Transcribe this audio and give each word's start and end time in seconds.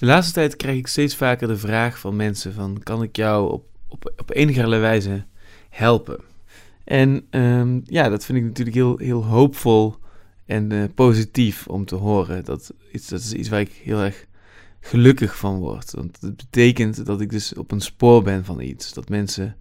De 0.00 0.06
laatste 0.06 0.32
tijd 0.32 0.56
krijg 0.56 0.76
ik 0.76 0.86
steeds 0.86 1.16
vaker 1.16 1.48
de 1.48 1.56
vraag 1.56 1.98
van 1.98 2.16
mensen 2.16 2.52
van... 2.52 2.82
kan 2.82 3.02
ik 3.02 3.16
jou 3.16 3.52
op, 3.52 3.64
op, 3.88 4.12
op 4.16 4.30
enige 4.34 4.66
wijze 4.68 5.24
helpen? 5.70 6.20
En 6.84 7.26
um, 7.30 7.82
ja, 7.84 8.08
dat 8.08 8.24
vind 8.24 8.38
ik 8.38 8.44
natuurlijk 8.44 8.76
heel, 8.76 8.98
heel 8.98 9.24
hoopvol 9.24 9.96
en 10.46 10.72
uh, 10.72 10.84
positief 10.94 11.66
om 11.66 11.84
te 11.84 11.94
horen. 11.94 12.44
Dat, 12.44 12.74
iets, 12.92 13.08
dat 13.08 13.20
is 13.20 13.32
iets 13.32 13.48
waar 13.48 13.60
ik 13.60 13.72
heel 13.72 13.98
erg 13.98 14.26
gelukkig 14.80 15.36
van 15.36 15.58
word. 15.58 15.90
Want 15.90 16.20
het 16.20 16.36
betekent 16.36 17.06
dat 17.06 17.20
ik 17.20 17.30
dus 17.30 17.54
op 17.54 17.70
een 17.70 17.80
spoor 17.80 18.22
ben 18.22 18.44
van 18.44 18.60
iets. 18.60 18.92
Dat 18.92 19.08
mensen 19.08 19.56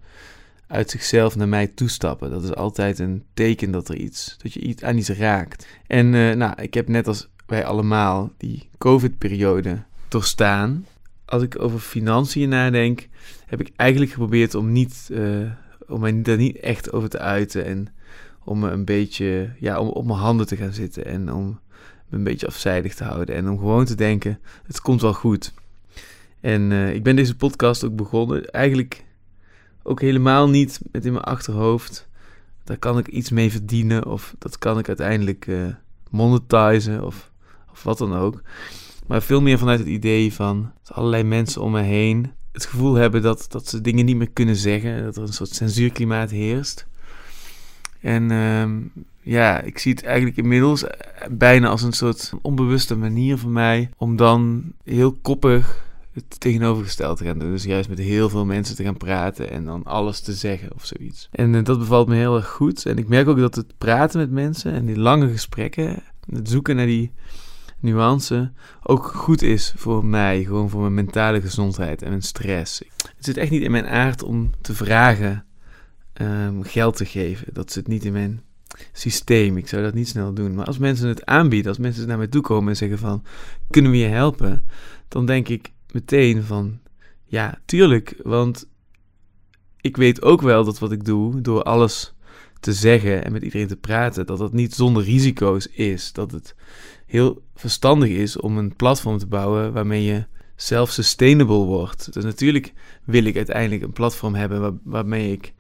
uit 0.68 0.90
zichzelf 0.90 1.36
naar 1.36 1.50
mij 1.50 1.68
toestappen. 1.68 2.30
Dat 2.30 2.44
is 2.44 2.56
altijd 2.56 3.00
een 3.00 3.24
teken 3.34 3.72
dat 3.72 3.90
er 3.90 3.96
iets, 3.96 4.36
dat 4.38 4.54
je 4.54 4.60
iets 4.60 4.84
aan 4.84 4.98
iets 4.98 5.10
raakt. 5.10 5.68
En 5.88 6.14
uh, 6.14 6.36
nou, 6.36 6.62
ik 6.62 6.74
heb 6.74 6.88
net 6.88 7.08
als 7.08 7.30
wij 7.46 7.66
allemaal 7.66 8.32
die 8.38 8.70
COVID-periode 8.78 9.88
doorstaan. 10.12 10.86
Als 11.26 11.44
ik 11.44 11.62
over 11.62 11.80
financiën 11.80 12.50
nadenk, 12.50 13.08
heb 13.46 13.62
ik 13.62 13.72
eigenlijk 13.76 14.12
geprobeerd 14.12 14.56
om 14.56 14.72
niet, 14.72 15.10
uh, 15.12 15.52
om 15.88 16.00
mij 16.00 16.22
daar 16.22 16.38
niet 16.38 16.60
echt 16.60 16.92
over 16.92 17.10
te 17.10 17.20
uiten 17.20 17.66
en 17.66 17.88
om 18.44 18.60
me 18.60 18.70
een 18.70 18.86
beetje, 18.86 19.50
ja, 19.60 19.80
om 19.80 19.88
op 19.88 20.06
mijn 20.06 20.20
handen 20.20 20.48
te 20.48 20.56
gaan 20.56 20.74
zitten 20.74 21.06
en 21.06 21.34
om 21.34 21.60
me 22.10 22.18
een 22.18 22.24
beetje 22.24 22.48
afzijdig 22.48 22.96
te 22.96 23.04
houden 23.04 23.36
en 23.36 23.50
om 23.50 23.58
gewoon 23.58 23.86
te 23.86 23.96
denken, 23.96 24.40
het 24.66 24.82
komt 24.82 25.02
wel 25.02 25.14
goed. 25.14 25.54
En 26.40 26.72
uh, 26.72 26.94
ik 26.94 27.04
ben 27.04 27.16
deze 27.16 27.36
podcast 27.36 27.84
ook 27.84 27.96
begonnen, 27.96 28.52
eigenlijk 28.52 29.04
ook 29.84 30.02
helemaal 30.02 30.50
niet 30.50 30.80
met 30.92 31.06
in 31.06 31.12
mijn 31.12 31.24
achterhoofd, 31.24 32.08
daar 32.64 32.78
kan 32.78 32.98
ik 32.98 33.08
iets 33.08 33.30
mee 33.30 33.52
verdienen 33.52 34.06
of 34.06 34.36
dat 34.38 34.58
kan 34.58 34.80
ik 34.80 34.88
uiteindelijk 34.88 35.48
uh, 35.48 35.68
monetizen 36.10 37.06
of, 37.06 37.32
of 37.72 37.84
wat 37.84 37.98
dan 37.98 38.16
ook. 38.16 38.42
Maar 39.10 39.22
veel 39.22 39.42
meer 39.42 39.58
vanuit 39.58 39.80
het 39.80 39.88
idee 39.88 40.34
van 40.34 40.72
dat 40.84 40.96
allerlei 40.96 41.24
mensen 41.24 41.62
om 41.62 41.72
me 41.72 41.82
heen 41.82 42.32
het 42.52 42.66
gevoel 42.66 42.94
hebben 42.94 43.22
dat, 43.22 43.46
dat 43.50 43.68
ze 43.68 43.82
dingen 43.82 44.06
niet 44.06 44.16
meer 44.16 44.30
kunnen 44.32 44.56
zeggen, 44.56 45.04
dat 45.04 45.16
er 45.16 45.22
een 45.22 45.34
soort 45.34 45.50
censuurklimaat 45.50 46.30
heerst. 46.30 46.88
En 48.02 48.32
uh, 48.32 48.66
ja, 49.22 49.62
ik 49.62 49.78
zie 49.78 49.92
het 49.92 50.04
eigenlijk 50.04 50.38
inmiddels 50.38 50.84
bijna 51.32 51.68
als 51.68 51.82
een 51.82 51.94
soort 51.94 52.34
onbewuste 52.42 52.96
manier 52.96 53.38
van 53.38 53.52
mij 53.52 53.90
om 53.98 54.16
dan 54.16 54.74
heel 54.84 55.14
koppig 55.14 55.88
het 56.14 56.40
tegenovergestelde 56.40 57.16
te 57.16 57.26
gaan 57.26 57.40
doen. 57.40 57.52
Dus 57.52 57.64
juist 57.64 57.90
met 57.90 58.00
heel 58.00 58.30
veel 58.30 58.46
mensen 58.46 58.76
te 58.76 58.84
gaan 58.84 58.98
praten 58.98 59.50
en 59.52 59.66
dan 59.66 59.84
alles 59.84 60.20
te 60.20 60.34
zeggen 60.34 60.74
of 60.76 60.86
zoiets. 60.86 61.30
En 61.32 61.54
uh, 61.54 61.64
dat 61.64 61.80
bevalt 61.80 62.08
me 62.08 62.16
heel 62.16 62.36
erg 62.36 62.48
goed. 62.48 62.86
En 62.86 62.98
ik 62.98 63.08
merk 63.08 63.28
ook 63.28 63.40
dat 63.40 63.56
het 63.56 63.78
praten 63.78 64.20
met 64.20 64.32
mensen 64.32 64.74
en 64.74 64.86
die 64.86 65.00
lange 65.00 65.30
gesprekken, 65.32 66.04
het 66.30 66.50
zoeken 66.50 66.76
naar 66.76 66.86
die 66.86 67.12
nuance, 67.82 68.52
ook 68.84 69.06
goed 69.06 69.42
is 69.42 69.74
voor 69.76 70.06
mij. 70.06 70.44
Gewoon 70.44 70.70
voor 70.70 70.82
mijn 70.82 70.94
mentale 70.94 71.42
gezondheid 71.42 72.02
en 72.02 72.10
mijn 72.10 72.22
stress. 72.22 72.80
Het 73.16 73.26
zit 73.26 73.38
echt 73.38 73.52
niet 73.52 73.62
in 73.62 73.72
mijn 73.72 73.88
aard 73.88 74.24
om 74.24 74.52
te 74.62 74.74
vragen 74.74 75.46
um, 76.22 76.64
geld 76.64 76.96
te 76.96 77.06
geven. 77.06 77.54
Dat 77.54 77.72
zit 77.72 77.88
niet 77.88 78.06
in 78.06 78.14
mijn 78.14 78.42
systeem. 78.92 79.58
Ik 79.58 79.68
zou 79.68 79.84
dat 79.84 79.94
niet 79.94 80.08
snel 80.08 80.34
doen. 80.34 80.56
Maar 80.56 80.66
als 80.66 80.78
mensen 80.78 81.08
het 81.08 81.26
aanbieden, 81.26 81.70
als 81.70 81.80
mensen 81.80 82.08
naar 82.08 82.18
mij 82.18 82.28
toe 82.28 82.42
komen 82.42 82.70
en 82.70 82.78
zeggen 82.78 83.00
van, 83.00 83.24
kunnen 83.70 83.92
we 83.92 83.98
je 83.98 84.08
helpen? 84.08 84.64
Dan 85.08 85.26
denk 85.26 85.48
ik 85.48 85.72
meteen 85.92 86.44
van, 86.44 86.80
ja, 87.26 87.60
tuurlijk. 87.66 88.20
Want 88.24 88.68
ik 89.82 89.98
weet 89.98 90.22
ook 90.22 90.42
wel 90.42 90.64
dat 90.64 90.80
wat 90.80 90.92
ik 90.92 91.06
doe, 91.06 91.42
door 91.42 91.64
alles 91.64 92.14
te 92.60 92.74
zeggen 92.74 93.26
en 93.26 93.32
met 93.32 93.44
iedereen 93.44 93.68
te 93.68 93.76
praten, 93.76 94.26
dat 94.26 94.38
dat 94.38 94.54
niet 94.54 94.74
zonder 94.74 95.04
risico's 95.04 95.68
is. 95.68 96.12
Dat 96.14 96.32
het 96.32 96.56
heel 97.10 97.42
verstandig 97.56 98.10
is 98.10 98.40
om 98.40 98.58
een 98.58 98.76
platform 98.76 99.18
te 99.18 99.28
bouwen 99.28 99.74
waarmee 99.74 100.04
je 100.04 100.26
self-sustainable 100.56 101.56
wordt. 101.56 102.14
Dus 102.14 102.24
natuurlijk 102.24 102.74
wil 103.04 103.24
ik 103.24 103.36
uiteindelijk 103.36 103.82
een 103.82 103.94
platform 103.94 104.36
hebben 104.36 104.80
waarmee 104.84 105.32
ik 105.32 105.54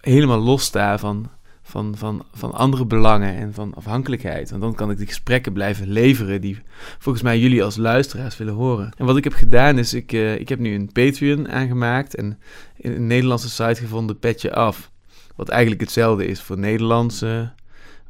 helemaal 0.00 0.38
los 0.38 0.62
sta 0.62 0.98
van, 0.98 1.30
van, 1.62 1.96
van, 1.96 2.24
van 2.32 2.52
andere 2.52 2.86
belangen 2.86 3.36
en 3.36 3.54
van 3.54 3.74
afhankelijkheid. 3.74 4.50
Want 4.50 4.62
dan 4.62 4.74
kan 4.74 4.90
ik 4.90 4.96
die 4.96 5.06
gesprekken 5.06 5.52
blijven 5.52 5.88
leveren 5.88 6.40
die 6.40 6.58
volgens 6.98 7.24
mij 7.24 7.38
jullie 7.38 7.64
als 7.64 7.76
luisteraars 7.76 8.36
willen 8.36 8.54
horen. 8.54 8.92
En 8.96 9.06
wat 9.06 9.16
ik 9.16 9.24
heb 9.24 9.32
gedaan 9.32 9.78
is, 9.78 9.94
ik, 9.94 10.12
uh, 10.12 10.38
ik 10.38 10.48
heb 10.48 10.58
nu 10.58 10.74
een 10.74 10.92
Patreon 10.92 11.48
aangemaakt 11.48 12.14
en 12.14 12.38
een 12.80 13.06
Nederlandse 13.06 13.50
site 13.50 13.80
gevonden 13.80 14.18
Petje 14.18 14.54
Af. 14.54 14.90
Wat 15.36 15.48
eigenlijk 15.48 15.80
hetzelfde 15.80 16.26
is 16.26 16.42
voor 16.42 16.58
Nederlandse 16.58 17.52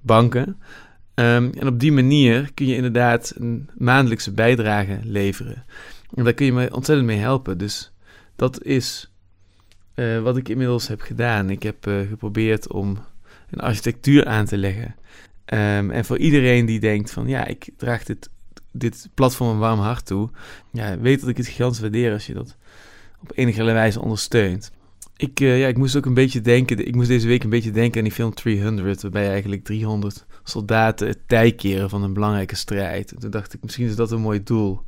banken. 0.00 0.58
Um, 1.18 1.52
en 1.52 1.66
op 1.66 1.80
die 1.80 1.92
manier 1.92 2.50
kun 2.54 2.66
je 2.66 2.74
inderdaad 2.74 3.32
een 3.36 3.70
maandelijkse 3.76 4.32
bijdrage 4.32 4.98
leveren. 5.02 5.64
En 6.14 6.24
daar 6.24 6.32
kun 6.32 6.46
je 6.46 6.52
me 6.52 6.74
ontzettend 6.74 7.08
mee 7.08 7.18
helpen. 7.18 7.58
Dus 7.58 7.92
dat 8.36 8.62
is 8.62 9.10
uh, 9.94 10.20
wat 10.20 10.36
ik 10.36 10.48
inmiddels 10.48 10.88
heb 10.88 11.00
gedaan. 11.00 11.50
Ik 11.50 11.62
heb 11.62 11.86
uh, 11.86 12.08
geprobeerd 12.08 12.72
om 12.72 12.98
een 13.50 13.60
architectuur 13.60 14.26
aan 14.26 14.44
te 14.44 14.56
leggen. 14.56 14.94
Um, 15.54 15.90
en 15.90 16.04
voor 16.04 16.18
iedereen 16.18 16.66
die 16.66 16.80
denkt 16.80 17.10
van 17.10 17.28
ja, 17.28 17.46
ik 17.46 17.68
draag 17.76 18.04
dit, 18.04 18.30
dit 18.72 19.08
platform 19.14 19.50
een 19.50 19.58
warm 19.58 19.80
hart 19.80 20.06
toe. 20.06 20.30
Ja, 20.72 20.98
weet 20.98 21.20
dat 21.20 21.28
ik 21.28 21.36
het 21.36 21.46
gigantisch 21.46 21.80
waardeer 21.80 22.12
als 22.12 22.26
je 22.26 22.34
dat 22.34 22.56
op 23.20 23.32
enige 23.34 23.64
wijze 23.64 24.00
ondersteunt. 24.00 24.72
Ik, 25.18 25.40
uh, 25.40 25.60
ja, 25.60 25.66
ik 25.66 25.76
moest 25.76 25.96
ook 25.96 26.06
een 26.06 26.14
beetje 26.14 26.40
denken, 26.40 26.86
ik 26.86 26.94
moest 26.94 27.08
deze 27.08 27.26
week 27.26 27.42
een 27.44 27.50
beetje 27.50 27.70
denken 27.70 27.98
aan 27.98 28.04
die 28.04 28.12
film 28.12 28.34
300, 28.34 29.02
waarbij 29.02 29.28
eigenlijk 29.28 29.64
300 29.64 30.26
soldaten 30.42 31.08
het 31.08 31.18
tij 31.26 31.52
keren 31.52 31.90
van 31.90 32.02
een 32.02 32.12
belangrijke 32.12 32.56
strijd. 32.56 33.12
En 33.12 33.18
toen 33.18 33.30
dacht 33.30 33.54
ik, 33.54 33.62
misschien 33.62 33.86
is 33.86 33.96
dat 33.96 34.10
een 34.10 34.20
mooi 34.20 34.42
doel 34.42 34.82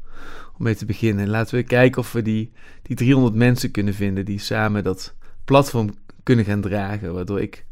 om 0.59 0.65
mee 0.65 0.75
te 0.75 0.85
beginnen. 0.85 1.25
En 1.25 1.31
laten 1.31 1.55
we 1.55 1.63
kijken 1.63 2.01
of 2.01 2.13
we 2.13 2.23
die, 2.23 2.53
die 2.83 2.97
300 2.97 3.35
mensen 3.35 3.71
kunnen 3.71 3.95
vinden 3.95 4.25
die 4.25 4.39
samen 4.39 4.85
dat 4.85 5.15
platform 5.45 5.91
kunnen 6.23 6.45
gaan 6.45 6.61
dragen. 6.61 7.15
Waardoor 7.15 7.41
ik 7.41 7.67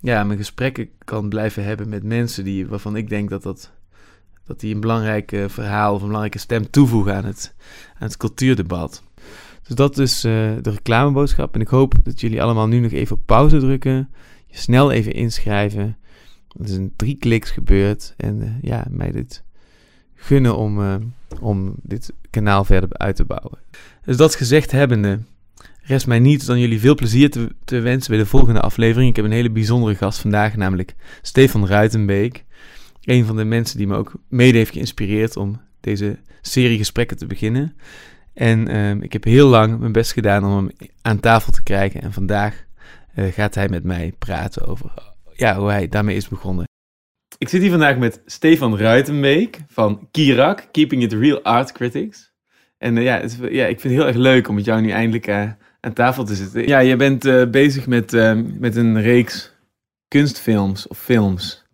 ja, 0.00 0.24
mijn 0.24 0.38
gesprekken 0.38 0.88
kan 1.04 1.28
blijven 1.28 1.64
hebben 1.64 1.88
met 1.88 2.02
mensen 2.02 2.44
die, 2.44 2.66
waarvan 2.66 2.96
ik 2.96 3.08
denk 3.08 3.30
dat, 3.30 3.42
dat, 3.42 3.72
dat 4.44 4.60
die 4.60 4.74
een 4.74 4.80
belangrijk 4.80 5.36
verhaal 5.46 5.94
of 5.94 6.00
een 6.00 6.06
belangrijke 6.06 6.38
stem 6.38 6.70
toevoegen 6.70 7.14
aan 7.14 7.24
het, 7.24 7.54
aan 7.98 8.06
het 8.06 8.16
cultuurdebat. 8.16 9.02
Dus 9.68 9.76
dat 9.76 9.98
is 9.98 10.24
uh, 10.24 10.32
de 10.62 10.70
reclameboodschap. 10.70 11.54
En 11.54 11.60
ik 11.60 11.68
hoop 11.68 11.94
dat 12.02 12.20
jullie 12.20 12.42
allemaal 12.42 12.66
nu 12.66 12.78
nog 12.78 12.92
even 12.92 13.16
op 13.16 13.22
pauze 13.26 13.58
drukken. 13.58 14.10
Je 14.46 14.56
snel 14.56 14.92
even 14.92 15.12
inschrijven. 15.12 15.96
Het 16.58 16.68
is 16.68 16.76
in 16.76 16.92
drie 16.96 17.16
kliks 17.16 17.50
gebeurd. 17.50 18.14
En 18.16 18.40
uh, 18.42 18.50
ja, 18.60 18.86
mij 18.90 19.10
dit 19.10 19.44
gunnen 20.14 20.56
om, 20.56 20.80
uh, 20.80 20.94
om 21.40 21.74
dit 21.82 22.12
kanaal 22.30 22.64
verder 22.64 22.88
uit 22.92 23.16
te 23.16 23.24
bouwen. 23.24 23.58
Dus 24.04 24.16
dat 24.16 24.34
gezegd 24.34 24.70
hebbende, 24.70 25.18
rest 25.82 26.06
mij 26.06 26.18
niet 26.18 26.46
dan 26.46 26.60
jullie 26.60 26.80
veel 26.80 26.94
plezier 26.94 27.30
te, 27.30 27.54
te, 27.64 27.80
wensen 27.80 28.10
bij 28.10 28.20
de 28.20 28.26
volgende 28.26 28.60
aflevering. 28.60 29.10
Ik 29.10 29.16
heb 29.16 29.24
een 29.24 29.30
hele 29.30 29.50
bijzondere 29.50 29.94
gast 29.94 30.18
vandaag, 30.20 30.56
namelijk 30.56 30.94
Stefan 31.22 31.66
Ruitenbeek. 31.66 32.44
Een 33.02 33.24
van 33.24 33.36
de 33.36 33.44
mensen 33.44 33.78
die 33.78 33.86
me 33.86 33.96
ook 33.96 34.12
mede 34.28 34.58
heeft 34.58 34.72
geïnspireerd 34.72 35.36
om 35.36 35.60
deze 35.80 36.18
serie 36.40 36.78
gesprekken 36.78 37.16
te 37.16 37.26
beginnen. 37.26 37.74
En 38.38 38.76
um, 38.76 39.02
ik 39.02 39.12
heb 39.12 39.24
heel 39.24 39.48
lang 39.48 39.78
mijn 39.78 39.92
best 39.92 40.12
gedaan 40.12 40.44
om 40.44 40.56
hem 40.56 40.70
aan 41.02 41.20
tafel 41.20 41.52
te 41.52 41.62
krijgen. 41.62 42.02
En 42.02 42.12
vandaag 42.12 42.64
uh, 43.16 43.32
gaat 43.32 43.54
hij 43.54 43.68
met 43.68 43.84
mij 43.84 44.12
praten 44.18 44.66
over 44.66 44.90
ja, 45.32 45.56
hoe 45.58 45.70
hij 45.70 45.88
daarmee 45.88 46.16
is 46.16 46.28
begonnen. 46.28 46.64
Ik 47.38 47.48
zit 47.48 47.60
hier 47.60 47.70
vandaag 47.70 47.96
met 47.96 48.20
Stefan 48.26 48.78
Ruitenbeek 48.78 49.60
van 49.68 50.08
Kirak, 50.10 50.68
Keeping 50.70 51.02
It 51.02 51.12
Real 51.12 51.42
Art 51.42 51.72
Critics. 51.72 52.32
En 52.76 52.96
uh, 52.96 53.02
ja, 53.02 53.20
het, 53.20 53.38
ja, 53.40 53.66
ik 53.66 53.80
vind 53.80 53.94
het 53.94 54.02
heel 54.02 54.06
erg 54.06 54.16
leuk 54.16 54.48
om 54.48 54.54
met 54.54 54.64
jou 54.64 54.80
nu 54.80 54.90
eindelijk 54.90 55.26
uh, 55.26 55.50
aan 55.80 55.92
tafel 55.92 56.24
te 56.24 56.34
zitten. 56.34 56.66
Ja, 56.66 56.78
je 56.78 56.96
bent 56.96 57.50
bezig 57.50 57.86
met, 57.86 58.12
met 58.58 58.76
een 58.76 59.02
reeks 59.02 59.52
kunstfilms 60.08 60.86
of 60.86 60.98
films. 60.98 61.64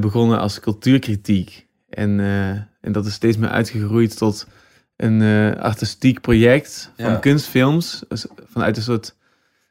begonnen 0.00 0.38
als 0.38 0.60
cultuurkritiek. 0.60 1.66
En, 1.88 2.20
en 2.80 2.92
dat 2.92 3.06
is 3.06 3.12
steeds 3.12 3.36
meer 3.36 3.50
uitgegroeid 3.50 4.16
tot 4.16 4.46
een 4.98 5.22
artistiek 5.58 6.20
project 6.20 6.92
van 6.96 7.10
ja. 7.10 7.16
kunstfilms. 7.16 8.04
Dus 8.08 8.26
vanuit 8.44 8.76
een 8.76 8.82
soort 8.82 9.16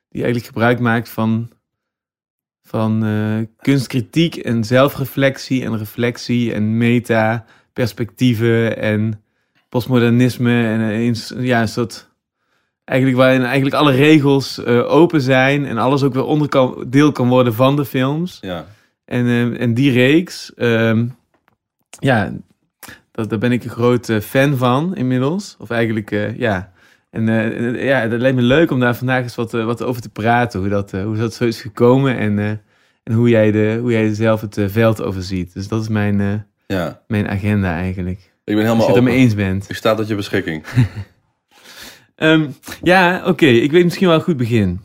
die 0.10 0.24
eigenlijk 0.24 0.46
gebruik 0.46 0.80
maakt 0.80 1.10
van 1.10 1.50
van 2.68 3.06
uh, 3.06 3.46
kunstkritiek 3.62 4.36
en 4.36 4.64
zelfreflectie 4.64 5.64
en 5.64 5.78
reflectie 5.78 6.54
en 6.54 6.78
meta-perspectieven 6.78 8.78
en 8.78 9.24
postmodernisme 9.70 10.64
en 10.64 10.80
een, 10.80 11.44
ja, 11.44 11.62
een 11.62 11.68
soort 11.68 12.10
eigenlijk 12.84 13.20
waarin 13.20 13.44
eigenlijk 13.44 13.76
alle 13.76 13.92
regels 13.92 14.60
uh, 14.60 14.92
open 14.92 15.22
zijn 15.22 15.66
en 15.66 15.78
alles 15.78 16.04
ook 16.04 16.14
weer 16.14 16.24
onderdeel 16.24 17.12
kan 17.12 17.28
worden 17.28 17.54
van 17.54 17.76
de 17.76 17.86
films. 17.86 18.38
Ja. 18.42 18.66
En, 19.06 19.58
en 19.58 19.74
die 19.74 19.92
reeks, 19.92 20.52
um, 20.56 21.16
ja, 22.00 22.34
dat, 23.18 23.30
daar 23.30 23.40
ben 23.40 23.52
ik 23.52 23.64
een 23.64 23.70
groot 23.70 24.12
fan 24.22 24.58
van 24.58 24.96
inmiddels. 24.96 25.56
Of 25.60 25.70
eigenlijk, 25.70 26.10
ja. 26.38 26.72
En 27.10 27.26
ja, 27.76 28.08
dat 28.08 28.20
lijkt 28.20 28.36
me 28.36 28.42
leuk 28.42 28.72
om 28.72 28.80
daar 28.80 28.96
vandaag 28.96 29.24
eens 29.24 29.36
wat, 29.36 29.52
wat 29.52 29.84
over 29.84 30.02
te 30.02 30.10
praten. 30.10 30.60
Hoe 30.60 30.70
dat, 30.70 30.92
hoe 30.92 31.18
dat 31.18 31.34
zo 31.34 31.46
is 31.46 31.62
gekomen 31.62 32.18
en, 32.18 32.40
en 33.04 33.14
hoe, 33.14 33.30
jij 33.30 33.52
de, 33.52 33.78
hoe 33.82 33.92
jij 33.92 34.14
zelf 34.14 34.42
het 34.42 34.60
veld 34.66 35.02
overziet. 35.02 35.54
Dus 35.54 35.68
dat 35.68 35.82
is 35.82 35.88
mijn, 35.88 36.48
ja. 36.68 37.02
mijn 37.08 37.28
agenda 37.28 37.78
eigenlijk. 37.78 38.20
Ik 38.20 38.56
ben 38.56 38.56
Als 38.56 38.66
helemaal 38.66 38.88
je 38.88 38.94
het 38.94 39.08
ermee 39.08 39.24
eens 39.24 39.36
bent. 39.36 39.70
Ik 39.70 39.76
sta 39.76 39.96
tot 39.96 40.08
je 40.08 40.16
beschikking. 40.16 40.64
Ehm, 42.16 42.48
ja, 42.84 43.22
oké. 43.26 43.46
Ik 43.46 43.72
weet 43.72 43.84
misschien 43.84 44.08
wel 44.08 44.16
een 44.16 44.22
goed 44.22 44.38
begin. 44.38 44.80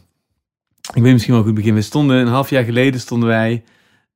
Ik 0.94 1.02
weet 1.02 1.12
misschien 1.12 1.32
wel 1.32 1.42
een 1.42 1.48
goed 1.48 1.56
begin. 1.56 1.74
We 1.74 1.82
stonden 1.82 2.16
een 2.16 2.26
half 2.26 2.50
jaar 2.50 2.64
geleden 2.64 3.00
stonden 3.00 3.28
wij 3.28 3.62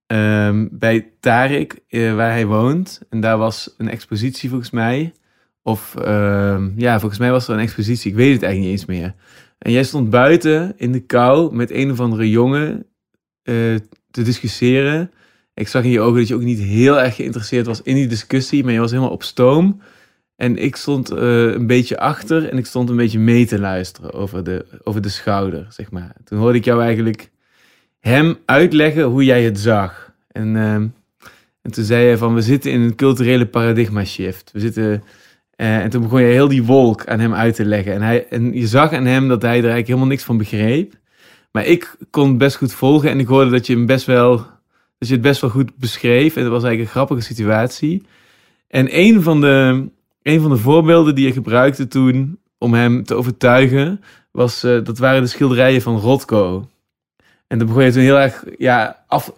ehm, 0.07 0.67
bij 0.71 1.13
Tarik, 1.21 1.79
eh, 1.89 2.15
waar 2.15 2.31
hij 2.31 2.47
woont. 2.47 3.01
En 3.11 3.21
daar 3.21 3.39
was 3.39 3.75
een 3.79 3.89
expositie 3.89 4.49
volgens 4.49 4.71
mij. 4.71 5.13
Of 5.63 5.97
ehm, 5.97 6.71
ja, 6.77 6.99
volgens 7.01 7.21
mij 7.21 7.31
was 7.31 7.49
er 7.49 7.55
een 7.55 7.61
expositie. 7.61 8.11
Ik 8.11 8.17
weet 8.17 8.33
het 8.33 8.43
eigenlijk 8.43 8.73
niet 8.73 8.81
eens 8.81 9.01
meer. 9.01 9.15
En 9.59 9.73
jij 9.73 9.85
stond 9.85 10.11
buiten 10.11 10.75
in 10.77 10.93
de 10.93 11.01
kou 11.01 11.55
met 11.55 11.71
een 11.71 11.91
of 11.91 12.01
andere 12.01 12.31
jongen 12.31 12.87
eh, 13.43 13.55
te 14.11 14.23
discussiëren. 14.23 15.11
Ik 15.55 15.69
zag 15.69 15.85
in 15.85 15.91
je 15.91 16.01
ogen 16.01 16.19
dat 16.19 16.29
je 16.29 16.35
ook 16.35 16.43
niet 16.43 16.59
heel 16.59 17.01
erg 17.01 17.15
geïnteresseerd 17.15 17.67
was 17.67 17.83
in 17.83 17.95
die 17.95 18.07
discussie, 18.07 18.65
maar 18.65 18.73
je 18.73 18.81
was 18.81 18.91
helemaal 18.91 19.13
op 19.13 19.23
stoom. 19.23 19.81
En 20.37 20.57
ik 20.57 20.77
stond 20.77 21.11
eh, 21.11 21.45
een 21.45 21.67
beetje 21.67 21.99
achter 21.99 22.49
en 22.49 22.59
ik 22.59 22.67
stond 22.67 22.91
een 22.91 22.97
beetje 22.97 23.19
mee 23.19 23.47
te 23.47 23.59
luisteren 23.59 24.13
over 24.13 24.45
de, 24.45 24.67
over 24.85 25.01
de 25.01 25.09
schouder, 25.09 25.67
zeg 25.69 25.91
maar. 25.91 26.17
Toen 26.25 26.39
hoorde 26.39 26.59
ik 26.59 26.65
jou 26.65 26.83
eigenlijk 26.83 27.31
hem 28.07 28.39
uitleggen 28.45 29.03
hoe 29.03 29.25
jij 29.25 29.43
het 29.43 29.59
zag. 29.59 30.13
En, 30.29 30.57
ehm, 30.57 30.87
en 31.63 31.71
toen 31.71 31.85
zei 31.85 32.07
hij 32.07 32.17
van, 32.17 32.35
we 32.35 32.41
zitten 32.41 32.71
in 32.71 32.81
een 32.81 32.95
culturele 32.95 33.47
paradigma 33.47 34.05
shift. 34.05 34.51
We 34.53 34.61
zitten... 34.61 35.03
eh, 35.51 35.77
en 35.77 35.91
toen 35.91 36.03
begon 36.03 36.21
je 36.21 36.27
heel 36.27 36.49
die 36.49 36.65
wolk 36.65 37.07
aan 37.07 37.21
hem 37.21 37.35
uit 37.35 37.55
te 37.55 37.65
leggen. 37.65 37.93
En, 37.93 38.03
hij, 38.03 38.27
en 38.29 38.53
je 38.53 38.67
zag 38.67 38.93
aan 38.93 39.07
hem 39.07 39.29
dat 39.29 39.43
hij 39.43 39.51
er 39.51 39.57
eigenlijk 39.57 39.87
helemaal 39.87 40.09
niks 40.09 40.25
van 40.25 40.37
begreep. 40.37 40.95
Maar 41.53 41.65
ik 41.65 41.97
kon 42.11 42.29
het 42.29 42.39
best 42.39 42.57
goed 42.57 42.73
volgen 42.73 43.11
en 43.11 43.19
ik 43.19 43.27
hoorde 43.27 43.51
dat 43.51 43.67
je 43.67 43.73
hem 43.73 43.87
best 43.87 44.07
wel, 44.07 44.37
dat 44.99 45.09
je 45.09 45.15
het 45.15 45.23
best 45.23 45.41
wel 45.41 45.51
goed 45.51 45.77
beschreef. 45.77 46.37
En 46.37 46.43
dat 46.43 46.53
was 46.53 46.63
eigenlijk 46.63 46.81
een 46.81 47.01
grappige 47.01 47.21
situatie. 47.21 48.03
En 48.69 48.99
een 48.99 49.23
van 49.23 49.41
de, 49.41 49.89
een 50.23 50.41
van 50.41 50.51
de 50.51 50.57
voorbeelden 50.57 51.15
die 51.15 51.27
je 51.27 51.33
gebruikte 51.33 51.89
toen 51.89 52.39
om 52.59 52.75
hem 52.75 53.05
te 53.05 53.15
overtuigen, 53.15 54.01
was, 54.31 54.65
eh, 54.65 54.85
dat 54.85 54.99
waren 54.99 55.23
de 55.23 55.29
schilderijen 55.29 55.83
van 55.83 55.99
Rothko. 55.99 56.69
En 57.47 57.59
dan 57.59 57.67
begon 57.67 57.85
je 57.85 57.93
toen 57.93 58.03
heel 58.03 58.19
erg 58.21 58.45
ja, 58.59 59.05
af, 59.07 59.33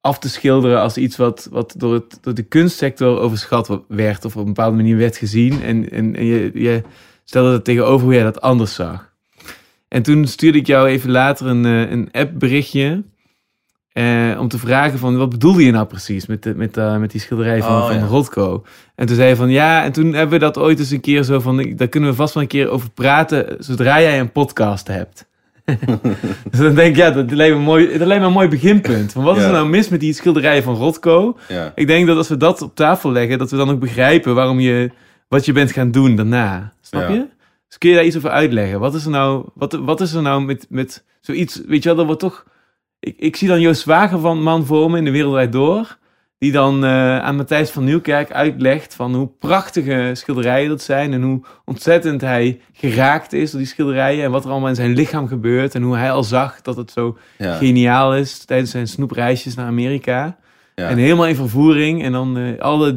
af 0.00 0.18
te 0.18 0.28
schilderen 0.28 0.80
als 0.80 0.96
iets 0.96 1.16
wat, 1.16 1.48
wat 1.50 1.74
door, 1.76 1.94
het, 1.94 2.18
door 2.20 2.34
de 2.34 2.42
kunstsector 2.42 3.18
overschat 3.18 3.80
werd 3.88 4.24
of 4.24 4.34
op 4.36 4.40
een 4.40 4.52
bepaalde 4.54 4.76
manier 4.76 4.96
werd 4.96 5.16
gezien. 5.16 5.62
En, 5.62 5.90
en, 5.90 6.16
en 6.16 6.24
je, 6.24 6.50
je 6.54 6.82
stelde 7.24 7.50
dat 7.50 7.64
tegenover 7.64 8.04
hoe 8.04 8.14
jij 8.14 8.22
dat 8.24 8.40
anders 8.40 8.74
zag. 8.74 9.12
En 9.88 10.02
toen 10.02 10.26
stuurde 10.26 10.58
ik 10.58 10.66
jou 10.66 10.88
even 10.88 11.10
later 11.10 11.46
een, 11.46 11.64
eh, 11.64 11.90
een 11.90 12.08
app-berichtje. 12.12 13.02
eh, 13.92 14.36
om 14.40 14.48
te 14.48 14.58
vragen 14.58 14.98
van, 14.98 15.16
wat 15.16 15.30
bedoelde 15.30 15.64
je 15.64 15.70
nou 15.70 15.86
precies 15.86 16.26
met, 16.26 16.42
de, 16.42 16.54
met, 16.54 16.76
eh, 16.76 16.96
met 16.96 17.10
die 17.10 17.20
schilderij 17.20 17.62
van, 17.62 17.76
Oh, 17.76 17.86
van 17.86 17.96
ja. 17.96 18.06
Rothko? 18.06 18.64
En 18.94 19.06
toen 19.06 19.16
zei 19.16 19.28
je 19.28 19.36
van, 19.36 19.50
ja, 19.50 19.84
en 19.84 19.92
toen 19.92 20.12
hebben 20.12 20.38
we 20.38 20.44
dat 20.44 20.58
ooit 20.58 20.78
eens 20.78 20.90
een 20.90 21.00
keer 21.00 21.22
zo 21.22 21.40
van, 21.40 21.72
daar 21.76 21.88
kunnen 21.88 22.10
we 22.10 22.16
vast 22.16 22.34
wel 22.34 22.42
een 22.42 22.48
keer 22.48 22.68
over 22.68 22.90
praten, 22.90 23.56
zodra 23.58 24.00
jij 24.00 24.20
een 24.20 24.32
podcast 24.32 24.86
hebt. 24.86 25.26
Dus 26.50 26.60
dan 26.60 26.74
denk 26.74 26.90
ik, 26.90 26.96
ja, 26.96 27.10
dat 27.10 27.30
lijkt 27.30 27.54
me 27.54 27.58
een 27.58 27.66
mooi, 27.66 27.98
dat 27.98 28.06
lijkt 28.06 28.22
me 28.22 28.28
een 28.28 28.34
mooi 28.34 28.48
beginpunt. 28.48 29.12
Van 29.12 29.24
wat 29.24 29.36
is 29.36 29.42
er 29.42 29.52
nou 29.52 29.68
mis 29.68 29.88
met 29.88 30.00
die 30.00 30.12
schilderijen 30.12 30.62
van 30.62 30.74
Rothko? 30.74 31.38
Ja. 31.48 31.72
Ik 31.74 31.86
denk 31.86 32.06
dat 32.06 32.16
als 32.16 32.28
we 32.28 32.36
dat 32.36 32.62
op 32.62 32.74
tafel 32.74 33.12
leggen, 33.12 33.38
dat 33.38 33.50
we 33.50 33.56
dan 33.56 33.70
ook 33.70 33.80
begrijpen 33.80 34.34
waarom 34.34 34.60
je, 34.60 34.90
wat 35.28 35.44
je 35.44 35.52
bent 35.52 35.72
gaan 35.72 35.90
doen 35.90 36.16
daarna. 36.16 36.72
Snap 36.80 37.08
je? 37.08 37.26
Dus 37.68 37.78
kun 37.78 37.90
je 37.90 37.96
daar 37.96 38.04
iets 38.04 38.16
over 38.16 38.30
uitleggen? 38.30 38.80
Wat 38.80 38.94
is 38.94 39.04
er 39.04 39.10
nou, 39.10 39.44
wat, 39.54 39.72
wat 39.72 40.00
is 40.00 40.12
er 40.12 40.22
nou 40.22 40.42
met, 40.42 40.66
met 40.68 41.04
zoiets, 41.20 41.62
weet 41.66 41.82
je 41.82 41.88
wel, 41.88 41.96
dat 41.96 42.06
wordt 42.06 42.20
toch... 42.20 42.44
Ik, 43.00 43.14
ik 43.18 43.36
zie 43.36 43.48
dan 43.48 43.60
Joost 43.60 43.80
Zwager 43.80 44.18
van 44.18 44.42
Man 44.42 44.66
voor 44.66 44.90
me 44.90 44.98
in 44.98 45.04
De 45.04 45.10
Wereld 45.10 45.52
Door, 45.52 45.98
die 46.44 46.52
dan 46.52 46.84
eh, 46.84 47.18
aan 47.18 47.36
Matthijs 47.36 47.70
van 47.70 47.84
Nieuwkerk 47.84 48.32
uitlegt 48.32 48.94
van 48.94 49.14
hoe 49.14 49.28
prachtige 49.38 50.10
schilderijen 50.12 50.68
dat 50.68 50.82
zijn 50.82 51.12
en 51.12 51.22
hoe 51.22 51.40
ontzettend 51.64 52.20
hij 52.20 52.60
geraakt 52.72 53.32
is 53.32 53.50
door 53.50 53.60
die 53.60 53.68
schilderijen 53.68 54.24
en 54.24 54.30
wat 54.30 54.44
er 54.44 54.50
allemaal 54.50 54.68
in 54.68 54.74
zijn 54.74 54.94
lichaam 54.94 55.28
gebeurt 55.28 55.74
en 55.74 55.82
hoe 55.82 55.96
hij 55.96 56.10
al 56.10 56.22
zag 56.24 56.62
dat 56.62 56.76
het 56.76 56.90
zo 56.90 57.18
Ja. 57.38 57.56
geniaal 57.56 58.16
is 58.16 58.44
tijdens 58.44 58.70
zijn 58.70 58.86
snoepreisjes 58.88 59.54
naar 59.54 59.66
Amerika. 59.66 60.36
Ja. 60.74 60.88
En 60.88 60.96
helemaal 60.98 61.26
in 61.26 61.34
vervoering. 61.34 62.02
En 62.02 62.12
dan 62.12 62.36
eh 62.38 62.60
alle 62.60 62.92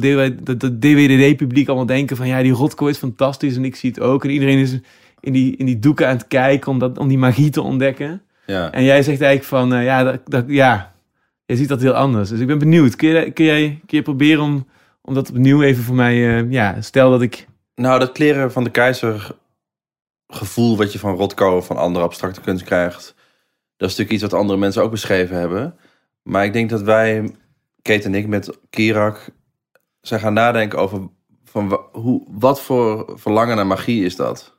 DWDD-publiek 0.80 1.68
allemaal 1.68 1.86
denken 1.86 2.16
van... 2.16 2.26
ja, 2.26 2.42
die 2.42 2.52
Rotko 2.52 2.86
is 2.86 2.98
fantastisch 2.98 3.56
en 3.56 3.64
ik 3.64 3.76
zie 3.76 3.90
het 3.90 4.00
ook. 4.00 4.24
En 4.24 4.30
iedereen 4.30 4.58
is 4.58 4.78
in 5.20 5.32
die, 5.32 5.56
in 5.56 5.66
die 5.66 5.78
doeken 5.78 6.06
aan 6.08 6.16
het 6.16 6.28
kijken 6.28 6.70
om, 6.70 6.78
dat, 6.78 6.98
om 6.98 7.08
die 7.08 7.18
magie 7.18 7.50
te 7.50 7.62
ontdekken. 7.62 8.22
Ja. 8.46 8.72
En 8.72 8.84
jij 8.84 9.02
zegt 9.02 9.20
eigenlijk 9.20 9.44
van... 9.44 9.74
eh, 9.74 9.84
ja, 9.84 10.04
dat, 10.04 10.20
dat, 10.24 10.44
ja, 10.46 10.92
jij 11.48 11.56
ziet 11.56 11.68
dat 11.68 11.80
heel 11.80 11.92
anders. 11.92 12.28
Dus 12.28 12.40
ik 12.40 12.46
ben 12.46 12.58
benieuwd. 12.58 12.96
Kun 12.96 13.08
je, 13.08 13.30
kun 13.30 13.44
jij, 13.44 13.80
kun 13.86 13.98
je 13.98 14.02
proberen 14.02 14.42
om, 14.42 14.66
om 15.02 15.14
dat 15.14 15.30
opnieuw 15.30 15.62
even 15.62 15.84
voor 15.84 15.94
mij... 15.94 16.38
eh, 16.38 16.50
ja, 16.50 16.80
stel 16.80 17.10
dat 17.10 17.22
ik... 17.22 17.46
Nou, 17.74 17.98
dat 17.98 18.12
kleren 18.12 18.52
van 18.52 18.64
de 18.64 18.70
keizer 18.70 19.36
gevoel 20.26 20.76
wat 20.76 20.92
je 20.92 20.98
van 20.98 21.16
Rothko 21.16 21.56
of 21.56 21.66
van 21.66 21.76
andere 21.76 22.04
abstracte 22.04 22.40
kunst 22.40 22.64
krijgt, 22.64 23.14
dat 23.76 23.88
is 23.88 23.96
natuurlijk 23.96 24.10
iets 24.10 24.22
wat 24.22 24.40
andere 24.40 24.58
mensen 24.58 24.82
ook 24.82 24.90
beschreven 24.90 25.36
hebben. 25.36 25.76
Maar 26.22 26.44
ik 26.44 26.52
denk 26.52 26.70
dat 26.70 26.82
wij, 26.82 27.36
Kate 27.82 28.04
en 28.04 28.14
ik, 28.14 28.26
met 28.26 28.58
Kirak 28.70 29.30
zijn 30.00 30.20
gaan 30.20 30.32
nadenken 30.32 30.78
over 30.78 31.08
van 31.44 31.80
hoe, 31.92 32.26
wat 32.28 32.60
voor 32.60 33.12
verlangen 33.14 33.56
naar 33.56 33.66
magie 33.66 34.04
is 34.04 34.16
dat? 34.16 34.58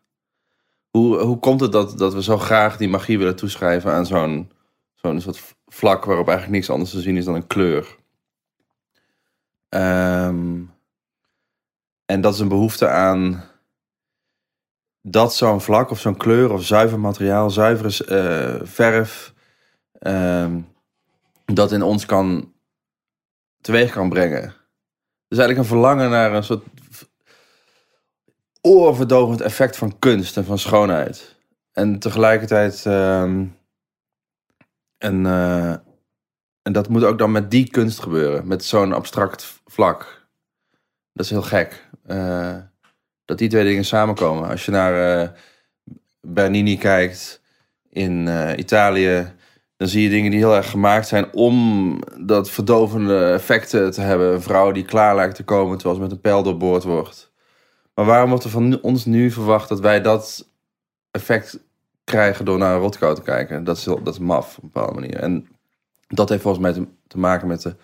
Hoe, 0.90 1.18
hoe 1.18 1.40
komt 1.40 1.60
het 1.60 1.72
dat, 1.72 1.98
dat 1.98 2.14
we 2.14 2.24
zo 2.24 2.38
graag 2.38 2.78
die 2.78 2.90
magie 2.90 3.18
willen 3.18 3.36
toeschrijven 3.36 3.92
aan 3.92 4.06
zo'n 4.06 4.52
zo'n 4.96 5.22
soort 5.22 5.58
vlak 5.69 6.06
waarop 6.06 6.27
eigenlijk 6.27 6.57
niks 6.57 6.69
anders 6.69 6.92
te 6.92 7.01
zien 7.01 7.18
is 7.18 7.25
dan 7.25 7.36
een 7.36 7.48
kleur? 7.48 7.98
Ehm, 9.69 10.62
en 12.06 12.21
dat 12.21 12.33
is 12.33 12.39
een 12.39 12.48
behoefte 12.48 12.88
aan 12.88 13.44
dat 15.01 15.36
zo'n 15.36 15.62
vlak 15.62 15.89
of 15.89 16.00
zo'n 16.00 16.18
kleur 16.18 16.51
of 16.51 16.63
zuiver 16.63 17.00
materiaal, 17.00 17.50
zuivere 17.50 18.06
eh, 18.06 18.68
verf, 18.68 19.33
ehm, 20.00 20.62
dat 21.45 21.71
in 21.71 21.81
ons 21.81 22.06
kan 22.06 22.54
teweeg 23.62 23.92
kan 23.92 24.10
brengen. 24.10 24.56
Dus 25.27 25.38
eigenlijk 25.38 25.57
een 25.60 25.75
verlangen 25.75 26.10
naar 26.10 26.33
een 26.33 26.44
soort 26.44 26.63
oorverdovend 28.62 29.42
effect 29.42 29.77
van 29.77 30.00
kunst 30.00 30.38
en 30.38 30.45
van 30.45 30.60
schoonheid. 30.60 31.36
En 31.71 32.00
tegelijkertijd, 32.00 32.86
ehm, 32.86 33.45
en, 35.00 35.25
eh, 35.25 35.72
en 36.62 36.72
dat 36.72 36.90
moet 36.90 37.04
ook 37.04 37.18
dan 37.18 37.31
met 37.31 37.51
die 37.51 37.69
kunst 37.69 38.00
gebeuren, 38.00 38.48
met 38.48 38.66
zo'n 38.66 38.94
abstract 38.94 39.62
vlak. 39.66 40.28
Dat 41.13 41.25
is 41.25 41.31
heel 41.31 41.42
gek. 41.42 41.88
Eh, 42.06 42.57
dat 43.25 43.38
die 43.38 43.50
twee 43.50 43.63
dingen 43.63 43.86
samenkomen. 43.86 44.50
Als 44.50 44.66
je 44.66 44.72
naar 44.72 45.22
eh, 45.22 45.30
Bernini 46.21 46.78
kijkt 46.78 47.42
in 47.90 48.28
Italië, 48.59 49.33
dan 49.78 49.88
zie 49.88 50.04
je 50.04 50.09
dingen 50.09 50.31
die 50.31 50.40
heel 50.40 50.56
erg 50.56 50.69
gemaakt 50.69 51.07
zijn 51.07 51.33
om 51.33 52.00
dat 52.19 52.50
verdovende 52.50 53.31
effecten 53.31 53.92
te 53.92 54.02
hebben. 54.02 54.33
Een 54.33 54.42
vrouw 54.42 54.71
die 54.71 54.85
klaar 54.85 55.16
lijkt 55.16 55.35
te 55.35 55.44
komen 55.44 55.78
terwijl 55.78 55.95
ze 55.95 56.02
met 56.02 56.12
een 56.12 56.21
pijl 56.21 56.44
doorboord 56.44 56.83
wordt. 56.83 57.31
Maar 57.94 58.06
waarom 58.06 58.30
wordt 58.30 58.44
er 58.44 58.50
van 58.50 58.81
ons 58.81 59.06
nu 59.06 59.31
verwacht 59.31 59.69
dat 59.69 59.80
wij 59.80 60.02
dat 60.02 60.50
effect 61.12 61.69
krijgen 62.09 62.45
door 62.45 62.57
naar 62.57 62.73
een 62.73 62.81
Rothko 62.81 63.13
te 63.13 63.21
kijken? 63.21 63.63
Dat 63.63 63.78
is, 63.78 63.83
dat 63.83 64.07
is 64.07 64.19
maf 64.19 64.57
op 64.57 64.63
een 64.63 64.69
bepaalde 64.73 64.99
manier. 64.99 65.16
En 65.16 65.47
dat 66.07 66.30
heeft 66.30 66.42
volgens 66.42 66.63
mij 66.63 66.73
te, 66.73 66.87
te 67.07 67.18
maken 67.18 67.47
met 67.47 67.61
de 67.61 67.75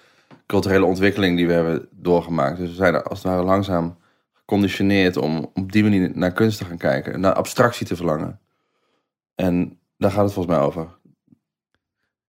culturele 0.46 0.86
ontwikkeling 0.86 1.38
die 1.38 1.48
we 1.48 1.54
hebben 1.54 1.88
doorgemaakt. 1.92 2.58
Dus 2.58 2.70
we 2.70 2.76
zijn 2.76 2.94
er 2.94 3.04
als 3.04 3.24
het 3.24 3.28
ware 3.28 3.44
langzaam 3.44 3.98
geconditioneerd 4.34 5.18
om 5.18 5.52
op 5.54 5.72
die 5.72 5.84
manier 5.84 6.12
naar 6.14 6.32
kunst 6.32 6.58
te 6.58 6.66
gaan 6.66 6.78
kijken. 6.78 7.20
Naar 7.20 7.34
abstractie 7.34 7.86
te 7.86 7.96
verlangen. 7.96 8.40
En 9.36 9.80
daar 9.98 10.12
gaat 10.12 10.24
het 10.24 10.34
volgens 10.34 10.56
mij 10.56 10.66
over. 10.66 10.88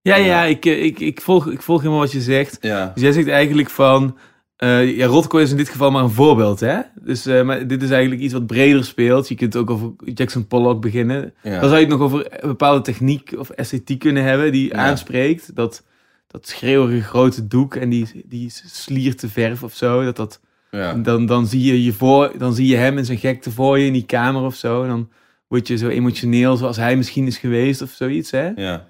Ja, 0.00 0.16
ja, 0.16 0.42
ik, 0.42 0.64
eh, 0.64 0.84
ik, 0.84 1.00
ik, 1.00 1.20
volg, 1.20 1.46
ik 1.46 1.62
volg 1.62 1.80
helemaal 1.80 2.00
wat 2.00 2.12
je 2.12 2.20
zegt. 2.20 2.58
Ja. 2.60 2.90
Dus 2.94 3.02
jij 3.02 3.12
zegt 3.12 3.28
eigenlijk 3.28 3.70
van... 3.70 4.18
eh 4.56 4.96
ja, 4.96 5.06
Rothko 5.06 5.38
is 5.38 5.50
in 5.50 5.56
dit 5.56 5.68
geval 5.68 5.90
maar 5.90 6.02
een 6.02 6.10
voorbeeld, 6.10 6.60
hè? 6.60 6.78
Dus 7.00 7.26
eh, 7.26 7.42
maar 7.42 7.66
dit 7.66 7.82
is 7.82 7.90
eigenlijk 7.90 8.20
iets 8.22 8.32
wat 8.32 8.46
breder 8.46 8.84
speelt. 8.84 9.28
Je 9.28 9.34
kunt 9.34 9.56
ook 9.56 9.70
over 9.70 9.92
Jackson 10.14 10.46
Pollock 10.46 10.80
beginnen. 10.80 11.34
ja. 11.42 11.50
Dan 11.60 11.68
zou 11.68 11.74
je 11.74 11.86
het 11.86 11.88
nog 11.88 12.00
over 12.00 12.26
een 12.42 12.48
bepaalde 12.48 12.80
techniek 12.80 13.34
of 13.38 13.50
esthetiek 13.50 13.98
kunnen 13.98 14.22
hebben 14.22 14.52
die 14.52 14.68
Ja. 14.68 14.74
aanspreekt. 14.74 15.54
Dat, 15.54 15.84
dat 16.26 16.48
schreeuwige 16.48 17.02
grote 17.02 17.46
doek 17.46 17.74
en 17.74 17.88
die, 17.88 18.24
die 18.26 18.50
slierte 18.66 19.28
verf 19.28 19.62
of 19.62 19.74
zo. 19.74 20.04
Dat 20.04 20.16
dat, 20.16 20.40
ja. 20.70 20.94
dan, 20.94 21.26
dan, 21.26 21.46
zie 21.46 21.62
je 21.64 21.84
je 21.84 21.92
voor, 21.92 22.32
dan 22.38 22.54
zie 22.54 22.66
je 22.66 22.76
hem 22.76 22.98
in 22.98 23.04
zijn 23.04 23.18
gekte 23.18 23.50
voor 23.50 23.78
je 23.78 23.86
in 23.86 23.92
die 23.92 24.06
kamer 24.06 24.42
of 24.42 24.54
zo. 24.54 24.82
En 24.82 24.88
dan 24.88 25.08
word 25.48 25.68
je 25.68 25.76
zo 25.76 25.88
emotioneel 25.88 26.56
zoals 26.56 26.76
hij 26.76 26.96
misschien 26.96 27.26
is 27.26 27.38
geweest 27.38 27.82
of 27.82 27.90
zoiets, 27.90 28.30
hè? 28.30 28.46
ja. 28.56 28.86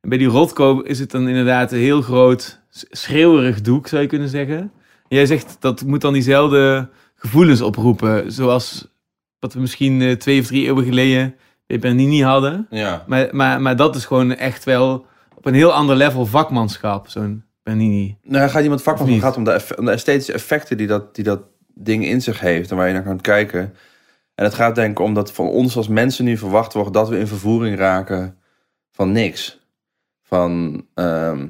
En 0.00 0.08
bij 0.08 0.18
die 0.18 0.26
Rothko 0.28 0.80
is 0.80 0.98
het 0.98 1.10
dan 1.10 1.28
inderdaad 1.28 1.72
een 1.72 1.78
heel 1.78 2.02
groot 2.02 2.60
schreeuwerig 2.90 3.60
doek, 3.60 3.86
zou 3.86 4.02
je 4.02 4.08
kunnen 4.08 4.28
zeggen. 4.28 4.72
Jij 5.08 5.26
zegt 5.26 5.56
dat 5.60 5.84
moet 5.84 6.00
dan 6.00 6.12
diezelfde 6.12 6.88
gevoelens 7.14 7.60
oproepen, 7.60 8.32
zoals 8.32 8.88
wat 9.38 9.52
we 9.52 9.60
misschien 9.60 10.02
eh, 10.02 10.12
twee 10.12 10.40
of 10.40 10.46
drie 10.46 10.64
eeuwen 10.64 10.84
geleden 10.84 11.34
bij 11.66 11.78
Bernini 11.78 12.22
hadden. 12.22 12.66
ja. 12.70 13.04
Maar, 13.06 13.28
maar, 13.30 13.60
maar 13.62 13.76
dat 13.76 13.96
is 13.96 14.04
gewoon 14.04 14.34
echt 14.34 14.64
wel 14.64 15.06
op 15.34 15.46
een 15.46 15.54
heel 15.54 15.72
ander 15.72 15.96
level 15.96 16.26
vakmanschap, 16.26 17.08
zo'n 17.08 17.44
Bernini. 17.62 18.16
Nou, 18.22 18.48
gaat 18.48 18.62
iemand 18.62 18.82
vakman 18.82 19.02
Of 19.02 19.06
van 19.06 19.14
niet? 19.14 19.24
gaat 19.24 19.36
om 19.36 19.44
de, 19.44 19.76
om 19.78 19.84
de 19.84 19.90
esthetische 19.90 20.32
effecten 20.32 20.76
die 20.76 20.86
dat, 20.86 21.14
die 21.14 21.24
dat 21.24 21.40
dingen 21.74 22.08
in 22.08 22.22
zich 22.22 22.40
heeft 22.40 22.70
en 22.70 22.76
waar 22.76 22.86
je 22.86 22.92
naar 22.92 23.02
kan 23.02 23.20
kijken. 23.20 23.74
En 24.34 24.44
het 24.44 24.54
gaat 24.54 24.74
denk 24.74 24.90
ik 24.90 24.98
om 24.98 25.14
dat 25.14 25.32
van 25.32 25.46
ons 25.46 25.76
als 25.76 25.88
mensen 25.88 26.24
nu 26.24 26.36
verwacht 26.36 26.72
wordt 26.72 26.92
dat 26.92 27.08
we 27.08 27.18
in 27.18 27.26
vervoering 27.26 27.76
raken 27.76 28.38
van 28.90 29.12
niks. 29.12 29.60
Van, 30.22 30.84
ehm, 30.94 31.46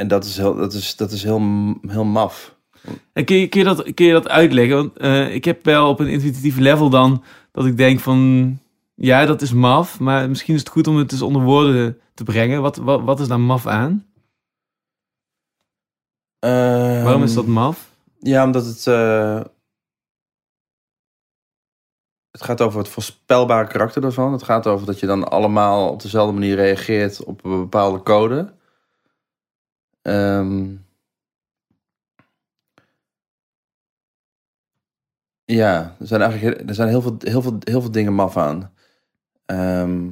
en 0.00 0.08
dat 0.08 0.24
is 0.24 0.36
heel, 0.36 0.54
dat 0.54 0.72
is, 0.72 0.96
dat 0.96 1.12
is 1.12 1.22
heel, 1.22 1.40
heel 1.88 2.04
maf. 2.04 2.54
En 3.12 3.24
kun 3.24 3.36
je, 3.36 3.48
kun 3.48 3.58
je, 3.60 3.66
dat, 3.66 3.94
kun 3.94 4.06
je 4.06 4.12
dat 4.12 4.28
uitleggen? 4.28 4.76
Want 4.76 4.96
eh, 4.98 5.34
ik 5.34 5.44
heb 5.44 5.64
wel 5.64 5.88
op 5.88 6.00
een 6.00 6.08
intuïtief 6.08 6.58
level 6.58 6.90
dan 6.90 7.22
dat 7.52 7.66
ik 7.66 7.76
denk 7.76 8.00
van... 8.00 8.58
Ja, 8.94 9.26
dat 9.26 9.42
is 9.42 9.52
maf, 9.52 10.00
maar 10.00 10.28
misschien 10.28 10.54
is 10.54 10.60
het 10.60 10.68
goed 10.68 10.86
om 10.86 10.96
het 10.96 11.12
eens 11.12 11.22
onder 11.22 11.42
woorden 11.42 11.98
te 12.14 12.24
brengen. 12.24 12.62
Wat, 12.62 12.76
wat, 12.76 13.02
wat 13.02 13.20
is 13.20 13.28
daar 13.28 13.40
maf 13.40 13.66
aan? 13.66 14.06
Ehm, 16.38 17.02
Waarom 17.04 17.22
is 17.22 17.34
dat 17.34 17.46
maf? 17.46 17.90
Ja, 18.18 18.44
omdat 18.44 18.66
het. 18.66 18.86
eh, 18.86 19.40
het 22.30 22.42
gaat 22.42 22.60
over 22.60 22.78
het 22.78 22.88
voorspelbare 22.88 23.66
karakter 23.68 24.00
daarvan. 24.02 24.32
Het 24.32 24.42
gaat 24.42 24.66
over 24.66 24.86
dat 24.86 25.00
je 25.00 25.06
dan 25.06 25.28
allemaal 25.28 25.88
op 25.88 26.02
dezelfde 26.02 26.32
manier 26.32 26.54
reageert 26.54 27.24
op 27.24 27.44
een 27.44 27.60
bepaalde 27.60 28.02
code. 28.02 28.52
Ehm, 30.02 30.74
ja, 35.44 35.96
er 36.00 36.06
zijn 36.06 36.20
eigenlijk 36.22 36.56
heel- 36.58 36.66
er 36.68 36.74
zijn 36.74 36.88
heel 36.88 37.02
veel, 37.02 37.16
heel 37.18 37.42
veel, 37.42 37.56
heel 37.60 37.80
veel 37.80 37.90
dingen 37.90 38.14
maf 38.14 38.36
aan. 38.36 38.72
Ehm, 39.46 40.06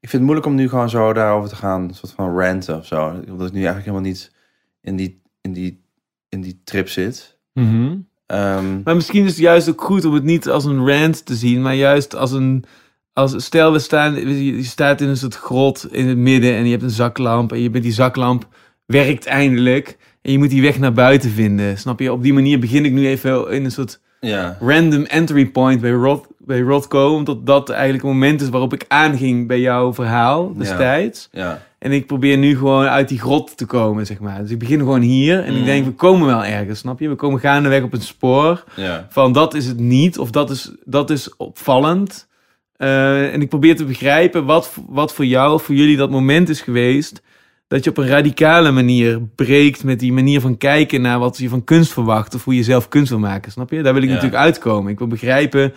ik 0.00 0.08
vind 0.08 0.12
het 0.12 0.22
moeilijk 0.22 0.46
om 0.46 0.54
nu 0.54 0.68
gewoon 0.68 0.90
zo 0.90 1.12
daarover 1.12 1.48
te 1.48 1.56
gaan, 1.56 1.82
een 1.82 1.94
soort 1.94 2.12
van 2.12 2.38
ranten 2.38 2.76
of 2.76 2.86
zo. 2.86 3.08
Omdat 3.08 3.46
ik 3.46 3.52
nu 3.52 3.58
eigenlijk 3.64 3.84
helemaal 3.86 4.00
niet 4.10 4.32
in 4.80 4.96
die, 4.96 5.22
in 5.40 5.52
die, 5.52 5.82
in 6.28 6.40
die 6.40 6.60
trip 6.64 6.88
zit. 6.88 7.38
Mhm. 7.52 7.96
Ehm, 8.26 8.82
Maar 8.82 8.94
misschien 8.94 9.24
is 9.24 9.30
het 9.30 9.38
juist 9.40 9.68
ook 9.68 9.82
goed 9.82 10.04
om 10.04 10.14
het 10.14 10.22
niet 10.24 10.48
als 10.48 10.64
een 10.64 10.86
rant 10.88 11.26
te 11.26 11.34
zien, 11.34 11.62
maar 11.62 11.74
juist 11.74 12.14
als 12.14 12.32
een. 12.32 12.64
Als, 13.12 13.44
stel, 13.44 13.72
we 13.72 13.78
staan, 13.78 14.14
je 14.14 14.56
je 14.56 14.62
staat 14.62 15.00
in 15.00 15.08
een 15.08 15.16
soort 15.16 15.34
grot 15.36 15.92
in 15.92 16.08
het 16.08 16.16
midden 16.18 16.54
en 16.54 16.64
je 16.64 16.70
hebt 16.70 16.82
een 16.82 16.90
zaklamp. 16.90 17.52
En 17.52 17.58
je 17.60 17.70
bent 17.70 17.84
die 17.84 17.92
zaklamp 17.92 18.48
werkt 18.92 19.26
eindelijk. 19.26 19.96
En 20.22 20.32
je 20.32 20.38
moet 20.38 20.50
die 20.50 20.62
weg 20.62 20.78
naar 20.78 20.92
buiten 20.92 21.30
vinden. 21.30 21.78
Snap 21.78 22.00
je? 22.00 22.12
Op 22.12 22.22
die 22.22 22.32
manier 22.32 22.58
begin 22.58 22.84
ik 22.84 22.92
nu 22.92 23.06
even 23.06 23.50
in 23.50 23.64
een 23.64 23.70
soort 23.70 24.00
ja, 24.20 24.56
random 24.60 25.02
entry 25.04 25.46
point 25.46 25.80
bij, 25.80 25.90
Rod, 25.90 26.26
bij 26.38 26.60
Rodco. 26.60 27.14
Omdat 27.14 27.46
dat 27.46 27.70
eigenlijk 27.70 28.02
het 28.02 28.12
moment 28.12 28.40
is 28.40 28.48
waarop 28.48 28.72
ik 28.74 28.84
aanging 28.88 29.46
bij 29.48 29.60
jouw 29.60 29.94
verhaal 29.94 30.54
destijds. 30.56 31.28
ja, 31.32 31.62
En 31.78 31.92
ik 31.92 32.06
probeer 32.06 32.38
nu 32.38 32.56
gewoon 32.56 32.86
uit 32.86 33.08
die 33.08 33.18
grot 33.18 33.56
te 33.56 33.66
komen, 33.66 34.06
zeg 34.06 34.20
maar. 34.20 34.40
Dus 34.42 34.50
ik 34.50 34.58
begin 34.58 34.78
gewoon 34.78 35.00
hier 35.00 35.40
en 35.44 35.52
ik 35.52 35.58
Mm. 35.58 35.64
denk, 35.64 35.84
we 35.84 35.92
komen 35.92 36.26
wel 36.26 36.44
ergens, 36.44 36.78
snap 36.78 37.00
je? 37.00 37.08
We 37.08 37.14
komen 37.14 37.40
gaandeweg 37.40 37.82
op 37.82 37.92
een 37.92 38.00
spoor 38.02 38.64
ja, 38.76 39.06
van 39.10 39.32
dat 39.32 39.54
is 39.54 39.66
het 39.66 39.78
niet 39.78 40.18
of 40.18 40.30
dat 40.30 40.50
is, 40.50 40.72
dat 40.84 41.10
is 41.10 41.36
opvallend. 41.36 42.28
Eh, 42.76 43.32
en 43.32 43.40
ik 43.42 43.48
probeer 43.48 43.76
te 43.76 43.84
begrijpen 43.84 44.44
wat, 44.44 44.72
wat 44.88 45.14
voor 45.14 45.24
jou, 45.26 45.60
voor 45.60 45.74
jullie 45.74 45.96
dat 45.96 46.10
moment 46.10 46.48
is 46.48 46.60
geweest. 46.60 47.22
Dat 47.72 47.84
je 47.84 47.90
op 47.90 47.96
een 47.98 48.06
radicale 48.08 48.70
manier 48.70 49.20
breekt 49.34 49.84
met 49.84 49.98
die 50.00 50.12
manier 50.12 50.40
van 50.40 50.56
kijken 50.56 51.00
naar 51.00 51.18
wat 51.18 51.38
je 51.38 51.48
van 51.48 51.64
kunst 51.64 51.92
verwacht. 51.92 52.34
Of 52.34 52.44
hoe 52.44 52.54
je 52.54 52.62
zelf 52.62 52.88
kunst 52.88 53.10
wil 53.10 53.18
maken, 53.18 53.52
snap 53.52 53.70
je? 53.70 53.82
Daar 53.82 53.92
wil 53.92 54.02
ik 54.02 54.08
Ja. 54.08 54.14
natuurlijk 54.14 54.42
uitkomen. 54.42 54.92
Ik 54.92 54.98
wil 54.98 55.06
begrijpen, 55.08 55.72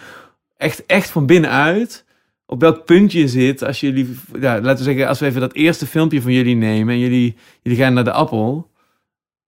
echt, 0.57 0.85
echt 0.85 1.09
van 1.09 1.25
binnenuit, 1.25 2.05
op 2.45 2.61
welk 2.61 2.85
punt 2.85 3.11
je 3.11 3.27
zit. 3.27 3.63
Als 3.63 3.79
jullie, 3.79 4.17
ja, 4.39 4.53
laten 4.61 4.77
we 4.77 4.83
zeggen, 4.83 5.07
als 5.07 5.19
we 5.19 5.25
even 5.25 5.41
dat 5.41 5.53
eerste 5.53 5.85
filmpje 5.85 6.21
van 6.21 6.31
jullie 6.33 6.55
nemen 6.55 6.93
en 6.93 6.99
jullie, 6.99 7.35
jullie 7.61 7.79
gaan 7.79 7.93
naar 7.93 8.03
de 8.03 8.11
appel. 8.11 8.69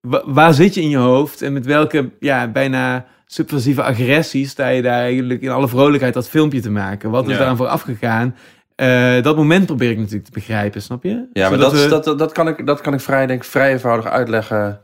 Wa- 0.01 0.23
waar 0.25 0.53
zit 0.53 0.73
je 0.73 0.81
in 0.81 0.89
je 0.89 0.97
hoofd 0.97 1.41
en 1.41 1.53
met 1.53 1.65
welke 1.65 2.09
ja, 2.19 2.47
bijna 2.47 3.05
subversieve 3.25 3.83
agressie 3.83 4.47
sta 4.47 4.67
je 4.67 4.81
daar 4.81 4.99
eigenlijk 5.01 5.41
in 5.41 5.49
alle 5.49 5.67
vrolijkheid 5.67 6.13
dat 6.13 6.29
filmpje 6.29 6.59
te 6.61 6.71
maken? 6.71 7.09
Wat 7.09 7.29
is 7.29 7.37
Ja. 7.37 7.55
voor 7.55 7.67
afgegaan? 7.67 8.35
Eh, 8.77 9.23
dat 9.23 9.35
moment 9.35 9.65
probeer 9.65 9.91
ik 9.91 9.97
natuurlijk 9.97 10.25
te 10.25 10.31
begrijpen, 10.31 10.81
snap 10.81 11.03
je? 11.03 11.27
ja 11.33 11.49
maar 11.49 11.57
dat, 11.57 11.71
we- 11.71 11.87
dat, 11.87 12.03
dat, 12.03 12.19
dat 12.19 12.31
kan 12.31 12.47
ik, 12.47 12.65
dat 12.65 12.81
kan 12.81 12.93
ik 12.93 12.99
vrij, 12.99 13.25
denk 13.27 13.43
vrij 13.43 13.71
eenvoudig 13.71 14.05
uitleggen. 14.05 14.81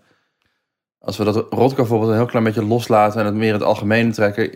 Als 0.99 1.17
we 1.17 1.23
dat 1.23 1.35
Rotko 1.35 1.75
bijvoorbeeld 1.75 2.11
een 2.11 2.17
heel 2.17 2.25
klein 2.25 2.43
beetje 2.45 2.65
loslaten 2.65 3.19
en 3.19 3.25
het 3.25 3.35
meer 3.35 3.47
in 3.47 3.53
het 3.53 3.63
algemene 3.63 4.11
trekken. 4.11 4.51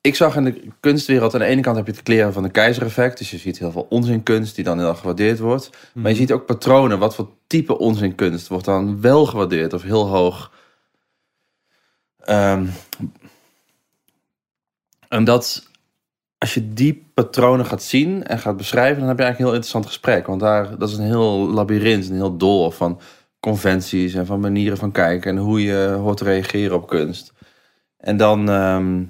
Ik 0.00 0.14
zag 0.16 0.36
in 0.36 0.44
de 0.44 0.68
kunstwereld, 0.80 1.34
aan 1.34 1.40
de 1.40 1.46
ene 1.46 1.60
kant 1.60 1.76
heb 1.76 1.86
je 1.86 1.92
het 1.92 2.02
kleren 2.02 2.32
van 2.32 2.42
de 2.42 2.50
keizereffect. 2.50 3.18
Dus 3.18 3.30
je 3.30 3.38
ziet 3.38 3.58
heel 3.58 3.70
veel 3.72 3.86
onzinkunst 3.88 4.54
die 4.54 4.64
dan 4.64 4.78
heel 4.78 4.94
gewaardeerd 4.94 5.38
wordt. 5.38 5.70
Maar 5.70 6.02
je 6.04 6.08
Mhm. 6.08 6.18
ziet 6.18 6.32
ook 6.32 6.46
patronen. 6.46 6.98
Wat 6.98 7.14
voor 7.14 7.28
type 7.46 7.78
onzinkunst 7.78 8.48
wordt 8.48 8.64
dan 8.64 9.00
wel 9.00 9.26
gewaardeerd 9.26 9.72
of 9.72 9.82
heel 9.82 10.08
hoog. 10.08 10.52
Ehm, 12.18 12.66
en 15.08 15.24
dat, 15.24 15.69
als 16.40 16.54
je 16.54 16.72
die 16.72 17.10
patronen 17.14 17.66
gaat 17.66 17.82
zien 17.82 18.26
en 18.26 18.38
gaat 18.38 18.56
beschrijven, 18.56 18.98
dan 18.98 19.08
heb 19.08 19.18
je 19.18 19.24
eigenlijk 19.24 19.38
een 19.38 19.44
heel 19.44 19.54
interessant 19.54 19.86
gesprek. 19.86 20.26
Want 20.26 20.40
daar, 20.40 20.78
dat 20.78 20.88
is 20.88 20.96
een 20.96 21.04
heel 21.04 21.50
labyrint, 21.50 22.08
een 22.08 22.14
heel 22.14 22.36
doolhof 22.36 22.76
van 22.76 23.00
conventies 23.40 24.14
en 24.14 24.26
van 24.26 24.40
manieren 24.40 24.78
van 24.78 24.92
kijken 24.92 25.30
en 25.30 25.36
hoe 25.42 25.62
je 25.62 25.96
hoort 26.00 26.16
te 26.16 26.24
reageren 26.24 26.76
op 26.76 26.88
kunst. 26.88 27.32
En 27.96 28.16
dan. 28.16 28.48
ehm, 28.48 29.04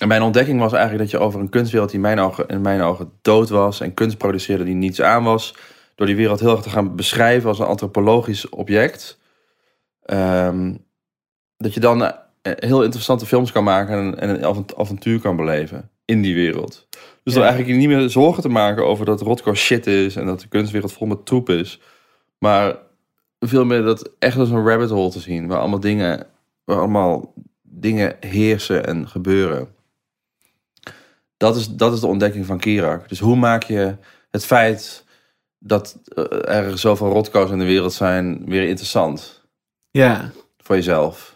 en 0.00 0.08
mijn 0.08 0.22
ontdekking 0.22 0.60
was 0.60 0.72
eigenlijk 0.72 1.02
dat 1.02 1.10
je 1.10 1.26
over 1.26 1.40
een 1.40 1.48
kunstwereld 1.48 1.90
die 1.90 1.98
in 1.98 2.04
mijn 2.04 2.18
ogen, 2.18 2.46
in 2.46 2.60
mijn 2.60 2.80
ogen 2.80 3.12
dood 3.22 3.48
was 3.48 3.80
en 3.80 3.94
kunst 3.94 4.18
produceerde 4.18 4.64
die 4.64 4.74
niets 4.74 5.00
aan 5.02 5.24
was, 5.24 5.54
door 5.94 6.06
die 6.06 6.16
wereld 6.16 6.40
heel 6.40 6.50
erg 6.50 6.62
te 6.62 6.70
gaan 6.70 6.96
beschrijven 6.96 7.48
als 7.48 7.58
een 7.58 7.66
antropologisch 7.66 8.48
object, 8.48 9.18
ehm, 10.02 10.74
dat 11.56 11.74
je 11.74 11.80
dan 11.80 12.02
eh, 12.02 12.12
heel 12.42 12.82
interessante 12.82 13.26
films 13.26 13.52
kan 13.52 13.64
maken 13.64 13.94
en, 13.94 14.20
en 14.20 14.28
een 14.28 14.44
avont- 14.44 14.76
avontuur 14.76 15.20
kan 15.20 15.36
beleven 15.36 15.90
in 16.04 16.22
die 16.22 16.34
wereld. 16.34 16.86
Dus 17.22 17.34
Ja. 17.34 17.40
dan 17.40 17.48
eigenlijk 17.48 17.78
niet 17.78 17.88
meer 17.88 18.10
zorgen 18.10 18.42
te 18.42 18.48
maken 18.48 18.86
over 18.86 19.04
dat 19.04 19.20
Rotko 19.20 19.54
shit 19.54 19.86
is 19.86 20.16
en 20.16 20.26
dat 20.26 20.40
de 20.40 20.48
kunstwereld 20.48 20.92
vol 20.92 21.06
met 21.06 21.26
troep 21.26 21.48
is, 21.48 21.80
maar 22.38 22.76
veel 23.40 23.64
meer 23.64 23.82
dat 23.82 24.10
echt 24.18 24.36
als 24.38 24.50
een 24.50 24.66
rabbit 24.66 24.90
hole 24.90 25.10
te 25.10 25.20
zien, 25.20 25.46
waar 25.46 25.58
allemaal 25.58 25.80
dingen, 25.80 26.26
waar 26.64 26.78
allemaal 26.78 27.34
dingen 27.62 28.16
heersen 28.20 28.86
en 28.86 29.08
gebeuren. 29.08 29.68
Dat 31.36 31.56
is, 31.56 31.68
dat 31.68 31.92
is 31.92 32.00
de 32.00 32.06
ontdekking 32.06 32.46
van 32.46 32.58
Kirak. 32.58 33.08
Dus 33.08 33.18
hoe 33.18 33.36
maak 33.36 33.62
je 33.62 33.96
het 34.30 34.44
feit 34.46 35.04
dat 35.58 35.98
eh, 36.14 36.56
er 36.56 36.78
zoveel 36.78 37.08
rotko's 37.12 37.50
in 37.50 37.58
de 37.58 37.64
wereld 37.64 37.92
zijn 37.92 38.42
weer 38.46 38.68
interessant 38.68 39.42
Ja. 39.90 40.30
voor 40.58 40.74
jezelf? 40.76 41.33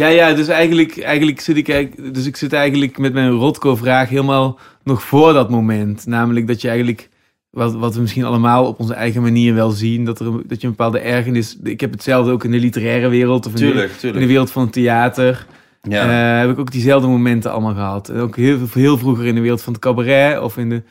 Ja, 0.00 0.06
ja, 0.06 0.32
dus 0.32 0.48
eigenlijk, 0.48 0.98
eigenlijk 0.98 1.40
zit 1.40 1.56
ik, 1.56 2.14
dus 2.14 2.26
ik 2.26 2.36
zit 2.36 2.52
eigenlijk 2.52 2.98
met 2.98 3.12
mijn 3.12 3.30
Rotko-vraag 3.30 4.08
helemaal 4.08 4.58
nog 4.84 5.02
voor 5.02 5.32
dat 5.32 5.50
moment. 5.50 6.06
Namelijk 6.06 6.46
dat 6.46 6.60
je 6.60 6.68
eigenlijk, 6.68 7.08
wat, 7.50 7.74
wat 7.74 7.94
we 7.94 8.00
misschien 8.00 8.24
allemaal 8.24 8.66
op 8.66 8.80
onze 8.80 8.94
eigen 8.94 9.22
manier 9.22 9.54
wel 9.54 9.70
zien, 9.70 10.04
dat, 10.04 10.20
er, 10.20 10.26
dat 10.46 10.60
je 10.60 10.66
een 10.66 10.74
bepaalde 10.76 10.98
ergernis... 10.98 11.58
Ik 11.62 11.80
heb 11.80 11.90
hetzelfde 11.90 12.32
ook 12.32 12.44
in 12.44 12.50
de 12.50 12.58
literaire 12.58 13.08
wereld 13.08 13.46
of 13.46 13.52
in, 13.52 13.58
de, 13.58 13.66
Tuurlijk, 13.66 14.02
in 14.02 14.20
de 14.20 14.26
wereld 14.26 14.50
van 14.50 14.62
het 14.62 14.72
theater. 14.72 15.46
Ja, 15.82 16.34
Eh, 16.34 16.40
heb 16.40 16.50
ik 16.50 16.58
ook 16.58 16.72
diezelfde 16.72 17.08
momenten 17.08 17.52
allemaal 17.52 17.74
gehad. 17.74 18.08
En 18.08 18.20
ook 18.20 18.36
heel, 18.36 18.58
heel 18.72 18.98
vroeger 18.98 19.26
in 19.26 19.34
de 19.34 19.40
wereld 19.40 19.62
van 19.62 19.72
het 19.72 19.82
cabaret 19.82 20.40
of 20.40 20.56
in 20.56 20.68
de... 20.68 20.82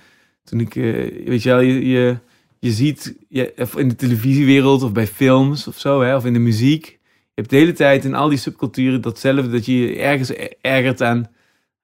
Toen 0.43 0.59
ik, 0.59 0.75
eh, 0.75 0.83
weet 1.27 1.43
je 1.43 1.49
wel, 1.49 1.59
je, 1.59 1.87
je, 1.87 2.17
je 2.59 2.71
ziet 2.71 3.15
je, 3.29 3.53
in 3.75 3.87
de 3.87 3.95
televisiewereld 3.95 4.83
of 4.83 4.91
bij 4.91 5.07
films 5.07 5.67
of 5.67 5.79
zo, 5.79 6.01
hè, 6.01 6.15
of 6.15 6.25
in 6.25 6.33
de 6.33 6.39
muziek. 6.39 6.98
Hebt 7.39 7.51
de 7.51 7.57
hele 7.57 7.73
tijd 7.73 8.05
in 8.05 8.15
al 8.15 8.29
die 8.29 8.37
subculturen 8.37 9.01
datzelfde, 9.01 9.49
dat 9.49 9.65
je 9.65 9.77
je 9.77 9.99
ergens 9.99 10.31
ergert 10.61 11.01
aan, 11.01 11.31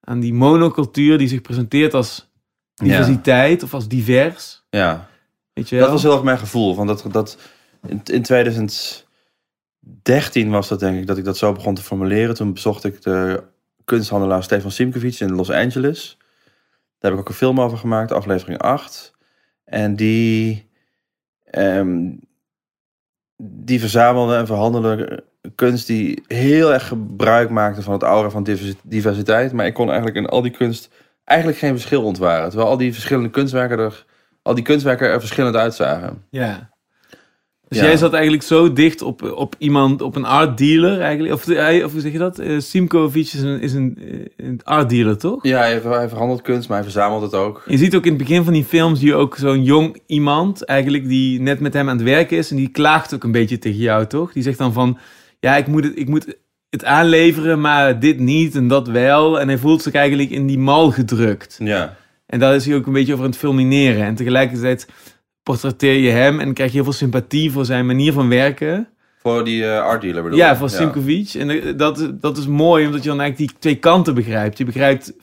aan 0.01 0.19
die 0.19 0.33
monocultuur 0.33 1.17
die 1.17 1.27
zich 1.27 1.41
presenteert 1.41 1.93
als 1.93 2.31
diversiteit 2.73 3.63
of 3.63 3.73
als 3.73 3.87
divers. 3.87 4.63
ja. 4.69 5.09
Weet 5.53 5.69
je 5.69 5.75
wel? 5.75 5.83
dat 5.83 5.93
was 5.93 6.03
heel 6.03 6.13
erg 6.13 6.23
mijn 6.23 6.37
gevoel. 6.37 6.75
Want 6.75 6.87
dat, 6.87 7.05
dat, 7.11 7.37
in, 7.87 8.01
in 8.03 8.21
2013 8.21 9.05
was 10.49 10.67
dat 10.67 10.79
denk 10.79 10.99
ik 10.99 11.07
dat 11.07 11.17
ik 11.17 11.23
dat 11.23 11.37
zo 11.37 11.51
begon 11.51 11.75
te 11.75 11.83
formuleren. 11.83 12.35
Toen 12.35 12.53
bezocht 12.53 12.83
ik 12.83 13.01
de 13.01 13.43
kunsthandelaar 13.83 14.43
Stefan 14.43 14.71
Simkovic 14.71 15.19
in 15.19 15.35
Los 15.35 15.51
Angeles. 15.51 16.17
Daar 16.99 17.11
heb 17.11 17.13
ik 17.13 17.19
ook 17.19 17.29
een 17.29 17.33
film 17.33 17.61
over 17.61 17.77
gemaakt, 17.77 18.11
aflevering 18.11 18.59
8. 18.59 19.13
En 19.63 19.95
die, 19.95 20.69
ehm, 21.43 22.11
die 23.37 23.79
verzamelde 23.79 24.35
en 24.35 24.45
verhandelde 24.45 25.23
kunst 25.55 25.87
die 25.87 26.23
heel 26.27 26.73
erg 26.73 26.87
gebruik 26.87 27.49
maakte 27.49 27.81
van 27.81 27.93
het 27.93 28.03
aura 28.03 28.29
van 28.29 28.43
diversi- 28.43 28.77
diversiteit. 28.83 29.53
Maar 29.53 29.65
ik 29.65 29.73
kon 29.73 29.87
eigenlijk 29.87 30.17
in 30.17 30.25
al 30.27 30.41
die 30.41 30.51
kunst 30.51 30.89
eigenlijk 31.23 31.59
geen 31.59 31.71
verschil 31.71 32.03
ontwaren. 32.03 32.49
Terwijl 32.49 32.69
al 32.69 32.77
die 32.77 32.93
verschillende 32.93 33.29
kunstwerken 33.29 33.79
er, 33.79 34.05
al 34.41 34.55
die 34.55 34.63
kunstwerken 34.63 35.07
er 35.09 35.19
verschillend 35.19 35.55
uitzagen. 35.55 36.23
Ja. 36.29 36.73
Dus 37.67 37.79
Ja. 37.79 37.83
jij 37.85 37.97
zat 37.97 38.13
eigenlijk 38.13 38.43
zo 38.43 38.73
dicht 38.73 39.01
op, 39.01 39.31
op 39.31 39.55
iemand, 39.57 40.01
op 40.01 40.15
een 40.15 40.25
art 40.25 40.57
dealer 40.57 41.01
eigenlijk. 41.01 41.33
Of, 41.33 41.45
hij- 41.45 41.83
of 41.83 41.91
hoe 41.91 42.01
zeg 42.01 42.11
je 42.11 42.17
dat? 42.17 42.39
Eh, 42.39 42.59
Simkovic 42.59 43.23
is 43.33 43.41
een, 43.41 43.59
is 43.61 43.73
een, 43.73 43.97
eh, 44.37 44.45
een 44.47 44.59
art 44.63 44.89
dealer, 44.89 45.17
toch? 45.17 45.43
Ja, 45.43 45.57
hij, 45.59 45.81
hij 45.83 46.09
verhandelt 46.09 46.41
kunst, 46.41 46.67
maar 46.67 46.77
hij 46.77 46.85
verzamelt 46.91 47.21
het 47.21 47.33
ook. 47.33 47.63
Je 47.67 47.77
ziet 47.77 47.95
ook 47.95 48.03
in 48.05 48.13
het 48.13 48.21
begin 48.21 48.43
van 48.43 48.53
die 48.53 48.63
films 48.63 48.99
zie 48.99 49.07
je 49.07 49.15
ook 49.15 49.35
zo'n 49.37 49.63
jong 49.63 49.99
iemand 50.05 50.65
eigenlijk 50.65 51.07
die 51.07 51.41
net 51.41 51.59
met 51.59 51.73
hem 51.73 51.89
aan 51.89 51.95
het 51.97 52.05
werken 52.05 52.37
is. 52.37 52.51
En 52.51 52.57
die 52.57 52.69
klaagt 52.69 53.13
ook 53.13 53.23
een 53.23 53.31
beetje 53.31 53.59
tegen 53.59 53.79
jou, 53.79 54.05
toch? 54.07 54.31
Die 54.31 54.43
zegt 54.43 54.57
dan 54.57 54.73
van, 54.73 54.97
ja, 55.45 55.57
ik 55.57 55.67
moet 55.67 55.83
het, 55.83 55.99
ik 55.99 56.07
moet 56.07 56.37
het 56.69 56.85
aanleveren, 56.85 57.61
maar 57.61 57.99
dit 57.99 58.19
niet 58.19 58.55
en 58.55 58.67
dat 58.67 58.87
wel. 58.87 59.39
En 59.39 59.47
hij 59.47 59.57
voelt 59.57 59.81
zich 59.81 59.93
eigenlijk 59.93 60.29
in 60.29 60.47
die 60.47 60.57
mal 60.57 60.91
gedrukt. 60.91 61.57
Ja. 61.59 61.95
En 62.25 62.39
daar 62.39 62.55
is 62.55 62.65
hij 62.65 62.75
ook 62.75 62.85
een 62.85 62.93
beetje 62.93 63.13
over 63.13 63.25
aan 63.25 63.31
het 63.31 63.39
fulmineren. 63.39 64.03
En 64.03 64.15
tegelijkertijd 64.15 64.87
portretteer 65.43 65.99
je 65.99 66.09
hem 66.09 66.39
en 66.39 66.53
krijg 66.53 66.69
je 66.69 66.75
heel 66.75 66.83
veel 66.83 66.93
sympathie 66.93 67.51
voor 67.51 67.65
zijn 67.65 67.85
manier 67.85 68.13
van 68.13 68.29
werken. 68.29 68.87
Voor 69.17 69.43
die 69.43 69.61
uh, 69.61 69.79
art 69.79 70.01
dealer 70.01 70.23
bedoel 70.23 70.37
Ja, 70.37 70.55
voor 70.55 70.69
Simkovic. 70.69 71.33
En 71.33 71.49
eh, 71.49 71.77
dat, 71.77 72.11
dat 72.21 72.37
is 72.37 72.47
mooi, 72.47 72.85
omdat 72.85 73.03
je 73.03 73.09
dan 73.09 73.19
eigenlijk 73.19 73.51
die 73.51 73.59
twee 73.59 73.75
kanten 73.75 74.15
begrijpt. 74.15 74.57
Je 74.57 74.65
begrijpt, 74.65 75.13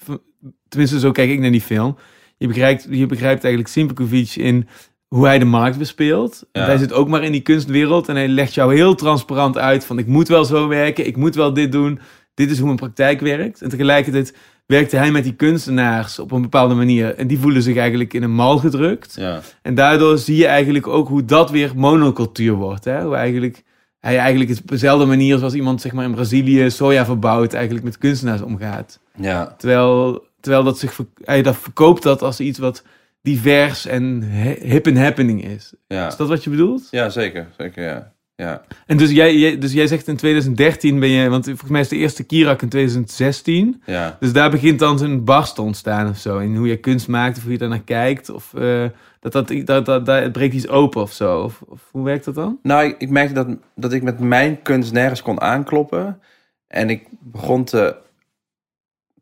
tenminste 0.68 0.98
zo 0.98 1.12
kijk 1.12 1.30
ik 1.30 1.38
naar 1.38 1.50
die 1.50 1.60
film. 1.60 1.96
Je 2.36 2.46
begrijpt, 2.46 2.86
je 2.90 3.06
begrijpt 3.06 3.44
eigenlijk 3.44 3.74
Simkovic 3.74 4.36
in 4.36 4.68
hoe 5.12 5.26
hij 5.26 5.38
de 5.38 5.44
markt 5.44 5.78
bespeelt. 5.78 6.44
Ja. 6.52 6.64
Hij 6.64 6.76
zit 6.76 6.92
ook 6.92 7.08
maar 7.08 7.22
in 7.22 7.32
die 7.32 7.40
kunstwereld 7.40 8.08
en 8.08 8.16
hij 8.16 8.28
legt 8.28 8.54
jou 8.54 8.74
heel 8.74 8.94
transparant 8.94 9.58
uit 9.58 9.84
van 9.84 9.98
ik 9.98 10.06
moet 10.06 10.28
wel 10.28 10.44
zo 10.44 10.68
werken, 10.68 11.06
ik 11.06 11.16
moet 11.16 11.34
wel 11.34 11.52
dit 11.52 11.72
doen. 11.72 12.00
Dit 12.34 12.50
is 12.50 12.56
hoe 12.56 12.66
mijn 12.66 12.78
praktijk 12.78 13.20
werkt. 13.20 13.62
En 13.62 13.68
tegelijkertijd 13.68 14.36
werkte 14.66 14.96
hij 14.96 15.10
met 15.10 15.24
die 15.24 15.34
kunstenaars 15.34 16.18
op 16.18 16.32
een 16.32 16.42
bepaalde 16.42 16.74
manier. 16.74 17.14
En 17.14 17.26
die 17.26 17.38
voelen 17.38 17.62
zich 17.62 17.76
eigenlijk 17.76 18.14
in 18.14 18.22
een 18.22 18.34
mal 18.34 18.58
gedrukt. 18.58 19.14
Ja. 19.16 19.40
En 19.62 19.74
daardoor 19.74 20.18
zie 20.18 20.36
je 20.36 20.46
eigenlijk 20.46 20.86
ook 20.86 21.08
hoe 21.08 21.24
dat 21.24 21.50
weer 21.50 21.72
monocultuur 21.76 22.54
wordt. 22.54 22.84
Hè? 22.84 23.02
Hoe 23.02 23.14
eigenlijk, 23.14 23.62
hij 24.00 24.18
eigenlijk 24.18 24.60
op 24.60 24.68
dezelfde 24.68 25.06
manier 25.06 25.38
zoals 25.38 25.54
iemand 25.54 25.80
zeg 25.80 25.92
maar, 25.92 26.04
in 26.04 26.14
Brazilië 26.14 26.70
soja 26.70 27.04
verbouwt, 27.04 27.52
eigenlijk 27.52 27.84
met 27.84 27.98
kunstenaars 27.98 28.42
omgaat. 28.42 29.00
Ja. 29.16 29.54
Terwijl, 29.58 30.24
terwijl 30.40 30.64
dat 30.64 30.78
zich, 30.78 30.98
hij 31.24 31.42
dat 31.42 31.56
verkoopt 31.56 32.02
dat 32.02 32.22
als 32.22 32.40
iets 32.40 32.58
wat 32.58 32.82
divers 33.22 33.86
en 33.86 34.22
hip 34.60 34.86
en 34.86 34.96
happening 34.96 35.44
is. 35.44 35.74
Ja. 35.86 36.06
Is 36.06 36.16
dat 36.16 36.28
wat 36.28 36.44
je 36.44 36.50
bedoelt? 36.50 36.88
ja, 36.90 37.08
zeker. 37.08 37.48
Zeker, 37.56 37.82
ja. 37.82 38.12
Ja. 38.36 38.62
En 38.86 38.96
dus 38.96 39.10
jij, 39.10 39.36
jij, 39.36 39.58
dus 39.58 39.72
jij 39.72 39.86
zegt 39.86 40.08
in 40.08 40.16
2013 40.16 41.00
ben 41.00 41.08
je, 41.08 41.28
want 41.28 41.44
volgens 41.44 41.70
mij 41.70 41.80
is 41.80 41.88
de 41.88 41.96
eerste 41.96 42.24
Kirak 42.24 42.62
in 42.62 42.68
2016. 42.68 43.82
Ja. 43.86 44.16
Dus 44.20 44.32
daar 44.32 44.50
begint 44.50 44.78
dan 44.78 44.98
zo'n 44.98 45.24
barst 45.24 45.54
te 45.54 45.62
ontstaan 45.62 46.08
of 46.08 46.16
zo. 46.16 46.38
In 46.38 46.56
hoe 46.56 46.66
je 46.66 46.76
kunst 46.76 47.08
maakt 47.08 47.36
of 47.36 47.42
hoe 47.42 47.52
je 47.52 47.58
daar 47.58 47.68
naar 47.68 47.82
kijkt. 47.82 48.30
Of 48.30 48.54
eh, 48.54 48.84
dat, 49.20 49.32
dat, 49.32 49.48
dat, 49.48 49.86
dat, 49.86 50.06
dat, 50.06 50.22
het 50.22 50.32
breekt 50.32 50.54
iets 50.54 50.68
open 50.68 51.02
of 51.02 51.12
zo. 51.12 51.40
Of, 51.40 51.62
of 51.66 51.88
hoe 51.90 52.04
werkt 52.04 52.24
dat 52.24 52.34
dan? 52.34 52.58
Nou, 52.62 52.84
ik, 52.84 52.94
ik 52.98 53.10
merkte 53.10 53.34
dat, 53.34 53.48
dat 53.74 53.92
ik 53.92 54.02
met 54.02 54.18
mijn 54.18 54.62
kunst 54.62 54.92
nergens 54.92 55.22
kon 55.22 55.40
aankloppen. 55.40 56.20
En 56.66 56.90
ik 56.90 57.06
begon 57.20 57.64
te, 57.64 57.96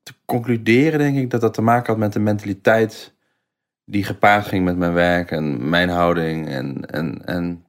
te 0.03 0.13
concluderen, 0.25 0.99
denk 0.99 1.17
ik, 1.17 1.31
dat 1.31 1.41
dat 1.41 1.55
te 1.55 1.63
maken 1.63 1.87
had 1.87 1.99
met 1.99 2.13
de 2.13 2.21
mentaliteit 2.21 3.15
die 3.91 4.05
gepaard 4.05 4.47
ging 4.47 4.65
met 4.65 4.77
mijn 4.77 4.93
werk 4.93 5.31
en 5.31 5.69
mijn 5.69 5.89
houding. 5.89 6.49
En, 6.49 6.87
en, 6.91 7.23
en 7.27 7.65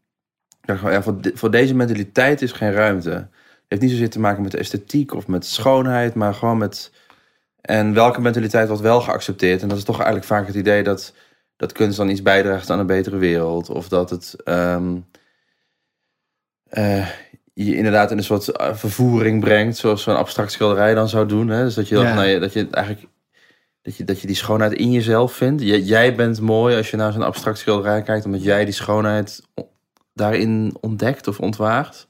ik 0.62 0.68
dacht 0.68 0.82
ja, 0.82 1.02
voor, 1.02 1.22
de- 1.22 1.32
voor 1.36 1.52
deze 1.52 1.76
mentaliteit 1.76 2.42
is 2.42 2.52
geen 2.52 2.72
ruimte. 2.72 3.10
Het 3.10 3.30
heeft 3.68 3.82
niet 3.82 3.92
zozeer 3.92 4.10
te 4.10 4.20
maken 4.20 4.42
met 4.42 4.52
de 4.52 4.58
esthetiek 4.58 5.14
of 5.14 5.28
met 5.28 5.46
schoonheid, 5.46 6.14
maar 6.14 6.34
gewoon 6.34 6.58
met... 6.58 6.92
En 7.62 7.94
welke 7.94 8.22
mentaliteit 8.22 8.68
wordt 8.68 8.84
wel 8.84 9.02
geaccepteerd? 9.02 9.62
En 9.62 9.68
dat 9.68 9.78
is 9.78 9.84
toch 9.84 9.96
eigenlijk 9.96 10.26
vaak 10.26 10.48
het 10.48 10.56
idee 10.56 10.84
dat, 10.84 11.14
dat 11.58 11.72
kunst 11.72 11.98
dan 11.98 12.10
iets 12.10 12.22
bijdraagt 12.22 12.70
aan 12.70 12.80
een 12.80 12.86
betere 12.86 13.18
wereld. 13.18 13.70
Of 13.70 13.88
dat 13.88 14.10
het... 14.10 14.36
ehm, 14.44 14.98
eh, 16.70 17.08
je 17.54 17.76
inderdaad 17.76 18.12
in 18.12 18.18
een 18.18 18.24
soort 18.24 18.48
eh, 18.48 18.74
vervoering 18.76 19.40
brengt, 19.42 19.78
zoals 19.78 20.04
zo'n 20.04 20.16
abstract 20.18 20.52
schilderij 20.52 20.94
dan 20.94 21.10
zou 21.10 21.28
doen. 21.28 21.48
Hè? 21.48 21.64
Dus 21.64 21.74
dat 21.74 21.88
je, 21.88 21.96
dat, 21.96 22.04
Ja. 22.04 22.14
nou, 22.14 22.40
dat 22.40 22.54
je 22.54 22.68
eigenlijk 22.72 23.08
dat 23.82 23.96
je, 23.98 24.04
dat 24.04 24.22
je 24.22 24.28
die 24.28 24.36
schoonheid 24.36 24.74
in 24.74 24.92
jezelf 24.92 25.34
vindt. 25.34 25.62
J- 25.62 25.74
jij 25.84 26.16
bent 26.16 26.42
mooi 26.42 26.76
als 26.76 26.92
je 26.92 26.98
naar 26.98 27.12
zo'n 27.12 27.22
abstract 27.22 27.58
schilderij 27.58 28.02
kijkt, 28.02 28.26
omdat 28.26 28.44
jij 28.44 28.66
die 28.66 28.74
schoonheid 28.74 29.42
daarin 30.14 30.76
ontdekt 30.82 31.28
of 31.28 31.40
ontwaart. 31.40 32.08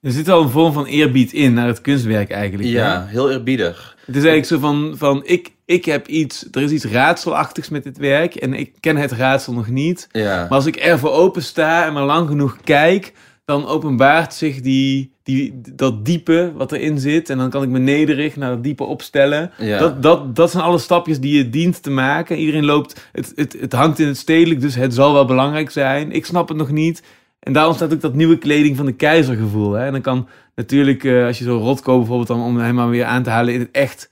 Er 0.00 0.10
zit 0.12 0.28
al 0.28 0.42
een 0.42 0.48
vorm 0.48 0.72
van 0.72 0.86
eerbied 0.86 1.32
in 1.32 1.54
naar 1.54 1.66
het 1.66 1.80
kunstwerk 1.80 2.30
eigenlijk. 2.30 2.68
hè? 2.68 2.74
Ja, 2.74 3.06
heel 3.06 3.30
eerbiedig. 3.30 3.96
Het 4.06 4.16
is 4.16 4.24
eigenlijk 4.24 4.46
zo 4.46 4.58
van, 4.58 4.94
van 4.96 5.22
ik, 5.26 5.52
ik 5.64 5.84
heb 5.84 6.06
iets, 6.06 6.48
er 6.52 6.62
is 6.62 6.70
iets 6.70 6.84
raadselachtigs 6.84 7.68
met 7.68 7.84
dit 7.84 7.98
werk. 7.98 8.34
En 8.34 8.54
ik 8.54 8.72
ken 8.80 8.96
het 8.96 9.12
raadsel 9.12 9.52
nog 9.52 9.68
niet. 9.68 10.08
Ja, 10.10 10.36
Maar 10.40 10.48
als 10.50 10.66
ik 10.66 10.76
ervoor 10.76 11.10
open 11.10 11.42
sta 11.42 11.86
en 11.86 11.92
maar 11.92 12.04
lang 12.04 12.28
genoeg 12.28 12.56
kijk, 12.64 13.12
dan 13.44 13.66
openbaart 13.66 14.34
zich 14.34 14.60
die, 14.60 15.13
die, 15.24 15.60
dat 15.74 16.04
diepe 16.04 16.52
wat 16.56 16.72
erin 16.72 16.98
zit. 16.98 17.30
En 17.30 17.38
dan 17.38 17.50
kan 17.50 17.62
ik 17.62 17.68
me 17.68 17.78
nederig 17.78 18.36
naar 18.36 18.50
dat 18.50 18.62
diepe 18.64 18.84
opstellen. 18.84 19.50
ja. 19.58 19.78
Dat, 19.78 20.02
dat, 20.02 20.36
dat 20.36 20.50
zijn 20.50 20.62
alle 20.62 20.78
stapjes 20.78 21.20
die 21.20 21.36
je 21.36 21.50
dient 21.50 21.82
te 21.82 21.90
maken. 21.90 22.36
Iedereen 22.36 22.64
loopt, 22.64 23.08
het, 23.12 23.32
het, 23.36 23.56
het 23.60 23.72
hangt 23.72 23.98
in 23.98 24.06
het 24.06 24.16
stedelijk, 24.16 24.60
dus 24.60 24.74
het 24.74 24.94
zal 24.94 25.12
wel 25.12 25.24
belangrijk 25.24 25.70
zijn. 25.70 26.12
Ik 26.12 26.26
snap 26.26 26.48
het 26.48 26.56
nog 26.56 26.70
niet. 26.70 27.02
En 27.40 27.52
daar 27.52 27.66
ontstaat 27.66 27.92
ook 27.92 28.00
dat 28.00 28.14
nieuwe 28.14 28.38
kleding 28.38 28.76
van 28.76 28.86
de 28.86 28.92
keizergevoel. 28.92 29.72
Hè? 29.72 29.86
En 29.86 29.92
dan 29.92 30.00
kan 30.00 30.28
natuurlijk, 30.54 31.04
eh, 31.04 31.26
als 31.26 31.38
je 31.38 31.44
zo 31.44 31.56
Rotko 31.58 31.96
bijvoorbeeld, 31.98 32.28
dan, 32.28 32.42
om 32.42 32.56
hem 32.56 32.74
maar 32.74 32.88
weer 32.90 33.04
aan 33.04 33.22
te 33.22 33.30
halen 33.30 33.54
in 33.54 33.60
het 33.60 33.68
echt, 33.72 34.10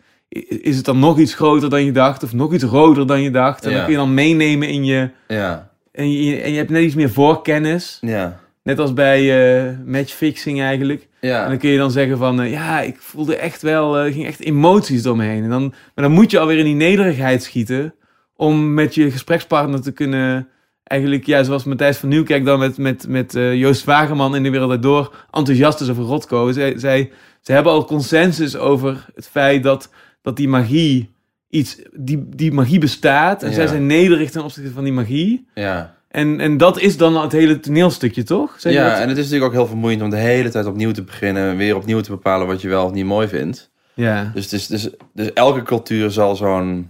is 0.63 0.77
het 0.77 0.85
dan 0.85 0.99
nog 0.99 1.19
iets 1.19 1.35
groter 1.35 1.71
dan 1.71 1.85
je 1.85 1.93
dacht, 1.93 2.23
of 2.23 2.33
nog 2.33 2.55
iets 2.55 2.65
roder 2.65 3.07
dan 3.07 3.23
je 3.23 3.31
dacht. 3.31 3.65
En 3.65 3.71
Ja. 3.71 3.77
dan 3.77 3.85
kun 3.85 3.93
je 3.95 3.99
dan 4.01 4.15
meenemen 4.15 4.69
in 4.69 4.85
je, 4.85 5.11
ja, 5.29 5.71
en 5.93 6.13
je, 6.13 6.37
en 6.41 6.51
je 6.51 6.57
hebt 6.57 6.71
net 6.71 6.83
iets 6.83 6.95
meer 6.95 7.11
voorkennis. 7.11 7.99
ja, 8.01 8.41
Net 8.63 8.79
als 8.79 8.93
bij 8.93 9.21
eh, 9.67 9.73
matchfixing 9.85 10.61
eigenlijk. 10.61 11.09
En 11.21 11.29
ja, 11.29 11.49
dan 11.49 11.59
kun 11.59 11.71
je 11.71 11.79
dan 11.79 11.91
zeggen 11.91 12.19
van, 12.19 12.41
eh, 12.43 12.51
ja, 12.53 12.81
ik 12.81 12.97
voelde 12.99 13.37
echt 13.37 13.63
wel, 13.63 13.97
eh, 13.99 14.05
er 14.05 14.13
ging 14.13 14.27
echt 14.27 14.41
emoties 14.41 15.03
door 15.03 15.17
me 15.17 15.25
heen. 15.25 15.43
En 15.43 15.51
dan, 15.51 15.63
maar 15.95 16.05
dan 16.05 16.13
moet 16.13 16.31
je 16.31 16.39
alweer 16.39 16.59
in 16.59 16.65
die 16.65 16.75
nederigheid 16.75 17.43
schieten 17.43 17.95
om 18.37 18.75
met 18.75 18.95
je 18.95 19.11
gesprekspartner 19.11 19.81
te 19.83 19.93
kunnen, 19.93 20.49
eigenlijk, 20.85 21.27
ja, 21.27 21.43
zoals 21.43 21.65
Matthijs 21.65 21.97
van 21.97 22.09
Nieuwkerk 22.09 22.45
dan 22.45 22.59
met, 22.59 22.79
met, 22.79 23.09
met 23.09 23.35
eh, 23.35 23.55
Joost 23.55 23.85
Wageman 23.85 24.37
in 24.37 24.43
de 24.43 24.51
wereld 24.51 24.69
daardoor 24.71 25.15
enthousiast 25.31 25.81
is 25.81 25.91
over 25.91 26.05
Rotko. 26.05 26.53
Zij, 26.53 26.79
zij, 26.79 27.11
zij 27.41 27.55
hebben 27.55 27.73
al 27.73 27.85
consensus 27.85 28.57
over 28.57 29.07
het 29.15 29.29
feit 29.29 29.63
dat, 29.63 29.91
dat 30.23 30.37
die 30.37 30.49
magie 30.49 31.11
iets, 31.49 31.83
die, 31.93 32.29
die 32.29 32.53
magie 32.53 32.79
bestaat. 32.79 33.43
En 33.43 33.49
Ja. 33.49 33.55
zij 33.55 33.67
zijn 33.67 33.87
nederig 33.87 34.31
ten 34.31 34.45
opzichte 34.45 34.71
van 34.71 34.85
die 34.85 34.93
magie. 34.93 35.47
ja. 35.55 36.01
En, 36.13 36.41
en 36.41 36.57
dat 36.57 36.81
is 36.81 36.97
dan 36.97 37.17
het 37.23 37.33
hele 37.33 37.61
toneelstukje, 37.61 38.23
toch? 38.23 38.55
Zeg 38.59 38.73
Ja, 38.73 38.89
dat? 38.91 38.99
en 38.99 39.09
het 39.09 39.19
is 39.19 39.25
natuurlijk 39.25 39.51
ook 39.53 39.59
heel 39.59 39.67
vermoeiend 39.67 40.03
om 40.03 40.11
de 40.11 40.17
hele 40.17 40.49
tijd 40.49 40.67
opnieuw 40.67 40.91
te 40.91 41.03
beginnen. 41.03 41.51
en 41.51 41.57
Weer 41.57 41.77
opnieuw 41.77 42.01
te 42.01 42.11
bepalen 42.11 42.47
wat 42.47 42.61
je 42.61 42.69
wel 42.69 42.85
of 42.85 42.93
niet 42.93 43.05
mooi 43.05 43.29
vindt. 43.29 43.71
ja. 43.95 44.31
Dus, 44.35 44.53
is, 44.53 44.67
dus, 44.67 44.89
dus 45.15 45.33
elke 45.33 45.63
cultuur 45.63 46.11
zal 46.11 46.37
zo'n 46.37 46.89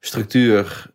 structuur 0.00 0.86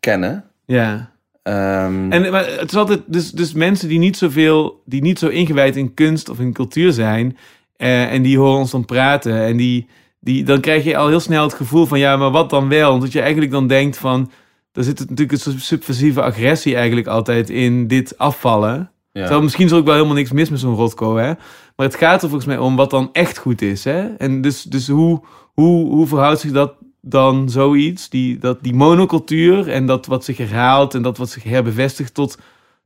kennen. 0.00 0.44
ja. 0.66 1.10
Ehm, 1.42 2.12
En 2.12 2.30
maar 2.30 2.46
het 2.46 2.70
is 2.70 2.76
altijd, 2.76 3.00
dus, 3.06 3.30
dus 3.30 3.52
mensen 3.52 3.88
die 3.88 3.98
niet 3.98 4.16
zoveel, 4.16 4.82
die 4.84 5.02
niet 5.02 5.18
zo 5.18 5.28
ingewijd 5.28 5.76
in 5.76 5.94
kunst 5.94 6.28
of 6.28 6.38
in 6.40 6.52
cultuur 6.52 6.92
zijn, 6.92 7.36
eh, 7.76 8.12
en 8.12 8.22
die 8.22 8.38
horen 8.38 8.58
ons 8.58 8.70
dan 8.70 8.84
praten, 8.84 9.42
en 9.42 9.56
die, 9.56 9.86
die, 10.20 10.44
dan 10.44 10.60
krijg 10.60 10.84
je 10.84 10.96
al 10.96 11.08
heel 11.08 11.20
snel 11.20 11.42
het 11.42 11.54
gevoel 11.54 11.86
van, 11.86 11.98
ja, 11.98 12.16
maar 12.16 12.30
wat 12.30 12.50
dan 12.50 12.68
wel? 12.68 12.92
Omdat 12.92 13.12
je 13.12 13.20
eigenlijk 13.20 13.52
dan 13.52 13.66
denkt 13.66 13.96
van, 13.96 14.30
daar 14.72 14.84
zit 14.84 14.98
natuurlijk 14.98 15.44
een 15.44 15.60
subversieve 15.60 16.22
agressie 16.22 16.74
eigenlijk 16.74 17.06
altijd 17.06 17.50
in 17.50 17.86
dit 17.86 18.18
afvallen. 18.18 18.90
ja. 19.12 19.20
Terwijl 19.20 19.42
misschien 19.42 19.64
is 19.64 19.70
er 19.70 19.78
ook 19.78 19.84
wel 19.84 19.94
helemaal 19.94 20.14
niks 20.14 20.32
mis 20.32 20.50
met 20.50 20.60
zo'n 20.60 20.74
Rotko, 20.74 21.16
hè. 21.16 21.32
Maar 21.76 21.86
het 21.86 21.94
gaat 21.94 22.22
er 22.22 22.28
volgens 22.28 22.48
mij 22.48 22.58
om 22.58 22.76
wat 22.76 22.90
dan 22.90 23.08
echt 23.12 23.38
goed 23.38 23.62
is, 23.62 23.84
hè. 23.84 24.16
En 24.16 24.40
dus, 24.40 24.62
dus 24.62 24.88
hoe, 24.88 25.20
hoe, 25.54 25.90
hoe 25.90 26.06
verhoudt 26.06 26.40
zich 26.40 26.52
dat 26.52 26.74
dan 27.00 27.50
zoiets, 27.50 28.08
die, 28.08 28.38
dat, 28.38 28.62
die 28.62 28.74
monocultuur 28.74 29.68
en 29.68 29.86
dat 29.86 30.06
wat 30.06 30.24
zich 30.24 30.36
herhaalt 30.36 30.94
en 30.94 31.02
dat 31.02 31.18
wat 31.18 31.30
zich 31.30 31.42
herbevestigt 31.42 32.14
tot, 32.14 32.38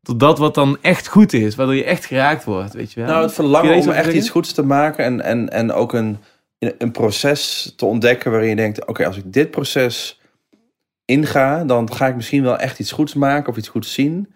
tot 0.02 0.20
dat 0.20 0.38
wat 0.38 0.54
dan 0.54 0.78
echt 0.80 1.08
goed 1.08 1.32
is, 1.32 1.54
waardoor 1.54 1.74
je 1.74 1.84
echt 1.84 2.04
geraakt 2.04 2.44
wordt, 2.44 2.72
weet 2.72 2.92
je 2.92 3.00
wel. 3.00 3.08
Nou, 3.08 3.22
het 3.22 3.32
verlangen 3.32 3.76
om 3.76 3.90
echt 3.90 4.12
iets 4.12 4.30
goeds 4.30 4.52
te 4.52 4.62
maken 4.62 5.04
en, 5.04 5.20
en, 5.20 5.50
en 5.50 5.72
ook 5.72 5.92
een, 5.92 6.18
een 6.58 6.90
proces 6.90 7.72
te 7.76 7.84
ontdekken 7.84 8.30
waarin 8.30 8.48
je 8.48 8.56
denkt: 8.56 8.86
oké, 8.86 9.06
als 9.06 9.16
ik 9.16 9.32
dit 9.32 9.50
proces 9.50 10.20
inga, 11.04 11.64
dan 11.64 11.92
ga 11.92 12.06
ik 12.06 12.14
misschien 12.14 12.42
wel 12.42 12.58
echt 12.58 12.78
iets 12.78 12.92
goeds 12.92 13.14
maken 13.14 13.48
of 13.50 13.56
iets 13.56 13.68
goeds 13.68 13.92
zien. 13.92 14.34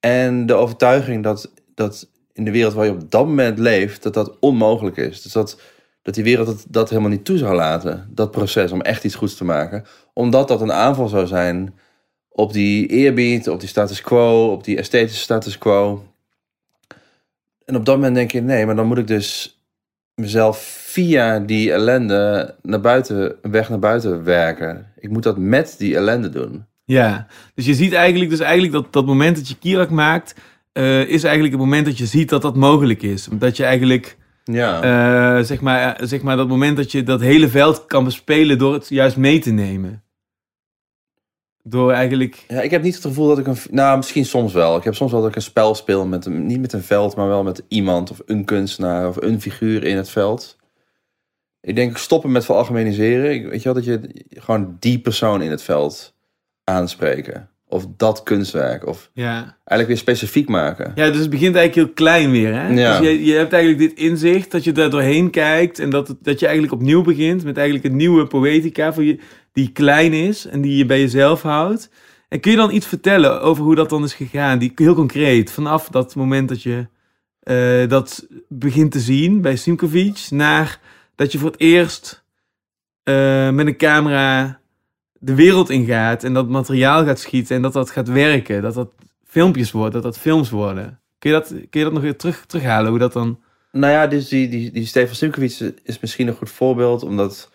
En 0.00 0.46
de 0.46 0.54
overtuiging 0.54 1.22
dat, 1.22 1.52
dat 1.74 2.08
in 2.32 2.44
de 2.44 2.50
wereld 2.50 2.74
waar 2.74 2.84
je 2.84 2.90
op 2.90 3.10
dat 3.10 3.26
moment 3.26 3.58
leeft, 3.58 4.02
dat 4.02 4.14
dat 4.14 4.36
onmogelijk 4.40 4.96
is. 4.96 5.22
Dus 5.22 5.32
dat, 5.32 5.60
dat 6.02 6.14
die 6.14 6.24
wereld 6.24 6.46
dat, 6.46 6.64
dat 6.68 6.88
helemaal 6.88 7.10
niet 7.10 7.24
toe 7.24 7.38
zou 7.38 7.54
laten, 7.54 8.08
dat 8.10 8.30
proces 8.30 8.72
om 8.72 8.80
echt 8.80 9.04
iets 9.04 9.14
goeds 9.14 9.36
te 9.36 9.44
maken. 9.44 9.84
Omdat 10.12 10.48
dat 10.48 10.60
een 10.60 10.72
aanval 10.72 11.08
zou 11.08 11.26
zijn 11.26 11.74
op 12.28 12.52
die 12.52 12.86
eerbied, 12.86 13.48
op 13.48 13.60
die 13.60 13.68
status 13.68 14.00
quo, 14.00 14.52
op 14.52 14.64
die 14.64 14.76
esthetische 14.76 15.22
status 15.22 15.58
quo. 15.58 16.06
En 17.64 17.76
op 17.76 17.84
dat 17.84 17.94
moment 17.94 18.14
denk 18.14 18.30
je, 18.30 18.40
nee, 18.40 18.66
maar 18.66 18.76
dan 18.76 18.86
moet 18.86 18.98
ik 18.98 19.06
dus 19.06 19.57
mezelf 20.18 20.58
via 20.86 21.38
die 21.38 21.72
ellende 21.72 22.54
naar 22.62 22.80
buiten, 22.80 23.34
weg 23.42 23.68
naar 23.68 23.78
buiten 23.78 24.24
werken. 24.24 24.86
Ik 24.98 25.10
moet 25.10 25.22
dat 25.22 25.38
met 25.38 25.74
die 25.78 25.96
ellende 25.96 26.28
doen. 26.28 26.64
Ja, 26.84 27.26
dus 27.54 27.66
je 27.66 27.74
ziet 27.74 27.92
eigenlijk, 27.92 28.30
dus 28.30 28.40
eigenlijk 28.40 28.72
dat, 28.72 28.92
dat 28.92 29.06
moment 29.06 29.36
dat 29.36 29.48
je 29.48 29.58
Kirak 29.58 29.90
maakt, 29.90 30.34
eh, 30.72 31.00
is 31.00 31.22
eigenlijk 31.24 31.54
het 31.54 31.64
moment 31.64 31.86
dat 31.86 31.98
je 31.98 32.06
ziet 32.06 32.28
dat 32.28 32.42
dat 32.42 32.56
mogelijk 32.56 33.02
is. 33.02 33.28
Dat 33.32 33.56
je 33.56 33.64
eigenlijk 33.64 34.16
Ja, 34.44 34.82
Eh, 34.82 35.44
zeg, 35.44 35.60
maar, 35.60 35.96
eh, 35.96 36.06
zeg 36.06 36.22
maar 36.22 36.36
dat 36.36 36.48
moment 36.48 36.76
dat 36.76 36.92
je 36.92 37.02
dat 37.02 37.20
hele 37.20 37.48
veld 37.48 37.86
kan 37.86 38.04
bespelen 38.04 38.58
door 38.58 38.72
het 38.72 38.88
juist 38.88 39.16
mee 39.16 39.38
te 39.38 39.50
nemen. 39.50 40.02
Door 41.70 41.92
eigenlijk... 41.92 42.44
Ja, 42.48 42.60
ik 42.60 42.70
heb 42.70 42.82
niet 42.82 42.94
het 42.94 43.04
gevoel 43.04 43.28
dat 43.28 43.38
ik 43.38 43.46
een... 43.46 43.56
Nou, 43.70 43.96
misschien 43.96 44.24
soms 44.24 44.52
wel. 44.52 44.76
Ik 44.76 44.84
heb 44.84 44.94
soms 44.94 45.12
wel 45.12 45.20
dat 45.20 45.30
ik 45.30 45.36
een 45.36 45.42
spel 45.42 45.74
speel 45.74 46.06
met 46.06 46.26
een... 46.26 46.46
Niet 46.46 46.60
met 46.60 46.72
een 46.72 46.82
veld, 46.82 47.16
maar 47.16 47.28
wel 47.28 47.42
met 47.42 47.62
iemand 47.68 48.10
of 48.10 48.20
een 48.26 48.44
kunstenaar 48.44 49.08
of 49.08 49.16
een 49.16 49.40
figuur 49.40 49.84
in 49.84 49.96
het 49.96 50.10
veld. 50.10 50.56
Ik 51.60 51.74
denk 51.74 51.98
stoppen 51.98 52.32
met 52.32 52.44
veralgemeniseren. 52.44 53.32
Ik, 53.32 53.46
weet 53.46 53.62
je 53.62 53.72
wel, 53.72 53.74
dat 53.74 53.84
je 53.84 54.24
gewoon 54.28 54.76
die 54.78 55.00
persoon 55.00 55.42
in 55.42 55.50
het 55.50 55.62
veld 55.62 56.14
aanspreken. 56.64 57.50
Of 57.68 57.86
dat 57.96 58.22
kunstwerk. 58.22 58.86
Of 58.86 59.10
Ja. 59.14 59.34
eigenlijk 59.64 59.88
weer 59.88 59.96
specifiek 59.96 60.48
maken. 60.48 60.92
Ja, 60.94 61.10
dus 61.10 61.20
het 61.20 61.30
begint 61.30 61.54
eigenlijk 61.56 61.86
heel 61.86 61.94
klein 61.94 62.30
weer. 62.30 62.54
Hè? 62.54 62.68
Ja. 62.68 62.98
Dus 62.98 63.08
je, 63.08 63.24
je 63.24 63.32
hebt 63.34 63.52
eigenlijk 63.52 63.82
dit 63.88 63.98
inzicht 63.98 64.50
dat 64.50 64.64
je 64.64 64.72
daar 64.72 64.90
doorheen 64.90 65.30
kijkt. 65.30 65.78
En 65.78 65.90
dat, 65.90 66.08
het- 66.08 66.24
dat 66.24 66.38
je 66.40 66.46
eigenlijk 66.46 66.74
opnieuw 66.80 67.02
begint 67.02 67.44
met 67.44 67.56
eigenlijk 67.56 67.86
een 67.86 67.96
nieuwe 67.96 68.26
poëtica 68.26 68.92
voor 68.92 69.04
je, 69.04 69.18
die 69.52 69.70
klein 69.72 70.12
is 70.12 70.46
en 70.46 70.60
die 70.60 70.76
je 70.76 70.86
bij 70.86 71.00
jezelf 71.00 71.42
houdt. 71.42 71.90
En 72.28 72.40
kun 72.40 72.50
je 72.50 72.56
dan 72.56 72.70
iets 72.74 72.86
vertellen 72.86 73.40
over 73.40 73.64
hoe 73.64 73.74
dat 73.74 73.88
dan 73.90 74.04
is 74.04 74.14
gegaan? 74.14 74.58
Die, 74.58 74.72
heel 74.74 74.94
concreet, 74.94 75.50
vanaf 75.50 75.88
dat 75.88 76.14
moment 76.14 76.48
dat 76.48 76.62
je 76.62 76.86
eh, 77.40 77.88
dat 77.88 78.26
begint 78.48 78.92
te 78.92 79.00
zien 79.00 79.40
bij 79.40 79.56
Simkovic, 79.56 80.26
naar 80.30 80.80
dat 81.14 81.32
je 81.32 81.38
voor 81.38 81.50
het 81.50 81.60
eerst 81.60 82.24
eh, 83.02 83.50
met 83.50 83.66
een 83.66 83.76
camera 83.76 84.57
de 85.18 85.34
wereld 85.34 85.70
ingaat 85.70 86.24
en 86.24 86.32
dat 86.32 86.48
materiaal 86.48 87.04
gaat 87.04 87.20
schieten 87.20 87.56
en 87.56 87.62
dat 87.62 87.72
dat 87.72 87.90
gaat 87.90 88.08
werken. 88.08 88.62
Dat 88.62 88.74
dat 88.74 88.90
filmpjes 89.24 89.70
worden, 89.70 89.92
dat 89.92 90.02
dat 90.02 90.18
films 90.18 90.50
worden. 90.50 91.00
Kun 91.18 91.30
je 91.30 91.36
dat, 91.36 91.48
kun 91.48 91.80
je 91.80 91.84
dat 91.84 91.92
nog 91.92 92.02
weer 92.02 92.16
terug, 92.16 92.46
terughalen? 92.46 92.90
Hoe 92.90 92.98
dat 92.98 93.12
dan... 93.12 93.40
Nou 93.72 93.92
ja, 93.92 94.06
dus 94.06 94.28
die, 94.28 94.48
die, 94.48 94.70
die 94.70 94.86
Stefan 94.86 95.14
Simkovic 95.14 95.72
is 95.82 96.00
misschien 96.00 96.28
een 96.28 96.34
goed 96.34 96.50
voorbeeld. 96.50 97.02
Omdat 97.02 97.50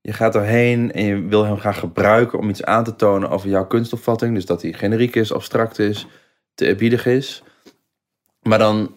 je 0.00 0.12
gaat 0.12 0.34
erheen 0.34 0.92
en 0.92 1.04
je 1.04 1.26
wil 1.26 1.44
hem 1.44 1.58
graag 1.58 1.78
gebruiken 1.78 2.38
om 2.38 2.48
iets 2.48 2.64
aan 2.64 2.84
te 2.84 2.96
tonen 2.96 3.30
over 3.30 3.48
jouw 3.48 3.66
kunstopvatting. 3.66 4.34
Dus 4.34 4.46
dat 4.46 4.62
hij 4.62 4.72
generiek 4.72 5.16
is, 5.16 5.32
abstract 5.32 5.78
is, 5.78 6.06
te 6.54 6.66
eerbiedig 6.66 7.06
is. 7.06 7.42
Maar 8.42 8.58
dan 8.58 8.94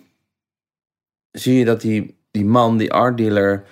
zie 1.31 1.57
je 1.57 1.65
dat 1.65 1.81
die, 1.81 2.17
die 2.31 2.45
man, 2.45 2.77
die 2.77 2.93
art 2.93 3.17
dealer, 3.17 3.63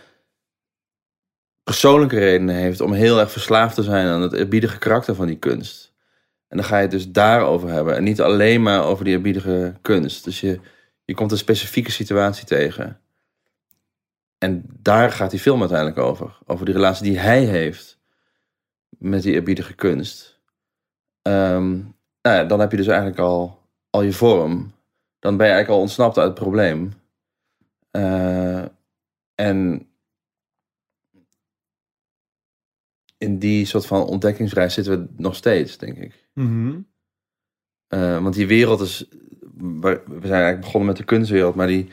persoonlijke 1.71 2.19
redenen 2.19 2.55
heeft 2.55 2.81
om 2.81 2.93
heel 2.93 3.19
erg 3.19 3.31
verslaafd 3.31 3.75
te 3.75 3.83
zijn 3.83 4.07
aan 4.07 4.21
het 4.21 4.33
eerbiedige 4.33 4.77
karakter 4.77 5.15
van 5.15 5.27
die 5.27 5.37
kunst. 5.37 5.93
En 6.47 6.57
dan 6.57 6.65
ga 6.65 6.75
je 6.75 6.81
het 6.81 6.91
dus 6.91 7.11
daarover 7.11 7.69
hebben 7.69 7.95
en 7.95 8.03
niet 8.03 8.21
alleen 8.21 8.61
maar 8.61 8.83
over 8.83 9.03
die 9.05 9.13
eerbiedige 9.13 9.73
kunst. 9.81 10.23
Dus 10.23 10.39
je, 10.39 10.59
je 11.05 11.13
komt 11.13 11.31
een 11.31 11.37
specifieke 11.37 11.91
situatie 11.91 12.45
tegen. 12.45 12.99
En 14.37 14.65
daar 14.79 15.11
gaat 15.11 15.31
die 15.31 15.39
film 15.39 15.59
uiteindelijk 15.59 15.99
over. 15.99 16.37
Over 16.45 16.65
die 16.65 16.73
relatie 16.73 17.03
die 17.03 17.19
hij 17.19 17.43
heeft 17.43 17.99
met 18.89 19.23
die 19.23 19.33
eerbiedige 19.33 19.73
kunst. 19.73 20.39
Ehm, 21.21 21.79
nou 22.21 22.47
dan 22.47 22.59
heb 22.59 22.71
je 22.71 22.77
dus 22.77 22.87
eigenlijk 22.87 23.19
al, 23.19 23.59
al 23.89 24.01
je 24.01 24.13
vorm. 24.13 24.73
Dan 25.19 25.37
ben 25.37 25.45
je 25.45 25.51
eigenlijk 25.51 25.69
al 25.69 25.87
ontsnapt 25.87 26.17
uit 26.17 26.27
het 26.27 26.39
probleem. 26.39 26.93
Eh, 27.91 28.63
en 29.35 29.90
in 33.21 33.39
die 33.39 33.65
soort 33.65 33.85
van 33.85 34.03
ontdekkingsreis 34.05 34.73
zitten 34.73 34.99
we 34.99 35.07
nog 35.17 35.35
steeds, 35.35 35.77
denk 35.77 35.97
ik. 35.97 36.27
Eh, 37.87 38.23
want 38.23 38.35
die 38.35 38.47
wereld 38.47 38.81
is. 38.81 39.05
We 39.57 40.01
zijn 40.07 40.21
eigenlijk 40.21 40.59
begonnen 40.59 40.89
met 40.89 40.97
de 40.97 41.03
kunstwereld, 41.03 41.55
maar 41.55 41.67
die. 41.67 41.87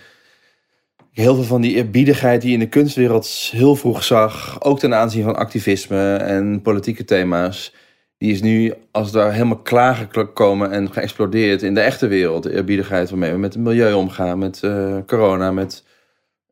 Heel 1.13 1.35
veel 1.35 1.45
van 1.45 1.61
die 1.61 1.75
eerbiedigheid 1.75 2.41
die 2.41 2.51
je 2.51 2.57
in 2.57 2.63
de 2.63 2.69
kunstwereld 2.69 3.27
heel 3.53 3.77
vroeg 3.77 4.05
zag, 4.05 4.63
ook 4.63 4.79
ten 4.79 4.95
aanzien 4.95 5.23
van 5.23 5.37
activisme 5.37 6.15
en 6.15 6.63
politieke 6.63 7.05
thema's, 7.05 7.75
die 8.19 8.33
is 8.33 8.43
nu 8.43 8.75
als 8.91 9.07
het 9.07 9.15
ware 9.15 9.33
helemaal 9.33 9.63
klaargekomen 9.63 10.71
en 10.71 10.93
geëxplodeerd 10.93 11.63
in 11.63 11.75
de 11.75 11.81
echte 11.81 12.07
wereld. 12.07 12.43
De 12.43 12.55
eerbiedigheid 12.55 13.11
waarmee 13.11 13.33
we 13.33 13.39
met 13.39 13.55
het 13.55 13.63
milieu 13.63 13.93
omgaan, 13.93 14.39
met 14.39 14.63
eh, 14.63 14.97
corona, 15.07 15.53
met 15.53 15.85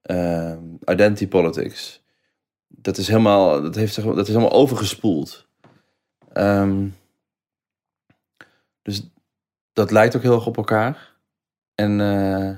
eh, 0.03 0.53
identity 0.87 1.29
politics. 1.29 2.06
Dat 2.69 2.97
is 2.97 3.09
helemaal, 3.09 3.63
dat 3.63 3.75
heeft, 3.75 4.03
dat 4.03 4.19
is 4.19 4.29
helemaal 4.29 4.53
overgespoeld. 4.53 5.47
Ehm, 6.33 6.89
dus 8.83 9.11
dat 9.73 9.91
lijkt 9.91 10.17
ook 10.17 10.23
heel 10.23 10.35
erg 10.35 10.47
op 10.47 10.57
elkaar. 10.57 11.15
En 11.75 12.01
eh, 12.01 12.57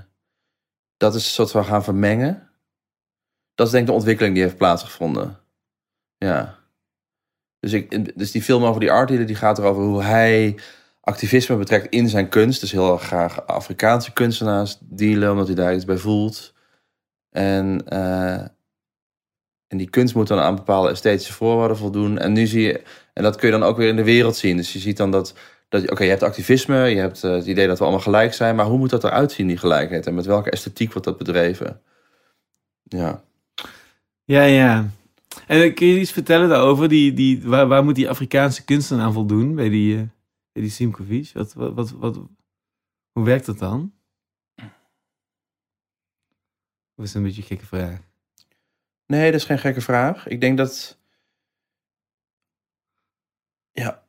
dat 0.96 1.14
is 1.14 1.24
een 1.24 1.30
soort 1.30 1.50
van 1.50 1.64
gaan 1.64 1.84
vermengen. 1.84 2.50
Dat 3.54 3.66
is 3.66 3.72
denk 3.72 3.84
ik 3.84 3.90
de 3.90 3.96
ontwikkeling 3.96 4.34
die 4.34 4.42
heeft 4.42 4.56
plaatsgevonden. 4.56 5.38
Ja. 6.16 6.58
Dus, 7.60 7.72
ik, 7.72 8.18
dus 8.18 8.30
die 8.30 8.42
film 8.42 8.64
over 8.64 8.80
die 8.80 8.90
art 8.90 9.08
dealer, 9.08 9.26
die 9.26 9.36
gaat 9.36 9.58
erover 9.58 9.82
hoe 9.82 10.02
hij 10.02 10.58
activisme 11.00 11.56
betrekt 11.56 11.86
in 11.92 12.08
zijn 12.08 12.28
kunst. 12.28 12.60
Dus 12.60 12.72
heel 12.72 12.96
graag 12.96 13.46
Afrikaanse 13.46 14.12
kunstenaars 14.12 14.78
dealen, 14.80 15.30
omdat 15.30 15.46
hij 15.46 15.56
daar 15.56 15.74
iets 15.74 15.84
bij 15.84 15.96
voelt. 15.96 16.54
En, 17.30 17.88
eh, 17.88 18.44
en 19.68 19.76
die 19.76 19.90
kunst 19.90 20.14
moet 20.14 20.28
dan 20.28 20.38
aan 20.38 20.54
bepaalde 20.54 20.90
esthetische 20.90 21.32
voorwaarden 21.32 21.76
voldoen. 21.76 22.18
En 22.18 22.32
nu 22.32 22.46
zie 22.46 22.62
je, 22.62 22.82
en 23.12 23.22
dat 23.22 23.36
kun 23.36 23.48
je 23.48 23.58
dan 23.58 23.68
ook 23.68 23.76
weer 23.76 23.88
in 23.88 23.96
de 23.96 24.04
wereld 24.04 24.36
zien. 24.36 24.56
Dus 24.56 24.72
je 24.72 24.78
ziet 24.78 24.96
dan 24.96 25.10
dat, 25.10 25.34
dat 25.68 25.90
oké, 25.90 26.02
je 26.02 26.08
hebt 26.08 26.22
activisme, 26.22 26.76
je 26.76 26.96
hebt 26.96 27.24
eh, 27.24 27.30
het 27.30 27.46
idee 27.46 27.66
dat 27.66 27.78
we 27.78 27.84
allemaal 27.84 28.02
gelijk 28.02 28.34
zijn, 28.34 28.56
maar 28.56 28.66
hoe 28.66 28.78
moet 28.78 28.90
dat 28.90 29.04
eruit 29.04 29.32
zien, 29.32 29.46
die 29.46 29.56
gelijkheid? 29.56 30.06
En 30.06 30.14
met 30.14 30.26
welke 30.26 30.50
esthetiek 30.50 30.92
wordt 30.92 31.06
dat 31.06 31.18
bedreven? 31.18 31.80
Ja. 32.82 33.24
Ja, 34.24 34.42
ja. 34.42 34.90
En 35.46 35.62
eh, 35.62 35.74
kun 35.74 35.86
je 35.86 36.00
iets 36.00 36.12
vertellen 36.12 36.48
daarover? 36.48 36.88
Die, 36.88 37.12
die, 37.12 37.42
waar, 37.42 37.66
waar 37.68 37.84
moet 37.84 37.94
die 37.94 38.08
Afrikaanse 38.08 38.64
kunstenaar 38.64 39.04
aan 39.04 39.12
voldoen 39.12 39.54
bij 39.54 39.68
die, 39.68 40.08
bij 40.52 40.70
die? 41.08 41.30
Wat, 41.34 41.52
wat, 41.54 41.74
wat, 41.74 41.90
wat, 41.90 42.18
hoe 43.12 43.24
werkt 43.24 43.46
dat 43.46 43.58
dan? 43.58 43.92
Of 46.96 47.04
is 47.04 47.14
een 47.14 47.22
beetje 47.22 47.40
een 47.42 47.48
gekke 47.48 47.66
vraag? 47.66 48.07
Nee, 49.08 49.30
dat 49.30 49.40
is 49.40 49.46
geen 49.46 49.58
gekke 49.58 49.80
vraag. 49.80 50.26
Ik 50.26 50.40
denk 50.40 50.58
dat. 50.58 50.98
Ja, 53.72 54.02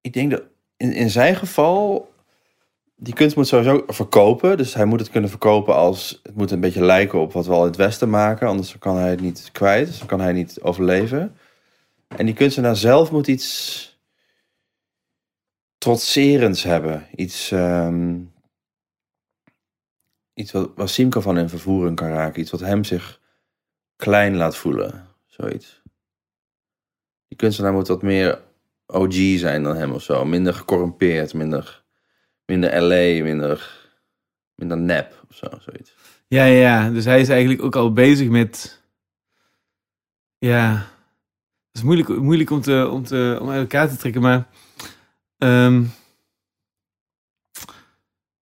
ik 0.00 0.12
denk 0.12 0.30
dat 0.30 0.42
in, 0.76 0.92
in 0.92 1.10
zijn 1.10 1.36
geval. 1.36 2.12
Die 2.96 3.14
kunst 3.14 3.36
moet 3.36 3.46
sowieso 3.46 3.84
verkopen. 3.86 4.56
Dus 4.56 4.74
hij 4.74 4.84
moet 4.84 5.00
het 5.00 5.10
kunnen 5.10 5.30
verkopen 5.30 5.74
als. 5.74 6.20
Het 6.22 6.34
moet 6.34 6.50
een 6.50 6.60
beetje 6.60 6.84
lijken 6.84 7.20
op 7.20 7.32
wat 7.32 7.46
we 7.46 7.52
al 7.52 7.60
in 7.60 7.66
het 7.66 7.76
Westen 7.76 8.10
maken. 8.10 8.48
Anders 8.48 8.78
kan 8.78 8.96
hij 8.96 9.10
het 9.10 9.20
niet 9.20 9.48
kwijt. 9.52 9.86
Dus 9.86 10.06
kan 10.06 10.20
hij 10.20 10.32
niet 10.32 10.60
overleven. 10.60 11.36
En 12.16 12.26
die 12.26 12.34
kunstenaar 12.34 12.76
zelf 12.76 13.10
moet 13.10 13.26
iets. 13.26 13.86
trotserends 15.78 16.62
hebben. 16.62 17.06
Iets. 17.14 17.50
ehm, 17.50 18.20
iets 20.34 20.52
wat, 20.52 20.90
Simco 20.90 21.20
van 21.20 21.38
in 21.38 21.48
vervoering 21.48 21.96
kan 21.96 22.08
raken. 22.08 22.40
Iets 22.40 22.50
wat 22.50 22.60
hem 22.60 22.84
zich 22.84 23.17
klein 23.98 24.36
laat 24.36 24.56
voelen. 24.56 25.06
Zoiets. 25.26 25.82
Die 27.28 27.38
kunstenaar 27.38 27.72
moet 27.72 27.88
wat 27.88 28.02
meer 28.02 28.40
OG 28.86 29.14
zijn 29.36 29.62
dan 29.62 29.76
hem 29.76 29.92
of 29.92 30.02
zo. 30.02 30.24
Minder 30.24 30.54
gecorrumpeerd, 30.54 31.34
minder, 31.34 31.84
minder 32.44 32.82
LA, 32.82 33.22
minder, 33.24 33.88
minder 34.54 34.78
nep 34.78 35.24
of 35.30 35.36
zo. 35.36 35.46
Zoiets. 35.60 35.94
Ja, 36.28 36.44
ja. 36.44 36.90
Dus 36.90 37.04
hij 37.04 37.20
is 37.20 37.28
eigenlijk 37.28 37.62
ook 37.62 37.76
al 37.76 37.92
bezig 37.92 38.28
met. 38.28 38.82
Ja. 40.38 40.72
Het 41.66 41.76
is 41.76 41.82
moeilijk, 41.82 42.08
moeilijk 42.08 42.50
om, 42.50 42.60
te, 42.60 42.88
om, 42.90 43.04
te, 43.04 43.38
om 43.40 43.50
uit 43.50 43.60
elkaar 43.60 43.88
te 43.88 43.96
trekken, 43.96 44.22
maar. 44.22 44.48
ehm, 45.38 45.84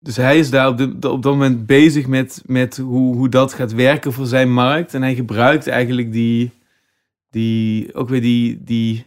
dus 0.06 0.16
hij 0.16 0.38
is 0.38 0.50
daar 0.50 0.68
op, 0.68 0.78
de, 0.78 1.10
op 1.10 1.22
dat 1.22 1.32
moment 1.32 1.66
bezig 1.66 2.06
met, 2.06 2.42
met 2.44 2.76
hoe, 2.76 3.16
hoe 3.16 3.28
dat 3.28 3.52
gaat 3.52 3.72
werken 3.72 4.12
voor 4.12 4.26
zijn 4.26 4.52
markt. 4.52 4.94
En 4.94 5.02
hij 5.02 5.14
gebruikt 5.14 5.66
eigenlijk 5.66 6.12
die. 6.12 6.50
die 7.30 7.94
ook 7.94 8.08
weer 8.08 8.20
die, 8.20 8.62
die, 8.64 9.06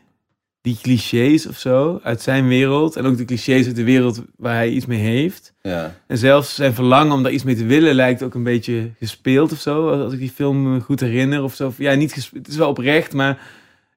die 0.61 0.77
clichés 0.81 1.47
of 1.47 1.57
zo 1.57 1.99
uit 2.03 2.21
zijn 2.21 2.47
wereld. 2.47 2.95
En 2.95 3.05
ook 3.05 3.17
de 3.17 3.25
clichés 3.25 3.65
uit 3.65 3.75
de 3.75 3.83
wereld 3.83 4.23
waar 4.37 4.53
hij 4.53 4.69
iets 4.69 4.85
mee 4.85 4.99
heeft. 4.99 5.53
Ja. 5.61 5.95
En 6.07 6.17
zelfs 6.17 6.55
zijn 6.55 6.73
verlangen 6.73 7.13
om 7.13 7.23
daar 7.23 7.31
iets 7.31 7.43
mee 7.43 7.55
te 7.55 7.65
willen 7.65 7.95
lijkt 7.95 8.23
ook 8.23 8.33
een 8.33 8.43
beetje 8.43 8.91
gespeeld 8.97 9.51
of 9.51 9.59
zo. 9.59 10.03
Als 10.03 10.13
ik 10.13 10.19
die 10.19 10.31
film 10.31 10.71
me 10.71 10.79
goed 10.79 10.99
herinner 10.99 11.43
of 11.43 11.55
zo. 11.55 11.73
Ja, 11.77 11.93
niet 11.93 12.13
gespeeld. 12.13 12.45
Het 12.45 12.53
is 12.53 12.59
wel 12.59 12.69
oprecht, 12.69 13.13
maar 13.13 13.41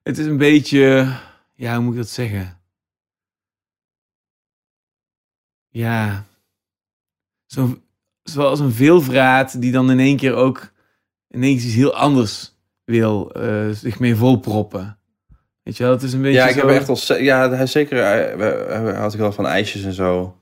het 0.03 0.17
is 0.17 0.25
een 0.25 0.37
beetje. 0.37 1.15
Ja, 1.55 1.75
hoe 1.75 1.83
moet 1.83 1.93
ik 1.93 1.99
dat 1.99 2.09
zeggen? 2.09 2.57
Ja. 5.69 6.25
Zo, 7.53 7.77
zoals 8.23 8.59
een 8.59 8.71
veelvraat 8.71 9.61
die 9.61 9.71
dan 9.71 9.91
in 9.91 9.99
één 9.99 10.17
keer 10.17 10.33
ook 10.33 10.71
ineens 11.29 11.63
iets 11.63 11.75
heel 11.75 11.95
anders 11.95 12.57
wil 12.83 13.31
eh, 13.31 13.69
zich 13.69 13.99
mee 13.99 14.15
volproppen. 14.15 14.97
Weet 15.63 15.77
je 15.77 15.83
wel, 15.83 15.91
het 15.91 16.03
is 16.03 16.13
een 16.13 16.21
beetje 16.21 16.37
Ja, 16.37 16.47
ik 16.47 16.53
zo... 16.53 16.67
heb 16.67 16.69
echt 16.69 16.89
al. 17.09 17.17
Ja, 17.17 17.65
zeker. 17.65 18.03
Hij 18.03 18.93
houdt 18.93 19.13
ook 19.13 19.19
wel 19.19 19.31
van 19.31 19.47
ijsjes 19.47 19.83
en 19.83 19.93
zo. 19.93 20.37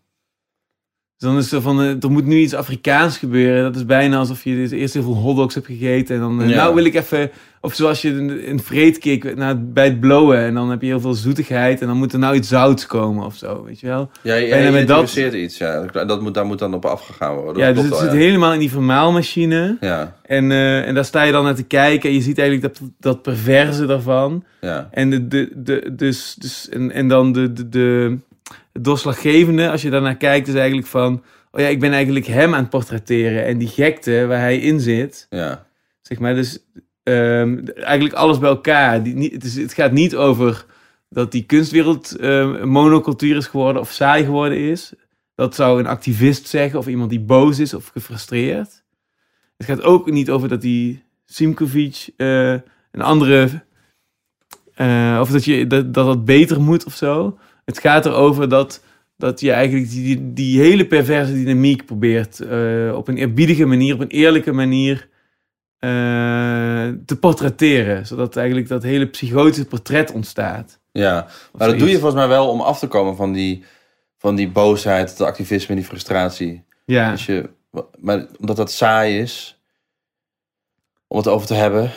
Dus 1.22 1.30
dan 1.30 1.40
is 1.40 1.52
er 1.52 1.62
van, 1.62 1.82
eh, 1.82 2.04
er 2.04 2.12
moet 2.12 2.26
nu 2.26 2.38
iets 2.38 2.54
Afrikaans 2.54 3.18
gebeuren. 3.18 3.64
Dat 3.64 3.76
is 3.76 3.86
bijna 3.86 4.18
alsof 4.18 4.44
je 4.44 4.56
dus 4.56 4.72
eerst 4.72 4.94
heel 4.94 5.04
veel 5.04 5.14
hotdogs 5.16 5.54
hebt 5.54 5.66
gegeten. 5.66 6.16
En 6.16 6.22
dan, 6.22 6.42
eh, 6.42 6.50
Ja. 6.50 6.56
nou 6.56 6.76
wil 6.76 6.86
ik 6.86 6.96
even... 6.96 7.32
Of 7.64 7.74
zoals 7.74 8.02
je 8.02 8.10
een, 8.48 8.60
vreedkick 8.60 9.36
naar, 9.36 9.64
bij 9.64 9.86
het 9.86 10.00
blowen. 10.00 10.38
En 10.38 10.54
dan 10.54 10.70
heb 10.70 10.82
je 10.82 10.88
heel 10.88 11.00
veel 11.00 11.14
zoetigheid. 11.14 11.82
En 11.82 11.88
dan 11.88 11.98
moet 11.98 12.14
er 12.14 12.20
nou 12.20 12.36
iets 12.36 12.48
zouts 12.48 12.86
komen 12.86 13.26
of 13.26 13.36
zo, 13.36 13.64
weet 13.64 13.80
je 13.80 13.88
wel. 13.88 14.10
Ja, 14.22 14.36
je, 14.36 14.56
je 14.56 14.72
met 14.72 14.88
dat- 14.88 15.16
iets. 15.16 15.58
Ja. 15.58 15.86
Dat 15.86 16.22
moet, 16.22 16.34
daar 16.34 16.46
moet 16.46 16.60
dan 16.60 16.74
op 16.74 16.86
afgegaan 16.86 17.36
worden. 17.36 17.64
Ja, 17.64 17.74
dus 17.74 17.84
het 17.84 17.96
zit 17.96 18.12
ja. 18.12 18.18
helemaal 18.18 18.54
in 18.54 18.60
die 18.60 18.72
vermaalmachine. 18.72 19.78
Ja, 19.80 20.16
En, 20.22 20.52
eh, 20.52 20.88
en 20.88 20.94
daar 20.96 21.06
sta 21.06 21.24
je 21.24 21.32
dan 21.32 21.44
naar 21.44 21.56
te 21.56 21.64
kijken. 21.64 22.10
En 22.10 22.16
je 22.16 22.22
ziet 22.22 22.38
eigenlijk 22.40 22.74
dat, 22.80 22.90
dat 23.00 23.22
perverse 23.22 23.86
daarvan. 23.86 24.44
ja. 24.62 24.88
En, 24.92 25.10
de, 25.10 25.28
de, 25.28 25.52
de, 25.56 25.94
dus, 25.96 26.36
dus, 26.40 26.70
en, 26.70 26.92
en 26.92 27.08
dan 27.08 27.32
de, 27.32 27.54
de, 27.54 27.70
de, 27.70 28.18
het 28.74 28.84
doorslaggevende, 28.84 29.70
als 29.70 29.82
je 29.82 29.90
daarnaar 29.90 30.18
kijkt, 30.18 30.48
is 30.48 30.54
eigenlijk 30.54 30.88
van... 30.88 31.24
Oh 31.52 31.62
ja, 31.62 31.68
ik 31.68 31.80
ben 31.80 31.92
eigenlijk 31.92 32.26
hem 32.26 32.54
aan 32.54 32.62
het 32.62 32.70
portretteren. 32.70 33.46
En 33.46 33.58
die 33.58 33.68
gekte 33.68 34.26
waar 34.28 34.40
hij 34.40 34.58
in 34.58 34.80
zit, 34.80 35.28
ja. 35.30 35.66
zeg 36.02 36.20
maar. 36.20 36.36
Dus 36.36 36.60
ehm, 37.04 37.66
eigenlijk 37.76 38.16
alles 38.16 38.40
bij 38.40 38.50
elkaar. 38.50 39.04
Die, 39.04 39.16
niet, 39.16 39.34
het, 39.34 39.44
is, 39.44 39.56
het 39.56 39.74
gaat 39.74 39.92
niet 39.92 40.16
over 40.16 40.66
dat 41.10 41.32
die 41.32 41.44
kunstwereld 41.44 42.16
ehm, 42.16 42.68
monocultuur 42.68 43.36
is 43.36 43.48
geworden 43.48 43.82
of 43.82 43.92
saai 43.92 44.24
geworden 44.24 44.58
is. 44.58 44.94
Dat 45.36 45.56
zou 45.56 45.80
een 45.80 45.88
activist 45.88 46.48
zeggen 46.48 46.80
of 46.80 46.88
iemand 46.88 47.10
die 47.10 47.20
boos 47.20 47.60
is 47.60 47.74
of 47.74 47.88
gefrustreerd. 47.88 48.84
Het 49.58 49.68
gaat 49.68 49.82
ook 49.82 50.12
niet 50.12 50.30
over 50.30 50.50
dat 50.50 50.62
die 50.62 51.04
Simkovic 51.26 52.10
eh, 52.18 52.52
een 52.92 53.02
andere... 53.02 53.64
eh, 54.74 55.18
of 55.22 55.30
dat, 55.30 55.46
je, 55.46 55.68
dat, 55.68 55.94
dat 55.94 56.06
dat 56.06 56.26
beter 56.26 56.62
moet 56.62 56.86
of 56.86 56.96
zo. 56.96 57.38
Het 57.72 57.80
gaat 57.80 58.06
erover 58.06 58.50
dat, 58.50 58.84
dat 59.18 59.40
je 59.40 59.52
eigenlijk 59.52 59.90
die, 59.90 60.34
die, 60.34 60.60
hele 60.60 60.88
perverse 60.88 61.34
dynamiek 61.34 61.86
probeert 61.86 62.40
eh, 62.40 62.94
op 62.96 63.08
een 63.08 63.18
eerbiedige 63.18 63.66
manier, 63.66 63.94
op 63.94 64.00
een 64.00 64.08
eerlijke 64.08 64.52
manier 64.52 65.10
eh, 65.80 65.90
te 67.06 67.18
portretteren. 67.20 68.06
Zodat 68.06 68.36
eigenlijk 68.36 68.68
dat 68.68 68.84
hele 68.84 69.08
psychotische 69.08 69.66
portret 69.66 70.12
ontstaat. 70.12 70.80
ja. 70.92 71.28
Maar 71.58 71.68
dat 71.68 71.80
doe 71.80 71.90
je 71.90 72.00
volgens 72.00 72.16
mij 72.16 72.28
wel 72.28 72.50
om 72.50 72.62
af 72.62 72.80
te 72.80 72.88
komen 72.88 73.16
van 73.16 73.32
die, 73.34 73.64
van 74.18 74.36
die 74.36 74.50
boosheid, 74.50 75.10
het 75.10 75.22
activisme 75.22 75.70
en 75.70 75.76
die 75.76 75.90
frustratie. 75.90 76.64
Ja, 76.86 77.12
Als 77.12 77.26
je, 77.26 77.50
maar 78.00 78.26
omdat 78.40 78.56
dat 78.56 78.72
saai 78.72 79.20
is 79.20 79.62
om 81.08 81.18
het 81.18 81.28
over 81.28 81.48
te 81.48 81.54
hebben. 81.54 81.92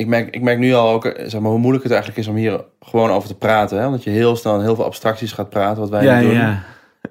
Ik 0.00 0.06
merk, 0.06 0.34
ik 0.34 0.42
merk 0.42 0.58
nu 0.58 0.74
al 0.74 0.90
ook 0.90 1.04
eh, 1.04 1.28
zeg 1.28 1.40
maar, 1.40 1.50
hoe 1.50 1.60
moeilijk 1.60 1.84
het 1.84 1.92
eigenlijk 1.92 2.22
is 2.22 2.28
om 2.28 2.36
hier 2.36 2.64
gewoon 2.80 3.10
over 3.10 3.28
te 3.28 3.36
praten. 3.36 3.78
Hè? 3.78 3.86
Omdat 3.86 4.04
je 4.04 4.10
heel 4.10 4.36
snel 4.36 4.60
heel 4.60 4.74
veel 4.74 4.84
abstracties 4.84 5.32
gaat 5.32 5.50
praten, 5.50 5.80
wat 5.80 5.90
wij 5.90 6.04
ja, 6.04 6.20
doen. 6.20 6.32
ja. 6.32 6.62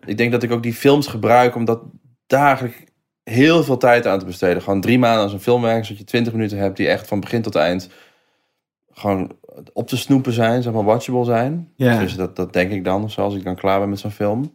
Ik 0.06 0.18
denk 0.18 0.32
dat 0.32 0.44
ik 0.44 0.52
ook 0.52 0.64
die 0.64 0.74
films 0.74 1.08
gebruik 1.08 1.56
om 1.56 1.66
dat 1.66 1.82
daar 2.28 2.46
eigenlijk 2.46 2.88
heel 3.24 3.64
veel 3.64 3.78
tijd 3.78 4.08
aan 4.08 4.20
te 4.20 4.26
besteden. 4.26 4.62
Gewoon 4.62 4.82
drie 4.82 5.00
maanden 5.00 5.24
als 5.24 5.34
een 5.34 5.40
film 5.40 5.62
werken, 5.62 5.86
zodat 5.86 6.00
je 6.00 6.08
twintig 6.08 6.34
minuten 6.34 6.58
hebt 6.58 6.78
die 6.78 6.88
echt 6.88 7.08
van 7.08 7.20
begin 7.20 7.42
tot 7.42 7.56
eind 7.56 7.90
gewoon 8.92 9.32
op 9.74 9.88
te 9.88 9.98
snoepen 9.98 10.34
zijn, 10.34 10.62
zeg 10.62 10.74
maar 10.74 10.84
watchable 10.84 11.26
zijn. 11.26 11.72
Ja. 11.76 12.00
Dus 12.00 12.16
dat, 12.16 12.36
dat 12.36 12.54
denk 12.54 12.72
ik 12.72 12.84
dan, 12.84 13.10
zoals 13.10 13.36
ik 13.36 13.44
dan 13.44 13.56
klaar 13.56 13.80
ben 13.80 13.90
met 13.90 14.00
zo'n 14.00 14.12
film. 14.12 14.54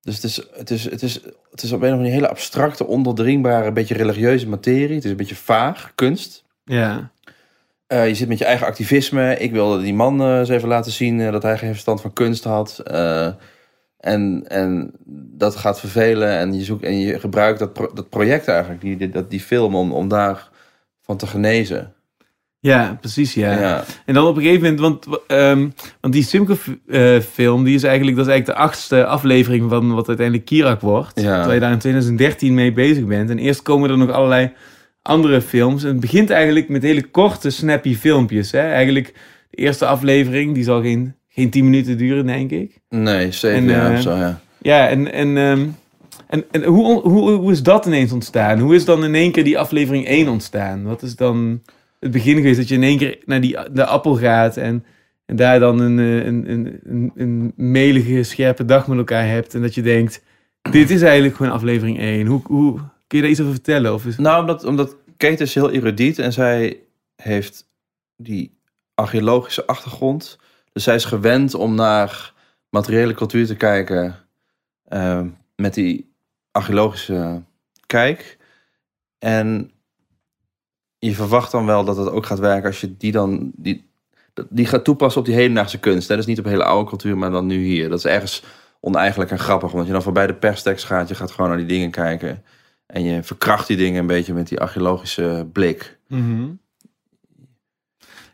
Dus 0.00 0.14
het 0.14 0.24
is, 0.24 0.46
het 0.52 0.70
is, 0.70 0.84
het 0.84 1.02
is, 1.02 1.20
het 1.50 1.62
is 1.62 1.72
op 1.72 1.82
een 1.82 1.88
of 1.88 1.94
andere 1.94 2.14
hele 2.14 2.28
abstracte, 2.28 2.86
onderdringbare, 2.86 3.72
beetje 3.72 3.94
religieuze 3.94 4.48
materie. 4.48 4.94
Het 4.94 5.04
is 5.04 5.10
een 5.10 5.16
beetje 5.16 5.34
vaag, 5.34 5.92
kunst. 5.94 6.44
ja. 6.64 7.11
Eh, 7.92 8.08
je 8.08 8.14
zit 8.14 8.28
met 8.28 8.38
je 8.38 8.44
eigen 8.44 8.66
activisme. 8.66 9.36
Ik 9.38 9.52
wilde 9.52 9.82
die 9.82 9.94
man 9.94 10.20
eh, 10.20 10.38
eens 10.38 10.48
even 10.48 10.68
laten 10.68 10.92
zien 10.92 11.20
eh, 11.20 11.32
dat 11.32 11.42
hij 11.42 11.58
geen 11.58 11.70
verstand 11.70 12.00
van 12.00 12.12
kunst 12.12 12.44
had. 12.44 12.82
En, 13.98 14.44
en 14.48 14.92
dat 15.36 15.56
gaat 15.56 15.80
vervelen. 15.80 16.28
En 16.28 16.54
je, 16.54 16.64
zoekt, 16.64 16.82
en 16.82 16.98
je 16.98 17.20
gebruikt 17.20 17.58
dat, 17.58 17.72
pro- 17.72 17.90
dat 17.94 18.08
project 18.08 18.48
eigenlijk, 18.48 18.80
die, 18.80 18.96
die, 18.96 19.08
dat, 19.08 19.30
die 19.30 19.40
film, 19.40 19.74
om, 19.74 19.92
om 19.92 20.08
daar 20.08 20.48
van 21.02 21.16
te 21.16 21.26
genezen. 21.26 21.92
Ja, 22.60 22.96
precies, 23.00 23.34
ja. 23.34 23.58
Ja. 23.60 23.84
En 24.06 24.14
dan 24.14 24.26
op 24.26 24.36
een 24.36 24.42
gegeven 24.42 24.62
moment, 24.62 24.80
want, 24.80 25.20
ehm, 25.26 25.68
want 26.00 26.14
die 26.14 26.22
Simco-film, 26.22 27.64
die 27.64 27.74
is 27.74 27.82
eigenlijk, 27.82 28.16
dat 28.16 28.26
is 28.26 28.32
eigenlijk 28.32 28.58
de 28.58 28.64
achtste 28.64 29.06
aflevering 29.06 29.70
van 29.70 29.94
wat 29.94 30.08
uiteindelijk 30.08 30.46
Kirak 30.46 30.80
wordt. 30.80 31.20
Ja. 31.20 31.34
Terwijl 31.34 31.54
je 31.54 31.60
daar 31.60 31.72
in 31.72 31.78
2013 31.78 32.54
mee 32.54 32.72
bezig 32.72 33.04
bent. 33.04 33.30
En 33.30 33.38
eerst 33.38 33.62
komen 33.62 33.90
er 33.90 33.98
nog 33.98 34.10
allerlei 34.10 34.52
andere 35.02 35.40
films. 35.40 35.82
En 35.82 35.88
het 35.88 36.00
begint 36.00 36.30
eigenlijk 36.30 36.68
met 36.68 36.82
hele 36.82 37.02
korte, 37.02 37.50
snappy 37.50 37.94
filmpjes. 37.94 38.50
Hè? 38.50 38.60
Eigenlijk 38.60 39.14
de 39.50 39.56
eerste 39.56 39.86
aflevering, 39.86 40.54
die 40.54 40.64
zal 40.64 40.82
geen, 40.82 41.14
geen 41.28 41.50
10 41.50 41.64
minuten 41.64 41.98
duren, 41.98 42.26
denk 42.26 42.50
ik. 42.50 42.80
Nee, 42.88 43.32
zeven 43.32 43.58
En, 43.58 43.64
jaar 43.64 43.90
eh, 43.90 43.96
of 43.96 44.02
zo, 44.02 44.16
ja. 44.16 44.40
Ja, 44.58 44.88
en, 44.88 45.12
en, 45.12 45.36
ehm, 45.36 45.66
en, 46.26 46.44
en 46.50 46.64
hoe, 46.64 47.00
hoe, 47.00 47.30
hoe 47.30 47.52
is 47.52 47.62
dat 47.62 47.86
ineens 47.86 48.12
ontstaan? 48.12 48.58
Hoe 48.58 48.74
is 48.74 48.84
dan 48.84 49.04
in 49.04 49.14
één 49.14 49.32
keer 49.32 49.44
die 49.44 49.58
aflevering 49.58 50.06
1 50.06 50.28
ontstaan? 50.28 50.82
Wat 50.82 51.02
is 51.02 51.16
dan 51.16 51.62
het 52.00 52.10
begin 52.10 52.36
geweest 52.36 52.56
dat 52.56 52.68
je 52.68 52.74
in 52.74 52.82
één 52.82 52.98
keer 52.98 53.18
naar 53.24 53.40
die, 53.40 53.56
de 53.72 53.86
appel 53.86 54.16
gaat 54.16 54.56
en, 54.56 54.84
en 55.26 55.36
daar 55.36 55.60
dan 55.60 55.80
een, 55.80 55.98
eh, 55.98 56.26
een, 56.26 56.50
een, 56.50 56.80
een, 56.84 57.12
een 57.14 57.52
melige, 57.56 58.22
scherpe 58.22 58.64
dag 58.64 58.86
met 58.86 58.98
elkaar 58.98 59.28
hebt 59.28 59.54
en 59.54 59.62
dat 59.62 59.74
je 59.74 59.82
denkt, 59.82 60.22
dit 60.70 60.90
is 60.90 61.02
eigenlijk 61.02 61.36
gewoon 61.36 61.52
aflevering 61.52 61.98
1. 61.98 62.26
Hoe, 62.26 62.40
hoe, 62.44 62.78
kun 63.12 63.20
je 63.20 63.26
daar 63.26 63.36
iets 63.36 63.40
over 63.40 63.62
vertellen? 63.62 63.94
Of 63.94 64.06
is, 64.06 64.16
Nou, 64.16 64.40
omdat, 64.40 64.64
omdat 64.64 64.96
Kate 65.16 65.42
is 65.42 65.54
heel 65.54 65.70
erudiet 65.70 66.18
en 66.18 66.32
zij 66.32 66.80
heeft 67.16 67.68
die 68.16 68.58
archeologische 68.94 69.66
achtergrond. 69.66 70.38
Dus 70.72 70.82
zij 70.82 70.94
is 70.94 71.04
gewend 71.04 71.54
om 71.54 71.74
naar 71.74 72.32
materiële 72.70 73.14
cultuur 73.14 73.46
te 73.46 73.56
kijken 73.56 74.16
eh, 74.84 75.20
met 75.56 75.74
die 75.74 76.12
archeologische 76.50 77.42
kijk. 77.86 78.38
En 79.18 79.70
je 80.98 81.14
verwacht 81.14 81.52
dan 81.52 81.66
wel 81.66 81.84
dat 81.84 81.96
het 81.96 82.10
ook 82.10 82.26
gaat 82.26 82.38
werken 82.38 82.66
als 82.66 82.80
je 82.80 82.96
die 82.96 83.12
dan... 83.12 83.52
Die, 83.56 83.90
die 84.48 84.66
gaat 84.66 84.84
toepassen 84.84 85.20
op 85.20 85.26
die 85.26 85.36
hedendaagse 85.36 85.78
kunst. 85.78 86.08
Hè? 86.08 86.16
Dus 86.16 86.26
niet 86.26 86.38
op 86.38 86.44
hele 86.44 86.64
oude 86.64 86.88
cultuur, 86.88 87.18
maar 87.18 87.30
dan 87.30 87.46
nu 87.46 87.64
hier. 87.64 87.88
Dat 87.88 87.98
is 87.98 88.04
ergens 88.04 88.42
oneigenlijk 88.80 89.30
en 89.30 89.38
grappig. 89.38 89.72
Want 89.72 89.86
je 89.86 89.92
dan 89.92 90.02
voorbij 90.02 90.26
de 90.26 90.34
perstekst 90.34 90.84
gaat, 90.84 91.08
je 91.08 91.14
gaat 91.14 91.30
gewoon 91.30 91.48
naar 91.48 91.58
die 91.58 91.66
dingen 91.66 91.90
kijken. 91.90 92.42
En 92.92 93.04
je 93.04 93.22
verkracht 93.22 93.66
die 93.66 93.76
dingen 93.76 94.00
een 94.00 94.06
beetje 94.06 94.34
met 94.34 94.48
die 94.48 94.60
archeologische 94.60 95.48
blik. 95.52 95.98
Mhm. 96.08 96.48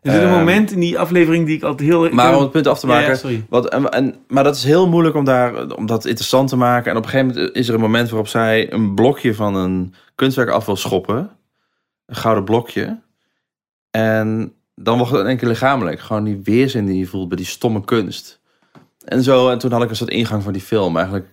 Er 0.02 0.12
zit 0.12 0.22
een 0.22 0.30
moment 0.30 0.70
in 0.70 0.80
die 0.80 0.98
aflevering 0.98 1.46
die 1.46 1.56
ik 1.56 1.62
altijd 1.62 1.88
heel... 1.88 2.10
Maar 2.10 2.36
om 2.36 2.42
het 2.42 2.50
punt 2.50 2.66
af 2.66 2.78
te 2.78 2.86
maken. 2.86 3.30
ja. 3.30 3.40
Wat, 3.48 3.68
en, 3.68 3.88
en, 3.88 4.14
maar 4.28 4.44
dat 4.44 4.56
is 4.56 4.64
heel 4.64 4.88
moeilijk 4.88 5.16
om, 5.16 5.24
daar, 5.24 5.70
om 5.70 5.86
dat 5.86 6.04
interessant 6.04 6.48
te 6.48 6.56
maken. 6.56 6.90
En 6.90 6.96
op 6.96 7.04
een 7.04 7.10
gegeven 7.10 7.34
moment 7.34 7.56
is 7.56 7.68
er 7.68 7.74
een 7.74 7.80
moment 7.80 8.08
waarop 8.08 8.28
zij 8.28 8.72
een 8.72 8.94
blokje 8.94 9.34
van 9.34 9.54
een 9.54 9.94
kunstwerk 10.14 10.50
af 10.50 10.66
wil 10.66 10.76
schoppen. 10.76 11.30
Een 12.06 12.16
gouden 12.16 12.44
blokje. 12.44 13.00
En 13.90 14.52
dan 14.74 14.98
wordt 14.98 15.12
het 15.12 15.26
één 15.26 15.36
keer 15.36 15.48
lichamelijk. 15.48 16.00
Gewoon 16.00 16.24
die 16.24 16.40
weerzin 16.44 16.86
die 16.86 16.98
je 16.98 17.06
voelt 17.06 17.28
bij 17.28 17.36
die 17.36 17.46
stomme 17.46 17.84
kunst. 17.84 18.40
En 19.04 19.22
zo, 19.22 19.50
en 19.50 19.58
toen 19.58 19.72
had 19.72 19.82
ik 19.82 19.90
een 19.90 19.96
soort 19.96 20.10
ingang 20.10 20.42
voor 20.42 20.52
die 20.52 20.62
film. 20.62 20.96
Eigenlijk 20.96 21.26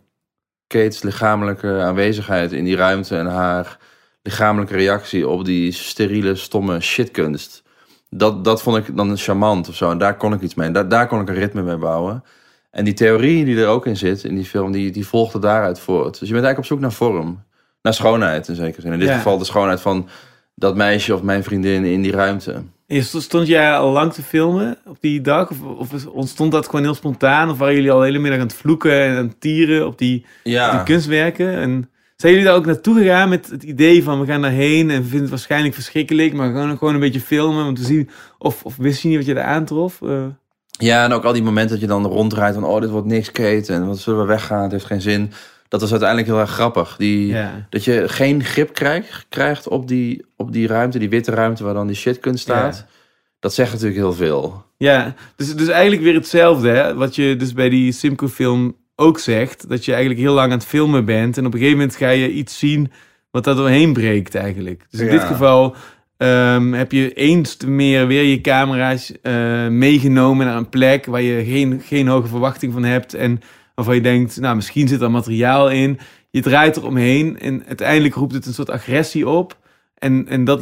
Kate's 0.68 1.02
lichamelijke 1.02 1.80
aanwezigheid 1.82 2.52
in 2.52 2.64
die 2.64 2.76
ruimte 2.76 3.18
en 3.18 3.26
haar 3.26 3.78
lichamelijke 4.22 4.76
reactie 4.76 5.28
op 5.28 5.46
die 5.46 5.72
steriele, 5.72 6.36
stomme 6.36 6.80
shitkunst. 6.80 7.64
Dat, 8.10 8.44
dat 8.44 8.62
vond 8.62 8.78
ik 8.78 8.98
dan 8.98 9.18
charmant 9.18 9.70
of 9.70 9.76
zo. 9.76 9.92
En 9.92 9.98
daar 9.98 10.18
kon 10.18 10.34
ik 10.34 10.42
iets 10.42 10.56
mee. 10.56 10.72
Daar, 10.72 10.88
daar 10.90 11.08
kon 11.08 11.22
ik 11.22 11.30
een 11.30 11.36
ritme 11.36 11.62
mee 11.62 11.78
bouwen. 11.78 12.24
En 12.72 12.84
die 12.84 12.94
theorie 12.94 13.46
die 13.46 13.58
er 13.62 13.68
ook 13.68 13.86
in 13.86 13.98
zit, 13.98 14.24
in 14.24 14.36
die 14.36 14.46
film, 14.46 14.72
die, 14.72 14.92
die 14.92 15.08
volgde 15.08 15.40
daaruit 15.40 15.80
voort. 15.80 16.20
Dus 16.20 16.28
je 16.28 16.34
bent 16.34 16.46
eigenlijk 16.46 16.58
op 16.58 16.66
zoek 16.66 16.80
naar 16.80 16.92
vorm. 16.92 17.44
Naar 17.82 17.94
schoonheid 17.94 18.48
in 18.48 18.56
zekere 18.56 18.82
zin. 18.82 18.94
In 18.94 19.00
dit 19.00 19.08
Ja. 19.08 19.16
geval 19.16 19.38
de 19.38 19.46
schoonheid 19.46 19.82
van 19.82 20.10
dat 20.56 20.76
meisje 20.76 21.14
of 21.14 21.22
mijn 21.22 21.44
vriendin 21.44 21.84
in 21.86 22.02
die 22.02 22.12
ruimte. 22.12 22.64
Eerst 22.88 23.22
stond 23.22 23.48
jij 23.48 23.78
al 23.78 23.92
lang 23.92 24.14
te 24.14 24.22
filmen 24.22 24.78
op 24.86 24.98
die 25.00 25.22
dag? 25.22 25.50
Of, 25.50 25.92
of 25.92 26.06
ontstond 26.06 26.52
dat 26.52 26.66
gewoon 26.66 26.82
heel 26.82 26.94
spontaan? 26.94 27.50
Of 27.50 27.58
waren 27.58 27.76
jullie 27.76 27.92
al 27.92 28.00
de 28.00 28.06
hele 28.06 28.20
middag 28.20 28.40
aan 28.40 28.48
het 28.48 28.56
vloeken 28.56 29.04
en 29.04 29.18
aan 29.18 29.28
het 29.28 29.42
tieren 29.42 29.88
op 29.88 29.98
die, 29.98 30.18
op 30.20 30.26
Ja, 30.44 30.72
die 30.72 30.84
kunstwerken? 30.84 31.54
En 31.54 31.90
zijn 32.16 32.32
jullie 32.32 32.48
daar 32.48 32.58
ook 32.58 32.66
naartoe 32.66 32.98
gegaan 32.98 33.30
met 33.30 33.50
het 33.50 33.64
idee 33.64 34.04
van 34.04 34.20
we 34.20 34.26
gaan 34.26 34.42
daarheen 34.42 34.90
en 34.90 34.98
we 34.98 35.02
vinden 35.04 35.22
het 35.22 35.30
waarschijnlijk 35.30 35.74
verschrikkelijk, 35.74 36.34
maar 36.34 36.54
we 36.54 36.60
gaan 36.60 36.78
gewoon 36.78 36.94
een 36.94 37.00
beetje 37.00 37.20
filmen 37.20 37.66
om 37.66 37.76
te 37.76 37.84
zien 37.84 38.10
of, 38.38 38.64
of 38.64 38.76
wist 38.76 39.02
je 39.02 39.08
niet 39.08 39.18
wat 39.18 39.26
je 39.26 39.34
daar 39.34 39.44
aantrof? 39.44 40.02
Eh, 40.02 40.26
Ja, 40.78 41.04
en 41.04 41.12
ook 41.14 41.24
al 41.24 41.34
die 41.34 41.44
momenten 41.44 41.72
dat 41.72 41.82
je 41.82 41.88
dan 41.88 42.06
ronddraait 42.06 42.54
van... 42.54 42.64
oh, 42.64 42.82
dit 42.82 42.90
wordt 42.90 43.08
niks, 43.08 43.32
Kate, 43.32 43.74
en 43.74 43.88
wat 43.88 44.00
zullen 44.00 44.20
we 44.20 44.26
weggaan, 44.26 44.62
het 44.62 44.72
heeft 44.72 44.86
geen 44.86 45.02
zin. 45.02 45.32
Dat 45.80 45.90
was 45.90 46.02
uiteindelijk 46.02 46.30
heel 46.30 46.40
erg 46.40 46.52
grappig. 46.52 46.96
Die, 46.98 47.28
ja. 47.28 47.68
Dat 47.70 47.84
je 47.84 48.04
geen 48.08 48.44
grip 48.44 48.74
krijgt, 48.74 49.26
krijgt 49.30 49.68
op, 49.68 49.88
die, 49.88 50.26
op 50.38 50.52
die 50.52 50.68
ruimte, 50.68 51.00
die 51.00 51.10
witte 51.10 51.32
ruimte 51.32 51.64
waar 51.64 51.74
dan 51.74 51.88
die 51.88 51.96
shitkunst 51.96 52.42
staat. 52.44 52.76
Ja. 52.78 52.94
Dat 53.40 53.54
zegt 53.54 53.72
natuurlijk 53.72 54.00
heel 54.00 54.14
veel. 54.14 54.64
Ja, 54.78 55.14
dus, 55.36 55.56
dus 55.56 55.68
eigenlijk 55.68 56.02
weer 56.02 56.14
hetzelfde, 56.14 56.70
hè? 56.70 56.94
Wat 56.94 57.16
je 57.16 57.36
dus 57.36 57.54
bij 57.54 57.70
die 57.70 57.92
Simco-film 57.92 58.76
ook 58.96 59.20
zegt. 59.20 59.70
Dat 59.70 59.86
je 59.86 59.92
eigenlijk 59.92 60.22
heel 60.22 60.34
lang 60.34 60.52
aan 60.52 60.58
het 60.58 60.68
filmen 60.68 61.06
bent. 61.06 61.38
En 61.38 61.46
op 61.46 61.54
een 61.54 61.60
gegeven 61.60 61.80
moment 61.80 61.98
ga 61.98 62.10
je 62.10 62.32
iets 62.32 62.60
zien 62.60 62.92
wat 63.32 63.44
daar 63.44 63.56
doorheen 63.56 63.94
breekt 63.94 64.36
eigenlijk. 64.36 64.86
Dus 64.90 65.00
in 65.00 65.06
Ja. 65.06 65.12
dit 65.12 65.24
geval 65.24 65.76
ehm, 66.18 66.72
heb 66.74 66.92
je 66.92 67.14
eens 67.14 67.58
meer 67.66 68.08
weer 68.08 68.24
je 68.24 68.42
camera's 68.42 69.12
eh, 69.22 69.68
meegenomen 69.68 70.46
naar 70.46 70.58
een 70.58 70.70
plek 70.70 71.06
waar 71.06 71.22
je 71.22 71.44
geen, 71.46 71.82
geen 71.86 72.08
hoge 72.08 72.28
verwachting 72.28 72.74
van 72.74 72.84
hebt. 72.84 73.14
En 73.14 73.42
waarvan 73.76 73.96
je 73.96 74.02
denkt, 74.02 74.40
nou 74.40 74.56
misschien 74.56 74.88
zit 74.88 75.02
er 75.02 75.12
materiaal 75.12 75.70
in. 75.70 76.00
je 76.30 76.42
draait 76.42 76.78
eromheen 76.78 77.40
en 77.40 77.66
uiteindelijk 77.66 78.16
roept 78.16 78.34
het 78.34 78.46
een 78.46 78.54
soort 78.54 78.70
agressie 78.70 79.28
op. 79.30 79.58
En, 79.96 80.28
en 80.28 80.44
dat, 80.44 80.62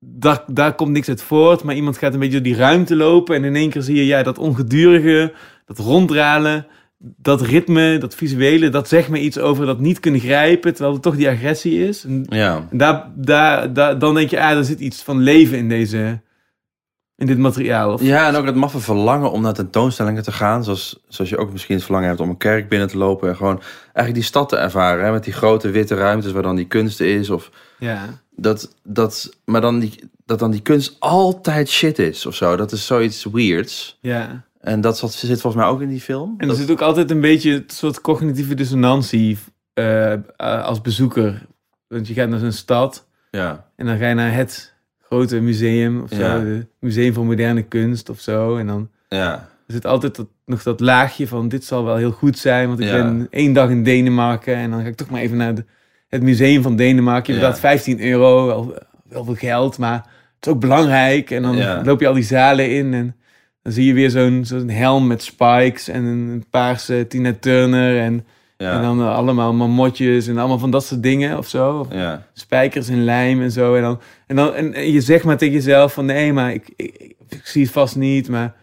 daar, 0.00 0.44
daar 0.46 0.74
komt 0.74 0.92
niks 0.92 1.08
uit 1.08 1.22
voort, 1.22 1.62
maar 1.62 1.74
iemand 1.74 1.98
gaat 1.98 2.12
een 2.12 2.18
beetje 2.18 2.34
door 2.34 2.42
die 2.52 2.56
ruimte 2.56 2.96
lopen 2.96 3.36
en 3.36 3.44
in 3.44 3.56
één 3.56 3.70
keer 3.70 3.82
zie 3.82 3.96
je 3.96 4.06
ja, 4.06 4.22
dat 4.22 4.38
ongedurige, 4.38 5.32
dat 5.66 5.78
ronddralen, 5.78 6.66
dat 6.98 7.40
ritme, 7.42 7.98
dat 7.98 8.14
visuele, 8.14 8.68
dat 8.68 8.88
zegt 8.88 9.08
me 9.08 9.20
iets 9.20 9.38
over 9.38 9.66
dat 9.66 9.80
niet 9.80 10.00
kunnen 10.00 10.20
grijpen, 10.20 10.72
terwijl 10.72 10.94
het 10.94 11.02
toch 11.02 11.16
die 11.16 11.28
agressie 11.28 11.86
is. 11.88 12.04
En, 12.04 12.26
Ja. 12.28 12.68
en 12.70 12.78
daar, 12.78 13.10
daar, 13.16 13.72
daar, 13.72 13.98
dan 13.98 14.14
denk 14.14 14.30
je, 14.30 14.40
ah, 14.40 14.56
er 14.56 14.64
zit 14.64 14.80
iets 14.80 15.02
van 15.02 15.18
leven 15.20 15.58
in 15.58 15.68
deze, 15.68 16.20
in 17.16 17.26
dit 17.26 17.38
materiaal. 17.38 17.92
Of, 17.92 18.02
Ja, 18.02 18.28
en 18.28 18.34
ook 18.34 18.46
het 18.46 18.54
maffe 18.54 18.80
verlangen 18.80 19.30
om 19.30 19.42
naar 19.42 19.52
tentoonstellingen 19.52 20.22
te 20.22 20.32
gaan. 20.32 20.64
Zoals, 20.64 21.00
zoals 21.08 21.30
je 21.30 21.36
ook 21.36 21.52
misschien 21.52 21.74
het 21.74 21.84
verlangen 21.84 22.08
hebt 22.08 22.20
om 22.20 22.28
een 22.28 22.36
kerk 22.36 22.68
binnen 22.68 22.88
te 22.88 22.98
lopen. 22.98 23.28
En 23.28 23.36
gewoon 23.36 23.60
eigenlijk 23.82 24.14
die 24.14 24.22
stad 24.22 24.48
te 24.48 24.56
ervaren. 24.56 25.04
Hè, 25.04 25.12
met 25.12 25.24
die 25.24 25.32
grote 25.32 25.70
witte 25.70 25.94
ruimtes 25.94 26.32
waar 26.32 26.42
dan 26.42 26.56
die 26.56 26.66
kunst 26.66 27.00
is. 27.00 27.30
Of 27.30 27.50
ja. 27.78 28.04
dat, 28.30 28.74
dat, 28.82 29.36
maar 29.44 29.60
dan 29.60 29.78
die, 29.78 30.10
dat 30.26 30.38
dan 30.38 30.50
die 30.50 30.62
kunst 30.62 30.96
altijd 30.98 31.68
shit 31.68 31.98
is 31.98 32.26
of 32.26 32.34
zo. 32.34 32.56
Dat 32.56 32.72
is 32.72 32.86
zoiets 32.86 33.24
weirds. 33.32 33.98
ja. 34.00 34.44
En 34.64 34.80
dat 34.80 34.98
zat, 34.98 35.12
zit 35.12 35.40
volgens 35.40 35.62
mij 35.62 35.72
ook 35.72 35.80
in 35.80 35.88
die 35.88 36.00
film. 36.00 36.34
En 36.38 36.48
er 36.48 36.54
zit 36.54 36.70
ook 36.70 36.80
altijd 36.80 37.10
een 37.10 37.20
beetje 37.20 37.52
een 37.52 37.64
soort 37.66 38.00
cognitieve 38.00 38.54
dissonantie 38.54 39.38
eh, 39.74 40.12
eh, 40.12 40.20
als 40.36 40.80
bezoeker. 40.80 41.46
Want 41.88 42.08
je 42.08 42.14
gaat 42.14 42.28
naar 42.28 42.38
zo'n 42.38 42.52
stad 42.52 43.06
ja. 43.30 43.70
en 43.76 43.86
dan 43.86 43.98
ga 43.98 44.08
je 44.08 44.14
naar 44.14 44.34
het 44.34 44.73
grote 45.14 45.40
museum 45.40 46.02
of 46.02 46.10
zo. 46.12 46.22
Het 46.22 46.66
Museum 46.80 47.12
voor 47.14 47.24
Moderne 47.24 47.62
Kunst 47.62 48.08
of 48.10 48.20
zo. 48.20 48.56
En 48.56 48.66
dan 48.66 48.88
Ja. 49.08 49.32
er 49.66 49.72
zit 49.74 49.86
altijd 49.86 50.16
dat, 50.16 50.26
nog 50.46 50.62
dat 50.62 50.80
laagje 50.80 51.28
van 51.28 51.48
dit 51.48 51.64
zal 51.64 51.84
wel 51.84 51.96
heel 51.96 52.10
goed 52.10 52.38
zijn. 52.38 52.68
Want 52.68 52.80
ik 52.80 52.86
Ja. 52.86 52.92
ben 52.92 53.26
één 53.30 53.52
dag 53.52 53.70
in 53.70 53.82
Denemarken 53.82 54.54
en 54.56 54.70
dan 54.70 54.80
ga 54.82 54.86
ik 54.86 54.94
toch 54.96 55.10
maar 55.10 55.20
even 55.20 55.36
naar 55.36 55.54
de- 55.54 55.64
het 56.08 56.22
museum 56.22 56.62
van 56.62 56.76
Denemarken. 56.76 57.34
Je 57.34 57.38
Ja. 57.40 57.44
betaalt 57.44 57.60
15 57.60 58.00
euro, 58.02 58.46
wel, 58.46 58.74
wel 59.08 59.24
veel 59.24 59.34
geld, 59.34 59.78
maar 59.78 59.94
het 60.36 60.46
is 60.46 60.52
ook 60.52 60.60
belangrijk. 60.60 61.30
En 61.30 61.42
dan 61.42 61.56
Ja. 61.56 61.82
loop 61.84 62.00
je 62.00 62.06
al 62.08 62.14
die 62.14 62.22
zalen 62.22 62.70
in 62.70 62.94
en 62.94 63.16
dan 63.62 63.72
zie 63.72 63.84
je 63.86 63.92
weer 63.92 64.10
zo'n 64.10 64.44
zo'n 64.44 64.68
helm 64.68 65.06
met 65.06 65.22
spikes 65.22 65.88
en 65.88 66.04
een 66.04 66.44
paarse 66.50 67.06
Tina 67.08 67.32
Turner 67.40 67.98
en, 68.00 68.26
Ja. 68.56 68.72
en 68.76 68.82
dan 68.82 69.00
allemaal 69.14 69.52
mamotjes 69.54 70.26
en 70.26 70.38
allemaal 70.38 70.58
van 70.58 70.70
dat 70.70 70.84
soort 70.84 71.02
dingen 71.02 71.38
of 71.38 71.48
zo. 71.48 71.78
Of 71.78 71.86
ja. 71.92 72.26
spijkers 72.32 72.88
en 72.88 73.04
lijm 73.04 73.42
en 73.42 73.50
zo. 73.50 73.74
En, 73.74 73.82
dan, 73.82 74.00
en, 74.38 74.74
en, 74.74 74.92
je 74.92 75.00
zegt 75.00 75.24
maar 75.24 75.36
tegen 75.36 75.54
jezelf 75.54 75.92
van 75.92 76.06
nee, 76.06 76.32
maar 76.32 76.52
ik, 76.52 76.68
ik, 76.76 77.16
zie 77.42 77.62
het 77.62 77.72
vast 77.72 77.96
niet. 77.96 78.28
Maar 78.28 78.54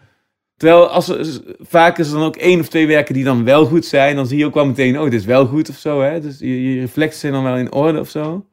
terwijl 0.56 0.88
als 0.88 1.12
vaak 1.60 1.98
is 1.98 2.08
er 2.08 2.14
dan 2.14 2.26
ook 2.26 2.36
één 2.36 2.60
of 2.60 2.68
twee 2.68 2.86
werken 2.86 3.14
die 3.14 3.24
dan 3.24 3.44
wel 3.44 3.64
goed 3.64 3.84
zijn, 3.84 4.16
dan 4.16 4.26
zie 4.26 4.38
je 4.38 4.46
ook 4.46 4.54
wel 4.54 4.66
meteen, 4.66 4.98
oh, 4.98 5.04
dit 5.04 5.20
is 5.20 5.24
wel 5.24 5.46
goed 5.46 5.68
of 5.68 5.76
zo. 5.76 6.00
Hè? 6.00 6.20
Dus 6.20 6.38
je, 6.38 6.72
je 6.72 6.80
reflexen 6.80 7.20
zijn 7.20 7.32
dan 7.32 7.42
wel 7.42 7.56
in 7.56 7.72
orde 7.72 8.00
of 8.00 8.10
zo. 8.10 8.46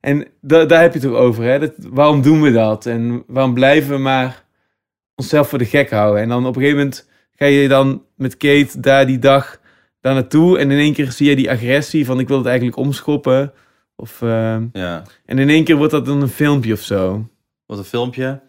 En 0.00 0.26
da, 0.40 0.64
daar 0.64 0.82
heb 0.82 0.92
je 0.92 0.98
het 0.98 1.08
over. 1.08 1.44
Hè? 1.44 1.58
Dat, 1.58 1.72
waarom 1.78 2.22
doen 2.22 2.42
we 2.42 2.52
dat? 2.52 2.86
En 2.86 3.24
waarom 3.26 3.54
blijven 3.54 3.90
we 3.90 3.98
maar 3.98 4.44
onszelf 5.14 5.48
voor 5.48 5.58
de 5.58 5.64
gek 5.64 5.90
houden? 5.90 6.22
En 6.22 6.28
dan 6.28 6.46
op 6.46 6.56
een 6.56 6.62
gegeven 6.62 6.78
moment 6.78 7.08
ga 7.34 7.44
je 7.44 7.68
dan 7.68 8.02
met 8.16 8.36
Kate 8.36 8.80
daar 8.80 9.06
die 9.06 9.18
dag 9.18 9.60
daar 10.00 10.14
naartoe. 10.14 10.58
En 10.58 10.70
in 10.70 10.78
één 10.78 10.92
keer 10.92 11.12
zie 11.12 11.28
je 11.28 11.36
die 11.36 11.50
agressie 11.50 12.06
van 12.06 12.20
ik 12.20 12.28
wil 12.28 12.36
het 12.36 12.46
eigenlijk 12.46 12.76
omschoppen. 12.76 13.52
Of, 13.96 14.22
ehm, 14.22 14.66
ja. 14.72 15.02
en 15.24 15.38
in 15.38 15.48
één 15.48 15.64
keer 15.64 15.76
wordt 15.76 15.92
dat 15.92 16.06
dan 16.06 16.22
een 16.22 16.28
filmpje 16.28 16.72
of 16.72 16.80
zo. 16.80 17.28
Wat 17.66 17.78
een 17.78 17.84
filmpje. 17.84 18.40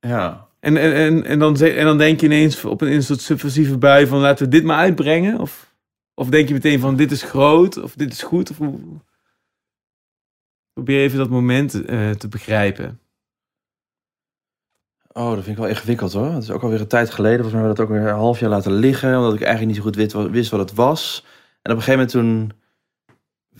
Ja. 0.00 0.48
En, 0.60 0.76
en, 0.76 0.94
en, 0.94 1.24
en, 1.24 1.38
dan, 1.38 1.56
en 1.56 1.84
dan 1.84 1.98
denk 1.98 2.20
je 2.20 2.26
ineens 2.26 2.64
op 2.64 2.80
een, 2.80 2.88
in 2.88 2.94
een 2.94 3.02
soort 3.02 3.20
subversieve 3.20 3.78
bui 3.78 4.06
van 4.06 4.18
laten 4.18 4.44
we 4.44 4.50
dit 4.50 4.64
maar 4.64 4.78
uitbrengen. 4.78 5.38
Of, 5.38 5.74
of 6.14 6.28
denk 6.28 6.48
je 6.48 6.54
meteen 6.54 6.80
van 6.80 6.96
dit 6.96 7.10
is 7.10 7.22
groot 7.22 7.82
of 7.82 7.94
dit 7.94 8.12
is 8.12 8.22
goed. 8.22 8.50
Of, 8.50 8.58
probeer 10.72 11.00
even 11.00 11.18
dat 11.18 11.30
moment 11.30 11.84
eh, 11.84 12.10
te 12.10 12.28
begrijpen. 12.28 13.00
Oh, 15.12 15.28
dat 15.28 15.44
vind 15.44 15.46
ik 15.46 15.56
wel 15.56 15.66
ingewikkeld 15.66 16.12
hoor. 16.12 16.32
Het 16.32 16.42
is 16.42 16.50
ook 16.50 16.62
alweer 16.62 16.80
een 16.80 16.86
tijd 16.86 17.10
geleden. 17.10 17.40
Volgens 17.40 17.54
mij 17.54 17.62
hebben 17.62 17.84
we 17.84 17.88
dat 17.88 17.96
ook 17.96 18.02
weer 18.02 18.12
een 18.12 18.24
half 18.24 18.40
jaar 18.40 18.50
laten 18.50 18.72
liggen. 18.72 19.16
Omdat 19.16 19.34
ik 19.34 19.40
eigenlijk 19.42 19.66
niet 19.66 19.76
zo 19.76 19.82
goed 19.82 19.96
wist 19.96 20.12
wat, 20.12 20.30
wist 20.30 20.50
wat 20.50 20.60
het 20.60 20.74
was. 20.74 21.24
En 21.62 21.72
op 21.72 21.76
een 21.76 21.82
gegeven 21.82 21.92
moment 21.92 22.10
toen 22.10 22.59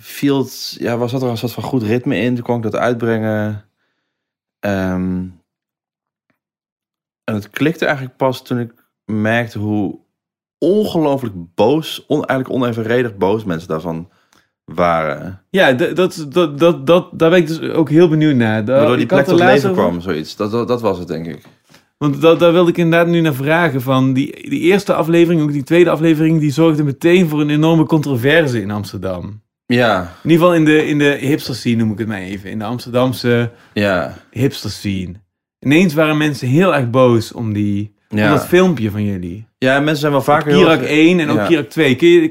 viel 0.01 0.39
het, 0.39 0.77
ja, 0.79 0.97
was 0.97 1.11
zat 1.11 1.23
er 1.23 1.29
een 1.29 1.37
soort 1.37 1.53
van 1.53 1.63
goed 1.63 1.83
ritme 1.83 2.17
in. 2.17 2.35
Toen 2.35 2.45
kon 2.45 2.57
ik 2.57 2.63
dat 2.63 2.77
uitbrengen. 2.77 3.65
Ehm, 4.59 5.27
en 7.25 7.35
het 7.35 7.51
klikte 7.51 7.85
eigenlijk 7.85 8.17
pas 8.17 8.43
toen 8.43 8.59
ik 8.59 8.73
merkte 9.05 9.59
hoe 9.59 9.99
ongelooflijk 10.59 11.35
boos, 11.55 12.05
on, 12.07 12.25
eigenlijk 12.25 12.63
onevenredig 12.63 13.17
boos 13.17 13.45
mensen 13.45 13.69
daarvan 13.69 14.11
waren. 14.65 15.43
Ja, 15.51 15.73
dat, 15.73 15.97
dat, 15.97 16.59
dat, 16.59 16.87
dat, 16.87 17.19
daar 17.19 17.31
ben 17.31 17.39
ik 17.39 17.47
dus 17.47 17.61
ook 17.61 17.91
heel 17.91 18.09
benieuwd 18.09 18.35
naar. 18.35 18.65
Waardoor 18.65 18.97
die 18.97 19.07
plek 19.07 19.25
tot 19.25 19.39
leven 19.39 19.71
over- 19.71 19.83
kwam, 19.83 20.01
zoiets. 20.01 20.37
Dat, 20.37 20.51
dat, 20.51 20.69
dat 20.69 20.81
was 20.81 20.99
het, 20.99 21.09
denk 21.09 21.27
ik. 21.27 21.43
Want 21.99 22.21
dat, 22.21 22.39
daar 22.39 22.53
wilde 22.53 22.71
ik 22.71 22.77
inderdaad 22.77 23.09
nu 23.09 23.21
naar 23.21 23.35
vragen. 23.35 23.83
Van 23.83 24.13
die, 24.13 24.49
die 24.49 24.61
eerste 24.61 24.95
aflevering, 24.95 25.43
ook 25.43 25.53
die 25.53 25.63
tweede 25.63 25.91
aflevering, 25.91 26.41
die 26.41 26.53
zorgde 26.53 26.85
meteen 26.85 27.29
voor 27.29 27.41
een 27.41 27.51
enorme 27.51 27.85
controverse 27.85 28.61
in 28.61 28.71
Amsterdam. 28.71 29.43
Ja, 29.75 30.01
In 30.23 30.31
ieder 30.31 30.47
geval 30.47 30.55
in 30.55 30.65
de, 30.65 30.87
in 30.87 30.99
de 30.99 31.17
hipster 31.21 31.55
scene 31.55 31.77
noem 31.77 31.93
ik 31.93 31.99
het 31.99 32.09
maar 32.09 32.19
even. 32.19 32.51
In 32.51 32.59
de 32.59 32.65
Amsterdamse 32.65 33.51
ja, 33.73 34.15
hipster 34.31 34.71
scene. 34.71 35.13
Ineens 35.59 35.95
waren 35.95 36.17
mensen 36.17 36.49
heel 36.49 36.75
erg 36.75 36.91
boos 36.91 37.33
om, 37.33 37.53
die, 37.53 37.95
om 38.09 38.19
ja. 38.19 38.31
dat 38.31 38.47
filmpje 38.47 38.91
van 38.91 39.05
jullie. 39.05 39.47
Ja, 39.59 39.79
mensen 39.79 40.01
zijn 40.01 40.13
wel 40.13 40.23
vaker 40.23 40.53
Kirak 40.53 40.81
heel... 40.81 40.89
1 40.89 41.21
en 41.21 41.31
ook. 41.31 41.47
Kirak 41.47 41.69
2. 41.69 41.97
Kun 41.97 42.09
je, 42.09 42.31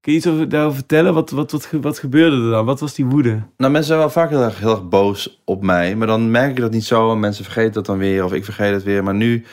kun 0.00 0.12
je 0.12 0.12
iets 0.12 0.26
over, 0.26 0.48
daarover 0.48 0.76
vertellen? 0.76 1.14
Wat, 1.14 1.30
wat, 1.30 1.50
wat, 1.52 1.70
wat 1.80 1.98
gebeurde 1.98 2.36
er 2.36 2.50
dan? 2.50 2.64
Wat 2.64 2.80
was 2.80 2.94
die 2.94 3.06
woede? 3.06 3.42
Nou, 3.56 3.72
mensen 3.72 3.84
zijn 3.84 3.98
wel 3.98 4.10
vaak 4.10 4.30
heel 4.30 4.42
erg, 4.42 4.58
heel 4.58 4.70
erg 4.70 4.88
boos 4.88 5.42
op 5.44 5.62
mij. 5.62 5.96
Maar 5.96 6.06
dan 6.06 6.30
merk 6.30 6.50
ik 6.50 6.60
dat 6.60 6.72
niet 6.72 6.84
zo. 6.84 7.12
En 7.12 7.20
mensen 7.20 7.44
vergeten 7.44 7.72
dat 7.72 7.86
dan 7.86 7.98
weer. 7.98 8.24
Of 8.24 8.32
ik 8.32 8.44
vergeet 8.44 8.72
het 8.72 8.82
weer. 8.82 9.04
Maar 9.04 9.14
nu, 9.14 9.44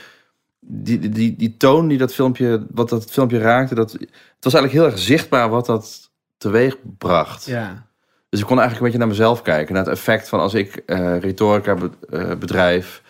die, 0.60 1.00
die, 1.00 1.10
die, 1.10 1.36
die 1.36 1.58
toon 1.58 1.88
die 1.88 1.98
dat 1.98 2.14
filmpje, 2.14 2.66
wat 2.72 2.90
dat 2.90 3.12
filmpje 3.12 3.38
raakte. 3.38 3.76
Dat, 3.76 3.92
het 3.92 4.44
was 4.44 4.54
eigenlijk 4.54 4.84
heel 4.84 4.92
erg 4.92 5.00
zichtbaar 5.00 5.50
wat 5.50 5.66
dat 5.66 6.09
teweeg 6.39 6.75
bracht. 6.97 7.45
Ja. 7.45 7.88
Dus 8.30 8.39
ik 8.39 8.45
kon 8.45 8.60
eigenlijk 8.60 8.80
een 8.80 8.91
beetje 8.91 8.97
naar 9.08 9.17
mezelf 9.17 9.41
kijken. 9.41 9.73
Naar 9.73 9.84
het 9.84 9.93
effect 9.93 10.30
van 10.30 10.39
als 10.39 10.54
ik 10.54 10.75
eh 10.75 11.19
retorica 11.19 11.73
be- 11.75 11.91
eh, 12.10 12.36
bedrijf. 12.36 13.02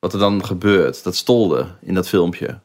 Wat 0.00 0.12
er 0.12 0.18
dan 0.18 0.44
gebeurt. 0.44 1.04
Dat 1.04 1.16
stolde 1.16 1.66
in 1.80 1.94
dat 1.94 2.08
filmpje. 2.08 2.58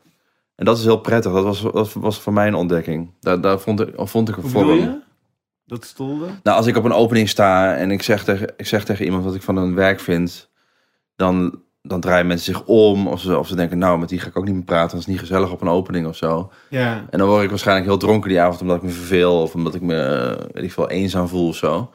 En 0.55 0.65
dat 0.65 0.77
is 0.77 0.83
heel 0.83 0.99
prettig. 0.99 1.31
Dat 1.31 1.43
was, 1.43 1.61
dat 1.61 1.93
was 1.93 2.19
voor 2.19 2.33
mij 2.33 2.47
een 2.47 2.55
ontdekking. 2.55 3.11
Daar, 3.19 3.41
daar 3.41 3.59
vond, 3.59 3.79
ik, 3.79 3.89
vond 3.95 4.29
ik 4.29 4.35
een 4.35 4.41
Hoe 4.41 4.51
vorm. 4.51 4.69
je? 4.69 4.99
Dat 5.65 5.85
stolde? 5.85 6.25
Nou, 6.43 6.57
als 6.57 6.65
ik 6.67 6.77
op 6.77 6.83
een 6.83 6.93
opening 6.93 7.29
sta 7.29 7.75
en 7.75 7.91
ik 7.91 8.03
zeg 8.03 8.23
tegen, 8.23 8.53
ik 8.57 8.65
zeg 8.67 8.85
tegen 8.85 9.05
iemand 9.05 9.23
wat 9.23 9.35
ik 9.35 9.41
van 9.41 9.55
hun 9.55 9.75
werk 9.75 9.99
vind, 9.99 10.49
dan, 11.15 11.61
dan 11.81 12.01
draaien 12.01 12.27
mensen 12.27 12.53
zich 12.53 12.63
om. 12.65 13.07
Of 13.07 13.21
ze, 13.21 13.37
of 13.37 13.47
ze 13.47 13.55
denken, 13.55 13.77
nou, 13.77 13.99
met 13.99 14.09
die 14.09 14.19
ga 14.19 14.27
ik 14.27 14.37
ook 14.37 14.45
niet 14.45 14.53
meer 14.53 14.63
praten, 14.63 14.89
dat 14.89 14.99
is 14.99 15.05
niet 15.05 15.19
gezellig 15.19 15.51
op 15.51 15.61
een 15.61 15.67
opening 15.67 16.07
of 16.07 16.15
zo. 16.15 16.51
Ja. 16.69 17.05
En 17.09 17.17
dan 17.19 17.27
word 17.27 17.43
ik 17.43 17.49
waarschijnlijk 17.49 17.87
heel 17.87 17.97
dronken 17.97 18.29
die 18.29 18.39
avond 18.39 18.61
omdat 18.61 18.77
ik 18.77 18.83
me 18.83 18.89
verveel 18.89 19.41
of 19.41 19.53
omdat 19.53 19.75
ik 19.75 19.81
me, 19.81 20.01
eh, 20.01 20.45
weet 20.51 20.63
ik 20.63 20.71
veel, 20.71 20.89
eenzaam 20.89 21.27
voel 21.27 21.47
of 21.47 21.55
zo. 21.55 21.89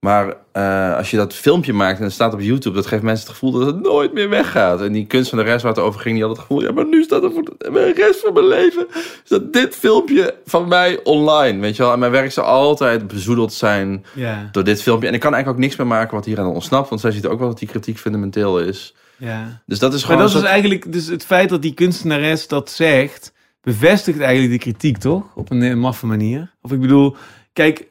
Maar 0.00 0.34
eh, 0.52 0.96
als 0.96 1.10
je 1.10 1.16
dat 1.16 1.34
filmpje 1.34 1.72
maakt 1.72 1.98
en 1.98 2.04
het 2.04 2.12
staat 2.12 2.32
op 2.32 2.40
YouTube, 2.40 2.76
dat 2.76 2.86
geeft 2.86 3.02
mensen 3.02 3.26
het 3.26 3.34
gevoel 3.36 3.52
dat 3.52 3.66
het 3.66 3.80
nooit 3.82 4.12
meer 4.12 4.28
weggaat. 4.28 4.80
En 4.80 4.92
die 4.92 5.06
kunst 5.06 5.28
van 5.28 5.38
de 5.38 5.44
rest 5.44 5.62
waar 5.62 5.72
het 5.74 5.82
over 5.82 6.00
ging, 6.00 6.14
die 6.14 6.24
had 6.24 6.32
het 6.32 6.40
gevoel, 6.46 6.62
ja, 6.62 6.72
maar 6.72 6.86
nu 6.86 7.02
staat 7.02 7.22
er 7.22 7.32
voor 7.32 7.42
de 7.58 7.92
rest 7.96 8.20
van 8.20 8.32
mijn 8.32 8.46
leven, 8.46 8.86
staat 9.24 9.52
dit 9.52 9.74
filmpje 9.76 10.34
van 10.44 10.68
mij 10.68 11.00
online, 11.04 11.60
weet 11.60 11.76
je 11.76 11.82
wel. 11.82 11.92
En 11.92 11.98
mijn 11.98 12.12
werk 12.12 12.32
zal 12.32 12.44
altijd 12.44 13.06
bezoedeld 13.06 13.52
zijn 13.52 14.04
Ja. 14.14 14.48
door 14.52 14.64
dit 14.64 14.82
filmpje. 14.82 15.08
En 15.08 15.14
ik 15.14 15.20
kan 15.20 15.32
eigenlijk 15.34 15.62
ook 15.62 15.68
niks 15.68 15.78
meer 15.78 15.96
maken 15.98 16.14
wat 16.14 16.24
hier 16.24 16.38
aan 16.40 16.46
ontsnapt. 16.46 16.88
Want 16.88 17.00
zij 17.00 17.10
ziet 17.10 17.26
ook 17.26 17.38
wel 17.38 17.48
dat 17.48 17.58
die 17.58 17.68
kritiek 17.68 17.98
fundamenteel 17.98 18.58
is. 18.60 18.94
Ja. 19.16 19.62
Dus 19.66 19.78
dat 19.78 19.94
is 19.94 20.00
Maar 20.06 20.16
gewoon... 20.16 20.32
dat 20.32 20.42
is 20.42 20.48
eigenlijk, 20.48 20.92
dus 20.92 21.06
het 21.06 21.24
feit 21.24 21.48
dat 21.48 21.62
die 21.62 21.74
kunstenares 21.74 22.48
dat 22.48 22.70
zegt, 22.70 23.32
bevestigt 23.60 24.20
eigenlijk 24.20 24.52
de 24.52 24.58
kritiek, 24.58 24.98
toch? 24.98 25.22
Op 25.34 25.50
een 25.50 25.62
eh, 25.62 25.74
maffe 25.74 26.06
manier. 26.06 26.54
Of 26.62 26.72
ik 26.72 26.80
bedoel, 26.80 27.16
kijk, 27.52 27.86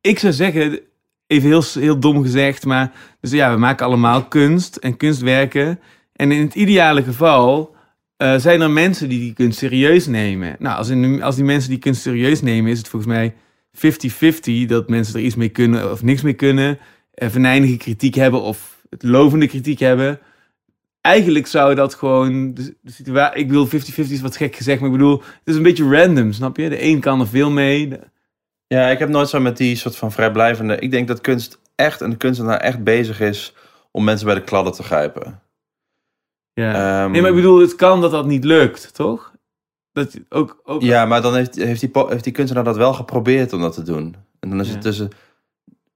ik 0.00 0.18
zou 0.18 0.32
zeggen, 0.32 0.80
even 1.28 1.48
heel, 1.48 1.62
heel 1.72 1.98
dom 2.00 2.22
gezegd, 2.22 2.64
maar 2.64 2.92
dus 3.20 3.30
ja, 3.30 3.52
we 3.52 3.58
maken 3.58 3.86
allemaal 3.86 4.24
kunst 4.24 4.76
en 4.76 4.96
kunstwerken. 4.96 5.80
En 6.12 6.32
in 6.32 6.40
het 6.42 6.54
ideale 6.54 7.02
geval 7.02 7.76
eh, 8.16 8.36
zijn 8.38 8.60
er 8.60 8.70
mensen 8.70 9.08
die 9.08 9.18
die 9.18 9.32
kunst 9.32 9.58
serieus 9.58 10.06
nemen. 10.06 10.56
Nou, 10.58 10.76
als, 10.76 10.88
in, 10.88 11.22
als 11.22 11.34
die 11.36 11.44
mensen 11.44 11.70
die 11.70 11.78
kunst 11.78 12.02
serieus 12.02 12.42
nemen, 12.42 12.70
is 12.70 12.78
het 12.78 12.88
volgens 12.88 13.12
mij 13.12 13.34
50-50 14.64 14.66
dat 14.66 14.88
mensen 14.88 15.14
er 15.14 15.24
iets 15.24 15.34
mee 15.34 15.48
kunnen 15.48 15.92
of 15.92 16.02
niks 16.02 16.22
mee 16.22 16.32
kunnen. 16.32 16.78
eh, 17.14 17.28
venijnige 17.28 17.76
kritiek 17.76 18.14
hebben 18.14 18.42
of 18.42 18.82
het 18.90 19.02
lovende 19.02 19.46
kritiek 19.46 19.78
hebben 19.78 20.20
eigenlijk 21.00 21.46
zou 21.46 21.74
dat 21.74 21.94
gewoon 21.94 22.54
de, 22.54 22.76
situatie. 22.84 23.40
Ik 23.40 23.46
bedoel, 23.46 23.66
50-50 23.66 23.70
is 23.94 24.20
wat 24.20 24.36
gek 24.36 24.56
gezegd, 24.56 24.80
maar 24.80 24.90
ik 24.90 24.96
bedoel, 24.96 25.18
het 25.18 25.26
is 25.44 25.56
een 25.56 25.62
beetje 25.62 25.88
random, 25.88 26.32
snap 26.32 26.56
je? 26.56 26.68
De 26.68 26.82
een 26.82 27.00
kan 27.00 27.20
er 27.20 27.28
veel 27.28 27.50
mee. 27.50 27.88
de- 27.88 28.00
Ja, 28.68 28.88
ik 28.88 28.98
heb 28.98 29.08
nooit 29.08 29.28
zo 29.28 29.40
met 29.40 29.56
die 29.56 29.76
soort 29.76 29.96
van 29.96 30.12
vrijblijvende... 30.12 30.78
Ik 30.78 30.90
denk 30.90 31.08
dat 31.08 31.20
kunst 31.20 31.58
echt 31.74 32.00
en 32.00 32.10
de 32.10 32.16
kunstenaar 32.16 32.60
echt 32.60 32.84
bezig 32.84 33.20
is... 33.20 33.54
om 33.90 34.04
mensen 34.04 34.26
bij 34.26 34.34
de 34.34 34.42
kladden 34.42 34.72
te 34.72 34.82
grijpen. 34.82 35.40
ja. 36.54 37.02
Ehm, 37.02 37.10
nee, 37.10 37.20
maar 37.20 37.30
ik 37.30 37.36
bedoel, 37.36 37.60
het 37.60 37.74
kan 37.74 38.00
dat 38.00 38.10
dat 38.10 38.26
niet 38.26 38.44
lukt, 38.44 38.94
toch? 38.94 39.32
dat 39.92 40.18
ook, 40.28 40.60
ook 40.64 40.82
Ja, 40.82 41.04
maar 41.04 41.22
dan 41.22 41.34
heeft, 41.34 41.54
heeft, 41.54 41.80
die, 41.80 41.90
heeft 41.94 42.24
die 42.24 42.32
kunstenaar 42.32 42.64
dat 42.64 42.76
wel 42.76 42.94
geprobeerd 42.94 43.52
om 43.52 43.60
dat 43.60 43.74
te 43.74 43.82
doen. 43.82 44.16
En 44.40 44.48
dan 44.50 44.60
is 44.60 44.66
Ja. 44.66 44.72
het 44.72 44.82
tussen... 44.82 45.10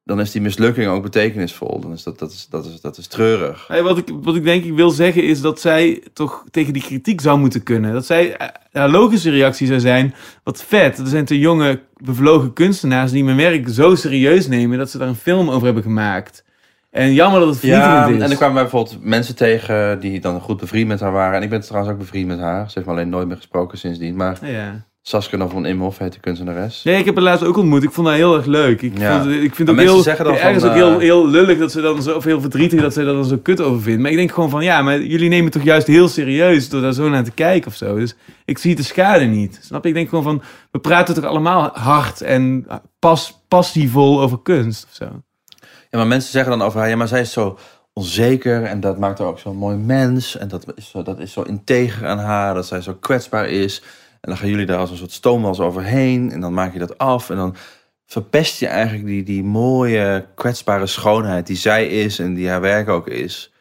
Dan 0.05 0.21
is 0.21 0.31
die 0.31 0.41
mislukking 0.41 0.89
ook 0.89 1.03
betekenisvol. 1.03 1.81
Dan 1.81 1.93
is 1.93 2.03
dat, 2.03 2.19
dat, 2.19 2.33
is, 2.33 2.47
dat, 2.51 2.67
is, 2.67 2.81
dat 2.81 2.99
is 2.99 3.07
treurig. 3.07 3.67
Wat, 3.83 3.99
ik, 3.99 4.09
wat 4.23 4.35
ik 4.37 4.45
denk 4.45 4.65
ik 4.65 4.73
wil 4.75 4.91
zeggen 4.91 5.23
is 5.25 5.41
dat 5.41 5.61
zij 5.61 6.03
toch 6.13 6.45
tegen 6.51 6.73
die 6.73 6.83
kritiek 6.83 7.21
zou 7.21 7.39
moeten 7.39 7.63
kunnen. 7.63 7.93
Dat 7.93 8.07
zij, 8.07 8.37
eh, 8.37 8.49
haar 8.73 8.89
logische 8.91 9.31
reactie 9.31 9.67
zou 9.67 9.81
zijn, 9.81 10.15
wat 10.43 10.63
vet. 10.63 10.99
Er 10.99 11.07
zijn 11.07 11.25
te 11.25 11.39
jonge, 11.39 11.81
bevlogen 11.97 12.53
kunstenaars 12.53 13.11
die 13.13 13.25
mijn 13.25 13.37
werk 13.37 13.69
zo 13.69 13.95
serieus 13.95 14.47
nemen 14.49 14.79
dat 14.79 14.91
ze 14.91 14.99
daar 14.99 15.09
een 15.09 15.15
film 15.15 15.51
over 15.51 15.65
hebben 15.65 15.83
gemaakt. 15.83 16.45
En 16.91 17.13
jammer 17.13 17.41
dat 17.41 17.49
het 17.49 17.61
Ja, 17.63 17.83
vernietigend 17.83 18.17
is. 18.17 18.23
en 18.25 18.31
er 18.31 18.37
kwamen 18.37 18.55
wij 18.55 18.63
bijvoorbeeld 18.63 19.05
mensen 19.05 19.37
tegen 19.37 20.01
die 20.01 20.21
dan 20.21 20.41
goed 20.41 20.61
bevriend 20.61 20.89
met 20.89 21.01
haar 21.01 21.13
waren. 21.13 21.37
En 21.37 21.43
ik 21.43 21.51
ben 21.51 21.61
trouwens 21.61 21.93
ook 21.93 21.99
bevriend 21.99 22.27
met 22.29 22.39
haar. 22.39 22.67
Ze 22.67 22.73
heeft 22.75 22.87
me 22.87 22.93
alleen 22.93 23.09
nooit 23.09 23.27
meer 23.27 23.37
gesproken 23.37 23.79
sindsdien. 23.79 24.17
Maar 24.17 24.39
Ja, 24.43 24.49
ja. 24.49 24.85
Saskia 25.05 25.49
van 25.49 25.67
Imhoff 25.67 25.99
heet 25.99 26.13
de 26.13 26.21
kunstenares. 26.21 26.83
Nee, 26.83 26.99
ik 26.99 27.05
heb 27.05 27.15
haar 27.15 27.25
laatst 27.25 27.45
ook 27.45 27.57
ontmoet. 27.57 27.83
Ik 27.83 27.91
vond 27.91 28.07
haar 28.07 28.17
heel 28.17 28.37
erg 28.37 28.47
leuk. 28.47 28.83
Ik, 28.83 28.99
Ja. 28.99 29.21
vond, 29.23 29.33
ik 29.35 29.55
vind 29.55 29.69
Maar 29.69 29.79
ook 29.79 30.05
heel, 30.05 30.07
ergens 30.07 30.61
van, 30.63 30.69
ook 30.71 30.77
heel, 30.77 30.93
eh, 30.93 30.99
heel 30.99 31.29
lullig 31.29 31.59
dat 31.59 31.73
ze 31.73 31.81
dan 31.81 32.03
zo, 32.03 32.17
of 32.17 32.25
heel 32.25 32.41
verdrietig 32.41 32.81
dat 32.81 32.93
ze 32.93 33.05
daar 33.05 33.15
dan 33.15 33.25
zo 33.25 33.37
kut 33.43 33.61
over 33.61 33.83
vindt. 33.83 34.03
Maar 34.03 34.11
ik 34.11 34.17
denk 34.17 34.33
gewoon 34.33 34.51
van, 34.51 34.65
ja, 34.65 34.83
maar 34.83 35.01
jullie 35.01 35.29
nemen 35.29 35.45
het 35.45 35.53
toch 35.53 35.63
juist 35.63 35.87
heel 35.87 36.09
serieus 36.09 36.69
door 36.69 36.81
daar 36.81 36.93
zo 36.93 37.09
naar 37.09 37.25
te 37.25 37.31
kijken 37.31 37.69
of 37.71 37.77
zo. 37.77 37.97
Dus 37.97 38.15
ik 38.45 38.59
zie 38.59 38.75
de 38.75 38.83
schade 38.83 39.25
niet. 39.25 39.59
Snap 39.63 39.83
je? 39.83 39.89
Ik 39.89 39.95
denk 39.95 40.09
gewoon 40.09 40.25
van, 40.25 40.43
we 40.71 40.79
praten 40.79 41.15
toch 41.15 41.25
allemaal 41.25 41.71
hard 41.73 42.21
en 42.21 42.67
pas, 42.99 43.43
passievol 43.49 44.21
over 44.21 44.43
kunst 44.43 44.85
of 44.91 44.95
zo. 44.95 45.05
Ja, 45.91 45.99
maar 45.99 46.07
mensen 46.07 46.31
zeggen 46.31 46.59
dan 46.59 46.67
over 46.67 46.81
haar, 46.81 46.89
ja, 46.89 46.97
maar 46.97 47.09
zij 47.09 47.21
is 47.21 47.33
zo 47.33 47.59
onzeker 47.93 48.63
en 48.63 48.81
dat 48.81 48.99
maakt 48.99 49.19
haar 49.19 49.29
ook 49.29 49.39
zo'n 49.39 49.57
mooi 49.57 49.77
mens. 49.77 50.37
En 50.37 50.49
dat 50.49 50.65
is, 50.75 50.91
zo, 50.91 51.03
dat 51.03 51.19
is 51.19 51.33
zo 51.33 51.43
integer 51.43 52.07
aan 52.07 52.19
haar, 52.19 52.55
dat 52.55 52.67
zij 52.67 52.81
zo 52.81 52.97
kwetsbaar 53.01 53.49
is. 53.49 53.83
En 54.23 54.29
dan 54.31 54.37
gaan 54.37 54.49
jullie 54.49 54.67
daar 54.67 54.79
als 54.79 54.91
een 54.91 54.97
soort 54.97 55.13
stoomwals 55.13 55.61
overheen 55.61 56.31
en 56.33 56.41
dan 56.41 56.55
maak 56.55 56.73
je 56.73 56.79
dat 56.79 56.99
af. 56.99 57.31
En 57.31 57.37
dan 57.37 57.57
verpest 58.07 58.61
je 58.61 58.67
eigenlijk 58.67 59.07
die, 59.07 59.23
die 59.23 59.43
mooie, 59.45 60.27
kwetsbare 60.35 60.87
schoonheid 60.87 61.47
die 61.47 61.57
zij 61.57 61.87
is 61.87 62.19
en 62.19 62.35
die 62.35 62.49
haar 62.49 62.61
werk 62.61 62.89
ook 62.89 63.09
is. 63.09 63.53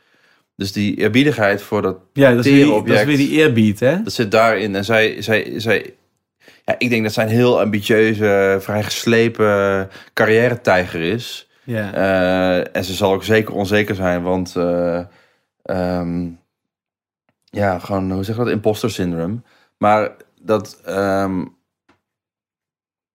Dus 0.55 0.72
die 0.72 0.95
eerbiedigheid 0.97 1.62
voor 1.62 1.82
dat, 1.82 1.97
Ja, 2.14 2.30
dat 2.36 2.45
is, 2.45 2.51
weer, 2.51 2.66
die- 2.66 2.84
dat 2.84 2.97
is 2.99 3.03
weer 3.03 3.18
die 3.18 3.30
eerbied, 3.30 3.80
hè? 3.80 4.03
dat 4.03 4.14
zit 4.14 4.32
daarin. 4.32 4.76
En 4.76 4.86
zij, 4.86 5.22
zij, 5.22 5.53
zij 5.59 5.93
ja, 6.66 6.76
ik 6.78 6.89
denk 6.89 7.03
dat 7.03 7.14
zij 7.14 7.24
een 7.24 7.30
heel 7.30 7.59
ambitieuze, 7.62 8.57
vrij 8.59 8.84
geslepen 8.84 9.89
carrière-tijger 10.14 11.01
is. 11.01 11.49
Ja. 11.64 11.93
Eh, 11.93 12.76
en 12.76 12.84
ze 12.86 12.93
zal 12.93 13.14
ook 13.14 13.24
zeker 13.24 13.53
onzeker 13.53 13.95
zijn, 13.95 14.22
want 14.24 14.55
eh, 14.55 14.99
ehm, 15.64 16.28
ja, 17.45 17.80
gewoon, 17.80 18.12
hoe 18.12 18.24
zeg 18.24 18.36
je 18.36 18.43
dat, 18.43 18.51
imposter 18.53 18.91
syndrome. 18.91 19.36
Maar 19.78 20.12
dat, 20.41 20.81
ehm, 20.85 21.45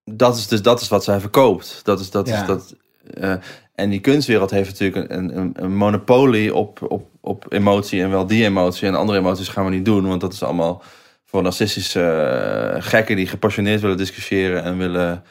dat 0.03 0.37
is 0.37 0.47
dus 0.47 0.61
dat 0.61 0.81
is 0.81 0.87
wat 0.87 1.03
zij 1.03 1.19
verkoopt. 1.19 1.79
Dat 1.83 1.99
is 1.99 2.09
dat 2.11 2.27
Ja. 2.27 2.41
is 2.41 2.47
dat. 2.47 2.75
eh, 3.13 3.33
en 3.75 3.89
die 3.89 3.99
kunstwereld 3.99 4.51
heeft 4.51 4.69
natuurlijk 4.79 5.11
een, 5.11 5.37
een, 5.37 5.51
een 5.55 5.75
monopolie 5.75 6.55
op, 6.55 6.81
op, 6.91 7.09
op 7.21 7.45
emotie 7.53 8.01
en 8.01 8.09
wel 8.09 8.27
die 8.27 8.43
emotie. 8.45 8.87
En 8.87 8.95
andere 8.95 9.17
emoties 9.17 9.47
gaan 9.47 9.65
we 9.65 9.71
niet 9.71 9.85
doen, 9.85 10.07
want 10.07 10.21
dat 10.21 10.33
is 10.33 10.43
allemaal 10.43 10.83
voor 11.25 11.41
narcistische 11.41 12.01
eh, 12.03 12.83
gekken 12.83 13.15
die 13.15 13.27
gepassioneerd 13.27 13.81
willen 13.81 13.97
discussiëren 13.97 14.63
en 14.63 14.77
willen, 14.77 15.23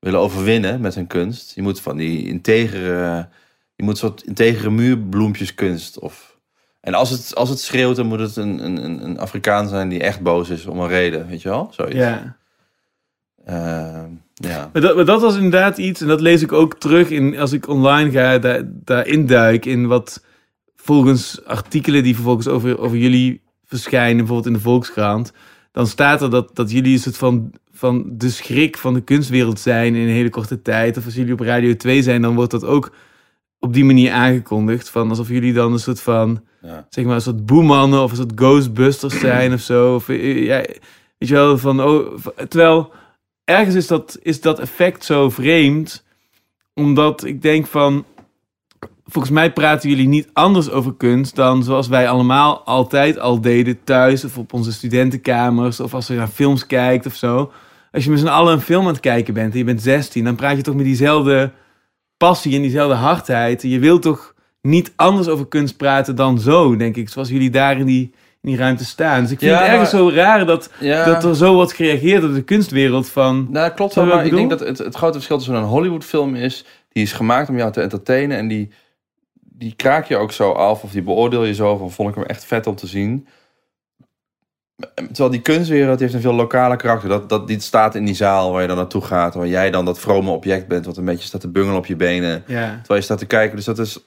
willen 0.00 0.20
overwinnen 0.20 0.80
met 0.80 0.94
hun 0.94 1.06
kunst. 1.06 1.54
Je 1.54 1.62
moet 1.62 1.80
van 1.80 1.96
die 1.96 2.26
integere, 2.28 3.28
je 3.74 3.82
moet 3.84 3.98
soort 3.98 4.22
integere 4.22 4.70
muurbloempjeskunst 4.70 5.98
of 5.98 6.33
en 6.84 6.94
als 6.94 7.10
het, 7.10 7.34
als 7.34 7.48
het 7.48 7.58
schreeuwt, 7.60 7.96
dan 7.96 8.06
moet 8.06 8.18
het 8.20 8.36
een, 8.36 8.64
een, 8.64 9.04
een- 9.04 9.18
Afrikaan 9.18 9.68
zijn 9.68 9.88
die 9.88 10.00
echt 10.00 10.20
boos 10.20 10.50
is 10.50 10.66
om 10.66 10.80
een 10.80 10.88
reden, 10.88 11.26
weet 11.26 11.42
je 11.42 11.48
wel? 11.48 11.68
Zoiets. 11.72 11.96
ja. 11.96 12.36
Ehm, 13.44 14.08
ja. 14.34 14.70
Maar 14.72 14.82
dat, 14.82 14.96
maar 14.96 15.04
dat 15.04 15.20
was 15.20 15.34
inderdaad 15.36 15.78
iets, 15.78 16.00
en 16.00 16.06
dat 16.08 16.20
lees 16.20 16.42
ik 16.42 16.52
ook 16.52 16.74
terug 16.78 17.10
in, 17.10 17.38
als 17.38 17.52
ik 17.52 17.68
online 17.68 18.10
ga, 18.10 18.38
daar, 18.38 18.62
daarin 18.66 19.26
duik, 19.26 19.64
in 19.66 19.86
wat 19.86 20.24
volgens 20.76 21.44
artikelen 21.44 22.02
die 22.02 22.14
vervolgens 22.14 22.48
over, 22.48 22.78
over 22.78 22.96
jullie 22.96 23.42
verschijnen, 23.64 24.16
bijvoorbeeld 24.16 24.46
in 24.46 24.52
de 24.52 24.60
Volkskrant, 24.60 25.32
dan 25.72 25.86
staat 25.86 26.22
er 26.22 26.30
dat, 26.30 26.56
dat 26.56 26.70
jullie 26.70 26.92
een 26.92 26.98
soort 26.98 27.16
van, 27.16 27.52
van 27.72 28.04
de 28.08 28.30
schrik 28.30 28.76
van 28.78 28.94
de 28.94 29.00
kunstwereld 29.00 29.60
zijn 29.60 29.94
in 29.94 30.02
een 30.02 30.14
hele 30.14 30.30
korte 30.30 30.62
tijd. 30.62 30.96
Of 30.96 31.04
als 31.04 31.14
jullie 31.14 31.32
op 31.32 31.40
Radio 31.40 31.76
2 31.76 32.02
zijn, 32.02 32.22
dan 32.22 32.34
wordt 32.34 32.50
dat 32.50 32.64
ook 32.64 32.92
op 33.64 33.72
die 33.72 33.84
manier 33.84 34.12
aangekondigd. 34.12 34.88
Van 34.88 35.08
alsof 35.08 35.28
jullie 35.28 35.52
dan 35.52 35.72
een 35.72 35.78
soort 35.78 36.00
van 36.00 36.42
Ja. 36.62 36.86
zeg 36.88 37.04
maar, 37.04 37.14
een 37.14 37.20
soort 37.20 37.46
boemannen 37.46 38.02
of 38.02 38.10
een 38.10 38.16
soort 38.16 38.32
ghostbusters 38.34 39.18
zijn 39.28 39.52
of 39.52 39.60
zo. 39.60 39.94
Of, 39.94 40.08
eh, 40.08 40.44
ja, 40.44 40.56
weet 41.18 41.28
je 41.28 41.34
wel, 41.34 41.58
van, 41.58 41.82
oh, 41.82 42.16
terwijl 42.48 42.92
ergens 43.44 43.74
is 43.74 43.86
dat, 43.86 44.18
is 44.22 44.40
dat 44.40 44.58
effect 44.58 45.04
zo 45.04 45.30
vreemd, 45.30 46.04
omdat 46.74 47.24
ik 47.24 47.42
denk 47.42 47.66
van, 47.66 48.04
volgens 49.06 49.34
mij 49.34 49.52
praten 49.52 49.88
jullie 49.88 50.08
niet 50.08 50.28
anders 50.32 50.70
over 50.70 50.94
kunst 50.94 51.34
dan 51.34 51.62
zoals 51.62 51.88
wij 51.88 52.08
allemaal 52.08 52.62
altijd 52.64 53.18
al 53.18 53.40
deden 53.40 53.84
thuis 53.84 54.24
of 54.24 54.38
op 54.38 54.52
onze 54.52 54.72
studentenkamers 54.72 55.80
of 55.80 55.94
als 55.94 56.06
je 56.06 56.14
naar 56.14 56.28
films 56.28 56.66
kijkt 56.66 57.06
of 57.06 57.14
zo. 57.14 57.52
Als 57.92 58.04
je 58.04 58.10
met 58.10 58.18
z'n 58.18 58.26
allen 58.26 58.52
een 58.52 58.60
film 58.60 58.86
aan 58.86 58.92
het 58.92 59.00
kijken 59.00 59.34
bent 59.34 59.52
en 59.52 59.58
je 59.58 59.64
bent 59.64 59.82
16, 59.82 60.24
dan 60.24 60.34
praat 60.34 60.56
je 60.56 60.62
toch 60.62 60.74
met 60.74 60.84
diezelfde 60.84 61.50
passie 62.16 62.54
en 62.56 62.62
diezelfde 62.62 62.94
hardheid. 62.94 63.62
En 63.62 63.68
je 63.68 63.78
wilt 63.78 64.02
toch 64.02 64.34
niet 64.62 64.92
anders 64.96 65.28
over 65.28 65.46
kunst 65.46 65.76
praten 65.76 66.16
dan 66.16 66.38
zo, 66.38 66.76
denk 66.76 66.96
ik. 66.96 67.08
Zoals 67.08 67.28
jullie 67.28 67.50
daar 67.50 67.78
in 67.78 67.86
die, 67.86 68.02
in 68.42 68.48
die 68.50 68.56
ruimte 68.56 68.84
staan. 68.84 69.22
Dus 69.22 69.30
ik 69.30 69.38
vind 69.38 69.50
Ja, 69.50 69.58
het 69.58 69.66
ergens 69.68 69.92
maar- 69.92 70.00
zo 70.00 70.10
raar 70.10 70.46
dat, 70.46 70.70
Ja. 70.80 71.04
dat 71.04 71.24
er 71.24 71.36
zo 71.36 71.54
wordt 71.54 71.72
gereageerd 71.72 72.22
door 72.22 72.34
de 72.34 72.42
kunstwereld 72.42 73.08
van... 73.08 73.46
Nou, 73.50 73.70
klopt 73.72 73.94
wel, 73.94 74.06
maar 74.06 74.26
ik 74.26 74.34
denk 74.34 74.50
dat 74.50 74.60
het, 74.60 74.78
het 74.78 74.94
grote 74.94 75.12
verschil 75.12 75.36
tussen 75.36 75.54
een 75.54 75.62
Hollywood-film 75.64 76.34
is... 76.34 76.64
die 76.92 77.02
is 77.02 77.12
gemaakt 77.12 77.48
om 77.48 77.56
jou 77.56 77.72
te 77.72 77.80
entertainen... 77.80 78.36
en 78.38 78.48
die, 78.48 78.70
die 79.40 79.74
kraak 79.76 80.06
je 80.06 80.16
ook 80.16 80.32
zo 80.32 80.50
af 80.52 80.82
of 80.82 80.90
die 80.90 81.02
beoordeel 81.02 81.44
je 81.44 81.54
zo... 81.54 81.76
van 81.76 81.90
vond 81.90 82.08
ik 82.08 82.14
hem 82.14 82.24
echt 82.24 82.44
vet 82.44 82.66
om 82.66 82.74
te 82.74 82.86
zien. 82.86 83.26
Terwijl 84.94 85.30
die 85.30 85.40
kunstwereld 85.40 86.00
heeft 86.00 86.14
een 86.14 86.20
veel 86.20 86.34
lokale 86.34 86.76
karakter. 86.76 87.08
Dat, 87.08 87.28
dat, 87.28 87.46
die 87.46 87.60
staat 87.60 87.94
in 87.94 88.04
die 88.04 88.14
zaal 88.14 88.52
waar 88.52 88.62
je 88.62 88.68
dan 88.68 88.76
naartoe 88.76 89.02
gaat... 89.02 89.34
waar 89.34 89.46
jij 89.46 89.70
dan 89.70 89.84
dat 89.84 89.98
vrome 89.98 90.30
object 90.30 90.68
bent... 90.68 90.86
wat 90.86 90.96
een 90.96 91.04
beetje 91.04 91.26
staat 91.26 91.40
te 91.40 91.48
bungelen 91.48 91.78
op 91.78 91.86
je 91.86 91.96
benen... 91.96 92.44
Ja, 92.46 92.68
terwijl 92.76 92.98
je 92.98 93.04
staat 93.04 93.18
te 93.18 93.26
kijken. 93.26 93.56
Dus 93.56 93.64
dat 93.64 93.78
is, 93.78 93.98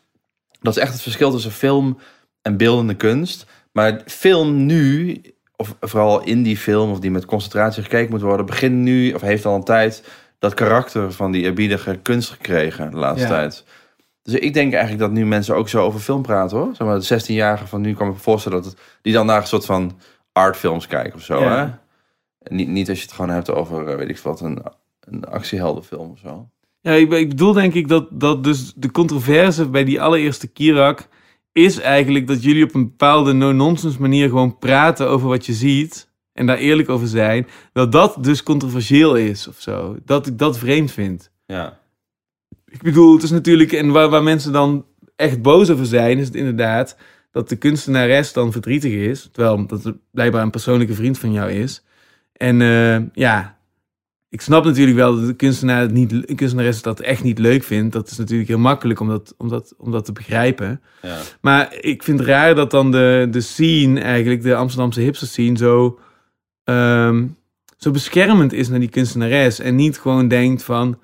dat 0.62 0.76
is 0.76 0.82
echt 0.82 0.94
het 0.94 1.02
verschil 1.02 1.32
tussen 1.32 1.52
film 1.52 1.98
en 2.42 2.58
beeldende 2.58 2.96
kunst. 2.96 3.46
Maar 3.72 4.02
film 4.06 4.66
nu, 4.66 5.22
of 5.56 5.76
vooral 5.80 6.24
in 6.24 6.44
die 6.44 6.58
film, 6.58 6.92
of 6.92 7.00
die 7.00 7.12
met 7.12 7.26
concentratie 7.26 7.84
gekeken 7.84 8.10
moet 8.12 8.22
worden, 8.22 8.46
begint 8.46 8.76
nu, 8.76 9.12
of 9.14 9.22
heeft 9.22 9.46
al 9.46 9.56
een 9.56 9.64
tijd, 9.64 10.04
dat 10.40 10.54
karakter 10.54 11.12
van 11.12 11.32
die 11.32 11.44
eerbiedige 11.44 12.00
kunst 12.02 12.30
gekregen 12.30 12.92
de 12.92 12.98
laatste 12.98 13.28
Ja. 13.28 13.34
tijd. 13.34 13.64
Dus 14.24 14.34
ik 14.34 14.54
denk 14.54 14.72
eigenlijk 14.74 15.02
dat 15.02 15.12
nu 15.12 15.26
mensen 15.26 15.56
ook 15.56 15.70
zo 15.70 15.84
over 15.84 16.00
film 16.00 16.22
praten 16.22 16.58
hoor. 16.58 16.70
Zeg 16.74 16.88
maar, 16.88 17.00
de 17.00 17.22
16-jarigen 17.22 17.68
van 17.68 17.82
nu 17.82 17.94
kan 17.94 18.08
ik 18.08 18.14
me 18.14 18.20
voorstellen 18.20 18.62
dat 18.62 18.72
het, 18.72 18.82
die 19.02 19.14
dan 19.14 19.26
naar 19.26 19.42
een 19.42 19.48
soort 19.48 19.66
van 19.66 20.00
artfilms 20.38 20.88
kijken 20.88 21.14
of 21.14 21.24
zo. 21.24 21.40
Ja. 21.40 21.82
Hè? 22.40 22.56
Niet, 22.56 22.68
niet 22.68 22.90
als 22.90 22.98
je 22.98 23.04
het 23.04 23.14
gewoon 23.14 23.32
hebt 23.32 23.52
over, 23.52 23.88
eh, 23.88 23.96
weet 23.96 24.10
ik 24.10 24.18
wat, 24.18 24.42
een, 24.42 24.62
een 25.00 25.26
actieheldenfilm 25.26 26.12
of 26.12 26.20
zo. 26.20 26.50
ja 26.82 26.92
ik, 26.92 27.12
ik 27.12 27.30
bedoel 27.30 27.54
denk 27.54 27.74
ik 27.74 27.88
dat, 27.88 28.08
dat 28.12 28.44
dus 28.44 28.74
de 28.76 28.92
controverse 28.92 29.70
bij 29.70 29.84
die 29.84 30.02
allereerste 30.02 30.48
Kirak 30.48 31.08
is 31.52 31.80
eigenlijk 31.80 32.28
dat 32.28 32.44
jullie 32.44 32.64
op 32.64 32.74
een 32.74 32.84
bepaalde 32.84 33.34
no-nonsense 33.34 34.02
manier 34.02 34.30
gewoon 34.30 34.58
praten 34.58 35.10
over 35.10 35.28
wat 35.28 35.46
je 35.46 35.54
ziet 35.54 36.10
en 36.34 36.46
daar 36.46 36.58
eerlijk 36.58 36.90
over 36.90 37.08
zijn. 37.08 37.48
Dat 37.74 37.92
dat 37.92 38.18
dus 38.22 38.44
controversieel 38.44 39.16
is 39.16 39.48
of 39.48 39.60
zo. 39.60 39.98
Dat 40.06 40.28
ik 40.28 40.38
dat 40.38 40.58
vreemd 40.58 40.92
vind. 40.92 41.32
Ja. 41.46 41.80
Ik 42.66 42.82
bedoel, 42.82 43.14
het 43.14 43.24
is 43.24 43.32
natuurlijk, 43.32 43.72
en 43.72 43.92
waar, 43.92 44.10
waar 44.10 44.24
mensen 44.24 44.52
dan 44.52 44.86
echt 45.16 45.42
boos 45.42 45.70
over 45.70 45.86
zijn, 45.86 46.18
is 46.18 46.26
het 46.26 46.36
inderdaad 46.36 46.98
dat 47.38 47.50
de 47.50 47.56
kunstenares 47.56 48.34
dan 48.34 48.52
verdrietig 48.52 48.92
is. 48.92 49.30
Terwijl 49.32 49.66
dat 49.66 49.84
het 49.84 49.96
blijkbaar 50.12 50.42
een 50.42 50.50
persoonlijke 50.50 50.94
vriend 50.94 51.20
van 51.20 51.32
jou 51.32 51.52
is. 51.52 51.84
En 52.34 52.62
eh, 52.62 53.00
ja, 53.14 53.58
ik 54.30 54.42
snap 54.42 54.66
natuurlijk 54.66 54.98
wel 54.98 55.16
dat 55.16 55.26
de 55.26 55.34
kunstenaar 55.34 55.82
het 55.82 55.92
niet, 55.92 56.12
een 56.12 56.36
kunstenares 56.36 56.82
dat 56.82 57.00
echt 57.00 57.24
niet 57.24 57.40
leuk 57.40 57.64
vindt. 57.64 57.94
Dat 57.94 58.10
is 58.10 58.18
natuurlijk 58.18 58.50
heel 58.50 58.60
makkelijk 58.60 59.00
om 59.00 59.08
dat, 59.08 59.34
om 59.38 59.50
dat, 59.50 59.74
om 59.78 59.92
dat 59.92 60.06
te 60.06 60.12
begrijpen. 60.12 60.82
ja. 61.02 61.18
Maar 61.42 61.76
ik 61.80 62.04
vind 62.04 62.20
het 62.20 62.28
raar 62.28 62.56
dat 62.56 62.72
dan 62.72 62.92
de, 62.92 63.28
de 63.32 63.42
scene, 63.42 64.00
eigenlijk 64.00 64.42
de 64.42 64.56
Amsterdamse 64.56 65.02
hipster 65.02 65.28
scene, 65.28 65.58
zo, 65.58 66.00
ehm, 66.64 67.26
zo 67.78 67.92
beschermend 67.92 68.54
is 68.54 68.70
naar 68.70 68.80
die 68.80 68.90
kunstenares. 68.90 69.60
En 69.60 69.76
niet 69.76 70.00
gewoon 70.00 70.28
denkt 70.28 70.64
van, 70.64 71.00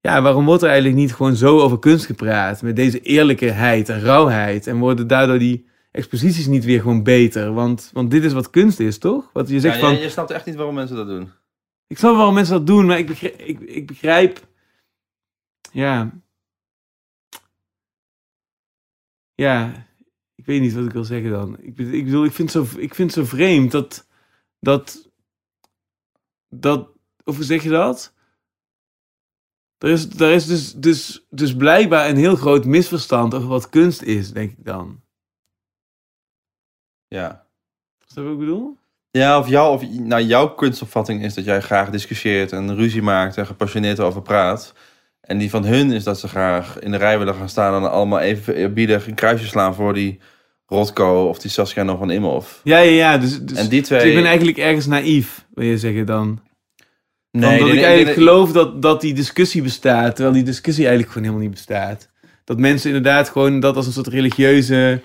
ja, 0.00 0.22
waarom 0.22 0.44
wordt 0.44 0.62
er 0.62 0.68
eigenlijk 0.68 0.98
niet 0.98 1.14
gewoon 1.14 1.36
zo 1.36 1.58
over 1.58 1.78
kunst 1.78 2.06
gepraat? 2.06 2.62
Met 2.62 2.76
deze 2.76 3.00
eerlijkheid 3.00 3.88
en 3.88 4.00
rauwheid. 4.00 4.66
En 4.66 4.78
worden 4.78 5.06
daardoor 5.06 5.38
die 5.38 5.70
exposities 5.92 6.46
niet 6.46 6.64
weer 6.64 6.80
gewoon 6.80 7.02
beter? 7.02 7.52
Want, 7.52 7.90
want 7.92 8.10
dit 8.10 8.24
is 8.24 8.32
wat 8.32 8.50
kunst 8.50 8.80
is, 8.80 8.98
toch? 8.98 9.30
Wat 9.32 9.48
je 9.48 9.60
zegt 9.60 9.74
Ja, 9.74 9.80
van, 9.80 9.94
je, 9.94 10.00
je 10.00 10.08
snapt 10.10 10.30
echt 10.30 10.46
niet 10.46 10.54
waarom 10.54 10.74
mensen 10.74 10.96
dat 10.96 11.06
doen. 11.06 11.30
ik 11.86 11.98
snap 11.98 12.16
waarom 12.16 12.34
mensen 12.34 12.54
dat 12.54 12.66
doen, 12.66 12.86
maar 12.86 12.98
ik 12.98 13.06
begrijp, 13.06 13.40
ik, 13.40 13.60
ik 13.60 13.86
begrijp 13.86 14.46
ja, 15.72 16.20
ja, 19.34 19.86
ik 20.34 20.46
weet 20.46 20.60
niet 20.60 20.72
wat 20.72 20.84
ik 20.86 20.92
wil 20.92 21.04
zeggen 21.04 21.30
dan. 21.30 21.58
Ik, 21.60 21.74
be- 21.74 21.96
ik 21.96 22.04
bedoel, 22.04 22.24
ik 22.24 22.32
vind 22.32 22.52
het 22.52 22.66
zo, 22.66 22.78
ik 22.78 22.94
vind 22.94 23.14
het 23.14 23.24
zo 23.26 23.36
vreemd 23.36 23.70
dat, 23.70 24.06
dat 24.60 25.10
dat, 26.48 26.88
of 27.24 27.36
hoe 27.36 27.44
zeg 27.44 27.62
je 27.62 27.68
dat? 27.68 28.14
Er 29.78 29.90
is, 29.90 30.10
er 30.20 30.30
is 30.32 30.46
dus, 30.46 30.72
dus, 30.72 31.26
dus 31.30 31.56
blijkbaar 31.56 32.08
een 32.08 32.16
heel 32.16 32.36
groot 32.36 32.64
misverstand 32.64 33.34
over 33.34 33.48
wat 33.48 33.68
kunst 33.68 34.02
is, 34.02 34.32
denk 34.32 34.50
ik 34.50 34.64
dan. 34.64 35.01
Ja. 37.12 37.44
Is 38.08 38.14
dat 38.14 38.24
wat 38.24 38.32
ik 38.32 38.38
bedoel? 38.38 38.76
Ja, 39.10 39.38
of, 39.38 39.48
jou, 39.48 39.74
of 39.74 39.98
nou, 39.98 40.22
jouw 40.22 40.48
kunstopvatting 40.48 41.24
is 41.24 41.34
dat 41.34 41.44
jij 41.44 41.60
graag 41.60 41.90
discussieert 41.90 42.52
en 42.52 42.76
ruzie 42.76 43.02
maakt 43.02 43.36
en 43.36 43.46
gepassioneerd 43.46 44.00
over 44.00 44.22
praat. 44.22 44.74
En 45.20 45.38
die 45.38 45.50
van 45.50 45.64
hun 45.64 45.92
is 45.92 46.04
dat 46.04 46.20
ze 46.20 46.28
graag 46.28 46.78
in 46.78 46.90
de 46.90 46.96
rij 46.96 47.18
willen 47.18 47.34
gaan 47.34 47.48
staan 47.48 47.74
en 47.84 47.90
allemaal 47.90 48.18
even 48.20 48.54
eerbiedig 48.54 49.06
een 49.06 49.14
kruisje 49.14 49.46
slaan 49.46 49.74
voor 49.74 49.94
die 49.94 50.20
Rotko 50.66 51.28
of 51.28 51.38
die 51.38 51.50
Saskia 51.50 51.82
nog 51.82 51.98
van 51.98 52.10
Imhoff. 52.10 52.60
Ja, 52.64 52.78
ja, 52.78 52.90
ja. 52.90 53.18
Dus, 53.18 53.40
dus, 53.40 53.58
En 53.58 53.68
die 53.68 53.82
twee- 53.82 53.98
dus 54.00 54.08
ik 54.08 54.14
ben 54.14 54.24
eigenlijk 54.26 54.58
ergens 54.58 54.86
naïef, 54.86 55.46
wil 55.54 55.64
je 55.64 55.78
zeggen 55.78 56.06
dan. 56.06 56.40
Nee, 57.30 57.50
Omdat 57.50 57.66
nee, 57.68 57.76
ik 57.76 57.84
eigenlijk 57.84 58.16
nee, 58.16 58.26
geloof 58.26 58.52
dat, 58.52 58.82
dat 58.82 59.00
die 59.00 59.14
discussie 59.14 59.62
bestaat, 59.62 60.14
terwijl 60.14 60.34
die 60.34 60.44
discussie 60.44 60.84
eigenlijk 60.86 61.12
gewoon 61.12 61.28
helemaal 61.28 61.48
niet 61.48 61.56
bestaat. 61.56 62.10
Dat 62.44 62.58
mensen 62.58 62.88
inderdaad 62.88 63.28
gewoon 63.28 63.60
dat 63.60 63.76
als 63.76 63.86
een 63.86 63.92
soort 63.92 64.06
religieuze 64.06 65.00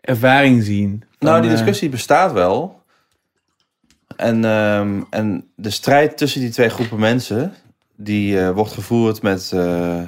ervaring 0.00 0.62
zien. 0.62 1.02
Nou, 1.18 1.40
die 1.40 1.50
eh, 1.50 1.56
discussie 1.56 1.88
bestaat 1.88 2.32
wel. 2.32 2.82
En, 4.16 4.44
ehm, 4.44 5.02
en 5.10 5.50
de 5.54 5.70
strijd 5.70 6.16
tussen 6.16 6.40
die 6.40 6.50
twee 6.50 6.68
groepen 6.68 6.98
mensen, 6.98 7.54
die 7.96 8.40
eh, 8.40 8.50
wordt 8.50 8.72
gevoerd 8.72 9.22
met, 9.22 9.50
eh, 9.54 10.00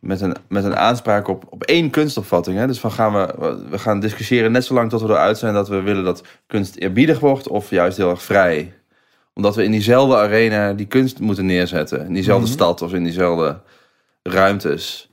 met, 0.00 0.20
een, 0.20 0.36
met 0.48 0.64
een 0.64 0.76
aanspraak 0.76 1.28
op, 1.28 1.44
op 1.48 1.62
één 1.62 1.90
kunstopvatting. 1.90 2.58
Hè? 2.58 2.66
Dus 2.66 2.80
van 2.80 2.92
gaan 2.92 3.12
we, 3.12 3.64
we 3.70 3.78
gaan 3.78 4.00
discussiëren 4.00 4.52
net 4.52 4.64
zolang 4.64 4.90
tot 4.90 5.00
we 5.02 5.08
eruit 5.08 5.38
zijn 5.38 5.54
dat 5.54 5.68
we 5.68 5.80
willen 5.80 6.04
dat 6.04 6.22
kunst 6.46 6.76
eerbiedig 6.76 7.18
wordt 7.18 7.48
of 7.48 7.70
juist 7.70 7.96
heel 7.96 8.10
erg 8.10 8.22
vrij. 8.22 8.74
Omdat 9.34 9.56
we 9.56 9.64
in 9.64 9.70
diezelfde 9.70 10.16
arena 10.16 10.72
die 10.72 10.86
kunst 10.86 11.18
moeten 11.20 11.46
neerzetten. 11.46 12.06
In 12.06 12.12
diezelfde 12.12 12.46
Mhm. 12.46 12.54
stad 12.54 12.82
of 12.82 12.92
in 12.92 13.04
diezelfde 13.04 13.60
ruimtes. 14.22 15.10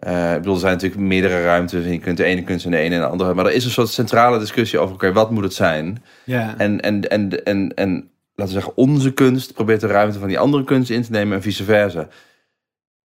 Eh, 0.00 0.30
ik 0.30 0.38
bedoel, 0.38 0.54
er 0.54 0.60
zijn 0.60 0.72
natuurlijk 0.72 1.00
meerdere 1.00 1.42
ruimtes 1.42 1.84
en 1.84 1.92
je 1.92 1.98
kunt 1.98 2.16
de 2.16 2.24
ene 2.24 2.42
kunst 2.42 2.64
en 2.64 2.70
de 2.70 2.76
ene 2.76 2.94
en 2.94 3.00
de 3.00 3.06
andere. 3.06 3.34
Maar 3.34 3.46
er 3.46 3.52
is 3.52 3.64
een 3.64 3.70
soort 3.70 3.88
centrale 3.88 4.38
discussie 4.38 4.78
over, 4.78 4.94
oké, 4.94 5.12
wat 5.12 5.30
moet 5.30 5.42
het 5.44 5.54
zijn? 5.54 6.02
Ja. 6.24 6.54
En, 6.58 6.80
en, 6.80 7.10
en, 7.10 7.44
en, 7.44 7.72
en 7.74 7.92
laten 8.34 8.54
we 8.54 8.60
zeggen, 8.60 8.76
onze 8.76 9.12
kunst 9.12 9.54
probeert 9.54 9.80
de 9.80 9.86
ruimte 9.86 10.18
van 10.18 10.28
die 10.28 10.38
andere 10.38 10.64
kunst 10.64 10.90
in 10.90 11.02
te 11.02 11.10
nemen 11.10 11.36
en 11.36 11.42
vice 11.42 11.64
versa. 11.64 12.08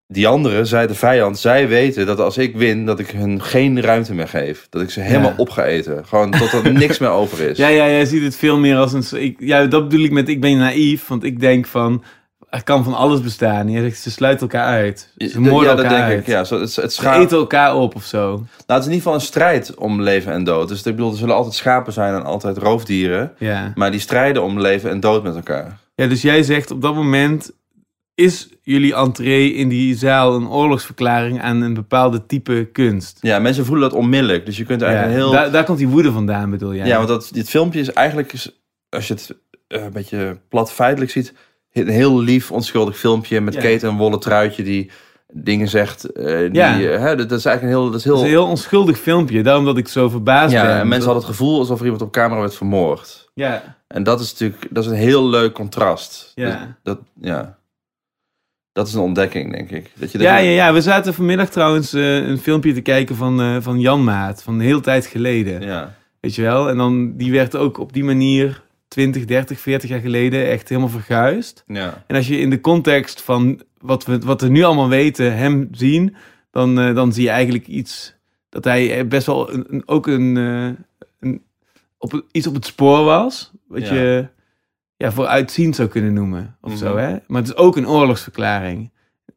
Die 0.08 0.28
anderen, 0.28 0.66
zij 0.66 0.86
de 0.86 0.94
vijand, 0.94 1.38
zij 1.38 1.68
weten 1.68 2.06
dat 2.06 2.20
als 2.20 2.38
ik 2.38 2.56
win, 2.56 2.86
dat 2.86 2.98
ik 2.98 3.10
hun 3.10 3.42
geen 3.42 3.80
ruimte 3.80 4.14
meer 4.14 4.28
geef. 4.28 4.66
Dat 4.70 4.82
ik 4.82 4.90
ze 4.90 5.00
helemaal 5.00 5.30
Ja. 5.30 5.36
op 5.36 5.50
ga 5.50 5.64
eten. 5.64 6.06
Gewoon 6.06 6.30
tot 6.30 6.52
er 6.52 6.72
niks 6.84 6.98
meer 6.98 7.10
over 7.10 7.40
is. 7.50 7.56
Ja, 7.56 7.68
ja, 7.68 7.86
jij 7.86 8.04
ziet 8.04 8.22
het 8.22 8.36
veel 8.36 8.58
meer 8.58 8.76
als 8.76 8.92
een... 8.92 9.22
Ik, 9.22 9.36
ja, 9.38 9.66
dat 9.66 9.88
bedoel 9.88 10.04
ik 10.04 10.10
met 10.10 10.28
ik 10.28 10.40
ben 10.40 10.58
naïef, 10.58 11.06
want 11.06 11.24
ik 11.24 11.40
denk 11.40 11.66
van... 11.66 12.02
Er 12.50 12.62
kan 12.62 12.84
van 12.84 12.94
alles 12.94 13.20
bestaan. 13.20 13.68
Je 13.68 13.80
zegt, 13.80 13.98
ze 14.00 14.10
sluiten 14.10 14.48
elkaar 14.48 14.66
uit. 14.66 15.12
Ze 15.16 15.40
moorden 15.40 15.70
ja, 15.70 15.74
dat 15.74 15.84
elkaar 15.84 15.98
denk 15.98 16.10
uit. 16.10 16.20
ik. 16.20 16.26
Ja, 16.26 16.44
zo, 16.44 16.60
het, 16.60 16.76
het 16.76 16.92
Ze 16.92 17.00
schaap, 17.00 17.22
eten 17.22 17.36
elkaar 17.38 17.76
op 17.76 17.94
of 17.94 18.04
zo. 18.04 18.26
nou, 18.26 18.40
het 18.66 18.78
is 18.78 18.86
in 18.86 18.92
ieder 18.92 18.96
geval 18.96 19.14
een 19.14 19.20
strijd 19.20 19.74
om 19.74 20.02
leven 20.02 20.32
en 20.32 20.44
dood. 20.44 20.68
Dus 20.68 20.78
ik 20.78 20.84
bedoel, 20.96 21.10
er 21.10 21.16
zullen 21.16 21.34
altijd 21.34 21.54
schapen 21.54 21.92
zijn 21.92 22.14
en 22.14 22.24
altijd 22.24 22.56
roofdieren. 22.58 23.32
Ja. 23.38 23.72
Maar 23.74 23.90
die 23.90 24.00
strijden 24.00 24.42
om 24.42 24.60
leven 24.60 24.90
en 24.90 25.00
dood 25.00 25.22
met 25.22 25.34
elkaar. 25.34 25.78
ja, 25.94 26.06
dus 26.06 26.22
jij 26.22 26.42
zegt 26.42 26.70
op 26.70 26.82
dat 26.82 26.94
moment... 26.94 27.52
Is 28.14 28.48
jullie 28.62 28.94
entree 28.94 29.54
in 29.54 29.68
die 29.68 29.96
zaal 29.96 30.34
een 30.34 30.48
oorlogsverklaring 30.48 31.42
aan 31.42 31.60
een 31.60 31.74
bepaalde 31.74 32.26
type 32.26 32.68
kunst? 32.72 33.18
Ja, 33.20 33.38
mensen 33.38 33.64
voelen 33.64 33.90
dat 33.90 33.98
onmiddellijk. 33.98 34.46
Dus 34.46 34.56
je 34.56 34.64
kunt 34.64 34.80
Ja, 34.80 34.86
eigenlijk 34.86 35.16
heel... 35.16 35.30
daar, 35.30 35.50
daar 35.50 35.64
komt 35.64 35.78
die 35.78 35.88
woede 35.88 36.12
vandaan, 36.12 36.50
bedoel 36.50 36.74
jij? 36.74 36.86
Ja, 36.86 36.96
want 36.96 37.08
dat, 37.08 37.28
dit 37.32 37.48
filmpje 37.50 37.80
is 37.80 37.92
eigenlijk, 37.92 38.32
als 38.88 39.08
je 39.08 39.14
het 39.14 39.34
eh, 39.68 39.82
een 39.84 39.92
beetje 39.92 40.38
plat 40.48 40.72
feitelijk 40.72 41.10
ziet, 41.10 41.32
een 41.76 41.88
heel 41.88 42.20
lief, 42.20 42.52
onschuldig 42.52 42.98
filmpje 42.98 43.40
met. 43.40 43.56
Kate 43.56 43.86
een 43.86 43.96
wollen 43.96 44.20
truitje 44.20 44.62
die 44.62 44.90
dingen 45.32 45.68
zegt. 45.68 46.04
eh, 46.12 46.38
die, 46.38 46.52
Ja. 46.52 46.80
eh, 46.80 47.00
hè, 47.00 47.16
dat, 47.16 47.32
is 47.32 47.44
eigenlijk 47.44 47.62
een 47.62 47.80
heel... 47.82 47.90
Dat 47.90 47.98
is 47.98 48.04
heel, 48.04 48.14
is 48.14 48.20
een 48.20 48.26
heel 48.26 48.46
onschuldig 48.46 48.98
filmpje, 48.98 49.42
daarom 49.42 49.64
dat 49.64 49.76
ik 49.78 49.88
zo 49.88 50.08
verbaasd 50.08 50.54
ben. 50.54 50.70
en 50.78 50.88
mensen 50.88 51.08
hadden 51.10 51.26
het 51.28 51.36
gevoel 51.36 51.58
alsof 51.58 51.78
er 51.78 51.84
iemand 51.84 52.02
op 52.02 52.12
camera 52.12 52.40
werd 52.40 52.54
vermoord. 52.56 53.30
Ja, 53.34 53.76
En 53.86 54.02
dat 54.02 54.20
is 54.20 54.32
natuurlijk 54.32 54.66
dat 54.70 54.84
is 54.84 54.90
een 54.90 54.96
heel 54.96 55.28
leuk 55.28 55.52
contrast. 55.52 56.32
Ja. 56.34 56.46
Dus 56.50 56.56
dat, 56.82 56.98
ja. 57.20 57.58
dat 58.72 58.86
is 58.86 58.94
een 58.94 59.00
ontdekking, 59.00 59.52
denk 59.52 59.70
ik. 59.70 59.90
Dat 59.94 60.12
je, 60.12 60.18
dat 60.18 60.26
ja, 60.26 60.36
je- 60.36 60.48
ja, 60.50 60.66
ja, 60.66 60.72
we 60.72 60.80
zaten 60.80 61.14
vanmiddag 61.14 61.48
trouwens 61.48 61.92
eh, 61.92 62.26
een 62.28 62.38
filmpje 62.38 62.72
te 62.72 62.80
kijken 62.80 63.16
van, 63.16 63.62
van 63.62 63.80
Jan 63.80 64.04
Maat, 64.04 64.42
van 64.42 64.54
een 64.54 64.60
hele 64.60 64.80
tijd 64.80 65.06
geleden. 65.06 65.60
ja. 65.62 65.94
Weet 66.20 66.34
je 66.34 66.42
wel? 66.42 66.68
En 66.68 66.76
dan, 66.76 67.16
die 67.16 67.32
werd 67.32 67.56
ook 67.56 67.78
op 67.78 67.92
die 67.92 68.04
manier 68.04 68.62
20, 68.88 69.24
30, 69.24 69.60
40 69.60 69.90
jaar 69.90 70.00
geleden 70.00 70.46
echt 70.46 70.68
helemaal 70.68 70.88
verguisd. 70.90 71.64
Ja. 71.66 72.04
En 72.06 72.16
als 72.16 72.28
je 72.28 72.38
in 72.38 72.50
de 72.50 72.60
context 72.60 73.22
van 73.22 73.60
wat 73.78 74.04
we, 74.04 74.18
wat 74.18 74.40
we 74.40 74.48
nu 74.48 74.62
allemaal 74.62 74.88
weten 74.88 75.36
hem 75.36 75.68
zien, 75.70 76.16
dan, 76.50 76.78
eh, 76.80 76.94
dan 76.94 77.12
zie 77.12 77.22
je 77.24 77.30
eigenlijk 77.30 77.66
iets 77.66 78.14
dat 78.48 78.64
hij 78.64 79.08
best 79.08 79.26
wel 79.26 79.52
een, 79.52 79.64
een- 79.68 79.82
ook 79.88 80.06
een, 80.06 80.36
eh, 80.36 80.84
een, 81.20 81.42
op, 81.98 82.24
iets 82.32 82.46
op 82.46 82.54
het 82.54 82.66
spoor 82.66 83.04
was. 83.04 83.52
Wat 83.68 83.88
Ja. 83.88 83.94
je 83.94 84.28
ja, 84.96 85.12
vooruitziend 85.12 85.76
zou 85.76 85.88
kunnen 85.88 86.12
noemen. 86.12 86.56
Of 86.60 86.70
Mhm. 86.70 86.78
zo, 86.78 86.96
hè? 86.96 87.16
Maar 87.26 87.40
het 87.40 87.50
is 87.50 87.56
ook 87.56 87.76
een 87.76 87.88
oorlogsverklaring. 87.88 88.90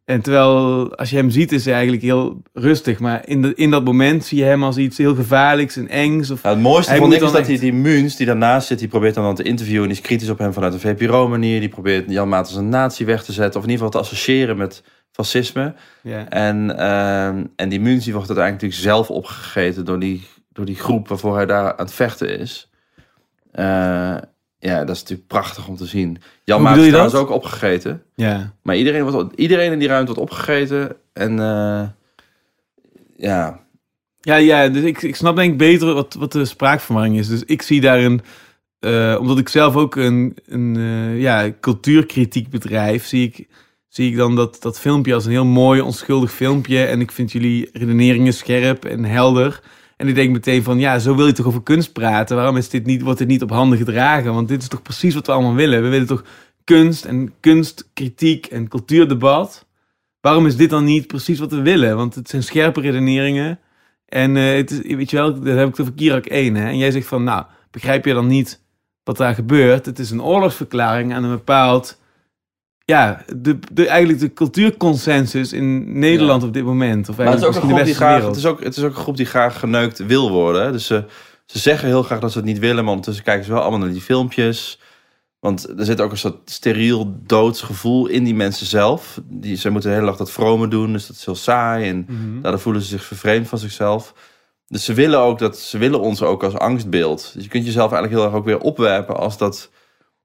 En 0.09 0.21
terwijl, 0.21 0.95
als 0.95 1.09
je 1.09 1.15
hem 1.15 1.29
ziet, 1.29 1.51
is 1.51 1.65
hij 1.65 1.73
eigenlijk 1.73 2.03
heel 2.03 2.41
rustig. 2.53 2.99
Maar 2.99 3.27
in, 3.27 3.41
de, 3.41 3.53
in 3.55 3.69
dat 3.69 3.83
moment 3.83 4.25
zie 4.25 4.37
je 4.37 4.43
hem 4.43 4.63
als 4.63 4.77
iets 4.77 4.97
heel 4.97 5.15
gevaarlijks 5.15 5.77
en 5.77 5.87
engs. 5.87 6.29
Of, 6.29 6.43
Nou, 6.43 6.55
het 6.55 6.63
mooiste 6.63 6.91
vond 6.95 7.05
moet 7.05 7.15
ik 7.15 7.21
is 7.23 7.31
dat 7.31 7.47
hij 7.47 7.57
die 7.57 7.73
Muns 7.73 8.15
die 8.15 8.25
daarnaast 8.25 8.67
zit, 8.67 8.79
die 8.79 8.87
probeert 8.87 9.15
dan, 9.15 9.23
dan 9.23 9.35
te 9.35 9.43
interviewen. 9.43 9.81
En 9.81 9.87
die 9.89 9.97
is 9.97 10.03
kritisch 10.03 10.29
op 10.29 10.37
hem 10.37 10.53
vanuit 10.53 10.73
een 10.73 10.79
VPRO-manier. 10.79 11.59
Die 11.59 11.69
probeert 11.69 12.09
Jan 12.11 12.29
Maat 12.29 12.47
als 12.47 12.55
een 12.55 12.69
nazi 12.69 13.05
weg 13.05 13.23
te 13.23 13.31
zetten. 13.31 13.59
Of 13.59 13.65
in 13.65 13.71
ieder 13.71 13.85
geval 13.85 14.01
te 14.01 14.07
associëren 14.07 14.57
met 14.57 14.83
fascisme. 15.11 15.73
ja. 16.03 16.29
En, 16.29 16.77
ehm, 16.77 17.45
en 17.55 17.69
die 17.69 17.79
Muns 17.79 18.03
die 18.03 18.13
wordt 18.13 18.29
uiteindelijk 18.29 18.73
natuurlijk 18.73 18.81
zelf 18.81 19.09
opgegeten 19.09 19.85
door 19.85 19.99
die, 19.99 20.27
door 20.51 20.65
die 20.65 20.75
groep 20.75 21.07
waarvoor 21.07 21.35
hij 21.35 21.45
daar 21.45 21.71
aan 21.71 21.85
het 21.85 21.93
vechten 21.93 22.39
is. 22.39 22.69
Eh, 23.51 24.15
ja, 24.59 24.79
dat 24.85 24.95
is 24.95 25.01
natuurlijk 25.01 25.27
prachtig 25.27 25.67
om 25.67 25.75
te 25.75 25.85
zien. 25.85 26.21
Jan 26.43 26.61
Maat 26.61 26.77
is 26.77 26.91
dat? 26.91 27.15
ook 27.15 27.29
opgegeten. 27.29 28.03
ja. 28.15 28.53
Maar 28.63 28.77
iedereen, 28.77 29.09
wordt, 29.09 29.35
iedereen 29.35 29.71
in 29.71 29.79
die 29.79 29.87
ruimte 29.87 30.13
wordt 30.13 30.31
opgegeten. 30.31 30.95
En 31.13 31.39
eh, 31.39 31.87
ja, 33.17 33.59
Ja, 34.19 34.35
ja, 34.35 34.67
dus 34.67 34.83
ik, 34.83 35.01
ik 35.01 35.15
snap 35.15 35.35
denk 35.35 35.51
ik 35.51 35.57
beter 35.57 35.93
wat, 35.93 36.13
wat 36.13 36.31
de 36.31 36.45
spraakverwarring 36.45 37.17
is. 37.17 37.27
Dus 37.27 37.43
ik 37.43 37.61
zie 37.61 37.81
daarin, 37.81 38.21
eh 38.79 39.17
omdat 39.19 39.37
ik 39.37 39.49
zelf 39.49 39.75
ook 39.75 39.95
een, 39.95 40.37
een 40.45 40.75
eh, 40.75 41.21
ja, 41.21 41.51
cultuurkritiek 41.59 42.49
bedrijf, 42.49 43.05
zie 43.05 43.27
ik, 43.27 43.47
zie 43.87 44.09
ik 44.11 44.17
dan 44.17 44.35
dat, 44.35 44.57
dat 44.61 44.79
filmpje 44.79 45.13
als 45.13 45.25
een 45.25 45.31
heel 45.31 45.45
mooi, 45.45 45.81
onschuldig 45.81 46.31
filmpje. 46.31 46.85
En 46.85 47.01
ik 47.01 47.11
vind 47.11 47.31
jullie 47.31 47.69
redeneringen 47.73 48.33
scherp 48.33 48.85
en 48.85 49.05
helder. 49.05 49.61
En 49.99 50.07
ik 50.07 50.15
denk 50.15 50.31
meteen 50.31 50.63
van, 50.63 50.79
ja, 50.79 50.99
zo 50.99 51.15
wil 51.15 51.25
je 51.25 51.31
toch 51.31 51.45
over 51.45 51.63
kunst 51.63 51.93
praten? 51.93 52.35
Waarom 52.35 52.57
is 52.57 52.69
dit 52.69 52.85
niet, 52.85 53.01
wordt 53.01 53.19
dit 53.19 53.27
niet 53.27 53.41
op 53.41 53.49
handen 53.49 53.77
gedragen? 53.77 54.33
Want 54.33 54.47
dit 54.47 54.61
is 54.61 54.67
toch 54.67 54.81
precies 54.81 55.13
wat 55.13 55.25
we 55.25 55.31
allemaal 55.31 55.53
willen? 55.53 55.83
We 55.83 55.89
willen 55.89 56.07
toch 56.07 56.23
kunst 56.63 57.05
en 57.05 57.33
kunstkritiek 57.39 58.45
en 58.45 58.67
cultuurdebat? 58.67 59.65
Waarom 60.21 60.45
is 60.45 60.55
dit 60.55 60.69
dan 60.69 60.83
niet 60.83 61.07
precies 61.07 61.39
wat 61.39 61.51
we 61.51 61.61
willen? 61.61 61.95
Want 61.95 62.15
het 62.15 62.29
zijn 62.29 62.43
scherpe 62.43 62.81
redeneringen. 62.81 63.59
En 64.05 64.37
eh, 64.37 64.55
het 64.55 64.71
is, 64.71 64.95
weet 64.95 65.09
je 65.09 65.17
wel, 65.17 65.33
dat 65.33 65.57
heb 65.57 65.67
ik 65.67 65.77
het 65.77 65.79
over 65.79 65.93
Kirak 65.93 66.25
1. 66.25 66.55
Hè? 66.55 66.67
En 66.67 66.77
jij 66.77 66.91
zegt 66.91 67.07
van, 67.07 67.23
nou, 67.23 67.45
begrijp 67.71 68.05
je 68.05 68.13
dan 68.13 68.27
niet 68.27 68.61
wat 69.03 69.17
daar 69.17 69.35
gebeurt? 69.35 69.85
Het 69.85 69.99
is 69.99 70.11
een 70.11 70.23
oorlogsverklaring 70.23 71.13
aan 71.13 71.23
een 71.23 71.35
bepaald... 71.35 71.98
Ja, 72.89 73.23
de, 73.35 73.59
de, 73.71 73.87
eigenlijk 73.87 74.19
de 74.19 74.33
cultuurconsensus 74.33 75.53
in 75.53 75.99
Nederland 75.99 76.43
op 76.43 76.53
dit 76.53 76.63
moment. 76.63 77.09
Of 77.09 77.17
Maar 77.17 77.25
het 77.27 77.39
is, 77.39 77.45
ook 77.45 77.53
eigenlijk 77.53 77.79
een 77.79 77.85
groep 77.85 77.85
die 77.85 77.95
westerse 77.95 78.19
graag, 78.19 78.27
het, 78.27 78.35
is 78.35 78.45
ook, 78.45 78.63
het 78.63 78.77
is 78.77 78.83
ook 78.83 78.95
een 78.95 79.01
groep 79.01 79.17
die 79.17 79.25
graag 79.25 79.59
geneukt 79.59 80.05
wil 80.05 80.31
worden. 80.31 80.63
hè. 80.63 80.71
Dus 80.71 80.85
ze, 80.85 81.03
ze 81.45 81.59
zeggen 81.59 81.87
heel 81.87 82.03
graag 82.03 82.19
dat 82.19 82.31
ze 82.31 82.37
het 82.37 82.47
niet 82.47 82.59
willen, 82.59 82.83
maar 82.83 82.89
ondertussen 82.89 83.23
kijken 83.23 83.45
ze 83.45 83.51
wel 83.51 83.61
allemaal 83.61 83.79
naar 83.79 83.91
die 83.91 84.01
filmpjes. 84.01 84.79
Want 85.39 85.79
er 85.79 85.85
zit 85.85 86.01
ook 86.01 86.11
een 86.11 86.17
soort 86.17 86.49
steriel 86.51 87.15
doodsgevoel 87.25 88.07
in 88.07 88.23
die 88.23 88.35
mensen 88.35 88.65
zelf. 88.65 89.21
Die, 89.23 89.55
ze 89.55 89.69
moeten 89.69 89.89
de 89.89 89.95
hele 89.95 90.09
dag 90.09 90.17
dat 90.17 90.31
vrome 90.31 90.67
doen, 90.67 90.93
dus 90.93 91.07
dat 91.07 91.15
is 91.15 91.25
heel 91.25 91.35
saai. 91.35 91.89
En 91.89 92.05
Mhm. 92.07 92.41
daardoor 92.41 92.61
voelen 92.61 92.81
ze 92.81 92.87
zich 92.87 93.03
vervreemd 93.03 93.47
van 93.47 93.57
zichzelf. 93.57 94.13
Dus 94.67 94.85
ze 94.85 94.93
willen, 94.93 95.19
ook 95.19 95.39
dat, 95.39 95.57
ze 95.59 95.77
willen 95.77 95.99
ons 96.01 96.21
ook 96.21 96.43
als 96.43 96.53
angstbeeld. 96.57 97.31
Dus 97.33 97.43
je 97.43 97.49
kunt 97.49 97.65
jezelf 97.65 97.91
eigenlijk 97.91 98.21
heel 98.21 98.29
erg 98.31 98.39
ook 98.39 98.45
weer 98.45 98.59
opwerpen 98.59 99.17
als 99.17 99.37
dat... 99.37 99.69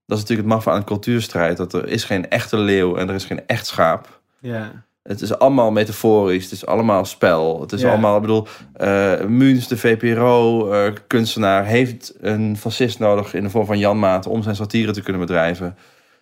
Dat 0.07 0.17
is 0.17 0.23
natuurlijk 0.23 0.49
het 0.49 0.57
maffe 0.57 0.71
aan 0.71 0.79
de 0.81 0.87
cultuurstrijd. 0.87 1.57
Dat 1.57 1.73
er 1.73 1.89
is 1.89 2.05
geen 2.05 2.29
echte 2.29 2.57
leeuw 2.57 2.97
en 2.97 3.09
er 3.09 3.15
is 3.15 3.25
geen 3.25 3.47
echt 3.47 3.67
schaap. 3.67 4.21
Ja, 4.41 4.85
Het 5.03 5.21
is 5.21 5.39
allemaal 5.39 5.71
metaforisch, 5.71 6.43
het 6.45 6.53
is 6.53 6.67
allemaal 6.67 7.05
spel. 7.05 7.61
Het 7.61 7.73
is 7.73 7.81
Ja. 7.81 7.89
allemaal, 7.89 8.15
ik 8.15 8.21
bedoel, 8.21 8.47
eh 8.75 9.25
Muns, 9.25 9.69
de 9.69 9.77
VPRO-kunstenaar, 9.77 11.65
heeft 11.65 12.15
een 12.21 12.57
fascist 12.57 12.99
nodig 12.99 13.35
in 13.35 13.43
de 13.43 13.51
vorm 13.51 13.67
van 13.67 13.79
Jan 13.79 13.99
Maat 13.99 14.27
om 14.27 14.43
zijn 14.43 14.57
satire 14.57 14.93
te 14.93 15.03
kunnen 15.03 15.21
bedrijven. 15.21 15.77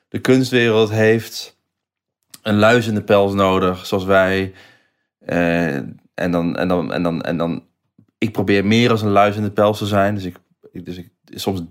De 0.09 0.18
kunstwereld 0.18 0.91
heeft 0.91 1.57
een 2.43 2.59
luis 2.59 2.87
in 2.87 2.95
de 2.95 3.03
pels 3.03 3.33
nodig, 3.35 3.87
zoals 3.87 4.05
wij. 4.05 4.53
Eh, 5.18 5.74
en, 6.14 6.30
dan, 6.30 6.57
en, 6.57 6.68
dan, 6.68 6.93
en, 6.93 7.03
dan, 7.03 7.22
en 7.22 7.37
dan, 7.37 7.64
ik 8.18 8.33
probeer 8.33 8.64
meer 8.66 8.91
als 8.91 9.03
een 9.03 9.11
luis 9.11 9.37
in 9.37 9.43
de 9.43 9.51
pels 9.51 9.78
te 9.78 9.87
zijn. 9.87 10.14
Dus 10.14 10.24
ik, 10.24 10.37
dus 10.85 10.97
ik 10.97 11.11
soms 11.35 11.62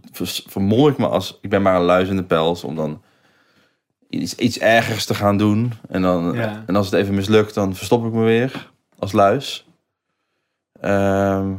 vermoor 0.47 0.89
ik 0.89 0.97
me 0.97 1.07
als, 1.07 1.37
ik 1.41 1.49
ben 1.49 1.61
maar 1.61 1.75
een 1.75 1.81
luis 1.81 2.09
in 2.09 2.15
de 2.15 2.23
pels, 2.23 2.63
om 2.63 2.75
dan 2.75 3.01
iets, 4.09 4.35
iets 4.35 4.59
ergers 4.59 5.05
te 5.05 5.13
gaan 5.15 5.37
doen. 5.37 5.73
En, 5.89 6.01
dan, 6.01 6.33
Ja. 6.33 6.63
en 6.67 6.75
als 6.75 6.85
het 6.85 6.95
even 6.99 7.15
mislukt, 7.15 7.53
dan 7.53 7.75
verstop 7.75 8.05
ik 8.05 8.11
me 8.13 8.23
weer 8.23 8.71
als 8.99 9.11
luis. 9.11 9.65
Ehm, 10.79 11.53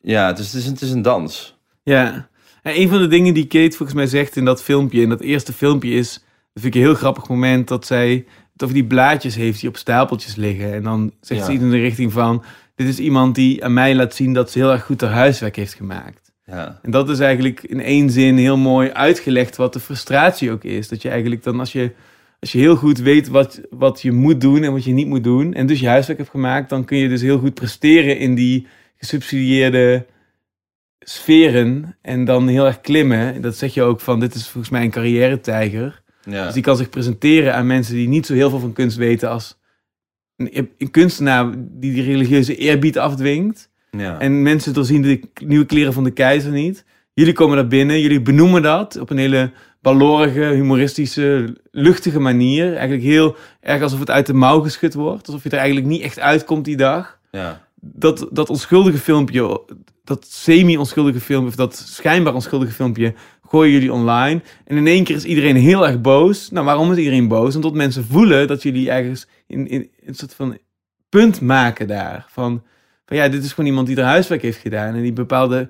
ja, 0.00 0.26
het 0.26 0.38
is, 0.38 0.52
het, 0.52 0.62
is, 0.62 0.68
het 0.68 0.80
is 0.80 0.90
een 0.90 1.02
dans. 1.02 1.56
Ja. 1.82 2.28
En 2.62 2.80
een 2.80 2.88
van 2.88 2.98
de 2.98 3.06
dingen 3.06 3.34
die 3.34 3.46
Kate 3.46 3.76
volgens 3.76 3.98
mij 3.98 4.06
zegt 4.06 4.36
in 4.36 4.44
dat 4.44 4.62
filmpje, 4.62 5.00
in 5.00 5.08
dat 5.08 5.20
eerste 5.20 5.52
filmpje 5.52 5.90
is, 5.90 6.12
dat 6.52 6.62
vind 6.62 6.74
ik 6.74 6.80
een 6.80 6.86
heel 6.86 6.94
grappig 6.96 7.28
moment, 7.28 7.68
dat 7.68 7.86
zij 7.86 8.24
over 8.56 8.74
die 8.74 8.86
blaadjes 8.86 9.34
heeft 9.34 9.60
die 9.60 9.68
op 9.68 9.76
stapeltjes 9.76 10.34
liggen. 10.36 10.72
En 10.74 10.82
dan 10.82 11.12
zegt 11.20 11.40
Ja. 11.40 11.46
ze 11.46 11.52
iets 11.52 11.62
in 11.62 11.70
de 11.70 11.78
richting 11.80 12.12
van, 12.12 12.44
dit 12.74 12.88
is 12.88 12.98
iemand 12.98 13.34
die 13.34 13.64
aan 13.64 13.72
mij 13.72 13.94
laat 13.94 14.14
zien 14.14 14.32
dat 14.32 14.50
ze 14.50 14.58
heel 14.58 14.70
erg 14.70 14.84
goed 14.84 15.00
haar 15.00 15.10
huiswerk 15.10 15.56
heeft 15.56 15.74
gemaakt. 15.74 16.21
Ja, 16.52 16.78
En 16.82 16.90
dat 16.90 17.08
is 17.08 17.18
eigenlijk 17.18 17.62
in 17.62 17.80
één 17.80 18.10
zin 18.10 18.36
heel 18.36 18.56
mooi 18.56 18.90
uitgelegd 18.90 19.56
wat 19.56 19.72
de 19.72 19.80
frustratie 19.80 20.50
ook 20.50 20.64
is. 20.64 20.88
Dat 20.88 21.02
je 21.02 21.08
eigenlijk 21.08 21.42
dan 21.42 21.58
als 21.58 21.72
je, 21.72 21.90
als 22.40 22.52
je 22.52 22.58
heel 22.58 22.76
goed 22.76 22.98
weet 22.98 23.28
wat, 23.28 23.60
wat 23.70 24.02
je 24.02 24.12
moet 24.12 24.40
doen 24.40 24.62
en 24.62 24.72
wat 24.72 24.84
je 24.84 24.92
niet 24.92 25.06
moet 25.06 25.24
doen, 25.24 25.54
en 25.54 25.66
dus 25.66 25.80
je 25.80 25.88
huiswerk 25.88 26.18
hebt 26.18 26.30
gemaakt, 26.30 26.68
dan 26.68 26.84
kun 26.84 26.96
je 26.96 27.08
dus 27.08 27.20
heel 27.20 27.38
goed 27.38 27.54
presteren 27.54 28.18
in 28.18 28.34
die 28.34 28.66
gesubsidieerde 28.96 30.06
sferen 30.98 31.96
en 32.02 32.24
dan 32.24 32.48
heel 32.48 32.66
erg 32.66 32.80
klimmen. 32.80 33.34
En 33.34 33.40
dat 33.40 33.56
zeg 33.56 33.74
je 33.74 33.82
ook 33.82 34.00
van, 34.00 34.20
dit 34.20 34.34
is 34.34 34.48
volgens 34.48 34.72
mij 34.72 34.82
een 34.82 34.90
carrière-tijger. 34.90 36.02
ja. 36.24 36.44
Dus 36.44 36.54
die 36.54 36.62
kan 36.62 36.76
zich 36.76 36.88
presenteren 36.88 37.54
aan 37.54 37.66
mensen 37.66 37.94
die 37.94 38.08
niet 38.08 38.26
zo 38.26 38.34
heel 38.34 38.50
veel 38.50 38.58
van 38.58 38.72
kunst 38.72 38.96
weten 38.96 39.30
als 39.30 39.58
een, 40.36 40.70
een 40.78 40.90
kunstenaar 40.90 41.50
die 41.56 41.92
die 41.92 42.02
religieuze 42.02 42.56
eerbied 42.56 42.98
afdwingt. 42.98 43.70
Ja. 43.98 44.18
En 44.18 44.42
mensen 44.42 44.72
doorzien 44.74 45.02
de 45.02 45.16
k- 45.16 45.40
nieuwe 45.44 45.66
kleren 45.66 45.92
van 45.92 46.04
de 46.04 46.10
keizer 46.10 46.52
niet. 46.52 46.84
Jullie 47.14 47.32
komen 47.32 47.56
daar 47.56 47.66
binnen, 47.66 48.00
jullie 48.00 48.22
benoemen 48.22 48.62
dat 48.62 48.98
op 48.98 49.10
een 49.10 49.18
hele 49.18 49.50
balorige, 49.80 50.40
humoristische, 50.44 51.56
luchtige 51.70 52.20
manier. 52.20 52.72
Eigenlijk 52.72 53.02
heel 53.02 53.36
erg 53.60 53.82
alsof 53.82 53.98
het 53.98 54.10
uit 54.10 54.26
de 54.26 54.32
mouw 54.34 54.60
geschud 54.60 54.94
wordt. 54.94 55.26
Alsof 55.26 55.42
je 55.42 55.50
er 55.50 55.56
eigenlijk 55.58 55.86
niet 55.86 56.02
echt 56.02 56.18
uitkomt 56.18 56.64
die 56.64 56.76
dag. 56.76 57.18
ja. 57.30 57.70
Dat, 57.84 58.28
dat 58.30 58.50
onschuldige 58.50 58.98
filmpje, 58.98 59.60
dat 60.04 60.26
semi-onschuldige 60.28 61.20
filmpje, 61.20 61.48
of 61.50 61.56
dat 61.56 61.76
schijnbaar 61.76 62.34
onschuldige 62.34 62.72
filmpje, 62.72 63.14
gooien 63.48 63.72
jullie 63.72 63.92
online. 63.92 64.40
En 64.64 64.76
in 64.76 64.86
één 64.86 65.04
keer 65.04 65.16
is 65.16 65.24
iedereen 65.24 65.56
heel 65.56 65.86
erg 65.86 66.00
boos. 66.00 66.50
Nou, 66.50 66.66
waarom 66.66 66.92
is 66.92 66.98
iedereen 66.98 67.28
boos? 67.28 67.54
Omdat 67.56 67.74
mensen 67.74 68.04
voelen 68.04 68.46
dat 68.46 68.62
jullie 68.62 68.90
ergens 68.90 69.26
in, 69.46 69.68
in, 69.68 69.90
een 70.04 70.14
soort 70.14 70.34
van 70.34 70.58
punt 71.08 71.40
maken 71.40 71.86
daar. 71.88 72.26
Van, 72.28 72.62
van 73.12 73.20
ja, 73.22 73.28
dit 73.28 73.44
is 73.44 73.52
gewoon 73.52 73.70
iemand 73.70 73.86
die 73.86 73.96
er 73.96 74.04
huiswerk 74.04 74.42
heeft 74.42 74.58
gedaan. 74.58 74.94
En 74.94 75.02
die 75.02 75.12
bepaalde, 75.12 75.68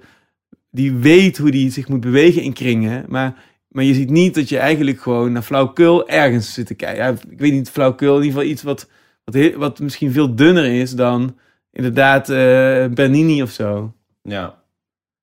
die 0.70 0.94
weet 0.94 1.38
hoe 1.38 1.50
die 1.50 1.70
zich 1.70 1.88
moet 1.88 2.00
bewegen 2.00 2.42
in 2.42 2.52
kringen. 2.52 3.04
Maar, 3.08 3.44
maar 3.68 3.84
je 3.84 3.94
ziet 3.94 4.10
niet 4.10 4.34
dat 4.34 4.48
je 4.48 4.58
eigenlijk 4.58 5.00
gewoon 5.00 5.32
naar 5.32 5.42
flauwkul 5.42 6.08
ergens 6.08 6.52
zit 6.52 6.66
te 6.66 6.74
kijken. 6.74 7.04
Ja, 7.04 7.14
ik 7.30 7.38
weet 7.38 7.52
niet, 7.52 7.70
flauwkul, 7.70 8.16
in 8.16 8.22
ieder 8.22 8.32
geval 8.32 8.52
iets 8.52 8.62
wat, 8.62 8.88
wat, 9.24 9.54
wat 9.54 9.78
misschien 9.78 10.12
veel 10.12 10.34
dunner 10.34 10.64
is 10.64 10.90
dan 10.90 11.38
inderdaad 11.70 12.28
eh, 12.28 12.86
Bernini 12.86 13.42
of 13.42 13.50
zo. 13.50 13.94
ja. 14.22 14.60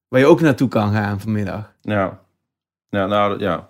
Waar 0.08 0.20
je 0.20 0.26
ook 0.26 0.42
naartoe 0.42 0.68
kan 0.68 0.92
gaan 0.94 1.20
vanmiddag. 1.20 1.74
Ja. 1.82 2.24
Ja, 2.90 3.06
nou, 3.06 3.40
ja. 3.40 3.68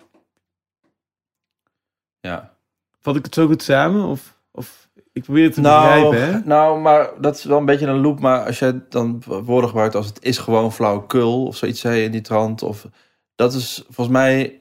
Ja. 2.20 2.56
Vat 3.00 3.16
ik 3.16 3.24
het 3.24 3.34
zo 3.34 3.46
goed 3.46 3.62
samen? 3.62 4.04
Of, 4.04 4.38
of 4.50 4.88
ik 5.12 5.22
probeer 5.22 5.44
het 5.44 5.52
te 5.54 5.60
Nou, 5.60 6.10
begrijpen, 6.10 6.34
hè? 6.34 6.40
nou, 6.44 6.80
maar 6.80 7.10
dat 7.20 7.36
is 7.36 7.44
wel 7.44 7.58
een 7.58 7.64
beetje 7.64 7.86
een 7.86 8.00
loop. 8.00 8.20
Maar 8.20 8.44
als 8.46 8.58
jij 8.58 8.80
dan 8.88 9.22
woorden 9.26 9.68
gebruikt 9.68 9.94
als 9.94 10.06
het 10.06 10.22
is 10.24 10.38
gewoon 10.38 10.72
flauwekul 10.72 11.46
of 11.46 11.56
zoiets 11.56 11.80
zei 11.80 11.98
je 11.98 12.04
in 12.04 12.10
die 12.10 12.20
trant. 12.20 12.62
Of, 12.62 12.86
dat 13.34 13.54
is 13.54 13.82
volgens 13.88 14.16
mij... 14.16 14.60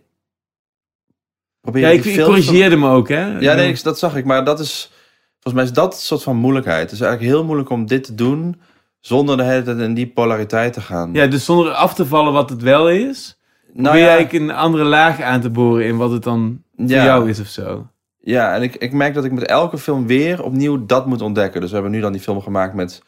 Probeer 1.61 1.81
Ja, 1.81 1.89
ik, 1.89 2.05
ik 2.05 2.23
corrigeerde 2.23 2.75
me 2.75 2.89
ook, 2.89 3.07
hè? 3.09 3.39
Ja, 3.39 3.53
nee, 3.53 3.69
ik- 3.69 3.83
dat 3.83 3.99
zag 3.99 4.15
ik. 4.15 4.25
Maar 4.25 4.43
dat 4.43 4.59
is... 4.59 4.91
Volgens 5.39 5.53
mij 5.53 5.63
is 5.63 5.73
dat 5.73 5.93
een 5.93 5.99
soort 5.99 6.23
van 6.23 6.35
moeilijkheid. 6.35 6.81
Het 6.81 6.91
is 6.91 7.01
eigenlijk 7.01 7.31
heel 7.33 7.43
moeilijk 7.45 7.69
om 7.69 7.85
dit 7.85 8.03
te 8.03 8.15
doen... 8.15 8.61
zonder 8.99 9.37
de 9.37 9.43
hele 9.43 9.63
tijd 9.63 9.77
in 9.79 9.93
die 9.93 10.07
polariteit 10.07 10.73
te 10.73 10.81
gaan. 10.81 11.13
Ja, 11.13 11.27
dus 11.27 11.45
zonder 11.45 11.71
af 11.73 11.93
te 11.93 12.05
vallen 12.05 12.33
wat 12.33 12.49
het 12.49 12.61
wel 12.61 12.89
is... 12.89 13.37
nou 13.65 13.73
probeer 13.83 13.93
je 14.01 14.05
ja, 14.05 14.15
eigenlijk 14.15 14.43
een 14.43 14.55
andere 14.55 14.83
laag 14.83 15.21
aan 15.21 15.41
te 15.41 15.49
boren 15.49 15.85
in 15.85 15.97
wat 15.97 16.11
het 16.11 16.23
dan 16.23 16.63
voor 16.77 16.87
jou 16.87 17.29
is 17.29 17.39
of 17.39 17.47
zo. 17.47 17.87
Ja, 18.29 18.55
en 18.55 18.61
ik, 18.61 18.75
ik 18.75 18.91
merk 18.93 19.13
dat 19.13 19.25
ik 19.25 19.31
met 19.31 19.45
elke 19.45 19.77
film 19.77 20.07
weer 20.07 20.43
opnieuw 20.43 20.85
dat 20.85 21.05
moet 21.05 21.21
ontdekken. 21.21 21.59
Dus 21.61 21.69
we 21.69 21.75
hebben 21.75 21.93
nu 21.93 21.99
dan 22.01 22.11
die 22.11 22.21
film 22.21 22.41
gemaakt 22.41 22.73
met 22.73 23.01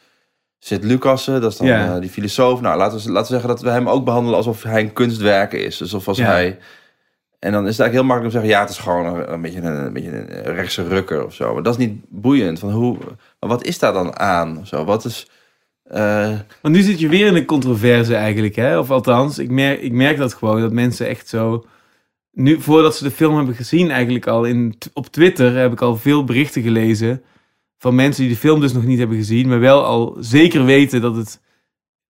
Sid 0.59 0.83
Lucassen. 0.83 1.41
Dat 1.41 1.51
is 1.51 1.57
dan 1.57 1.67
Ja. 1.67 1.93
eh, 1.95 2.01
die 2.01 2.09
filosoof. 2.09 2.61
Nou, 2.61 2.77
laten 2.77 2.97
we, 2.97 3.03
laten 3.11 3.21
we 3.21 3.39
zeggen 3.39 3.49
dat 3.49 3.61
we 3.61 3.69
hem 3.69 3.89
ook 3.89 4.05
behandelen 4.05 4.37
alsof 4.37 4.63
hij 4.63 4.81
een 4.81 4.93
kunstwerk 4.93 5.53
is. 5.53 5.77
Dus 5.77 5.93
of 5.93 6.07
als 6.07 6.17
Ja. 6.17 6.25
hij... 6.25 6.57
En 7.39 7.51
dan 7.51 7.67
is 7.67 7.77
het 7.77 7.79
eigenlijk 7.79 7.93
heel 7.93 8.03
makkelijk 8.03 8.35
om 8.35 8.41
te 8.41 8.47
zeggen... 8.47 8.49
ja, 8.49 8.61
het 8.61 8.69
is 8.69 8.77
gewoon 8.77 9.05
een, 9.15 9.33
een 9.33 9.41
beetje, 9.41 9.61
een, 9.61 9.85
een 9.85 9.93
beetje 9.93 10.09
een 10.45 10.53
rechtse 10.55 10.87
rukker 10.87 11.25
of 11.25 11.33
zo. 11.33 11.53
Maar 11.53 11.63
dat 11.63 11.73
is 11.79 11.85
niet 11.85 12.01
boeiend. 12.09 12.59
Van 12.59 12.71
hoe, 12.71 12.97
maar 13.39 13.49
wat 13.49 13.63
is 13.65 13.79
daar 13.79 13.93
dan 13.93 14.19
aan? 14.19 14.57
Of 14.59 14.67
zo? 14.67 14.85
Wat 14.85 15.05
is... 15.05 15.27
eh, 15.83 16.29
Want 16.61 16.75
nu 16.75 16.81
zit 16.81 16.99
je 16.99 17.07
weer 17.09 17.27
in 17.27 17.35
een 17.35 17.45
controverse 17.45 18.15
eigenlijk, 18.15 18.55
hè? 18.55 18.79
Of 18.79 18.91
althans, 18.91 19.39
ik 19.39 19.49
merk, 19.51 19.81
ik 19.81 19.91
merk 19.91 20.17
dat 20.17 20.33
gewoon, 20.33 20.61
dat 20.61 20.71
mensen 20.71 21.07
echt 21.07 21.27
zo... 21.27 21.65
Nu, 22.31 22.61
voordat 22.61 22.95
ze 22.95 23.03
de 23.03 23.11
film 23.11 23.35
hebben 23.35 23.55
gezien 23.55 23.91
eigenlijk 23.91 24.27
al, 24.27 24.43
in, 24.45 24.75
op 24.93 25.07
Twitter 25.07 25.55
heb 25.55 25.71
ik 25.71 25.81
al 25.81 25.95
veel 25.97 26.23
berichten 26.23 26.61
gelezen... 26.61 27.21
van 27.77 27.95
mensen 27.95 28.23
die 28.23 28.31
de 28.31 28.37
film 28.39 28.59
dus 28.59 28.73
nog 28.73 28.83
niet 28.85 28.99
hebben 28.99 29.17
gezien... 29.17 29.47
maar 29.47 29.59
wel 29.59 29.85
al 29.85 30.17
zeker 30.19 30.65
weten 30.65 31.01
dat 31.01 31.15
het 31.15 31.41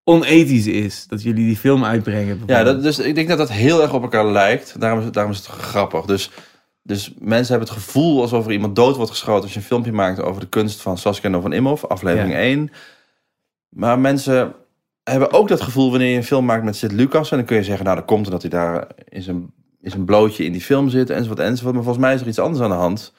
onethisch 0.03 0.67
is 0.67 1.07
dat 1.07 1.21
jullie 1.23 1.45
die 1.45 1.57
film 1.57 1.83
uitbrengen. 1.83 2.41
Ja, 2.47 2.63
dat, 2.63 2.83
dus 2.83 2.99
ik 2.99 3.15
denk 3.15 3.27
dat 3.27 3.37
dat 3.37 3.51
heel 3.51 3.81
erg 3.81 3.93
op 3.93 4.01
elkaar 4.01 4.25
lijkt. 4.25 4.79
Daarom 4.79 4.99
is, 4.99 5.05
het- 5.05 5.13
daarom 5.13 5.31
is 5.31 5.37
het 5.37 5.47
grappig. 5.47 6.05
Dus, 6.05 6.31
dus 6.83 7.13
mensen 7.19 7.55
hebben 7.55 7.73
het 7.73 7.83
gevoel 7.83 8.21
alsof 8.21 8.45
er 8.45 8.51
iemand 8.51 8.75
dood 8.75 8.95
wordt 8.95 9.11
geschoten... 9.11 9.43
als 9.43 9.53
je 9.53 9.59
een 9.59 9.65
filmpje 9.65 9.91
maakt 9.91 10.21
over 10.21 10.41
de 10.41 10.47
kunst 10.49 10.81
van 10.81 10.97
Saskia 10.97 11.31
en 11.31 11.41
van 11.41 11.53
Imhoff, 11.53 11.85
aflevering 11.85 12.33
Ja. 12.33 12.39
1. 12.39 12.71
Maar 13.69 13.99
mensen 13.99 14.53
hebben 15.03 15.31
ook 15.33 15.47
dat 15.47 15.61
gevoel 15.61 15.89
wanneer 15.89 16.09
je 16.09 16.15
een 16.17 16.23
film 16.23 16.45
maakt 16.45 16.63
met 16.63 16.75
Sid 16.75 16.91
Lucas... 16.91 17.31
en 17.31 17.37
dan 17.37 17.45
kun 17.45 17.55
je 17.57 17.63
zeggen, 17.63 17.85
nou, 17.85 17.97
dat 17.97 18.05
komt 18.05 18.25
omdat 18.25 18.41
hij 18.41 18.51
daar 18.51 18.87
in 19.09 19.21
zijn, 19.21 19.53
in 19.81 19.91
zijn 19.91 20.05
blootje 20.05 20.43
in 20.43 20.51
die 20.51 20.61
film 20.61 20.89
zit... 20.89 21.09
enzovoort, 21.09 21.39
enzovoort. 21.39 21.73
Maar 21.73 21.83
volgens 21.83 22.05
mij 22.05 22.13
is 22.13 22.21
er 22.21 22.27
iets 22.27 22.39
anders 22.39 22.63
aan 22.63 22.69
de 22.69 22.75
hand. 22.75 23.13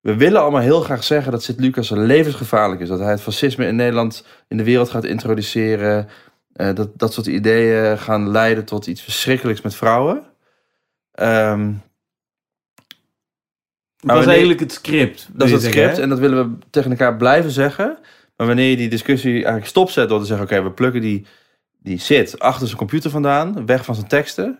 We 0.00 0.16
willen 0.16 0.40
allemaal 0.40 0.60
heel 0.60 0.80
graag 0.80 1.04
zeggen 1.04 1.32
dat 1.32 1.42
Sid 1.42 1.60
Lucas 1.60 1.90
levensgevaarlijk 1.90 2.80
is. 2.80 2.88
Dat 2.88 2.98
hij 2.98 3.10
het 3.10 3.20
fascisme 3.20 3.66
in 3.66 3.76
Nederland 3.76 4.26
in 4.48 4.56
de 4.56 4.64
wereld 4.64 4.90
gaat 4.90 5.04
introduceren... 5.04 6.08
Eh, 6.52 6.74
dat, 6.74 6.98
dat 6.98 7.12
soort 7.12 7.26
ideeën 7.26 7.98
gaan 7.98 8.30
leiden 8.30 8.64
tot 8.64 8.86
iets 8.86 9.02
verschrikkelijks 9.02 9.60
met 9.60 9.74
vrouwen. 9.74 10.24
Ehm, 11.12 11.66
dat 11.66 11.76
was 14.00 14.14
wanneer- 14.14 14.28
eigenlijk 14.28 14.60
het 14.60 14.72
script. 14.72 15.28
dat 15.32 15.46
is 15.46 15.52
het 15.52 15.62
zeggen, 15.62 15.80
script 15.80 15.96
hè? 15.96 16.02
en 16.02 16.08
dat 16.08 16.18
willen 16.18 16.50
we 16.50 16.66
tegen 16.70 16.90
elkaar 16.90 17.16
blijven 17.16 17.50
zeggen. 17.50 17.98
Maar 18.36 18.46
wanneer 18.46 18.70
je 18.70 18.76
die 18.76 18.88
discussie 18.88 19.32
eigenlijk 19.32 19.66
stopzet 19.66 20.08
door 20.08 20.20
te 20.20 20.26
zeggen... 20.26 20.46
oké, 20.46 20.62
we 20.62 20.70
plukken 20.70 21.00
die, 21.00 21.26
die 21.78 21.98
zit 21.98 22.38
achter 22.38 22.66
zijn 22.66 22.78
computer 22.78 23.10
vandaan, 23.10 23.66
weg 23.66 23.84
van 23.84 23.94
zijn 23.94 24.08
teksten... 24.08 24.58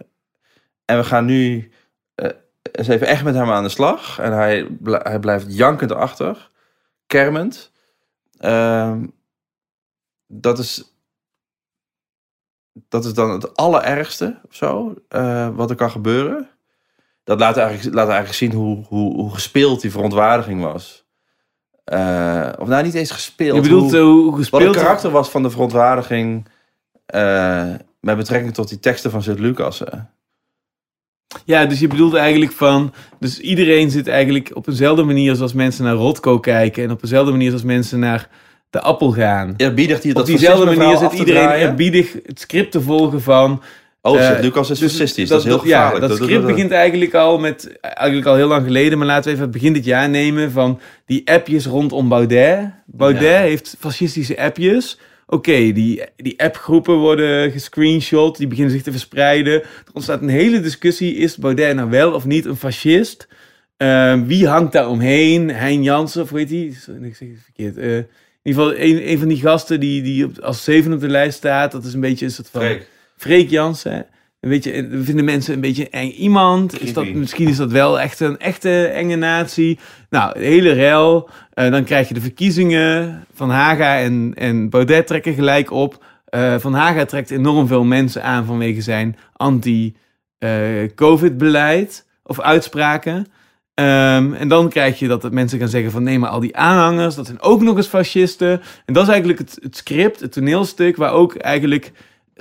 en 0.90 0.96
we 0.98 1.04
gaan 1.04 1.24
nu 1.24 1.70
eh, 2.14 2.30
eens 2.72 2.88
even 2.88 3.06
echt 3.06 3.24
met 3.24 3.34
hem 3.34 3.50
aan 3.50 3.62
de 3.62 3.68
slag... 3.68 4.18
en 4.18 4.32
hij, 4.32 4.64
bl- 4.64 5.02
hij 5.02 5.18
blijft 5.18 5.56
jankend 5.56 5.92
achter, 5.92 6.50
kermend... 7.06 7.72
Ehm, 8.38 9.06
dat 10.26 10.58
is 10.58 10.94
dat 12.88 13.04
is 13.04 13.14
dan 13.14 13.30
het 13.30 13.56
allerergste 13.56 14.40
of 14.48 14.54
zo, 14.54 14.94
eh, 15.08 15.48
wat 15.54 15.70
er 15.70 15.76
kan 15.76 15.90
gebeuren. 15.90 16.48
Dat 17.24 17.38
laat 17.38 17.56
eigenlijk, 17.56 17.94
laat 17.94 18.08
eigenlijk 18.08 18.36
zien 18.36 18.52
hoe, 18.52 18.84
hoe, 18.84 19.14
hoe 19.14 19.34
gespeeld 19.34 19.80
die 19.80 19.90
verontwaardiging 19.90 20.62
was. 20.62 21.04
Eh, 21.84 22.52
of 22.58 22.68
nou, 22.68 22.82
niet 22.84 22.94
eens 22.94 23.10
gespeeld. 23.10 23.56
Je 23.56 23.62
bedoelt 23.62 23.92
hoe, 23.92 24.30
wat 24.30 24.38
gespeeld... 24.38 24.62
het 24.62 24.82
karakter 24.82 25.10
was 25.10 25.30
van 25.30 25.42
de 25.42 25.50
verontwaardiging 25.50 26.48
met 28.00 28.16
betrekking 28.16 28.54
tot 28.54 28.68
die 28.68 28.80
teksten 28.80 29.10
van 29.10 29.22
Sint 29.22 29.38
Lucas. 29.38 29.84
eh. 29.84 30.00
Ja, 31.44 31.66
dus 31.66 31.80
je 31.80 31.86
bedoelt 31.86 32.14
eigenlijk 32.14 32.52
van... 32.52 32.92
Dus 33.20 33.38
iedereen 33.40 33.90
zit 33.90 34.08
eigenlijk 34.08 34.50
op 34.52 34.68
eenzelfde 34.68 35.02
manier 35.02 35.34
zoals 35.34 35.52
mensen 35.52 35.84
naar 35.84 35.94
Rotko 35.94 36.38
kijken... 36.38 36.84
en 36.84 36.90
op 36.90 37.00
dezelfde 37.00 37.30
manier 37.30 37.48
zoals 37.48 37.64
mensen 37.64 37.98
naar 37.98 38.28
de 38.70 38.80
appel 38.80 39.10
gaan. 39.12 39.54
Eerbiedig 39.56 40.00
die 40.00 40.10
op 40.10 40.16
dat 40.16 40.26
diezelfde 40.26 40.64
manier 40.64 40.80
fascisme-verhaal 40.80 41.10
zit 41.18 41.28
iedereen 41.28 41.48
draaien. 41.48 41.68
eerbiedig 41.68 42.12
het 42.26 42.40
script 42.40 42.72
te 42.72 42.80
volgen 42.80 43.22
van... 43.22 43.62
Oh, 44.02 44.20
eh, 44.20 44.40
Lucas 44.40 44.70
is 44.70 44.78
dus 44.78 44.90
fascistisch. 44.90 45.28
Dat, 45.28 45.38
is 45.38 45.44
heel 45.44 45.58
gevaarlijk. 45.58 46.00
dat 46.00 46.08
Dat- 46.08 46.18
dat- 46.18 46.28
script 46.28 46.46
begint 46.46 46.70
eigenlijk 46.70 47.14
al 47.14 47.38
met... 47.38 47.78
Eigenlijk 47.80 48.26
al 48.26 48.34
heel 48.34 48.48
lang 48.48 48.64
geleden, 48.64 48.98
maar 48.98 49.06
laten 49.06 49.24
we 49.24 49.30
even 49.30 49.42
het 49.42 49.52
begin 49.52 49.72
dit 49.72 49.84
jaar 49.84 50.08
nemen... 50.08 50.50
van 50.52 50.80
die 51.06 51.22
appjes 51.30 51.66
rondom 51.66 52.08
Baudet. 52.08 52.58
Baudet 52.86 53.22
Ja. 53.22 53.38
heeft 53.38 53.76
fascistische 53.78 54.38
appjes... 54.38 54.98
Oké, 55.32 55.72
die, 55.72 56.02
die 56.16 56.40
appgroepen 56.40 56.94
worden 56.94 57.50
gescreenshot, 57.50 58.36
die 58.36 58.46
beginnen 58.46 58.72
zich 58.72 58.82
te 58.82 58.90
verspreiden. 58.90 59.52
Er 59.62 59.90
ontstaat 59.92 60.22
een 60.22 60.28
hele 60.28 60.60
discussie, 60.60 61.14
is 61.14 61.36
Baudet 61.36 61.74
nou 61.74 61.90
wel 61.90 62.12
of 62.12 62.24
niet 62.24 62.44
een 62.44 62.56
fascist? 62.56 63.28
Eh, 63.76 64.20
wie 64.22 64.48
hangt 64.48 64.72
daar 64.72 64.88
omheen? 64.88 65.50
Hein 65.50 65.82
Jansen, 65.82 66.22
of 66.22 66.30
heet 66.30 66.48
die? 66.48 66.74
Sorry, 66.74 67.04
Ik 67.04 67.16
zeg 67.16 67.28
het 67.28 67.38
verkeerd. 67.44 67.76
Eh, 67.76 67.96
in 67.96 68.06
ieder 68.42 68.62
geval, 68.62 68.78
een, 68.78 69.10
een 69.10 69.18
van 69.18 69.28
die 69.28 69.40
gasten 69.40 69.80
die, 69.80 70.02
die 70.02 70.24
op, 70.24 70.38
als 70.38 70.64
zeven 70.64 70.92
op 70.92 71.00
de 71.00 71.08
lijst 71.08 71.36
staat, 71.36 71.72
dat 71.72 71.84
is 71.84 71.94
een 71.94 72.00
beetje 72.00 72.24
een 72.24 72.30
soort 72.30 72.48
van... 72.48 72.62
Freek. 72.62 72.88
Freek 73.16 73.50
Jansen, 73.50 74.06
Weet 74.40 74.64
je, 74.64 75.00
vinden 75.02 75.24
mensen 75.24 75.54
een 75.54 75.60
beetje 75.60 75.88
eng 75.88 76.10
iemand? 76.10 76.80
Is 76.80 76.92
dat, 76.92 77.06
misschien 77.06 77.48
is 77.48 77.56
dat 77.56 77.72
wel 77.72 78.00
echt 78.00 78.20
een 78.20 78.38
echte 78.38 78.86
enge 78.86 79.16
natie. 79.16 79.78
Nou, 80.10 80.38
de 80.38 80.44
hele 80.44 80.72
rel. 80.72 81.28
Eh, 81.52 81.70
dan 81.70 81.84
krijg 81.84 82.08
je 82.08 82.14
de 82.14 82.20
verkiezingen. 82.20 83.24
Van 83.34 83.50
Haga 83.50 83.98
en, 83.98 84.32
en 84.34 84.70
Baudet 84.70 85.06
trekken 85.06 85.34
gelijk 85.34 85.70
op. 85.70 86.04
Eh, 86.24 86.58
van 86.58 86.74
Haga 86.74 87.04
trekt 87.04 87.30
enorm 87.30 87.66
veel 87.66 87.84
mensen 87.84 88.22
aan 88.22 88.44
vanwege 88.44 88.80
zijn 88.80 89.16
anti-COVID-beleid 89.32 92.06
of 92.22 92.40
uitspraken. 92.40 93.26
Ehm, 93.74 94.32
en 94.32 94.48
dan 94.48 94.68
krijg 94.68 94.98
je 94.98 95.08
dat 95.08 95.32
mensen 95.32 95.58
gaan 95.58 95.68
zeggen 95.68 95.90
van 95.90 96.02
nee, 96.02 96.18
maar 96.18 96.30
al 96.30 96.40
die 96.40 96.56
aanhangers, 96.56 97.14
dat 97.14 97.26
zijn 97.26 97.42
ook 97.42 97.60
nog 97.60 97.76
eens 97.76 97.86
fascisten. 97.86 98.60
En 98.84 98.94
dat 98.94 99.02
is 99.02 99.08
eigenlijk 99.08 99.38
het, 99.38 99.58
het 99.62 99.76
script, 99.76 100.20
het 100.20 100.32
toneelstuk, 100.32 100.96
waar 100.96 101.12
ook 101.12 101.34
eigenlijk 101.34 101.92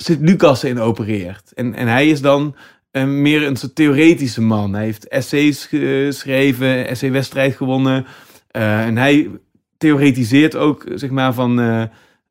Sint-Lucas 0.01 0.63
in 0.63 0.79
opereert. 0.79 1.53
En, 1.53 1.75
en 1.75 1.87
hij 1.87 2.09
is 2.09 2.21
dan 2.21 2.55
eh, 2.91 3.03
meer 3.03 3.43
een 3.43 3.55
soort 3.55 3.75
theoretische 3.75 4.41
man. 4.41 4.73
Hij 4.73 4.83
heeft 4.83 5.07
essays 5.07 5.65
geschreven, 5.65 6.87
essay-wedstrijd 6.87 7.55
gewonnen. 7.55 8.05
Eh, 8.51 8.85
en 8.85 8.97
hij 8.97 9.29
theoretiseert 9.77 10.55
ook, 10.55 10.85
zeg 10.93 11.09
maar, 11.09 11.33
van 11.33 11.59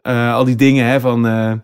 eh, 0.02 0.34
al 0.34 0.44
die 0.44 0.56
dingen, 0.56 0.86
hè, 0.86 1.00
van... 1.00 1.62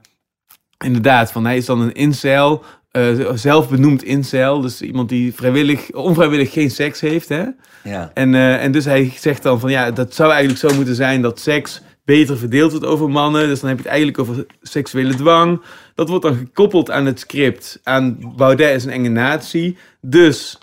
inderdaad, 0.85 1.33
van 1.33 1.45
hij 1.45 1.57
is 1.57 1.67
dan 1.67 1.81
een 1.81 1.93
incel, 1.93 2.65
eh 2.91 3.33
zelfbenoemd 3.35 4.03
incel. 4.03 4.61
Dus 4.61 4.83
iemand 4.83 5.09
die 5.09 5.35
vrijwillig, 5.35 5.91
onvrijwillig 5.93 6.53
geen 6.53 6.71
seks 6.71 7.01
heeft, 7.01 7.29
hè. 7.29 7.45
Ja. 7.85 8.11
En, 8.15 8.35
en 8.35 8.73
dus 8.73 8.85
hij 8.85 9.13
zegt 9.17 9.43
dan 9.43 9.61
van 9.61 9.71
ja, 9.71 9.91
dat 9.91 10.15
zou 10.15 10.31
eigenlijk 10.31 10.61
zo 10.61 10.77
moeten 10.77 10.95
zijn 10.95 11.23
dat 11.23 11.41
seks 11.41 11.83
beter 12.05 12.39
verdeeld 12.39 12.71
wordt 12.71 12.87
over 12.87 13.11
mannen. 13.11 13.49
Dus 13.49 13.61
dan 13.61 13.69
heb 13.69 13.79
je 13.79 13.85
het 13.85 13.93
eigenlijk 13.93 14.23
over 14.23 14.47
seksuele 14.63 15.15
dwang. 15.15 15.61
Dat 15.95 16.09
wordt 16.09 16.25
dan 16.25 16.37
gekoppeld 16.37 16.91
aan 16.91 17.07
het 17.07 17.21
script. 17.21 17.81
Aan 17.83 18.35
Baudet 18.37 18.75
is 18.75 18.85
een 18.85 18.91
enge 18.91 19.09
natie. 19.09 19.77
Dus 20.01 20.59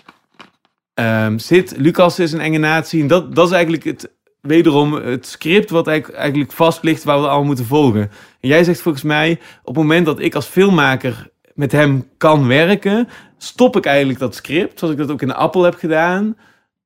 ehm 0.94 1.38
zit 1.38 1.74
Lucas 1.76 2.18
is 2.18 2.32
een 2.32 2.40
enge 2.40 2.58
natie. 2.58 3.00
En 3.00 3.06
dat, 3.06 3.34
dat 3.34 3.46
is 3.46 3.52
eigenlijk 3.52 3.84
het, 3.84 4.10
wederom 4.40 4.92
het 4.92 5.26
script 5.26 5.70
wat 5.70 5.86
eigenlijk, 5.86 6.18
eigenlijk 6.18 6.52
vast 6.52 6.82
ligt 6.82 7.04
waar 7.04 7.20
we 7.20 7.26
allemaal 7.26 7.44
moeten 7.44 7.66
volgen. 7.66 8.10
En 8.40 8.48
jij 8.48 8.64
zegt 8.64 8.80
volgens 8.80 9.04
mij, 9.04 9.40
op 9.60 9.74
het 9.74 9.84
moment 9.84 10.06
dat 10.06 10.20
ik 10.20 10.34
als 10.34 10.46
filmmaker 10.46 11.30
met 11.54 11.72
hem 11.72 12.08
kan 12.16 12.46
werken, 12.46 13.08
stop 13.38 13.76
ik 13.76 13.84
eigenlijk 13.84 14.18
dat 14.18 14.34
script, 14.34 14.78
zoals 14.78 14.94
ik 14.94 15.00
dat 15.00 15.10
ook 15.10 15.22
in 15.22 15.28
de 15.28 15.34
Appel 15.34 15.62
heb 15.62 15.74
gedaan. 15.74 16.36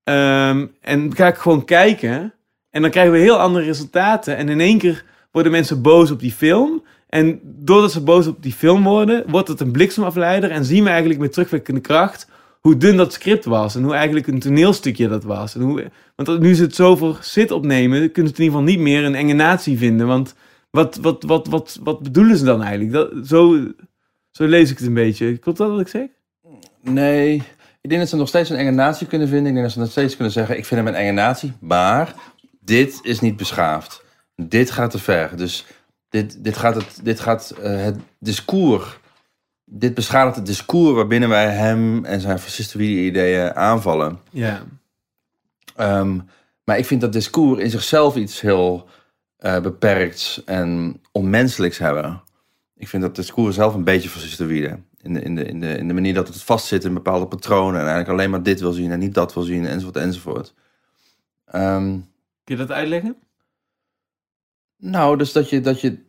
Ehm, 0.05 0.67
en 0.81 1.17
ga 1.17 1.27
ik 1.27 1.37
gewoon 1.37 1.65
kijken. 1.65 2.35
En 2.71 2.83
dan 2.83 2.91
krijgen 2.91 3.13
we 3.13 3.19
heel 3.19 3.39
andere 3.39 3.65
resultaten. 3.65 4.37
En 4.37 4.49
in 4.49 4.61
één 4.61 4.79
keer 4.79 5.05
worden 5.31 5.53
mensen 5.53 5.83
boos 5.83 6.11
op 6.11 6.21
die 6.21 6.33
film. 6.33 6.85
En 7.17 7.41
doordat 7.43 7.93
ze 7.93 8.01
boos 8.01 8.27
op 8.27 8.43
die 8.43 8.53
film 8.53 8.83
worden, 8.83 9.25
wordt 9.31 9.49
het 9.49 9.61
een 9.61 9.73
bliksemafleider. 9.73 10.51
En 10.51 10.65
zien 10.65 10.83
we 10.83 10.89
eigenlijk 10.89 11.21
met 11.21 11.33
terugwerkende 11.33 11.81
kracht 11.81 12.29
hoe 12.61 12.77
dun 12.77 12.97
dat 12.97 13.13
script 13.13 13.45
was. 13.45 13.75
En 13.75 13.83
hoe 13.83 13.95
eigenlijk 13.95 14.27
een 14.27 14.39
toneelstukje 14.39 15.09
dat 15.09 15.25
was. 15.25 15.55
En 15.55 15.61
hoe, 15.61 15.91
want 16.17 16.41
nu 16.41 16.55
ze 16.55 16.63
het 16.63 16.75
zo 16.75 16.97
voor 16.97 17.19
zit 17.21 17.51
opnemen, 17.51 18.13
kunnen 18.13 18.33
ze 18.33 18.39
in 18.39 18.45
ieder 18.45 18.59
geval 18.59 18.63
niet 18.63 18.79
meer 18.79 19.05
een 19.05 19.15
enge 19.15 19.33
natie 19.33 19.79
vinden. 19.79 20.07
Want 20.07 20.35
wat, 20.71 20.97
wat, 20.97 21.23
wat, 21.23 21.47
wat, 21.47 21.79
wat 21.83 22.03
bedoelen 22.03 22.37
ze 22.37 22.45
dan 22.45 22.63
eigenlijk? 22.63 22.93
Dat, 22.93 23.27
zo, 23.27 23.67
zo 24.31 24.47
lees 24.47 24.71
ik 24.71 24.79
het 24.79 24.87
een 24.87 24.95
beetje. 24.95 25.37
Klopt 25.37 25.59
dat 25.59 25.71
wat 25.71 25.81
ik 25.81 25.89
zeg? 25.89 26.07
Nee, 26.83 27.43
ik 27.81 27.89
denk 27.89 28.01
dat 28.01 28.11
ze 28.11 28.17
nog 28.17 28.29
steeds 28.29 28.51
een 28.51 28.57
enge 28.57 28.71
natie 28.71 29.07
kunnen 29.07 29.29
vinden. 29.29 29.47
Ik 29.47 29.53
denk 29.53 29.65
dat 29.65 29.75
ze 29.75 29.81
nog 29.81 29.91
steeds 29.91 30.15
kunnen 30.15 30.33
zeggen, 30.33 30.59
ik 30.59 30.65
vind 30.65 30.81
hem 30.81 30.95
een 30.95 31.01
enge 31.01 31.13
natie. 31.13 31.53
Maar 31.61 32.15
dit 32.61 32.99
is 33.03 33.21
niet 33.21 33.37
beschaafd. 33.37 34.05
Dit 34.37 34.71
gaat 34.71 34.91
te 34.91 34.99
ver. 34.99 35.37
Dus 35.37 35.67
dit, 36.17 36.45
dit 36.45 36.57
gaat, 36.57 36.75
het, 36.75 37.01
dit 37.03 37.21
gaat 37.21 37.51
eh, 37.51 37.85
het 37.85 37.97
discours... 38.19 38.99
Dit 39.69 39.95
beschadigt 39.95 40.37
het 40.37 40.47
discours 40.47 40.95
waarbinnen 40.95 41.29
wij 41.29 41.49
hem 41.49 42.05
en 42.05 42.21
zijn 42.21 42.39
fascistoïde 42.39 43.01
ideeën 43.01 43.55
aanvallen. 43.55 44.19
Ja. 44.31 44.63
Ehm, 45.77 46.21
maar 46.65 46.79
ik 46.79 46.87
vind 46.87 47.01
dat 47.01 47.13
discours 47.13 47.61
in 47.61 47.71
zichzelf 47.71 48.17
iets 48.17 48.41
heel 48.41 48.89
eh, 49.37 49.61
beperkts 49.61 50.45
en 50.45 51.01
onmenselijks 51.13 51.79
hebben. 51.79 52.23
Ik 52.77 52.89
vind 52.89 53.03
dat 53.03 53.17
discours 53.17 53.55
zelf 53.55 53.75
een 53.75 53.85
beetje 53.85 54.09
fascistoïde. 54.09 54.79
In 55.03 55.15
de, 55.15 55.21
in, 55.21 55.35
de, 55.35 55.45
in, 55.45 55.61
de, 55.61 55.79
in 55.79 55.89
de 55.89 55.95
manier 55.95 56.15
dat 56.15 56.29
het 56.29 56.43
vastzit 56.43 56.85
in 56.85 56.95
bepaalde 56.95 57.27
patronen. 57.27 57.81
En 57.81 57.87
eigenlijk 57.87 58.09
alleen 58.09 58.31
maar 58.31 58.43
dit 58.43 58.61
wil 58.61 58.73
zien 58.73 58.91
en 58.91 58.99
niet 58.99 59.15
dat 59.15 59.35
wil 59.35 59.43
zien, 59.43 59.67
enzovoort, 59.67 59.97
enzovoort. 59.97 60.55
Ehm, 61.47 61.99
Kun 62.45 62.57
je 62.57 62.57
dat 62.57 62.71
uitleggen? 62.71 63.17
nou, 64.77 65.17
dus 65.17 65.33
dat 65.33 65.51
je, 65.51 65.61
dat 65.61 65.81
je, 65.81 66.06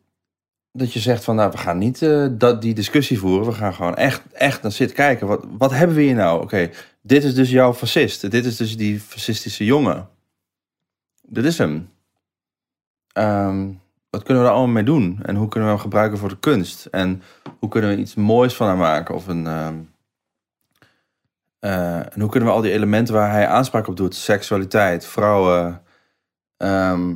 dat 0.77 0.93
je 0.93 0.99
zegt 0.99 1.23
van, 1.23 1.35
nou, 1.35 1.51
we 1.51 1.57
gaan 1.57 1.77
niet 1.77 2.01
eh, 2.01 2.27
dat, 2.31 2.61
die 2.61 2.73
discussie 2.73 3.19
voeren. 3.19 3.45
We 3.45 3.53
gaan 3.53 3.73
gewoon 3.73 3.95
echt, 3.95 4.21
echt 4.31 4.61
naar 4.61 4.71
zitten 4.71 4.95
kijken. 4.95 5.27
Wat, 5.27 5.45
wat 5.57 5.71
hebben 5.71 5.95
we 5.95 6.01
hier 6.01 6.15
nou? 6.15 6.41
Oké, 6.41 6.69
dit 7.01 7.23
is 7.23 7.33
dus 7.35 7.49
jouw 7.49 7.73
fascist. 7.73 8.31
Dit 8.31 8.45
is 8.45 8.57
dus 8.57 8.77
die 8.77 8.99
fascistische 8.99 9.65
jongen. 9.65 10.09
Dit 11.21 11.45
is 11.45 11.57
hem. 11.57 11.89
Ehm, 13.13 13.67
wat 14.09 14.23
kunnen 14.23 14.43
we 14.43 14.49
daar 14.49 14.57
allemaal 14.57 14.75
mee 14.75 14.83
doen? 14.83 15.19
En 15.23 15.35
hoe 15.35 15.47
kunnen 15.47 15.69
we 15.69 15.75
hem 15.75 15.83
gebruiken 15.83 16.17
voor 16.17 16.29
de 16.29 16.39
kunst? 16.39 16.85
En 16.85 17.21
hoe 17.59 17.69
kunnen 17.69 17.89
we 17.89 17.97
iets 17.97 18.15
moois 18.15 18.55
van 18.55 18.67
hem 18.67 18.77
maken? 18.77 19.15
Of 19.15 19.27
een, 19.27 19.47
ehm, 19.47 19.75
eh, 21.59 21.95
en 21.95 22.21
hoe 22.21 22.29
kunnen 22.29 22.49
we 22.49 22.55
al 22.55 22.61
die 22.61 22.71
elementen 22.71 23.13
waar 23.13 23.31
hij 23.31 23.47
aanspraak 23.47 23.87
op 23.87 23.97
doet, 23.97 24.15
seksualiteit, 24.15 25.05
vrouwen, 25.05 25.81
ehm, 26.57 27.13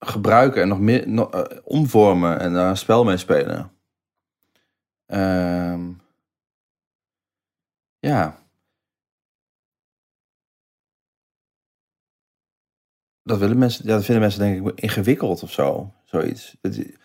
gebruiken 0.00 0.62
en 0.62 0.68
nog 0.68 0.80
meer 0.80 1.30
eh, 1.30 1.58
omvormen 1.64 2.40
en 2.40 2.52
daar 2.52 2.70
een 2.70 2.76
spel 2.76 3.04
mee 3.04 3.16
spelen? 3.16 3.72
Ehm, 5.06 5.92
ja. 7.98 8.38
Dat, 13.22 13.38
willen 13.38 13.58
mensen, 13.58 13.86
ja, 13.86 13.94
dat 13.94 14.04
vinden 14.04 14.22
mensen 14.22 14.40
denk 14.40 14.68
ik 14.68 14.80
ingewikkeld 14.80 15.42
of 15.42 15.50
zo. 15.50 15.92
Zoiets. 16.04 16.56
Het, 16.60 16.98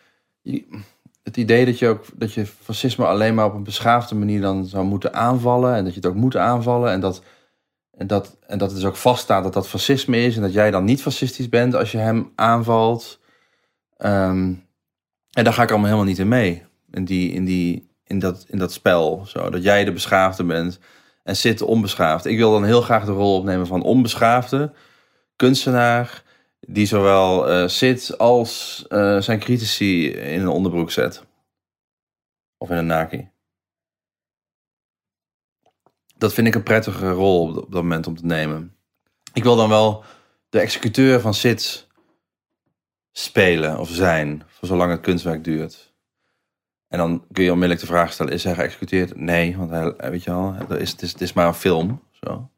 het 1.23 1.37
idee 1.37 1.65
dat 1.65 1.79
je, 1.79 1.87
ook, 1.87 2.05
dat 2.15 2.33
je 2.33 2.45
fascisme 2.45 3.05
alleen 3.05 3.35
maar 3.35 3.45
op 3.45 3.53
een 3.53 3.63
beschaafde 3.63 4.15
manier 4.15 4.41
dan 4.41 4.65
zou 4.65 4.85
moeten 4.85 5.13
aanvallen. 5.13 5.75
En 5.75 5.83
dat 5.83 5.93
je 5.93 5.99
het 5.99 6.09
ook 6.09 6.15
moet 6.15 6.35
aanvallen. 6.35 6.91
En 6.91 6.99
dat, 6.99 7.23
en, 7.97 8.07
dat, 8.07 8.37
en 8.47 8.57
dat 8.57 8.71
het 8.71 8.79
dus 8.79 8.87
ook 8.87 8.95
vaststaat 8.95 9.43
dat 9.43 9.53
dat 9.53 9.67
fascisme 9.67 10.17
is. 10.17 10.35
En 10.35 10.41
dat 10.41 10.53
jij 10.53 10.71
dan 10.71 10.83
niet 10.83 11.01
fascistisch 11.01 11.49
bent 11.49 11.75
als 11.75 11.91
je 11.91 11.97
hem 11.97 12.31
aanvalt. 12.35 13.19
Ehm, 13.97 14.53
en 15.31 15.43
daar 15.43 15.53
ga 15.53 15.63
ik 15.63 15.69
allemaal 15.69 15.87
helemaal 15.87 16.09
niet 16.09 16.19
in 16.19 16.27
mee. 16.27 16.63
In, 16.91 17.05
die, 17.05 17.31
in, 17.31 17.45
die, 17.45 17.89
in, 18.03 18.19
dat, 18.19 18.45
in 18.47 18.57
dat 18.57 18.73
spel. 18.73 19.25
Zo, 19.25 19.49
dat 19.49 19.63
jij 19.63 19.83
de 19.83 19.91
beschaafde 19.91 20.43
bent 20.43 20.79
en 21.23 21.35
zit 21.35 21.61
onbeschaafd. 21.61 22.25
Ik 22.25 22.37
wil 22.37 22.51
dan 22.51 22.63
heel 22.63 22.81
graag 22.81 23.05
de 23.05 23.11
rol 23.11 23.37
opnemen 23.37 23.67
van 23.67 23.83
onbeschaafde 23.83 24.73
kunstenaar. 25.35 26.23
Die 26.59 26.85
zowel 26.85 27.49
eh 27.49 27.67
zit 27.67 28.17
als 28.17 28.85
eh, 28.87 29.21
zijn 29.21 29.39
critici 29.39 30.09
in 30.09 30.41
een 30.41 30.47
onderbroek 30.47 30.91
zet. 30.91 31.23
Of 32.57 32.69
in 32.69 32.77
een 32.77 32.85
naki. 32.85 33.29
Dat 36.26 36.34
vind 36.34 36.47
ik 36.47 36.55
een 36.55 36.63
prettige 36.63 37.09
rol 37.09 37.49
op 37.49 37.57
op 37.57 37.71
dat 37.71 37.82
moment 37.82 38.07
om 38.07 38.15
te 38.15 38.26
nemen. 38.26 38.76
Ik 39.34 39.43
wil 39.43 39.55
dan 39.55 39.69
wel 39.69 40.03
de 40.49 40.59
executeur 40.59 41.19
van 41.21 41.34
Sits 41.34 41.88
spelen 43.11 43.80
of 43.80 43.89
zijn, 43.89 44.43
voor 44.47 44.67
zolang 44.67 44.91
het 44.91 45.01
kunstwerk 45.01 45.43
duurt. 45.43 45.93
En 46.88 46.97
dan 46.97 47.26
kun 47.32 47.43
je 47.43 47.51
onmiddellijk 47.51 47.88
de 47.88 47.93
vraag 47.93 48.13
stellen, 48.13 48.34
is 48.34 48.43
hij 48.43 48.53
geëxecuteerd? 48.53 49.15
Nee, 49.15 49.57
want 49.57 49.69
hij, 49.69 49.93
weet 50.09 50.23
je 50.23 50.32
wel, 50.32 50.53
het 50.53 50.69
is, 50.80 50.91
het 50.91 51.01
is, 51.01 51.11
het 51.11 51.21
is 51.21 51.34
maar 51.34 51.47
een 51.47 51.53
film. 51.53 52.01
Zo. 52.11 52.49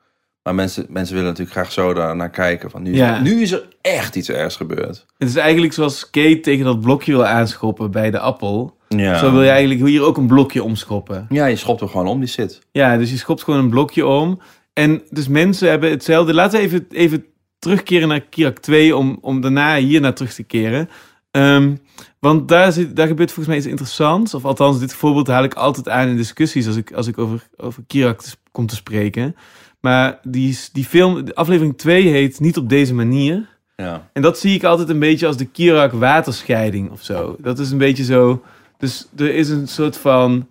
Maar 0.43 0.55
mensen, 0.55 0.85
mensen 0.89 1.13
willen 1.15 1.29
natuurlijk 1.29 1.57
graag 1.57 1.71
zo 1.71 1.93
daar 1.93 2.15
naar 2.15 2.29
kijken. 2.29 2.69
Van 2.71 2.81
nu, 2.81 2.95
Ja. 2.95 3.19
nu 3.21 3.41
is 3.41 3.51
er 3.51 3.67
echt 3.81 4.15
iets 4.15 4.29
ergs 4.29 4.55
gebeurd. 4.55 5.05
Het 5.17 5.29
is 5.29 5.35
eigenlijk 5.35 5.73
zoals 5.73 6.09
Kate 6.09 6.39
tegen 6.39 6.65
dat 6.65 6.81
blokje 6.81 7.11
wil 7.11 7.25
aanschoppen 7.25 7.91
bij 7.91 8.11
de 8.11 8.19
appel. 8.19 8.76
Ja. 8.89 9.17
Zo 9.17 9.31
wil 9.31 9.43
je 9.43 9.49
eigenlijk 9.49 9.85
hier 9.85 10.01
ook 10.03 10.17
een 10.17 10.27
blokje 10.27 10.63
omschoppen. 10.63 11.25
ja, 11.29 11.45
je 11.45 11.55
schopt 11.55 11.81
er 11.81 11.87
gewoon 11.89 12.07
om, 12.07 12.19
die 12.19 12.29
zit. 12.29 12.59
Ja, 12.71 12.97
dus 12.97 13.09
je 13.11 13.17
schopt 13.17 13.43
gewoon 13.43 13.59
een 13.59 13.69
blokje 13.69 14.05
om. 14.05 14.39
En 14.73 15.01
dus 15.09 15.27
mensen 15.27 15.69
hebben 15.69 15.89
hetzelfde. 15.89 16.33
Laten 16.33 16.59
we 16.59 16.65
even, 16.65 16.85
even 16.89 17.25
terugkeren 17.59 18.07
naar 18.07 18.21
Kirak 18.21 18.57
2 18.59 18.95
om, 18.95 19.17
om 19.21 19.41
daarna 19.41 19.75
hier 19.77 20.01
naar 20.01 20.13
terug 20.13 20.33
te 20.33 20.43
keren. 20.43 20.89
Ehm, 21.31 21.75
want 22.19 22.47
daar, 22.47 22.71
zit, 22.71 22.95
daar 22.95 23.07
gebeurt 23.07 23.31
volgens 23.31 23.47
mij 23.47 23.57
iets 23.57 23.67
interessants. 23.71 24.33
Of 24.33 24.45
althans, 24.45 24.79
dit 24.79 24.93
voorbeeld 24.93 25.27
haal 25.27 25.43
ik 25.43 25.53
altijd 25.53 25.89
aan 25.89 26.07
in 26.07 26.15
discussies 26.17 26.67
als 26.67 26.75
ik, 26.75 26.91
als 26.91 27.07
ik 27.07 27.17
over, 27.17 27.47
over 27.57 27.83
Kirak 27.87 28.21
te- 28.21 28.35
kom 28.51 28.65
te 28.65 28.75
spreken. 28.75 29.35
Maar 29.79 30.19
die, 30.23 30.59
die 30.73 30.85
film, 30.85 31.25
de 31.25 31.35
aflevering 31.35 31.77
2 31.77 32.07
heet 32.07 32.39
Niet 32.39 32.57
op 32.57 32.69
deze 32.69 32.93
manier. 32.93 33.47
Ja. 33.75 34.09
En 34.13 34.21
dat 34.21 34.39
zie 34.39 34.55
ik 34.55 34.63
altijd 34.63 34.89
een 34.89 34.99
beetje 34.99 35.27
als 35.27 35.37
de 35.37 35.45
Kirak 35.45 35.91
waterscheiding 35.91 36.91
of 36.91 37.01
zo. 37.03 37.35
Dat 37.39 37.59
is 37.59 37.71
een 37.71 37.77
beetje 37.77 38.03
zo. 38.03 38.41
Dus 38.77 39.07
er 39.17 39.33
is 39.35 39.49
een 39.49 39.67
soort 39.67 39.97
van. 39.97 40.47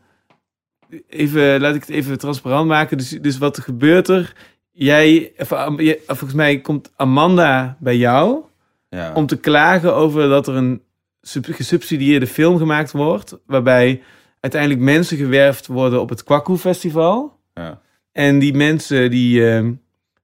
Even, 1.09 1.61
laat 1.61 1.75
ik 1.75 1.81
het 1.81 1.91
even 1.91 2.19
transparant 2.19 2.69
maken. 2.69 2.99
Dus, 2.99 3.09
dus 3.11 3.39
wat 3.39 3.59
gebeurt 3.59 4.09
er? 4.09 4.33
Jij, 4.73 5.33
volgens 6.07 6.33
mij 6.35 6.61
komt 6.61 6.93
Amanda 6.97 7.77
bij 7.81 7.97
jou 7.97 8.39
Ja. 8.89 9.13
om 9.15 9.27
te 9.27 9.37
klagen 9.37 9.95
over 9.95 10.29
dat 10.29 10.47
er 10.49 10.55
een 10.55 10.83
sub- 11.21 11.47
gesubsidieerde 11.55 12.27
film 12.27 12.59
gemaakt 12.59 12.93
wordt, 12.93 13.39
waarbij 13.47 14.03
uiteindelijk 14.41 14.83
mensen 14.83 15.17
gewerfd 15.17 15.67
worden 15.67 16.01
op 16.01 16.09
het 16.09 16.25
Kwaku 16.25 16.57
Festival. 16.57 17.39
Ja. 17.55 17.81
En 18.13 18.39
die 18.39 18.55
mensen 18.55 19.11
die. 19.11 19.51
ehm, 19.51 19.73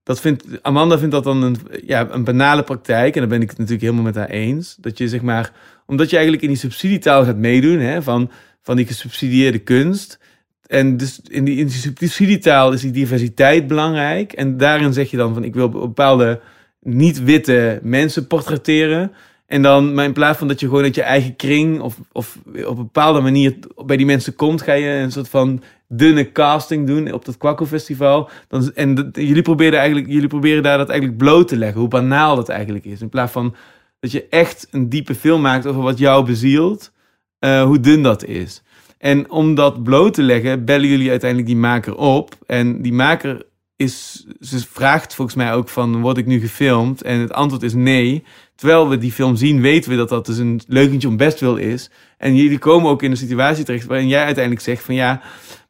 dat 0.02 0.20
vindt, 0.20 0.44
Amanda 0.62 0.98
vindt 0.98 1.14
dat 1.14 1.24
dan 1.24 1.42
een, 1.42 1.56
ja, 1.86 2.08
een 2.10 2.24
banale 2.24 2.62
praktijk. 2.62 3.14
En 3.14 3.20
daar 3.20 3.28
ben 3.30 3.42
ik 3.42 3.48
het 3.48 3.58
natuurlijk 3.58 3.84
helemaal 3.84 4.04
met 4.04 4.14
haar 4.14 4.28
eens. 4.28 4.76
Dat 4.80 4.98
je 4.98 5.08
zeg 5.08 5.22
maar. 5.22 5.52
Omdat 5.92 6.10
je 6.10 6.16
eigenlijk 6.16 6.44
in 6.44 6.50
die 6.50 6.58
subsidietaal 6.58 7.24
gaat 7.24 7.36
meedoen. 7.36 7.78
Hè, 7.78 8.02
van, 8.02 8.30
van 8.62 8.76
die 8.76 8.86
gesubsidieerde 8.86 9.58
kunst. 9.58 10.18
En 10.66 10.96
dus 10.96 11.20
in 11.28 11.44
die, 11.44 11.56
in 11.56 11.66
die 11.66 11.74
subsidietaal 11.74 12.72
is 12.72 12.80
die 12.80 12.90
diversiteit 12.90 13.66
belangrijk. 13.66 14.32
En 14.32 14.56
daarin 14.56 14.92
zeg 14.92 15.10
je 15.10 15.16
dan 15.16 15.34
van 15.34 15.44
ik 15.44 15.54
wil 15.54 15.68
bepaalde 15.68 16.40
niet-witte 16.80 17.80
mensen 17.82 18.26
portretteren. 18.26 19.12
En 19.46 19.62
dan, 19.62 19.94
maar 19.94 20.04
in 20.04 20.12
plaats 20.12 20.38
van 20.38 20.48
dat 20.48 20.60
je 20.60 20.66
gewoon 20.66 20.82
uit 20.82 20.94
je 20.94 21.02
eigen 21.02 21.36
kring 21.36 21.80
of, 21.80 21.96
of 22.12 22.38
op 22.46 22.54
een 22.54 22.74
bepaalde 22.76 23.20
manier 23.20 23.54
bij 23.86 23.96
die 23.96 24.06
mensen 24.06 24.34
komt, 24.34 24.62
ga 24.62 24.72
je 24.72 24.88
een 24.88 25.12
soort 25.12 25.28
van 25.28 25.62
dunne 25.88 26.32
casting 26.32 26.86
doen 26.86 27.12
op 27.12 27.24
dat 27.24 27.36
Kwakko 27.36 27.66
Festival. 27.66 28.30
En 28.74 29.10
jullie, 29.12 29.42
proberen 29.42 29.78
eigenlijk, 29.78 30.08
jullie 30.08 30.28
proberen 30.28 30.62
daar 30.62 30.78
dat 30.78 30.88
eigenlijk 30.88 31.18
bloot 31.18 31.48
te 31.48 31.56
leggen, 31.56 31.80
hoe 31.80 31.88
banaal 31.88 32.36
dat 32.36 32.48
eigenlijk 32.48 32.84
is. 32.84 33.00
In 33.00 33.08
plaats 33.08 33.32
van 33.32 33.54
dat 34.02 34.12
je 34.12 34.26
echt 34.28 34.68
een 34.70 34.88
diepe 34.88 35.14
film 35.14 35.40
maakt 35.40 35.66
over 35.66 35.82
wat 35.82 35.98
jou 35.98 36.24
bezielt, 36.24 36.92
eh, 37.38 37.62
hoe 37.62 37.80
dun 37.80 38.02
dat 38.02 38.24
is. 38.24 38.62
En 38.98 39.30
om 39.30 39.54
dat 39.54 39.82
bloot 39.82 40.14
te 40.14 40.22
leggen, 40.22 40.64
bellen 40.64 40.88
jullie 40.88 41.10
uiteindelijk 41.10 41.48
die 41.48 41.58
maker 41.58 41.96
op. 41.96 42.34
En 42.46 42.82
die 42.82 42.92
maker 42.92 43.46
is, 43.76 44.26
ze 44.40 44.66
vraagt 44.68 45.14
volgens 45.14 45.36
mij 45.36 45.54
ook 45.54 45.68
van, 45.68 46.00
word 46.00 46.16
ik 46.16 46.26
nu 46.26 46.40
gefilmd? 46.40 47.02
En 47.02 47.20
het 47.20 47.32
antwoord 47.32 47.62
is 47.62 47.74
nee. 47.74 48.24
Terwijl 48.54 48.88
we 48.88 48.98
die 48.98 49.12
film 49.12 49.36
zien, 49.36 49.60
weten 49.60 49.90
we 49.90 49.96
dat 49.96 50.08
dat 50.08 50.26
dus 50.26 50.38
een 50.38 50.60
leugentje 50.66 51.08
om 51.08 51.16
best 51.16 51.40
wil 51.40 51.56
is. 51.56 51.90
En 52.18 52.36
jullie 52.36 52.58
komen 52.58 52.90
ook 52.90 53.02
in 53.02 53.10
een 53.10 53.16
situatie 53.16 53.64
terecht 53.64 53.86
waarin 53.86 54.08
jij 54.08 54.24
uiteindelijk 54.24 54.64
zegt 54.64 54.84
van 54.84 54.94
ja, 54.94 55.22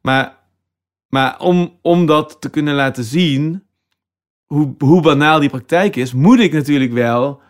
maar, 0.03 0.37
maar 1.09 1.41
om, 1.41 1.79
om 1.83 2.07
dat 2.07 2.37
te 2.41 2.51
kunnen 2.51 2.75
laten 2.75 3.05
zien, 3.05 3.63
hoe, 4.47 4.75
hoe 4.79 5.03
banaal 5.03 5.41
die 5.41 5.49
praktijk 5.49 5.97
is, 5.97 6.13
moet 6.13 6.41
ik 6.41 6.53
natuurlijk 6.53 6.93
wel 6.93 7.41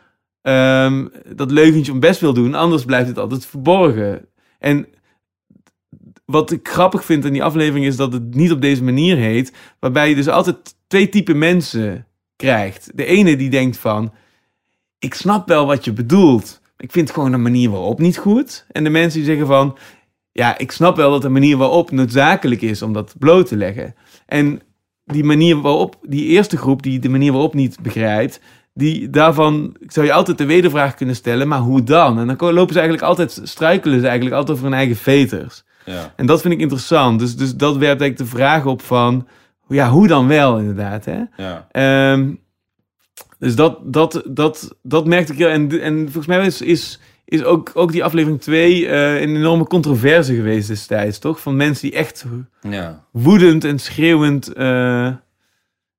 ehm, 0.43 1.07
dat 1.34 1.51
leugentje 1.51 1.93
om 1.93 2.01
best 2.01 2.20
wil 2.20 2.32
doen. 2.32 2.55
Anders 2.55 2.84
blijft 2.84 3.09
het 3.09 3.18
altijd 3.18 3.47
verborgen. 3.47 4.28
En 4.59 4.86
wat 6.24 6.51
ik 6.51 6.68
grappig 6.68 7.05
vind 7.05 7.24
in 7.24 7.32
die 7.32 7.45
aflevering 7.45 7.86
is 7.86 7.97
dat 7.97 8.12
het 8.12 8.34
niet 8.34 8.53
op 8.53 8.61
deze 8.61 8.84
manier 8.84 9.16
heet. 9.16 9.53
Waarbij 9.78 10.09
je 10.09 10.14
dus 10.14 10.28
altijd 10.28 10.74
twee 10.86 11.09
typen 11.09 11.38
mensen 11.38 12.07
krijgt. 12.36 12.90
De 12.95 13.05
ene 13.05 13.36
die 13.36 13.51
denkt 13.51 13.76
van, 13.76 14.12
ik 14.99 15.14
snap 15.14 15.49
wel 15.49 15.66
wat 15.66 15.84
je 15.84 15.93
bedoelt. 15.93 16.61
Ik 16.76 16.93
vind 16.93 17.11
gewoon 17.11 17.30
de 17.30 17.36
manier 17.36 17.70
waarop 17.70 17.99
niet 17.99 18.18
goed. 18.18 18.66
En 18.70 18.84
de 18.84 18.90
mensen 18.90 19.18
die 19.18 19.28
zeggen 19.28 19.47
van, 19.47 19.76
ja, 20.32 20.59
ik 20.59 20.72
snap 20.72 20.97
wel 20.97 21.11
dat 21.11 21.22
de 21.22 21.28
manier 21.28 21.57
waarop 21.57 21.90
noodzakelijk 21.90 22.62
is 22.62 22.82
om 22.82 22.93
dat 22.93 23.14
bloot 23.18 23.47
te 23.47 23.57
leggen. 23.57 23.95
En 24.26 24.61
die 25.05 25.24
manier 25.24 25.61
waarop, 25.61 25.97
die 26.03 26.26
eerste 26.26 26.57
groep 26.57 26.82
die 26.82 26.99
de 26.99 27.09
manier 27.09 27.32
waarop 27.32 27.55
niet 27.55 27.80
begrijpt, 27.80 28.40
die 28.75 29.11
daarvan 29.11 29.77
zou 29.87 30.07
je 30.07 30.12
altijd 30.12 30.39
de 30.39 30.47
wedervraag 30.47 30.95
kunnen 30.95 31.16
stellen, 31.16 31.49
maar 31.49 31.59
hoe 31.59 31.83
dan? 31.83 32.18
En 32.18 32.27
dan 32.27 32.53
lopen 32.53 32.73
ze 32.73 32.81
eigenlijk 32.81 33.09
altijd, 33.09 33.41
struikelen 33.43 34.01
ze 34.01 34.07
eigenlijk 34.07 34.37
altijd 34.37 34.57
over 34.57 34.68
hun 34.68 34.79
eigen 34.79 34.97
veters. 34.97 35.64
Ja. 35.85 36.12
En 36.16 36.27
dat 36.27 36.41
vind 36.41 36.55
ik 36.55 36.61
interessant. 36.61 37.18
Dus, 37.18 37.37
dus 37.37 37.55
dat 37.57 37.77
werpt 37.77 38.01
eigenlijk 38.01 38.18
de 38.31 38.37
vraag 38.37 38.66
op 38.66 38.83
van, 38.83 39.27
ja, 39.68 39.91
hoe 39.91 40.07
dan 40.07 40.27
wel 40.27 40.59
inderdaad, 40.59 41.05
hè? 41.05 41.23
Ja. 41.37 41.68
Ehm, 41.70 42.35
dus 43.39 43.55
dat, 43.55 43.79
dat, 43.93 44.23
dat, 44.29 44.77
dat 44.83 45.07
merkte 45.07 45.33
ik 45.33 45.39
heel. 45.39 45.49
En, 45.49 45.81
en 45.81 46.03
volgens 46.03 46.27
mij 46.27 46.47
is, 46.47 46.61
is, 46.61 47.01
is 47.25 47.45
ook, 47.45 47.70
ook 47.75 47.93
die 47.93 48.05
aflevering 48.05 48.41
2 48.41 48.87
eh, 48.89 49.20
een 49.20 49.37
enorme 49.37 49.66
controverse 49.66 50.35
geweest 50.35 50.68
destijds, 50.68 51.18
toch? 51.18 51.41
Van 51.41 51.57
mensen 51.57 51.91
die 51.91 51.99
echt 51.99 52.25
Ja. 52.61 53.05
woedend 53.12 53.64
en 53.64 53.79
schreeuwend 53.79 54.53
eh, 54.53 55.09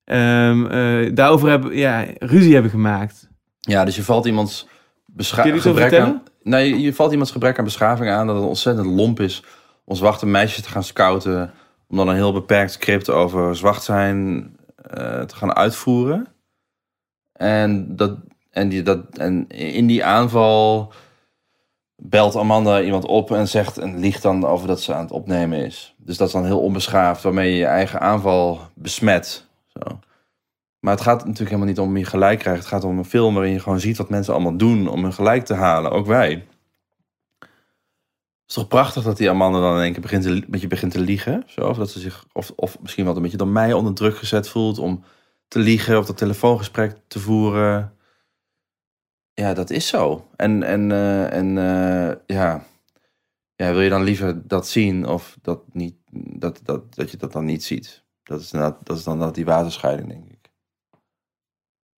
ehm, 0.06 0.66
eh, 0.66 1.12
daarover 1.16 1.50
hebben, 1.50 1.76
ja, 1.76 2.06
ruzie 2.20 2.54
hebben 2.54 2.72
gemaakt. 2.72 3.30
Ja, 3.60 3.86
dus 3.86 3.96
je 3.96 4.04
valt 4.04 4.26
iemands 4.26 4.68
bescha- 5.06 5.42
Kun 5.42 5.52
je 5.52 5.58
iets 5.58 5.68
over 5.68 5.82
gebrek 5.82 6.00
aan. 6.02 6.24
Nee, 6.42 6.80
je 6.82 6.94
valt 6.94 7.12
iemands 7.12 7.32
gebrek 7.32 7.58
aan 7.58 7.64
beschaving 7.64 8.10
aan 8.12 8.28
dat 8.28 8.36
het 8.36 8.46
ontzettend 8.46 8.88
lomp 8.88 9.20
is 9.20 9.44
om 9.86 9.96
zwarte 9.96 10.26
meisjes 10.26 10.64
te 10.64 10.70
gaan 10.70 10.84
scouten. 10.84 11.54
Om 11.88 11.98
dan 11.98 12.08
een 12.08 12.16
heel 12.16 12.34
beperkt 12.34 12.72
script 12.72 13.10
over 13.10 13.56
zwart 13.56 13.84
zijn 13.84 14.50
eh, 14.76 15.22
te 15.22 15.36
gaan 15.36 15.56
uitvoeren. 15.56 16.28
En, 17.34 17.96
dat, 17.96 18.18
en, 18.52 18.70
die, 18.70 18.82
dat, 18.84 19.00
en 19.18 19.48
in 19.48 19.88
die 19.88 20.06
aanval 20.06 20.94
belt 21.96 22.36
Amanda 22.36 22.82
iemand 22.82 23.06
op 23.06 23.32
en 23.32 23.48
zegt 23.48 23.78
en 23.78 24.00
liegt 24.00 24.22
dan 24.22 24.46
over 24.46 24.68
dat 24.68 24.82
ze 24.82 24.94
aan 24.94 25.02
het 25.04 25.12
opnemen 25.12 25.66
is. 25.66 25.96
Dus 25.98 26.18
dat 26.18 26.28
is 26.28 26.34
dan 26.34 26.46
heel 26.46 26.60
onbeschaafd, 26.60 27.24
waarmee 27.24 27.52
je 27.52 27.58
je 27.58 27.66
eigen 27.66 28.00
aanval 28.02 28.60
besmet. 28.76 29.48
Zo. 29.74 30.00
Maar 30.80 30.94
het 30.94 31.02
gaat 31.02 31.18
natuurlijk 31.18 31.50
helemaal 31.50 31.68
niet 31.68 31.80
om 31.80 31.98
je 31.98 32.06
gelijk 32.06 32.40
krijgen. 32.40 32.62
Het 32.62 32.72
gaat 32.72 32.84
om 32.84 32.98
een 32.98 33.06
film 33.06 33.34
waarin 33.34 33.54
je 33.54 33.60
gewoon 33.60 33.80
ziet 33.80 33.98
wat 33.98 34.10
mensen 34.10 34.34
allemaal 34.34 34.58
doen 34.58 34.88
om 34.88 35.04
hun 35.04 35.14
gelijk 35.14 35.46
te 35.46 35.54
halen. 35.54 35.92
Ook 35.92 36.06
wij. 36.06 36.48
Het 38.44 38.52
is 38.52 38.54
toch 38.56 38.68
prachtig 38.68 39.04
dat 39.04 39.18
die 39.18 39.30
Amanda 39.30 39.60
dan 39.60 39.76
in 39.76 39.82
één 39.82 39.92
keer 39.92 40.02
begint 40.02 40.24
te, 40.24 40.44
met 40.48 40.62
je 40.62 40.68
begint 40.68 40.92
te 40.92 41.00
liegen. 41.00 41.44
Of, 41.56 41.78
dat 41.78 41.90
ze 41.90 42.00
zich, 42.00 42.26
of, 42.34 42.52
of 42.56 42.80
misschien 42.82 43.06
wel 43.06 43.16
een 43.16 43.22
beetje 43.22 43.38
door 43.38 43.48
mij 43.48 43.74
onder 43.74 43.94
druk 43.94 44.18
gezet 44.18 44.50
voelt 44.50 44.78
om 44.78 45.04
te 45.48 45.60
liegen 45.60 45.98
of 45.98 46.06
dat 46.06 46.18
telefoongesprek 46.18 46.98
te 47.08 47.20
voeren. 47.20 47.98
Ja, 49.34 49.54
dat 49.54 49.70
is 49.70 49.88
zo. 49.88 50.30
En, 50.36 50.64
en, 50.64 50.92
eh, 50.92 51.34
en 51.34 51.58
eh, 51.58 52.16
ja. 52.26 52.66
ja, 53.56 53.72
wil 53.72 53.82
je 53.82 53.90
dan 53.90 54.04
liever 54.04 54.48
dat 54.48 54.68
zien 54.68 55.06
of 55.08 55.38
dat, 55.42 55.62
niet, 55.72 55.96
dat, 56.12 56.60
dat, 56.64 56.96
dat 56.96 57.12
je 57.12 57.18
dat 57.18 57.32
dan 57.32 57.46
niet 57.46 57.64
ziet? 57.64 58.03
Dat 58.34 58.42
is, 58.42 58.50
dat 58.84 58.98
is 58.98 59.04
dan 59.04 59.20
dat 59.20 59.36
die 59.36 59.46
waterscheiding, 59.46 60.08
denk 60.08 60.26
ik. 60.26 60.52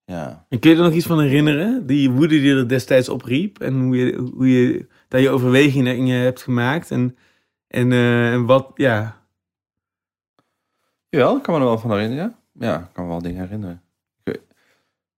Ja. 0.06 0.46
En 0.50 0.60
kun 0.60 0.70
je 0.70 0.78
er 0.78 0.84
nog 0.84 0.94
iets 0.94 1.06
van 1.06 1.22
herinneren? 1.22 1.86
Die 1.86 2.12
woede 2.12 2.40
die 2.40 2.56
er 2.56 2.68
destijds 2.68 3.10
opriep 3.10 3.60
en 3.60 3.82
hoe 3.82 3.98
je, 3.98 4.18
hoe 4.34 4.50
je 4.50 4.88
daar 5.08 5.22
je 5.22 5.30
overwegingen 5.30 6.20
hebt 6.20 6.42
gemaakt 6.42 6.92
en, 6.92 7.18
en, 7.68 7.92
eh, 7.92 8.34
en 8.34 8.46
wat, 8.46 8.72
ja. 8.74 9.24
Jawel, 11.10 11.38
ik 11.38 11.44
kan 11.44 11.54
me 11.54 11.60
er 11.60 11.66
wel 11.66 11.80
van 11.80 11.92
herinneren. 11.92 12.36
Ja, 12.52 12.80
ik 12.80 12.94
kan 12.94 13.04
me 13.04 13.10
wel 13.10 13.22
dingen 13.22 13.42
herinneren. 13.42 13.84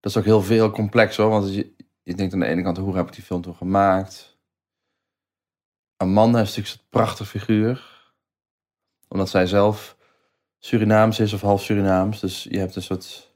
Dat 0.00 0.10
is 0.10 0.16
ook 0.16 0.24
heel 0.24 0.42
veel 0.42 0.70
complex 0.70 1.16
hoor. 1.16 1.30
Want 1.30 1.54
je, 1.54 1.74
je 2.02 2.14
denkt 2.14 2.32
aan 2.32 2.40
de 2.40 2.46
ene 2.46 2.62
kant, 2.62 2.76
hoe 2.76 2.96
heb 2.96 3.06
ik 3.06 3.14
die 3.14 3.24
film 3.24 3.42
toen 3.42 3.54
gemaakt? 3.54 4.38
Amanda 5.96 6.40
is 6.40 6.46
natuurlijk 6.46 6.76
zo'n 6.76 6.86
prachtig 6.90 7.28
figuur. 7.28 7.96
Omdat 9.08 9.28
zij 9.28 9.46
zelf 9.46 9.97
Surinaams 10.58 11.20
is 11.20 11.32
of 11.32 11.40
half 11.40 11.62
Surinaams. 11.62 12.20
Dus 12.20 12.46
je 12.50 12.58
hebt 12.58 12.76
een 12.76 12.82
soort, 12.82 13.32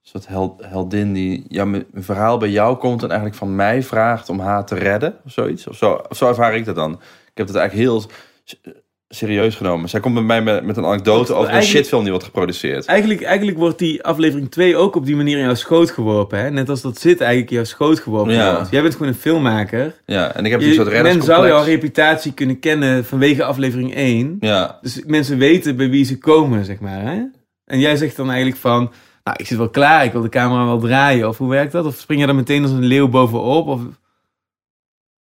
soort 0.00 0.26
held, 0.26 0.64
heldin 0.64 1.12
die 1.12 1.44
ja, 1.48 1.64
mijn 1.64 1.86
verhaal 1.94 2.38
bij 2.38 2.50
jou 2.50 2.76
komt 2.76 3.02
en 3.02 3.08
eigenlijk 3.08 3.38
van 3.38 3.54
mij 3.54 3.82
vraagt 3.82 4.28
om 4.28 4.40
haar 4.40 4.66
te 4.66 4.74
redden. 4.74 5.20
Of 5.24 5.32
zoiets. 5.32 5.66
Of 5.66 5.76
zo, 5.76 5.92
of 6.08 6.16
zo 6.16 6.28
ervaar 6.28 6.54
ik 6.54 6.64
dat 6.64 6.74
dan. 6.74 6.92
Ik 6.92 7.40
heb 7.40 7.46
het 7.46 7.56
eigenlijk 7.56 7.88
heel 7.88 8.10
serieus 9.08 9.54
genomen. 9.54 9.88
Zij 9.88 10.00
komt 10.00 10.14
bij 10.14 10.22
mij 10.22 10.42
met, 10.42 10.64
met 10.64 10.76
een 10.76 10.84
anekdote 10.84 11.34
over 11.34 11.54
een 11.54 11.62
shitfilm 11.62 12.00
die 12.00 12.10
wordt 12.10 12.24
geproduceerd. 12.26 12.86
Eigenlijk, 12.86 13.22
eigenlijk 13.22 13.58
wordt 13.58 13.78
die 13.78 14.02
aflevering 14.02 14.50
2 14.50 14.76
ook 14.76 14.96
op 14.96 15.06
die 15.06 15.16
manier 15.16 15.38
in 15.38 15.44
jouw 15.44 15.54
schoot 15.54 15.90
geworpen. 15.90 16.38
Hè? 16.38 16.50
Net 16.50 16.68
als 16.68 16.80
dat 16.80 16.98
zit 16.98 17.20
eigenlijk 17.20 17.50
in 17.50 17.56
jouw 17.56 17.64
schoot 17.64 18.00
geworpen 18.00 18.34
Ja. 18.34 18.54
wordt. 18.54 18.70
Jij 18.70 18.82
bent 18.82 18.92
gewoon 18.92 19.08
een 19.08 19.14
filmmaker. 19.14 19.94
Ja, 20.06 20.34
en 20.34 20.44
ik 20.44 20.50
heb 20.50 20.60
die 20.60 20.68
Je, 20.68 20.74
soort 20.74 21.02
men 21.02 21.22
zou 21.22 21.46
jouw 21.46 21.64
reputatie 21.64 22.32
kunnen 22.32 22.58
kennen 22.58 23.04
vanwege 23.04 23.44
aflevering 23.44 23.94
1. 23.94 24.36
Ja, 24.40 24.78
Dus 24.82 25.02
mensen 25.06 25.38
weten 25.38 25.76
bij 25.76 25.90
wie 25.90 26.04
ze 26.04 26.18
komen, 26.18 26.64
zeg 26.64 26.80
maar. 26.80 27.02
Hè? 27.02 27.22
En 27.64 27.78
jij 27.78 27.96
zegt 27.96 28.16
dan 28.16 28.26
eigenlijk 28.28 28.60
van... 28.60 28.92
Nou, 29.24 29.36
ik 29.40 29.46
zit 29.46 29.58
wel 29.58 29.70
klaar, 29.70 30.04
ik 30.04 30.12
wil 30.12 30.22
de 30.22 30.28
camera 30.28 30.64
wel 30.64 30.80
draaien. 30.80 31.28
Of 31.28 31.38
hoe 31.38 31.48
werkt 31.50 31.72
dat? 31.72 31.86
Of 31.86 31.96
spring 31.96 32.20
je 32.20 32.26
er 32.26 32.34
meteen 32.34 32.62
als 32.62 32.70
een 32.70 32.84
leeuw 32.84 33.08
bovenop? 33.08 33.66
Of... 33.66 33.80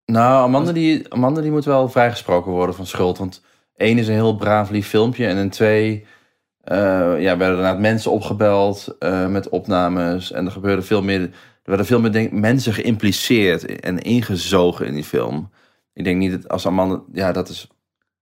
nou, 0.05 0.43
Amanda 0.43 0.73
die, 0.73 1.13
Amanda 1.13 1.41
die 1.41 1.51
moet 1.51 1.65
wel 1.65 1.89
vrijgesproken 1.89 2.53
worden 2.53 2.75
van 2.75 2.87
schuld. 2.87 3.19
Want 3.19 3.43
één 3.81 3.99
is 3.99 4.09
een 4.09 4.15
heel 4.15 4.37
braaf 4.37 4.71
lief 4.71 4.89
filmpje. 4.89 5.27
En 5.27 5.37
in 5.37 5.51
twee 5.51 6.07
eh, 6.65 6.79
ja, 7.21 7.37
werden 7.37 7.57
inderdaad 7.57 7.79
mensen 7.79 8.11
opgebeld 8.11 8.97
eh, 8.99 9.27
met 9.27 9.49
opnames. 9.49 10.33
En 10.33 10.47
er 10.47 10.53
gebeurde 10.53 10.83
veel 10.83 11.03
meer... 11.03 11.21
Er 11.63 11.77
werden 11.77 11.87
veel 11.87 12.01
meer 12.01 12.29
mensen 12.33 12.73
geïmpliceerd 12.73 13.81
en 13.81 13.99
ingezogen 13.99 14.87
in 14.87 14.95
die 14.95 15.05
film. 15.05 15.51
Ik 15.95 16.05
denk 16.05 16.19
niet 16.19 16.33
dat 16.33 16.49
als 16.49 16.67
Amanda... 16.67 17.03
Ja, 17.13 17.33
dat 17.33 17.49
is, 17.49 17.69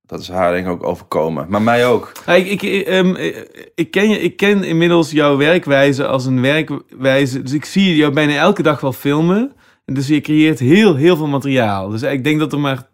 dat 0.07 0.21
is 0.21 0.29
haar 0.29 0.53
denk 0.53 0.67
ik 0.67 0.73
ook 0.73 0.87
overkomen. 0.87 1.47
Maar 1.49 1.63
mij 1.63 1.87
ook. 1.87 2.13
Ik, 2.27 2.47
ik, 2.47 2.63
eh, 2.63 2.99
ehm, 2.99 3.15
eh, 3.15 3.37
ik, 3.75 3.91
ken 3.91 4.09
je, 4.09 4.21
ik 4.21 4.37
ken 4.37 4.65
inmiddels 4.65 5.11
jouw 5.11 5.37
werkwijze 5.37 6.07
als 6.07 6.27
een 6.27 6.41
werkwijze. 6.41 7.43
Dus 7.43 7.53
ik 7.53 7.65
zie 7.65 7.97
jou 7.97 8.13
bijna 8.13 8.35
elke 8.35 8.63
dag 8.63 8.81
wel 8.81 8.93
filmen. 8.93 9.53
En 9.85 9.95
Dus 9.95 10.07
je 10.09 10.21
creëert 10.21 10.59
heel, 10.59 10.95
heel 10.95 11.17
veel 11.17 11.27
materiaal. 11.27 11.89
Dus 11.89 12.03
ik 12.03 12.25
denk 12.25 12.39
dat 12.39 12.53
er 12.53 12.61
maar 12.61 12.89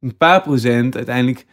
een 0.00 0.16
paar 0.16 0.42
procent 0.42 0.96
uiteindelijk 0.96 1.46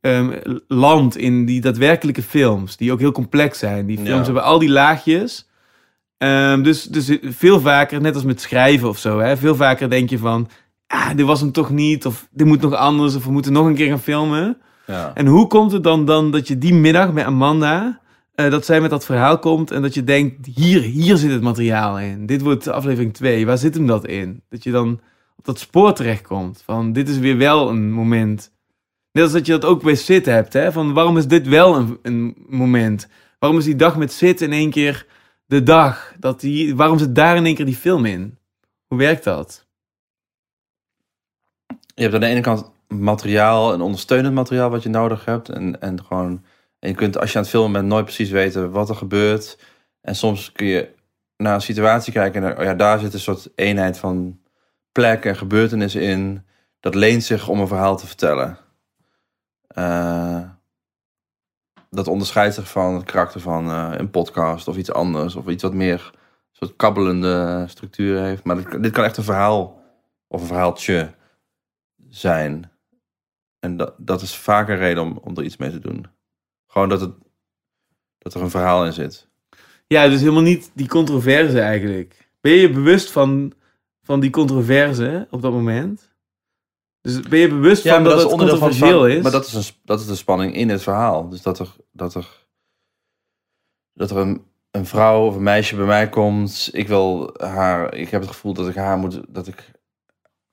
ehm 0.00 0.56
landt 0.68 1.16
in 1.16 1.44
die 1.44 1.60
daadwerkelijke 1.60 2.22
films. 2.22 2.76
Die 2.76 2.92
ook 2.92 3.00
heel 3.00 3.12
complex 3.12 3.58
zijn. 3.58 3.86
Die 3.86 3.96
films 3.96 4.10
Ja. 4.18 4.24
hebben 4.24 4.42
al 4.42 4.58
die 4.58 4.68
laagjes. 4.70 5.48
Ehm, 6.18 6.62
dus, 6.62 6.82
dus 6.84 7.18
veel 7.22 7.60
vaker, 7.60 8.00
net 8.00 8.14
als 8.14 8.24
met 8.24 8.40
schrijven 8.40 8.88
of 8.88 8.98
zo, 8.98 9.18
hè, 9.18 9.36
veel 9.36 9.54
vaker 9.54 9.90
denk 9.90 10.10
je 10.10 10.18
van... 10.18 10.48
ah, 10.86 11.10
dit 11.16 11.26
was 11.26 11.40
hem 11.40 11.52
toch 11.52 11.70
niet, 11.70 12.06
of 12.06 12.28
dit 12.30 12.46
moet 12.46 12.60
nog 12.60 12.74
anders, 12.74 13.14
of 13.16 13.24
we 13.24 13.30
moeten 13.32 13.52
nog 13.52 13.66
een 13.66 13.74
keer 13.74 13.88
gaan 13.88 14.00
filmen. 14.00 14.58
Ja. 14.86 15.10
En 15.14 15.26
hoe 15.26 15.46
komt 15.46 15.72
het 15.72 15.84
dan, 15.84 16.04
dan 16.04 16.30
dat 16.30 16.48
je 16.48 16.58
die 16.58 16.74
middag 16.74 17.12
met 17.12 17.24
Amanda, 17.24 18.00
eh, 18.34 18.50
dat 18.50 18.64
zij 18.64 18.80
met 18.80 18.90
dat 18.90 19.04
verhaal 19.04 19.38
komt 19.38 19.70
en 19.70 19.82
dat 19.82 19.94
je 19.94 20.04
denkt, 20.04 20.46
hier, 20.54 20.80
hier 20.80 21.16
zit 21.16 21.30
het 21.30 21.42
materiaal 21.42 21.98
in. 21.98 22.26
Dit 22.26 22.42
wordt 22.42 22.68
aflevering 22.68 23.14
2, 23.14 23.46
waar 23.46 23.58
zit 23.58 23.74
hem 23.74 23.86
dat 23.86 24.06
in? 24.06 24.42
Dat 24.48 24.62
je 24.62 24.70
dan 24.70 25.00
op 25.36 25.44
dat 25.44 25.58
spoor 25.58 25.92
terechtkomt, 25.92 26.62
van 26.64 26.92
dit 26.92 27.08
is 27.08 27.18
weer 27.18 27.36
wel 27.36 27.68
een 27.68 27.92
moment. 27.92 28.52
Net 29.16 29.32
dat 29.32 29.46
je 29.46 29.52
dat 29.52 29.64
ook 29.64 29.82
bij 29.82 29.94
Sid 29.94 30.26
hebt, 30.26 30.52
hè? 30.52 30.72
van 30.72 30.92
waarom 30.92 31.16
is 31.16 31.26
dit 31.26 31.48
wel 31.48 31.76
een, 31.76 31.98
een 32.02 32.36
moment? 32.48 33.08
Waarom 33.38 33.58
is 33.58 33.64
die 33.64 33.76
dag 33.76 33.96
met 33.96 34.12
Sid 34.12 34.40
in 34.40 34.52
één 34.52 34.70
keer 34.70 35.06
de 35.46 35.62
dag? 35.62 36.14
Dat 36.18 36.40
die, 36.40 36.76
waarom 36.76 36.98
zit 36.98 37.14
daar 37.14 37.36
in 37.36 37.46
één 37.46 37.54
keer 37.54 37.64
die 37.64 37.76
film 37.76 38.04
in? 38.04 38.38
Hoe 38.86 38.98
werkt 38.98 39.24
dat? 39.24 39.66
Je 41.94 42.02
hebt 42.02 42.14
aan 42.14 42.20
de 42.20 42.26
ene 42.26 42.40
kant 42.40 42.70
materiaal 42.88 43.72
en 43.72 43.80
ondersteunend 43.80 44.34
materiaal 44.34 44.70
wat 44.70 44.82
je 44.82 44.88
nodig 44.88 45.24
hebt. 45.24 45.48
En, 45.48 45.80
en 45.80 46.04
gewoon, 46.04 46.44
en 46.78 46.88
je 46.88 46.94
kunt 46.94 47.18
als 47.18 47.30
je 47.30 47.36
aan 47.36 47.42
het 47.42 47.52
filmen 47.52 47.72
bent 47.72 47.86
nooit 47.86 48.04
precies 48.04 48.30
weten 48.30 48.70
wat 48.70 48.88
er 48.88 48.96
gebeurt. 48.96 49.58
En 50.00 50.14
soms 50.14 50.52
kun 50.52 50.66
je 50.66 50.88
naar 51.36 51.54
een 51.54 51.60
situatie 51.60 52.12
kijken 52.12 52.44
en 52.44 52.58
oh 52.58 52.64
ja, 52.64 52.74
daar 52.74 52.98
zit 52.98 53.14
een 53.14 53.20
soort 53.20 53.48
eenheid 53.54 53.98
van 53.98 54.40
plek 54.92 55.24
en 55.24 55.36
gebeurtenissen 55.36 56.02
in. 56.02 56.44
Dat 56.80 56.94
leent 56.94 57.24
zich 57.24 57.48
om 57.48 57.60
een 57.60 57.68
verhaal 57.68 57.96
te 57.96 58.06
vertellen. 58.06 58.64
Uh, 59.78 60.50
dat 61.90 62.08
onderscheidt 62.08 62.54
zich 62.54 62.70
van 62.70 62.94
het 62.94 63.04
karakter 63.04 63.40
van 63.40 63.68
uh, 63.70 63.92
een 63.92 64.10
podcast 64.10 64.68
of 64.68 64.76
iets 64.76 64.92
anders. 64.92 65.34
Of 65.34 65.46
iets 65.46 65.62
wat 65.62 65.74
meer 65.74 66.10
soort 66.52 66.76
kabbelende 66.76 67.64
structuur 67.68 68.20
heeft. 68.20 68.44
Maar 68.44 68.56
dit, 68.56 68.82
dit 68.82 68.92
kan 68.92 69.04
echt 69.04 69.16
een 69.16 69.24
verhaal 69.24 69.82
of 70.26 70.40
een 70.40 70.46
verhaaltje 70.46 71.14
zijn. 72.08 72.70
En 73.58 73.76
dat, 73.76 73.94
dat 73.98 74.22
is 74.22 74.36
vaak 74.36 74.68
een 74.68 74.76
reden 74.76 75.02
om, 75.02 75.18
om 75.22 75.36
er 75.36 75.44
iets 75.44 75.56
mee 75.56 75.70
te 75.70 75.78
doen. 75.78 76.06
Gewoon 76.66 76.88
dat, 76.88 77.00
het, 77.00 77.14
dat 78.18 78.34
er 78.34 78.40
een 78.40 78.50
verhaal 78.50 78.86
in 78.86 78.92
zit. 78.92 79.28
Ja, 79.86 80.08
dus 80.08 80.20
helemaal 80.20 80.42
niet 80.42 80.70
die 80.74 80.88
controverse 80.88 81.60
eigenlijk. 81.60 82.30
Ben 82.40 82.52
je 82.52 82.60
je 82.60 82.70
bewust 82.70 83.10
van, 83.10 83.52
van 84.02 84.20
die 84.20 84.30
controverse 84.30 85.26
op 85.30 85.42
dat 85.42 85.52
moment? 85.52 86.14
Dus 87.06 87.20
ben 87.20 87.38
je 87.38 87.48
bewust 87.48 87.82
Ja, 87.82 87.94
van 87.94 88.04
dat, 88.04 88.12
dat 88.12 88.22
het 88.22 88.30
onderdeel 88.30 88.58
van 88.58 88.68
controversieel 88.68 89.06
is? 89.06 89.22
Maar 89.22 89.32
dat 89.32 89.46
is, 89.46 89.52
een, 89.52 89.74
dat 89.84 90.00
is 90.00 90.06
de 90.06 90.14
spanning 90.14 90.54
in 90.54 90.68
het 90.68 90.82
verhaal. 90.82 91.28
Dus 91.28 91.42
dat 91.42 91.58
er, 91.58 91.68
dat 91.92 92.14
er, 92.14 92.26
dat 93.92 94.10
er 94.10 94.16
een, 94.16 94.44
een 94.70 94.86
vrouw 94.86 95.26
of 95.26 95.34
een 95.34 95.42
meisje 95.42 95.76
bij 95.76 95.86
mij 95.86 96.08
komt. 96.08 96.68
Ik 96.72 96.88
wil 96.88 97.34
haar, 97.36 97.94
ik 97.94 98.08
heb 98.08 98.20
het 98.20 98.30
gevoel 98.30 98.52
dat 98.52 98.68
ik 98.68 98.74
haar 98.74 98.98
moet, 98.98 99.20
dat 99.28 99.46
ik, 99.46 99.70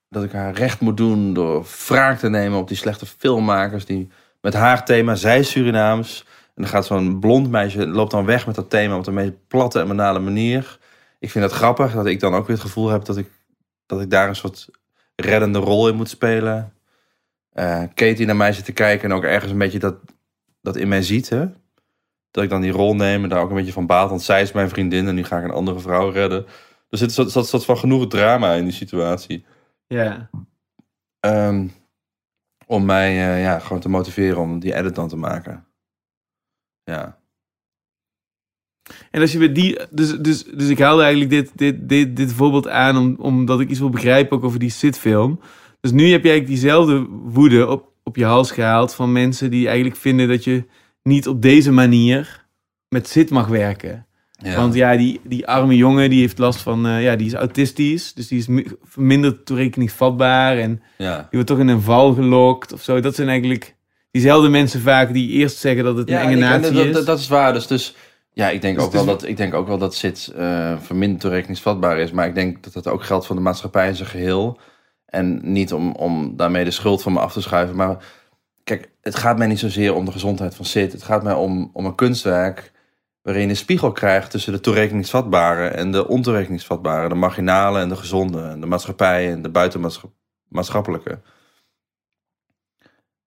dat 0.09 0.23
ik 0.23 0.31
haar 0.31 0.53
recht 0.53 0.79
moet 0.79 0.97
doen 0.97 1.33
door 1.33 1.65
wraak 1.87 2.19
te 2.19 2.29
nemen 2.29 2.59
op 2.59 2.67
die 2.67 2.77
slechte 2.77 3.05
filmmakers 3.05 3.85
die 3.85 4.09
met 4.41 4.53
haar 4.53 4.85
thema, 4.85 5.15
zij 5.15 5.43
Surinaams. 5.43 6.25
En 6.55 6.61
dan 6.61 6.67
gaat 6.67 6.85
zo'n 6.85 7.19
blond 7.19 7.49
meisje, 7.49 7.87
loopt 7.87 8.11
dan 8.11 8.25
weg 8.25 8.45
met 8.45 8.55
dat 8.55 8.69
thema 8.69 8.97
op 8.97 9.03
de 9.03 9.11
meest 9.11 9.47
platte 9.47 9.79
en 9.79 9.87
banale 9.87 10.19
manier. 10.19 10.79
Ik 11.19 11.31
vind 11.31 11.43
het 11.43 11.53
grappig 11.53 11.93
dat 11.93 12.05
ik 12.05 12.19
dan 12.19 12.33
ook 12.33 12.47
weer 12.47 12.55
het 12.55 12.65
gevoel 12.65 12.89
heb 12.89 13.05
dat 13.05 13.17
ik, 13.17 13.29
dat 13.85 14.01
ik 14.01 14.09
daar 14.09 14.27
een 14.27 14.35
soort 14.35 14.69
reddende 15.15 15.59
rol 15.59 15.87
in 15.87 15.95
moet 15.95 16.09
spelen. 16.09 16.73
Eh 17.49 17.83
Katie 17.93 18.25
naar 18.25 18.35
mij 18.35 18.53
zit 18.53 18.65
te 18.65 18.71
kijken 18.71 19.09
en 19.09 19.15
ook 19.15 19.23
ergens 19.23 19.51
een 19.51 19.57
beetje 19.57 19.79
dat, 19.79 19.95
dat 20.61 20.75
in 20.75 20.87
mij 20.87 21.01
ziet. 21.01 21.29
Hè? 21.29 21.45
Dat 22.31 22.43
ik 22.43 22.49
dan 22.49 22.61
die 22.61 22.71
rol 22.71 22.95
neem 22.95 23.23
en 23.23 23.29
daar 23.29 23.41
ook 23.41 23.49
een 23.49 23.55
beetje 23.55 23.71
van 23.71 23.85
baat. 23.85 24.09
Want 24.09 24.21
zij 24.21 24.41
is 24.41 24.51
mijn 24.51 24.69
vriendin 24.69 25.07
en 25.07 25.15
nu 25.15 25.23
ga 25.23 25.37
ik 25.37 25.43
een 25.43 25.51
andere 25.51 25.79
vrouw 25.79 26.09
redden. 26.09 26.45
Er 26.89 26.97
zit 26.97 27.07
een 27.07 27.13
soort, 27.13 27.31
soort, 27.31 27.45
soort 27.45 27.65
van 27.65 27.77
genoeg 27.77 28.07
drama 28.07 28.53
in 28.53 28.63
die 28.63 28.73
situatie. 28.73 29.45
Ja. 29.87 30.29
Ehm, 31.19 31.67
om 32.65 32.85
mij 32.85 33.09
eh, 33.09 33.41
ja, 33.41 33.59
gewoon 33.59 33.79
te 33.79 33.89
motiveren 33.89 34.37
om 34.37 34.59
die 34.59 34.75
edit 34.75 34.95
dan 34.95 35.07
te 35.07 35.15
maken. 35.15 35.65
Ja. 36.83 37.22
En 39.11 39.21
als 39.21 39.31
je 39.31 39.39
met 39.39 39.55
die. 39.55 39.79
Dus, 39.89 40.17
dus, 40.17 40.43
dus 40.43 40.69
ik 40.69 40.79
haalde 40.79 41.01
eigenlijk 41.01 41.31
dit, 41.31 41.51
dit, 41.55 41.89
dit, 41.89 42.15
dit 42.15 42.33
voorbeeld 42.33 42.67
aan 42.67 42.97
om, 42.97 43.15
omdat 43.19 43.59
ik 43.59 43.69
iets 43.69 43.79
wil 43.79 43.89
begrijpen 43.89 44.37
ook 44.37 44.43
over 44.43 44.59
die 44.59 44.69
Sid-film. 44.69 45.39
Dus 45.81 45.91
nu 45.91 46.11
heb 46.11 46.23
je 46.23 46.29
eigenlijk 46.29 46.59
diezelfde 46.59 47.05
woede 47.23 47.67
op, 47.67 47.91
op 48.03 48.15
je 48.15 48.25
hals 48.25 48.51
gehaald 48.51 48.93
van 48.93 49.11
mensen 49.11 49.51
die 49.51 49.65
eigenlijk 49.67 49.95
vinden 49.97 50.27
dat 50.27 50.43
je 50.43 50.63
niet 51.03 51.27
op 51.27 51.41
deze 51.41 51.71
manier 51.71 52.45
met 52.89 53.07
Sid 53.07 53.29
mag 53.29 53.47
werken. 53.47 54.05
ja. 54.31 54.55
Want 54.55 54.73
ja, 54.73 54.95
die, 54.97 55.19
die 55.23 55.47
arme 55.47 55.75
jongen 55.75 56.09
die 56.09 56.19
heeft 56.19 56.37
last 56.37 56.61
van. 56.61 56.85
eh, 56.87 57.03
ja, 57.03 57.15
die 57.15 57.27
is 57.27 57.33
autistisch. 57.33 58.13
Dus 58.13 58.27
die 58.27 58.37
is 58.39 58.47
mi- 58.47 58.67
minder 58.95 59.43
toerekeningsvatbaar. 59.43 60.57
En 60.57 60.81
ja. 60.97 61.17
die 61.17 61.27
wordt 61.31 61.47
toch 61.47 61.59
in 61.59 61.67
een 61.67 61.81
val 61.81 62.13
gelokt 62.13 62.73
of 62.73 62.81
zo. 62.83 62.99
Dat 62.99 63.15
zijn 63.15 63.27
eigenlijk 63.29 63.75
diezelfde 64.11 64.49
mensen 64.49 64.81
vaak 64.81 65.13
die 65.13 65.29
eerst 65.29 65.57
zeggen 65.57 65.83
dat 65.83 65.97
het 65.97 66.09
een 66.09 66.17
enge 66.17 66.35
natie 66.35 66.71
dat, 66.71 66.85
is. 66.85 66.93
dat, 66.93 67.05
dat 67.05 67.19
is 67.19 67.27
waar. 67.27 67.53
Dus, 67.53 67.67
dus 67.67 67.95
ja, 68.33 68.49
ik 68.49 68.61
denk, 68.61 68.75
Dus 68.75 68.85
ook 68.85 68.91
wel 68.91 69.05
dat, 69.05 69.25
ik 69.25 69.37
denk 69.37 69.53
ook 69.53 69.67
wel 69.67 69.77
dat 69.77 69.95
Sid 69.95 70.31
eh 70.35 70.79
verminderd 70.79 71.21
toerekeningsvatbaar 71.21 71.97
is. 71.97 72.11
Maar 72.11 72.27
ik 72.27 72.35
denk 72.35 72.63
dat 72.63 72.73
dat 72.73 72.87
ook 72.87 73.03
geldt 73.03 73.25
voor 73.25 73.35
de 73.35 73.41
maatschappij 73.41 73.87
in 73.87 73.95
zijn 73.95 74.09
geheel. 74.09 74.59
En 75.05 75.51
niet 75.51 75.73
om, 75.73 75.91
om 75.91 76.35
daarmee 76.35 76.63
de 76.63 76.71
schuld 76.71 77.01
van 77.01 77.13
me 77.13 77.19
af 77.19 77.33
te 77.33 77.41
schuiven. 77.41 77.75
Maar 77.75 78.05
kijk, 78.63 78.91
het 79.01 79.15
gaat 79.15 79.37
mij 79.37 79.47
niet 79.47 79.59
zozeer 79.59 79.93
om 79.95 80.05
de 80.05 80.11
gezondheid 80.11 80.55
van 80.55 80.65
Sid. 80.65 80.91
Het 80.91 81.03
gaat 81.03 81.23
mij 81.23 81.33
om, 81.33 81.69
om 81.73 81.85
een 81.85 81.95
kunstwerk 81.95 82.71
waarin 83.21 83.43
je 83.43 83.49
een 83.49 83.55
spiegel 83.55 83.91
krijgt 83.91 84.31
tussen 84.31 84.53
de 84.53 84.59
toerekeningsvatbare 84.59 85.67
en 85.67 85.91
de 85.91 86.07
ontoerekeningsvatbare. 86.07 87.09
De 87.09 87.15
marginale 87.15 87.79
en 87.79 87.89
de 87.89 87.95
gezonde. 87.95 88.41
En 88.41 88.59
de 88.59 88.65
maatschappij 88.65 89.31
en 89.31 89.41
de 89.41 89.49
buitenmaatschappelijke. 89.49 91.19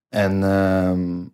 En, 0.08 0.42
ehm, 0.42 1.24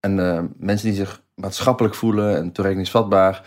en 0.00 0.18
eh, 0.18 0.44
mensen 0.56 0.88
die 0.88 0.96
zich 0.96 1.22
maatschappelijk 1.42 1.94
voelen 1.94 2.36
en 2.36 2.52
toerekeningsvatbaar, 2.52 3.42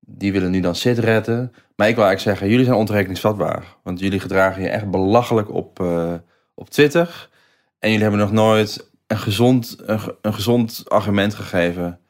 die 0.00 0.32
willen 0.32 0.50
nu 0.50 0.60
dan 0.60 0.74
Sid 0.74 0.98
redden. 0.98 1.52
Maar 1.76 1.88
ik 1.88 1.94
wil 1.94 2.04
eigenlijk 2.04 2.20
zeggen, 2.20 2.48
jullie 2.48 2.64
zijn 2.64 2.76
ontoerekeningsvatbaar. 2.76 3.76
Want 3.82 4.00
jullie 4.00 4.20
gedragen 4.20 4.62
je 4.62 4.68
echt 4.68 4.90
belachelijk 4.90 5.50
op, 5.50 5.80
eh, 5.80 6.14
op 6.54 6.70
Twitter. 6.70 7.28
En 7.78 7.88
jullie 7.90 8.02
hebben 8.04 8.20
nog 8.20 8.32
nooit 8.32 8.90
een 9.06 9.18
gezond, 9.18 9.76
een, 9.78 10.00
ge- 10.00 10.16
een 10.22 10.34
gezond 10.34 10.84
argument 10.88 11.34
gegeven 11.34 12.00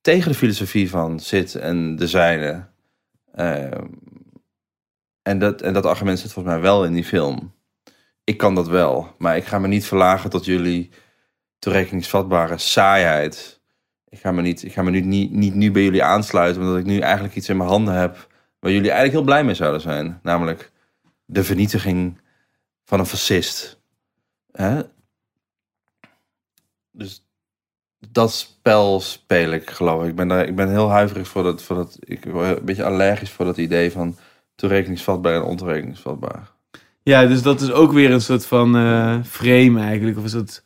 tegen 0.00 0.30
de 0.30 0.36
filosofie 0.36 0.90
van 0.90 1.20
Sid 1.20 1.54
en 1.54 1.96
de 1.96 2.06
zijne. 2.08 2.66
Ehm, 3.34 3.86
en, 5.22 5.38
dat, 5.38 5.60
en 5.62 5.72
dat 5.72 5.86
argument 5.86 6.18
zit 6.18 6.32
volgens 6.32 6.54
mij 6.54 6.62
wel 6.62 6.84
in 6.84 6.92
die 6.92 7.04
film. 7.04 7.54
Ik 8.24 8.36
kan 8.36 8.54
dat 8.54 8.68
wel, 8.68 9.14
maar 9.18 9.36
ik 9.36 9.44
ga 9.44 9.58
me 9.58 9.68
niet 9.68 9.86
verlagen 9.86 10.30
tot 10.30 10.44
jullie 10.44 10.90
toerekeningsvatbare 11.58 12.58
saaiheid. 12.58 13.53
Ik 14.14 14.20
ga 14.20 14.32
me, 14.32 14.42
niet, 14.42 14.62
ik 14.62 14.72
ga 14.72 14.82
me 14.82 14.90
nu, 14.90 15.00
niet, 15.00 15.32
niet 15.32 15.54
nu 15.54 15.70
bij 15.70 15.82
jullie 15.82 16.02
aansluiten, 16.02 16.62
omdat 16.62 16.78
ik 16.78 16.84
nu 16.84 16.98
eigenlijk 16.98 17.34
iets 17.34 17.48
in 17.48 17.56
mijn 17.56 17.68
handen 17.68 17.94
heb 17.94 18.28
waar 18.58 18.72
jullie 18.72 18.90
eigenlijk 18.90 19.12
heel 19.12 19.24
blij 19.24 19.44
mee 19.44 19.54
zouden 19.54 19.80
zijn. 19.80 20.20
Namelijk 20.22 20.70
de 21.24 21.44
vernietiging 21.44 22.20
van 22.84 22.98
een 22.98 23.06
fascist. 23.06 23.80
Hè? 24.52 24.82
Dus 26.90 27.26
dat 28.10 28.32
spel 28.32 29.00
speel 29.00 29.52
ik, 29.52 29.70
geloof 29.70 30.02
ik. 30.02 30.08
Ik 30.08 30.16
ben, 30.16 30.28
daar, 30.28 30.46
ik 30.46 30.56
ben 30.56 30.70
heel 30.70 30.90
huiverig 30.90 31.28
voor 31.28 31.42
dat, 31.42 31.62
voor 31.62 31.76
dat. 31.76 31.96
Ik 32.00 32.24
word 32.24 32.58
een 32.58 32.64
beetje 32.64 32.84
allergisch 32.84 33.30
voor 33.30 33.44
dat 33.44 33.56
idee 33.56 33.92
van 33.92 34.16
toerekeningsvatbaar 34.54 35.34
en 35.34 35.42
ontoerekeningsvatbaar. 35.42 36.50
Ja, 37.02 37.26
dus 37.26 37.42
dat 37.42 37.60
is 37.60 37.70
ook 37.72 37.92
weer 37.92 38.10
een 38.10 38.20
soort 38.20 38.46
van 38.46 38.76
eh, 38.76 39.22
frame 39.24 39.80
eigenlijk. 39.80 40.16
Of 40.16 40.22
een 40.22 40.28
soort... 40.28 40.63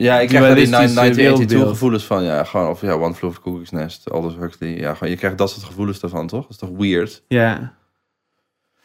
Ja, 0.00 0.20
ik 0.20 0.28
krijg 0.28 0.44
daar 0.44 0.54
die 0.54 0.64
Dualistisch, 0.64 0.96
eh, 0.96 1.02
1982 1.02 1.16
wereldbeeld. 1.16 1.68
gevoelens 1.68 2.04
van. 2.04 2.24
Ja, 2.24 2.44
gewoon, 2.44 2.68
of 2.68 2.80
ja, 2.80 2.92
One 2.92 3.14
Flew 3.14 3.28
Over 3.30 3.42
the 3.42 3.48
Cuckoo's 3.50 3.70
Nest, 3.70 4.10
Aldous 4.10 4.34
Huxley. 4.40 4.76
Ja, 4.78 4.94
gewoon, 4.94 5.10
je 5.10 5.16
krijgt 5.18 5.38
dat 5.38 5.50
soort 5.50 5.64
gevoelens 5.64 6.00
daarvan, 6.00 6.26
toch? 6.26 6.42
Dat 6.42 6.50
is 6.50 6.56
toch 6.56 6.70
weird? 6.78 7.22
Ja. 7.28 7.76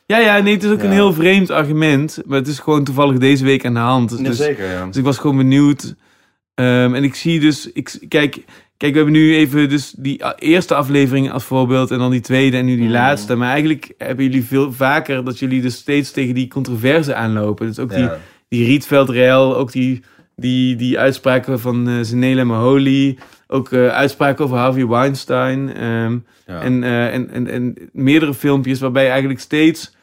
Ja, 0.06 0.18
ja, 0.18 0.40
nee, 0.40 0.54
het 0.54 0.64
is 0.64 0.70
ook 0.72 0.80
Ja. 0.80 0.86
een 0.86 0.92
heel 0.92 1.14
vreemd 1.14 1.50
argument. 1.50 2.22
Maar 2.26 2.38
het 2.38 2.48
is 2.48 2.60
gewoon 2.60 2.84
toevallig 2.84 3.18
deze 3.18 3.44
week 3.46 3.66
aan 3.66 3.74
de 3.74 3.80
hand. 3.80 4.24
Dus, 4.26 4.38
zeker, 4.38 4.70
ja. 4.72 4.86
dus 4.86 4.98
ik 4.98 5.04
was 5.04 5.18
gewoon 5.18 5.38
benieuwd. 5.38 5.96
Ehm, 6.56 6.94
en 6.96 7.04
ik 7.04 7.16
zie 7.16 7.40
dus... 7.40 7.72
Ik, 7.72 7.98
kijk, 8.08 8.34
kijk, 8.78 8.92
we 8.92 8.98
hebben 8.98 9.12
nu 9.14 9.36
even 9.36 9.70
dus 9.70 9.94
die 9.98 10.24
eerste 10.40 10.76
aflevering 10.76 11.32
als 11.32 11.44
voorbeeld... 11.44 11.92
en 11.92 11.98
dan 11.98 12.12
die 12.12 12.22
tweede 12.22 12.58
en 12.58 12.66
nu 12.66 12.76
die 12.76 12.84
Mhm. 12.84 12.94
laatste. 12.94 13.36
Maar 13.36 13.50
eigenlijk 13.50 13.94
hebben 13.98 14.26
jullie 14.26 14.44
veel 14.46 14.72
vaker... 14.74 15.24
dat 15.24 15.40
jullie 15.40 15.62
dus 15.62 15.76
steeds 15.76 16.12
tegen 16.12 16.34
die 16.36 16.48
controverse 16.48 17.16
aanlopen. 17.16 17.68
Dus 17.68 17.80
ook 17.80 17.94
die, 17.96 18.10
die 18.48 18.66
Rietveld-rel, 18.66 19.58
ook 19.58 19.72
die, 19.72 20.04
die, 20.36 20.76
die 20.76 21.00
uitspraken 21.00 21.60
van 21.60 21.88
eh 21.88 22.00
Zenela 22.02 22.44
Maholi... 22.44 23.18
ook 23.48 23.72
eh, 23.72 23.88
uitspraken 23.88 24.46
over 24.46 24.58
Harvey 24.58 24.88
Weinstein... 24.88 25.74
ehm, 25.74 26.18
Ja. 26.46 26.62
en, 26.62 26.84
eh, 26.84 27.14
en, 27.14 27.30
en, 27.30 27.48
en 27.48 27.76
meerdere 27.92 28.34
filmpjes 28.34 28.80
waarbij 28.80 29.10
eigenlijk 29.10 29.40
steeds. 29.40 29.96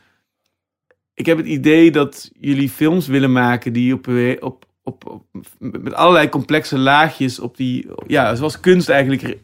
Ik 1.15 1.27
heb 1.27 1.37
het 1.37 1.47
idee 1.47 1.91
dat 1.91 2.31
jullie 2.41 2.69
films 2.71 3.07
willen 3.07 3.33
maken 3.33 3.73
die 3.73 3.95
op, 3.95 4.09
op, 4.41 4.65
op, 4.83 5.07
op 5.07 5.25
met 5.59 5.95
allerlei 5.95 6.29
complexe 6.29 6.79
laagjes 6.79 7.41
op 7.41 7.57
die. 7.57 7.87
Ja, 8.07 8.35
zoals 8.35 8.61
kunst 8.61 8.89
eigenlijk 8.89 9.37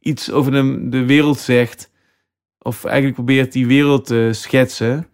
iets 0.00 0.30
over 0.30 0.52
de, 0.52 0.88
de 0.88 1.04
wereld 1.04 1.38
zegt. 1.38 1.90
Of 2.58 2.84
eigenlijk 2.84 3.14
probeert 3.14 3.52
die 3.52 3.66
wereld 3.66 4.06
te 4.06 4.28
schetsen. 4.32 5.06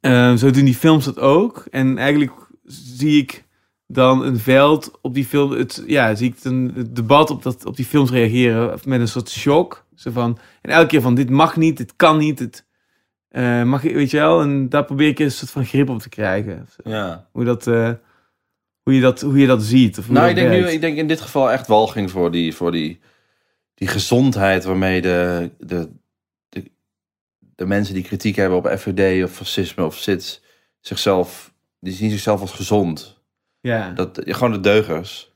Eh, 0.00 0.34
zo 0.34 0.50
doen 0.50 0.64
die 0.64 0.74
films 0.74 1.04
dat 1.04 1.18
ook. 1.18 1.66
En 1.70 1.98
eigenlijk 1.98 2.32
zie 2.64 3.22
ik 3.22 3.43
dan 3.94 4.24
een 4.24 4.38
veld 4.38 4.98
op 5.00 5.14
die 5.14 5.24
film. 5.24 5.50
Het, 5.50 5.82
ja, 5.86 6.14
zie 6.14 6.28
ik 6.28 6.44
een 6.44 6.72
het 6.74 6.96
debat 6.96 7.30
op, 7.30 7.42
dat, 7.42 7.66
op 7.66 7.76
die 7.76 7.84
films 7.84 8.10
reageren 8.10 8.78
met 8.84 9.00
een 9.00 9.08
soort 9.08 9.30
shock. 9.30 9.84
Zo 9.94 10.10
van, 10.10 10.38
en 10.62 10.70
elke 10.70 10.86
keer 10.86 11.00
van: 11.00 11.14
dit 11.14 11.30
mag 11.30 11.56
niet, 11.56 11.76
dit 11.76 11.96
kan 11.96 12.18
niet, 12.18 12.38
het 12.38 12.64
eh, 13.34 13.62
mag 13.62 13.82
je, 13.82 13.94
weet 13.94 14.10
je 14.10 14.16
wel. 14.16 14.40
En 14.40 14.68
daar 14.68 14.84
probeer 14.84 15.08
ik 15.08 15.18
een 15.18 15.30
soort 15.30 15.50
van 15.50 15.64
grip 15.64 15.88
op 15.88 16.00
te 16.00 16.08
krijgen. 16.08 16.68
Ja. 16.84 17.28
Hoe, 17.32 17.44
dat, 17.44 17.66
eh, 17.66 17.92
hoe, 18.82 18.94
je 18.94 19.00
dat, 19.00 19.20
hoe 19.20 19.38
je 19.38 19.46
dat 19.46 19.62
ziet. 19.62 19.98
Of 19.98 20.10
Nou, 20.10 20.28
ik 20.28 20.34
denk, 20.34 20.50
nu, 20.50 20.68
ik 20.68 20.80
denk 20.80 20.96
in 20.96 21.06
dit 21.06 21.20
geval 21.20 21.50
echt 21.50 21.66
walging 21.66 22.10
voor 22.10 22.30
die, 22.30 22.54
voor 22.54 22.72
die, 22.72 23.00
die 23.74 23.88
gezondheid 23.88 24.64
waarmee 24.64 25.00
de, 25.00 25.50
de, 25.58 25.90
de, 26.48 26.70
de 27.38 27.66
mensen 27.66 27.94
die 27.94 28.02
kritiek 28.02 28.36
hebben 28.36 28.58
op 28.58 28.78
FVD 28.78 29.24
of 29.24 29.32
fascisme 29.32 29.84
of 29.84 29.96
SIDS 29.96 30.42
zichzelf, 30.80 31.54
die 31.80 31.92
zien 31.92 32.10
zichzelf 32.10 32.40
als 32.40 32.52
gezond. 32.52 33.13
Ja. 33.64 33.90
Dat, 33.90 34.20
gewoon 34.24 34.52
de 34.52 34.60
deugers. 34.60 35.32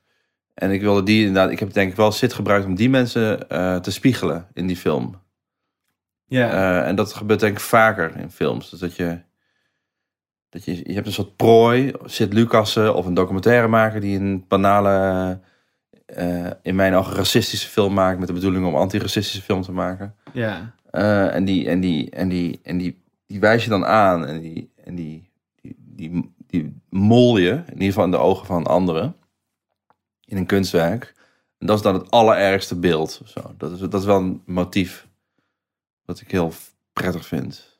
En 0.55 0.70
ik 0.70 0.81
wilde 0.81 1.03
die 1.03 1.26
inderdaad, 1.26 1.51
ik 1.51 1.59
heb 1.59 1.72
denk 1.72 1.91
ik 1.91 1.97
wel 1.97 2.12
SID 2.12 2.33
gebruikt 2.33 2.66
om 2.66 2.74
die 2.74 2.91
mensen 2.91 3.49
eh, 3.49 3.76
te 3.76 3.91
spiegelen 3.91 4.47
in 4.53 4.66
die 4.66 4.76
film. 4.76 5.20
ja. 6.26 6.51
Eh, 6.51 6.89
en 6.89 6.95
dat 6.95 7.14
gebeurt 7.14 7.41
denk 7.41 7.53
ik 7.53 7.61
vaker 7.61 8.16
in 8.16 8.31
films. 8.31 8.70
Dus 8.70 8.81
dat 8.81 8.97
je, 8.97 9.18
dat 10.49 10.64
je, 10.64 10.76
je 10.76 10.95
hebt 10.95 11.07
een 11.07 11.12
soort 11.12 11.37
prooi, 11.37 11.93
Sid 12.05 12.33
Lucassen 12.33 12.95
of 12.95 13.07
een 13.07 13.14
documentairemaker 13.14 14.01
die 14.01 14.18
een 14.18 14.45
banale, 14.49 15.41
eh, 16.07 16.51
in 16.62 16.74
mijn 16.74 16.95
ogen 16.95 17.16
racistische 17.16 17.68
film 17.68 17.95
maakt 17.95 18.18
met 18.18 18.29
de 18.29 18.35
bedoeling 18.35 18.66
om 18.66 18.74
antiracistische 18.74 19.43
film 19.43 19.62
te 19.62 19.72
maken. 19.72 20.14
ja. 20.33 20.76
En 21.31 21.45
die, 21.45 21.68
en, 21.68 21.81
die, 21.81 22.11
en, 22.11 22.29
die, 22.29 22.61
en 22.62 22.79
die, 22.79 23.03
die 23.26 23.41
wijs 23.41 23.64
je 23.64 23.70
dan 23.70 23.87
aan 23.87 24.26
en 24.26 24.41
die, 24.41 24.70
en 24.85 24.95
die, 24.95 25.31
die, 25.61 25.76
die, 25.79 26.37
die 26.49 26.80
mol 26.88 27.38
je, 27.38 27.51
in 27.51 27.72
ieder 27.72 27.86
geval 27.86 28.05
in 28.05 28.11
de 28.11 28.16
ogen 28.16 28.46
van 28.46 28.66
anderen, 28.66 29.16
in 30.24 30.36
een 30.36 30.46
kunstwerk. 30.46 31.14
En 31.59 31.66
dat 31.66 31.76
is 31.76 31.82
dan 31.82 31.94
het 31.94 32.11
allerergste 32.11 32.78
beeld. 32.78 33.20
Zo. 33.24 33.55
Dat, 33.57 33.72
is, 33.72 33.78
dat 33.78 33.94
is 34.01 34.05
wel 34.05 34.18
een 34.18 34.42
motief 34.44 35.09
wat 36.05 36.20
ik 36.20 36.30
heel 36.30 36.53
prettig 36.92 37.26
vind. 37.26 37.78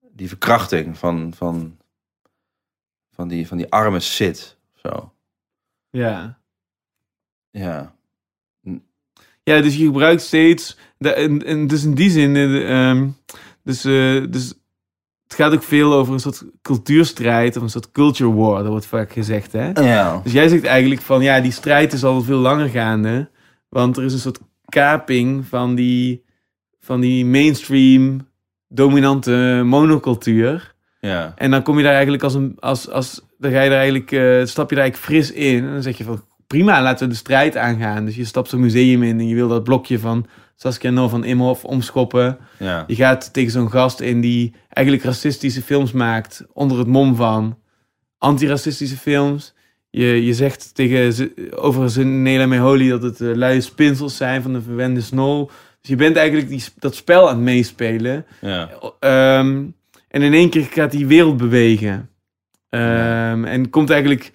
Die 0.00 0.28
verkrachting 0.28 0.98
van, 0.98 1.34
van, 1.34 1.78
van, 3.10 3.28
die, 3.28 3.46
van 3.46 3.56
die 3.56 3.70
arme 3.70 4.00
Sid. 4.00 4.56
Zo. 4.74 5.12
ja. 5.90 6.40
Ja. 7.50 7.94
Ja, 9.44 9.60
dus 9.60 9.76
je 9.76 9.84
gebruikt 9.84 10.22
steeds. 10.22 10.76
De, 10.98 11.12
en, 11.12 11.44
en 11.44 11.66
dus 11.66 11.84
in 11.84 11.94
die 11.94 12.10
zin. 12.10 12.36
eh, 12.36 12.90
ehm, 12.90 13.10
dus, 13.62 13.84
eh, 13.84 14.30
dus 14.30 14.54
het 15.32 15.40
gaat 15.40 15.52
ook 15.52 15.62
veel 15.62 15.92
over 15.94 16.12
een 16.12 16.20
soort 16.20 16.44
cultuurstrijd. 16.62 17.56
Of 17.56 17.62
een 17.62 17.70
soort 17.70 17.90
culture 17.92 18.34
war. 18.34 18.58
Dat 18.58 18.70
wordt 18.70 18.86
vaak 18.86 19.12
gezegd, 19.12 19.52
hè? 19.52 19.70
Ja. 19.70 20.20
Dus 20.22 20.32
jij 20.32 20.48
zegt 20.48 20.64
eigenlijk 20.64 21.00
van 21.00 21.22
ja, 21.22 21.40
die 21.40 21.52
strijd 21.52 21.92
is 21.92 22.04
al 22.04 22.22
veel 22.22 22.38
langer 22.38 22.68
gaande. 22.68 23.30
Want 23.68 23.96
er 23.96 24.04
is 24.04 24.12
een 24.12 24.18
soort 24.18 24.40
kaping 24.64 25.46
van 25.46 25.74
die, 25.74 26.24
van 26.80 27.00
die 27.00 27.24
mainstream 27.24 28.28
dominante 28.68 29.62
monocultuur. 29.64 30.74
Ja. 31.00 31.32
En 31.36 31.50
dan 31.50 31.62
kom 31.62 31.76
je 31.76 31.82
daar 31.82 31.92
eigenlijk 31.92 32.22
als 32.22 32.34
een. 32.34 32.56
Als, 32.58 32.90
als, 32.90 33.22
dan 33.38 33.50
ga 33.50 33.62
je 33.62 33.68
daar 33.70 33.78
eigenlijk, 33.78 34.12
eh, 34.12 34.44
stap 34.44 34.70
je 34.70 34.76
daar 34.76 34.84
eigenlijk 34.84 34.96
fris 34.96 35.32
in. 35.32 35.64
En 35.64 35.72
dan 35.72 35.82
zeg 35.82 35.98
je 35.98 36.04
van 36.04 36.24
prima, 36.46 36.82
laten 36.82 37.06
we 37.06 37.12
de 37.12 37.18
strijd 37.18 37.56
aangaan. 37.56 38.04
Dus 38.04 38.16
je 38.16 38.24
stapt 38.24 38.48
zo'n 38.48 38.60
museum 38.60 39.02
in 39.02 39.18
en 39.18 39.28
je 39.28 39.34
wil 39.34 39.48
dat 39.48 39.64
blokje 39.64 39.98
van 39.98 40.26
Saskia 40.62 40.90
No 40.90 41.08
van 41.08 41.24
Imhoff 41.24 41.64
omschoppen. 41.64 42.38
Ja. 42.58 42.84
Je 42.86 42.94
gaat 42.94 43.32
tegen 43.32 43.50
zo'n 43.50 43.70
gast 43.70 44.00
in 44.00 44.20
die 44.20 44.54
eigenlijk 44.68 45.06
racistische 45.06 45.62
films 45.62 45.92
maakt 45.92 46.44
onder 46.52 46.78
het 46.78 46.86
mom 46.86 47.14
van 47.14 47.58
antiracistische 48.18 48.96
films. 48.96 49.54
Je, 49.90 50.24
je 50.24 50.34
zegt 50.34 50.74
tegen 50.74 51.32
over 51.54 51.90
zijn 51.90 52.22
Nela 52.22 52.46
Meholi 52.46 52.88
dat 52.88 53.02
het 53.02 53.20
eh, 53.20 53.34
luie 53.34 53.60
spinsels 53.60 54.16
zijn 54.16 54.42
van 54.42 54.52
de 54.52 54.62
verwende 54.62 55.00
snol. 55.00 55.50
Dus 55.80 55.90
je 55.90 55.96
bent 55.96 56.16
eigenlijk 56.16 56.48
die, 56.48 56.64
dat 56.78 56.94
spel 56.94 57.28
aan 57.28 57.34
het 57.34 57.44
meespelen. 57.44 58.26
Ja. 58.40 58.70
Ehm, 59.00 59.64
en 60.08 60.22
in 60.22 60.32
één 60.32 60.50
keer 60.50 60.64
gaat 60.64 60.90
die 60.90 61.06
wereld 61.06 61.36
bewegen. 61.36 62.10
Ehm, 62.68 63.44
En 63.44 63.70
komt 63.70 63.90
eigenlijk... 63.90 64.32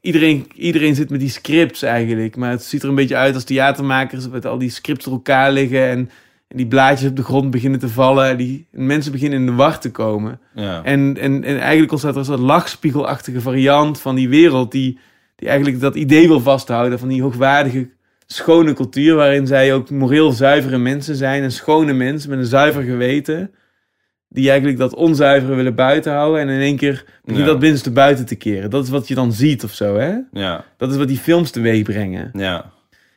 Iedereen, 0.00 0.46
iedereen 0.54 0.94
zit 0.94 1.10
met 1.10 1.20
die 1.20 1.28
scripts 1.28 1.82
eigenlijk. 1.82 2.36
Maar 2.36 2.50
het 2.50 2.62
ziet 2.62 2.82
er 2.82 2.88
een 2.88 2.94
beetje 2.94 3.16
uit 3.16 3.34
als 3.34 3.44
theatermakers... 3.44 4.28
met 4.28 4.46
al 4.46 4.58
die 4.58 4.70
scripts 4.70 5.04
door 5.04 5.14
elkaar 5.14 5.52
liggen... 5.52 5.88
en, 5.88 6.10
en 6.48 6.56
die 6.56 6.66
blaadjes 6.66 7.10
op 7.10 7.16
de 7.16 7.22
grond 7.22 7.50
beginnen 7.50 7.80
te 7.80 7.88
vallen. 7.88 8.28
En, 8.28 8.36
die, 8.36 8.66
en 8.72 8.86
mensen 8.86 9.12
beginnen 9.12 9.38
in 9.38 9.46
de 9.46 9.52
wacht 9.52 9.82
te 9.82 9.90
komen. 9.90 10.40
Ja. 10.54 10.82
En, 10.82 11.16
en, 11.20 11.44
en 11.44 11.58
eigenlijk 11.58 11.90
ontstaat 11.90 12.12
er 12.12 12.18
een 12.18 12.24
soort 12.24 12.38
lachspiegelachtige 12.38 13.40
variant 13.40 14.00
van 14.00 14.14
die 14.14 14.28
wereld... 14.28 14.72
die, 14.72 14.98
die 15.36 15.48
eigenlijk 15.48 15.80
dat 15.80 15.94
idee 15.94 16.28
wil 16.28 16.40
vasthouden 16.40 16.98
van 16.98 17.08
die 17.08 17.22
hoogwaardige, 17.22 17.88
schone 18.26 18.72
cultuur... 18.72 19.14
waarin 19.14 19.46
zij 19.46 19.74
ook 19.74 19.90
moreel 19.90 20.32
zuivere 20.32 20.78
mensen 20.78 21.16
zijn. 21.16 21.42
En 21.42 21.52
schone 21.52 21.92
mensen 21.92 22.30
met 22.30 22.38
een 22.38 22.44
zuiver 22.44 22.82
geweten... 22.82 23.50
die 24.28 24.48
eigenlijk 24.48 24.78
dat 24.78 24.94
onzuivere 24.94 25.54
willen 25.54 25.74
buitenhouden... 25.74 26.40
en 26.40 26.48
in 26.48 26.60
één 26.60 26.76
keer 26.76 27.04
begint 27.24 27.44
Ja. 27.44 27.50
dat 27.50 27.58
binnenste 27.58 27.90
buiten 27.90 28.26
te 28.26 28.34
keren. 28.36 28.70
Dat 28.70 28.84
is 28.84 28.90
wat 28.90 29.08
je 29.08 29.14
dan 29.14 29.32
ziet 29.32 29.64
of 29.64 29.72
zo, 29.72 29.96
hè? 29.96 30.14
Ja. 30.32 30.64
Dat 30.76 30.90
is 30.90 30.96
wat 30.96 31.08
die 31.08 31.16
films 31.18 31.50
teweeg 31.50 31.82
brengen. 31.82 32.30
Ja. 32.32 32.70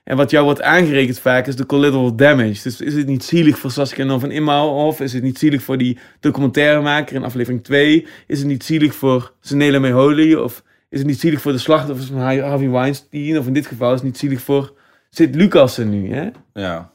En 0.04 0.18
wat 0.18 0.32
jou 0.32 0.46
wordt 0.46 0.62
aangerekend 0.62 1.20
vaak 1.20 1.48
is 1.48 1.56
de 1.56 1.66
collateral 1.66 2.16
damage. 2.16 2.64
Dus 2.64 2.82
is 2.82 2.94
het 2.94 3.08
niet 3.08 3.24
zielig 3.24 3.58
voor 3.58 3.72
Saskia 3.72 4.06
No 4.06 4.20
van 4.20 4.32
Imhoff? 4.32 5.00
Is 5.00 5.14
het 5.14 5.24
niet 5.24 5.40
zielig 5.40 5.64
voor 5.64 5.78
die 5.78 5.98
documentairemaker 6.20 7.16
in 7.16 7.24
aflevering 7.24 7.64
2? 7.64 8.06
Is 8.28 8.38
het 8.40 8.48
niet 8.48 8.64
zielig 8.64 8.96
voor 8.96 9.34
Senela 9.42 9.80
Meholi? 9.80 10.36
Of 10.36 10.64
is 10.90 11.00
het 11.00 11.08
niet 11.08 11.20
zielig 11.20 11.42
voor 11.42 11.52
de 11.52 11.58
slachtoffers 11.58 12.08
van 12.08 12.18
Harvey 12.20 12.70
Weinstein? 12.70 13.38
Of 13.38 13.48
in 13.48 13.54
dit 13.54 13.66
geval 13.68 13.90
is 13.90 13.96
het 13.96 14.04
niet 14.04 14.18
zielig 14.18 14.42
voor 14.42 14.74
Sid 15.10 15.36
Lucassen 15.36 15.90
nu, 15.90 16.14
hè? 16.14 16.30
Ja. 16.54 16.91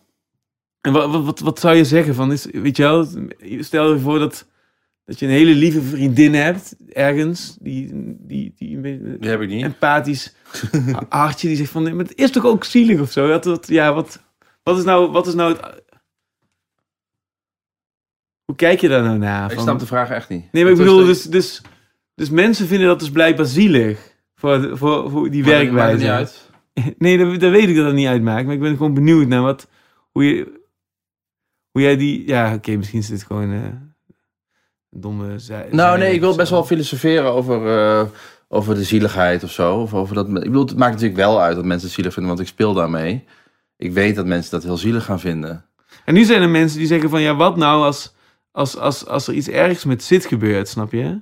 En 0.86 0.92
wat, 0.92 1.24
wat, 1.24 1.40
wat, 1.40 1.60
zou 1.60 1.76
je 1.76 1.84
zeggen 1.84 2.14
van, 2.14 2.32
is, 2.32 2.44
weet 2.52 2.76
je 2.76 2.82
wel, 2.82 3.06
stel 3.60 3.92
je 3.92 3.98
voor 3.98 4.18
dat, 4.18 4.46
dat 5.04 5.18
je 5.18 5.26
een 5.26 5.32
hele 5.32 5.54
lieve 5.54 5.82
vriendin 5.82 6.34
hebt, 6.34 6.76
ergens, 6.92 7.56
die, 7.60 7.90
die, 8.18 8.52
die 8.56 8.76
een 8.76 8.82
beetje 8.82 9.16
Die 9.18 9.30
heb 9.30 9.40
ik 9.40 9.48
niet. 9.48 9.64
empathisch 9.64 10.34
hartje, 11.08 11.48
die 11.48 11.56
zegt 11.56 11.70
van, 11.70 11.82
nee, 11.82 11.94
maar 11.94 12.04
het 12.04 12.18
is 12.18 12.30
toch 12.30 12.44
ook 12.44 12.64
zielig 12.64 13.00
of 13.00 13.10
zo? 13.12 13.28
Dat, 13.28 13.42
dat, 13.44 13.68
ja, 13.68 13.94
wat, 13.94 14.22
wat 14.62 14.78
is 14.78 14.84
nou, 14.84 15.10
wat 15.10 15.26
is 15.26 15.34
nou 15.34 15.52
het... 15.52 15.84
Hoe 18.44 18.56
kijk 18.56 18.80
je 18.80 18.88
daar 18.88 19.02
nou 19.02 19.18
naar? 19.18 19.44
Ik 19.48 19.54
Van- 19.54 19.62
snap 19.62 19.78
de 19.78 19.86
vraag 19.86 20.10
echt 20.10 20.28
niet. 20.28 20.52
Nee, 20.52 20.62
maar 20.62 20.72
ik 20.72 20.78
bedoel, 20.78 21.04
dus, 21.04 21.22
dus, 21.22 21.62
dus 22.14 22.30
mensen 22.30 22.66
vinden 22.66 22.86
dat 22.88 22.98
dus 22.98 23.10
blijkbaar 23.10 23.46
zielig. 23.46 24.14
Voor, 24.34 24.78
voor, 24.78 25.10
voor 25.10 25.30
die 25.30 25.42
Maakt 25.44 25.52
maakt 25.52 25.72
werkwijze. 25.72 25.90
het 25.90 26.00
niet 26.00 26.08
uit. 26.10 26.94
Nee, 26.98 27.18
dat, 27.18 27.40
dat 27.40 27.50
weet 27.50 27.68
ik 27.68 27.76
dat 27.76 27.86
het 27.86 27.94
niet 27.94 28.06
uitmaakt. 28.06 28.44
Maar 28.44 28.54
ik 28.54 28.60
ben 28.60 28.76
gewoon 28.76 28.94
benieuwd 28.94 29.26
naar 29.26 29.42
wat, 29.42 29.68
hoe, 30.10 30.24
je, 30.24 30.55
hoe 31.76 31.84
jij 31.84 31.96
die... 31.96 32.26
Ja, 32.26 32.54
oké, 32.54 32.76
misschien 32.76 32.98
is 32.98 33.06
dit 33.06 33.22
gewoon 33.22 33.50
een 33.50 33.94
domme... 34.90 35.38
Zij, 35.38 35.68
Nou, 35.70 35.98
nee, 35.98 36.14
ik 36.14 36.20
wil 36.20 36.36
best 36.36 36.50
wel 36.50 36.64
filosoferen 36.64 37.32
over, 37.32 37.78
eh, 37.78 38.06
over 38.48 38.74
de 38.74 38.84
zieligheid 38.84 39.42
of 39.44 39.50
zo. 39.50 39.80
Of 39.80 39.94
over 39.94 40.14
dat, 40.14 40.26
ik 40.26 40.32
bedoel, 40.32 40.66
het 40.66 40.76
maakt 40.76 40.92
natuurlijk 40.92 41.18
wel 41.18 41.40
uit 41.40 41.56
dat 41.56 41.64
mensen 41.64 41.86
het 41.86 41.96
zielig 41.96 42.12
vinden, 42.12 42.32
want 42.32 42.46
ik 42.46 42.52
speel 42.52 42.74
daarmee. 42.74 43.24
Ik 43.76 43.92
weet 43.92 44.16
dat 44.16 44.26
mensen 44.26 44.50
dat 44.50 44.62
heel 44.62 44.76
zielig 44.76 45.04
gaan 45.04 45.20
vinden. 45.20 45.64
En 46.04 46.14
nu 46.14 46.24
zijn 46.24 46.42
er 46.42 46.48
mensen 46.48 46.78
die 46.78 46.86
zeggen 46.86 47.10
van... 47.10 47.20
Ja, 47.20 47.34
wat 47.34 47.56
nou 47.56 47.84
als, 47.84 48.14
als, 48.52 48.76
als, 48.76 49.06
als 49.06 49.28
er 49.28 49.34
iets 49.34 49.48
ergs 49.48 49.84
met 49.84 50.02
zit 50.02 50.26
gebeurt, 50.26 50.68
snap 50.68 50.92
je? 50.92 51.20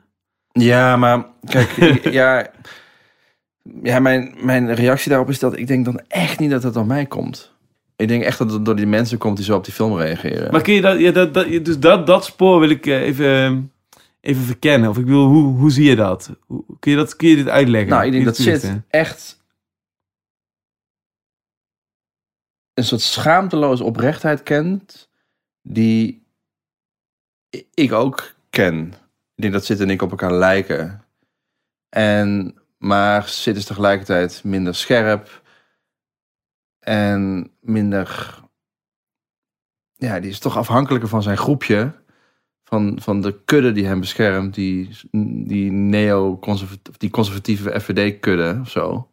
Ja, 0.52 0.96
maar 0.96 1.26
kijk, 1.44 1.70
ja, 2.20 2.50
ja 3.82 3.98
mijn, 3.98 4.34
mijn 4.38 4.74
reactie 4.74 5.10
daarop 5.10 5.28
is 5.28 5.38
dat 5.38 5.58
ik 5.58 5.66
denk 5.66 5.84
dan 5.84 6.00
echt 6.08 6.38
niet 6.38 6.50
dat 6.50 6.62
het 6.62 6.74
door 6.74 6.86
mij 6.86 7.06
komt. 7.06 7.53
Ik 7.96 8.08
denk 8.08 8.22
echt 8.22 8.38
dat 8.38 8.52
het 8.52 8.64
door 8.64 8.76
die 8.76 8.86
mensen 8.86 9.18
komt 9.18 9.36
die 9.36 9.44
zo 9.44 9.56
op 9.56 9.64
die 9.64 9.74
film 9.74 9.96
reageren. 9.96 10.52
Maar 10.52 10.62
kun 10.62 10.74
je 10.74 10.80
dat... 10.80 10.98
Ja, 10.98 11.10
dat, 11.10 11.34
dat 11.34 11.64
dus 11.64 11.78
dat, 11.78 12.06
dat 12.06 12.24
spoor 12.24 12.60
wil 12.60 12.70
ik 12.70 12.86
eh, 12.86 13.00
even, 13.00 13.72
even 14.20 14.42
verkennen. 14.42 14.90
Of 14.90 14.98
ik 14.98 15.04
bedoel, 15.04 15.28
hoe, 15.28 15.56
hoe 15.56 15.70
zie 15.70 15.88
je 15.88 15.96
dat? 15.96 16.36
Hoe, 16.46 16.64
kun, 16.78 16.90
je 16.90 16.96
dat 16.96 17.16
kun 17.16 17.28
je 17.28 17.36
dit 17.36 17.48
uitleggen? 17.48 17.90
nou, 17.90 18.04
ik 18.04 18.12
denk 18.12 18.24
dat 18.24 18.36
zit 18.36 18.72
echt 18.88 19.42
een 22.74 22.84
soort 22.84 23.00
schaamteloze 23.00 23.84
oprechtheid 23.84 24.42
kent, 24.42 25.08
die 25.62 26.26
ik 27.74 27.92
ook 27.92 28.34
ken. 28.50 28.86
Ik 29.34 29.42
denk 29.42 29.52
dat 29.52 29.64
Sid 29.64 29.80
en 29.80 29.90
ik 29.90 30.02
op 30.02 30.10
elkaar 30.10 30.32
lijken. 30.32 31.04
En, 31.88 32.54
maar 32.78 33.28
Sid 33.28 33.56
is 33.56 33.64
tegelijkertijd 33.64 34.44
minder 34.44 34.74
scherp 34.74 35.42
en 36.78 37.50
minder... 37.64 38.38
Ja, 39.92 40.20
die 40.20 40.30
is 40.30 40.38
toch 40.38 40.56
afhankelijker 40.56 41.08
van 41.08 41.22
zijn 41.22 41.36
groepje. 41.36 41.92
Van, 42.64 42.98
van 43.00 43.20
de 43.20 43.44
kudde 43.44 43.72
die 43.72 43.86
hem 43.86 44.00
beschermt. 44.00 44.54
Die, 44.54 44.88
die 45.46 45.72
neo-conservatieve, 45.72 46.98
die 46.98 47.10
conservatieve 47.10 47.80
FVD-kudde 47.80 48.58
of 48.60 48.70
zo. 48.70 49.10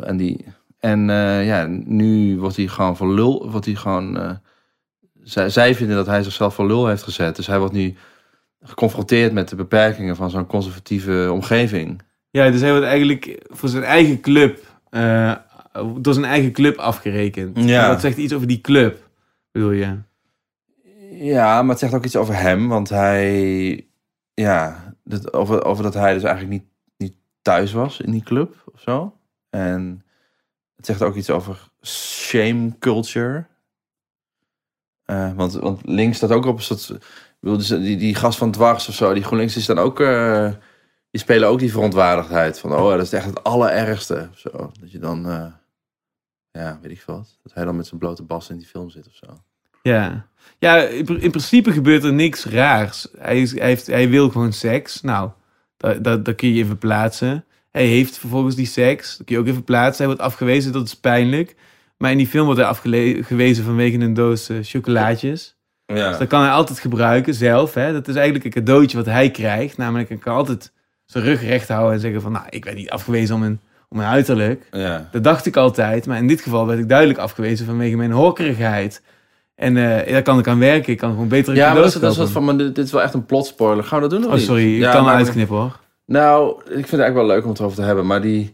En, 0.00 0.16
die, 0.16 0.44
en 0.78 1.10
eh, 1.10 1.46
ja, 1.46 1.66
nu 1.84 2.38
wordt 2.38 2.56
hij 2.56 2.66
gewoon 2.66 2.96
voor 2.96 3.12
lul. 3.12 3.50
Wordt 3.50 3.66
hij 3.66 3.74
gewoon, 3.74 4.18
eh, 4.18 4.30
zij, 5.22 5.48
zij 5.48 5.74
vinden 5.74 5.96
dat 5.96 6.06
hij 6.06 6.22
zichzelf 6.22 6.54
voor 6.54 6.66
lul 6.66 6.86
heeft 6.86 7.02
gezet. 7.02 7.36
Dus 7.36 7.46
hij 7.46 7.58
wordt 7.58 7.74
nu 7.74 7.96
geconfronteerd 8.60 9.32
met 9.32 9.48
de 9.48 9.56
beperkingen 9.56 10.16
van 10.16 10.30
zo'n 10.30 10.46
conservatieve 10.46 11.28
omgeving. 11.32 12.02
Ja, 12.30 12.50
dus 12.50 12.60
hij 12.60 12.70
wordt 12.70 12.86
eigenlijk 12.86 13.44
voor 13.48 13.68
zijn 13.68 13.82
eigen 13.82 14.20
club, 14.20 14.58
eh, 14.90 15.32
door 15.98 16.14
zijn 16.14 16.26
eigen 16.26 16.52
club 16.52 16.76
afgerekend. 16.76 17.64
Ja. 17.64 17.88
Dat 17.88 18.00
zegt 18.00 18.16
iets 18.16 18.32
over 18.32 18.46
die 18.46 18.60
club, 18.60 19.08
bedoel 19.50 19.70
je? 19.70 19.98
Ja, 21.10 21.62
maar 21.62 21.70
het 21.70 21.78
zegt 21.78 21.94
ook 21.94 22.04
iets 22.04 22.16
over 22.16 22.36
hem, 22.36 22.68
want 22.68 22.88
hij, 22.88 23.86
ja, 24.34 24.94
dat, 25.04 25.32
over, 25.32 25.64
over 25.64 25.82
dat 25.82 25.94
hij 25.94 26.14
dus 26.14 26.22
eigenlijk 26.22 26.52
niet, 26.52 26.70
niet 26.96 27.16
thuis 27.42 27.72
was 27.72 28.00
in 28.00 28.10
die 28.10 28.22
club 28.22 28.54
of 28.74 28.80
zo. 28.80 29.16
En 29.50 30.04
het 30.76 30.86
zegt 30.86 31.02
ook 31.02 31.14
iets 31.14 31.30
over 31.30 31.68
shame 31.82 32.78
culture. 32.78 33.46
Eh, 35.04 35.32
want, 35.32 35.52
want 35.52 35.80
links 35.84 36.16
staat 36.16 36.32
ook 36.32 36.46
op 36.46 36.56
een 36.56 36.62
soort, 36.62 36.98
dus 37.40 37.68
die, 37.68 37.96
die 37.96 38.14
gast 38.14 38.38
van 38.38 38.50
dwars 38.50 38.88
of 38.88 38.94
zo, 38.94 39.14
die 39.14 39.22
GroenLinks 39.22 39.56
is 39.56 39.66
dan 39.66 39.78
ook, 39.78 40.00
eh, 40.00 40.50
die 41.10 41.20
spelen 41.20 41.48
ook 41.48 41.58
die 41.58 41.72
verontwaardigdheid 41.72 42.58
van, 42.58 42.72
oh, 42.72 42.90
dat 42.90 43.00
is 43.00 43.12
echt 43.12 43.26
het 43.26 43.42
allerergste. 43.42 44.28
of 44.32 44.38
Zo. 44.38 44.70
Dat 44.80 44.92
je 44.92 44.98
dan, 44.98 45.28
eh, 45.28 45.46
ja, 46.56 46.78
weet 46.82 46.90
ik 46.92 47.02
wat, 47.06 47.38
dat 47.42 47.54
hij 47.54 47.64
dan 47.64 47.76
met 47.76 47.86
zijn 47.86 48.00
blote 48.00 48.22
bas 48.22 48.50
in 48.50 48.56
die 48.56 48.66
film 48.66 48.90
zit 48.90 49.06
of 49.06 49.14
zo. 49.14 49.26
Ja, 49.82 50.26
ja 50.58 50.76
in, 50.76 51.04
pr- 51.04 51.22
in 51.22 51.30
principe 51.30 51.72
gebeurt 51.72 52.04
er 52.04 52.12
niks 52.12 52.44
raars. 52.44 53.08
Hij, 53.18 53.40
is, 53.40 53.52
hij, 53.58 53.66
heeft, 53.66 53.86
hij 53.86 54.08
wil 54.08 54.30
gewoon 54.30 54.52
seks. 54.52 55.00
Nou, 55.00 55.30
dat, 55.76 56.04
dat, 56.04 56.24
dat 56.24 56.34
kun 56.34 56.48
je 56.52 56.62
even 56.62 56.78
plaatsen. 56.78 57.44
Hij 57.70 57.86
heeft 57.86 58.18
vervolgens 58.18 58.54
die 58.54 58.66
seks. 58.66 59.16
Dat 59.16 59.26
kun 59.26 59.34
je 59.36 59.40
ook 59.42 59.48
even 59.48 59.64
plaatsen. 59.64 59.96
Hij 59.96 60.06
wordt 60.06 60.20
afgewezen, 60.30 60.72
dat 60.72 60.86
is 60.86 60.96
pijnlijk. 60.96 61.56
Maar 61.96 62.10
in 62.10 62.16
die 62.16 62.26
film 62.26 62.44
wordt 62.44 62.60
hij 62.60 62.68
afgewezen 62.68 63.64
vanwege 63.64 63.98
een 63.98 64.14
doos 64.14 64.48
eh, 64.48 64.56
chocolaatjes. 64.62 65.56
Dus 65.86 65.98
Ja, 65.98 66.18
dat 66.18 66.28
kan 66.28 66.40
hij 66.42 66.50
altijd 66.50 66.78
gebruiken 66.78 67.34
zelf. 67.34 67.74
Hè? 67.74 67.92
Dat 67.92 68.08
is 68.08 68.14
eigenlijk 68.14 68.44
een 68.44 68.50
cadeautje 68.50 68.96
wat 68.96 69.06
hij 69.06 69.30
krijgt. 69.30 69.76
Namelijk, 69.76 70.08
hij 70.08 70.18
kan 70.18 70.34
altijd 70.34 70.72
zijn 71.04 71.24
rug 71.24 71.42
recht 71.42 71.68
houden 71.68 71.92
en 71.92 72.00
zeggen 72.00 72.20
van... 72.20 72.32
Nou, 72.32 72.46
ik 72.48 72.64
werd 72.64 72.76
niet 72.76 72.90
afgewezen 72.90 73.34
om 73.34 73.42
een, 73.42 73.60
om 73.88 73.98
een 73.98 74.04
uiterlijk. 74.04 74.68
ja. 74.70 75.08
Dat 75.12 75.24
dacht 75.24 75.46
ik 75.46 75.56
altijd. 75.56 76.06
Maar 76.06 76.18
in 76.18 76.26
dit 76.26 76.40
geval 76.40 76.66
werd 76.66 76.78
ik 76.78 76.88
duidelijk 76.88 77.18
afgewezen 77.18 77.66
vanwege 77.66 77.96
mijn 77.96 78.12
horkerigheid. 78.12 79.02
En 79.54 79.76
eh, 79.76 80.12
daar 80.12 80.22
kan 80.22 80.38
ik 80.38 80.46
aan 80.48 80.58
werken. 80.58 80.92
Ik 80.92 80.98
kan 80.98 81.10
gewoon 81.10 81.28
betere 81.28 81.56
Ja, 81.56 81.66
maar 81.72 81.76
dat 81.82 81.94
is, 81.94 82.00
dat 82.00 82.12
is 82.12 82.18
wat 82.18 82.30
van, 82.30 82.44
maar 82.44 82.56
dit 82.56 82.74
dit 82.74 82.84
is 82.84 82.92
wel 82.92 83.02
echt 83.02 83.14
een 83.14 83.26
plotspoiler. 83.26 83.84
Gaan 83.84 84.02
we 84.02 84.08
dat 84.08 84.18
doen 84.18 84.26
of 84.28 84.32
Oh, 84.32 84.38
niet? 84.38 84.46
sorry. 84.46 84.74
Ik 84.74 84.80
Ja, 84.80 84.92
kan 84.92 85.04
maar- 85.04 85.14
uitknippen 85.14 85.56
hoor. 85.56 85.78
Nou, 86.06 86.50
ik 86.60 86.66
vind 86.72 86.90
het 86.90 87.00
eigenlijk 87.00 87.14
wel 87.14 87.26
leuk 87.36 87.42
om 87.44 87.50
het 87.50 87.58
erover 87.58 87.76
te 87.78 87.82
hebben. 87.84 88.06
Maar 88.06 88.20
die, 88.22 88.52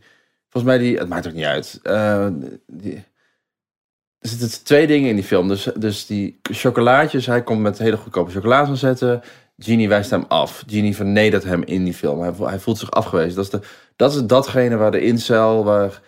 volgens 0.50 0.74
mij 0.74 0.82
die, 0.82 0.98
het 0.98 1.08
maakt 1.08 1.26
ook 1.26 1.32
niet 1.32 1.44
uit. 1.44 1.80
Eh, 1.82 2.26
die, 2.66 2.94
er 4.18 4.28
zitten 4.28 4.64
twee 4.64 4.86
dingen 4.86 5.08
in 5.08 5.14
die 5.14 5.24
film. 5.24 5.48
Dus, 5.48 5.68
dus 5.76 6.06
die 6.06 6.38
chocolaatjes, 6.42 7.26
hij 7.26 7.42
komt 7.42 7.60
met 7.60 7.78
hele 7.78 7.96
goedkope 7.96 8.30
chocola's 8.30 8.68
aanzetten. 8.68 9.22
Genie 9.58 9.88
wijst 9.88 10.10
hem 10.10 10.24
af. 10.28 10.64
Genie 10.66 10.96
vernedert 10.96 11.44
hem 11.44 11.62
in 11.62 11.84
die 11.84 11.94
film. 11.94 12.20
Hij, 12.20 12.32
hij 12.38 12.58
voelt 12.58 12.78
zich 12.78 12.90
afgewezen. 12.90 13.34
Dat 13.34 13.44
is, 13.44 13.50
de, 13.50 13.60
dat 13.96 14.14
is 14.14 14.24
datgene 14.24 14.76
waar 14.76 14.90
de 14.90 15.00
incel, 15.00 15.64
waar, 15.64 16.00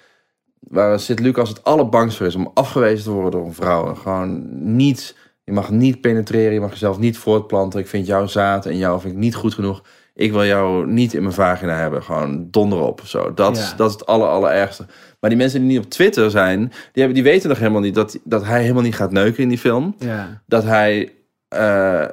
waar 0.61 1.01
Sint 1.01 1.21
Lucas 1.21 1.49
het 1.49 1.65
allerbangst 1.65 2.17
voor 2.17 2.27
is. 2.27 2.35
Om 2.35 2.51
afgewezen 2.55 3.05
te 3.05 3.11
worden 3.11 3.31
door 3.31 3.45
een 3.45 3.55
vrouw. 3.55 3.89
En 3.89 3.97
gewoon 3.97 4.47
niet, 4.77 5.17
je 5.45 5.53
mag 5.53 5.71
niet 5.71 6.01
penetreren, 6.01 6.53
je 6.53 6.61
mag 6.61 6.71
jezelf 6.71 6.99
niet 6.99 7.19
voortplanten. 7.19 7.81
Ik 7.81 7.87
vind 7.87 8.07
jouw 8.07 8.27
zaad 8.27 8.67
en 8.67 8.77
jou 8.77 9.01
vind 9.01 9.13
ik 9.13 9.19
niet 9.19 9.35
goed 9.35 9.55
genoeg. 9.55 9.83
Ik 10.15 10.33
wil 10.33 10.45
jou 10.45 10.87
niet 10.87 11.15
in 11.15 11.23
mijn 11.23 11.35
vagina 11.35 11.77
hebben. 11.77 12.03
Gewoon 12.03 12.49
donder 12.51 12.81
op 12.81 13.01
of 13.01 13.09
zo. 13.09 13.35
Dat, 13.35 13.57
is, 13.57 13.75
dat 13.77 13.89
is 13.89 13.95
het 13.95 14.07
aller, 14.07 14.29
allerergste. 14.29 14.87
Maar 15.21 15.31
die 15.31 15.39
mensen 15.39 15.61
die 15.61 15.69
niet 15.69 15.85
op 15.85 15.91
Twitter 15.91 16.31
zijn, 16.31 16.59
die, 16.59 16.71
hebben, 16.93 17.15
die 17.15 17.23
weten 17.23 17.49
nog 17.49 17.59
helemaal 17.59 17.81
niet 17.81 17.95
dat, 17.95 18.19
dat 18.25 18.45
hij 18.45 18.63
helemaal 18.63 18.83
niet 18.83 18.95
gaat 18.95 19.13
neuken 19.13 19.43
in 19.43 19.49
die 19.49 19.59
film. 19.59 19.95
Ja. 19.99 20.43
Dat 20.47 20.65
hij 20.65 21.13
eh, 21.49 22.05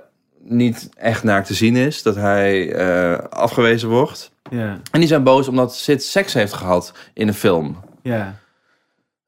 niet 0.44 0.90
echt 0.98 1.24
naakt 1.24 1.48
te 1.48 1.54
zien 1.54 1.76
is. 1.76 2.04
Dat 2.04 2.16
hij 2.16 2.74
eh, 2.74 3.18
afgewezen 3.30 3.90
wordt. 3.90 4.32
Ja. 4.50 4.80
En 4.92 5.00
die 5.00 5.08
zijn 5.08 5.24
boos 5.24 5.48
omdat 5.48 5.76
Sid 5.76 6.04
seks 6.04 6.34
heeft 6.34 6.54
gehad 6.54 6.94
in 7.14 7.28
een 7.28 7.34
film. 7.34 7.78
Ja. 8.04 8.36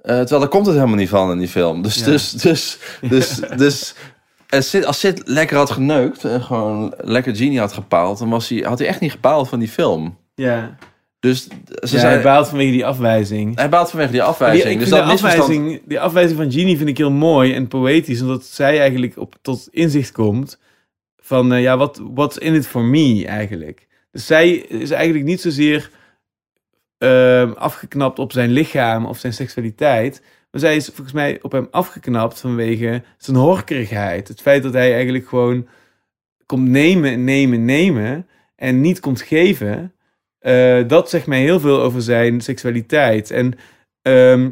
Eh, 0.01 0.15
terwijl 0.17 0.39
daar 0.39 0.49
komt 0.49 0.65
het 0.65 0.75
helemaal 0.75 0.95
niet 0.97 1.09
van 1.09 1.31
in 1.31 1.37
die 1.37 1.47
film. 1.47 1.81
Dus, 1.81 1.95
Ja. 1.95 2.05
dus, 2.05 2.31
dus, 2.31 2.77
dus, 3.09 3.35
dus 3.57 3.95
eh, 4.49 4.61
Sid, 4.61 4.85
als 4.85 4.99
Sid 4.99 5.21
lekker 5.25 5.57
had 5.57 5.71
geneukt 5.71 6.25
en 6.25 6.41
gewoon 6.41 6.93
lekker 6.97 7.35
Genie 7.35 7.59
had 7.59 7.73
gepaald, 7.73 8.19
dan 8.19 8.29
was 8.29 8.49
hij, 8.49 8.59
had 8.59 8.79
hij 8.79 8.87
echt 8.87 8.99
niet 8.99 9.11
gepaald 9.11 9.49
van 9.49 9.59
die 9.59 9.67
film. 9.69 10.17
Ja. 10.35 10.75
Dus 11.19 11.43
ze 11.43 11.49
Ja, 11.81 11.87
zijn, 11.87 12.05
hij 12.13 12.21
baalt 12.21 12.47
vanwege 12.47 12.71
die 12.71 12.85
afwijzing. 12.85 13.55
hij 13.55 13.69
baalt 13.69 13.89
vanwege 13.89 14.11
die 14.11 14.19
Die, 14.19 14.29
afwijzing. 14.29 14.71
ik 14.73 14.79
dus 14.79 14.89
dat 14.89 15.05
misverstand... 15.05 15.41
afwijzing, 15.49 15.81
die 15.85 15.99
afwijzing 15.99 16.39
van 16.39 16.51
Genie 16.51 16.77
vind 16.77 16.89
ik 16.89 16.97
heel 16.97 17.11
mooi 17.11 17.53
en 17.53 17.67
poëtisch. 17.67 18.21
Omdat 18.21 18.45
zij 18.45 18.79
eigenlijk 18.79 19.17
op, 19.17 19.35
tot 19.41 19.67
inzicht 19.71 20.11
komt 20.11 20.57
van, 21.33 21.53
eh, 21.53 21.61
ja, 21.61 21.77
wat 21.77 22.01
what's 22.13 22.37
in 22.37 22.53
it 22.53 22.67
for 22.67 22.83
me 22.83 23.25
eigenlijk. 23.27 23.87
Dus 24.11 24.25
zij 24.25 24.51
is 24.53 24.91
eigenlijk 24.91 25.25
niet 25.25 25.41
zozeer 25.41 25.89
ehm, 26.97 27.51
afgeknapt 27.51 28.19
op 28.19 28.31
zijn 28.31 28.51
lichaam 28.51 29.05
of 29.05 29.17
zijn 29.17 29.33
seksualiteit. 29.33 30.21
Maar 30.51 30.61
zij 30.61 30.75
is 30.75 30.85
volgens 30.85 31.11
mij 31.11 31.39
op 31.41 31.51
hem 31.51 31.67
afgeknapt 31.71 32.39
vanwege 32.39 33.03
zijn 33.17 33.37
horkerigheid. 33.37 34.27
Het 34.27 34.41
feit 34.41 34.63
dat 34.63 34.73
hij 34.73 34.93
eigenlijk 34.93 35.27
gewoon 35.27 35.67
komt 36.45 36.67
nemen, 36.67 37.23
nemen, 37.23 37.65
nemen 37.65 38.27
en 38.55 38.81
niet 38.81 38.99
komt 38.99 39.21
geven. 39.21 39.93
eh, 40.39 40.87
dat 40.87 41.09
zegt 41.09 41.27
mij 41.27 41.41
heel 41.41 41.59
veel 41.59 41.81
over 41.81 42.01
zijn 42.01 42.41
seksualiteit. 42.41 43.31
En 43.31 43.53
ehm, 44.01 44.49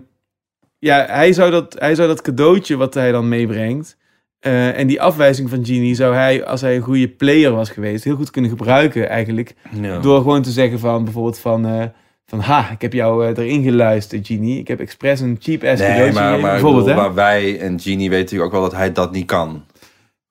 ja, 0.80 1.06
hij 1.06 1.34
zou, 1.34 1.52
dat, 1.52 1.76
hij 1.80 1.96
zou 1.96 2.08
dat 2.08 2.22
cadeautje 2.22 2.76
wat 2.78 2.94
hij 2.94 3.12
dan 3.12 3.30
meebrengt. 3.30 3.98
Eh, 4.42 4.80
en 4.80 4.88
die 4.88 5.02
afwijzing 5.02 5.50
van 5.50 5.66
Genie 5.66 5.96
zou 5.96 6.16
hij, 6.16 6.46
als 6.46 6.62
hij 6.62 6.76
een 6.76 6.82
goede 6.82 7.08
player 7.08 7.52
was 7.52 7.70
geweest, 7.70 8.04
heel 8.04 8.16
goed 8.16 8.32
kunnen 8.32 8.50
gebruiken 8.52 9.10
eigenlijk. 9.10 9.54
Door 10.02 10.18
gewoon 10.18 10.42
te 10.42 10.52
zeggen 10.52 10.80
van 10.80 11.04
bijvoorbeeld 11.04 11.40
van, 11.40 11.66
eh, 11.66 11.84
van 12.26 12.40
ha, 12.40 12.70
ik 12.72 12.82
heb 12.82 12.94
jou 12.94 13.26
eh, 13.26 13.38
erin 13.44 13.64
geluisterd, 13.64 14.28
Genie. 14.28 14.60
Ik 14.60 14.68
heb 14.68 14.80
expres 14.80 15.20
een 15.20 15.38
cheap 15.40 15.64
ass 15.64 15.82
Nee, 15.82 15.90
cadeautje 15.90 16.20
maar, 16.20 16.40
bijvoorbeeld. 16.40 16.86
bedoel, 16.86 17.02
hè? 17.02 17.06
maar 17.08 17.14
wij 17.16 17.60
en 17.60 17.80
Genie 17.80 18.10
weten 18.10 18.24
natuurlijk 18.24 18.54
ook 18.54 18.60
wel 18.62 18.70
dat 18.70 18.80
hij 18.80 18.92
dat 18.92 19.12
niet 19.12 19.26
kan. 19.26 19.64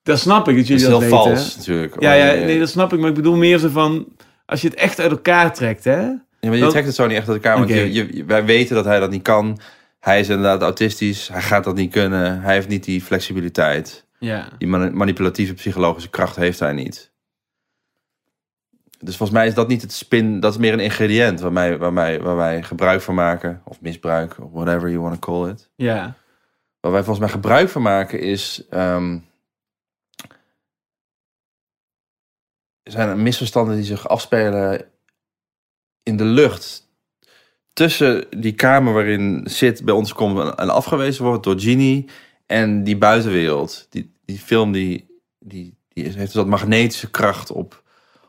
Dat 0.02 0.18
snap 0.18 0.38
ik 0.38 0.44
dat 0.46 0.54
Dat 0.56 0.66
jullie 0.66 0.82
is 0.84 0.88
dat 0.90 1.00
heel 1.00 1.10
weten. 1.10 1.24
vals 1.36 1.56
natuurlijk. 1.56 2.00
Ja, 2.00 2.12
ja, 2.12 2.24
nee, 2.44 2.58
dat 2.58 2.68
snap 2.68 2.92
ik. 2.92 2.98
Maar 3.00 3.08
ik 3.08 3.14
bedoel 3.14 3.36
meer 3.36 3.58
zo 3.58 3.68
van, 3.68 4.06
als 4.46 4.60
je 4.60 4.68
het 4.68 4.76
echt 4.76 5.00
uit 5.00 5.10
elkaar 5.10 5.54
trekt, 5.54 5.84
hè? 5.84 6.00
Ja, 6.40 6.48
maar 6.48 6.56
je 6.56 6.66
trekt 6.66 6.86
het 6.86 6.94
zo 6.94 7.06
niet 7.06 7.16
echt 7.16 7.28
uit 7.28 7.36
elkaar. 7.44 7.58
Want 7.58 7.68
je, 7.70 7.92
je- 7.92 8.24
wij 8.26 8.44
weten 8.44 8.74
dat 8.74 8.84
hij 8.84 9.00
dat 9.00 9.10
niet 9.10 9.22
kan. 9.22 9.58
Hij 10.00 10.20
is 10.20 10.28
inderdaad 10.28 10.62
autistisch. 10.62 11.28
Hij 11.28 11.42
gaat 11.42 11.64
dat 11.64 11.74
niet 11.74 11.92
kunnen. 11.92 12.40
Hij 12.40 12.54
heeft 12.54 12.68
niet 12.68 12.84
die 12.84 13.02
flexibiliteit. 13.02 14.06
Ja. 14.18 14.48
Die 14.58 14.68
mani- 14.68 14.90
manipulatieve 14.90 15.54
psychologische 15.54 16.10
kracht 16.10 16.36
heeft 16.36 16.58
hij 16.58 16.72
niet. 16.72 17.12
Dus 18.98 19.16
volgens 19.16 19.38
mij 19.38 19.46
is 19.46 19.54
dat 19.54 19.68
niet 19.68 19.82
het 19.82 19.92
spin. 19.92 20.40
Dat 20.40 20.52
is 20.52 20.58
meer 20.58 20.72
een 20.72 20.80
ingrediënt 20.80 21.40
waar 21.40 21.52
wij, 21.52 21.78
waar 21.78 21.94
wij, 21.94 22.20
waar 22.20 22.36
wij 22.36 22.62
gebruik 22.62 23.00
van 23.00 23.14
maken. 23.14 23.62
Of 23.64 23.80
misbruik, 23.80 24.38
of 24.40 24.50
whatever 24.52 24.88
you 24.90 25.00
want 25.00 25.20
to 25.20 25.32
call 25.32 25.50
it. 25.50 25.70
Ja. 25.74 26.14
Waar 26.80 26.92
wij 26.92 27.02
volgens 27.04 27.18
mij 27.18 27.34
gebruik 27.34 27.68
van 27.68 27.82
maken 27.82 28.20
is... 28.20 28.66
ehm, 28.68 29.18
zijn 32.82 33.08
er 33.08 33.16
misverstanden 33.18 33.74
die 33.76 33.84
zich 33.84 34.08
afspelen 34.08 34.84
in 36.02 36.16
de 36.16 36.24
lucht. 36.24 36.88
Tussen 37.80 38.24
die 38.36 38.52
kamer 38.52 38.92
waarin 38.92 39.40
Sid 39.44 39.84
bij 39.84 39.94
ons 39.94 40.12
komt 40.12 40.38
en- 40.38 40.54
en 40.54 40.70
afgewezen 40.70 41.24
wordt 41.24 41.44
door 41.44 41.60
Genie... 41.60 42.08
en 42.46 42.84
die 42.84 42.96
buitenwereld. 42.98 43.86
Die, 43.90 44.12
die 44.24 44.38
film 44.38 44.72
die, 44.72 45.06
die, 45.38 45.76
die 45.88 46.04
heeft 46.04 46.16
dus 46.16 46.32
dat 46.32 46.46
magnetische 46.46 47.10
kracht 47.10 47.50
op, 47.52 47.82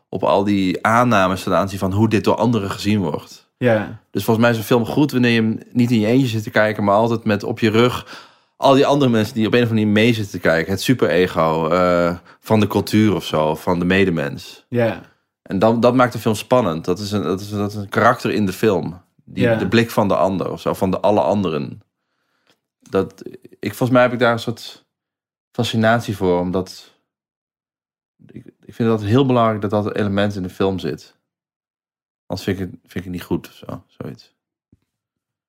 op 0.09 0.23
al 0.23 0.43
die 0.43 0.85
aannames... 0.85 1.43
ten 1.43 1.55
aanzien 1.55 1.79
van 1.79 1.91
hoe 1.93 2.09
dit 2.09 2.23
door 2.23 2.35
anderen 2.35 2.71
gezien 2.71 2.99
wordt. 2.99 3.49
Ja. 3.57 4.01
Dus 4.11 4.23
volgens 4.23 4.45
mij 4.45 4.55
is 4.55 4.61
een 4.61 4.69
film 4.71 4.85
goed 4.85 5.11
wanneer 5.11 5.31
je 5.31 5.41
hem 5.41 5.59
niet 5.71 5.91
in 5.91 5.99
je 5.99 6.07
eentje 6.07 6.27
zit 6.27 6.43
te 6.43 6.49
kijken, 6.49 6.83
maar 6.83 6.95
altijd 6.95 7.23
met 7.23 7.43
op 7.43 7.59
je 7.59 7.69
rug 7.69 8.29
al 8.57 8.73
die 8.73 8.85
andere 8.85 9.11
mensen 9.11 9.33
die 9.33 9.47
op 9.47 9.53
een 9.53 9.63
of 9.63 9.69
andere 9.69 9.85
manier 9.85 10.01
mee 10.03 10.13
zitten 10.13 10.31
te 10.31 10.47
kijken. 10.47 10.71
Het 10.71 10.81
superego 10.81 11.67
eh 11.69 12.15
van 12.39 12.59
de 12.59 12.67
cultuur 12.67 13.15
of 13.15 13.25
zo, 13.25 13.55
van 13.55 13.79
de 13.79 13.85
medemens. 13.85 14.65
Ja. 14.69 15.01
En 15.41 15.59
dan, 15.59 15.79
dat 15.79 15.95
maakt 15.95 16.13
de 16.13 16.19
film 16.19 16.35
spannend. 16.35 16.85
Dat 16.85 16.99
is 16.99 17.11
een, 17.11 17.23
dat 17.23 17.41
is, 17.41 17.49
dat 17.49 17.69
is 17.71 17.75
een 17.77 17.89
karakter 17.89 18.31
in 18.31 18.45
de 18.45 18.53
film. 18.53 19.01
Die, 19.33 19.43
Ja. 19.43 19.55
De 19.55 19.67
blik 19.67 19.89
van 19.89 20.07
de 20.07 20.15
ander 20.15 20.51
of 20.51 20.61
zo, 20.61 20.73
van 20.73 20.91
de 20.91 20.99
alle 20.99 21.21
anderen. 21.21 21.81
Dat, 22.79 23.23
ik, 23.59 23.69
volgens 23.69 23.89
mij 23.89 24.01
heb 24.01 24.13
ik 24.13 24.19
daar 24.19 24.31
een 24.31 24.39
soort 24.39 24.85
fascinatie 25.51 26.15
voor, 26.15 26.39
omdat 26.39 26.99
ik, 28.27 28.45
ik 28.59 28.73
vind 28.73 28.89
dat 28.89 29.01
heel 29.01 29.25
belangrijk 29.25 29.61
dat 29.61 29.69
dat 29.69 29.95
element 29.95 30.35
in 30.35 30.43
de 30.43 30.49
film 30.49 30.79
zit. 30.79 31.19
Anders 32.25 32.47
vind 32.47 32.59
ik 32.59 32.65
het, 32.65 32.79
vind 32.81 32.95
ik 32.95 33.03
het 33.03 33.13
niet 33.13 33.23
goed 33.23 33.47
of 33.47 33.53
zo, 33.53 33.83
zoiets. 33.87 34.35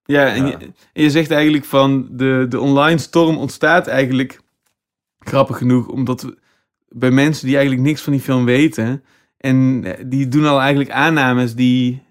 Ja, 0.04 0.26
en, 0.26 0.46
Ja. 0.46 0.58
Je, 0.58 0.72
en 0.92 1.02
je 1.02 1.10
zegt 1.10 1.30
eigenlijk 1.30 1.64
van 1.64 2.08
de, 2.10 2.46
de 2.48 2.60
online 2.60 2.98
storm 2.98 3.36
ontstaat 3.36 3.86
eigenlijk 3.86 4.40
grappig 5.18 5.56
genoeg 5.56 5.88
omdat 5.88 6.22
we, 6.22 6.38
bij 6.88 7.10
mensen 7.10 7.46
die 7.46 7.56
eigenlijk 7.56 7.86
niks 7.86 8.02
van 8.02 8.12
die 8.12 8.22
film 8.22 8.44
weten 8.44 9.04
en 9.36 9.84
eh, 9.84 10.04
die 10.06 10.28
doen 10.28 10.46
al 10.46 10.60
eigenlijk 10.60 10.90
aannames 10.90 11.54
die 11.54 12.02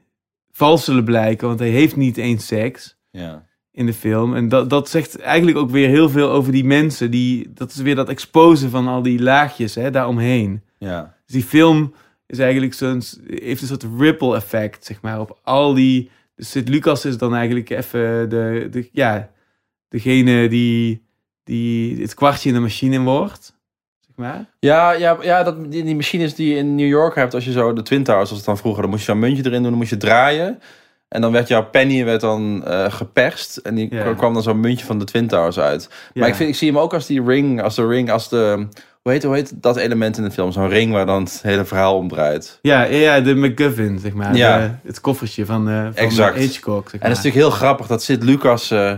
vals 0.61 0.83
zullen 0.85 1.03
blijken, 1.03 1.47
want 1.47 1.59
hij 1.59 1.69
heeft 1.69 1.95
niet 1.95 2.17
eens 2.17 2.47
seks 2.47 2.97
Ja. 3.11 3.45
in 3.71 3.85
de 3.85 3.93
film. 3.93 4.35
En 4.35 4.49
dat, 4.49 4.69
dat 4.69 4.89
zegt 4.89 5.19
eigenlijk 5.19 5.57
ook 5.57 5.69
weer 5.69 5.87
heel 5.87 6.09
veel 6.09 6.29
over 6.29 6.51
die 6.51 6.63
mensen. 6.63 7.11
Die, 7.11 7.53
dat 7.53 7.71
is 7.71 7.77
weer 7.77 7.95
dat 7.95 8.09
exposen 8.09 8.69
van 8.69 8.87
al 8.87 9.01
die 9.01 9.21
laagjes 9.21 9.75
hè, 9.75 9.91
daaromheen. 9.91 10.61
Ja. 10.77 11.15
Dus 11.25 11.35
die 11.35 11.43
film 11.43 11.93
is 12.27 12.39
eigenlijk 12.39 12.73
zo'n, 12.73 13.01
heeft 13.27 13.61
een 13.61 13.67
soort 13.67 13.85
ripple 13.97 14.35
effect, 14.35 14.85
zeg 14.85 15.01
maar, 15.01 15.19
op 15.19 15.39
al 15.43 15.73
die... 15.73 16.09
Dus 16.35 16.53
Lucas 16.53 17.05
is 17.05 17.17
dan 17.17 17.35
eigenlijk 17.35 17.69
even 17.69 18.29
de, 18.29 18.67
de 18.71 18.89
ja, 18.91 19.29
degene 19.87 20.47
die, 20.49 21.05
die 21.43 22.01
het 22.01 22.13
kwartje 22.13 22.49
in 22.49 22.55
de 22.55 22.61
machine 22.61 22.99
wordt, 22.99 23.59
maar. 24.21 24.45
Ja, 24.59 24.91
ja, 24.91 25.17
ja 25.21 25.43
dat, 25.43 25.71
die, 25.71 25.83
die 25.83 25.95
machines 25.95 26.35
die 26.35 26.49
je 26.49 26.55
in 26.55 26.75
New 26.75 26.87
York 26.87 27.15
hebt, 27.15 27.33
als 27.33 27.45
je 27.45 27.51
zo 27.51 27.73
de 27.73 27.81
Twin 27.81 28.03
Towers, 28.03 28.29
als 28.29 28.37
het 28.37 28.45
dan 28.47 28.57
vroeger, 28.57 28.81
dan 28.81 28.91
moest 28.91 29.05
je 29.05 29.11
zo'n 29.11 29.19
muntje 29.19 29.43
erin 29.45 29.61
doen, 29.61 29.69
dan 29.69 29.79
moest 29.79 29.89
je 29.89 29.97
draaien. 29.97 30.59
En 31.07 31.21
dan 31.21 31.31
werd 31.31 31.47
jouw 31.47 31.65
penny 31.69 32.05
werd 32.05 32.21
dan 32.21 32.65
eh, 32.65 32.91
geperst. 32.91 33.57
En 33.57 33.75
die 33.75 33.95
Ja. 33.95 34.13
kwam 34.13 34.33
dan 34.33 34.43
zo'n 34.43 34.59
muntje 34.59 34.85
van 34.85 34.99
de 34.99 35.05
Twin 35.05 35.27
Towers 35.27 35.59
uit. 35.59 35.87
Maar 35.89 36.23
Ja. 36.23 36.25
ik, 36.29 36.35
vind, 36.35 36.49
ik 36.49 36.55
zie 36.55 36.67
hem 36.71 36.79
ook 36.79 36.93
als 36.93 37.05
die 37.05 37.23
ring, 37.23 37.61
als 37.61 37.75
de 37.75 37.87
ring, 37.87 38.11
als 38.11 38.29
de... 38.29 38.67
Hoe 39.01 39.11
heet, 39.11 39.23
hoe 39.23 39.33
heet 39.35 39.53
dat 39.61 39.77
element 39.77 40.17
in 40.17 40.23
de 40.23 40.31
film? 40.31 40.51
Zo'n 40.51 40.69
ring 40.69 40.91
waar 40.91 41.05
dan 41.05 41.23
het 41.23 41.39
hele 41.41 41.65
verhaal 41.65 41.97
om 41.97 42.07
draait. 42.07 42.59
Ja, 42.61 42.83
ja, 42.83 43.19
de 43.19 43.35
MacGuffin, 43.35 43.99
zeg 43.99 44.13
maar. 44.13 44.35
Ja. 44.35 44.57
De- 44.59 44.87
het 44.87 45.01
koffertje 45.01 45.45
van, 45.45 45.69
eh 45.69 45.81
van 45.83 45.93
Exact. 45.95 46.37
Hitchcock, 46.37 46.89
zeg 46.89 47.01
En 47.01 47.09
het 47.09 47.17
is 47.17 47.23
natuurlijk 47.23 47.43
heel 47.51 47.59
grappig 47.59 47.87
dat 47.87 48.03
Sid 48.03 48.23
Lucas 48.23 48.71
eh, 48.71 48.93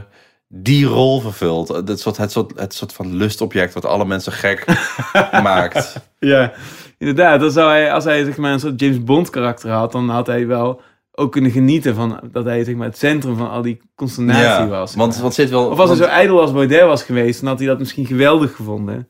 die 0.55 0.85
rol 0.85 1.19
vervult. 1.19 1.67
Het 1.67 1.99
soort, 1.99 2.17
het, 2.17 2.31
soort, 2.31 2.59
het 2.59 2.73
soort 2.73 2.93
van 2.93 3.15
lustobject 3.15 3.73
wat 3.73 3.85
alle 3.85 4.05
mensen 4.05 4.31
gek 4.31 4.65
maakt. 5.43 5.99
Ja, 6.19 6.51
inderdaad. 6.97 7.39
Dan 7.39 7.51
zou 7.51 7.69
hij, 7.69 7.93
als 7.93 8.03
hij 8.03 8.23
zeg 8.23 8.37
maar, 8.37 8.51
een 8.53 8.59
soort 8.59 8.79
James 8.79 9.03
Bond 9.03 9.29
karakter 9.29 9.71
had, 9.71 9.91
dan 9.91 10.09
had 10.09 10.27
hij 10.27 10.47
wel 10.47 10.81
ook 11.11 11.31
kunnen 11.31 11.51
genieten 11.51 11.95
van 11.95 12.19
dat 12.31 12.45
hij 12.45 12.63
zeg 12.63 12.75
maar, 12.75 12.87
het 12.87 12.97
centrum 12.97 13.37
van 13.37 13.49
al 13.49 13.61
die 13.61 13.81
consternatie 13.95 14.43
Ja, 14.43 14.67
was. 14.67 14.95
want, 14.95 15.17
want 15.17 15.33
zit 15.33 15.49
wel... 15.49 15.69
of 15.69 15.79
als 15.79 15.89
hij 15.89 15.97
zo 15.97 16.03
ijdel 16.05 16.41
als 16.41 16.51
Baudet 16.51 16.83
was 16.83 17.03
geweest, 17.03 17.39
dan 17.39 17.49
had 17.49 17.59
hij 17.59 17.67
dat 17.67 17.79
misschien 17.79 18.05
geweldig 18.05 18.55
gevonden. 18.55 19.07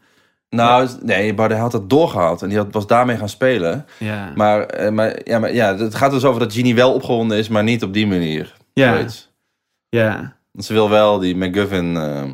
Nou, 0.50 0.90
nee, 1.02 1.34
Baudet 1.34 1.58
had 1.58 1.74
het 1.74 1.90
doorgehaald 1.90 2.42
en 2.42 2.50
die 2.50 2.58
had, 2.58 2.68
was 2.72 2.88
daarmee 2.88 3.18
gaan 3.18 3.30
spelen. 3.30 3.86
Ja, 3.98 4.32
Maar, 4.36 4.62
eh, 4.66 4.92
maar, 4.92 5.20
ja, 5.24 5.40
maar 5.40 5.54
ja, 5.54 5.78
het 5.78 5.96
gaat 5.96 6.12
dus 6.12 6.24
over 6.26 6.40
dat 6.40 6.54
Genie 6.54 6.76
wel 6.76 6.94
opgewonden 6.94 7.38
is, 7.38 7.48
maar 7.50 7.64
niet 7.64 7.84
op 7.84 7.94
die 7.94 8.08
manier. 8.08 8.54
ja, 8.74 8.94
Zoiets. 8.94 9.32
ja, 9.90 10.36
ze 10.58 10.74
wil 10.74 10.90
wel 10.90 11.20
die 11.20 11.36
McGuffin 11.36 11.98
ehm, 11.98 12.30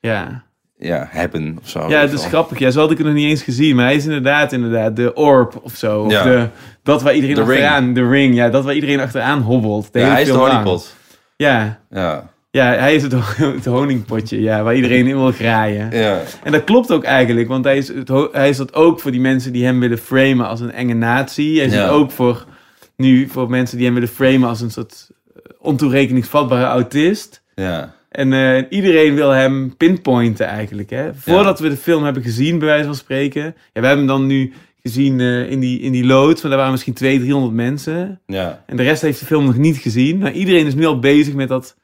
ja. 0.00 0.44
ja, 0.78 1.06
hebben 1.10 1.58
of 1.62 1.68
zo. 1.68 1.88
Ja, 1.88 2.00
het 2.00 2.12
is 2.12 2.24
grappig. 2.26 2.58
Ja, 2.58 2.70
zo 2.70 2.80
had 2.80 2.90
ik 2.90 2.98
het 2.98 3.06
nog 3.06 3.16
niet 3.16 3.28
eens 3.28 3.42
gezien. 3.42 3.76
Maar 3.76 3.84
hij 3.84 3.94
is 3.94 4.04
inderdaad, 4.04 4.52
inderdaad 4.52 4.96
de 4.96 5.14
orb 5.14 5.60
of 5.62 5.74
zo. 5.74 6.00
Of 6.02 6.12
Ja. 6.12 6.22
de, 6.24 6.48
dat 6.82 7.02
waar 7.02 7.14
iedereen 7.14 7.34
De 7.34 7.40
achteraan... 7.42 7.94
De 7.94 8.08
ring, 8.08 8.34
ja. 8.34 8.48
Dat 8.48 8.64
waar 8.64 8.74
iedereen 8.74 9.00
achteraan 9.00 9.40
hobbelt. 9.40 9.92
De 9.92 9.98
Ja, 9.98 10.08
hij 10.10 10.22
is 10.22 10.28
de 10.28 10.34
honeypot. 10.34 10.94
Ja, 11.36 11.80
Ja. 11.90 12.30
ja, 12.50 12.64
hij 12.72 12.94
is 12.94 13.02
het, 13.02 13.12
ho- 13.12 13.52
het 13.56 13.64
honingpotje. 13.64 14.40
Ja, 14.40 14.62
waar 14.62 14.74
iedereen 14.74 15.06
in 15.06 15.16
wil 15.16 15.32
graaien. 15.32 15.90
Ja. 15.90 16.20
En 16.42 16.52
dat 16.52 16.64
klopt 16.64 16.92
ook 16.92 17.04
eigenlijk. 17.04 17.48
Want 17.48 17.64
hij 17.64 17.76
is, 17.76 17.88
het, 17.88 18.08
hij 18.32 18.48
is 18.48 18.56
dat 18.56 18.74
ook 18.74 19.00
voor 19.00 19.10
die 19.10 19.20
mensen 19.20 19.52
die 19.52 19.64
hem 19.64 19.80
willen 19.80 19.98
framen 19.98 20.46
als 20.48 20.60
een 20.60 20.72
enge 20.72 20.94
nazi. 20.94 21.56
Hij 21.56 21.66
is 21.66 21.72
Ja. 21.74 21.82
het 21.82 21.90
ook 21.90 22.10
voor, 22.10 22.44
nu 22.96 23.28
voor 23.28 23.50
mensen 23.50 23.76
die 23.76 23.86
hem 23.86 23.94
willen 23.94 24.08
framen 24.08 24.48
als 24.48 24.60
een 24.60 24.70
soort 24.70 25.08
ontoerekeningsvatbare 25.64 26.64
autist. 26.64 27.42
Ja. 27.54 27.94
En 28.08 28.32
eh, 28.32 28.64
iedereen 28.68 29.14
wil 29.14 29.30
hem 29.30 29.76
pinpointen 29.76 30.46
eigenlijk. 30.46 30.90
Hè? 30.90 31.14
Voordat 31.14 31.60
we 31.60 31.68
de 31.68 31.76
film 31.76 32.04
hebben 32.04 32.22
gezien, 32.22 32.58
bij 32.58 32.68
wijze 32.68 32.84
van 32.84 32.94
spreken. 32.94 33.42
Ja, 33.42 33.80
we 33.80 33.86
hebben 33.86 33.98
hem 33.98 34.06
dan 34.06 34.26
nu 34.26 34.52
gezien 34.82 35.20
eh, 35.20 35.50
in, 35.50 35.60
die, 35.60 35.80
in 35.80 35.92
die 35.92 36.04
loods. 36.04 36.40
Maar 36.40 36.50
daar 36.50 36.58
waren 36.58 36.72
misschien 36.72 36.94
200, 36.94 37.30
300 37.30 37.56
mensen. 37.56 38.20
Ja. 38.26 38.62
En 38.66 38.76
de 38.76 38.82
rest 38.82 39.02
heeft 39.02 39.20
de 39.20 39.26
film 39.26 39.44
nog 39.44 39.56
niet 39.56 39.76
gezien. 39.76 40.18
Maar 40.18 40.32
iedereen 40.32 40.66
is 40.66 40.74
nu 40.74 40.86
al 40.86 40.98
bezig 40.98 41.34
met 41.34 41.48
dat 41.48 41.76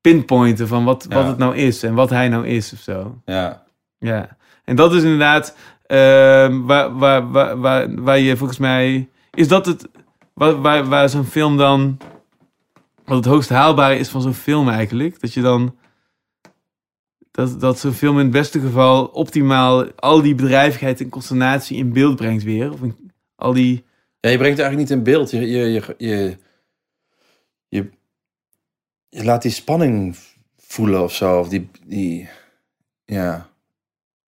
pinpointen 0.00 0.68
van 0.68 0.84
wat, 0.84 1.06
wat 1.08 1.26
het 1.26 1.38
nou 1.38 1.56
is. 1.56 1.82
En 1.82 1.94
wat 1.94 2.10
hij 2.10 2.28
nou 2.28 2.46
is 2.46 2.72
of 2.72 2.78
zo. 2.78 3.20
Ja. 3.24 3.62
Ja. 3.98 4.36
En 4.64 4.76
dat 4.76 4.94
is 4.94 5.02
inderdaad 5.02 5.56
ehm, 5.86 6.60
waar, 6.60 6.98
waar, 6.98 7.30
waar, 7.30 7.60
waar, 7.60 8.02
waar 8.02 8.18
je 8.18 8.36
volgens 8.36 8.58
mij... 8.58 9.08
Is 9.34 9.48
dat 9.48 9.66
het... 9.66 9.88
Waar, 10.34 10.60
waar, 10.60 10.88
waar 10.88 11.08
zo'n 11.08 11.24
film 11.24 11.56
dan... 11.56 11.98
Wat 13.04 13.16
het 13.16 13.24
hoogst 13.24 13.48
haalbare 13.48 13.98
is 13.98 14.08
van 14.08 14.22
zo'n 14.22 14.34
film 14.34 14.68
eigenlijk. 14.68 15.20
Dat 15.20 15.32
je 15.32 15.40
dan... 15.40 15.76
Dat, 17.30 17.60
dat 17.60 17.78
zo'n 17.78 17.92
film 17.92 18.18
in 18.18 18.24
het 18.24 18.32
beste 18.32 18.60
geval 18.60 19.06
optimaal 19.06 19.92
al 19.94 20.22
die 20.22 20.34
bedrijvigheid 20.34 21.00
en 21.00 21.08
consternatie 21.08 21.76
in 21.76 21.92
beeld 21.92 22.16
brengt 22.16 22.42
weer. 22.42 22.72
Of 22.72 22.80
al 23.34 23.52
die... 23.52 23.84
Ja, 24.20 24.30
je 24.30 24.38
brengt 24.38 24.58
het 24.58 24.66
eigenlijk 24.66 24.78
niet 24.78 24.90
in 24.90 25.02
beeld. 25.02 25.30
Je, 25.30 25.40
je, 25.40 25.72
je, 25.72 25.94
je, 25.98 26.38
je, 27.68 27.90
je 29.08 29.24
laat 29.24 29.42
die 29.42 29.50
spanning 29.50 30.16
voelen 30.56 31.02
of 31.02 31.14
zo. 31.14 31.38
Of 31.38 31.48
die, 31.48 31.70
die 31.86 32.28
ja. 33.04 33.48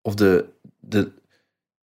Of 0.02 0.14
de, 0.14 0.48
de, 0.80 1.12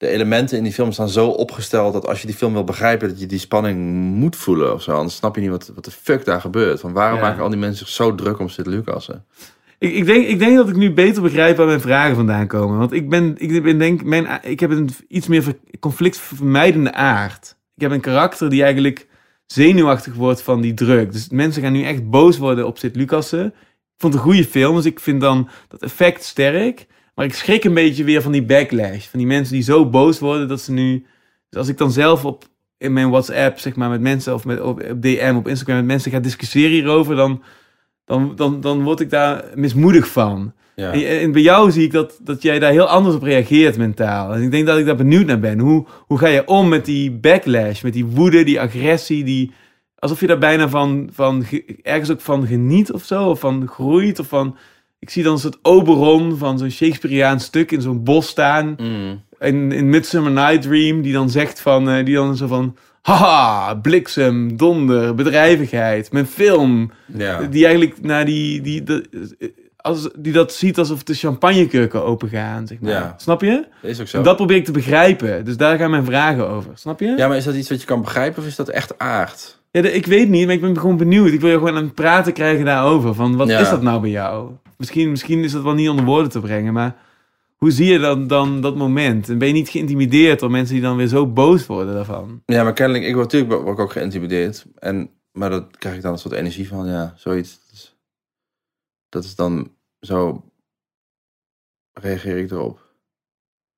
de 0.04 0.10
elementen 0.10 0.58
in 0.58 0.64
die 0.64 0.74
film 0.74 0.92
staan 0.92 1.10
zo 1.10 1.28
opgesteld 1.28 1.94
dat 1.94 2.08
als 2.08 2.22
je 2.22 2.28
die 2.28 2.36
film 2.36 2.54
wil 2.54 2.64
begrijpen, 2.64 3.08
dat 3.10 3.20
je 3.20 3.26
die 3.26 3.40
spanning 3.40 3.80
moet 4.16 4.36
voelen 4.36 4.74
of 4.74 4.82
zo. 4.82 4.92
Anders 4.92 5.16
snap 5.16 5.36
je 5.36 5.42
niet 5.42 5.50
wat, 5.50 5.72
wat 5.76 5.86
de 5.86 5.92
fuck 5.92 6.26
daar 6.26 6.42
gebeurt. 6.42 6.80
Van 6.80 6.94
waarom 6.94 7.20
Ja. 7.20 7.24
maken 7.28 7.44
al 7.44 7.50
die 7.50 7.58
mensen 7.60 7.86
zich 7.86 7.96
zo 7.96 8.16
druk 8.16 8.40
om 8.40 8.50
Sid 8.50 8.66
Lucassen? 8.68 9.26
Ik, 9.80 9.94
ik, 9.94 10.06
denk, 10.06 10.28
ik 10.28 10.40
denk 10.40 10.56
dat 10.58 10.70
ik 10.70 10.76
nu 10.76 10.92
beter 10.94 11.22
begrijp 11.22 11.58
waar 11.58 11.66
mijn 11.68 11.82
vragen 11.82 12.16
vandaan 12.16 12.48
komen. 12.48 12.78
Want 12.78 12.92
ik 12.94 13.10
ben, 13.10 13.34
ik 13.38 13.64
ben 13.64 13.78
denk, 13.78 14.04
mijn, 14.04 14.40
ik 14.42 14.60
heb 14.60 14.70
een 14.72 14.90
iets 15.08 15.28
meer 15.28 15.44
ver- 15.44 15.58
conflictvermijdende 15.80 16.94
aard. 16.94 17.56
Ik 17.76 17.82
heb 17.82 17.92
een 17.92 18.02
karakter 18.02 18.50
die 18.50 18.62
eigenlijk 18.64 19.08
zenuwachtig 19.46 20.14
wordt 20.14 20.42
van 20.42 20.62
die 20.62 20.74
druk. 20.74 21.12
Dus 21.12 21.30
mensen 21.30 21.62
gaan 21.62 21.72
nu 21.74 21.84
echt 21.84 22.10
boos 22.10 22.38
worden 22.38 22.68
op 22.68 22.78
Sid 22.78 22.96
Lucassen. 22.96 23.46
Ik 23.46 23.54
vond 23.98 24.14
het 24.14 24.24
een 24.24 24.30
goede 24.30 24.46
film, 24.50 24.76
dus 24.76 24.86
ik 24.86 25.00
vind 25.00 25.22
dan 25.22 25.50
dat 25.68 25.82
effect 25.82 26.24
sterk. 26.24 26.86
Maar 27.16 27.26
ik 27.26 27.34
schrik 27.34 27.64
een 27.64 27.74
beetje 27.74 28.04
weer 28.04 28.22
van 28.22 28.32
die 28.32 28.44
backlash. 28.44 29.06
Van 29.06 29.20
die 29.20 29.28
mensen 29.28 29.54
die 29.54 29.64
zo 29.64 29.90
boos 29.90 30.20
worden 30.20 30.48
dat 30.48 30.62
ze 30.62 30.72
nu... 30.72 31.06
Dus 31.50 31.60
als 31.60 31.68
ik 31.68 31.78
dan 31.78 31.92
zelf 31.92 32.26
op, 32.26 32.44
in 32.78 32.94
mijn 32.94 33.10
WhatsApp, 33.10 33.60
zeg 33.60 33.76
maar, 33.76 33.90
met 33.90 34.02
mensen... 34.02 34.34
of 34.34 34.46
met, 34.46 34.62
op, 34.62 34.84
op 34.90 35.02
DM, 35.02 35.34
op 35.38 35.48
Instagram 35.48 35.76
met 35.76 35.86
mensen 35.86 36.12
ga 36.12 36.20
discussiëren 36.20 36.72
hierover... 36.72 37.16
dan, 37.16 37.44
dan, 38.06 38.34
dan, 38.36 38.62
dan 38.62 38.84
word 38.84 39.00
ik 39.00 39.10
daar 39.10 39.44
mismoedig 39.56 40.08
van. 40.08 40.54
Ja. 40.76 40.92
En, 40.92 41.20
en 41.20 41.32
bij 41.32 41.42
jou 41.42 41.72
zie 41.72 41.84
ik 41.84 41.92
dat, 41.92 42.20
dat 42.24 42.42
jij 42.42 42.60
daar 42.60 42.72
heel 42.72 42.88
anders 42.88 43.16
op 43.16 43.24
reageert 43.24 43.78
mentaal. 43.78 44.34
En 44.34 44.42
ik 44.42 44.52
denk 44.52 44.66
dat 44.68 44.78
ik 44.78 44.86
daar 44.86 44.96
benieuwd 44.96 45.26
naar 45.26 45.40
ben. 45.40 45.60
Hoe, 45.60 45.86
hoe 45.98 46.18
ga 46.18 46.28
je 46.28 46.48
om 46.48 46.70
met 46.70 46.86
die 46.86 47.12
backlash, 47.12 47.82
met 47.82 47.94
die 47.94 48.06
woede, 48.06 48.44
die 48.44 48.62
agressie, 48.62 49.24
die... 49.24 49.52
Alsof 49.96 50.20
je 50.20 50.28
daar 50.28 50.38
bijna 50.38 50.70
van, 50.70 51.10
van 51.12 51.44
ge- 51.44 51.80
ergens 51.82 52.12
ook 52.12 52.22
van 52.22 52.48
geniet 52.48 52.92
of 52.92 53.04
zo, 53.04 53.30
of 53.30 53.40
van 53.40 53.68
groeit, 53.68 54.20
of 54.20 54.28
van... 54.28 54.58
Ik 55.04 55.10
zie 55.10 55.24
dan 55.24 55.40
soort 55.40 55.58
Oberon 55.62 56.38
van 56.38 56.58
zo'n 56.58 56.70
Shakespeareaans 56.70 57.44
stuk 57.44 57.72
in 57.72 57.82
zo'n 57.82 58.04
bos 58.04 58.28
staan. 58.28 58.76
Mm. 58.78 59.22
In, 59.40 59.72
in 59.72 59.90
Midsummer 59.90 60.32
Night 60.32 60.62
Dream, 60.62 61.02
die 61.02 61.14
dan 61.14 61.30
zegt 61.30 61.62
van... 61.62 61.90
eh, 61.90 62.06
die 62.06 62.16
dan 62.16 62.36
zo 62.38 62.48
van... 62.48 62.76
Haha, 63.02 63.76
bliksem, 63.76 64.58
donder, 64.58 65.16
bedrijvigheid. 65.16 66.12
Mijn 66.12 66.26
film, 66.26 66.92
ja. 67.18 67.42
die 67.42 67.66
eigenlijk 67.66 68.02
naar 68.02 68.26
die, 68.26 68.62
die, 68.62 68.84
de- 68.84 69.54
als, 69.78 70.10
die 70.18 70.34
dat 70.34 70.54
ziet 70.54 70.78
alsof 70.78 71.04
de 71.04 71.14
champagnekurken 71.14 72.04
open 72.04 72.30
gaan, 72.30 72.68
zeg 72.68 72.80
maar. 72.80 72.92
Ja. 72.92 73.14
Snap 73.18 73.42
je? 73.42 73.66
Dat 73.82 73.92
is 73.92 74.00
ook 74.00 74.08
zo. 74.08 74.18
En 74.18 74.24
dat 74.24 74.36
probeer 74.36 74.58
ik 74.58 74.66
te 74.66 74.72
begrijpen. 74.72 75.46
Dus 75.46 75.58
daar 75.58 75.78
gaan 75.78 75.90
mijn 75.90 76.06
vragen 76.06 76.50
over. 76.50 76.72
Snap 76.74 77.00
je? 77.00 77.14
Ja, 77.18 77.28
maar 77.28 77.38
is 77.38 77.44
dat 77.44 77.56
iets 77.56 77.70
wat 77.70 77.80
je 77.82 77.88
kan 77.88 78.02
begrijpen 78.02 78.42
of 78.42 78.48
is 78.48 78.56
dat 78.56 78.70
echt 78.70 78.98
aard? 78.98 79.62
Ja, 79.74 79.82
ik 79.82 80.06
weet 80.06 80.30
niet, 80.30 80.46
maar 80.46 80.56
ik 80.56 80.62
ben 80.62 80.80
gewoon 80.80 80.98
benieuwd. 80.98 81.32
Ik 81.32 81.40
wil 81.40 81.50
je 81.50 81.58
gewoon 81.58 81.76
aan 81.76 81.84
het 81.84 81.94
praten 81.94 82.34
krijgen 82.34 82.66
daarover. 82.66 83.14
Van 83.14 83.36
wat 83.36 83.48
Ja. 83.48 83.60
is 83.60 83.70
dat 83.70 83.82
nou 83.82 84.02
bij 84.02 84.10
jou? 84.10 84.52
Misschien, 84.78 85.10
misschien 85.10 85.44
is 85.44 85.52
dat 85.52 85.64
wel 85.64 85.74
niet 85.74 85.90
onder 85.90 86.06
woorden 86.06 86.32
te 86.32 86.40
brengen, 86.40 86.74
maar 86.74 86.96
hoe 87.58 87.72
zie 87.72 87.92
je 87.92 88.00
dan, 88.00 88.28
dan 88.28 88.62
dat 88.62 88.76
moment? 88.76 89.30
En 89.30 89.38
ben 89.38 89.48
je 89.48 89.54
niet 89.54 89.70
geïntimideerd 89.70 90.40
door 90.40 90.52
mensen 90.52 90.74
die 90.74 90.84
dan 90.84 90.98
weer 90.98 91.08
zo 91.08 91.28
boos 91.28 91.66
worden 91.66 91.94
daarvan? 91.94 92.42
Ja, 92.46 92.64
maar 92.64 92.74
kennelijk, 92.74 93.06
ik 93.06 93.14
word 93.16 93.32
natuurlijk 93.32 93.62
word 93.64 93.78
ik 93.78 93.84
ook 93.84 93.92
geïntimideerd. 93.92 94.66
En, 94.80 95.10
maar 95.32 95.50
dat 95.50 95.78
krijg 95.78 95.96
ik 95.96 96.02
dan 96.02 96.12
een 96.12 96.20
soort 96.20 96.34
energie 96.34 96.68
van, 96.68 96.88
ja, 96.88 97.14
zoiets. 97.16 97.60
Dat 97.60 97.72
is, 97.74 97.96
dat 99.10 99.24
is 99.24 99.36
dan 99.36 99.72
zo, 100.00 100.44
reageer 101.94 102.38
ik 102.38 102.52
erop. 102.52 102.92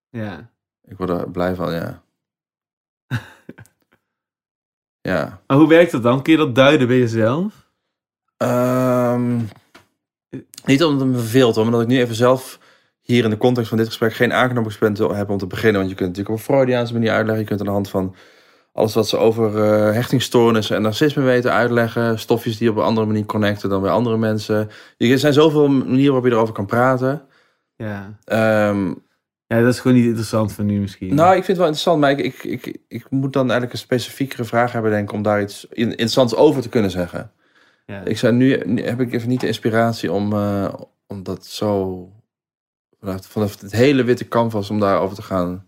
Ja. 0.09 0.49
Ik 0.87 0.97
word 0.97 1.09
er 1.09 1.31
blij 1.31 1.55
van, 1.55 1.73
ja. 1.73 2.03
Ja. 5.05 5.41
Maar 5.47 5.57
hoe 5.57 5.67
werkt 5.67 5.91
dat 5.91 6.03
dan? 6.03 6.21
Kun 6.21 6.33
je 6.33 6.39
dat 6.39 6.55
duiden 6.55 6.87
bij 6.87 6.97
jezelf? 6.97 7.69
Ehm, 8.37 9.39
niet 10.65 10.83
omdat 10.83 10.99
het 10.99 11.09
me 11.09 11.17
verveelt, 11.17 11.55
maar 11.55 11.71
dat 11.71 11.81
ik 11.81 11.87
nu 11.87 11.99
even 11.99 12.15
zelf 12.15 12.59
hier 13.01 13.23
in 13.23 13.29
de 13.29 13.37
context 13.37 13.69
van 13.69 13.77
dit 13.77 13.87
gesprek 13.87 14.13
geen 14.13 14.33
aanknopingspunt 14.33 14.97
wil 14.97 15.15
hebben 15.15 15.33
om 15.33 15.39
te 15.39 15.47
beginnen. 15.47 15.77
Want 15.77 15.89
je 15.89 15.95
kunt 15.95 16.09
natuurlijk 16.09 16.35
op 16.35 16.47
een 16.47 16.53
Freudiaanse 16.53 16.93
manier 16.93 17.11
uitleggen. 17.11 17.39
Je 17.39 17.47
kunt 17.47 17.59
aan 17.59 17.65
de 17.65 17.71
hand 17.71 17.89
van 17.89 18.15
alles 18.73 18.93
wat 18.93 19.07
ze 19.07 19.17
over 19.17 19.63
eh 19.63 19.93
hechtingsstoornissen 19.93 20.75
en 20.75 20.81
narcisme 20.81 21.23
weten 21.23 21.51
uitleggen. 21.51 22.19
Stofjes 22.19 22.57
die 22.57 22.69
op 22.69 22.75
een 22.75 22.83
andere 22.83 23.05
manier 23.05 23.25
connecten 23.25 23.69
dan 23.69 23.81
bij 23.81 23.91
andere 23.91 24.17
mensen. 24.17 24.69
Er 24.97 25.19
zijn 25.19 25.33
zoveel 25.33 25.67
manieren 25.67 26.05
waarop 26.05 26.25
je 26.25 26.31
erover 26.31 26.53
kan 26.53 26.65
praten. 26.65 27.21
Ja. 27.75 28.17
Ehm, 28.23 28.93
Ja, 29.55 29.61
dat 29.63 29.73
is 29.73 29.79
gewoon 29.79 29.97
niet 29.97 30.05
interessant 30.05 30.53
voor 30.53 30.63
nu 30.63 30.79
misschien. 30.79 31.15
nou, 31.15 31.27
ik 31.29 31.43
vind 31.43 31.47
het 31.47 31.57
wel 31.57 31.65
interessant, 31.65 31.99
maar 31.99 32.11
ik, 32.11 32.19
ik, 32.19 32.43
ik, 32.43 32.77
ik 32.87 33.05
moet 33.09 33.33
dan 33.33 33.41
eigenlijk 33.43 33.73
een 33.73 33.79
specifiekere 33.79 34.43
vraag 34.43 34.71
hebben, 34.71 34.91
denk 34.91 35.09
ik, 35.09 35.15
om 35.15 35.21
daar 35.21 35.41
iets 35.41 35.65
in- 35.69 35.89
interessants 35.89 36.35
over 36.35 36.61
te 36.61 36.69
kunnen 36.69 36.91
zeggen. 36.91 37.31
ja. 37.85 38.01
Ik 38.01 38.17
zou 38.17 38.33
nu, 38.33 38.61
nu 38.65 38.83
heb 38.83 38.99
ik 38.99 39.13
even 39.13 39.29
niet 39.29 39.41
de 39.41 39.47
inspiratie 39.47 40.11
om, 40.11 40.33
eh, 40.33 40.73
om 41.07 41.23
dat 41.23 41.45
zo 41.45 42.09
vanaf, 42.99 43.25
vanaf 43.25 43.61
het 43.61 43.71
hele 43.71 44.03
witte 44.03 44.27
canvas 44.27 44.69
om 44.69 44.79
daarover 44.79 45.15
te 45.15 45.21
gaan 45.21 45.65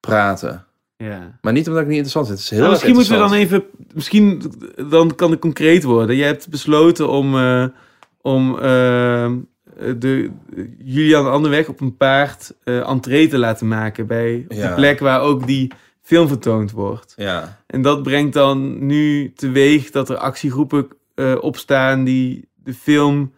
praten. 0.00 0.64
Ja. 0.96 1.38
Maar 1.40 1.52
niet 1.52 1.68
omdat 1.68 1.82
ik 1.82 1.88
niet 1.88 1.96
interessant 2.04 2.26
vind. 2.26 2.38
Het 2.38 2.46
is 2.46 2.50
heel 2.50 2.60
Nou, 2.60 2.70
misschien 2.72 2.94
moeten 2.94 3.12
we 3.12 3.18
dan 3.18 3.32
even, 3.32 3.64
misschien 3.94 4.42
dan 4.90 5.14
kan 5.14 5.30
het 5.30 5.40
concreet 5.40 5.82
worden. 5.82 6.16
Je 6.16 6.24
hebt 6.24 6.48
besloten 6.48 7.08
om, 7.08 7.36
eh, 7.38 7.66
om 8.20 8.58
eh, 8.58 9.32
de 9.98 10.30
Julian 10.84 11.30
Anderweg 11.30 11.68
op 11.68 11.80
een 11.80 11.96
paard 11.96 12.54
eh 12.64 12.88
entree 12.88 13.28
te 13.28 13.38
laten 13.38 13.68
maken 13.68 14.06
bij 14.06 14.44
op 14.48 14.56
Ja. 14.56 14.68
de 14.68 14.74
plek 14.74 14.98
waar 14.98 15.20
ook 15.20 15.46
die 15.46 15.72
film 16.02 16.28
vertoond 16.28 16.70
wordt. 16.70 17.12
Ja, 17.16 17.58
En 17.66 17.82
dat 17.82 18.02
brengt 18.02 18.32
dan 18.32 18.86
nu 18.86 19.32
teweeg 19.32 19.90
dat 19.90 20.08
er 20.08 20.16
actiegroepen 20.16 20.88
eh, 21.14 21.34
opstaan 21.40 22.04
die 22.04 22.48
de 22.54 22.74
film 22.74 23.32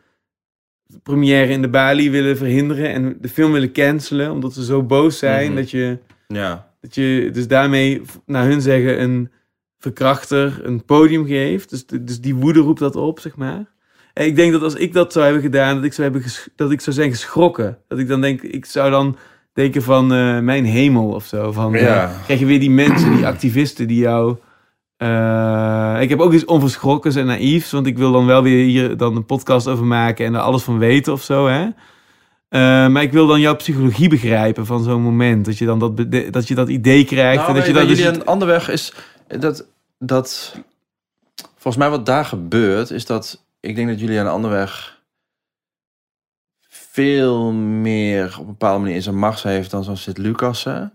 première 1.03 1.53
in 1.53 1.63
de 1.63 1.69
Bali 1.69 2.11
willen 2.11 2.37
verhinderen 2.37 2.93
en 2.93 3.17
de 3.21 3.29
film 3.29 3.53
willen 3.53 3.73
cancelen 3.73 4.31
omdat 4.31 4.53
ze 4.55 4.65
zo 4.65 4.83
boos 4.83 5.19
zijn 5.19 5.47
Mhm. 5.47 5.57
dat 5.57 5.71
je 5.71 5.99
ja. 6.27 6.71
dat 6.81 6.95
je 6.95 7.31
dus 7.33 7.49
daarmee, 7.49 8.03
naar 8.27 8.45
hun 8.47 8.61
zeggen, 8.61 9.03
een 9.03 9.31
verkrachter 9.79 10.61
een 10.65 10.85
podium 10.85 11.27
geeft. 11.27 11.71
Dus, 11.71 11.87
dus 11.87 12.21
die 12.21 12.35
woede 12.35 12.61
roept 12.61 12.79
dat 12.79 12.97
op, 12.97 13.21
zeg 13.21 13.37
maar. 13.37 13.65
En 14.17 14.27
ik 14.27 14.37
denk 14.37 14.53
dat 14.53 14.63
als 14.63 14.75
ik 14.75 14.93
dat 14.93 15.13
zou 15.13 15.25
hebben 15.25 15.43
gedaan, 15.43 15.75
dat 15.75 15.85
ik 15.85 15.93
zou, 15.93 16.03
hebben 16.11 16.29
ges- 16.29 16.49
dat 16.57 16.71
ik 16.71 16.81
zou 16.81 16.97
zijn 16.97 17.11
geschrokken. 17.11 17.79
Dat 17.89 17.99
ik 17.99 18.09
dan 18.09 18.21
denk, 18.21 18.43
ik 18.43 18.65
zou 18.65 18.91
dan 18.91 19.17
denken 19.53 19.83
van 19.83 20.13
eh, 20.13 20.39
mijn 20.39 20.65
hemel 20.65 21.09
of 21.09 21.25
zo. 21.25 21.53
Van, 21.53 21.75
eh, 21.75 21.83
Ja. 21.83 22.13
krijg 22.25 22.41
je 22.41 22.47
weer 22.47 22.61
die 22.61 22.71
mensen, 22.71 23.15
die 23.17 23.27
activisten 23.27 23.87
die 23.87 23.99
jou... 23.99 24.37
eh, 24.97 25.97
ik 26.01 26.09
heb 26.09 26.21
ook 26.21 26.33
iets 26.33 26.45
onverschrokkens 26.45 27.17
en 27.17 27.27
naïefs, 27.27 27.71
want 27.71 27.87
ik 27.87 27.97
wil 27.99 28.13
dan 28.13 28.27
wel 28.27 28.43
weer 28.43 28.65
hier 28.65 28.97
dan 28.97 29.17
een 29.17 29.27
podcast 29.27 29.69
over 29.69 29.85
maken 29.85 30.27
en 30.27 30.35
er 30.35 30.41
alles 30.41 30.63
van 30.63 30.79
weten 30.79 31.13
of 31.13 31.23
zo, 31.23 31.47
hè. 31.47 31.69
Eh, 32.49 32.89
maar 32.89 33.03
ik 33.03 33.13
wil 33.13 33.27
dan 33.27 33.41
jouw 33.41 33.57
psychologie 33.57 34.09
begrijpen 34.09 34.67
van 34.67 34.83
zo'n 34.83 35.03
moment. 35.03 35.45
Dat 35.45 35.59
je 35.59 35.65
dan 35.67 35.79
dat, 35.79 35.97
dat, 36.33 36.49
je 36.49 36.55
dat 36.55 36.69
idee 36.69 37.05
krijgt. 37.05 37.37
Nou, 37.37 37.49
en 37.49 37.55
dat 37.57 37.67
je 37.67 37.73
bij- 37.73 37.81
dat 37.81 37.91
bij 37.91 37.97
dus 37.97 38.05
Julian 38.05 38.27
Anderweg 38.27 38.71
is 38.71 38.93
dat, 39.39 39.67
dat... 39.99 40.57
Volgens 41.53 41.77
mij 41.77 41.91
wat 41.91 42.07
daar 42.07 42.25
gebeurt, 42.25 42.91
is 42.91 43.07
dat... 43.07 43.45
Ik 43.67 43.75
denk 43.77 43.89
dat 43.89 44.01
Julian 44.01 44.27
Anderweg 44.27 45.03
veel 46.69 47.53
meer 47.53 48.27
op 48.35 48.41
een 48.41 48.47
bepaalde 48.47 48.79
manier 48.81 48.95
in 48.95 49.03
zijn 49.03 49.19
macht 49.19 49.43
heeft 49.43 49.71
dan 49.71 49.85
zo'n 49.85 49.97
Sid 49.97 50.19
Lucassen. 50.19 50.93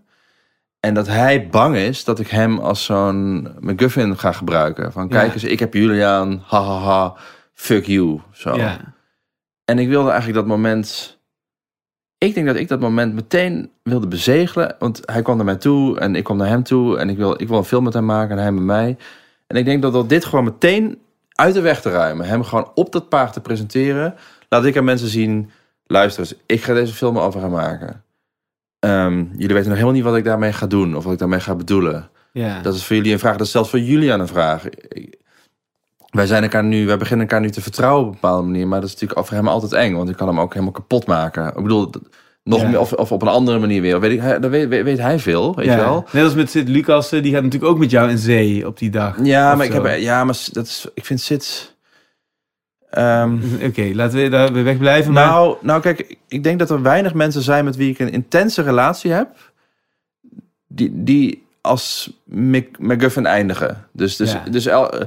En 0.80 0.94
dat 0.94 1.06
hij 1.06 1.48
bang 1.48 1.76
is 1.76 2.04
dat 2.04 2.18
ik 2.18 2.28
hem 2.28 2.58
als 2.58 2.84
zo'n 2.84 3.48
McGuffin 3.60 4.18
ga 4.18 4.32
gebruiken. 4.32 4.92
Van 4.92 5.08
kijk 5.08 5.26
Ja. 5.26 5.32
eens, 5.32 5.44
ik 5.44 5.58
heb 5.58 5.74
Julian, 5.74 6.42
ha 6.46 6.62
ha 6.62 6.78
ha, 6.78 7.16
fuck 7.52 7.86
you. 7.86 8.20
Zo. 8.32 8.56
Ja, 8.56 8.94
En 9.64 9.78
ik 9.78 9.88
wilde 9.88 10.10
eigenlijk 10.10 10.38
dat 10.38 10.48
moment. 10.48 11.18
Ik 12.18 12.34
denk 12.34 12.46
dat 12.46 12.56
ik 12.56 12.68
dat 12.68 12.80
moment 12.80 13.14
meteen 13.14 13.70
wilde 13.82 14.06
bezegelen. 14.08 14.76
Want 14.78 15.00
hij 15.04 15.22
kwam 15.22 15.36
naar 15.36 15.44
mij 15.44 15.56
toe 15.56 15.98
en 15.98 16.16
ik 16.16 16.24
kwam 16.24 16.36
naar 16.36 16.48
hem 16.48 16.62
toe. 16.62 16.98
En 16.98 17.08
ik 17.08 17.16
wil, 17.16 17.40
ik 17.42 17.48
wil 17.48 17.58
een 17.58 17.64
film 17.64 17.84
met 17.84 17.92
hem 17.94 18.04
maken 18.04 18.36
en 18.36 18.42
hij 18.42 18.52
met 18.52 18.64
mij. 18.64 18.96
En 19.46 19.56
ik 19.56 19.64
denk 19.64 19.82
dat 19.82 19.92
door 19.92 20.06
dit 20.06 20.24
gewoon 20.24 20.44
meteen 20.44 20.98
uit 21.42 21.54
de 21.54 21.60
weg 21.60 21.80
te 21.80 21.90
ruimen. 21.90 22.26
Hem 22.26 22.44
gewoon 22.44 22.70
op 22.74 22.92
dat 22.92 23.08
paard 23.08 23.32
te 23.32 23.40
presenteren. 23.40 24.14
Laat 24.48 24.64
ik 24.64 24.76
aan 24.76 24.84
mensen 24.84 25.08
zien. 25.08 25.50
Luister 25.86 26.22
eens, 26.22 26.34
ik 26.46 26.62
ga 26.64 26.74
deze 26.74 26.92
film 26.94 27.18
over 27.18 27.40
hem 27.40 27.50
maken. 27.50 28.02
Ehm, 28.78 29.16
jullie 29.32 29.46
weten 29.54 29.62
nog 29.68 29.72
helemaal 29.72 29.92
niet 29.92 30.02
wat 30.04 30.16
ik 30.16 30.24
daarmee 30.24 30.52
ga 30.52 30.66
doen. 30.66 30.96
Of 30.96 31.04
wat 31.04 31.12
ik 31.12 31.18
daarmee 31.18 31.40
ga 31.40 31.54
bedoelen. 31.54 32.08
ja. 32.32 32.60
Dat 32.60 32.74
is 32.74 32.84
voor 32.84 32.96
jullie 32.96 33.12
een 33.12 33.18
vraag. 33.18 33.36
Dat 33.36 33.46
is 33.46 33.52
zelfs 33.52 33.70
voor 33.70 33.78
Julian 33.80 34.20
een 34.20 34.26
vraag. 34.28 34.64
Wij 36.10 36.26
zijn 36.26 36.42
elkaar 36.42 36.64
nu, 36.64 36.86
wij 36.86 36.96
beginnen 36.96 37.26
elkaar 37.26 37.40
nu 37.40 37.50
te 37.50 37.60
vertrouwen 37.62 38.00
op 38.02 38.06
een 38.06 38.18
bepaalde 38.20 38.42
manier. 38.46 38.68
Maar 38.68 38.80
dat 38.80 38.88
is 38.88 38.94
natuurlijk 38.94 39.26
voor 39.28 39.36
hem 39.36 39.48
altijd 39.48 39.72
eng. 39.72 39.94
Want 39.94 40.08
ik 40.08 40.16
kan 40.16 40.28
hem 40.28 40.40
ook 40.40 40.52
helemaal 40.52 40.72
kapot 40.72 41.06
maken. 41.06 41.46
Ik 41.46 41.62
bedoel, 41.62 41.90
dat- 41.90 42.02
nog 42.44 42.60
Ja. 42.60 42.68
meer, 42.68 42.80
of, 42.80 42.92
of 42.92 43.12
op 43.12 43.22
een 43.22 43.28
andere 43.28 43.58
manier 43.58 43.82
weer. 43.82 44.00
Weet 44.00 44.12
ik, 44.12 44.20
hij, 44.20 44.38
dat 44.38 44.50
weet, 44.50 44.68
weet, 44.68 44.84
weet 44.84 44.98
hij 44.98 45.18
veel, 45.18 45.54
weet 45.56 45.66
ja. 45.66 45.72
je 45.76 45.80
wel. 45.80 46.04
Net 46.12 46.24
als 46.24 46.34
met 46.34 46.50
Sid 46.50 46.68
Lucassen, 46.68 47.22
die 47.22 47.32
gaat 47.32 47.42
natuurlijk 47.42 47.72
ook 47.72 47.78
met 47.78 47.90
jou 47.90 48.10
in 48.10 48.18
zee 48.18 48.66
op 48.66 48.78
die 48.78 48.90
dag. 48.90 49.16
Ja, 49.22 49.54
maar, 49.54 49.66
ik 49.66 49.72
heb, 49.72 49.98
ja, 49.98 50.24
maar 50.24 50.38
dat 50.52 50.66
is, 50.66 50.86
ik 50.94 51.04
vind 51.04 51.20
Sid... 51.20 51.74
ehm, 52.90 53.38
Oké, 53.66 53.90
laten 53.94 54.22
we 54.22 54.28
daar 54.28 54.52
weer 54.52 54.64
wegblijven. 54.64 55.12
maar- 55.12 55.26
nou, 55.26 55.56
nou, 55.60 55.80
kijk, 55.80 56.16
ik 56.28 56.42
denk 56.44 56.58
dat 56.58 56.70
er 56.70 56.82
weinig 56.82 57.14
mensen 57.14 57.42
zijn 57.42 57.64
met 57.64 57.76
wie 57.76 57.90
ik 57.90 57.98
een 57.98 58.12
intense 58.12 58.62
relatie 58.62 59.10
heb. 59.12 59.28
Die, 60.66 60.90
die 60.94 61.46
als 61.60 62.12
Mc- 62.24 62.78
McGuffin 62.78 63.26
eindigen. 63.26 63.86
Dus, 63.92 64.16
dus, 64.16 64.32
Ja. 64.32 64.42
dus, 64.50 64.66
el- 64.66 64.90
eh, 64.98 65.06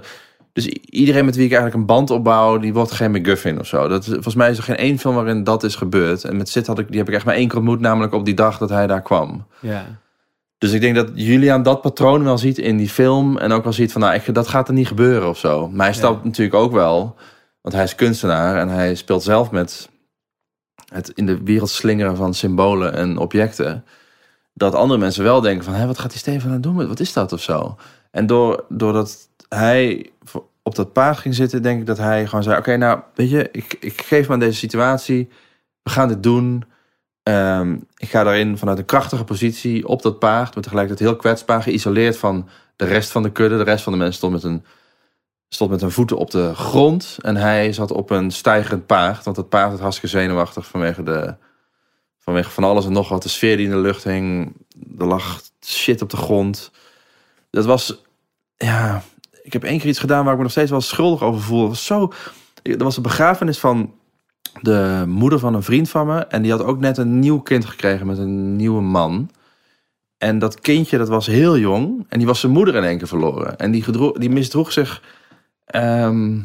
dus 0.55 0.67
iedereen 0.67 1.25
met 1.25 1.35
wie 1.35 1.45
ik 1.45 1.51
eigenlijk 1.51 1.79
een 1.81 1.87
band 1.95 2.09
opbouw, 2.09 2.57
die 2.57 2.73
wordt 2.73 2.91
geen 2.91 3.11
McGuffin 3.11 3.59
of 3.59 3.67
zo. 3.67 3.87
Dat, 3.87 4.01
is- 4.03 4.13
volgens 4.13 4.35
mij 4.35 4.49
is 4.49 4.57
er 4.57 4.63
geen 4.63 4.75
één 4.75 4.99
film 4.99 5.15
waarin 5.15 5.43
dat 5.43 5.63
is 5.63 5.75
gebeurd. 5.75 6.23
En 6.23 6.37
met 6.37 6.49
Sid 6.49 6.67
had 6.67 6.79
ik, 6.79 6.87
die 6.89 6.97
heb 6.97 7.07
ik 7.07 7.13
echt 7.13 7.25
maar 7.25 7.35
één 7.35 7.47
keer 7.47 7.57
ontmoet, 7.57 7.79
namelijk 7.79 8.13
op 8.13 8.25
die 8.25 8.33
dag 8.33 8.57
dat 8.57 8.69
hij 8.69 8.87
daar 8.87 9.01
kwam. 9.01 9.45
ja. 9.59 9.85
Dus 10.57 10.71
ik 10.73 10.81
denk 10.81 10.95
dat 10.95 11.09
Julian 11.13 11.63
dat 11.63 11.81
patroon 11.81 12.23
wel 12.23 12.37
ziet 12.37 12.57
in 12.57 12.77
die 12.77 12.89
film. 12.89 13.37
En 13.37 13.51
ook 13.51 13.63
wel 13.63 13.73
ziet 13.73 13.91
van, 13.91 14.01
nou, 14.01 14.13
ik, 14.13 14.33
dat 14.33 14.47
gaat 14.47 14.67
er 14.67 14.73
niet 14.73 14.87
gebeuren 14.87 15.29
of 15.29 15.37
zo. 15.37 15.69
Maar 15.69 15.85
hij 15.85 15.95
stapt 15.95 16.17
Ja. 16.19 16.25
natuurlijk 16.25 16.55
ook 16.55 16.71
wel. 16.71 17.15
Want 17.61 17.75
hij 17.75 17.83
is 17.83 17.95
kunstenaar 17.95 18.57
en 18.57 18.69
hij 18.69 18.95
speelt 18.95 19.23
zelf 19.23 19.51
met 19.51 19.89
het 20.93 21.09
in 21.09 21.25
de 21.25 21.43
wereld 21.43 21.69
slingeren 21.69 22.15
van 22.15 22.33
symbolen 22.33 22.93
en 22.93 23.17
objecten. 23.17 23.85
Dat 24.53 24.75
andere 24.75 24.99
mensen 24.99 25.23
wel 25.23 25.41
denken 25.41 25.63
van, 25.63 25.73
hé, 25.73 25.85
wat 25.87 25.99
gaat 25.99 26.09
die 26.11 26.19
Steven 26.19 26.51
aan 26.51 26.61
doen? 26.61 26.87
Wat 26.87 26.99
is 26.99 27.13
dat 27.13 27.33
of 27.33 27.41
zo? 27.41 27.75
En 28.11 28.25
door, 28.27 28.65
doordat 28.69 29.17
hij 29.49 30.11
op 30.63 30.75
dat 30.75 30.93
paard 30.93 31.17
ging 31.17 31.35
zitten, 31.35 31.61
denk 31.61 31.79
ik 31.79 31.85
dat 31.85 31.97
hij 31.97 32.27
gewoon 32.27 32.43
zei, 32.43 32.57
oké, 32.57 32.77
nou, 32.77 32.99
weet 33.15 33.29
je, 33.29 33.49
ik, 33.51 33.77
ik 33.79 34.01
geef 34.01 34.27
me 34.27 34.33
aan 34.33 34.39
deze 34.39 34.57
situatie. 34.57 35.29
We 35.83 35.89
gaan 35.89 36.07
dit 36.07 36.23
doen. 36.23 36.63
Ehm, 37.23 37.77
ik 37.97 38.09
ga 38.09 38.23
daarin 38.23 38.57
vanuit 38.57 38.77
een 38.77 38.85
krachtige 38.85 39.23
positie 39.23 39.87
op 39.87 40.01
dat 40.01 40.19
paard, 40.19 40.53
maar 40.53 40.63
tegelijkertijd 40.63 41.09
heel 41.09 41.17
kwetsbaar, 41.17 41.61
geïsoleerd 41.61 42.17
van 42.17 42.49
de 42.75 42.85
rest 42.85 43.11
van 43.11 43.23
de 43.23 43.31
kudde. 43.31 43.57
De 43.57 43.63
rest 43.63 43.83
van 43.83 43.93
de 43.93 43.97
mensen 43.97 44.17
stond 44.17 44.33
met 44.33 44.43
een, 44.43 44.65
stond 45.49 45.69
met 45.71 45.81
hun 45.81 45.91
voeten 45.91 46.17
op 46.17 46.31
de 46.31 46.55
grond. 46.55 47.17
En 47.21 47.35
hij 47.35 47.73
zat 47.73 47.91
op 47.91 48.09
een 48.09 48.31
stijgerend 48.31 48.85
paard, 48.85 49.23
want 49.23 49.35
dat 49.35 49.49
paard 49.49 49.71
was 49.71 49.79
hartstikke 49.79 50.17
zenuwachtig 50.17 50.67
vanwege, 50.67 51.03
de, 51.03 51.35
vanwege 52.19 52.49
van 52.49 52.63
alles 52.63 52.85
en 52.85 52.91
nog 52.91 53.09
wat. 53.09 53.23
De 53.23 53.29
sfeer 53.29 53.57
die 53.57 53.65
in 53.65 53.71
de 53.71 53.77
lucht 53.77 54.03
hing, 54.03 54.55
er 54.99 55.05
lag 55.05 55.41
shit 55.65 56.01
op 56.01 56.09
de 56.09 56.17
grond. 56.17 56.71
Dat 57.49 57.65
was, 57.65 58.01
ja, 58.55 59.03
ik 59.45 59.53
heb 59.53 59.63
één 59.63 59.79
keer 59.79 59.89
iets 59.89 59.99
gedaan 59.99 60.23
waar 60.23 60.31
ik 60.31 60.37
me 60.37 60.43
nog 60.43 60.51
steeds 60.51 60.71
wel 60.71 60.81
schuldig 60.81 61.21
over 61.21 61.41
voel. 61.41 61.59
Het 61.59 61.69
was 61.69 61.85
zo, 61.85 62.11
er 62.61 62.83
was 62.83 62.97
een 62.97 63.03
begrafenis 63.03 63.59
van 63.59 63.93
de 64.61 65.03
moeder 65.07 65.39
van 65.39 65.53
een 65.53 65.63
vriend 65.63 65.89
van 65.89 66.07
me. 66.07 66.19
En 66.19 66.41
die 66.41 66.51
had 66.51 66.63
ook 66.63 66.79
net 66.79 66.97
een 66.97 67.19
nieuw 67.19 67.39
kind 67.39 67.65
gekregen 67.65 68.07
met 68.07 68.17
een 68.17 68.55
nieuwe 68.55 68.81
man. 68.81 69.29
En 70.17 70.39
dat 70.39 70.59
kindje, 70.59 70.97
dat 70.97 71.07
was 71.07 71.25
heel 71.25 71.57
jong. 71.57 72.05
En 72.09 72.17
die 72.17 72.27
was 72.27 72.39
zijn 72.39 72.51
moeder 72.51 72.75
in 72.75 72.83
één 72.83 72.97
keer 72.97 73.07
verloren. 73.07 73.57
En 73.57 73.71
die, 73.71 73.83
gedroeg, 73.83 74.11
die 74.11 74.29
misdroeg 74.29 74.71
zich 74.71 75.01
ehm, 75.65 76.39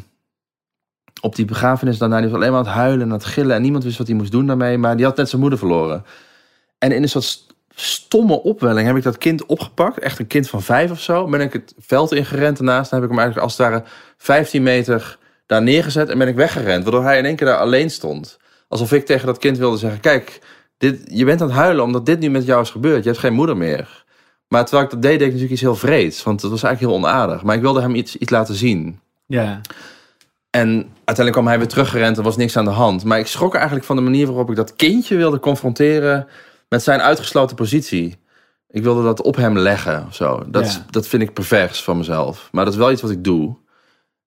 op 1.21 1.35
die 1.35 1.45
begrafenis 1.45 1.97
daarna. 1.97 2.19
Die 2.19 2.29
was 2.29 2.35
alleen 2.37 2.51
maar 2.51 2.63
het 2.63 2.73
huilen 2.73 3.07
en 3.07 3.13
het 3.13 3.25
gillen. 3.25 3.55
En 3.55 3.61
niemand 3.61 3.83
wist 3.83 3.97
wat 3.97 4.07
hij 4.07 4.15
moest 4.15 4.31
doen 4.31 4.47
daarmee. 4.47 4.77
Maar 4.77 4.95
die 4.95 5.05
had 5.05 5.17
net 5.17 5.29
zijn 5.29 5.41
moeder 5.41 5.59
verloren. 5.59 6.05
En 6.77 6.91
in 6.91 7.01
een 7.01 7.09
soort 7.09 7.50
stomme 7.81 8.43
opwelling 8.43 8.87
heb 8.87 8.97
ik 8.97 9.03
dat 9.03 9.17
kind 9.17 9.45
opgepakt. 9.45 9.99
Echt 9.99 10.19
een 10.19 10.27
kind 10.27 10.49
van 10.49 10.61
vijf 10.61 10.91
of 10.91 11.01
zo. 11.01 11.27
Ben 11.27 11.41
ik 11.41 11.53
het 11.53 11.73
veld 11.79 12.11
ingerend 12.11 12.57
daarnaast. 12.57 12.89
Dan 12.89 12.99
heb 12.99 13.09
ik 13.09 13.15
hem 13.15 13.25
eigenlijk 13.25 13.49
als 13.51 13.57
het 13.57 13.67
ware 13.67 13.83
15 14.17 14.63
meter 14.63 15.17
daar 15.45 15.61
neergezet. 15.61 16.09
En 16.09 16.17
ben 16.17 16.27
ik 16.27 16.35
weggerend. 16.35 16.83
Waardoor 16.83 17.03
hij 17.03 17.17
in 17.17 17.25
één 17.25 17.35
keer 17.35 17.47
daar 17.47 17.57
alleen 17.57 17.89
stond. 17.89 18.37
Alsof 18.67 18.91
ik 18.93 19.05
tegen 19.05 19.25
dat 19.25 19.37
kind 19.37 19.57
wilde 19.57 19.77
zeggen: 19.77 19.99
Kijk, 19.99 20.39
dit, 20.77 21.01
je 21.05 21.25
bent 21.25 21.41
aan 21.41 21.47
het 21.47 21.57
huilen 21.57 21.83
omdat 21.83 22.05
dit 22.05 22.19
nu 22.19 22.29
met 22.29 22.45
jou 22.45 22.61
is 22.61 22.69
gebeurd. 22.69 23.03
Je 23.03 23.09
hebt 23.09 23.21
geen 23.21 23.33
moeder 23.33 23.57
meer. 23.57 24.03
Maar 24.47 24.63
terwijl 24.63 24.83
ik 24.83 24.91
dat 24.91 25.01
deed, 25.01 25.11
deed 25.11 25.21
ik 25.21 25.25
natuurlijk 25.25 25.51
iets 25.51 25.61
heel 25.61 25.75
vreeds. 25.75 26.23
Want 26.23 26.41
het 26.41 26.51
was 26.51 26.63
eigenlijk 26.63 26.93
heel 26.93 27.03
onaardig. 27.03 27.43
Maar 27.43 27.55
ik 27.55 27.61
wilde 27.61 27.81
hem 27.81 27.95
iets, 27.95 28.15
iets 28.15 28.31
laten 28.31 28.55
zien. 28.55 28.99
Ja. 29.25 29.61
En 30.49 30.69
uiteindelijk 30.95 31.31
kwam 31.31 31.47
hij 31.47 31.57
weer 31.57 31.67
teruggerend. 31.67 32.17
Er 32.17 32.23
was 32.23 32.37
niks 32.37 32.57
aan 32.57 32.65
de 32.65 32.71
hand. 32.71 33.03
Maar 33.03 33.19
ik 33.19 33.27
schrok 33.27 33.55
eigenlijk 33.55 33.85
van 33.85 33.95
de 33.95 34.01
manier 34.01 34.27
waarop 34.27 34.49
ik 34.49 34.55
dat 34.55 34.75
kindje 34.75 35.15
wilde 35.15 35.39
confronteren 35.39 36.27
met 36.71 36.83
zijn 36.83 37.01
uitgesloten 37.01 37.55
positie. 37.55 38.15
Ik 38.69 38.83
wilde 38.83 39.03
dat 39.03 39.21
op 39.21 39.35
hem 39.35 39.57
leggen 39.57 40.05
of 40.07 40.15
zo. 40.15 40.43
Dat, 40.47 40.65
is- 40.65 40.81
dat 40.89 41.07
vind 41.07 41.21
ik 41.21 41.33
pervers 41.33 41.83
van 41.83 41.97
mezelf. 41.97 42.49
Maar 42.51 42.63
dat 42.65 42.73
is 42.73 42.79
wel 42.79 42.91
iets 42.91 43.01
wat 43.01 43.11
ik 43.11 43.23
doe. 43.23 43.55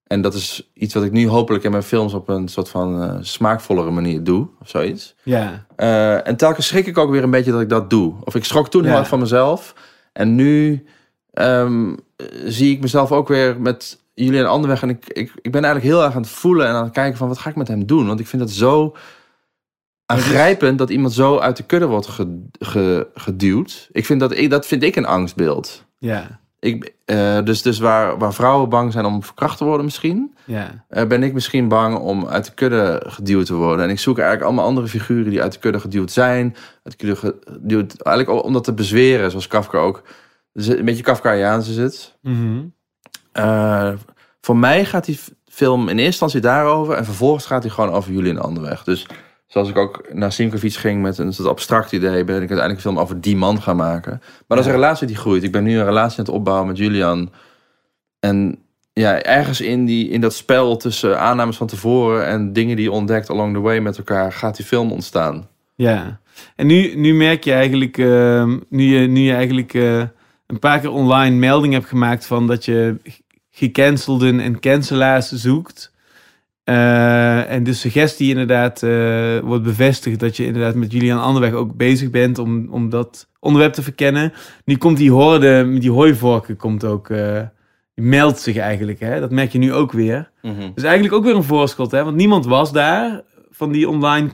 En 0.04 0.20
dat 0.20 0.34
is 0.34 0.70
iets 0.74 0.94
wat 0.94 1.02
ik 1.04 1.12
nu 1.12 1.28
hopelijk 1.28 1.64
in 1.64 1.70
mijn 1.70 1.82
films 1.82 2.12
op 2.14 2.28
een 2.28 2.48
soort 2.48 2.68
van 2.68 3.02
eh, 3.02 3.16
smaakvollere 3.20 3.90
manier 3.90 4.24
doe. 4.24 4.48
Of 4.60 4.68
zoiets. 4.68 5.14
Ja. 5.22 5.66
Eh, 5.76 6.26
en 6.28 6.36
telkens 6.36 6.66
schrik 6.66 6.86
ik 6.86 6.98
ook 6.98 7.10
weer 7.10 7.22
een 7.22 7.30
beetje 7.30 7.50
dat 7.52 7.60
ik 7.60 7.68
dat 7.68 7.90
doe. 7.90 8.14
Of 8.24 8.34
ik 8.34 8.44
schrok 8.44 8.68
toen 8.70 8.84
heel 8.84 8.96
erg 8.98 9.08
van 9.08 9.18
mezelf. 9.18 9.74
En 10.12 10.34
nu 10.34 10.84
ehm, 11.32 11.92
eh, 12.16 12.26
zie 12.44 12.72
ik 12.74 12.80
mezelf 12.80 13.12
ook 13.12 13.28
weer 13.28 13.60
met 13.60 13.98
jullie 14.14 14.40
een 14.40 14.46
andere 14.46 14.72
weg. 14.72 14.82
En 14.82 14.88
ik, 14.88 15.06
ik, 15.08 15.32
ik 15.42 15.52
ben 15.52 15.64
eigenlijk 15.64 15.94
heel 15.94 16.04
erg 16.04 16.14
aan 16.14 16.22
het 16.22 16.30
voelen 16.30 16.66
en 16.66 16.74
aan 16.74 16.84
het 16.84 16.92
kijken 16.92 17.18
van 17.18 17.28
wat 17.28 17.38
ga 17.38 17.50
ik 17.50 17.56
met 17.56 17.68
hem 17.68 17.86
doen. 17.86 18.06
Want 18.06 18.20
ik 18.20 18.26
vind 18.26 18.42
het 18.42 18.50
zo 18.50 18.96
aangrijpend 20.06 20.78
dat 20.78 20.90
iemand 20.90 21.12
zo 21.12 21.38
uit 21.38 21.56
de 21.56 21.62
kudde 21.62 21.86
wordt 21.86 22.06
ge- 22.06 22.42
ge- 22.58 23.06
geduwd. 23.14 23.88
Ik 23.92 24.06
vind 24.06 24.20
dat, 24.20 24.36
ik, 24.36 24.50
dat 24.50 24.66
vind 24.66 24.82
ik 24.82 24.96
een 24.96 25.06
angstbeeld. 25.06 25.84
Ja. 25.98 26.40
Ik, 26.58 26.94
eh, 27.04 27.42
dus 27.44 27.62
dus 27.62 27.78
waar, 27.78 28.18
waar 28.18 28.34
vrouwen 28.34 28.68
bang 28.68 28.92
zijn 28.92 29.04
om 29.04 29.22
verkracht 29.22 29.58
te 29.58 29.64
worden 29.64 29.84
misschien, 29.84 30.34
Ja. 30.44 30.84
eh, 30.88 31.06
ben 31.06 31.22
ik 31.22 31.32
misschien 31.32 31.68
bang 31.68 31.98
om 31.98 32.26
uit 32.26 32.44
de 32.44 32.52
kudde 32.54 33.02
geduwd 33.06 33.46
te 33.46 33.54
worden. 33.54 33.84
En 33.84 33.90
ik 33.90 33.98
zoek 33.98 34.16
eigenlijk 34.18 34.46
allemaal 34.46 34.64
andere 34.66 34.88
figuren 34.88 35.30
die 35.30 35.42
uit 35.42 35.52
de 35.52 35.58
kudde 35.58 35.80
geduwd 35.80 36.10
zijn. 36.10 36.56
Uit 36.82 36.98
de 36.98 37.06
kudde 37.06 37.16
geduwd, 37.44 38.00
eigenlijk 38.02 38.44
om 38.44 38.52
dat 38.52 38.64
te 38.64 38.72
bezweren, 38.74 39.30
zoals 39.30 39.46
Kafka 39.46 39.78
ook. 39.78 40.02
Dus 40.52 40.66
een 40.66 40.84
beetje 40.84 41.02
Kafkaiaans 41.02 41.68
is 41.68 41.76
het. 41.76 42.18
Mhm. 42.22 42.62
Eh, 43.32 43.92
voor 44.40 44.56
mij 44.56 44.84
gaat 44.84 45.04
die 45.04 45.18
film 45.46 45.80
in 45.82 45.88
eerste 45.88 46.04
instantie 46.04 46.40
daarover. 46.40 46.94
En 46.94 47.04
vervolgens 47.04 47.46
gaat 47.46 47.62
hij 47.62 47.72
gewoon 47.72 47.90
over 47.90 48.12
Julian 48.12 48.38
Anderweg. 48.38 48.84
Dus 48.84 49.06
zoals 49.46 49.68
ik 49.68 49.76
ook 49.76 50.08
naar 50.12 50.32
Simkovic 50.32 50.74
ging 50.74 51.02
met 51.02 51.18
een 51.18 51.32
soort 51.32 51.48
abstract 51.48 51.92
idee... 51.92 52.24
ben 52.24 52.42
ik 52.42 52.50
uiteindelijk 52.50 52.74
een 52.74 52.80
film 52.80 52.98
over 52.98 53.20
die 53.20 53.36
man 53.36 53.62
gaan 53.62 53.76
maken. 53.76 54.12
Maar 54.20 54.56
dat 54.56 54.58
is 54.58 54.66
een 54.66 54.72
relatie 54.72 55.06
die 55.06 55.16
groeit. 55.16 55.42
Ik 55.42 55.52
ben 55.52 55.64
nu 55.64 55.78
een 55.78 55.84
relatie 55.84 56.18
aan 56.18 56.24
het 56.24 56.34
opbouwen 56.34 56.66
met 56.66 56.76
Julian. 56.76 57.32
En 58.20 58.58
ja, 58.92 59.22
ergens 59.22 59.60
in, 59.60 59.84
die, 59.84 60.08
in 60.08 60.20
dat 60.20 60.34
spel 60.34 60.76
tussen 60.76 61.20
aannames 61.20 61.56
van 61.56 61.66
tevoren... 61.66 62.26
en 62.26 62.52
dingen 62.52 62.76
die 62.76 62.84
je 62.84 62.92
ontdekt 62.92 63.30
along 63.30 63.54
the 63.54 63.60
way 63.60 63.78
met 63.78 63.98
elkaar... 63.98 64.32
gaat 64.32 64.56
die 64.56 64.66
film 64.66 64.92
ontstaan. 64.92 65.48
Ja. 65.74 66.20
En 66.56 66.66
nu, 66.66 66.94
nu 66.96 67.14
merk 67.14 67.44
je 67.44 67.52
eigenlijk, 67.52 67.98
ehm, 67.98 68.58
nu, 68.68 68.82
je, 68.82 69.06
nu 69.06 69.20
je 69.20 69.34
eigenlijk 69.34 69.74
eh, 69.74 70.02
een 70.46 70.58
paar 70.58 70.80
keer 70.80 70.90
online 70.90 71.36
melding 71.36 71.72
hebt 71.72 71.86
gemaakt 71.86 72.26
van 72.26 72.46
dat 72.46 72.64
je 72.64 72.96
gecancelden 73.50 74.40
en 74.40 74.60
cancelaars 74.60 75.32
zoekt. 75.32 75.92
Eh, 76.64 77.50
en 77.50 77.64
de 77.64 77.72
suggestie 77.72 78.28
inderdaad 78.28 78.82
eh, 78.82 79.38
wordt 79.38 79.64
bevestigd 79.64 80.20
dat 80.20 80.36
je 80.36 80.46
inderdaad 80.46 80.74
met 80.74 80.92
Julian 80.92 81.20
Anderweg 81.20 81.52
ook 81.52 81.76
bezig 81.76 82.10
bent 82.10 82.38
om, 82.38 82.68
om 82.70 82.90
dat 82.90 83.28
onderwerp 83.40 83.72
te 83.72 83.82
verkennen. 83.82 84.32
Nu 84.64 84.76
komt 84.76 84.96
die 84.96 85.10
horde, 85.10 85.64
met 85.64 85.80
die 85.80 85.90
hooivorken 85.90 86.56
komt 86.56 86.84
ook, 86.84 87.10
eh, 87.10 87.40
die 87.94 88.04
meldt 88.04 88.40
zich 88.40 88.56
eigenlijk. 88.56 89.00
Hè? 89.00 89.20
Dat 89.20 89.30
merk 89.30 89.52
je 89.52 89.58
nu 89.58 89.72
ook 89.72 89.92
weer. 89.92 90.30
Dus 90.74 90.84
eigenlijk 90.84 91.14
ook 91.14 91.24
weer 91.24 91.34
een 91.34 91.42
voorschot, 91.42 91.90
hè? 91.90 92.04
want 92.04 92.16
niemand 92.16 92.46
was 92.46 92.72
daar 92.72 93.22
van 93.50 93.72
die 93.72 93.88
online 93.88 94.30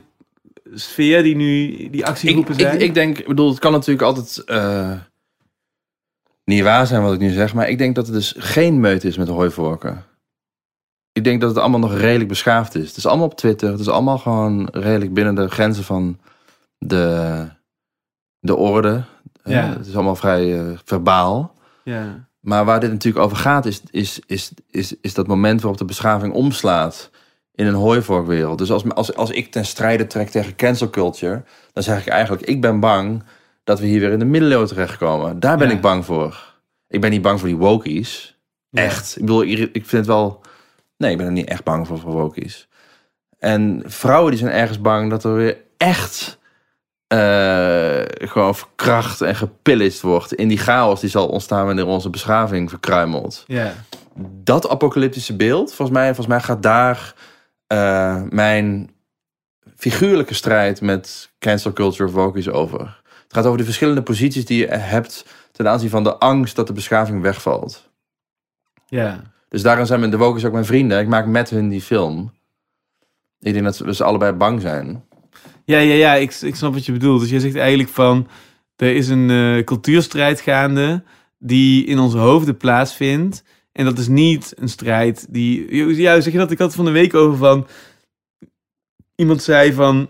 sfeer 0.73 1.23
die 1.23 1.35
nu 1.35 1.87
die 1.89 2.05
actiegroepen 2.05 2.53
ik, 2.53 2.59
zijn. 2.59 2.81
ik 2.81 2.93
denk, 2.93 3.17
ik 3.17 3.27
bedoel, 3.27 3.49
het 3.49 3.59
kan 3.59 3.71
natuurlijk 3.71 4.01
altijd 4.01 4.43
niet 6.43 6.61
waar 6.61 6.87
zijn 6.87 7.01
wat 7.01 7.13
ik 7.13 7.19
nu 7.19 7.29
zeg, 7.29 7.53
maar 7.53 7.69
ik 7.69 7.77
denk 7.77 7.95
dat 7.95 8.05
het 8.05 8.15
dus 8.15 8.35
geen 8.37 8.79
meut 8.79 9.03
is 9.03 9.17
met 9.17 9.27
hooivorken. 9.27 10.05
Ik 11.13 11.23
denk 11.23 11.41
dat 11.41 11.49
het 11.49 11.59
allemaal 11.59 11.79
nog 11.79 11.97
redelijk 11.97 12.29
beschaafd 12.29 12.75
is. 12.75 12.87
Het 12.87 12.97
is 12.97 13.05
allemaal 13.05 13.25
op 13.25 13.35
Twitter, 13.35 13.71
het 13.71 13.79
is 13.79 13.89
allemaal 13.89 14.17
gewoon 14.17 14.67
redelijk 14.71 15.13
binnen 15.13 15.35
de 15.35 15.49
grenzen 15.49 15.83
van 15.83 16.19
de, 16.77 17.45
de 18.39 18.55
orde. 18.55 19.03
Eh, 19.43 19.69
het 19.69 19.87
is 19.87 19.93
allemaal 19.95 20.15
vrij 20.15 20.59
eh, 20.59 20.77
verbaal. 20.85 21.53
ja. 21.83 22.29
Maar 22.39 22.65
waar 22.65 22.79
dit 22.79 22.91
natuurlijk 22.91 23.25
over 23.25 23.37
gaat, 23.37 23.65
is, 23.65 23.81
is, 23.91 24.19
is, 24.25 24.51
is, 24.69 24.95
is 25.01 25.13
dat 25.13 25.27
moment 25.27 25.61
waarop 25.61 25.79
de 25.79 25.85
beschaving 25.85 26.33
omslaat 26.33 27.09
in 27.55 27.65
een 27.67 27.73
hooivorkwereld. 27.73 28.57
Dus 28.57 28.71
als, 28.71 28.89
als, 28.93 29.15
als 29.15 29.29
ik 29.29 29.51
ten 29.51 29.65
strijde 29.65 30.07
trek 30.07 30.29
tegen 30.29 30.55
cancel 30.55 30.89
culture, 30.89 31.43
dan 31.73 31.83
zeg 31.83 31.99
ik 32.01 32.07
eigenlijk, 32.07 32.45
ik 32.45 32.61
ben 32.61 32.79
bang 32.79 33.23
dat 33.63 33.79
we 33.79 33.85
hier 33.85 33.99
weer 33.99 34.11
in 34.11 34.19
de 34.19 34.25
middeleeuwen 34.25 34.67
terechtkomen. 34.67 35.39
Daar 35.39 35.57
ben 35.57 35.67
Ja. 35.67 35.73
ik 35.73 35.81
bang 35.81 36.05
voor. 36.05 36.53
Ik 36.87 37.01
ben 37.01 37.09
niet 37.11 37.21
bang 37.21 37.39
voor 37.39 37.47
die 37.47 37.57
wokies. 37.57 38.37
Echt. 38.71 39.15
Ik 39.15 39.21
bedoel, 39.25 39.43
ik 39.43 39.71
vind 39.71 39.91
het 39.91 40.05
wel... 40.05 40.41
Nee, 41.01 41.11
ik 41.11 41.17
ben 41.17 41.25
er 41.25 41.31
niet 41.31 41.47
echt 41.47 41.63
bang 41.63 41.87
voor, 41.87 41.99
voor 41.99 42.11
wokies. 42.11 42.67
En 43.39 43.83
vrouwen 43.85 44.31
die 44.31 44.39
zijn 44.39 44.51
ergens 44.51 44.81
bang 44.81 45.09
dat 45.09 45.23
er 45.23 45.35
weer 45.35 45.57
echt 45.77 46.39
eh, 47.07 48.01
gewoon 48.07 48.55
verkracht 48.55 49.21
en 49.21 49.35
gepillaged 49.35 50.01
wordt 50.01 50.33
in 50.33 50.47
die 50.47 50.57
chaos 50.57 50.99
die 50.99 51.09
zal 51.09 51.27
ontstaan 51.27 51.65
wanneer 51.65 51.85
onze 51.85 52.09
beschaving 52.09 52.69
verkruimelt. 52.69 53.43
Ja. 53.47 53.73
Dat 54.43 54.69
apocalyptische 54.69 55.35
beeld, 55.35 55.73
volgens 55.73 55.97
mij, 55.97 56.05
volgens 56.05 56.27
mij 56.27 56.39
gaat 56.39 56.63
daar 56.63 57.13
eh, 57.67 58.21
mijn 58.29 58.91
figuurlijke 59.75 60.33
strijd 60.33 60.81
met 60.81 61.31
cancel 61.39 61.73
culture 61.73 62.09
of 62.09 62.15
wokies 62.15 62.49
over. 62.49 63.01
Het 63.23 63.33
gaat 63.33 63.45
over 63.45 63.57
de 63.57 63.63
verschillende 63.63 64.03
posities 64.03 64.45
die 64.45 64.59
je 64.59 64.67
hebt 64.67 65.25
ten 65.51 65.67
aanzien 65.67 65.89
van 65.89 66.03
de 66.03 66.15
angst 66.17 66.55
dat 66.55 66.67
de 66.67 66.73
beschaving 66.73 67.21
wegvalt. 67.21 67.89
ja. 68.85 69.30
Dus 69.51 69.61
daarin 69.61 69.85
zijn 69.85 69.99
mijn- 69.99 70.11
de 70.11 70.17
wokies 70.17 70.45
ook 70.45 70.51
mijn 70.51 70.65
vrienden. 70.65 70.99
Ik 70.99 71.07
maak 71.07 71.25
met 71.25 71.49
hun 71.49 71.69
die 71.69 71.81
film. 71.81 72.31
Ik 73.39 73.53
denk 73.53 73.65
dat 73.65 73.77
we 73.77 73.95
ze 73.95 74.03
allebei 74.03 74.31
bang 74.31 74.61
zijn. 74.61 75.03
Ja, 75.65 75.77
ja, 75.77 75.93
ja, 75.93 76.13
ik, 76.13 76.33
ik 76.33 76.55
snap 76.55 76.73
wat 76.73 76.85
je 76.85 76.91
bedoelt. 76.91 77.21
Dus 77.21 77.29
je 77.29 77.39
zegt 77.39 77.55
eigenlijk 77.55 77.89
van, 77.89 78.27
er 78.75 78.95
is 78.95 79.09
een 79.09 79.29
eh, 79.29 79.63
cultuurstrijd 79.63 80.41
gaande 80.41 81.03
die 81.39 81.85
in 81.85 81.99
onze 81.99 82.17
hoofden 82.17 82.57
plaatsvindt. 82.57 83.43
En 83.71 83.85
dat 83.85 83.97
is 83.97 84.07
niet 84.07 84.53
een 84.57 84.69
strijd 84.69 85.25
die... 85.29 85.75
Ja, 85.95 86.21
zeg 86.21 86.33
je 86.33 86.39
dat? 86.39 86.51
Ik 86.51 86.57
had 86.57 86.75
van 86.75 86.85
de 86.85 86.91
week 86.91 87.13
over 87.13 87.37
van... 87.37 87.67
Iemand 89.15 89.43
zei 89.43 89.73
van, 89.73 90.09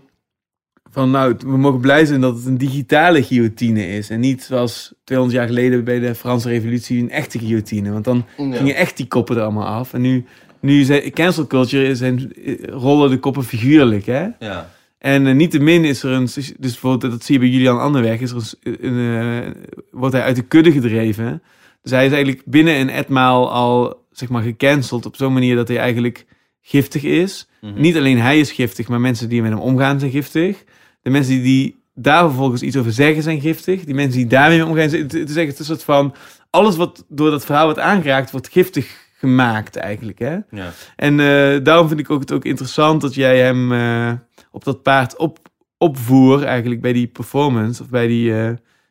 van, 0.92 1.10
nou, 1.10 1.34
we 1.38 1.56
mogen 1.56 1.80
blij 1.80 2.04
zijn 2.04 2.20
dat 2.20 2.36
het 2.36 2.46
een 2.46 2.58
digitale 2.58 3.22
guillotine 3.22 3.88
is. 3.88 4.10
En 4.10 4.20
niet 4.20 4.42
zoals 4.42 4.94
200 5.04 5.38
jaar 5.38 5.48
geleden 5.48 5.84
bij 5.84 5.98
de 5.98 6.14
Franse 6.14 6.48
revolutie 6.48 7.02
een 7.02 7.10
echte 7.10 7.38
guillotine. 7.38 7.92
Want 7.92 8.04
dan 8.04 8.24
gingen 8.36 8.74
echt 8.74 8.96
die 8.96 9.06
koppen 9.06 9.36
er 9.36 9.42
allemaal 9.42 9.66
af. 9.66 9.92
En 9.92 10.00
nu, 10.00 10.24
nu 10.60 10.82
zijn 10.82 11.10
cancel 11.10 11.46
culture 11.46 11.94
zijn, 11.94 12.32
rollen 12.62 13.10
de 13.10 13.18
koppen 13.18 13.44
figuurlijk, 13.44 14.06
hè? 14.06 14.26
Ja. 14.38 14.70
En 14.98 15.26
uh, 15.26 15.34
niettemin 15.34 15.84
is 15.84 16.02
er 16.02 16.10
een, 16.10 16.24
dus 16.24 16.54
bijvoorbeeld, 16.58 17.12
dat 17.12 17.24
zie 17.24 17.34
je 17.34 17.40
bij 17.40 17.48
Julian 17.48 17.80
Anderweg, 17.80 18.20
is 18.20 18.30
er 18.30 18.54
een, 18.62 18.86
een, 18.86 19.44
uh, 19.44 19.50
wordt 19.90 20.14
hij 20.14 20.24
uit 20.24 20.36
de 20.36 20.42
kudde 20.42 20.72
gedreven. 20.72 21.42
Dus 21.82 21.90
hij 21.90 22.06
is 22.06 22.12
eigenlijk 22.12 22.42
binnen 22.44 22.80
een 22.80 22.90
etmaal 22.90 23.50
al, 23.50 24.04
zeg 24.10 24.28
maar, 24.28 24.42
gecanceld 24.42 25.06
op 25.06 25.16
zo'n 25.16 25.32
manier 25.32 25.56
dat 25.56 25.68
hij 25.68 25.78
eigenlijk 25.78 26.26
giftig 26.60 27.02
is. 27.02 27.48
Mhm. 27.60 27.80
Niet 27.80 27.96
alleen 27.96 28.18
hij 28.18 28.40
is 28.40 28.52
giftig, 28.52 28.88
maar 28.88 29.00
mensen 29.00 29.28
die 29.28 29.42
met 29.42 29.50
hem 29.50 29.60
omgaan 29.60 29.98
zijn 29.98 30.10
giftig. 30.10 30.64
De 31.02 31.10
mensen 31.10 31.42
die, 31.42 31.82
daar 31.94 32.24
vervolgens 32.24 32.62
iets 32.62 32.76
over 32.76 32.92
zeggen 32.92 33.22
zijn 33.22 33.40
giftig. 33.40 33.84
Die 33.84 33.94
mensen 33.94 34.18
die 34.18 34.28
daarmee 34.28 34.58
mee 34.58 34.66
omgaan 34.66 34.88
het, 34.88 35.12
het 35.12 35.30
is 35.30 35.36
echt 35.36 35.58
een 35.58 35.64
soort 35.64 35.84
van, 35.84 36.14
alles 36.50 36.76
wat 36.76 37.04
door 37.08 37.30
dat 37.30 37.44
verhaal 37.44 37.64
wordt 37.64 37.78
aangeraakt, 37.78 38.30
wordt 38.30 38.48
giftig 38.48 39.00
gemaakt 39.18 39.76
eigenlijk, 39.76 40.18
hè. 40.18 40.38
Ja. 40.50 40.72
En 40.96 41.18
uh, 41.18 41.64
daarom 41.64 41.88
vind 41.88 42.00
ik 42.00 42.10
ook 42.10 42.20
het 42.20 42.32
ook 42.32 42.44
interessant 42.44 43.00
dat 43.00 43.14
jij 43.14 43.38
hem 43.38 43.72
uh, 43.72 44.12
op 44.50 44.64
dat 44.64 44.82
paard 44.82 45.16
op, 45.16 45.38
opvoer, 45.78 46.42
eigenlijk 46.42 46.80
bij 46.80 46.92
die 46.92 47.06
performance 47.06 47.82
of 47.82 47.88
bij 47.88 48.06
die, 48.06 48.28
uh, 48.28 48.34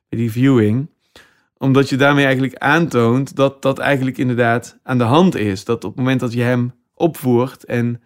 bij 0.09 0.19
die 0.19 0.31
viewing. 0.31 0.89
Omdat 1.57 1.89
je 1.89 1.95
daarmee 1.95 2.25
eigenlijk 2.25 2.55
aantoont 2.55 3.35
dat 3.35 3.61
dat 3.61 3.79
eigenlijk 3.79 4.17
inderdaad 4.17 4.79
aan 4.83 4.97
de 4.97 5.03
hand 5.03 5.35
is. 5.35 5.65
Dat 5.65 5.83
op 5.83 5.89
het 5.89 5.99
moment 5.99 6.19
dat 6.19 6.33
je 6.33 6.41
hem 6.41 6.73
opvoert 6.93 7.65
en, 7.65 8.01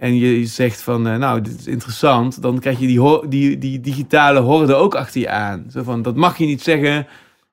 en 0.00 0.16
je 0.16 0.46
zegt 0.46 0.82
van, 0.82 1.06
uh, 1.06 1.16
nou, 1.16 1.40
dit 1.40 1.58
is 1.58 1.66
interessant, 1.66 2.42
dan 2.42 2.58
krijg 2.58 2.78
je 2.78 2.86
die, 2.86 3.28
die, 3.28 3.58
die 3.58 3.80
digitale 3.80 4.40
horde 4.40 4.74
ook 4.74 4.94
achter 4.94 5.20
je 5.20 5.28
aan. 5.28 5.64
Zo 5.72 5.82
van, 5.82 6.02
dat 6.02 6.16
mag 6.16 6.38
je 6.38 6.46
niet 6.46 6.62
zeggen. 6.62 7.06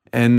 En 0.10 0.32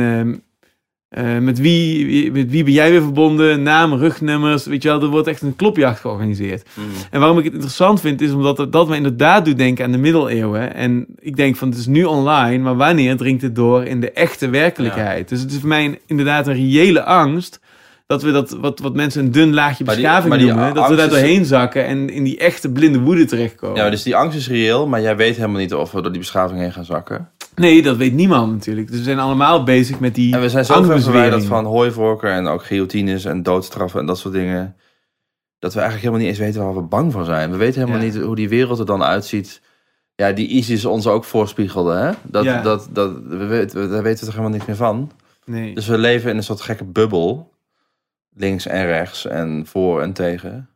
uh, 1.18 1.38
met, 1.38 1.58
wie, 1.58 2.32
met 2.32 2.50
wie 2.50 2.64
ben 2.64 2.72
jij 2.72 2.90
weer 2.90 3.02
verbonden? 3.02 3.62
Naam, 3.62 3.94
rugnummers, 3.94 4.66
weet 4.66 4.82
je 4.82 4.88
wel, 4.88 5.02
er 5.02 5.08
wordt 5.08 5.28
echt 5.28 5.42
een 5.42 5.56
klopjacht 5.56 6.00
georganiseerd. 6.00 6.68
Mm. 6.74 6.84
En 7.10 7.20
waarom 7.20 7.38
ik 7.38 7.44
het 7.44 7.52
interessant 7.52 8.00
vind, 8.00 8.20
is 8.20 8.32
omdat 8.32 8.58
het, 8.58 8.72
dat 8.72 8.88
me 8.88 8.96
inderdaad 8.96 9.44
doet 9.44 9.58
denken 9.58 9.84
aan 9.84 9.92
de 9.92 9.98
middeleeuwen. 9.98 10.74
En 10.74 11.06
ik 11.18 11.36
denk 11.36 11.56
van, 11.56 11.68
het 11.68 11.78
is 11.78 11.86
nu 11.86 12.04
online, 12.04 12.62
maar 12.62 12.76
wanneer 12.76 13.16
dringt 13.16 13.42
het 13.42 13.54
door 13.54 13.84
in 13.84 14.00
de 14.00 14.12
echte 14.12 14.48
werkelijkheid? 14.48 15.30
Ja. 15.30 15.36
Dus 15.36 15.40
het 15.40 15.52
is 15.52 15.58
voor 15.58 15.68
mij 15.68 16.00
inderdaad 16.06 16.46
een 16.46 16.54
reële 16.54 17.04
angst, 17.04 17.60
dat 18.08 18.22
we 18.22 18.30
dat, 18.30 18.50
wat, 18.50 18.78
wat 18.78 18.94
mensen 18.94 19.24
een 19.24 19.32
dun 19.32 19.54
laagje 19.54 19.84
beschaving 19.84 20.34
die, 20.34 20.46
noemen, 20.46 20.74
dat 20.74 20.88
we 20.88 20.96
daar 20.96 21.08
doorheen 21.08 21.44
zakken 21.44 21.84
en 21.86 22.10
in 22.10 22.24
die 22.24 22.38
echte 22.38 22.70
blinde 22.70 23.00
woede 23.00 23.24
terechtkomen. 23.24 23.76
Ja, 23.76 23.90
dus 23.90 24.02
die 24.02 24.16
angst 24.16 24.38
is 24.38 24.48
reëel, 24.48 24.86
maar 24.86 25.00
jij 25.00 25.16
weet 25.16 25.36
helemaal 25.36 25.60
niet 25.60 25.74
of 25.74 25.92
we 25.92 26.02
door 26.02 26.10
die 26.10 26.20
beschaving 26.20 26.60
heen 26.60 26.72
gaan 26.72 26.84
zakken. 26.84 27.30
Nee, 27.54 27.82
dat 27.82 27.96
weet 27.96 28.12
niemand 28.12 28.52
natuurlijk. 28.52 28.88
Dus 28.88 28.96
we 28.96 29.02
zijn 29.02 29.18
allemaal 29.18 29.62
bezig 29.62 30.00
met 30.00 30.14
die 30.14 30.34
En 30.34 30.40
we 30.40 30.48
zijn 30.48 30.64
zo 30.64 30.82
ver 30.82 31.02
verwijderd 31.02 31.44
van 31.44 31.64
hooivorken 31.64 32.32
en 32.32 32.46
ook 32.46 32.64
guillotines 32.64 33.24
en 33.24 33.42
doodstraffen 33.42 34.00
en 34.00 34.06
dat 34.06 34.18
soort 34.18 34.34
dingen. 34.34 34.76
Dat 35.58 35.74
we 35.74 35.80
eigenlijk 35.80 36.08
helemaal 36.08 36.26
niet 36.28 36.38
eens 36.38 36.46
weten 36.46 36.64
waar 36.64 36.82
we 36.82 36.88
bang 36.88 37.12
voor 37.12 37.24
zijn. 37.24 37.50
We 37.50 37.56
weten 37.56 37.80
helemaal 37.80 38.04
ja. 38.04 38.12
niet 38.12 38.22
hoe 38.22 38.36
die 38.36 38.48
wereld 38.48 38.78
er 38.78 38.86
dan 38.86 39.02
uitziet. 39.02 39.60
Ja, 40.14 40.32
die 40.32 40.48
ISIS 40.48 40.84
ons 40.84 41.06
ook 41.06 41.24
voorspiegelde. 41.24 41.94
Hè? 41.94 42.10
Dat, 42.22 42.44
ja. 42.44 42.62
dat, 42.62 42.88
dat, 42.92 43.12
we 43.28 43.68
daar 43.72 44.02
weten 44.02 44.02
we 44.02 44.14
toch 44.24 44.28
helemaal 44.28 44.50
niks 44.50 44.66
meer 44.66 44.76
van. 44.76 45.10
Nee. 45.44 45.74
Dus 45.74 45.86
we 45.86 45.98
leven 45.98 46.30
in 46.30 46.36
een 46.36 46.42
soort 46.42 46.60
gekke 46.60 46.84
bubbel. 46.84 47.56
Links 48.38 48.66
en 48.66 48.86
rechts 48.86 49.26
en 49.26 49.66
voor 49.66 50.02
en 50.02 50.12
tegen. 50.12 50.68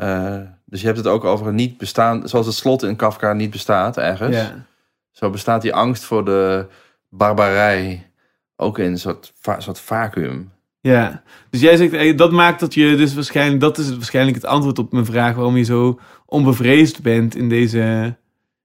Uh, 0.00 0.40
dus 0.64 0.80
je 0.80 0.86
hebt 0.86 0.98
het 0.98 1.06
ook 1.06 1.24
over 1.24 1.46
een 1.46 1.54
niet 1.54 1.78
bestaan, 1.78 2.28
zoals 2.28 2.46
het 2.46 2.54
slot 2.54 2.82
in 2.82 2.96
Kafka 2.96 3.32
niet 3.32 3.50
bestaat 3.50 3.96
ergens. 3.96 4.36
Ja. 4.36 4.66
Zo 5.10 5.30
bestaat 5.30 5.62
die 5.62 5.74
angst 5.74 6.04
voor 6.04 6.24
de 6.24 6.66
barbarij 7.08 8.10
ook 8.56 8.78
in 8.78 8.90
een 8.90 8.98
soort, 8.98 9.32
va 9.40 9.60
soort 9.60 9.80
vacuüm. 9.80 10.52
Ja, 10.80 11.22
dus 11.50 11.60
jij 11.60 11.76
zegt 11.76 12.18
dat 12.18 12.32
maakt 12.32 12.60
dat 12.60 12.74
je 12.74 12.96
dus 12.96 13.14
waarschijnlijk, 13.14 13.60
dat 13.60 13.78
is 13.78 13.90
waarschijnlijk 13.90 14.36
het 14.36 14.46
antwoord 14.46 14.78
op 14.78 14.92
mijn 14.92 15.04
vraag 15.04 15.34
waarom 15.34 15.56
je 15.56 15.64
zo 15.64 16.00
onbevreesd 16.26 17.02
bent 17.02 17.36
in, 17.36 17.48
deze, 17.48 18.16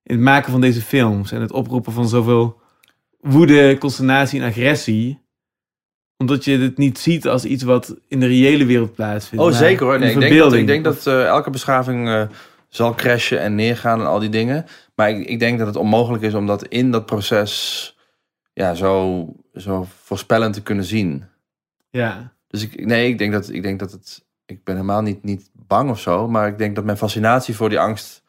in 0.04 0.16
het 0.16 0.20
maken 0.20 0.52
van 0.52 0.62
deze 0.62 0.82
films 0.82 1.32
en 1.32 1.42
het 1.42 1.52
oproepen 1.52 1.94
van 1.94 2.08
zoveel 2.08 2.62
woede, 3.20 3.78
consternatie 3.78 4.42
en 4.42 4.48
agressie. 4.48 5.23
Omdat 6.18 6.44
je 6.44 6.58
het 6.58 6.78
niet 6.78 6.98
ziet 6.98 7.28
als 7.28 7.46
iets 7.46 7.64
wat 7.64 7.96
in 8.08 8.20
de 8.20 8.26
reële 8.26 8.66
wereld 8.66 8.94
plaatsvindt. 8.94 9.46
Oh, 9.46 9.52
zeker 9.52 9.86
hoor. 9.86 10.00
Nee, 10.00 10.12
ik 10.12 10.20
denk 10.20 10.38
dat, 10.38 10.54
ik 10.54 10.68
denk 10.68 10.84
dat 10.84 11.08
eh, 11.08 11.26
elke 11.26 11.50
beschaving 11.50 12.08
eh, 12.08 12.24
zal 12.70 12.94
crashen 12.96 13.40
en 13.40 13.56
neergaan 13.56 14.00
en 14.00 14.06
al 14.06 14.20
die 14.20 14.30
dingen. 14.30 14.66
Maar 14.96 15.10
ik, 15.10 15.28
ik 15.28 15.40
denk 15.40 15.58
dat 15.58 15.68
het 15.68 15.76
onmogelijk 15.76 16.24
is 16.24 16.34
om 16.34 16.48
dat 16.48 16.68
in 16.68 16.92
dat 16.92 17.06
proces 17.06 17.96
ja, 18.54 18.74
zo, 18.74 19.26
zo 19.56 19.88
voorspellend 20.04 20.54
te 20.54 20.64
kunnen 20.64 20.86
zien. 20.86 21.26
Ja, 21.90 22.34
Dus 22.48 22.64
ik, 22.64 22.86
nee, 22.86 23.10
ik 23.10 23.18
denk 23.18 23.32
dat, 23.32 23.50
ik 23.50 23.64
denk 23.64 23.80
dat 23.80 23.92
het. 23.92 24.26
Ik 24.46 24.64
ben 24.64 24.76
helemaal 24.76 25.02
niet, 25.02 25.24
niet 25.24 25.50
bang 25.54 25.90
of 25.90 26.00
zo. 26.00 26.28
Maar 26.28 26.48
ik 26.48 26.58
denk 26.58 26.76
dat 26.76 26.84
mijn 26.84 26.98
fascinatie 26.98 27.56
voor 27.56 27.70
die 27.70 27.80
angst. 27.80 28.24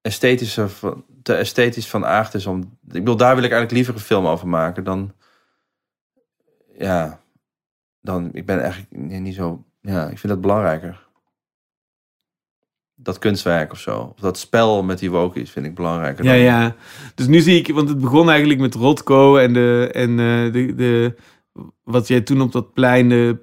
esthetische, 0.00 0.68
te 1.22 1.34
esthetisch 1.34 1.88
van 1.88 2.06
aard 2.06 2.34
is. 2.34 2.46
Om, 2.46 2.60
ik 2.86 2.92
bedoel, 2.92 3.16
daar 3.16 3.34
wil 3.34 3.44
ik 3.44 3.50
eigenlijk 3.50 3.72
liever 3.72 3.94
een 3.94 4.00
film 4.00 4.26
over 4.26 4.48
maken 4.48 4.84
dan. 4.84 5.12
Ja. 6.78 7.20
Dan, 8.00 8.30
ik 8.32 8.46
ben 8.46 8.60
eigenlijk 8.60 8.90
niet 9.20 9.34
zo. 9.34 9.64
Ja, 9.80 10.02
ik 10.08 10.18
vind 10.18 10.32
dat 10.32 10.40
belangrijker. 10.40 11.02
Dat 12.96 13.18
kunstwerk 13.18 13.72
of 13.72 13.78
zo. 13.78 13.98
Of 14.14 14.20
dat 14.20 14.38
spel 14.38 14.82
met 14.82 14.98
die 14.98 15.10
wokies 15.10 15.50
vind 15.50 15.66
ik 15.66 15.74
belangrijker. 15.74 16.24
ja, 16.24 16.30
dan- 16.32 16.40
ja. 16.40 16.74
Dus 17.14 17.26
nu 17.26 17.40
zie 17.40 17.58
ik, 17.58 17.74
want 17.74 17.88
het 17.88 18.00
begon 18.00 18.30
eigenlijk 18.30 18.60
met 18.60 18.74
Rotko 18.74 19.36
en, 19.36 19.52
de, 19.52 19.90
en 19.92 20.10
eh, 20.10 20.52
de, 20.52 20.74
de, 20.74 21.14
wat 21.84 22.08
jij 22.08 22.20
toen 22.20 22.40
op 22.40 22.52
dat 22.52 22.72
plein 22.72 23.08
de 23.08 23.38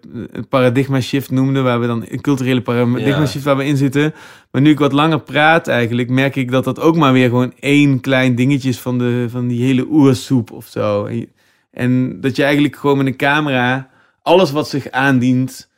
paradigma 0.49 1.01
shift 1.01 1.31
noemde, 1.31 1.61
waar 1.61 1.79
we 1.79 1.87
dan 1.87 2.05
een 2.07 2.21
culturele 2.21 2.61
paradigma 2.61 3.25
shift 3.25 3.45
waar 3.45 3.57
we 3.57 3.65
in 3.65 3.77
zitten. 3.77 4.13
Maar 4.51 4.61
nu 4.61 4.69
ik 4.69 4.79
wat 4.79 4.91
langer 4.91 5.21
praat 5.21 5.67
eigenlijk, 5.67 6.09
merk 6.09 6.35
ik 6.35 6.51
dat 6.51 6.63
dat 6.63 6.79
ook 6.79 6.95
maar 6.95 7.13
weer 7.13 7.29
gewoon 7.29 7.53
één 7.59 7.99
klein 7.99 8.35
dingetje 8.35 8.69
is 8.69 8.79
van, 8.79 8.97
de, 8.97 9.25
van 9.29 9.47
die 9.47 9.63
hele 9.63 9.85
oersoep 9.89 10.51
of 10.51 10.65
zo. 10.67 11.05
En, 11.05 11.31
en 11.71 12.21
dat 12.21 12.35
je 12.35 12.43
eigenlijk 12.43 12.75
gewoon 12.75 12.97
met 12.97 13.05
een 13.07 13.15
camera 13.15 13.89
alles 14.21 14.51
wat 14.51 14.69
zich 14.69 14.91
aandient 14.91 15.69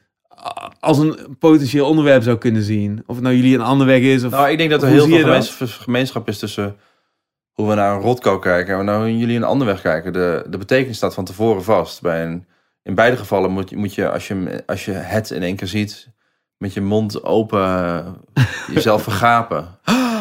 als 0.79 0.97
een 0.97 1.35
potentieel 1.39 1.87
onderwerp 1.87 2.23
zou 2.23 2.37
kunnen 2.37 2.63
zien. 2.63 3.03
Of 3.05 3.15
het 3.15 3.23
nou 3.23 3.35
jullie 3.35 3.55
een 3.55 3.61
ander 3.61 3.87
weg 3.87 4.01
is 4.01 4.23
of... 4.23 4.31
Nou, 4.31 4.49
ik 4.49 4.57
denk 4.57 4.69
dat 4.69 4.81
er 4.83 4.87
heel 4.87 5.05
veel 5.07 5.41
gemeenschap 5.65 6.27
is 6.27 6.39
tussen 6.39 6.75
hoe 7.51 7.67
we 7.69 7.75
naar 7.75 7.95
een 7.95 8.01
rotko 8.01 8.39
kijken 8.39 8.73
en 8.73 8.79
we 8.79 8.85
naar 8.85 8.97
hoe 8.99 9.17
jullie 9.17 9.35
een 9.35 9.43
ander 9.43 9.67
weg 9.67 9.81
kijken. 9.81 10.13
De, 10.13 10.45
de 10.49 10.57
betekenis 10.57 10.97
staat 10.97 11.13
van 11.13 11.25
tevoren 11.25 11.63
vast. 11.63 12.01
Bij 12.01 12.23
een, 12.25 12.45
in 12.83 12.95
beide 12.95 13.17
gevallen 13.17 13.51
moet, 13.51 13.69
je- 13.69 13.77
moet 13.77 13.95
je, 13.95 14.09
als 14.11 14.27
je, 14.27 14.63
als 14.65 14.85
je 14.85 14.91
het 14.91 15.29
in 15.31 15.43
één 15.43 15.55
keer 15.55 15.67
ziet, 15.67 16.09
met 16.57 16.73
je 16.73 16.81
mond 16.81 17.23
open, 17.23 18.05
jezelf 18.73 19.03
vergapen. 19.09 19.67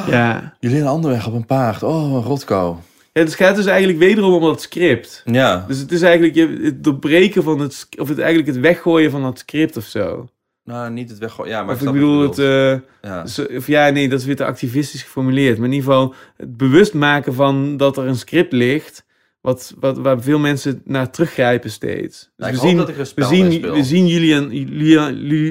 ja. 0.07 0.55
Jullie 0.61 0.81
een 0.81 0.87
ander 0.87 1.11
weg 1.11 1.27
op 1.27 1.35
een 1.35 1.47
paard. 1.47 1.83
Oh, 1.83 2.13
een 2.15 2.23
rotko. 2.23 2.81
Ja, 3.13 3.21
het 3.21 3.35
gaat 3.35 3.57
dus 3.57 3.67
eigenlijk 3.67 3.99
wederom 3.99 4.33
om 4.33 4.43
dat 4.43 4.61
script. 4.61 5.23
Ja, 5.25 5.65
Dus 5.69 5.79
het 5.79 5.93
is 5.93 6.03
eigenlijk 6.03 6.35
je, 6.35 6.61
het 6.63 6.85
doorbreken 6.85 7.43
van 7.43 7.59
het, 7.59 7.89
of 7.99 8.09
het 8.09 8.19
eigenlijk 8.19 8.49
het 8.49 8.61
weggooien 8.61 9.11
van 9.11 9.23
dat 9.23 9.39
script 9.39 9.77
of 9.77 9.85
zo. 9.85 10.29
nou 10.65 10.91
niet 10.91 11.11
het 11.11 11.19
weggooien. 11.19 11.53
Ja, 11.53 11.63
maar 11.63 11.69
of 11.69 11.75
ik 11.75 11.81
snap 11.81 11.95
bedoel 11.95 12.23
het, 12.23 12.39
eh, 12.39 12.75
ja. 13.03 13.25
of 13.57 13.67
ja, 13.67 13.91
nee, 13.91 14.09
dat 14.09 14.21
is 14.21 14.27
weer 14.27 14.37
te 14.37 14.45
activistisch 14.45 15.03
geformuleerd. 15.03 15.59
Maar 15.59 15.67
in 15.67 15.73
ieder 15.73 15.89
geval 15.89 16.15
het 16.37 16.57
bewust 16.57 16.95
maken 16.95 17.35
van 17.35 17.77
dat 17.77 17.97
er 17.97 18.07
een 18.07 18.17
script 18.17 18.53
ligt, 18.53 19.05
wat, 19.41 19.75
wat, 19.81 19.99
waar 19.99 20.23
veel 20.23 20.39
mensen 20.39 20.83
naar 20.85 21.11
teruggrijpen 21.11 21.71
steeds. 21.71 22.19
Dus 22.19 22.31
Nou, 22.37 22.53
ik 22.53 22.61
we, 22.61 22.67
zien, 22.67 22.77
dat 22.77 22.89
ik 22.89 22.97
we, 22.97 23.25
zien, 23.25 23.73
we 23.73 23.85
zien 23.85 24.07
Julian, 24.07 24.51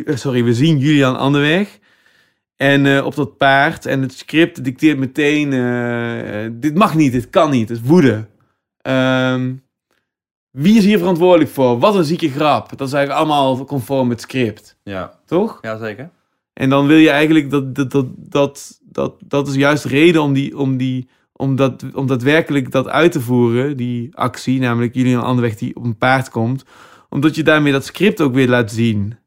eh, 0.06 0.16
sorry, 0.16 0.44
we 0.44 0.54
zien 0.54 0.78
Julian 0.78 1.18
Anderweg. 1.18 1.80
En 2.62 2.86
eh, 2.86 3.06
op 3.06 3.16
dat 3.16 3.38
paard. 3.38 3.86
En 3.86 4.02
het 4.02 4.14
script 4.14 4.64
dicteert 4.64 4.98
meteen: 4.98 5.54
eh, 5.54 6.46
eh, 6.46 6.52
dit 6.56 6.76
mag 6.76 6.96
niet, 6.96 7.12
dit 7.12 7.30
kan 7.30 7.50
niet. 7.52 7.70
Het 7.70 7.78
is 7.78 7.84
woede. 7.88 8.28
Ehm, 8.82 9.54
wie 10.52 10.78
is 10.78 10.86
hier 10.86 10.98
verantwoordelijk 10.98 11.50
voor? 11.50 11.80
Wat 11.80 11.96
een 11.96 12.04
zieke 12.04 12.30
grap. 12.30 12.78
Dat 12.78 12.88
is 12.88 12.94
eigenlijk 12.94 13.26
allemaal 13.26 13.66
conform 13.66 14.10
het 14.10 14.22
script, 14.22 14.78
Ja. 14.84 15.20
toch? 15.26 15.58
ja, 15.62 15.78
zeker. 15.78 16.10
En 16.54 16.70
dan 16.70 16.88
wil 16.88 16.98
je 16.98 17.10
eigenlijk 17.10 17.50
dat 17.50 17.76
dat, 17.76 17.92
dat, 17.92 18.06
dat, 18.18 18.80
dat, 18.84 19.14
dat 19.26 19.48
is 19.48 19.56
juist 19.56 19.84
de 19.84 19.90
reden 19.90 20.22
om, 20.22 20.34
die, 20.34 20.58
om, 20.58 20.78
die, 20.78 21.10
om, 21.34 21.56
dat, 21.56 21.86
om 21.94 22.08
daadwerkelijk 22.08 22.72
dat 22.72 22.88
uit 22.88 23.12
te 23.12 23.22
voeren, 23.22 23.78
die 23.78 24.16
actie, 24.16 24.60
namelijk 24.60 24.96
jullie 24.96 25.16
een 25.16 25.22
andere 25.22 25.48
weg 25.48 25.58
die 25.58 25.76
op 25.76 25.84
een 25.84 25.98
paard 25.98 26.30
komt, 26.30 26.66
omdat 27.10 27.36
je 27.36 27.44
daarmee 27.44 27.72
dat 27.72 27.86
script 27.86 28.22
ook 28.22 28.34
weer 28.34 28.48
laat 28.48 28.72
zien. 28.72 29.18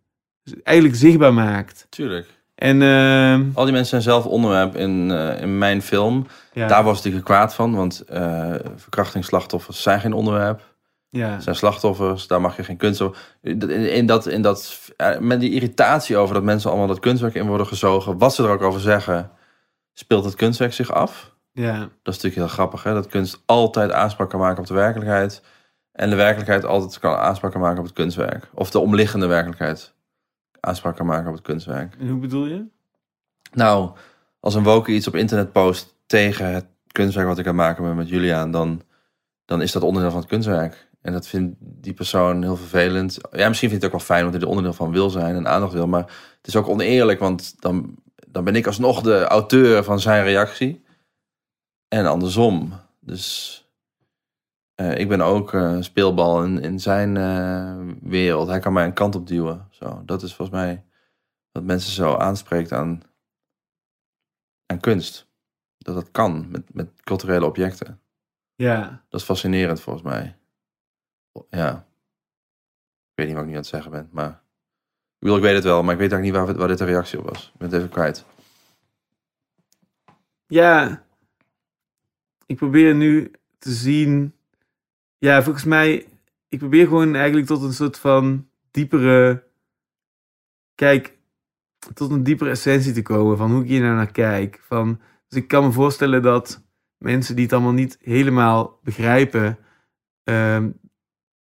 Dus 0.42 0.54
eigenlijk 0.62 0.96
zichtbaar 0.96 1.34
maakt. 1.34 1.86
Tuurlijk. 1.88 2.42
En 2.64 2.82
ehm, 2.82 3.44
Al 3.54 3.64
die 3.64 3.72
mensen 3.72 3.86
zijn 3.86 4.02
zelf 4.02 4.26
onderwerp 4.26 4.76
in, 4.76 5.10
eh, 5.10 5.40
in 5.40 5.58
mijn 5.58 5.82
film. 5.82 6.26
ja, 6.52 6.66
Daar 6.66 6.84
was 6.84 6.92
ik 6.92 6.96
natuurlijk 7.04 7.24
kwaad 7.24 7.54
van, 7.54 7.74
want 7.74 8.00
eh 8.00 8.54
verkrachtingsslachtoffers 8.76 9.82
zijn 9.82 10.00
geen 10.00 10.12
onderwerp. 10.12 10.72
ja, 11.10 11.40
zijn 11.40 11.56
slachtoffers, 11.56 12.26
daar 12.26 12.40
mag 12.40 12.56
je 12.56 12.64
geen 12.64 12.76
kunst 12.76 13.00
over. 13.00 13.18
In, 13.42 13.70
in 13.70 14.06
dat, 14.06 14.26
in 14.26 14.42
dat, 14.42 14.90
eh, 14.96 15.18
met 15.18 15.40
die 15.40 15.50
irritatie 15.50 16.16
over 16.16 16.34
dat 16.34 16.42
mensen 16.42 16.70
allemaal 16.70 16.88
dat 16.88 17.00
kunstwerk 17.00 17.34
in 17.34 17.46
worden 17.46 17.66
gezogen, 17.66 18.18
wat 18.18 18.34
ze 18.34 18.42
er 18.42 18.50
ook 18.50 18.62
over 18.62 18.80
zeggen, 18.80 19.30
speelt 19.92 20.24
het 20.24 20.34
kunstwerk 20.34 20.72
zich 20.72 20.92
af. 20.92 21.32
ja, 21.52 21.78
Dat 21.78 22.14
is 22.14 22.22
natuurlijk 22.22 22.34
heel 22.34 22.48
grappig, 22.48 22.82
hè? 22.82 22.94
dat 22.94 23.06
kunst 23.06 23.42
altijd 23.46 23.92
aanspraak 23.92 24.30
kan 24.30 24.40
maken 24.40 24.58
op 24.60 24.66
de 24.66 24.74
werkelijkheid. 24.74 25.42
En 25.92 26.10
de 26.10 26.16
werkelijkheid 26.16 26.64
altijd 26.64 26.98
kan 26.98 27.16
aanspraak 27.16 27.52
kan 27.52 27.60
maken 27.60 27.78
op 27.78 27.84
het 27.84 27.94
kunstwerk. 27.94 28.48
Of 28.54 28.70
de 28.70 28.78
omliggende 28.78 29.26
werkelijkheid 29.26 29.93
aanspraak 30.64 30.96
kan 30.96 31.06
maken 31.06 31.28
op 31.28 31.34
het 31.34 31.44
kunstwerk. 31.44 31.96
En 31.98 32.08
hoe 32.08 32.20
bedoel 32.20 32.46
je? 32.46 32.64
Nou, 33.52 33.90
als 34.40 34.54
een 34.54 34.62
woke 34.62 34.92
iets 34.92 35.06
op 35.06 35.14
internet 35.14 35.52
post 35.52 35.94
tegen 36.06 36.54
het 36.54 36.66
kunstwerk 36.92 37.26
wat 37.26 37.38
ik 37.38 37.46
aan 37.46 37.56
het 37.56 37.66
maken 37.66 37.84
ben 37.84 37.96
met 37.96 38.08
Julian, 38.08 38.50
dan, 38.50 38.82
dan 39.44 39.62
is 39.62 39.72
dat 39.72 39.82
onderdeel 39.82 40.10
van 40.10 40.20
het 40.20 40.28
kunstwerk. 40.28 40.88
En 41.00 41.12
dat 41.12 41.26
vindt 41.26 41.56
die 41.58 41.92
persoon 41.92 42.42
heel 42.42 42.56
vervelend. 42.56 43.18
Ja, 43.32 43.48
misschien 43.48 43.68
vindt 43.68 43.70
hij 43.70 43.74
het 43.74 43.84
ook 43.84 43.90
wel 43.90 44.00
fijn, 44.00 44.22
want 44.22 44.34
hij 44.34 44.42
er 44.42 44.48
onderdeel 44.48 44.72
van 44.72 44.92
wil 44.92 45.10
zijn 45.10 45.36
en 45.36 45.48
aandacht 45.48 45.72
wil. 45.72 45.86
Maar 45.86 46.02
het 46.36 46.46
is 46.46 46.56
ook 46.56 46.68
oneerlijk, 46.68 47.18
want 47.18 47.54
dan, 47.58 47.94
dan 48.28 48.44
ben 48.44 48.56
ik 48.56 48.66
alsnog 48.66 49.00
de 49.00 49.24
auteur 49.24 49.84
van 49.84 50.00
zijn 50.00 50.24
reactie. 50.24 50.84
En 51.88 52.06
andersom. 52.06 52.72
Dus 53.00 53.63
eh, 54.74 54.98
ik 54.98 55.08
ben 55.08 55.20
ook 55.20 55.52
een 55.52 55.84
speelbal 55.84 56.44
in, 56.44 56.60
in 56.60 56.80
zijn 56.80 57.16
eh, 57.16 57.94
wereld. 58.02 58.48
Hij 58.48 58.58
kan 58.58 58.72
mij 58.72 58.84
een 58.84 58.92
kant 58.92 59.14
op 59.14 59.26
duwen. 59.26 59.68
Zo, 59.70 60.02
dat 60.04 60.22
is 60.22 60.34
volgens 60.34 60.58
mij 60.58 60.84
wat 61.52 61.62
mensen 61.62 61.92
zo 61.92 62.16
aanspreekt 62.16 62.72
aan, 62.72 63.02
aan 64.66 64.80
kunst. 64.80 65.28
Dat 65.78 65.94
dat 65.94 66.10
kan 66.10 66.50
met, 66.50 66.74
met 66.74 67.02
culturele 67.02 67.46
objecten. 67.46 68.00
Ja, 68.54 69.04
Dat 69.08 69.20
is 69.20 69.26
fascinerend 69.26 69.80
volgens 69.80 70.04
mij. 70.04 70.36
Ja. 71.48 71.86
Ik 73.10 73.20
weet 73.20 73.26
niet 73.26 73.34
wat 73.34 73.44
ik 73.44 73.50
nu 73.50 73.54
aan 73.56 73.60
het 73.62 73.70
zeggen 73.70 73.90
ben, 73.90 74.08
maar... 74.12 74.42
Ik 75.18 75.30
wil, 75.30 75.36
ik 75.36 75.42
weet 75.42 75.54
het 75.54 75.64
wel, 75.64 75.82
maar 75.82 75.92
ik 75.92 76.00
weet 76.00 76.12
eigenlijk 76.12 76.44
niet 76.44 76.46
waar, 76.46 76.58
waar 76.58 76.68
dit 76.68 76.78
de 76.78 76.84
reactie 76.84 77.18
op 77.18 77.28
was. 77.28 77.46
Ik 77.46 77.58
ben 77.58 77.68
het 77.68 77.76
even 77.76 77.90
kwijt. 77.90 78.24
Ja, 80.46 81.04
ik 82.46 82.56
probeer 82.56 82.94
nu 82.94 83.30
te 83.58 83.72
zien. 83.72 84.33
Ja, 85.24 85.42
volgens 85.42 85.64
mij, 85.64 86.06
ik 86.48 86.58
probeer 86.58 86.86
gewoon 86.86 87.14
eigenlijk 87.14 87.46
tot 87.46 87.62
een 87.62 87.72
soort 87.72 87.98
van 87.98 88.48
diepere. 88.70 89.44
Kijk, 90.74 91.18
tot 91.94 92.10
een 92.10 92.22
diepere 92.22 92.50
essentie 92.50 92.92
te 92.92 93.02
komen 93.02 93.36
van 93.36 93.50
hoe 93.50 93.62
ik 93.62 93.68
hier 93.68 93.80
nou 93.80 93.94
naar 93.94 94.12
kijk. 94.12 94.60
Van, 94.62 95.00
dus 95.28 95.38
ik 95.38 95.48
kan 95.48 95.64
me 95.64 95.72
voorstellen 95.72 96.22
dat 96.22 96.64
mensen 96.98 97.34
die 97.34 97.44
het 97.44 97.52
allemaal 97.52 97.72
niet 97.72 97.98
helemaal 98.00 98.78
begrijpen, 98.82 99.58
ehm, 100.24 100.70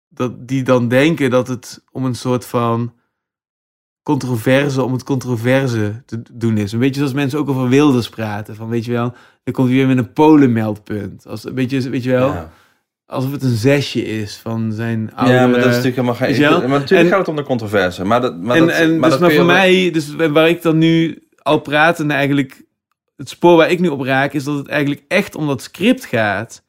dat 0.09 0.49
die 0.49 0.63
dan 0.63 0.89
denken 0.89 1.31
dat 1.31 1.49
het 1.49 1.85
om 1.91 2.05
een 2.05 2.15
soort 2.15 2.47
van 2.47 2.95
controverse 4.03 4.83
om 4.83 4.93
het 4.93 5.03
controverse 5.03 6.03
te 6.07 6.23
doen 6.33 6.57
is. 6.57 6.73
Een 6.73 6.79
beetje 6.79 7.01
zoals 7.01 7.15
mensen 7.15 7.39
ook 7.39 7.49
over 7.49 7.69
Wilders 7.69 8.09
praten. 8.09 8.57
Van 8.57 8.69
weet 8.69 8.85
je 8.85 8.93
wel, 8.93 9.15
dan 9.43 9.55
komt 9.55 9.69
weer 9.69 9.87
met 9.87 9.99
een 9.99 10.13
polenmeldpunt. 10.13 11.27
Als 11.27 11.45
een 11.45 11.55
beetje, 11.55 11.91
weet 11.91 12.03
je 12.03 12.11
wel, 12.11 12.33
Ja, 12.33 12.53
alsof 13.11 13.33
het 13.33 13.43
een 13.43 13.57
zesje 13.57 14.05
is 14.05 14.41
van 14.43 14.73
zijn 14.73 15.13
oude... 15.15 15.33
ja 15.33 15.47
maar 15.47 15.61
dat 15.61 15.69
is 15.69 15.77
natuurlijk 15.77 15.97
helemaal 15.97 16.15
geen... 16.15 16.69
Maar 16.69 16.81
natuurlijk 16.81 17.01
En- 17.01 17.09
gaat 17.09 17.19
het 17.19 17.29
om 17.29 17.37
de 17.37 17.43
controverse. 17.43 18.05
Maar 18.05 18.21
dat, 18.21 18.41
maar 18.41 18.57
en, 18.57 18.67
dat, 18.67 18.77
en 18.77 18.99
maar 18.99 19.11
dus 19.11 19.19
maar 19.19 19.33
voor 19.33 19.45
mij, 19.45 19.91
dus 19.91 20.15
waar 20.15 20.49
ik 20.49 20.63
dan 20.63 20.79
nu 20.79 21.23
al 21.43 21.61
pratende 21.61 22.15
eigenlijk, 22.15 22.63
het 23.17 23.29
spoor 23.29 23.57
waar 23.57 23.71
ik 23.71 23.81
nu 23.81 23.89
op 23.89 24.01
raak, 24.01 24.33
is 24.33 24.45
dat 24.45 24.57
het 24.57 24.69
eigenlijk 24.69 25.03
echt 25.09 25.35
om 25.35 25.47
dat 25.47 25.63
script 25.63 26.05
gaat. 26.05 26.63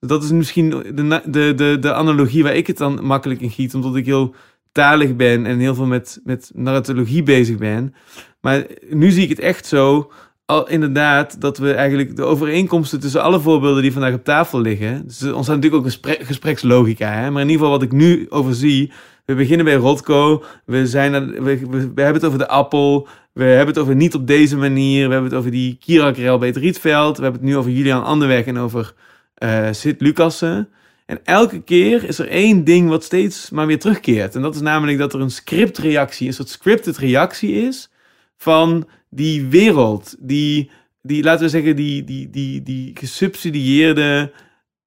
Dat 0.00 0.22
is 0.22 0.30
misschien 0.30 0.70
de, 0.70 1.22
de, 1.24 1.54
de, 1.54 1.76
de 1.80 1.94
analogie 1.94 2.42
waar 2.42 2.56
ik 2.56 2.66
het 2.66 2.78
dan 2.78 3.04
makkelijk 3.04 3.40
in 3.40 3.50
giet, 3.50 3.74
omdat 3.74 3.96
ik 3.96 4.06
heel 4.06 4.34
talig 4.72 5.16
ben 5.16 5.46
en 5.46 5.58
heel 5.58 5.74
veel 5.74 5.86
met, 5.86 6.20
met 6.24 6.50
narratologie 6.54 7.22
bezig 7.22 7.56
ben. 7.56 7.94
Maar 8.40 8.66
nu 8.90 9.10
zie 9.10 9.22
ik 9.22 9.28
het 9.28 9.40
echt 9.40 9.66
zo, 9.66 10.12
al, 10.48 10.68
inderdaad, 10.68 11.40
dat 11.40 11.58
we 11.58 11.72
eigenlijk 11.72 12.16
de 12.16 12.22
overeenkomsten 12.22 13.00
tussen 13.00 13.22
alle 13.22 13.40
voorbeelden 13.40 13.82
die 13.82 13.92
vandaag 13.92 14.14
op 14.14 14.24
tafel 14.24 14.60
liggen. 14.60 15.06
Dus 15.06 15.20
er 15.20 15.34
ontstaat 15.34 15.56
natuurlijk 15.56 15.82
ook 15.82 15.84
een 15.84 15.98
spre- 15.98 16.24
gesprekslogica, 16.24 17.12
hè? 17.12 17.30
maar 17.30 17.42
in 17.42 17.48
ieder 17.48 17.64
geval 17.64 17.78
wat 17.78 17.82
ik 17.82 17.92
nu 17.92 18.26
overzie. 18.28 18.92
We 19.24 19.34
beginnen 19.34 19.64
bij 19.64 19.74
Rotko, 19.74 20.44
we, 20.64 20.86
zijn 20.86 21.42
we, 21.42 21.50
hebben 21.94 22.14
het 22.14 22.24
over 22.24 22.38
de 22.38 22.48
appel, 22.48 23.08
we 23.32 23.44
hebben 23.44 23.66
het 23.66 23.78
over 23.78 23.94
niet 23.96 24.14
op 24.14 24.26
deze 24.26 24.56
manier, 24.56 25.06
we 25.06 25.12
hebben 25.12 25.30
het 25.30 25.38
over 25.38 25.50
die 25.50 25.76
Kirakrel 25.80 26.38
bij 26.38 26.48
het 26.48 26.56
Rietveld, 26.56 27.16
we 27.16 27.22
hebben 27.22 27.40
het 27.40 27.50
nu 27.50 27.56
over 27.56 27.70
Julian 27.70 28.04
Anderweg 28.04 28.44
en 28.44 28.58
over 28.58 28.94
eh 29.34 29.68
Sid 29.70 30.00
Lucassen. 30.00 30.68
En 31.06 31.20
elke 31.24 31.62
keer 31.62 32.04
is 32.04 32.18
er 32.18 32.28
één 32.28 32.64
ding 32.64 32.88
wat 32.88 33.04
steeds 33.04 33.50
maar 33.50 33.66
weer 33.66 33.78
terugkeert. 33.78 34.34
En 34.34 34.42
dat 34.42 34.54
is 34.54 34.60
namelijk 34.60 34.98
dat 34.98 35.14
er 35.14 35.20
een 35.20 35.30
scriptreactie, 35.30 36.26
een 36.26 36.34
soort 36.34 36.48
scripted 36.48 36.96
reactie 36.96 37.52
is 37.52 37.90
van 38.36 38.88
die 39.10 39.46
wereld. 39.46 40.16
Die, 40.18 40.70
die 41.02 41.22
laten 41.22 41.44
we 41.44 41.48
zeggen, 41.48 41.76
die, 41.76 42.04
die, 42.04 42.30
die, 42.30 42.62
die 42.62 42.90
gesubsidieerde 42.94 44.32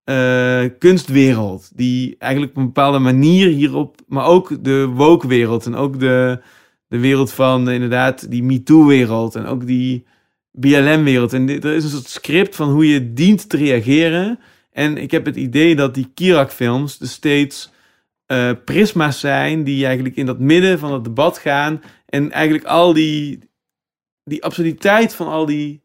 uh, 0.06 0.64
kunstwereld. 0.80 1.72
Die 1.76 2.16
eigenlijk 2.18 2.52
op 2.52 2.58
een 2.58 2.66
bepaalde 2.66 3.00
manier 3.00 3.48
hierop, 3.48 4.02
maar 4.08 4.26
ook 4.26 4.64
de 4.64 4.86
woke-wereld 4.86 5.66
en 5.66 5.76
ook 5.76 6.00
de, 6.00 6.42
de 6.88 7.00
wereld 7.00 7.32
van 7.32 7.70
inderdaad 7.70 8.32
die 8.32 8.44
MeToo-wereld 8.44 9.36
en 9.36 9.46
ook 9.46 9.68
die 9.68 10.06
BLM-wereld. 10.52 11.34
En 11.34 11.50
er 11.50 11.66
is 11.66 11.84
een 11.84 11.90
soort 11.90 12.10
script 12.10 12.56
van 12.56 12.70
hoe 12.70 12.88
je 12.88 13.14
dient 13.14 13.50
te 13.50 13.58
reageren. 13.58 14.40
En 14.72 14.98
ik 14.98 15.12
heb 15.12 15.26
het 15.26 15.36
idee 15.36 15.76
dat 15.76 15.96
die 15.96 16.12
Kirak-films 16.14 16.98
dus 16.98 17.12
steeds 17.12 17.72
uh, 18.28 18.52
prisma's 18.66 19.20
zijn 19.20 19.64
die 19.64 19.86
eigenlijk 19.86 20.16
in 20.16 20.26
dat 20.26 20.40
midden 20.40 20.80
van 20.80 20.94
het 20.94 21.04
debat 21.04 21.38
gaan. 21.38 21.82
En 22.06 22.32
eigenlijk 22.32 22.66
al 22.66 22.94
die, 22.94 23.40
die 24.32 24.44
absurditeit 24.44 25.16
van 25.16 25.28
al 25.28 25.46
die 25.46 25.84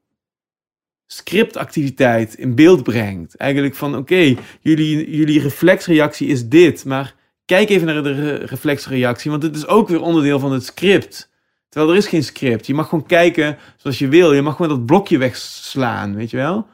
scriptactiviteit 1.07 2.35
in 2.35 2.55
beeld 2.55 2.83
brengt. 2.83 3.37
Eigenlijk 3.37 3.75
van 3.75 3.97
oké, 3.97 4.35
jullie, 4.61 5.17
jullie 5.17 5.41
reflexreactie 5.41 6.29
is 6.29 6.49
dit, 6.49 6.85
maar 6.85 7.15
kijk 7.45 7.69
even 7.69 7.87
naar 7.87 8.03
de 8.03 8.35
reflexreactie, 8.35 9.31
want 9.31 9.43
het 9.43 9.57
is 9.57 9.67
ook 9.67 9.89
weer 9.89 10.01
onderdeel 10.01 10.39
van 10.39 10.53
het 10.53 10.65
script. 10.65 11.31
Terwijl 11.69 11.93
er 11.93 11.99
is 11.99 12.09
geen 12.09 12.25
script. 12.25 12.67
Je 12.67 12.75
mag 12.75 12.89
gewoon 12.89 13.07
kijken 13.07 13.59
zoals 13.77 13.99
je 13.99 14.09
wil. 14.09 14.33
Je 14.33 14.43
mag 14.43 14.57
gewoon 14.57 14.77
dat 14.77 14.87
blokje 14.87 15.19
wegslaan, 15.19 16.15
weet 16.15 16.31
je 16.31 16.37
wel? 16.37 16.67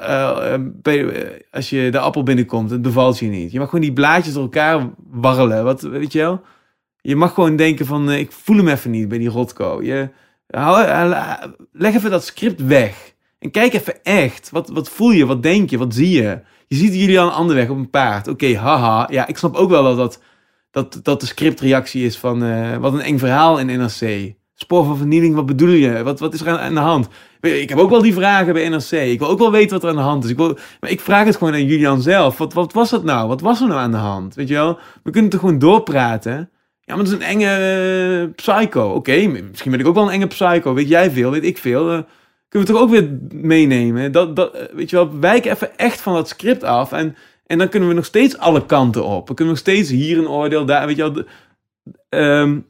Uh, 0.00 0.54
als 1.50 1.70
je 1.70 1.90
de 1.90 1.98
appel 1.98 2.22
binnenkomt, 2.22 2.70
het 2.70 2.82
bevalt 2.82 3.18
je 3.18 3.26
niet. 3.26 3.52
Je 3.52 3.58
mag 3.58 3.68
gewoon 3.68 3.84
die 3.84 3.92
blaadjes 3.92 4.34
door 4.34 4.42
elkaar 4.42 4.90
warrelen. 5.10 5.64
Wat, 5.64 5.80
weet 5.80 6.12
je 6.12 6.18
wel? 6.18 6.40
Je 7.00 7.16
mag 7.16 7.34
gewoon 7.34 7.56
denken 7.56 7.86
van, 7.86 8.10
ik 8.10 8.32
voel 8.32 8.56
hem 8.56 8.68
even 8.68 8.90
niet 8.90 9.08
bij 9.08 9.18
die 9.18 9.28
rotko. 9.28 9.82
Je, 9.82 10.10
leg 11.72 11.94
even 11.94 12.10
dat 12.10 12.24
script 12.24 12.66
weg. 12.66 13.14
En 13.38 13.50
kijk 13.50 13.72
even 13.72 14.02
echt. 14.02 14.50
Wat, 14.50 14.68
wat 14.68 14.88
voel 14.88 15.10
je? 15.10 15.26
Wat 15.26 15.42
denk 15.42 15.70
je? 15.70 15.78
Wat 15.78 15.94
zie 15.94 16.10
je? 16.10 16.40
Je 16.66 16.76
ziet 16.76 16.94
jullie 16.94 17.20
aan 17.20 17.26
een 17.26 17.32
andere 17.32 17.58
weg 17.58 17.68
op 17.68 17.76
een 17.76 17.90
paard. 17.90 18.28
Oké, 18.28 18.56
haha. 18.56 19.08
Ja, 19.10 19.26
ik 19.26 19.38
snap 19.38 19.54
ook 19.54 19.70
wel 19.70 19.82
dat 19.82 19.96
dat, 19.96 20.20
dat, 20.70 21.04
dat 21.04 21.20
de 21.20 21.26
scriptreactie 21.26 22.04
is 22.04 22.18
van... 22.18 22.42
Uh, 22.42 22.76
wat 22.76 22.92
een 22.92 23.00
eng 23.00 23.18
verhaal 23.18 23.58
in 23.58 23.66
NRC. 23.66 24.34
Spoor 24.54 24.84
van 24.84 24.96
vernieling, 24.96 25.34
wat 25.34 25.46
bedoel 25.46 25.68
je? 25.68 26.02
Wat, 26.02 26.20
wat 26.20 26.34
is 26.34 26.40
er 26.40 26.58
aan, 26.58 26.74
de 26.74 26.80
hand? 26.80 27.08
Ik 27.40 27.68
heb 27.68 27.78
ook 27.78 27.90
wel 27.90 28.02
die 28.02 28.14
vragen 28.14 28.52
bij 28.52 28.68
NRC. 28.68 28.90
Ik 28.90 29.18
wil 29.18 29.28
ook 29.28 29.38
wel 29.38 29.50
weten 29.50 29.70
wat 29.70 29.82
er 29.82 29.88
aan 29.88 29.96
de 29.96 30.02
hand 30.02 30.24
is. 30.24 30.30
Ik 30.30 30.36
wil, 30.36 30.58
maar 30.80 30.90
ik 30.90 31.00
vraag 31.00 31.26
het 31.26 31.36
gewoon 31.36 31.52
aan 31.52 31.64
Julian 31.64 32.02
zelf. 32.02 32.38
Wat, 32.38 32.52
wat 32.52 32.72
was 32.72 32.90
dat 32.90 33.04
nou? 33.04 33.28
Wat 33.28 33.40
was 33.40 33.60
er 33.60 33.68
nou 33.68 33.80
aan 33.80 33.90
de 33.90 33.96
hand? 33.96 34.34
Weet 34.34 34.48
je 34.48 34.54
wel? 34.54 34.78
We 35.02 35.10
kunnen 35.10 35.30
toch 35.30 35.40
gewoon 35.40 35.58
doorpraten? 35.58 36.50
Ja, 36.86 36.94
maar 36.94 37.04
dat 37.04 37.12
is 37.12 37.12
een 37.12 37.40
enge 37.40 38.26
uh, 38.26 38.34
psycho. 38.34 38.92
Oké, 38.92 39.26
misschien 39.26 39.70
ben 39.70 39.80
ik 39.80 39.86
ook 39.86 39.94
wel 39.94 40.04
een 40.04 40.12
enge 40.12 40.26
psycho. 40.26 40.74
Weet 40.74 40.88
jij 40.88 41.10
veel? 41.10 41.30
Weet 41.30 41.44
ik 41.44 41.58
veel? 41.58 41.92
Uh, 41.92 42.00
kunnen 42.48 42.68
we 42.68 42.74
toch 42.74 42.82
ook 42.82 42.90
weer 42.90 43.18
meenemen. 43.30 44.12
Dat, 44.12 44.36
dat, 44.36 44.54
eh, 44.54 44.74
weet 44.74 44.90
je 44.90 44.96
wel, 44.96 45.18
wijken 45.18 45.50
even 45.50 45.78
echt 45.78 46.00
van 46.00 46.14
dat 46.14 46.28
script 46.28 46.62
af. 46.62 46.92
En, 46.92 47.16
en 47.46 47.58
dan 47.58 47.68
kunnen 47.68 47.88
we 47.88 47.94
nog 47.94 48.04
steeds 48.04 48.38
alle 48.38 48.66
kanten 48.66 49.04
op. 49.04 49.28
We 49.28 49.34
kunnen 49.34 49.54
nog 49.54 49.62
steeds 49.62 49.90
hier 49.90 50.18
een 50.18 50.28
oordeel, 50.28 50.64
daar, 50.64 50.86
weet 50.86 50.96
je 50.96 51.12
wel. 51.12 51.24
Um, 52.08 52.66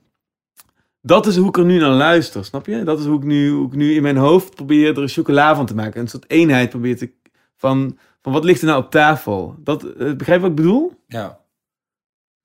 dat 1.01 1.26
is 1.26 1.36
hoe 1.36 1.48
ik 1.48 1.56
er 1.56 1.64
nu 1.64 1.78
naar 1.78 1.90
luister, 1.90 2.44
snap 2.44 2.66
je? 2.66 2.82
Dat 2.82 2.98
is 2.98 3.05
hoe 3.05 3.18
ik 3.18 3.24
nu, 3.24 3.51
hoe 3.51 3.66
ik 3.66 3.74
nu 3.74 3.94
in 3.94 4.02
mijn 4.02 4.16
hoofd 4.16 4.55
probeer 4.55 4.97
er 4.97 5.02
een 5.02 5.09
chocola 5.09 5.55
van 5.55 5.66
te 5.66 5.74
maken. 5.74 6.01
Een 6.01 6.09
soort 6.09 6.30
eenheid 6.30 6.70
probeer 6.70 6.97
te... 6.97 7.10
Van, 7.56 7.98
van 8.22 8.32
wat 8.32 8.44
ligt 8.44 8.60
er 8.60 8.66
nou 8.66 8.82
op 8.82 8.90
tafel? 8.90 9.55
Dat, 9.59 9.82
begrijp 9.97 10.26
je 10.26 10.40
wat 10.40 10.51
ik 10.51 10.56
bedoel? 10.56 10.93
Ja. 11.06 11.44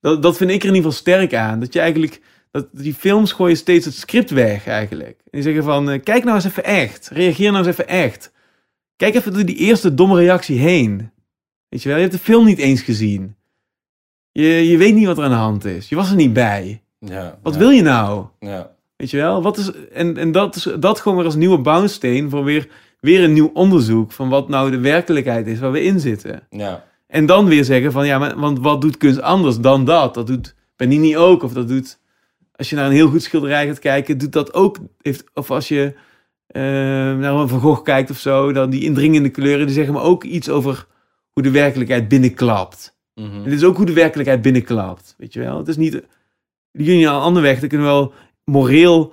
Dat, 0.02 0.22
dat 0.22 0.36
vind 0.36 0.50
ik 0.50 0.62
er 0.62 0.68
in 0.68 0.74
ieder 0.74 0.90
geval 0.90 1.04
sterk 1.04 1.34
aan. 1.34 1.60
Dat 1.60 1.72
je 1.72 1.80
eigenlijk 1.80 2.20
dat, 2.50 2.66
die 2.72 2.94
films 2.94 3.32
gooien 3.32 3.56
steeds 3.56 3.84
het 3.84 3.94
script 3.94 4.30
weg 4.30 4.66
eigenlijk. 4.66 5.18
En 5.18 5.30
die 5.30 5.42
zeggen 5.42 5.64
van, 5.64 5.90
uh, 5.90 6.02
kijk 6.02 6.24
nou 6.24 6.36
eens 6.36 6.44
even 6.44 6.64
echt. 6.64 7.08
Reageer 7.12 7.52
nou 7.52 7.66
eens 7.66 7.76
even 7.76 7.88
echt. 7.88 8.32
Kijk 8.96 9.14
even 9.14 9.32
door 9.32 9.44
die 9.44 9.56
eerste 9.56 9.94
domme 9.94 10.16
reactie 10.16 10.58
heen. 10.58 11.10
Weet 11.68 11.82
je 11.82 11.88
wel, 11.88 11.96
je 11.96 12.02
hebt 12.02 12.16
de 12.16 12.22
film 12.22 12.44
niet 12.44 12.58
eens 12.58 12.82
gezien. 12.82 13.36
Je, 14.32 14.68
je 14.68 14.76
weet 14.76 14.94
niet 14.94 15.06
wat 15.06 15.18
er 15.18 15.24
aan 15.24 15.30
de 15.30 15.36
hand 15.36 15.64
is. 15.64 15.88
Je 15.88 15.96
was 15.96 16.10
er 16.10 16.16
niet 16.16 16.32
bij. 16.32 16.82
Ja, 16.98 17.38
wat 17.42 17.56
wil 17.56 17.70
je 17.70 17.82
nou? 17.82 18.26
Ja. 18.38 18.74
Weet 18.96 19.10
je 19.10 19.16
wel? 19.16 19.42
Wat 19.42 19.56
is, 19.56 19.70
en 19.92 20.16
en 20.16 20.32
dat, 20.32 20.56
is, 20.56 20.68
dat 20.78 21.00
gewoon 21.00 21.16
weer 21.16 21.26
als 21.26 21.34
nieuwe 21.34 21.58
bouwsteen 21.58 22.30
voor 22.30 22.44
weer, 22.44 22.68
weer 23.00 23.24
een 23.24 23.32
nieuw 23.32 23.50
onderzoek 23.54 24.12
van 24.12 24.28
wat 24.28 24.48
nou 24.48 24.70
de 24.70 24.78
werkelijkheid 24.78 25.46
is 25.46 25.58
waar 25.58 25.72
we 25.72 25.82
in 25.82 26.00
zitten. 26.00 26.46
Ja. 26.50 26.84
En 27.12 27.26
dan 27.26 27.46
weer 27.46 27.64
zeggen 27.64 27.92
van 27.92 28.06
ja, 28.06 28.18
maar, 28.18 28.38
want 28.38 28.58
wat 28.58 28.80
doet 28.80 28.96
kunst 28.96 29.20
anders 29.20 29.58
dan 29.58 29.84
dat? 29.84 30.14
Dat 30.14 30.26
doet 30.26 30.54
Benini 30.76 31.16
ook, 31.16 31.42
of 31.42 31.52
dat 31.52 31.68
doet 31.68 31.98
als 32.52 32.70
je 32.70 32.76
naar 32.76 32.86
een 32.86 32.92
heel 32.92 33.08
goed 33.08 33.22
schilderij 33.22 33.66
gaat 33.66 33.78
kijken, 33.78 34.18
doet 34.18 34.32
dat 34.32 34.54
ook. 34.54 34.78
Heeft, 35.00 35.24
of 35.34 35.50
als 35.50 35.68
je 35.68 35.92
uh, 36.48 36.62
naar 37.18 37.34
een 37.34 37.48
Van 37.48 37.60
Gogh 37.60 37.82
kijkt 37.82 38.10
of 38.10 38.18
zo, 38.18 38.52
dan 38.52 38.70
die 38.70 38.82
indringende 38.82 39.28
kleuren, 39.28 39.66
die 39.66 39.74
zeggen 39.74 39.94
maar 39.94 40.02
ook 40.02 40.24
iets 40.24 40.48
over 40.48 40.86
hoe 41.32 41.42
de 41.42 41.50
werkelijkheid 41.50 42.08
binnenklapt. 42.08 42.96
Mm 43.14 43.44
Het 43.44 43.52
is 43.52 43.64
ook 43.64 43.76
hoe 43.76 43.86
de 43.86 43.92
werkelijkheid 43.92 44.42
binnenklapt. 44.42 45.14
Weet 45.18 45.32
je 45.32 45.40
wel? 45.40 45.58
Het 45.58 45.68
is 45.68 45.76
niet. 45.76 46.02
Jullie 46.70 47.08
aan 47.08 47.14
een 47.14 47.20
andere 47.20 47.46
weg, 47.46 47.60
daar 47.60 47.68
kunnen 47.68 47.86
we 47.86 47.92
wel 47.92 48.12
moreel, 48.44 49.12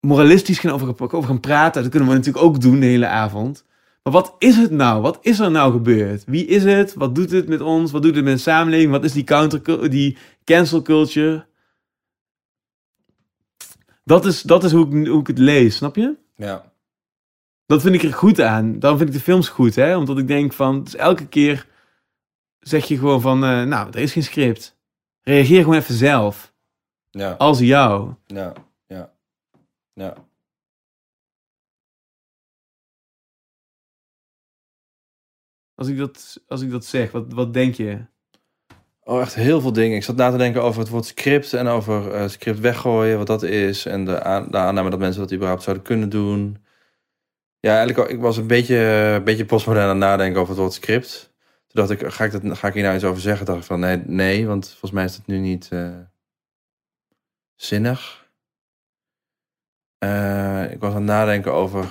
moralistisch 0.00 0.58
gaan 0.58 0.72
over, 0.72 0.88
over 0.98 1.28
gaan 1.28 1.40
praten. 1.40 1.82
Dat 1.82 1.90
kunnen 1.90 2.08
we 2.08 2.14
natuurlijk 2.14 2.44
ook 2.44 2.60
doen 2.60 2.80
de 2.80 2.86
hele 2.86 3.06
avond. 3.06 3.64
Maar 4.08 4.22
wat 4.22 4.34
is 4.38 4.56
het 4.56 4.70
nou? 4.70 5.02
Wat 5.02 5.18
is 5.20 5.38
er 5.38 5.50
nou 5.50 5.72
gebeurd? 5.72 6.24
Wie 6.26 6.46
is 6.46 6.64
het? 6.64 6.94
Wat 6.94 7.14
doet 7.14 7.30
het 7.30 7.48
met 7.48 7.60
ons? 7.60 7.90
Wat 7.90 8.02
doet 8.02 8.14
het 8.14 8.24
met 8.24 8.34
de 8.34 8.40
samenleving? 8.40 8.90
Wat 8.90 9.04
is 9.04 9.12
die 9.12 9.24
counter, 9.24 9.90
die 9.90 10.16
cancel 10.44 10.82
culture? 10.82 11.46
Dat 14.04 14.26
is, 14.26 14.42
dat 14.42 14.64
is 14.64 14.72
hoe, 14.72 14.86
ik, 14.86 15.06
hoe 15.06 15.20
ik 15.20 15.26
het 15.26 15.38
lees, 15.38 15.76
snap 15.76 15.96
je? 15.96 16.16
Ja. 16.36 16.72
Dat 17.66 17.82
vind 17.82 17.94
ik 17.94 18.02
er 18.02 18.12
goed 18.12 18.40
aan. 18.40 18.78
Dan 18.78 18.96
vind 18.96 19.08
ik 19.08 19.14
de 19.14 19.22
films 19.22 19.48
goed, 19.48 19.74
hè? 19.74 19.96
Omdat 19.96 20.18
ik 20.18 20.26
denk 20.26 20.52
van, 20.52 20.84
dus 20.84 20.96
elke 20.96 21.26
keer 21.26 21.66
zeg 22.60 22.84
je 22.84 22.98
gewoon 22.98 23.20
van, 23.20 23.44
uh, 23.44 23.62
nou, 23.62 23.88
er 23.88 23.98
is 23.98 24.12
geen 24.12 24.22
script. 24.22 24.78
Reageer 25.22 25.62
gewoon 25.62 25.78
even 25.78 25.94
zelf. 25.94 26.52
Ja. 27.10 27.32
Als 27.32 27.58
jou. 27.58 28.14
Ja, 28.26 28.52
ja, 28.86 29.12
ja. 29.92 30.14
Als 35.78 35.88
ik 35.88 35.98
dat, 35.98 36.40
als 36.48 36.60
ik 36.60 36.70
dat 36.70 36.84
zeg, 36.84 37.10
wat, 37.10 37.32
wat 37.32 37.52
denk 37.54 37.74
je? 37.74 37.98
Oh, 39.02 39.20
echt 39.20 39.34
heel 39.34 39.60
veel 39.60 39.72
dingen. 39.72 39.96
Ik 39.96 40.02
zat 40.02 40.16
na 40.16 40.30
te 40.30 40.36
denken 40.36 40.62
over 40.62 40.80
het 40.80 40.88
woord 40.88 41.04
script 41.04 41.52
en 41.52 41.66
over 41.66 42.14
uh, 42.14 42.28
script 42.28 42.60
weggooien, 42.60 43.18
wat 43.18 43.26
dat 43.26 43.42
is. 43.42 43.86
En 43.86 44.04
de, 44.04 44.12
de 44.50 44.56
aanname 44.56 44.90
dat 44.90 44.98
mensen 44.98 45.20
dat 45.20 45.32
überhaupt 45.32 45.62
zouden 45.62 45.84
kunnen 45.84 46.08
doen. 46.08 46.64
Ja, 47.60 47.76
eigenlijk, 47.76 48.10
ik 48.10 48.20
was 48.20 48.36
een 48.36 48.46
beetje, 48.46 48.76
een 48.76 49.24
beetje 49.24 49.44
postmodern 49.44 49.84
aan 49.84 49.90
het 49.90 49.98
nadenken 49.98 50.40
over 50.40 50.52
het 50.52 50.62
woord 50.62 50.72
script. 50.72 51.32
Toen 51.66 51.86
dacht 51.86 51.90
ik, 51.90 52.12
ga 52.12 52.24
ik, 52.24 52.32
dat, 52.32 52.58
ga 52.58 52.68
ik 52.68 52.74
hier 52.74 52.82
nou 52.82 52.94
iets 52.94 53.04
over 53.04 53.20
zeggen? 53.20 53.46
Dacht 53.46 53.58
ik 53.58 53.64
van, 53.64 53.80
nee, 53.80 53.96
nee 53.96 54.46
want 54.46 54.68
volgens 54.68 54.90
mij 54.90 55.04
is 55.04 55.16
het 55.16 55.26
nu 55.26 55.38
niet 55.38 55.68
uh, 55.72 55.98
zinnig. 57.54 58.30
Uh, 60.04 60.70
ik 60.70 60.80
was 60.80 60.90
aan 60.90 60.96
het 60.96 61.04
nadenken 61.04 61.52
over, 61.52 61.88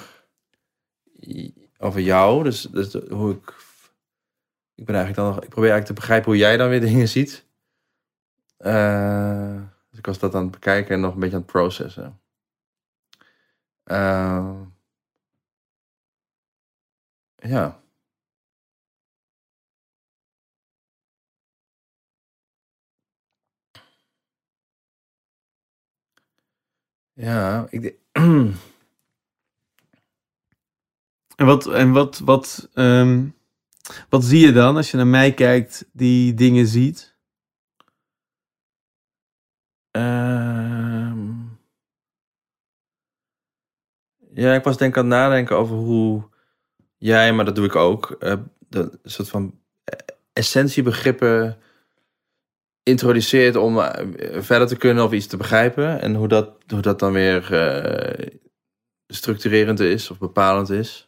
over 1.78 2.02
jou. 2.02 2.44
Dus, 2.44 2.62
dus 2.62 2.94
hoe 2.94 3.32
ik 3.32 3.66
ik 4.78 4.86
ben 4.86 4.96
eigenlijk 4.96 5.16
dan 5.16 5.26
nog, 5.26 5.44
ik 5.44 5.50
probeer 5.50 5.72
eigenlijk 5.72 5.86
te 5.86 5.94
begrijpen 5.94 6.32
hoe 6.32 6.40
jij 6.40 6.58
dan 6.58 6.70
weer 6.70 6.80
dingen 6.90 7.08
ziet. 7.08 7.46
Uh, 8.60 9.62
dus 9.90 10.00
ik 10.00 10.06
was 10.06 10.20
dat 10.20 10.36
aan 10.36 10.42
het 10.42 10.52
bekijken 10.52 10.96
en 10.96 11.02
nog 11.02 11.14
een 11.14 11.20
beetje 11.20 11.36
aan 11.36 11.42
het 11.42 11.52
processen. 11.52 12.20
Uh, 13.86 14.62
ja. 17.36 17.82
Ja, 27.14 27.68
ik. 27.70 27.96
en 28.12 28.58
wat, 31.46 31.68
en 31.68 31.92
wat, 31.92 32.20
wat, 32.20 32.70
um, 32.74 33.37
wat 34.10 34.24
zie 34.24 34.40
je 34.46 34.52
dan 34.52 34.76
als 34.76 34.92
je 34.92 34.98
naar 34.98 35.08
mij 35.08 35.34
kijkt, 35.34 35.90
die 35.94 36.34
dingen 36.34 36.68
ziet? 36.68 37.16
Uh, 39.98 41.18
ja, 44.34 44.54
ik 44.54 44.64
was 44.64 44.78
denk 44.78 44.98
aan 44.98 45.04
het 45.04 45.14
nadenken 45.14 45.58
over 45.58 45.76
hoe 45.76 46.30
jij, 46.98 47.34
maar 47.34 47.46
dat 47.46 47.56
doe 47.56 47.66
ik 47.66 47.76
ook, 47.76 48.16
uh, 48.20 48.34
de 48.70 49.00
soort 49.04 49.30
van 49.30 49.60
essentiebegrippen 50.34 51.58
introduceert 52.84 53.56
om 53.56 53.78
uh, 53.78 53.90
verder 54.42 54.68
te 54.68 54.78
kunnen 54.78 55.04
of 55.04 55.12
iets 55.12 55.28
te 55.28 55.38
begrijpen. 55.38 56.02
En 56.02 56.16
hoe 56.16 56.28
dat, 56.28 56.58
hoe 56.68 56.82
dat 56.82 57.00
dan 57.00 57.12
weer 57.12 57.44
structurerend 59.08 59.80
is 59.80 60.12
of 60.12 60.18
bepalend 60.18 60.70
is. 60.70 61.07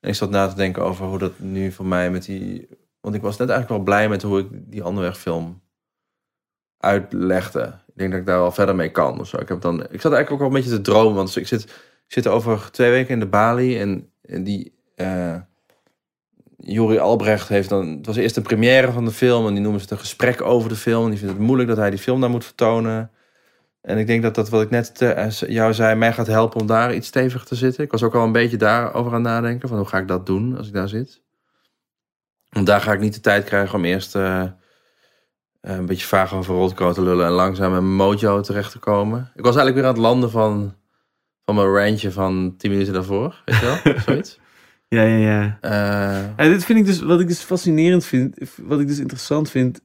En 0.00 0.08
ik 0.08 0.14
zat 0.14 0.30
na 0.30 0.48
te 0.48 0.54
denken 0.54 0.84
over 0.84 1.06
hoe 1.06 1.18
dat 1.18 1.38
nu 1.38 1.72
voor 1.72 1.86
mij 1.86 2.10
met 2.10 2.24
die 2.24 2.68
Want 3.00 3.14
ik 3.14 3.22
was 3.22 3.36
net 3.36 3.48
eigenlijk 3.48 3.78
wel 3.78 3.94
blij 3.94 4.08
met 4.08 4.22
hoe 4.22 4.38
ik 4.38 4.46
die 4.52 4.82
Anderweg-film 4.82 5.62
uitlegde. 6.78 7.60
Ik 7.86 7.94
denk 7.94 8.10
dat 8.10 8.20
ik 8.20 8.26
daar 8.26 8.40
wel 8.40 8.52
verder 8.52 8.74
mee 8.74 8.90
kan. 8.90 9.20
of 9.20 9.28
zo. 9.28 9.36
Ik, 9.36 9.48
heb 9.48 9.60
dan, 9.60 9.80
ik 9.80 10.00
zat 10.00 10.12
eigenlijk 10.12 10.30
ook 10.30 10.38
wel 10.38 10.48
een 10.48 10.54
beetje 10.54 10.76
te 10.76 10.90
dromen. 10.90 11.14
Want 11.14 11.36
ik 11.36 11.46
zit, 11.46 11.62
ik 12.06 12.12
zit 12.12 12.26
over 12.26 12.70
twee 12.70 12.90
weken 12.90 13.12
in 13.14 13.20
de 13.20 13.26
Bali. 13.26 13.80
En, 13.80 14.10
en 14.22 14.44
die... 14.44 14.74
eh 14.94 15.36
Jori 16.58 16.98
Albrecht 16.98 17.48
heeft 17.48 17.68
dan... 17.68 17.88
Het 17.88 18.06
was 18.06 18.16
eerst 18.16 18.34
de 18.34 18.40
première 18.40 18.92
van 18.92 19.04
de 19.04 19.10
film. 19.10 19.46
En 19.46 19.52
die 19.52 19.62
noemen 19.62 19.80
ze 19.80 19.86
het 19.86 19.94
een 19.94 20.04
gesprek 20.04 20.42
over 20.42 20.68
de 20.68 20.76
film. 20.76 21.04
En 21.04 21.10
die 21.10 21.18
vindt 21.18 21.34
het 21.34 21.42
moeilijk 21.42 21.68
dat 21.68 21.78
hij 21.78 21.90
die 21.90 21.98
film 21.98 22.20
daar 22.20 22.30
moet 22.30 22.44
vertonen. 22.44 23.10
En 23.86 23.98
ik 23.98 24.06
denk 24.06 24.22
dat 24.22 24.34
dat 24.34 24.48
wat 24.48 24.62
ik 24.62 24.70
net 24.70 24.94
te, 24.94 25.44
jou 25.48 25.74
zei... 25.74 25.94
mij 25.94 26.12
gaat 26.12 26.26
helpen 26.26 26.60
om 26.60 26.66
daar 26.66 26.94
iets 26.94 27.06
stevig 27.08 27.44
te 27.44 27.54
zitten. 27.54 27.84
Ik 27.84 27.90
was 27.90 28.02
ook 28.02 28.14
al 28.14 28.24
een 28.24 28.32
beetje 28.32 28.56
daarover 28.56 29.14
aan 29.14 29.22
nadenken. 29.22 29.68
Van 29.68 29.78
hoe 29.78 29.86
ga 29.86 29.98
ik 29.98 30.08
dat 30.08 30.26
doen 30.26 30.56
als 30.56 30.66
ik 30.66 30.72
daar 30.72 30.88
zit? 30.88 31.22
Want 32.48 32.66
daar 32.66 32.80
ga 32.80 32.92
ik 32.92 33.00
niet 33.00 33.14
de 33.14 33.20
tijd 33.20 33.44
krijgen 33.44 33.74
om 33.74 33.84
eerst... 33.84 34.14
eh, 34.14 34.44
een 35.60 35.86
beetje 35.86 36.06
vaag 36.06 36.34
over 36.34 36.54
Roldco 36.54 36.92
te 36.92 37.02
lullen... 37.02 37.26
en 37.26 37.32
langzaam 37.32 37.66
in 37.76 37.82
mijn 37.82 37.96
mojo 38.08 38.40
terecht 38.40 38.70
te 38.72 38.78
komen. 38.78 39.20
Ik 39.34 39.44
was 39.44 39.56
eigenlijk 39.56 39.74
weer 39.76 39.84
aan 39.84 39.92
het 39.92 40.02
landen 40.02 40.30
van... 40.30 40.74
van 41.44 41.54
mijn 41.54 41.72
rantje 41.72 42.12
van 42.12 42.54
10 42.56 42.70
minuten 42.70 42.92
daarvoor. 42.92 43.42
Weet 43.44 43.56
je 43.56 43.80
wel? 43.84 43.94
Zoiets. 44.06 44.38
Ja, 44.88 45.02
ja, 45.02 45.16
ja. 45.16 45.58
Eh, 45.60 46.44
En 46.44 46.50
dit 46.50 46.64
vind 46.64 46.78
ik 46.78 46.86
dus, 46.86 47.00
wat 47.00 47.20
ik 47.20 47.28
dus 47.28 47.40
fascinerend 47.40 48.04
vind, 48.04 48.36
wat 48.62 48.80
ik 48.80 48.86
dus 48.86 48.98
interessant 48.98 49.50
vind. 49.50 49.80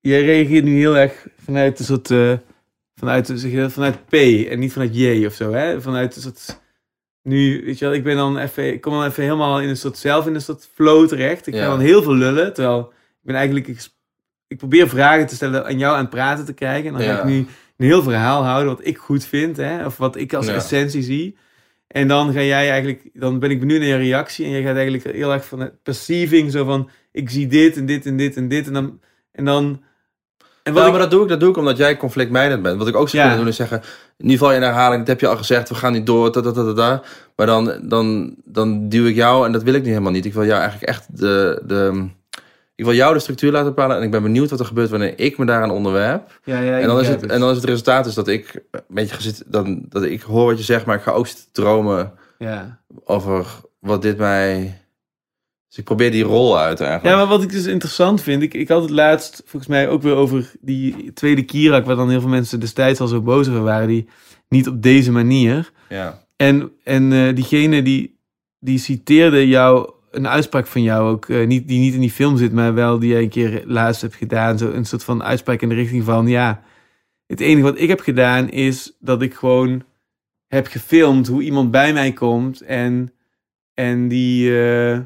Jij 0.00 0.24
reageert 0.24 0.64
nu 0.64 0.76
heel 0.78 0.96
erg 0.96 1.26
vanuit 1.44 1.78
een 1.78 1.84
soort, 1.84 2.10
eh, 2.10 2.32
vanuit, 2.98 3.26
zeg 3.34 3.50
je, 3.50 3.56
dat, 3.56 3.72
vanuit 3.72 4.06
P 4.06 4.12
en 4.50 4.58
niet 4.58 4.72
vanuit 4.72 4.96
J 4.96 5.24
of 5.26 5.34
zo, 5.34 5.52
hè? 5.52 5.80
Vanuit 5.80 6.16
een 6.16 6.22
soort, 6.22 6.60
nu, 7.22 7.62
weet 7.64 7.78
je 7.78 7.84
wel, 7.84 7.94
ik 7.94 8.02
ben 8.04 8.16
dan 8.16 8.38
even, 8.38 8.72
ik 8.72 8.80
kom 8.80 8.92
dan 8.92 9.04
even 9.04 9.22
helemaal 9.22 9.60
in 9.60 9.68
een 9.68 9.76
soort, 9.76 9.98
zelf 9.98 10.26
in 10.26 10.34
een 10.34 10.40
soort 10.40 10.68
flow 10.74 11.08
terecht. 11.08 11.46
Ik 11.46 11.54
ga 11.54 11.60
Ja. 11.60 11.66
dan 11.66 11.80
heel 11.80 12.02
veel 12.02 12.14
lullen, 12.14 12.54
terwijl 12.54 12.80
ik 13.10 13.24
ben 13.24 13.34
eigenlijk, 13.34 13.66
ik, 13.66 13.86
ik 14.48 14.56
probeer 14.58 14.88
vragen 14.88 15.26
te 15.26 15.34
stellen 15.34 15.64
aan 15.64 15.78
jou 15.78 15.94
aan 15.94 16.00
het 16.00 16.10
praten 16.10 16.44
te 16.44 16.52
krijgen. 16.54 16.86
En 16.86 16.92
dan 16.92 17.02
ga 17.02 17.12
Ja. 17.12 17.18
ik 17.18 17.24
nu 17.24 17.36
een 17.76 17.86
heel 17.86 18.02
verhaal 18.02 18.44
houden 18.44 18.76
wat 18.76 18.86
ik 18.86 18.98
goed 18.98 19.24
vind, 19.24 19.56
hè? 19.56 19.86
Of 19.86 19.96
wat 19.96 20.16
ik 20.16 20.32
als 20.34 20.46
Ja. 20.46 20.54
essentie 20.54 21.02
zie. 21.02 21.36
En 21.88 22.08
dan 22.08 22.32
ga 22.32 22.40
jij 22.42 22.70
eigenlijk, 22.70 23.10
dan 23.12 23.38
ben 23.38 23.50
ik 23.50 23.60
benieuwd 23.60 23.78
naar 23.80 23.88
je 23.88 23.96
reactie. 23.96 24.44
En 24.44 24.50
jij 24.50 24.62
gaat 24.62 24.74
eigenlijk 24.76 25.04
heel 25.16 25.32
erg 25.32 25.44
van 25.46 25.60
het 25.60 25.82
perceiving, 25.82 26.50
zo 26.52 26.64
van 26.64 26.90
ik 27.12 27.30
zie 27.30 27.46
dit 27.46 27.76
en 27.76 27.86
dit 27.86 28.06
en 28.06 28.16
dit 28.16 28.36
en 28.36 28.48
dit. 28.48 28.66
En 28.66 28.72
dan. 28.72 29.00
En 29.32 29.44
dan 29.44 29.82
en 30.68 30.74
wat 30.74 30.84
ik, 30.84 30.90
maar 30.90 31.00
dat 31.00 31.10
doe 31.10 31.22
ik, 31.22 31.28
dat 31.28 31.40
doe 31.40 31.50
ik 31.50 31.56
omdat 31.56 31.76
jij 31.76 31.96
conflictmijdend 31.96 32.62
bent. 32.62 32.78
Wat 32.78 32.88
ik 32.88 32.96
ook 32.96 33.08
zou 33.08 33.22
kunnen 33.22 33.38
doen 33.38 33.48
is 33.48 33.56
zeggen... 33.56 33.82
Nu 34.16 34.38
val 34.38 34.50
je 34.50 34.56
in 34.56 34.62
herhaling, 34.62 34.98
dat 34.98 35.08
heb 35.08 35.20
je 35.20 35.26
al 35.26 35.36
gezegd. 35.36 35.68
We 35.68 35.74
gaan 35.74 35.92
niet 35.92 36.06
door. 36.06 36.30
Maar 37.36 37.46
dan, 37.46 37.72
dan, 37.82 38.34
dan 38.44 38.88
duw 38.88 39.06
ik 39.06 39.14
jou, 39.14 39.46
en 39.46 39.52
dat 39.52 39.62
wil 39.62 39.74
ik 39.74 39.82
nu 39.82 39.88
helemaal 39.88 40.12
niet. 40.12 40.24
Ik 40.24 40.34
wil 40.34 40.44
jou 40.44 40.60
eigenlijk 40.60 40.88
echt 40.90 41.18
de... 41.18 41.62
de 41.66 42.06
ik 42.74 42.84
wil 42.84 42.94
jou 42.94 43.14
de 43.14 43.20
structuur 43.20 43.52
laten 43.52 43.68
bepalen. 43.68 43.96
En 43.96 44.02
ik 44.02 44.10
ben 44.10 44.22
benieuwd 44.22 44.50
wat 44.50 44.60
er 44.60 44.66
gebeurt 44.66 44.90
wanneer 44.90 45.12
ik 45.16 45.38
me 45.38 45.44
daaraan 45.44 45.70
onderwerp. 45.70 46.40
ja, 46.44 46.60
ja, 46.60 46.78
En 46.78 46.86
dan, 46.86 47.00
is 47.00 47.08
het, 47.08 47.26
en 47.26 47.40
dan 47.40 47.50
is 47.50 47.56
het 47.56 47.64
resultaat 47.64 48.06
is 48.06 48.14
dat 48.14 48.28
ik 48.28 48.62
een 48.70 48.80
beetje 48.88 49.14
gezit, 49.14 49.42
dan, 49.46 49.84
dat 49.88 50.02
ik 50.02 50.22
hoor 50.22 50.46
wat 50.46 50.58
je 50.58 50.64
zegt, 50.64 50.86
maar 50.86 50.96
ik 50.96 51.02
ga 51.02 51.10
ook 51.10 51.26
dromen 51.52 52.12
Ja. 52.38 52.78
over 53.04 53.46
wat 53.80 54.02
dit 54.02 54.18
mij. 54.18 54.80
Dus 55.68 55.78
ik 55.78 55.84
probeer 55.84 56.10
die 56.10 56.22
rol 56.22 56.58
uit 56.58 56.80
eigenlijk. 56.80 57.14
ja, 57.14 57.20
maar 57.20 57.30
wat 57.30 57.42
ik 57.42 57.50
dus 57.50 57.66
interessant 57.66 58.22
vind, 58.22 58.42
ik, 58.42 58.54
ik 58.54 58.68
had 58.68 58.82
het 58.82 58.90
laatst 58.90 59.42
volgens 59.44 59.70
mij 59.70 59.88
ook 59.88 60.02
weer 60.02 60.14
over 60.14 60.52
die 60.60 61.12
tweede 61.12 61.42
Kirak, 61.42 61.86
waar 61.86 61.96
dan 61.96 62.10
heel 62.10 62.20
veel 62.20 62.28
mensen 62.28 62.60
destijds 62.60 63.00
al 63.00 63.06
zo 63.06 63.20
boos 63.20 63.48
over 63.48 63.62
waren, 63.62 63.88
die 63.88 64.08
niet 64.48 64.68
op 64.68 64.82
deze 64.82 65.12
manier. 65.12 65.70
ja. 65.88 66.26
En, 66.36 66.72
en 66.84 67.12
eh, 67.12 67.34
diegene 67.34 67.82
die, 67.82 68.18
die 68.58 68.78
citeerde 68.78 69.48
jou, 69.48 69.90
een 70.10 70.28
uitspraak 70.28 70.66
van 70.66 70.82
jou 70.82 71.10
ook, 71.10 71.28
eh, 71.28 71.46
niet, 71.46 71.68
die 71.68 71.78
niet 71.78 71.94
in 71.94 72.00
die 72.00 72.10
film 72.10 72.36
zit, 72.36 72.52
maar 72.52 72.74
wel 72.74 72.98
die 72.98 73.10
jij 73.10 73.22
een 73.22 73.28
keer 73.28 73.62
laatst 73.66 74.00
hebt 74.00 74.14
gedaan. 74.14 74.58
Zo 74.58 74.70
een 74.70 74.84
soort 74.84 75.04
van 75.04 75.22
uitspraak 75.22 75.62
in 75.62 75.68
de 75.68 75.74
richting 75.74 76.04
van, 76.04 76.26
ja, 76.26 76.62
het 77.26 77.40
enige 77.40 77.62
wat 77.62 77.78
ik 77.78 77.88
heb 77.88 78.00
gedaan 78.00 78.50
is 78.50 78.96
dat 79.00 79.22
ik 79.22 79.34
gewoon 79.34 79.84
heb 80.46 80.66
gefilmd 80.66 81.26
hoe 81.26 81.42
iemand 81.42 81.70
bij 81.70 81.92
mij 81.92 82.12
komt 82.12 82.60
en, 82.60 83.12
en 83.74 84.08
die 84.08 84.60
eh, 84.60 84.98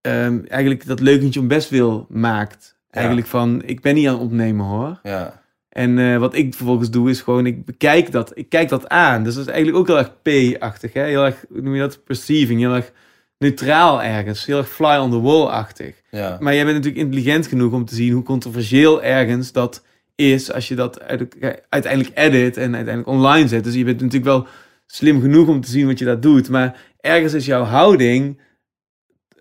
ehm, 0.00 0.38
eigenlijk 0.48 0.86
dat 0.86 1.00
leukentje 1.00 1.40
om 1.40 1.48
best 1.48 1.70
wil 1.70 2.06
maakt. 2.08 2.76
Ja. 2.90 2.94
Eigenlijk 2.96 3.26
van, 3.26 3.62
ik 3.64 3.80
ben 3.80 3.94
niet 3.94 4.06
aan 4.06 4.14
het 4.14 4.22
opnemen 4.22 4.66
hoor. 4.66 4.98
ja. 5.02 5.46
En 5.68 5.98
eh, 5.98 6.16
wat 6.16 6.34
ik 6.34 6.54
vervolgens 6.54 6.90
doe 6.90 7.10
is 7.10 7.20
gewoon, 7.20 7.46
ik 7.46 7.64
bekijk 7.64 8.12
dat, 8.12 8.30
ik 8.34 8.48
kijk 8.48 8.68
dat 8.68 8.88
aan. 8.88 9.24
Dus 9.24 9.34
dat 9.34 9.46
is 9.46 9.52
eigenlijk 9.52 9.78
ook 9.78 9.86
heel 9.86 9.98
erg 9.98 10.12
P-achtig, 10.56 10.92
hè? 10.92 11.02
Heel 11.04 11.24
erg, 11.24 11.44
hoe 11.48 11.60
noem 11.60 11.74
je 11.74 11.80
dat? 11.80 12.04
Perceiving, 12.04 12.60
heel 12.60 12.74
erg 12.74 12.92
neutraal 13.38 14.02
ergens, 14.02 14.46
heel 14.46 14.58
erg 14.58 14.68
fly 14.68 14.96
on 14.96 15.10
the 15.10 15.20
wall-achtig. 15.20 15.94
ja. 16.10 16.36
Maar 16.40 16.54
jij 16.54 16.64
bent 16.64 16.76
natuurlijk 16.76 17.04
intelligent 17.04 17.46
genoeg 17.46 17.72
om 17.72 17.84
te 17.84 17.94
zien 17.94 18.12
hoe 18.12 18.22
controversieel 18.22 19.02
ergens 19.02 19.52
dat 19.52 19.84
is 20.14 20.52
als 20.52 20.68
je 20.68 20.74
dat 20.74 21.00
uit- 21.00 21.36
uiteindelijk 21.68 22.18
edit 22.18 22.56
en 22.56 22.74
uiteindelijk 22.74 23.08
online 23.16 23.48
zet. 23.48 23.64
Dus 23.64 23.74
je 23.74 23.84
bent 23.84 24.00
natuurlijk 24.00 24.30
wel 24.30 24.46
slim 24.86 25.20
genoeg 25.20 25.48
om 25.48 25.60
te 25.60 25.70
zien 25.70 25.86
wat 25.86 25.98
je 25.98 26.04
dat 26.04 26.22
doet. 26.22 26.48
Maar 26.48 26.76
ergens 27.00 27.32
is 27.34 27.46
jouw 27.46 27.62
houding 27.64 28.40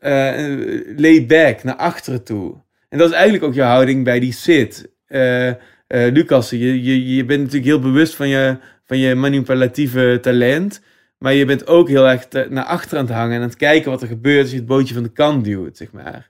eh 0.08 0.98
laid 0.98 1.28
back, 1.28 1.64
naar 1.64 1.76
achteren 1.76 2.24
toe. 2.24 2.56
En 2.90 2.98
dat 2.98 3.10
is 3.10 3.14
eigenlijk 3.16 3.44
ook 3.44 3.54
jouw 3.54 3.70
houding 3.70 4.04
bij 4.04 4.20
die 4.20 4.34
sit. 4.34 4.90
Eh, 5.08 5.48
eh, 5.48 5.56
Lucas, 5.88 6.50
je, 6.50 6.84
je, 6.84 7.16
je 7.16 7.26
bent 7.26 7.40
natuurlijk 7.40 7.66
heel 7.66 7.80
bewust 7.80 8.16
van 8.16 8.28
je, 8.28 8.58
van 8.86 8.98
je 8.98 9.16
manipulatieve 9.16 10.18
talent. 10.22 10.82
Maar 11.18 11.34
je 11.34 11.46
bent 11.46 11.68
ook 11.68 11.88
heel 11.88 12.08
erg 12.08 12.26
te- 12.28 12.48
naar 12.50 12.64
achter 12.64 12.98
aan 12.98 13.06
het 13.06 13.14
hangen 13.14 13.36
en 13.36 13.42
aan 13.42 13.48
het 13.48 13.58
kijken 13.58 13.92
wat 13.92 14.02
er 14.02 14.08
gebeurt 14.08 14.42
als 14.42 14.50
je 14.52 14.56
het 14.58 14.66
bootje 14.66 14.94
van 14.94 15.04
de 15.04 15.12
kant 15.12 15.44
duwt, 15.46 15.78
zeg 15.78 15.92
maar. 15.92 16.30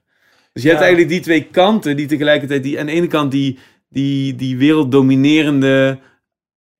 Dus 0.52 0.62
je 0.62 0.68
hebt 0.68 0.80
Ja. 0.80 0.86
eigenlijk 0.86 1.08
die 1.08 1.20
twee 1.20 1.42
kanten 1.50 1.96
die 1.96 2.06
tegelijkertijd, 2.06 2.62
die, 2.62 2.80
aan 2.80 2.86
de 2.86 2.92
ene 2.92 3.06
kant 3.06 3.30
die, 3.30 3.58
die, 3.88 4.34
die 4.34 4.56
werelddominerende, 4.56 5.98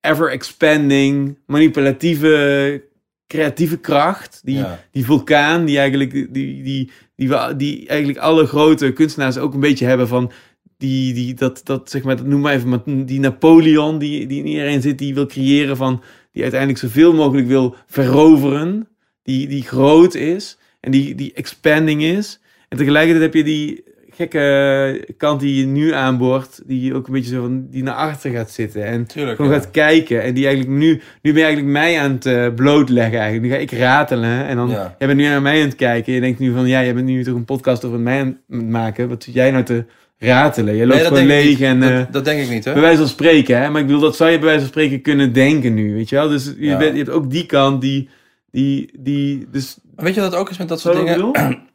ever-expanding, 0.01 1.39
manipulatieve, 1.47 2.83
creatieve 3.29 3.79
kracht. 3.79 4.41
Die, 4.45 4.57
Ja. 4.57 4.85
die 4.91 5.05
vulkaan 5.05 5.65
die 5.65 5.79
eigenlijk, 5.79 6.11
die, 6.13 6.63
die, 6.63 6.91
die, 7.17 7.29
we, 7.29 7.55
die 7.57 7.89
eigenlijk 7.89 8.19
alle 8.19 8.47
grote 8.47 8.93
kunstenaars 8.93 9.39
ook 9.39 9.55
een 9.55 9.61
beetje 9.61 9.87
hebben 9.87 10.09
van... 10.09 10.33
Die, 10.77 11.15
die, 11.15 11.35
dat, 11.35 11.61
dat, 11.65 11.91
zeg 11.91 12.03
maar, 12.03 12.17
dat 12.17 12.27
noem 12.27 12.41
maar 12.41 12.55
even, 12.55 12.69
maar 12.69 12.81
die 12.85 13.21
Napoleon 13.21 13.99
die, 13.99 14.27
die 14.27 14.39
in 14.39 14.47
iedereen 14.47 14.83
zit, 14.83 14.99
die 14.99 15.15
wil 15.15 15.27
creëren 15.27 15.77
van, 15.77 16.03
die 16.33 16.43
uiteindelijk 16.43 16.81
zoveel 16.81 17.15
mogelijk 17.15 17.47
wil 17.47 17.75
veroveren, 17.87 18.89
die, 19.23 19.49
die 19.49 19.63
groot 19.63 20.15
is 20.15 20.59
en 20.81 20.91
die, 20.91 21.15
die 21.15 21.33
expanding 21.33 22.03
is. 22.03 22.41
En 22.69 22.79
tegelijkertijd 22.79 23.25
heb 23.25 23.35
je 23.35 23.45
die 23.45 23.85
gekke 24.19 25.15
kant 25.16 25.40
die 25.40 25.61
je 25.61 25.66
nu 25.66 25.93
aanboort, 25.93 26.61
die 26.66 26.95
ook 26.95 27.07
een 27.07 27.12
beetje 27.12 27.35
zo 27.35 27.40
van, 27.40 27.66
die 27.70 27.82
naar 27.82 27.95
achter 27.95 28.31
gaat 28.31 28.51
zitten 28.51 28.85
en 28.85 29.07
Tuurlijk. 29.07 29.36
gewoon 29.36 29.53
ja. 29.53 29.59
gaat 29.59 29.70
kijken. 29.70 30.23
En 30.23 30.35
die 30.35 30.47
eigenlijk 30.47 30.77
nu, 30.78 30.89
nu 31.23 31.32
ben 31.32 31.40
je 31.40 31.43
eigenlijk 31.47 31.73
mij 31.73 31.99
aan 32.01 32.11
het 32.12 32.27
eh, 32.27 32.47
blootleggen 32.55 33.19
eigenlijk. 33.19 33.43
Nu 33.43 33.55
ga 33.55 33.62
ik 33.62 33.70
ratelen 33.73 34.47
en 34.47 34.57
dan, 34.57 34.69
Ja. 34.69 34.95
jij 34.99 35.07
bent 35.09 35.19
nu 35.20 35.27
naar 35.27 35.43
mij 35.43 35.61
aan 35.61 35.66
het 35.69 35.77
kijken. 35.77 36.12
Je 36.12 36.20
denkt 36.20 36.39
nu 36.39 36.53
van, 36.53 36.66
ja, 36.66 36.82
jij 36.85 36.95
bent 36.95 37.07
nu 37.07 37.24
toch 37.24 37.35
een 37.35 37.45
podcast 37.45 37.85
over 37.85 37.99
mij 38.01 38.20
aan 38.20 38.39
het 38.51 38.69
maken. 38.69 39.09
Wat 39.09 39.23
zit 39.23 39.35
jij 39.35 39.51
nou 39.51 39.65
te 39.65 39.85
ratelen? 40.19 40.74
Je 40.74 40.86
loopt 40.86 40.95
Nee, 41.01 41.09
dat 41.09 41.19
gewoon 41.19 41.27
leeg 41.36 41.61
en... 41.61 41.82
eh, 41.82 41.97
dat, 41.97 42.12
dat 42.12 42.24
denk 42.24 42.43
ik 42.43 42.51
niet, 42.51 42.65
hè? 42.65 42.73
bij 42.73 42.82
wijze 42.82 42.99
van 42.99 43.09
spreken, 43.09 43.61
hè? 43.62 43.70
Maar 43.70 43.81
ik 43.81 43.86
bedoel, 43.86 44.01
dat 44.03 44.16
zou 44.16 44.31
je 44.31 44.36
bij 44.36 44.45
wijze 44.47 44.61
van 44.61 44.69
spreken 44.69 45.01
kunnen 45.03 45.32
denken 45.32 45.74
nu, 45.74 45.95
weet 45.95 46.09
je 46.09 46.16
wel? 46.16 46.28
Dus 46.28 46.45
je, 46.45 46.55
Ja. 46.66 46.78
bent, 46.78 46.93
je 46.93 46.99
hebt 47.03 47.11
ook 47.15 47.31
die 47.31 47.47
kant 47.47 47.81
die, 47.81 48.09
die, 48.51 48.90
die 48.99 49.47
dus... 49.53 49.78
Maar 49.97 50.05
Weet 50.05 50.15
je 50.15 50.20
wat 50.20 50.31
het 50.31 50.40
ook 50.40 50.51
is 50.51 50.59
met 50.59 50.69
dat 50.69 50.81
soort 50.81 50.97
dingen? 50.97 51.66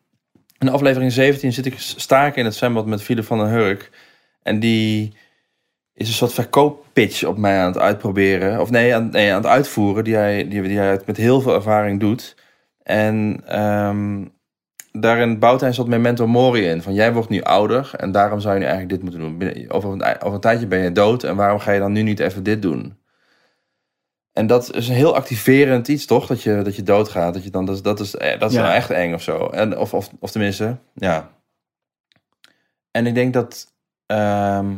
In 0.63 0.69
aflevering 0.69 1.11
17 1.11 1.53
zit 1.53 1.65
ik 1.65 1.73
staken 1.77 2.39
in 2.39 2.45
het 2.45 2.55
zwembad 2.55 2.85
met 2.85 3.01
Philip 3.01 3.25
van 3.25 3.37
den 3.37 3.47
Hurk. 3.47 3.89
En 4.43 4.59
die 4.59 5.13
is 5.93 6.07
een 6.07 6.13
soort 6.13 6.33
verkooppitch 6.33 7.23
op 7.23 7.37
mij 7.37 7.59
aan 7.59 7.67
het 7.67 7.77
uitproberen. 7.77 8.61
Of 8.61 8.69
nee, 8.69 8.95
aan, 8.95 9.09
nee, 9.09 9.31
aan 9.31 9.41
het 9.41 9.51
uitvoeren. 9.51 10.03
Die 10.03 10.15
hij, 10.15 10.47
die, 10.47 10.61
die 10.61 10.79
met 11.05 11.17
heel 11.17 11.41
veel 11.41 11.53
ervaring 11.53 11.99
doet. 11.99 12.35
En 12.83 13.41
ehm, 13.45 14.25
daarin 14.91 15.39
bouwt 15.39 15.59
hij 15.59 15.69
een 15.69 15.75
soort 15.75 15.87
memento 15.87 16.27
mori 16.27 16.65
in. 16.65 16.81
Van 16.81 16.93
jij 16.93 17.13
wordt 17.13 17.29
nu 17.29 17.41
ouder 17.41 17.91
en 17.97 18.11
daarom 18.11 18.39
zou 18.39 18.53
je 18.53 18.59
nu 18.59 18.65
eigenlijk 18.65 19.01
dit 19.01 19.03
moeten 19.03 19.39
doen. 19.39 19.71
Over 19.71 19.89
over 20.19 20.33
een 20.33 20.39
tijdje 20.39 20.67
ben 20.67 20.79
je 20.79 20.91
dood 20.91 21.23
en 21.23 21.35
waarom 21.35 21.59
ga 21.59 21.71
je 21.71 21.79
dan 21.79 21.91
nu 21.91 22.01
niet 22.01 22.19
even 22.19 22.43
dit 22.43 22.61
doen? 22.61 22.97
En 24.33 24.47
dat 24.47 24.73
is 24.75 24.87
een 24.87 24.95
heel 24.95 25.15
activerend 25.15 25.87
iets, 25.87 26.05
toch? 26.05 26.27
Dat 26.27 26.41
je, 26.43 26.61
dat 26.61 26.75
je 26.75 26.83
doodgaat. 26.83 27.33
Dat, 27.33 27.43
je 27.43 27.49
dan, 27.49 27.65
dat, 27.65 27.75
is- 27.75 27.81
dat 27.81 27.99
is, 27.99 28.11
dat 28.11 28.49
is 28.51 28.53
Ja. 28.57 28.61
nou 28.61 28.73
echt 28.73 28.89
eng 28.89 29.13
of 29.13 29.21
zo. 29.21 29.47
En, 29.47 29.77
of, 29.77 29.93
of, 29.93 30.09
of 30.19 30.31
tenminste, 30.31 30.77
ja. 30.93 31.31
En 32.91 33.05
ik 33.05 33.13
denk 33.13 33.33
dat... 33.33 33.73
ehm, 34.05 34.73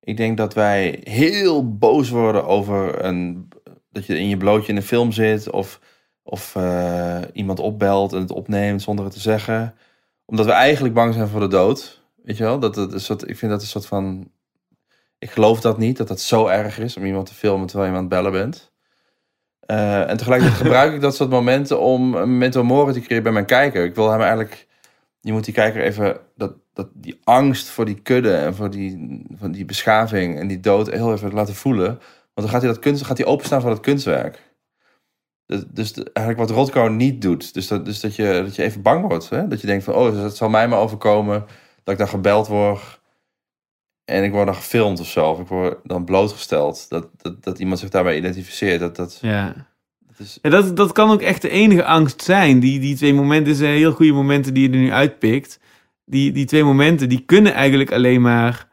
ik 0.00 0.16
denk 0.16 0.36
dat 0.36 0.54
wij 0.54 1.00
heel 1.02 1.76
boos 1.76 2.08
worden 2.10 2.46
over 2.46 3.04
een, 3.04 3.48
dat 3.90 4.06
je 4.06 4.18
in 4.18 4.28
je 4.28 4.36
blootje 4.36 4.68
in 4.72 4.76
een 4.76 4.82
film 4.82 5.12
zit. 5.12 5.50
Of, 5.50 5.80
of 6.22 6.56
eh, 6.56 7.20
iemand 7.32 7.60
opbelt 7.60 8.12
en 8.12 8.20
het 8.20 8.30
opneemt 8.30 8.82
zonder 8.82 9.04
het 9.04 9.14
te 9.14 9.20
zeggen. 9.20 9.74
Omdat 10.24 10.46
we 10.46 10.52
eigenlijk 10.52 10.94
bang 10.94 11.14
zijn 11.14 11.28
voor 11.28 11.40
de 11.40 11.46
dood. 11.48 12.02
Weet 12.22 12.36
je 12.36 12.44
wel? 12.44 12.58
Dat, 12.58 12.74
dat 12.74 12.92
is 12.92 13.04
soort, 13.04 13.28
ik 13.28 13.36
vind 13.38 13.50
dat 13.52 13.60
een 13.60 13.66
soort 13.66 13.86
van... 13.86 14.30
Ik 15.18 15.30
geloof 15.30 15.60
dat 15.60 15.78
niet, 15.78 15.96
dat 15.96 16.08
dat 16.08 16.20
zo 16.20 16.46
erg 16.46 16.78
is 16.78 16.96
om 16.96 17.04
iemand 17.04 17.26
te 17.26 17.34
filmen 17.34 17.66
terwijl 17.66 17.90
je 17.90 17.96
aan 17.96 18.02
het 18.02 18.12
bellen 18.12 18.32
bent. 18.32 18.72
Eh, 19.60 20.10
en 20.10 20.16
tegelijkertijd 20.16 20.60
gebruik 20.64 20.94
ik 20.94 21.00
dat 21.00 21.16
soort 21.16 21.30
momenten 21.30 21.80
om 21.80 22.14
een 22.14 22.38
mental 22.38 22.92
te 22.92 23.00
creëren 23.00 23.22
bij 23.22 23.32
mijn 23.32 23.46
kijker. 23.46 23.84
Ik 23.84 23.94
wil 23.94 24.10
hem 24.10 24.20
eigenlijk 24.20 24.68
je 25.20 25.32
moet 25.32 25.44
die 25.44 25.54
kijker 25.54 25.82
even 25.82 26.20
dat, 26.36 26.52
dat 26.72 26.88
die 26.94 27.20
angst 27.24 27.68
voor 27.68 27.84
die 27.84 28.00
kudde 28.00 28.34
en 28.34 28.54
voor 28.54 28.70
die, 28.70 29.22
van 29.34 29.52
die 29.52 29.64
beschaving 29.64 30.38
en 30.38 30.46
die 30.46 30.60
dood 30.60 30.90
heel 30.90 31.12
even 31.12 31.32
laten 31.32 31.54
voelen. 31.54 31.86
Want 31.86 32.00
dan 32.34 32.48
gaat 32.48 32.62
hij 32.62 32.70
dat 32.70 32.78
kunst, 32.78 33.04
gaat 33.04 33.18
hij 33.18 33.26
openstaan 33.26 33.60
voor 33.60 33.70
dat 33.70 33.80
kunstwerk. 33.80 34.46
Dus, 35.46 35.62
dus 35.68 35.92
eigenlijk 35.94 36.48
wat 36.48 36.58
Rothko 36.58 36.88
niet 36.88 37.22
doet. 37.22 37.54
Dus 37.54 37.68
dat, 37.68 37.84
dus 37.84 38.00
dat, 38.00 38.16
je, 38.16 38.42
dat 38.44 38.56
je 38.56 38.62
even 38.62 38.82
bang 38.82 39.08
wordt. 39.08 39.28
Hè? 39.28 39.48
Dat 39.48 39.60
je 39.60 39.66
denkt 39.66 39.84
van, 39.84 39.94
oh, 39.94 40.22
dat 40.22 40.36
zal 40.36 40.48
mij 40.48 40.68
maar 40.68 40.78
overkomen. 40.78 41.46
Dat 41.84 41.94
ik 41.94 41.98
dan 41.98 42.08
gebeld 42.08 42.46
word. 42.46 42.97
En 44.08 44.24
ik 44.24 44.32
word 44.32 44.46
dan 44.46 44.54
gefilmd 44.54 45.00
of 45.00 45.06
zo. 45.08 45.30
Of 45.30 45.40
ik 45.40 45.46
word 45.46 45.76
dan 45.84 46.04
blootgesteld. 46.04 46.86
Dat, 46.88 47.08
dat, 47.16 47.44
dat 47.44 47.58
iemand 47.58 47.78
zich 47.78 47.88
daarbij 47.88 48.16
identificeert. 48.16 48.80
Dat, 48.80 48.96
dat, 48.96 49.18
Ja. 49.22 49.54
dat 50.06 50.18
is, 50.18 50.38
Ja, 50.42 50.50
dat, 50.50 50.76
dat 50.76 50.92
kan 50.92 51.10
ook 51.10 51.22
echt 51.22 51.42
de 51.42 51.48
enige 51.48 51.84
angst 51.84 52.22
zijn. 52.22 52.60
Die, 52.60 52.80
die 52.80 52.96
twee 52.96 53.14
momenten 53.14 53.54
zijn 53.54 53.76
heel 53.76 53.92
goede 53.92 54.12
momenten 54.12 54.54
die 54.54 54.62
je 54.68 54.74
er 54.74 54.80
nu 54.82 54.92
uitpikt. 54.92 55.60
Die, 56.04 56.32
die 56.32 56.44
twee 56.44 56.64
momenten 56.64 57.08
die 57.08 57.22
kunnen 57.26 57.52
eigenlijk 57.52 57.92
alleen 57.92 58.20
maar 58.20 58.68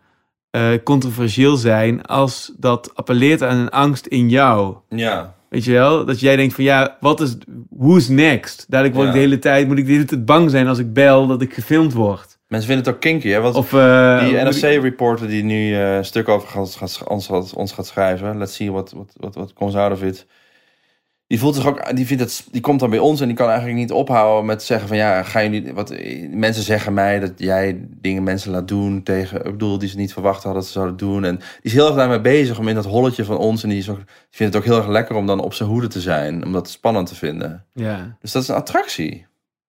eh, 0.50 0.70
controversieel 0.84 1.56
zijn 1.56 2.06
als 2.06 2.54
dat 2.58 2.96
appelleert 2.96 3.42
aan 3.42 3.58
een 3.58 3.70
angst 3.70 4.06
in 4.06 4.30
jou. 4.30 4.76
ja, 4.90 5.36
Weet 5.50 5.64
je 5.64 5.72
wel? 5.72 6.06
Dat 6.06 6.20
jij 6.20 6.36
denkt 6.36 6.54
van 6.54 6.64
ja, 6.64 6.98
wat 7.00 7.22
is, 7.22 7.36
who's 7.70 8.08
next? 8.08 8.66
Dadelijk 8.70 8.96
word 8.96 9.08
ik 9.08 9.14
de 9.14 9.20
hele 9.20 9.40
tijd, 9.40 9.68
moet 9.68 9.78
ik 9.78 9.86
de 9.86 9.92
hele 9.92 10.06
tijd 10.06 10.26
bang 10.26 10.50
zijn 10.50 10.68
als 10.68 10.78
ik 10.80 10.94
bel 10.94 11.28
dat 11.28 11.42
ik 11.42 11.54
gefilmd 11.54 11.94
word. 11.94 12.35
Mensen 12.48 12.68
vinden 12.68 12.86
het 12.86 12.96
ook 12.96 13.02
kinky. 13.02 13.30
Hè? 13.30 13.42
Wat, 13.42 13.56
Of 13.56 13.74
eh, 13.74 14.20
die 14.20 14.38
NRC-reporter 14.38 15.28
die 15.28 15.44
nu 15.44 15.74
eh, 15.74 15.96
een 15.96 16.06
stuk 16.06 16.30
over 16.30 16.48
gaat, 16.48 16.76
gaat, 16.76 17.04
ons, 17.08 17.28
gaat, 17.28 17.54
ons 17.54 17.72
gaat 17.72 17.88
schrijven. 17.88 18.38
Let's 18.38 18.56
see 18.56 18.72
wat, 18.72 18.92
wat, 18.92 19.14
wat, 19.18 19.36
wat 19.36 19.54
comes 19.54 19.76
out 19.76 19.92
of 19.92 20.04
it. 20.04 20.26
Die 21.28 21.40
voelt 21.40 21.56
zich 21.56 21.68
ook, 21.68 21.96
die, 21.96 22.06
vindt 22.06 22.24
het, 22.24 22.48
die 22.52 22.62
komt 22.62 22.80
dan 22.80 22.90
bij 22.90 23.00
ons 23.00 23.22
en 23.22 23.28
die 23.28 23.36
kan 23.36 23.48
eigenlijk 23.48 23.78
niet 23.78 23.92
ophouden 23.92 24.46
met 24.46 24.64
zeggen 24.64 24.88
van 24.88 24.98
ja, 24.98 25.24
ga 25.24 25.40
je 25.40 25.50
niet, 25.50 25.72
wat 25.72 25.96
mensen 26.30 26.64
zeggen 26.64 26.94
mij 26.94 27.20
dat 27.20 27.32
jij 27.38 27.88
dingen 27.90 28.24
mensen 28.24 28.52
laat 28.52 28.68
doen 28.68 29.04
tegen, 29.04 29.38
ik 29.38 29.52
bedoel, 29.52 29.78
die 29.78 29.90
ze 29.90 29.98
niet 29.98 30.14
verwacht 30.14 30.44
hadden 30.44 30.54
dat 30.62 30.66
ze 30.66 30.72
zouden 30.72 30.98
doen. 30.98 31.24
En 31.24 31.36
die 31.36 31.46
is 31.62 31.74
heel 31.74 31.88
erg 31.88 31.96
daarmee 31.96 32.22
bezig 32.22 32.60
om 32.60 32.68
in 32.68 32.76
dat 32.76 32.86
holletje 32.86 33.26
van 33.26 33.38
ons 33.38 33.64
en 33.64 33.70
die, 33.70 33.78
is 33.78 33.90
ook, 33.90 33.98
die 33.98 34.06
vindt 34.30 34.54
het 34.54 34.64
ook 34.64 34.70
heel 34.70 34.78
erg 34.78 34.88
lekker 34.88 35.16
om 35.16 35.26
dan 35.26 35.40
op 35.40 35.54
zijn 35.54 35.70
hoede 35.70 35.88
te 35.88 36.02
zijn, 36.02 36.46
om 36.46 36.52
dat 36.52 36.70
spannend 36.70 37.08
te 37.08 37.16
vinden. 37.16 37.66
Ja, 37.74 38.18
Dus 38.22 38.32
dat 38.32 38.42
is 38.42 38.48
een 38.48 38.56
attractie. 38.56 39.26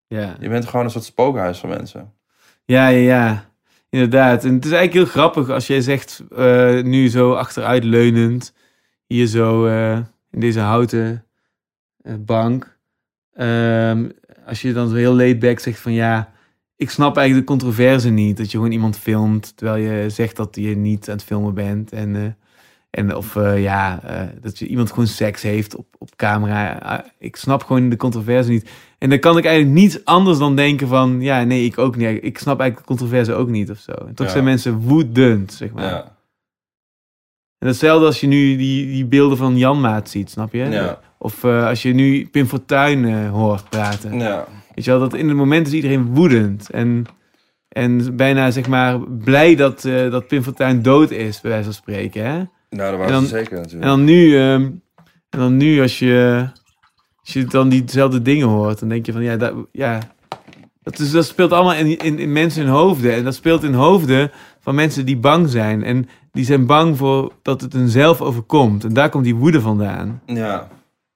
ja. 0.07 0.35
Je 0.39 0.49
bent 0.49 0.65
gewoon 0.65 0.85
een 0.85 0.91
soort 0.91 1.03
spookhuis 1.03 1.57
van 1.57 1.69
mensen. 1.69 2.13
Ja, 2.67 2.87
ja, 2.87 2.99
ja. 2.99 3.51
Inderdaad. 3.89 4.43
En 4.43 4.53
het 4.53 4.65
is 4.65 4.71
eigenlijk 4.71 4.93
heel 4.93 5.21
grappig 5.21 5.49
als 5.49 5.67
jij 5.67 5.81
zegt, 5.81 6.23
eh, 6.35 6.81
nu 6.83 7.09
zo 7.09 7.33
achteruit 7.33 7.83
leunend, 7.83 8.53
hier 9.05 9.25
zo 9.25 9.65
eh, 9.65 9.97
in 10.31 10.39
deze 10.39 10.59
houten 10.59 11.25
eh, 12.01 12.13
bank. 12.19 12.77
Ehm, 13.33 14.09
als 14.45 14.61
je 14.61 14.73
dan 14.73 14.89
zo 14.89 14.95
heel 14.95 15.13
laid 15.15 15.39
back 15.39 15.59
zegt 15.59 15.79
van 15.79 15.93
ja, 15.93 16.31
ik 16.75 16.89
snap 16.89 17.17
eigenlijk 17.17 17.47
de 17.47 17.53
controverse 17.53 18.09
niet. 18.09 18.37
Dat 18.37 18.51
je 18.51 18.57
gewoon 18.57 18.71
iemand 18.71 18.97
filmt 18.97 19.57
terwijl 19.57 19.83
je 19.83 20.09
zegt 20.09 20.35
dat 20.35 20.55
je 20.55 20.75
niet 20.75 21.09
aan 21.09 21.15
het 21.15 21.25
filmen 21.25 21.53
bent. 21.53 21.91
En, 21.91 22.37
en 22.89 23.15
of 23.15 23.33
ja, 23.55 24.01
dat 24.41 24.59
je 24.59 24.67
iemand 24.67 24.89
gewoon 24.89 25.07
seks 25.07 25.41
heeft 25.41 25.75
op, 25.75 25.95
op 25.97 26.15
camera. 26.15 26.77
Ah, 26.77 27.05
ik 27.19 27.35
snap 27.35 27.63
gewoon 27.63 27.89
de 27.89 27.97
controverse 27.97 28.49
niet. 28.49 28.69
En 28.97 29.09
dan 29.09 29.19
kan 29.19 29.37
ik 29.37 29.45
eigenlijk 29.45 29.75
niets 29.79 30.05
anders 30.05 30.37
dan 30.37 30.55
denken 30.55 30.87
van... 30.87 31.21
Ja, 31.21 31.43
nee, 31.43 31.65
ik 31.65 31.77
ook 31.77 31.95
niet. 31.95 32.23
Ik 32.23 32.37
snap 32.37 32.59
eigenlijk 32.59 32.77
de 32.89 32.95
controverse 32.95 33.33
ook 33.33 33.49
niet 33.49 33.69
of 33.71 33.77
zo. 33.77 33.91
En 33.91 34.13
toch 34.13 34.25
Ja. 34.25 34.31
zijn 34.31 34.43
mensen 34.43 34.77
woedend, 34.79 35.53
zeg 35.53 35.71
maar. 35.71 35.83
Ja. 35.83 36.15
En 37.57 37.67
hetzelfde 37.67 38.05
als 38.05 38.19
je 38.19 38.27
nu 38.27 38.55
die, 38.55 38.85
die 38.85 39.05
beelden 39.05 39.37
van 39.37 39.57
Janmaat 39.57 40.09
ziet, 40.09 40.29
snap 40.29 40.53
je? 40.53 40.63
Ja. 40.65 40.99
Of 41.17 41.43
eh, 41.43 41.67
als 41.67 41.81
je 41.81 41.93
nu 41.93 42.27
Pim 42.27 42.45
Fortuyn 42.47 43.05
eh, 43.05 43.29
hoort 43.31 43.69
praten. 43.69 44.19
Ja. 44.19 44.47
Weet 44.75 44.85
je 44.85 44.91
wel, 44.91 44.99
dat 44.99 45.13
in 45.13 45.27
het 45.27 45.37
moment 45.37 45.67
is 45.67 45.73
iedereen 45.73 46.05
woedend. 46.13 46.69
En, 46.69 47.05
en 47.67 48.15
bijna, 48.15 48.51
zeg 48.51 48.67
maar, 48.67 48.99
blij 48.99 49.55
dat, 49.55 49.85
eh, 49.85 50.11
dat 50.11 50.27
Pim 50.27 50.43
Fortuyn 50.43 50.81
dood 50.81 51.11
is, 51.11 51.41
bij 51.41 51.49
wijze 51.51 51.65
van 51.65 51.73
spreken, 51.73 52.25
hè? 52.25 52.43
Nou, 52.69 52.91
dat 52.91 52.97
was 52.99 53.09
dan- 53.11 53.25
zeker 53.25 53.55
natuurlijk. 53.55 53.83
En 53.83 53.87
dan 53.89 54.03
nu, 54.03 54.37
ehm, 54.37 54.61
en 55.29 55.39
dan 55.39 55.57
nu 55.57 55.81
als 55.81 55.99
je, 55.99 56.45
als 57.27 57.35
je 57.35 57.45
dan 57.45 57.69
diezelfde 57.69 58.21
dingen 58.21 58.47
hoort, 58.47 58.79
dan 58.79 58.89
denk 58.89 59.05
je 59.05 59.11
van 59.11 59.23
ja, 59.23 59.37
dat, 59.37 59.53
ja 59.71 59.99
dat, 60.81 60.99
is, 60.99 61.11
dat 61.11 61.25
speelt 61.25 61.51
allemaal 61.51 61.73
in, 61.73 61.97
in, 61.97 62.19
in 62.19 62.31
mensen 62.31 62.63
hun 62.63 62.71
hoofden. 62.71 63.13
En 63.13 63.23
dat 63.23 63.35
speelt 63.35 63.63
in 63.63 63.73
hoofden 63.73 64.31
van 64.59 64.75
mensen 64.75 65.05
die 65.05 65.17
bang 65.17 65.49
zijn. 65.49 65.83
En 65.83 66.09
die 66.31 66.45
zijn 66.45 66.65
bang 66.65 66.97
voor 66.97 67.33
dat 67.41 67.61
het 67.61 67.73
hun 67.73 67.89
zelf 67.89 68.21
overkomt. 68.21 68.83
En 68.83 68.93
daar 68.93 69.09
komt 69.09 69.23
die 69.23 69.35
woede 69.35 69.61
vandaan. 69.61 70.21
Ja. 70.25 70.67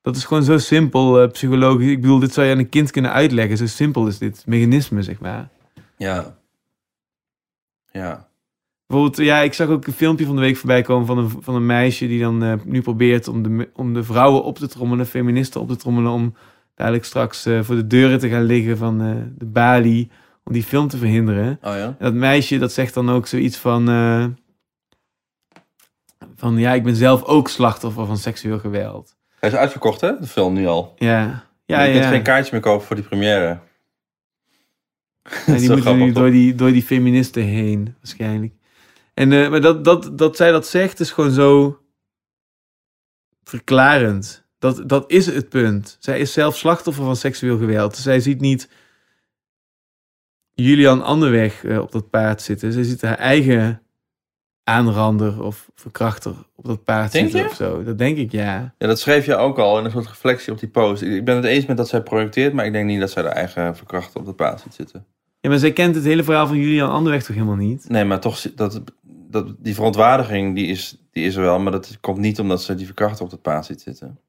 Dat 0.01 0.15
is 0.15 0.23
gewoon 0.25 0.43
zo 0.43 0.57
simpel 0.57 1.21
eh, 1.21 1.31
psychologisch. 1.31 1.91
Ik 1.91 2.01
bedoel, 2.01 2.19
dit 2.19 2.33
zou 2.33 2.47
je 2.47 2.53
aan 2.53 2.59
een 2.59 2.69
kind 2.69 2.91
kunnen 2.91 3.11
uitleggen. 3.11 3.57
Zo 3.57 3.65
simpel 3.65 4.07
is 4.07 4.17
dit 4.17 4.43
mechanisme, 4.45 5.03
zeg 5.03 5.19
maar. 5.19 5.49
Ja. 5.97 6.35
Ja. 7.91 8.27
Bijvoorbeeld, 8.91 9.27
ja, 9.27 9.41
ik 9.41 9.53
zag 9.53 9.67
ook 9.67 9.87
een 9.87 9.93
filmpje 9.93 10.25
van 10.25 10.35
de 10.35 10.41
week 10.41 10.57
voorbij 10.57 10.81
komen 10.81 11.05
van 11.05 11.17
een, 11.17 11.29
van 11.39 11.55
een 11.55 11.65
meisje 11.65 12.07
die 12.07 12.19
dan 12.19 12.43
eh, 12.43 12.53
nu 12.65 12.81
probeert 12.81 13.27
om 13.27 13.43
de, 13.43 13.69
om 13.73 13.93
de 13.93 14.03
vrouwen 14.03 14.43
op 14.43 14.57
te 14.57 14.67
trommelen, 14.67 15.05
feministen 15.05 15.61
op 15.61 15.67
te 15.67 15.75
trommelen, 15.75 16.11
om 16.11 16.35
dadelijk 16.75 17.05
straks 17.05 17.45
eh, 17.45 17.59
voor 17.61 17.75
de 17.75 17.87
deuren 17.87 18.19
te 18.19 18.29
gaan 18.29 18.43
liggen 18.43 18.77
van 18.77 19.01
eh, 19.01 19.15
de 19.37 19.45
balie, 19.45 20.11
om 20.43 20.53
die 20.53 20.63
film 20.63 20.87
te 20.87 20.97
verhinderen. 20.97 21.59
Oh 21.61 21.75
ja? 21.75 21.85
En 21.85 21.95
dat 21.99 22.13
meisje 22.13 22.57
dat 22.57 22.71
zegt 22.71 22.93
dan 22.93 23.09
ook 23.09 23.27
zoiets 23.27 23.57
van, 23.57 23.85
van 26.35 26.57
ja, 26.57 26.73
ik 26.73 26.83
ben 26.83 26.95
zelf 26.95 27.23
ook 27.23 27.49
slachtoffer 27.49 28.05
van 28.05 28.17
seksueel 28.17 28.59
geweld. 28.59 29.15
Hij 29.39 29.49
is 29.49 29.55
uitverkocht, 29.55 30.01
hè? 30.01 30.19
De 30.19 30.27
film 30.27 30.53
nu 30.53 30.67
al. 30.67 30.93
Ja, 30.97 31.43
ja, 31.65 31.81
je 31.81 31.91
kunt 31.91 32.03
ja. 32.03 32.09
geen 32.09 32.23
kaartje 32.23 32.51
meer 32.51 32.61
kopen 32.61 32.85
voor 32.85 32.95
die 32.95 33.05
première. 33.05 33.59
Ja, 35.45 35.55
die 35.55 35.69
moeten 35.75 35.97
nu 35.97 36.11
door 36.11 36.31
die, 36.31 36.55
door 36.55 36.71
die 36.71 36.83
feministen 36.83 37.43
heen, 37.43 37.95
waarschijnlijk. 38.01 38.53
En, 39.21 39.31
eh, 39.31 39.49
maar 39.49 39.61
dat, 39.61 39.83
dat, 39.83 40.17
dat 40.17 40.35
zij 40.35 40.51
dat 40.51 40.67
zegt, 40.67 40.99
is 40.99 41.11
gewoon 41.11 41.31
zo 41.31 41.79
verklarend. 43.43 44.45
Dat, 44.59 44.89
dat 44.89 45.11
is 45.11 45.25
het 45.25 45.49
punt. 45.49 45.97
Zij 45.99 46.19
is 46.19 46.33
zelf 46.33 46.57
slachtoffer 46.57 47.03
van 47.03 47.15
seksueel 47.15 47.57
geweld. 47.57 47.95
Zij 47.95 48.19
ziet 48.19 48.39
niet 48.39 48.69
Julian 50.53 51.01
Anderweg 51.03 51.63
eh, 51.63 51.79
op 51.79 51.91
dat 51.91 52.09
paard 52.09 52.41
zitten. 52.41 52.73
Zij 52.73 52.83
ziet 52.83 53.01
haar 53.01 53.17
eigen 53.17 53.81
aanrander 54.63 55.43
of 55.43 55.71
verkrachter 55.75 56.33
op 56.55 56.65
dat 56.65 56.83
paard 56.83 57.11
Denk 57.11 57.29
zitten 57.29 57.43
je? 57.43 57.49
of 57.49 57.55
zo. 57.55 57.83
Dat 57.83 57.97
denk 57.97 58.17
ik, 58.17 58.31
ja. 58.31 58.73
Ja, 58.77 58.87
dat 58.87 58.99
schreef 58.99 59.25
je 59.25 59.35
ook 59.35 59.59
al 59.59 59.79
in 59.79 59.85
een 59.85 59.91
soort 59.91 60.07
reflectie 60.07 60.53
op 60.53 60.59
die 60.59 60.69
post. 60.69 61.01
Ik 61.01 61.25
ben 61.25 61.35
het 61.35 61.45
eens 61.45 61.65
met 61.65 61.77
dat 61.77 61.89
zij 61.89 62.01
projecteert, 62.01 62.53
maar 62.53 62.65
ik 62.65 62.71
denk 62.71 62.85
niet 62.85 62.99
dat 62.99 63.11
zij 63.11 63.23
de 63.23 63.29
eigen 63.29 63.75
verkrachter 63.75 64.19
op 64.19 64.25
de 64.25 64.33
paard 64.33 64.61
ziet 64.61 64.73
zitten. 64.73 65.05
Ja, 65.41 65.49
maar 65.49 65.59
zij 65.59 65.73
kent 65.73 65.95
het 65.95 66.03
hele 66.03 66.23
verhaal 66.23 66.47
van 66.47 66.57
Julian 66.57 66.89
Anderweg 66.89 67.23
toch 67.23 67.35
helemaal 67.35 67.55
niet? 67.55 67.89
Nee, 67.89 68.05
maar 68.05 68.19
toch, 68.19 68.41
dat, 68.55 68.81
dat, 69.31 69.55
die 69.57 69.75
verontwaardiging, 69.75 70.55
die 70.55 70.67
is, 70.67 70.97
die 71.11 71.25
is 71.25 71.35
er 71.35 71.41
wel, 71.41 71.59
maar 71.59 71.71
dat 71.71 71.97
komt 72.01 72.17
niet 72.17 72.39
omdat 72.39 72.63
ze 72.63 72.75
die 72.75 72.85
verkrachter 72.85 73.25
op 73.25 73.31
het 73.31 73.41
paard 73.41 73.65
ziet 73.65 73.81
zitten. 73.81 74.19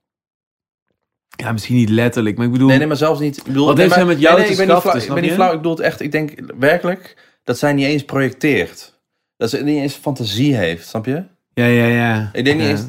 Ja, 1.37 1.53
misschien 1.53 1.77
niet 1.77 1.89
letterlijk, 1.89 2.37
maar 2.37 2.47
ik 2.47 2.53
bedoel... 2.53 2.69
Nee, 2.69 2.79
nee, 2.79 2.87
maar 2.87 2.97
zelfs 2.97 3.21
niet. 3.21 3.37
Ik 3.37 3.45
bedoel, 3.45 3.67
Wat 3.67 3.77
nee, 3.77 3.85
heeft 3.85 3.97
maar- 3.97 4.07
met 4.07 4.21
jou 4.21 4.37
nee, 4.39 4.47
nee, 4.47 4.57
te 4.57 4.61
ik 4.63 4.67
ben 4.67 4.75
niet 4.75 4.85
flauw- 4.85 4.97
Ik 4.97 5.03
snap 5.03 5.15
ben 5.15 5.23
niet 5.23 5.33
je? 5.33 5.37
flauw. 5.39 5.51
Ik 5.53 5.57
bedoel 5.57 5.73
het 5.77 5.81
echt. 5.81 6.01
Ik 6.01 6.13
denk 6.13 6.33
werkelijk 6.59 7.17
dat 7.45 7.59
zij 7.59 7.73
niet 7.73 7.87
eens 7.87 8.05
projecteert. 8.05 9.01
Dat 9.37 9.51
ze 9.51 9.63
niet 9.63 9.77
eens 9.77 9.95
fantasie 9.95 10.55
heeft, 10.57 10.89
snap 10.89 11.07
je? 11.07 11.25
Ja, 11.55 11.65
ja, 11.65 11.87
ja. 11.87 12.31
Ik 12.33 12.45
denk 12.45 12.61
niet 12.61 12.69
eens. 12.69 12.87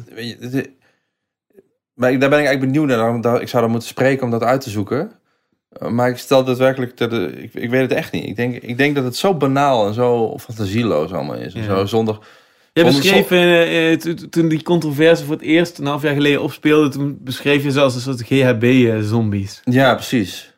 Maar 1.93 2.09
daar 2.19 2.29
ben 2.29 2.39
ik 2.39 2.45
eigenlijk 2.45 2.59
benieuwd 2.73 2.87
naar. 3.21 3.41
Ik 3.41 3.47
zou 3.47 3.61
dan 3.61 3.71
moeten 3.71 3.89
spreken 3.89 4.23
om 4.23 4.31
dat 4.31 4.43
uit 4.43 4.61
te 4.61 4.69
zoeken. 4.69 5.11
Uh, 5.81 5.89
Maar 5.89 6.09
ik 6.09 6.17
stel 6.17 6.43
dat 6.43 6.57
werkelijk. 6.57 6.95
Te, 6.95 7.07
de- 7.07 7.41
ik, 7.41 7.53
ik 7.53 7.69
weet 7.69 7.81
het 7.81 7.91
echt 7.91 8.11
niet. 8.11 8.25
Ik 8.25 8.35
denk, 8.35 8.55
ik 8.55 8.77
denk 8.77 8.95
dat 8.95 9.03
het 9.03 9.15
zo 9.15 9.33
banaal 9.33 9.87
en 9.87 9.93
zo 9.93 10.37
fantasieloos 10.39 11.11
allemaal 11.13 11.35
is. 11.35 11.53
En 11.53 11.63
zo 11.63 11.85
zonder. 11.85 12.17
Je 12.73 12.83
beschreef, 12.83 13.31
eh, 13.31 13.91
eh, 13.91 13.99
to- 13.99 14.13
toen 14.29 14.47
die 14.47 14.63
controverse 14.63 15.23
voor 15.25 15.33
het 15.35 15.43
eerst 15.43 15.77
een 15.77 15.85
half 15.85 16.01
jaar 16.01 16.13
geleden 16.13 16.41
opspeelde, 16.41 16.89
toen 16.89 17.17
beschreef 17.21 17.63
je 17.63 17.71
ze 17.71 17.81
als 17.81 17.95
een 17.95 18.01
soort 18.01 18.21
GHB-zombies. 18.21 19.61
Ja, 19.65 19.93
precies. 19.95 20.53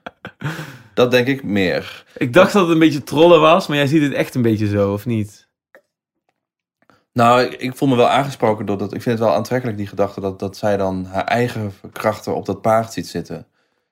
dat 0.94 1.12
denk 1.12 1.28
ik 1.28 1.44
meer. 1.44 2.06
Ik 2.18 2.34
dacht 2.34 2.54
dat 2.54 2.62
het 2.62 2.72
een 2.72 2.80
beetje 2.80 3.04
trollen 3.04 3.40
was, 3.42 3.68
maar 3.68 3.78
jij 3.78 3.88
ziet 3.88 4.02
het 4.02 4.14
echt 4.14 4.36
een 4.36 4.42
beetje 4.42 4.68
zo, 4.68 4.94
of 4.94 5.06
niet? 5.06 5.48
Nou, 7.14 7.42
ik, 7.42 7.54
ik 7.54 7.76
voel 7.76 7.90
me 7.90 7.96
wel 7.96 8.08
aangesproken 8.08 8.66
door 8.66 8.78
dat. 8.78 8.94
Ik 8.94 9.02
vind 9.02 9.20
het 9.20 9.28
wel 9.28 9.36
aantrekkelijk, 9.38 9.78
die 9.78 9.88
gedachte, 9.88 10.22
dat, 10.22 10.40
dat 10.40 10.58
zij 10.58 10.78
dan 10.78 11.06
haar 11.06 11.24
eigen 11.24 11.74
krachten 11.92 12.36
op 12.36 12.46
dat 12.46 12.62
paard 12.62 12.94
ziet 12.94 13.08
zitten. 13.08 13.48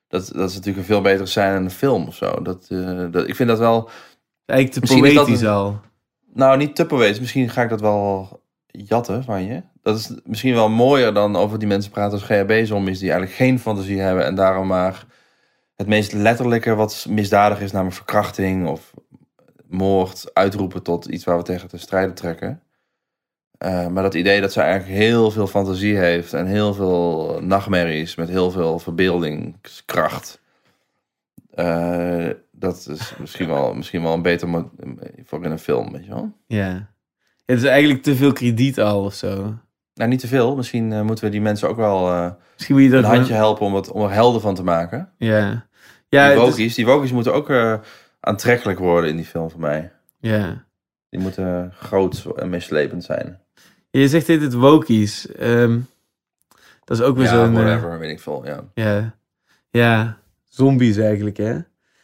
Dat, 0.08 0.30
dat 0.34 0.48
is 0.48 0.54
natuurlijk 0.54 0.76
een 0.78 0.84
veel 0.94 1.00
betere 1.00 1.26
scène 1.26 1.56
in 1.56 1.64
een 1.64 1.70
film 1.70 2.06
of 2.06 2.14
zo. 2.14 2.42
Dat, 2.42 2.66
eh, 2.68 3.04
dat, 3.10 3.28
ik 3.28 3.34
vind 3.34 3.48
dat 3.48 3.58
wel. 3.58 3.90
Eigenlijk 4.46 4.72
te 4.72 4.80
Misschien 4.80 5.04
is 5.04 5.14
dat 5.14 5.24
poëtisch 5.24 5.40
een- 5.42 5.48
al. 5.48 5.80
Nou, 6.34 6.56
niet 6.56 6.76
te 6.76 6.86
poëtisch. 6.86 7.20
Misschien 7.20 7.48
ga 7.50 7.62
ik 7.62 7.68
dat 7.68 7.80
wel 7.80 8.40
jatten 8.66 9.24
van 9.24 9.44
je. 9.44 9.62
Dat 9.82 9.98
is 9.98 10.12
misschien 10.24 10.54
wel 10.54 10.68
mooier 10.68 11.14
dan 11.14 11.36
over 11.36 11.58
die 11.58 11.68
mensen 11.68 11.90
praten 11.90 12.12
als 12.12 12.22
GHB-zombies... 12.22 12.98
die 12.98 13.10
eigenlijk 13.10 13.38
geen 13.38 13.58
fantasie 13.58 14.00
hebben 14.00 14.24
en 14.24 14.34
daarom 14.34 14.66
maar... 14.66 15.06
het 15.76 15.86
meest 15.86 16.12
letterlijke 16.12 16.74
wat 16.74 17.06
misdadig 17.08 17.60
is, 17.60 17.72
namelijk 17.72 17.96
verkrachting 17.96 18.68
of 18.68 18.94
moord... 19.66 20.30
uitroepen 20.32 20.82
tot 20.82 21.04
iets 21.06 21.24
waar 21.24 21.36
we 21.36 21.42
tegen 21.42 21.68
te 21.68 21.78
strijden 21.78 22.14
trekken. 22.14 22.62
Eh, 23.64 23.86
maar 23.86 24.02
dat 24.02 24.14
idee 24.14 24.40
dat 24.40 24.52
ze 24.52 24.60
eigenlijk 24.60 24.98
heel 24.98 25.30
veel 25.30 25.46
fantasie 25.46 25.96
heeft... 25.96 26.32
en 26.32 26.46
heel 26.46 26.74
veel 26.74 27.38
nachtmerries 27.42 28.14
met 28.14 28.28
heel 28.28 28.50
veel 28.50 28.78
verbeeldingskracht... 28.78 30.40
eh, 31.54 32.28
dat 32.52 32.86
is 32.90 33.14
misschien 33.18 33.48
wel, 33.48 33.74
misschien 33.74 34.02
wel 34.02 34.12
een 34.12 34.22
beter 34.22 34.64
voor 35.24 35.44
in 35.44 35.50
een 35.50 35.58
film, 35.58 35.92
weet 35.92 36.04
je 36.04 36.10
wel. 36.10 36.32
Ja. 36.46 36.88
Het 37.46 37.58
is 37.58 37.64
eigenlijk 37.64 38.02
te 38.02 38.14
veel 38.16 38.32
krediet 38.32 38.80
al 38.80 39.04
of 39.04 39.14
zo. 39.14 39.54
Nou, 39.94 40.10
niet 40.10 40.20
te 40.20 40.26
veel. 40.28 40.56
Misschien 40.56 40.92
eh, 40.92 41.02
moeten 41.02 41.24
we 41.24 41.30
die 41.30 41.40
mensen 41.40 41.68
ook 41.68 41.76
wel 41.76 42.32
Misschien 42.54 42.74
moet 42.74 42.84
je 42.84 42.96
een 42.96 43.02
dat... 43.02 43.10
handje 43.10 43.34
helpen 43.34 43.66
om, 43.66 43.74
het, 43.74 43.90
om 43.90 44.02
er 44.02 44.12
helden 44.12 44.40
van 44.40 44.54
te 44.54 44.62
maken. 44.64 45.12
Ja. 45.18 45.66
Ja, 46.08 46.28
die 46.28 46.36
is- 46.42 46.48
wokies, 46.48 46.74
die 46.74 46.86
wokies 46.86 47.12
moeten 47.12 47.34
ook 47.34 47.52
aantrekkelijk 48.20 48.78
worden 48.78 49.10
in 49.10 49.16
die 49.16 49.24
film 49.24 49.50
voor 49.50 49.60
mij. 49.60 49.92
ja. 50.20 50.64
Die 51.08 51.22
moeten 51.22 51.72
groot 51.78 52.26
en 52.36 52.48
meeslepend 52.48 53.04
zijn. 53.04 53.38
Je 54.00 54.08
zegt 54.08 54.26
dit 54.26 54.40
het 54.42 54.54
wokies. 54.54 55.32
Ehm, 55.32 55.78
dat 56.84 56.98
is 56.98 57.02
ook 57.02 57.16
weer 57.16 57.24
Ja, 57.24 57.30
zo'n... 57.30 57.56
eh, 57.56 57.62
whatever, 57.64 57.98
weet 57.98 58.10
ik 58.10 58.20
veel. 58.20 58.42
Ja. 58.44 58.64
ja. 58.74 59.14
Ja. 59.70 60.18
Zombies 60.44 60.96
eigenlijk, 60.96 61.36
hè? 61.36 61.52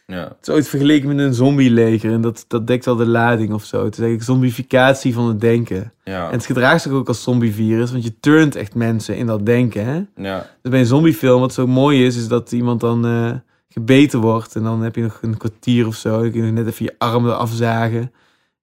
Ja. 0.07 0.23
Het 0.23 0.37
is 0.47 0.49
ooit 0.49 0.67
vergeleken 0.67 1.07
met 1.07 1.17
een 1.17 1.33
zombieleger. 1.33 2.11
En 2.11 2.21
dat, 2.21 2.45
dat 2.47 2.67
dekt 2.67 2.87
al 2.87 2.95
de 2.95 3.05
lading 3.05 3.53
of 3.53 3.63
zo. 3.65 3.83
Het 3.83 3.93
is 3.93 3.99
eigenlijk 3.99 4.29
zombificatie 4.29 5.13
van 5.13 5.27
het 5.27 5.39
denken. 5.41 5.93
Ja. 6.03 6.27
En 6.27 6.31
het 6.31 6.45
gedraagt 6.45 6.81
zich 6.81 6.91
ook 6.91 7.07
als 7.07 7.23
zombievirus. 7.23 7.91
Want 7.91 8.03
je 8.03 8.19
turnt 8.19 8.55
echt 8.55 8.75
mensen 8.75 9.15
in 9.17 9.25
dat 9.25 9.45
denken, 9.45 9.85
hè? 9.85 10.01
ja. 10.15 10.39
Dus 10.61 10.71
bij 10.71 10.79
een 10.79 10.85
zombiefilm, 10.85 11.39
wat 11.39 11.53
zo 11.53 11.67
mooi 11.67 12.05
is, 12.05 12.15
is 12.17 12.27
dat 12.27 12.51
iemand 12.51 12.79
dan 12.79 13.05
eh, 13.05 13.31
gebeten 13.69 14.19
wordt. 14.19 14.55
En 14.55 14.63
dan 14.63 14.81
heb 14.81 14.95
je 14.95 15.01
nog 15.01 15.19
een 15.21 15.37
kwartier 15.37 15.87
of 15.87 15.95
zo. 15.95 16.21
Dan 16.21 16.31
kun 16.31 16.45
je 16.45 16.51
net 16.51 16.67
even 16.67 16.85
je 16.85 16.95
arm 16.97 17.25
eraf 17.25 17.51
zagen. 17.51 18.11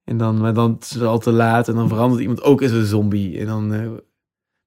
En 0.09 0.17
dan, 0.17 0.39
maar 0.41 0.55
dan 0.55 0.77
is 0.81 0.91
het 0.91 1.03
al 1.03 1.19
te 1.19 1.31
laat. 1.33 1.69
En 1.69 1.75
dan 1.75 1.89
verandert 1.89 2.21
iemand 2.21 2.43
ook 2.43 2.63
in 2.63 2.75
een 2.75 2.85
zombie. 2.85 3.39
En 3.39 3.47
dan 3.47 3.73
eh, 3.73 3.79
hebben 3.79 3.99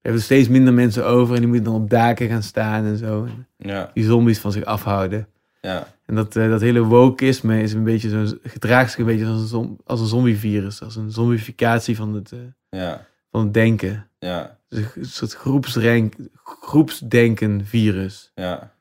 er 0.02 0.22
steeds 0.22 0.48
minder 0.48 0.74
mensen 0.74 1.06
over. 1.06 1.34
En 1.36 1.40
die 1.40 1.48
moeten 1.50 1.72
dan 1.72 1.82
op 1.82 1.90
daken 1.90 2.28
gaan 2.30 2.44
staan 2.44 2.86
en 2.86 2.98
zo. 2.98 3.24
En 3.26 3.48
Ja. 3.58 3.92
die 3.94 4.04
zombies 4.04 4.40
van 4.40 4.52
zich 4.52 4.64
afhouden. 4.64 5.28
Ja. 5.62 5.88
En 6.06 6.16
dat, 6.16 6.36
eh, 6.36 6.50
dat 6.50 6.62
hele 6.62 6.84
wokeisme 6.84 7.62
is 7.62 7.74
een 7.74 7.84
beetje 7.84 8.10
zo, 8.10 8.36
gedraagt 8.44 8.90
zich 8.90 9.00
een 9.00 9.06
beetje 9.06 9.26
als 9.26 9.52
een, 9.52 9.78
als 9.86 10.00
een 10.00 10.06
zombievirus. 10.08 10.82
Als 10.84 10.96
een 10.96 11.12
zombificatie 11.12 11.96
van 11.96 12.14
het, 12.14 12.32
eh, 12.32 12.80
Ja. 12.80 13.06
van 13.32 13.44
het 13.44 13.54
denken. 13.54 14.08
Ja. 14.20 14.58
Dus 14.70 14.86
een 14.96 15.06
soort 15.06 15.34
groepsrenk, 15.34 16.14
groepsdenken 16.44 17.66
virus. 17.66 18.32
Ja. 18.36 18.74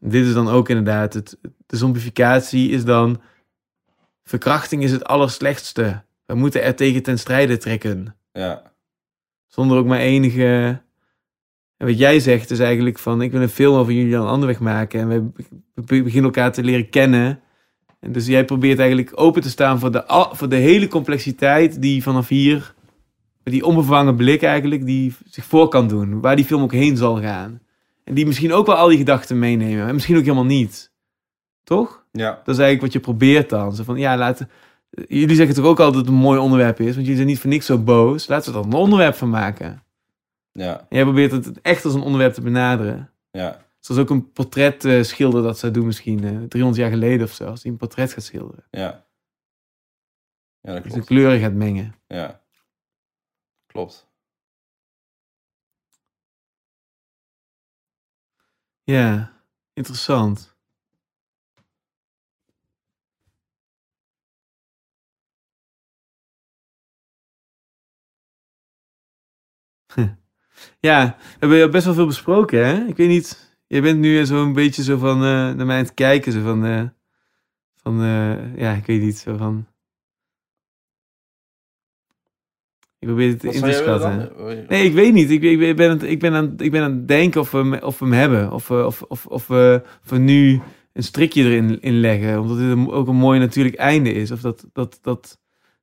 Dit 0.00 0.26
is 0.26 0.32
dan 0.32 0.48
ook 0.48 0.68
inderdaad, 0.68 1.14
het, 1.14 1.38
de 1.66 1.76
zombificatie 1.76 2.70
is 2.70 2.84
dan, 2.84 3.20
verkrachting 4.28 4.82
is 4.82 4.92
het 4.92 5.04
allerslechtste. 5.04 6.02
We 6.26 6.34
moeten 6.34 6.62
er 6.62 6.74
tegen 6.74 7.02
ten 7.02 7.18
strijde 7.18 7.56
trekken. 7.56 8.16
Ja. 8.32 8.72
Zonder 9.46 9.78
ook 9.78 9.86
maar 9.86 9.98
enige... 9.98 10.80
En 11.76 11.86
wat 11.86 11.98
jij 11.98 12.20
zegt 12.20 12.50
is 12.50 12.58
eigenlijk 12.58 12.98
van, 12.98 13.22
ik 13.22 13.30
wil 13.30 13.42
een 13.42 13.48
film 13.48 13.76
over 13.76 13.92
Julian 13.92 14.26
Anderweg 14.26 14.60
maken. 14.60 15.00
En 15.00 15.32
we, 15.74 15.84
beginnen 15.84 16.24
elkaar 16.24 16.52
te 16.52 16.62
leren 16.62 16.88
kennen. 16.88 17.40
En 18.00 18.12
dus 18.12 18.26
jij 18.26 18.44
probeert 18.44 18.78
eigenlijk 18.78 19.12
open 19.14 19.42
te 19.42 19.50
staan 19.50 19.78
voor 19.78 19.92
de, 19.92 20.28
voor 20.32 20.48
de 20.48 20.56
hele 20.56 20.88
complexiteit 20.88 21.82
die 21.82 22.02
vanaf 22.02 22.28
hier, 22.28 22.74
met 23.44 23.52
die 23.52 23.64
onbevangen 23.64 24.16
blik 24.16 24.42
eigenlijk, 24.42 24.86
die 24.86 25.14
zich 25.24 25.44
voor 25.44 25.68
kan 25.68 25.88
doen. 25.88 26.20
Waar 26.20 26.36
die 26.36 26.44
film 26.44 26.62
ook 26.62 26.72
heen 26.72 26.96
zal 26.96 27.20
gaan. 27.20 27.60
En 28.04 28.14
die 28.14 28.26
misschien 28.26 28.52
ook 28.52 28.66
wel 28.66 28.76
al 28.76 28.88
die 28.88 28.98
gedachten 28.98 29.38
meenemen. 29.38 29.86
En 29.86 29.94
misschien 29.94 30.16
ook 30.16 30.22
helemaal 30.22 30.44
niet. 30.44 30.87
Toch? 31.68 32.04
Ja. 32.12 32.30
Dat 32.30 32.54
is 32.54 32.60
eigenlijk 32.60 32.80
wat 32.80 32.92
je 32.92 33.00
probeert 33.00 33.50
dan. 33.50 33.74
Zo 33.74 33.82
van, 33.84 33.98
ja, 33.98 34.16
laten... 34.16 34.50
Jullie 35.08 35.36
zeggen 35.36 35.54
toch 35.54 35.64
ook 35.64 35.78
altijd 35.80 35.94
dat 35.94 36.04
het 36.04 36.14
een 36.14 36.20
mooi 36.20 36.38
onderwerp 36.40 36.80
is, 36.80 36.86
want 36.86 37.00
jullie 37.00 37.14
zijn 37.14 37.26
niet 37.26 37.38
voor 37.38 37.50
niks 37.50 37.66
zo 37.66 37.78
boos. 37.78 38.26
Laten 38.26 38.52
we 38.52 38.58
er 38.58 38.64
een 38.64 38.72
onderwerp 38.72 39.14
van 39.14 39.30
maken. 39.30 39.82
Ja. 40.52 40.78
En 40.78 40.86
jij 40.88 41.02
probeert 41.02 41.30
het 41.30 41.60
echt 41.60 41.84
als 41.84 41.94
een 41.94 42.00
onderwerp 42.02 42.32
te 42.32 42.40
benaderen. 42.40 43.10
Ja. 43.30 43.64
Zoals 43.78 44.00
ook 44.00 44.10
een 44.10 44.32
portret 44.32 44.84
eh, 44.84 45.02
schilder 45.02 45.42
dat 45.42 45.58
zou 45.58 45.72
doen 45.72 45.86
misschien 45.86 46.24
eh 46.24 46.42
300 46.48 46.76
jaar 46.82 46.90
geleden 46.90 47.26
of 47.26 47.32
zo. 47.32 47.44
Als 47.44 47.62
hij 47.62 47.70
een 47.72 47.78
portret 47.78 48.12
gaat 48.12 48.24
schilderen. 48.24 48.64
Ja. 48.70 49.06
Ja, 50.60 50.72
dat 50.72 50.82
Dus 50.82 50.82
de 50.82 50.90
klopt. 50.90 51.06
kleuren 51.06 51.40
gaat 51.40 51.52
mengen. 51.52 51.94
Ja. 52.06 52.40
Klopt. 53.66 54.06
Ja, 58.82 59.32
interessant. 59.72 60.56
Ja, 70.80 71.16
we 71.40 71.46
hebben 71.46 71.70
best 71.70 71.84
wel 71.84 71.94
veel 71.94 72.06
besproken, 72.06 72.66
hè? 72.66 72.84
Ik 72.86 72.96
weet 72.96 73.08
niet, 73.08 73.56
je 73.66 73.80
bent 73.80 73.98
nu 73.98 74.24
zo 74.24 74.42
een 74.42 74.52
beetje 74.52 74.82
zo 74.82 74.98
van 74.98 75.16
eh, 75.16 75.20
naar 75.28 75.66
mij 75.66 75.76
aan 75.78 75.84
het 75.84 75.94
kijken, 75.94 76.32
zo 76.32 76.42
van, 76.42 76.64
eh, 76.64 76.82
van 77.82 78.02
eh, 78.02 78.56
ja, 78.56 78.72
ik 78.72 78.86
weet 78.86 79.00
niet, 79.00 79.18
zo 79.18 79.36
van... 79.36 79.66
Ik 82.98 83.08
probeer 83.08 83.28
het 83.28 83.42
Wat 83.42 83.54
in 83.54 83.60
te 83.60 83.66
schatten. 83.72 84.18
Nee, 84.68 84.84
ik 84.84 84.92
weet 84.92 85.12
niet. 85.12 85.30
Ik, 85.30 85.42
ik, 85.42 85.76
ben, 85.76 85.90
aan 85.90 85.98
het, 85.98 86.02
ik, 86.10 86.18
ben, 86.18 86.34
aan, 86.34 86.54
ik 86.56 86.70
ben 86.70 86.82
aan 86.82 86.90
het 86.92 87.08
denken 87.08 87.40
of 87.40 87.50
we, 87.50 87.58
hem- 87.58 87.74
of 87.82 87.98
we 87.98 88.04
hem 88.04 88.14
hebben. 88.14 88.52
Of, 88.52 88.68
we- 88.68 88.86
of, 88.86 89.02
of, 89.02 89.26
of, 89.26 89.46
we, 89.46 89.82
of 90.04 90.10
we 90.10 90.18
nu 90.18 90.60
een 90.92 91.02
strikje 91.02 91.42
erin 91.44 91.80
in 91.80 92.00
leggen. 92.00 92.40
Omdat 92.40 92.58
dit 92.58 92.88
ook 92.88 93.08
een 93.08 93.16
mooi 93.16 93.38
natuurlijk 93.38 93.76
einde 93.76 94.12
is. 94.12 94.30
Of 94.30 94.40
dat, 94.40 94.66
dat, 94.72 94.98
dat, 95.02 95.38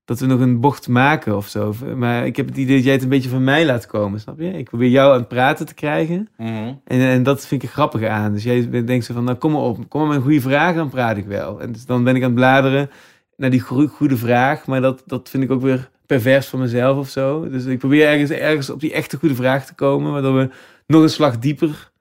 dat 0.06 0.20
we 0.20 0.26
nog 0.26 0.40
een 0.40 0.60
bocht 0.60 0.88
maken 0.88 1.36
of 1.38 1.48
zo. 1.48 1.74
Maar 1.96 2.26
ik 2.26 2.36
heb 2.36 2.48
het 2.48 2.58
idee 2.58 2.76
dat 2.76 2.84
jij 2.84 2.94
het 2.94 3.04
een 3.04 3.10
beetje 3.10 3.30
van 3.30 3.44
mij 3.44 3.66
laat 3.66 3.86
komen, 3.88 4.20
snap 4.20 4.40
je? 4.40 4.52
Ik 4.58 4.66
probeer 4.70 4.90
jou 4.90 5.14
aan 5.14 5.20
het 5.20 5.28
praten 5.28 5.66
te 5.66 5.74
krijgen. 5.74 6.30
Mhm. 6.38 6.74
En, 6.86 7.00
en 7.00 7.24
dat 7.24 7.48
vind 7.48 7.64
ik 7.64 7.68
er 7.70 7.74
grappig 7.74 8.04
aan. 8.08 8.34
Dus 8.34 8.44
jij 8.44 8.70
denkt 8.86 9.06
zo 9.06 9.14
van, 9.14 9.24
nou 9.24 9.38
kom 9.38 9.52
maar 9.52 9.62
op. 9.62 9.90
Kom 9.90 10.00
maar 10.00 10.10
met 10.10 10.18
een 10.18 10.24
goede 10.24 10.42
vraag, 10.42 10.76
dan 10.76 10.90
praat 10.90 11.18
ik 11.18 11.26
wel. 11.26 11.62
En 11.62 11.72
dus 11.72 11.86
dan 11.86 12.04
ben 12.04 12.16
ik 12.16 12.22
aan 12.22 12.28
het 12.30 12.36
bladeren 12.36 12.90
naar 13.38 13.50
die 13.50 13.60
goe- 13.62 13.88
goede 13.88 14.18
vraag. 14.18 14.66
Maar 14.66 14.82
dat, 14.82 15.04
dat 15.06 15.30
vind 15.30 15.44
ik 15.44 15.52
ook 15.52 15.62
weer 15.62 15.90
pervers 16.06 16.48
van 16.48 16.60
mezelf 16.60 16.98
of 16.98 17.10
zo. 17.10 17.50
Dus 17.50 17.66
ik 17.66 17.80
probeer 17.80 18.08
ergens, 18.08 18.30
ergens 18.30 18.70
op 18.70 18.80
die 18.80 18.94
echte 18.94 19.18
goede 19.18 19.36
vraag 19.36 19.66
te 19.66 19.74
komen. 19.76 20.12
Waardoor 20.12 20.36
we 20.36 20.50
nog 20.88 21.02
een 21.02 21.10
slag 21.10 21.40
dieper 21.40 21.92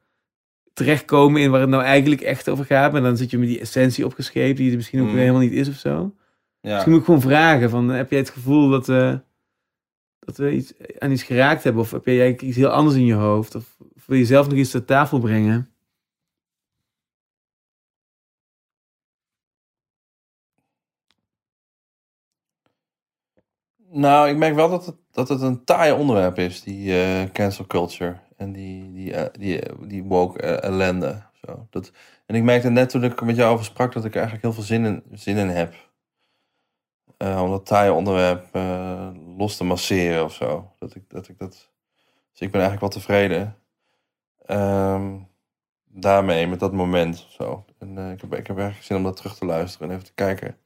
terechtkomen 0.73 1.41
in 1.41 1.51
waar 1.51 1.61
het 1.61 1.71
nou 1.71 1.83
eigenlijk 1.83 2.21
echt 2.21 2.49
over 2.49 2.65
gaat. 2.65 2.93
Maar 2.93 3.03
dan 3.03 3.17
zit 3.17 3.31
je 3.31 3.39
met 3.39 3.49
die 3.49 3.61
essentie 3.61 4.05
opgescheept 4.05 4.57
die 4.57 4.71
er 4.71 4.77
misschien 4.77 5.01
ook 5.01 5.07
Mm. 5.07 5.13
weer 5.13 5.21
helemaal 5.21 5.43
niet 5.43 5.53
is 5.53 5.69
of 5.69 5.75
zo. 5.77 6.13
Ja. 6.65 6.73
Misschien 6.73 6.93
moet 6.93 7.01
ik 7.01 7.07
gewoon 7.07 7.21
vragen 7.21 7.71
van, 7.71 7.89
heb 7.89 8.11
jij 8.11 8.19
het 8.19 8.31
gevoel 8.31 8.69
dat, 8.69 8.87
dat 10.19 10.37
we 10.37 10.53
iets, 10.53 10.73
aan 10.99 11.11
iets 11.11 11.23
geraakt 11.23 11.65
hebben? 11.65 11.83
Of 11.83 11.91
heb 11.91 12.05
jij 12.05 12.39
iets 12.39 12.57
heel 12.57 12.69
anders 12.69 12.97
in 12.97 13.05
je 13.05 13.15
hoofd? 13.15 13.55
Of, 13.55 13.77
of 13.95 14.07
wil 14.07 14.19
je 14.19 14.25
zelf 14.25 14.49
nog 14.49 14.59
iets 14.59 14.71
ter 14.71 14.85
tafel 14.85 15.19
brengen? 15.19 15.75
Nou, 23.95 24.29
ik 24.29 24.37
merk 24.37 24.55
wel 24.55 24.69
dat 24.69 24.87
het, 24.87 24.97
dat 25.11 25.29
het 25.29 25.41
een 25.41 25.65
taai 25.65 25.93
onderwerp 25.93 26.39
is, 26.39 26.63
die 26.63 27.03
eh, 27.03 27.31
cancel 27.33 27.67
culture. 27.67 28.17
En 28.37 28.53
die, 28.53 28.93
die, 28.93 29.15
eh, 29.15 29.33
die, 29.33 29.61
eh, 29.61 29.77
die 29.89 30.05
woke 30.05 30.39
ellende. 30.43 31.23
Zo. 31.33 31.67
Dat, 31.71 31.93
en 32.27 32.35
ik 32.35 32.43
merkte 32.43 32.71
net 32.71 32.91
toen 32.91 33.05
ik 33.05 33.21
er 33.21 33.27
met 33.27 33.37
jou 33.37 33.53
over 33.53 33.65
sprak 33.65 33.93
dat 33.93 34.05
ik 34.05 34.15
er 34.15 34.21
eigenlijk 34.21 34.45
heel 34.45 34.53
veel 34.53 34.63
zin 34.63 34.85
in, 34.85 35.03
zin 35.13 35.37
in 35.37 35.49
heb. 35.49 35.75
Eh, 37.17 37.43
om 37.43 37.51
dat 37.51 37.67
taaie 37.67 37.93
onderwerp 37.93 38.49
eh, 38.53 39.09
los 39.37 39.57
te 39.57 39.65
masseren 39.65 40.25
of 40.25 40.35
zo. 40.35 40.71
Dat 40.79 40.95
ik, 40.95 41.03
dat 41.09 41.29
ik 41.29 41.39
dat... 41.39 41.71
Dus 42.31 42.41
ik 42.41 42.51
ben 42.51 42.61
eigenlijk 42.61 42.81
wel 42.81 43.03
tevreden. 43.03 43.57
Ehm, 44.47 45.13
daarmee, 45.89 46.47
met 46.47 46.61
dat 46.61 46.73
moment 46.73 47.27
zo. 47.29 47.65
En 47.79 47.99
eh, 47.99 48.11
ik, 48.11 48.21
heb, 48.21 48.35
ik 48.35 48.47
heb 48.47 48.57
eigenlijk 48.57 48.87
zin 48.87 48.97
om 48.97 49.03
dat 49.03 49.17
terug 49.17 49.35
te 49.35 49.45
luisteren 49.45 49.89
en 49.89 49.95
even 49.95 50.07
te 50.07 50.15
kijken 50.15 50.57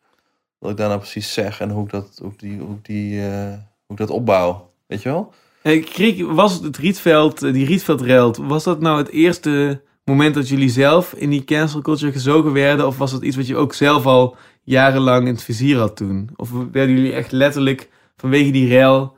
wat 0.58 0.70
ik 0.70 0.76
daar 0.76 0.88
nou 0.88 1.00
precies 1.00 1.32
zeg 1.32 1.60
en 1.60 1.70
hoe 1.70 1.84
ik 1.84 1.90
dat, 1.90 2.18
hoe 2.22 2.32
die, 2.36 2.58
hoe 2.58 2.78
die, 2.82 3.20
hoe 3.20 3.88
ik 3.88 3.96
dat 3.96 4.10
opbouw. 4.10 4.70
Weet 4.86 5.02
je 5.02 5.08
wel? 5.08 5.32
Hey, 5.62 5.80
Kriek, 5.80 6.26
was 6.26 6.60
het 6.60 6.76
Rietveld, 6.76 7.40
die 7.40 7.66
Rietveld-reld, 7.66 8.36
was 8.36 8.64
dat 8.64 8.80
nou 8.80 8.98
het 8.98 9.08
eerste 9.08 9.82
moment 10.04 10.34
dat 10.34 10.48
jullie 10.48 10.68
zelf 10.68 11.12
in 11.12 11.30
die 11.30 11.44
cancel 11.44 11.80
culture 11.80 12.12
gezogen 12.12 12.52
werden? 12.52 12.86
Of 12.86 12.98
was 12.98 13.10
dat 13.10 13.22
iets 13.22 13.36
wat 13.36 13.46
je 13.46 13.56
ook 13.56 13.74
zelf 13.74 14.06
al 14.06 14.36
jarenlang 14.68 15.26
in 15.26 15.34
het 15.34 15.42
vizier 15.42 15.78
had 15.78 15.96
toen? 15.96 16.30
Of 16.36 16.50
werden 16.50 16.96
jullie 16.96 17.12
echt 17.12 17.32
letterlijk 17.32 17.90
vanwege 18.16 18.50
die 18.50 18.68
rel 18.68 19.16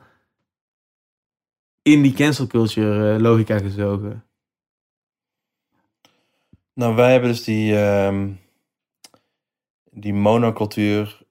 in 1.81 2.01
die 2.01 2.13
cancel 2.13 2.47
culture 2.47 3.13
eh, 3.13 3.21
logica 3.21 3.57
gezogen? 3.57 4.25
Nou, 6.73 6.95
wij 6.95 7.11
hebben 7.11 7.29
dus 7.29 7.43
die, 7.43 7.77
ehm, 7.77 8.29
die 9.91 10.13
monocultuur 10.13 11.21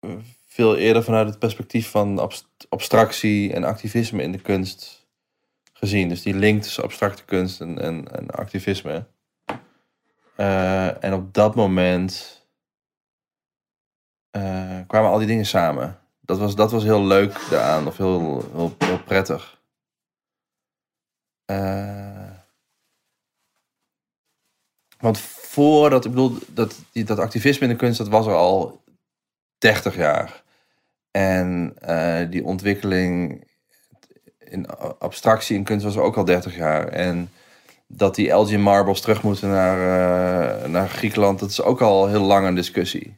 eh, 0.00 0.10
veel 0.46 0.76
eerder 0.76 1.02
vanuit 1.02 1.28
het 1.28 1.38
perspectief 1.38 1.90
van 1.90 2.18
abst- 2.18 2.66
abstractie 2.68 3.52
en 3.52 3.64
activisme 3.64 4.22
in 4.22 4.32
de 4.32 4.40
kunst 4.40 5.06
gezien. 5.72 6.08
Dus 6.08 6.22
die 6.22 6.34
link 6.34 6.62
tussen 6.62 6.82
abstracte 6.82 7.24
kunst 7.24 7.60
en, 7.60 7.78
en, 7.78 8.30
activisme. 8.30 9.06
Eh, 10.36 11.04
en 11.04 11.12
op 11.12 11.34
dat 11.34 11.54
moment 11.54 12.35
kwamen 14.86 15.10
al 15.10 15.18
die 15.18 15.26
dingen 15.26 15.46
samen. 15.46 15.98
Dat 16.20 16.38
was, 16.38 16.54
dat 16.54 16.70
was 16.70 16.82
heel 16.82 17.04
leuk 17.04 17.46
daaraan, 17.50 17.86
of 17.86 17.96
heel, 17.96 18.44
heel, 18.54 18.74
heel 18.78 19.02
prettig. 19.02 19.60
Eh, 21.44 22.30
want 24.98 25.18
voordat, 25.18 26.04
ik 26.04 26.10
bedoel, 26.10 26.38
dat, 26.48 26.74
dat 26.92 27.18
activisme 27.18 27.66
in 27.66 27.72
de 27.72 27.78
kunst, 27.78 27.98
dat 27.98 28.08
was 28.08 28.26
er 28.26 28.34
al 28.34 28.84
30 29.58 29.96
jaar. 29.96 30.42
En 31.10 31.76
eh, 31.80 32.30
die 32.30 32.44
ontwikkeling 32.44 33.44
in 34.38 34.66
abstractie 34.98 35.56
in 35.56 35.64
kunst 35.64 35.84
was 35.84 35.96
er 35.96 36.02
ook 36.02 36.16
al 36.16 36.24
30 36.24 36.56
jaar. 36.56 36.88
En 36.88 37.30
dat 37.86 38.14
die 38.14 38.30
Elgin 38.30 38.60
Marbles 38.60 39.00
terug 39.00 39.22
moeten 39.22 39.48
naar, 39.48 39.78
eh, 39.78 40.68
naar 40.68 40.88
Griekenland, 40.88 41.38
dat 41.38 41.50
is 41.50 41.62
ook 41.62 41.80
al 41.80 42.06
heel 42.06 42.24
lang 42.24 42.46
een 42.46 42.54
discussie. 42.54 43.16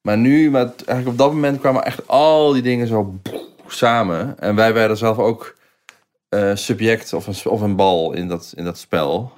Maar 0.00 0.18
nu, 0.18 0.50
met, 0.50 0.84
eigenlijk 0.84 1.08
op 1.08 1.18
dat 1.18 1.32
moment 1.32 1.60
kwamen 1.60 1.84
echt 1.84 2.08
al 2.08 2.52
die 2.52 2.62
dingen 2.62 2.86
zo 2.86 3.20
samen. 3.66 4.38
En 4.38 4.54
wij 4.54 4.74
werden 4.74 4.96
zelf 4.96 5.18
ook 5.18 5.56
eh, 6.28 6.54
subject 6.54 7.12
of 7.12 7.26
een, 7.26 7.50
of 7.50 7.60
een 7.60 7.76
bal 7.76 8.12
in 8.12 8.28
dat, 8.28 8.52
in 8.56 8.64
dat 8.64 8.78
spel. 8.78 9.32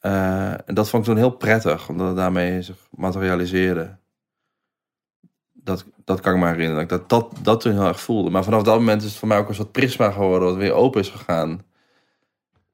Eh, 0.00 0.68
en 0.68 0.74
dat 0.74 0.88
vond 0.88 1.02
ik 1.02 1.08
toen 1.08 1.18
heel 1.18 1.30
prettig, 1.30 1.88
omdat 1.88 2.06
het 2.06 2.16
daarmee 2.16 2.62
zich 2.62 2.76
materialiseerde. 2.90 3.96
Dat, 5.52 5.84
dat 6.04 6.20
kan 6.20 6.34
ik 6.34 6.40
me 6.40 6.46
herinneren, 6.46 6.88
dat 6.88 7.08
dat, 7.08 7.32
dat 7.42 7.60
toen 7.60 7.72
heel 7.72 7.86
erg 7.86 8.00
voelde. 8.00 8.30
Maar 8.30 8.44
vanaf 8.44 8.62
dat 8.62 8.78
moment 8.78 9.02
is 9.02 9.08
het 9.08 9.18
voor 9.18 9.28
mij 9.28 9.38
ook 9.38 9.48
een 9.48 9.54
soort 9.54 9.72
prisma 9.72 10.10
geworden, 10.10 10.48
wat 10.48 10.56
weer 10.56 10.72
open 10.72 11.00
is 11.00 11.08
gegaan. 11.08 11.62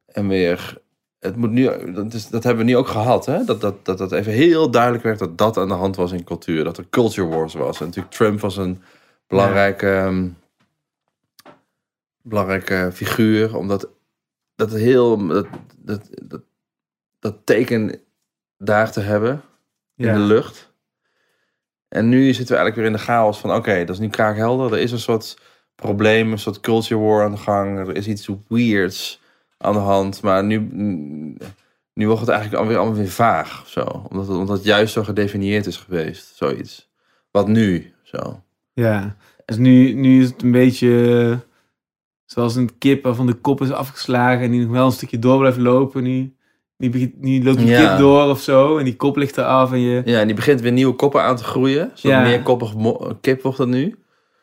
En 0.06 0.28
weer, 0.28 0.78
het 1.18 1.36
moet 1.36 1.50
nu, 1.50 1.92
dat, 1.92 2.12
is, 2.14 2.28
dat 2.28 2.42
hebben 2.44 2.64
we 2.64 2.70
nu 2.70 2.76
ook 2.76 2.88
gehad, 2.88 3.26
hè? 3.26 3.44
Dat, 3.44 3.60
dat, 3.60 3.84
dat 3.84 3.98
dat 3.98 4.12
even 4.12 4.32
heel 4.32 4.70
duidelijk 4.70 5.02
werd 5.02 5.18
dat 5.18 5.38
dat 5.38 5.56
aan 5.56 5.68
de 5.68 5.74
hand 5.74 5.96
was 5.96 6.12
in 6.12 6.24
cultuur. 6.24 6.64
Dat 6.64 6.78
er 6.78 6.88
culture 6.90 7.28
wars 7.28 7.54
was. 7.54 7.80
En 7.80 7.86
natuurlijk 7.86 8.14
Trump 8.14 8.40
was 8.40 8.56
een 8.56 8.82
belangrijke, 9.26 9.90
ehm, 9.90 10.28
belangrijke 12.22 12.90
figuur, 12.92 13.56
omdat 13.56 13.88
dat 14.54 14.70
heel, 14.72 15.26
dat, 15.26 15.46
dat, 15.78 16.08
dat, 16.22 16.40
dat 17.18 17.36
teken 17.44 18.00
daar 18.58 18.92
te 18.92 19.00
hebben 19.00 19.42
in 19.96 20.06
Ja. 20.06 20.12
de 20.12 20.18
lucht. 20.18 20.74
En 21.88 22.08
nu 22.08 22.26
zitten 22.32 22.54
we 22.56 22.60
eigenlijk 22.60 22.76
weer 22.76 22.86
in 22.86 22.92
de 22.92 23.12
chaos 23.12 23.38
van, 23.38 23.54
oké, 23.54 23.78
dat 23.84 23.94
is 23.94 23.98
nu 24.00 24.08
kraakhelder. 24.08 24.72
Er 24.72 24.78
is 24.78 24.92
een 24.92 24.98
soort 24.98 25.38
probleem, 25.74 26.32
een 26.32 26.38
soort 26.38 26.60
culture 26.60 27.00
war 27.00 27.24
aan 27.24 27.30
de 27.30 27.36
gang. 27.36 27.78
Er 27.78 27.96
is 27.96 28.06
iets 28.06 28.28
weirds 28.48 29.20
aan 29.58 29.72
de 29.72 29.78
hand. 29.78 30.22
Maar 30.22 30.44
nu, 30.44 30.58
nu 31.94 32.06
wordt 32.06 32.20
het 32.20 32.30
eigenlijk 32.30 32.60
alweer 32.62 32.76
allemaal 32.78 32.96
weer 32.98 33.08
vaag. 33.10 33.62
of 33.62 33.68
Zo. 33.68 33.80
Omdat, 34.10 34.26
het, 34.28 34.36
omdat 34.36 34.56
het 34.56 34.66
juist 34.66 34.92
zo 34.92 35.02
gedefinieerd 35.04 35.66
is 35.66 35.76
geweest, 35.76 36.36
zoiets. 36.36 36.88
Wat 37.30 37.48
nu? 37.48 37.92
Zo. 38.02 38.42
Ja, 38.72 39.16
dus 39.44 39.56
nu, 39.56 39.92
nu 39.92 40.20
is 40.22 40.28
het 40.28 40.42
een 40.42 40.52
beetje 40.52 41.38
zoals 42.24 42.54
een 42.54 42.78
kip 42.78 43.02
waarvan 43.04 43.26
de 43.26 43.34
kop 43.34 43.60
is 43.60 43.70
afgeslagen 43.72 44.44
en 44.44 44.50
die 44.50 44.60
nog 44.60 44.70
wel 44.70 44.86
een 44.86 44.92
stukje 44.92 45.18
door 45.18 45.38
blijft 45.38 45.58
lopen. 45.58 46.02
Nu, 46.02 46.34
nu, 46.76 47.14
nu 47.18 47.44
loopt 47.44 47.58
die 47.58 47.66
Ja. 47.66 47.88
kip 47.88 47.98
door 47.98 48.28
of 48.30 48.40
zo 48.40 48.78
en 48.78 48.84
die 48.84 48.96
kop 48.96 49.16
ligt 49.16 49.36
eraf 49.36 49.72
en 49.72 49.78
je... 49.80 50.02
Ja, 50.04 50.20
en 50.20 50.26
die 50.26 50.36
begint 50.36 50.60
weer 50.60 50.72
nieuwe 50.72 50.94
koppen 50.94 51.22
aan 51.22 51.36
te 51.36 51.44
groeien. 51.44 51.90
Zo'n 51.94 52.10
Ja. 52.10 52.22
meerkoppig 52.22 52.74
mo- 52.74 53.18
kip 53.20 53.42
wordt 53.42 53.58
dat 53.58 53.68
nu. 53.68 53.94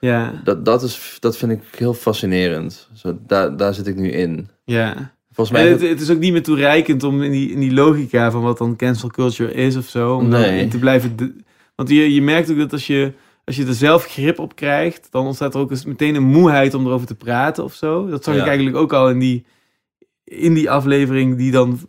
Ja, 0.06 0.42
Dat, 0.44 0.66
dat, 0.66 0.84
is, 0.84 1.18
dat 1.20 1.38
vind 1.38 1.52
ik 1.52 1.62
heel 1.78 1.94
fascinerend. 1.94 2.90
Zo, 2.94 3.18
daar, 3.28 3.58
daar 3.58 3.74
zit 3.74 3.88
ik 3.88 3.96
nu 3.96 4.10
in. 4.12 4.50
ja. 4.66 5.12
Volgens 5.32 5.58
En 5.58 5.64
mij... 5.64 5.72
het, 5.74 5.82
het 5.82 6.02
is 6.02 6.10
ook 6.10 6.20
niet 6.20 6.32
meer 6.32 6.44
toereikend 6.44 7.04
om 7.04 7.22
in 7.22 7.32
die, 7.32 7.52
in 7.52 7.60
die 7.60 7.74
logica 7.74 8.32
van 8.32 8.42
wat 8.42 8.58
dan 8.58 8.76
cancel 8.76 9.10
culture 9.10 9.54
is 9.54 9.76
of 9.76 9.86
zo, 9.86 10.16
om 10.16 10.28
Nee. 10.28 10.68
te 10.68 10.80
blijven... 10.80 11.16
de- 11.16 11.36
want 11.76 11.90
je, 11.90 12.14
je 12.14 12.22
merkt 12.22 12.52
ook 12.52 12.58
dat 12.58 12.72
als 12.72 12.88
je, 12.88 13.14
als 13.46 13.56
je 13.56 13.66
er 13.66 13.74
zelf 13.74 14.06
grip 14.06 14.40
op 14.40 14.56
krijgt, 14.56 15.08
dan 15.12 15.26
ontstaat 15.26 15.54
er 15.54 15.60
ook 15.60 15.72
eens 15.72 15.86
meteen 15.86 16.16
een 16.16 16.24
moeheid 16.24 16.74
om 16.74 16.86
erover 16.86 17.08
te 17.08 17.16
praten 17.16 17.64
of 17.64 17.74
zo. 17.74 18.08
Dat 18.10 18.24
zag 18.24 18.36
Ja. 18.36 18.42
ik 18.42 18.48
eigenlijk 18.48 18.78
ook 18.78 18.94
al 18.94 19.10
in 19.10 19.20
die, 19.20 19.46
in 20.24 20.54
die 20.54 20.70
aflevering 20.70 21.38
die 21.38 21.52
dan 21.52 21.80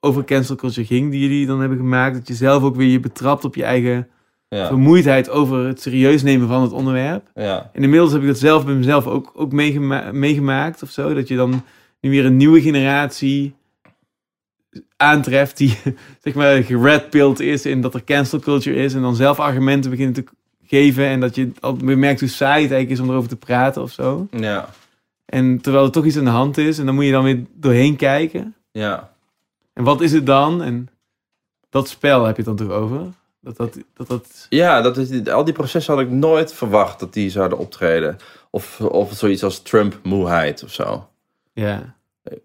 over 0.00 0.24
cancel 0.24 0.56
culture 0.56 0.86
ging, 0.86 1.10
die 1.10 1.20
jullie 1.20 1.46
dan 1.46 1.60
hebben 1.60 1.78
gemaakt. 1.78 2.14
Dat 2.16 2.28
je 2.28 2.34
zelf 2.34 2.62
ook 2.62 2.76
weer 2.76 2.88
je 2.88 3.00
betrapt 3.00 3.44
op 3.44 3.54
je 3.54 3.64
eigen 3.64 4.08
ja, 4.48 4.66
vermoeidheid 4.66 5.30
over 5.30 5.66
het 5.66 5.80
serieus 5.80 6.22
nemen 6.22 6.48
van 6.48 6.62
het 6.62 6.72
onderwerp. 6.72 7.30
ja, 7.34 7.70
En 7.72 7.82
inmiddels 7.82 8.12
heb 8.12 8.20
ik 8.20 8.26
dat 8.26 8.38
zelf 8.38 8.64
bij 8.64 8.74
mezelf 8.74 9.06
ook, 9.06 9.32
ook 9.34 9.52
meegema- 9.52 10.12
meegemaakt 10.12 10.82
of 10.82 10.90
zo. 10.90 11.14
Dat 11.14 11.28
je 11.28 11.36
dan 11.36 11.62
nu 12.00 12.10
weer 12.10 12.24
een 12.24 12.36
nieuwe 12.36 12.60
generatie 12.60 13.54
aantreft 14.96 15.56
die 15.56 15.76
zeg 16.24 16.34
maar 16.34 16.62
geredpilled 16.62 17.40
is 17.40 17.66
in 17.66 17.80
dat 17.80 17.94
er 17.94 18.04
cancel 18.04 18.38
culture 18.38 18.76
is. 18.76 18.94
En 18.94 19.02
dan 19.02 19.16
zelf 19.16 19.40
argumenten 19.40 19.90
beginnen 19.90 20.14
te 20.14 20.24
geven. 20.66 21.06
En 21.06 21.20
dat 21.20 21.34
je 21.34 21.50
al 21.60 21.76
merkt 21.82 22.20
hoe 22.20 22.28
saai 22.28 22.62
het 22.62 22.72
eigenlijk 22.72 22.90
is 22.90 23.00
om 23.00 23.10
erover 23.10 23.28
te 23.28 23.36
praten 23.36 23.82
of 23.82 23.90
zo. 23.92 24.26
ja, 24.30 24.68
En 25.24 25.60
terwijl 25.60 25.84
er 25.84 25.90
toch 25.90 26.04
iets 26.04 26.18
aan 26.18 26.24
de 26.24 26.30
hand 26.30 26.58
is. 26.58 26.78
En 26.78 26.86
dan 26.86 26.94
moet 26.94 27.04
je 27.04 27.10
dan 27.12 27.24
weer 27.24 27.44
doorheen 27.54 27.96
kijken. 27.96 28.54
ja. 28.72 29.16
En 29.72 29.84
wat 29.84 30.00
is 30.00 30.12
het 30.12 30.26
dan? 30.26 30.62
En 30.62 30.88
dat 31.70 31.88
spel 31.88 32.24
heb 32.24 32.36
je 32.36 32.42
het 32.42 32.58
dan 32.58 32.68
toch 32.68 32.76
over? 32.76 33.00
Dat 33.56 33.56
dat... 33.56 33.78
dat, 33.96 34.08
dat 34.08 34.46
Ja, 34.48 34.80
dat 34.80 34.96
is, 34.96 35.26
al 35.28 35.44
die 35.44 35.54
processen 35.54 35.94
had 35.94 36.02
ik 36.02 36.10
nooit 36.10 36.52
verwacht 36.52 37.00
dat 37.00 37.12
die 37.12 37.30
zouden 37.30 37.58
optreden. 37.58 38.16
Of, 38.50 38.80
of 38.80 39.12
zoiets 39.12 39.42
als 39.44 39.62
Trump-moeheid 39.62 40.62
of 40.64 40.72
zo. 40.72 41.08
ja. 41.52 41.96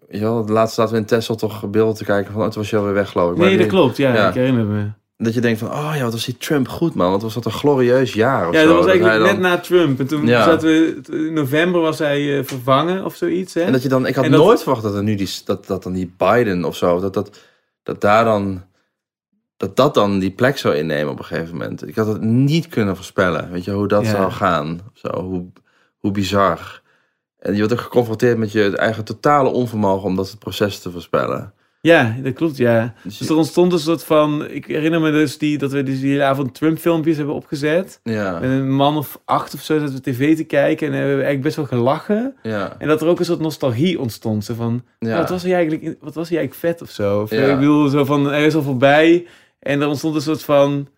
De 0.08 0.44
laatste 0.46 0.80
zaten 0.80 0.94
we 0.94 1.00
in 1.00 1.06
Tesla 1.06 1.34
toch 1.34 1.70
beelden 1.70 1.94
te 1.94 2.04
kijken 2.04 2.32
van, 2.32 2.42
oh, 2.42 2.48
toen 2.48 2.62
was 2.62 2.70
je 2.70 2.76
alweer 2.76 2.94
weg, 2.94 3.10
geloof 3.10 3.30
ik. 3.30 3.36
Maar 3.36 3.46
Nee, 3.46 3.56
dat 3.58 3.68
die- 3.68 3.78
klopt. 3.78 3.96
Ja, 3.96 4.14
ja. 4.14 4.28
ik 4.28 4.34
herinner 4.34 4.64
me. 4.64 4.86
Dat 5.16 5.34
je 5.34 5.40
denkt 5.40 5.58
van, 5.58 5.70
oh 5.70 5.92
ja, 5.96 6.02
wat 6.02 6.12
was 6.12 6.24
die 6.24 6.36
Trump 6.36 6.68
goed, 6.68 6.94
man. 6.94 7.10
Wat 7.10 7.22
was 7.22 7.34
dat 7.34 7.44
een 7.44 7.52
glorieus 7.52 8.12
jaar 8.12 8.48
of 8.48 8.54
Ja, 8.54 8.60
zo. 8.60 8.66
dat 8.66 8.76
was 8.76 8.86
eigenlijk 8.86 9.22
net 9.24 9.38
na 9.38 9.58
Trump. 9.58 9.98
En 10.00 10.06
toen 10.06 10.26
Ja. 10.26 10.44
zaten 10.44 10.68
we, 10.68 11.00
in 11.10 11.32
november 11.32 11.80
was 11.80 11.98
hij 11.98 12.38
eh, 12.38 12.44
vervangen 12.44 13.04
of 13.04 13.14
zoiets. 13.14 13.54
Hè? 13.54 13.60
En 13.60 13.72
dat 13.72 13.82
je 13.82 13.88
dan, 13.88 14.06
ik 14.06 14.14
had 14.14 14.24
dat- 14.24 14.40
nooit 14.40 14.62
verwacht 14.62 14.82
dat 14.82 14.94
er 14.94 15.02
nu 15.02 15.14
die, 15.14 15.30
dat, 15.44 15.66
dat 15.66 15.82
dan 15.82 15.92
die 15.92 16.14
Biden 16.16 16.64
of 16.64 16.76
zo, 16.76 17.00
dat, 17.00 17.14
dat, 17.14 17.40
dat 17.82 18.00
daar 18.00 18.24
dan, 18.24 18.62
dat 19.66 19.76
dat 19.76 19.94
dan 19.94 20.18
die 20.18 20.30
plek 20.30 20.58
zou 20.58 20.74
innemen 20.74 21.12
op 21.12 21.18
een 21.18 21.24
gegeven 21.24 21.56
moment. 21.56 21.88
Ik 21.88 21.94
had 21.96 22.06
het 22.06 22.20
niet 22.22 22.68
kunnen 22.68 22.96
voorspellen, 22.96 23.50
weet 23.50 23.64
je, 23.64 23.70
hoe 23.70 23.88
dat 23.88 24.04
Ja. 24.04 24.10
zou 24.10 24.30
gaan. 24.30 24.80
Zo, 24.92 25.08
hoe, 25.22 25.44
hoe 25.98 26.10
bizar. 26.10 26.82
En 27.38 27.52
je 27.52 27.58
wordt 27.58 27.72
ook 27.72 27.80
geconfronteerd 27.80 28.38
met 28.38 28.52
je 28.52 28.76
eigen 28.76 29.04
totale 29.04 29.48
onvermogen 29.48 30.04
om 30.08 30.16
dat 30.16 30.36
processen 30.38 30.82
te 30.82 30.90
voorspellen. 30.90 31.52
Ja, 31.80 32.16
dat 32.22 32.32
klopt, 32.32 32.56
ja. 32.56 32.94
Dus 33.02 33.18
Dus 33.18 33.28
er 33.28 33.36
ontstond 33.36 33.72
een 33.72 33.78
soort 33.78 34.04
van... 34.04 34.48
Ik 34.50 34.66
herinner 34.66 35.00
me 35.00 35.10
dus 35.10 35.38
die, 35.38 35.58
dat 35.58 35.72
we 35.72 35.82
dus 35.82 36.00
die 36.00 36.10
hele 36.10 36.22
avond 36.24 36.54
Trump-filmpjes 36.54 37.16
hebben 37.16 37.34
opgezet. 37.34 38.00
ja, 38.02 38.32
Met 38.40 38.50
een 38.50 38.72
man 38.74 38.96
of 38.96 39.20
acht 39.24 39.54
of 39.54 39.60
zo 39.60 39.78
zaten 39.78 39.94
we 39.94 40.00
tv 40.00 40.36
te 40.36 40.44
kijken. 40.44 40.86
En 40.86 40.92
hebben 40.92 41.16
we 41.16 41.22
eigenlijk 41.22 41.42
best 41.44 41.56
wel 41.56 41.78
gelachen. 41.78 42.34
ja, 42.42 42.74
En 42.78 42.88
dat 42.88 43.02
er 43.02 43.08
ook 43.08 43.18
een 43.18 43.24
soort 43.24 43.40
nostalgie 43.40 44.00
ontstond. 44.00 44.44
Zo 44.44 44.54
van, 44.54 44.82
ja. 44.98 45.10
"Oh, 45.12 45.18
wat, 45.18 45.28
was 45.28 45.42
hij 45.42 45.54
eigenlijk, 45.54 45.96
wat 46.00 46.14
was 46.14 46.28
hij 46.28 46.38
eigenlijk 46.38 46.66
vet 46.76 46.82
of 46.88 46.94
zo? 46.94 47.20
Of, 47.22 47.30
Ja. 47.30 47.46
Ik 47.52 47.58
bedoel, 47.58 47.88
zo 47.88 48.04
van, 48.04 48.24
hij 48.24 48.46
is 48.46 48.54
al 48.54 48.62
voorbij. 48.62 49.26
En 49.64 49.80
er 49.80 49.88
ontstond 49.88 50.14
een 50.14 50.20
soort 50.20 50.42
van... 50.42 50.88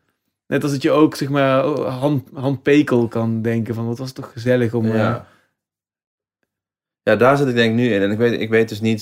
Net 0.47 0.62
als 0.62 0.72
dat 0.72 0.82
je 0.82 0.90
ook, 0.90 1.14
zeg 1.14 1.28
maar, 1.28 1.64
hand, 1.76 2.28
handpekel 2.34 3.09
kan 3.09 3.43
denken 3.43 3.74
van... 3.74 3.86
Wat 3.86 3.98
was 3.98 4.12
toch 4.12 4.32
gezellig 4.32 4.74
om... 4.74 4.84
eh, 4.86 4.94
Ja. 4.94 5.26
ja, 7.02 7.16
daar 7.16 7.36
zit 7.36 7.48
ik 7.48 7.55
denk 7.55 7.70
ik 7.70 7.76
nu 7.76 7.93
in. 7.94 8.02
En 8.02 8.10
ik 8.10 8.18
weet, 8.18 8.40
ik 8.40 8.48
weet 8.51 8.68
dus 8.68 8.80
niet, 8.80 9.01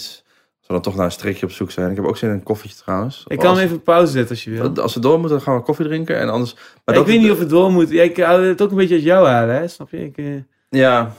als 0.59 0.67
we 0.67 0.73
dan 0.73 0.83
toch 0.83 0.95
naar 0.95 1.05
een 1.05 1.11
strikje 1.13 1.47
op 1.47 1.53
zoek 1.53 1.71
zijn. 1.71 1.91
Ik 1.91 1.97
heb 1.97 2.05
ook 2.05 2.17
zin 2.17 2.29
in 2.29 2.35
een 2.35 2.43
koffietje 2.43 2.83
trouwens. 2.83 3.25
Ik 3.27 3.39
kan 3.39 3.49
als, 3.49 3.59
hem 3.59 3.67
even 3.67 3.83
pauze 3.83 4.13
zetten 4.13 4.31
als 4.31 4.45
je 4.45 4.51
wil. 4.51 4.75
Als 4.83 4.95
we 4.95 5.01
door 5.01 5.19
moeten, 5.19 5.37
dan 5.37 5.47
gaan 5.47 5.57
we 5.57 5.63
koffie 5.63 5.85
drinken. 5.87 6.19
En 6.19 6.29
anders... 6.29 6.55
Maar 6.55 6.63
Ja, 6.85 6.93
dat 6.93 6.97
ik 6.97 7.07
weet 7.07 7.21
niet 7.21 7.31
of 7.31 7.39
het 7.39 7.49
door 7.49 7.73
moet. 7.73 7.91
Ja, 7.91 8.03
ik 8.03 8.17
hou 8.17 8.45
het 8.45 8.63
ook 8.63 8.71
een 8.71 8.77
beetje 8.77 8.95
uit 8.95 9.05
jou 9.05 9.27
halen, 9.27 9.55
hè? 9.55 9.69
Snap 9.69 9.91
je? 9.91 10.05
Ik, 10.05 10.17
eh, 10.17 10.35
Ja. 10.69 11.13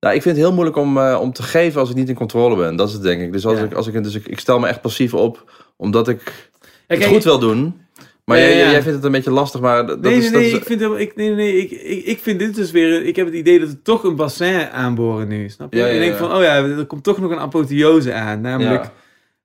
Nou, 0.00 0.14
ik 0.14 0.22
vind 0.22 0.36
het 0.36 0.44
heel 0.44 0.54
moeilijk 0.54 0.76
om, 0.76 0.98
eh, 0.98 1.18
om 1.20 1.32
te 1.32 1.42
geven 1.42 1.80
als 1.80 1.90
ik 1.90 1.96
niet 1.96 2.08
in 2.08 2.14
controle 2.14 2.56
ben. 2.56 2.76
Dat 2.76 2.88
is 2.88 2.94
het 2.94 3.02
denk 3.02 3.20
ik. 3.22 3.32
Dus, 3.32 3.46
als 3.46 3.58
Ja. 3.58 3.64
ik, 3.64 3.72
als 3.72 3.86
ik, 3.86 4.02
dus 4.02 4.14
ik, 4.14 4.26
ik 4.26 4.38
stel 4.38 4.58
me 4.58 4.66
echt 4.68 4.80
passief 4.80 5.14
op, 5.14 5.52
omdat 5.76 6.08
ik 6.08 6.49
ja, 6.49 6.49
het 6.98 7.04
goed 7.08 7.24
wil 7.24 7.38
doen. 7.38 7.80
Maar 8.24 8.38
Ja, 8.38 8.44
jij, 8.44 8.56
ja, 8.56 8.64
ja. 8.64 8.70
jij 8.70 8.80
vindt 8.82 8.96
het 8.96 9.04
een 9.04 9.12
beetje 9.12 9.30
lastig, 9.30 9.60
maar 9.60 9.86
dat 9.86 10.00
Nee, 10.00 10.14
is... 10.16 10.22
nee, 10.22 10.30
dat 10.30 10.40
nee, 10.40 10.50
is 10.50 10.56
ik 10.56 10.64
vind, 10.64 10.80
helemaal- 10.80 11.00
ik, 11.00 11.16
nee, 11.16 11.30
nee, 11.34 11.56
ik, 11.56 11.70
ik, 11.70 12.04
ik 12.04 12.18
vind 12.18 12.38
dit 12.38 12.54
dus 12.54 12.70
weer... 12.70 13.04
Ik 13.04 13.16
heb 13.16 13.26
het 13.26 13.34
idee 13.34 13.60
dat 13.60 13.68
we 13.68 13.82
toch 13.82 14.04
een 14.04 14.16
bassin 14.16 14.70
aanboren 14.70 15.28
nu, 15.28 15.48
snap 15.48 15.72
je? 15.72 15.78
Ja, 15.78 15.86
Ik 15.86 15.98
denk 16.00 16.16
van, 16.16 16.32
oh 16.32 16.42
ja, 16.42 16.54
er 16.56 16.86
komt 16.86 17.04
toch 17.04 17.18
nog 17.20 17.30
een 17.30 17.38
apotheose 17.38 18.12
aan. 18.14 18.40
Namelijk, 18.40 18.90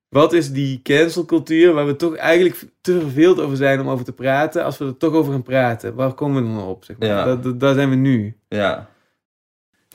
wat 0.08 0.32
is 0.32 0.52
die 0.52 0.80
cancelcultuur 0.82 1.72
waar 1.72 1.86
we 1.86 1.96
toch 1.96 2.16
eigenlijk 2.16 2.62
te 2.80 3.00
verveeld 3.00 3.40
over 3.40 3.56
zijn 3.56 3.80
om 3.80 3.88
over 3.88 4.04
te 4.04 4.12
praten... 4.12 4.64
als 4.64 4.78
we 4.78 4.84
er 4.84 4.96
toch 4.96 5.12
over 5.14 5.32
gaan 5.32 5.42
praten? 5.42 5.94
Waar 5.94 6.12
komen 6.12 6.42
we 6.46 6.54
dan 6.54 6.66
op, 6.66 6.84
zeg 6.84 6.96
maar? 6.98 7.08
Ja. 7.08 7.24
Dat, 7.24 7.42
dat- 7.42 7.60
daar 7.60 7.74
zijn 7.74 7.90
we 7.90 7.96
nu. 7.96 8.36
ja. 8.48 8.88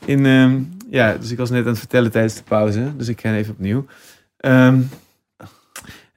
In, 0.05 0.25
ehm, 0.25 0.59
ja, 0.89 1.17
dus 1.17 1.31
ik 1.31 1.37
was 1.37 1.49
net 1.49 1.61
aan 1.63 1.67
het 1.69 1.79
vertellen 1.79 2.11
tijdens 2.11 2.35
de 2.35 2.43
pauze, 2.43 2.91
dus 2.97 3.07
ik 3.07 3.21
ga 3.21 3.33
even 3.35 3.53
opnieuw. 3.53 3.85
Ehm, 4.37 4.79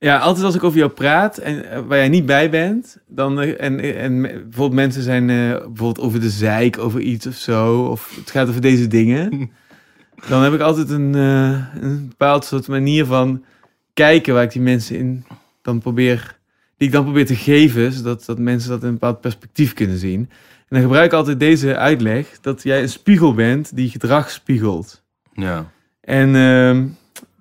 ja, 0.04 0.18
altijd 0.18 0.44
als 0.44 0.54
ik 0.54 0.64
over 0.64 0.78
jou 0.78 0.90
praat 0.90 1.38
en 1.38 1.70
eh, 1.70 1.80
waar 1.86 1.98
jij 1.98 2.08
niet 2.08 2.26
bij 2.26 2.50
bent, 2.50 2.98
dan 3.06 3.40
eh, 3.40 3.60
en, 3.60 3.80
en 3.80 4.22
bijvoorbeeld 4.22 4.72
mensen 4.72 5.02
zijn 5.02 5.30
eh, 5.30 5.36
bijvoorbeeld 5.50 6.00
over 6.00 6.20
de 6.20 6.30
zeik, 6.30 6.78
over 6.78 7.00
iets 7.00 7.26
of 7.26 7.34
zo, 7.34 7.84
of 7.84 8.16
het 8.16 8.30
gaat 8.30 8.48
over 8.48 8.60
deze 8.60 8.86
dingen, 8.86 9.50
dan 10.28 10.42
heb 10.42 10.52
ik 10.52 10.60
altijd 10.60 10.90
een, 10.90 11.14
een 11.14 12.08
bepaald 12.08 12.44
soort 12.44 12.68
manier 12.68 13.04
van 13.04 13.44
kijken 13.94 14.34
waar 14.34 14.42
ik 14.42 14.52
die 14.52 14.62
mensen 14.62 14.96
in 14.96 15.24
dan 15.62 15.78
probeer, 15.78 16.38
die 16.76 16.86
ik 16.86 16.94
dan 16.94 17.04
probeer 17.04 17.26
te 17.26 17.36
geven, 17.36 17.92
zodat 17.92 18.24
dat 18.24 18.38
mensen 18.38 18.70
dat 18.70 18.80
in 18.82 18.86
een 18.86 18.92
bepaald 18.92 19.20
perspectief 19.20 19.72
kunnen 19.72 19.98
zien. 19.98 20.20
En 20.20 20.66
dan 20.68 20.80
gebruik 20.80 21.06
ik 21.06 21.12
altijd 21.12 21.40
deze 21.40 21.76
uitleg 21.76 22.40
dat 22.40 22.62
jij 22.62 22.82
een 22.82 22.88
spiegel 22.88 23.34
bent 23.34 23.76
die 23.76 23.90
gedrag 23.90 24.30
spiegelt. 24.30 25.02
Ja. 25.32 25.70
En 26.00 26.34
ehm, 26.34 26.86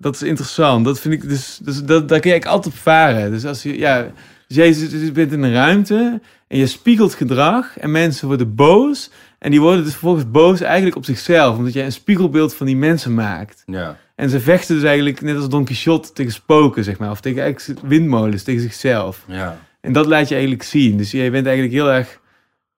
dat 0.04 0.14
is 0.14 0.22
interessant. 0.22 0.84
Dat 0.84 1.00
vind 1.00 1.14
ik 1.14 1.28
dus, 1.28 1.58
dus 1.62 1.84
dat, 1.84 2.08
daar 2.08 2.20
kun 2.20 2.30
je 2.30 2.36
eigenlijk 2.36 2.46
altijd 2.46 2.74
op 2.74 2.80
varen. 2.80 3.30
Dus 3.30 3.44
als 3.44 3.62
je, 3.62 3.78
ja, 3.78 4.02
dus 4.48 4.56
jij 4.56 4.72
zit- 4.72 4.90
dus 4.90 5.12
bent 5.12 5.32
in 5.32 5.42
een 5.42 5.52
ruimte 5.52 6.20
en 6.48 6.58
je 6.58 6.66
spiegelt 6.66 7.14
gedrag 7.14 7.78
en 7.78 7.90
mensen 7.90 8.26
worden 8.26 8.54
boos. 8.54 9.10
En 9.38 9.50
die 9.50 9.60
worden 9.60 9.82
dus 9.82 9.92
vervolgens 9.92 10.30
boos 10.30 10.60
eigenlijk 10.60 10.96
op 10.96 11.04
zichzelf, 11.04 11.56
omdat 11.56 11.72
jij 11.72 11.84
een 11.84 11.92
spiegelbeeld 11.92 12.54
van 12.54 12.66
die 12.66 12.76
mensen 12.76 13.14
maakt. 13.14 13.62
Ja. 13.66 13.96
En 14.14 14.30
ze 14.30 14.40
vechten 14.40 14.74
dus 14.74 14.84
eigenlijk 14.84 15.20
net 15.20 15.36
als 15.36 15.48
Don 15.48 15.64
Quixote 15.64 16.12
tegen 16.12 16.32
spoken, 16.32 16.84
zeg 16.84 16.98
maar. 16.98 17.10
Of 17.10 17.20
tegen 17.20 17.42
eigenlijk 17.42 17.80
windmolens, 17.80 18.42
tegen 18.42 18.60
zichzelf. 18.60 19.24
Ja. 19.28 19.58
En 19.80 19.92
dat 19.92 20.06
laat 20.06 20.28
je 20.28 20.34
eigenlijk 20.34 20.64
zien. 20.64 20.96
Dus 20.96 21.10
jij 21.10 21.30
bent 21.30 21.46
eigenlijk 21.46 21.74
heel 21.74 21.92
erg... 21.92 22.20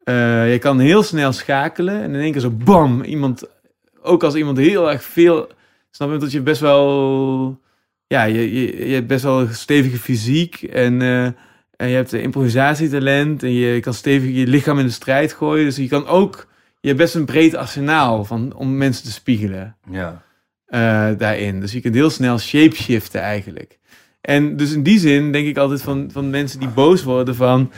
eh, 0.04 0.52
je 0.52 0.58
kan 0.58 0.78
heel 0.78 1.02
snel 1.02 1.32
schakelen. 1.32 2.02
En 2.02 2.14
in 2.14 2.20
één 2.20 2.32
keer 2.32 2.40
zo 2.40 2.50
bam, 2.50 3.02
iemand... 3.02 3.44
Ook 4.02 4.22
als 4.22 4.34
iemand 4.34 4.58
heel 4.58 4.90
erg 4.90 5.04
veel... 5.04 5.48
Snap 5.97 6.10
je 6.12 6.16
dat 6.16 6.32
je 6.32 6.40
best 6.40 6.60
wel... 6.60 7.60
Ja, 8.06 8.24
je, 8.24 8.55
je, 8.55 8.89
je 8.89 8.94
hebt 8.94 9.06
best 9.06 9.23
wel 9.23 9.40
een 9.40 9.55
stevige 9.55 9.97
fysiek. 9.98 10.62
En, 10.62 11.02
eh, 11.02 11.24
en 11.77 11.89
je 11.89 11.94
hebt 11.94 12.12
improvisatietalent. 12.12 13.43
En 13.43 13.52
je 13.52 13.81
kan 13.81 13.94
stevig 13.94 14.35
je 14.35 14.47
lichaam 14.47 14.78
in 14.78 14.85
de 14.85 14.90
strijd 14.93 15.32
gooien. 15.32 15.64
Dus 15.64 15.77
je 15.77 15.89
kan 15.89 16.06
ook... 16.06 16.47
Je 16.81 16.89
hebt 16.89 17.01
best 17.01 17.14
een 17.14 17.24
breed 17.24 17.55
arsenaal 17.55 18.24
van, 18.24 18.55
om 18.55 18.77
mensen 18.77 19.05
te 19.05 19.12
spiegelen 19.12 19.77
Ja. 19.90 20.23
eh, 20.66 21.18
daarin. 21.18 21.60
Dus 21.60 21.73
je 21.73 21.81
kunt 21.81 21.94
heel 21.94 22.10
snel 22.10 22.39
shapeshiften 22.39 23.20
eigenlijk. 23.20 23.78
En 24.20 24.56
dus 24.56 24.73
in 24.73 24.82
die 24.82 24.98
zin 24.98 25.32
denk 25.32 25.47
ik 25.47 25.56
altijd 25.56 25.82
van, 25.82 26.10
van 26.12 26.31
mensen 26.31 26.60
die 26.60 26.68
boos 26.68 27.02
worden 27.02 27.35
van... 27.35 27.73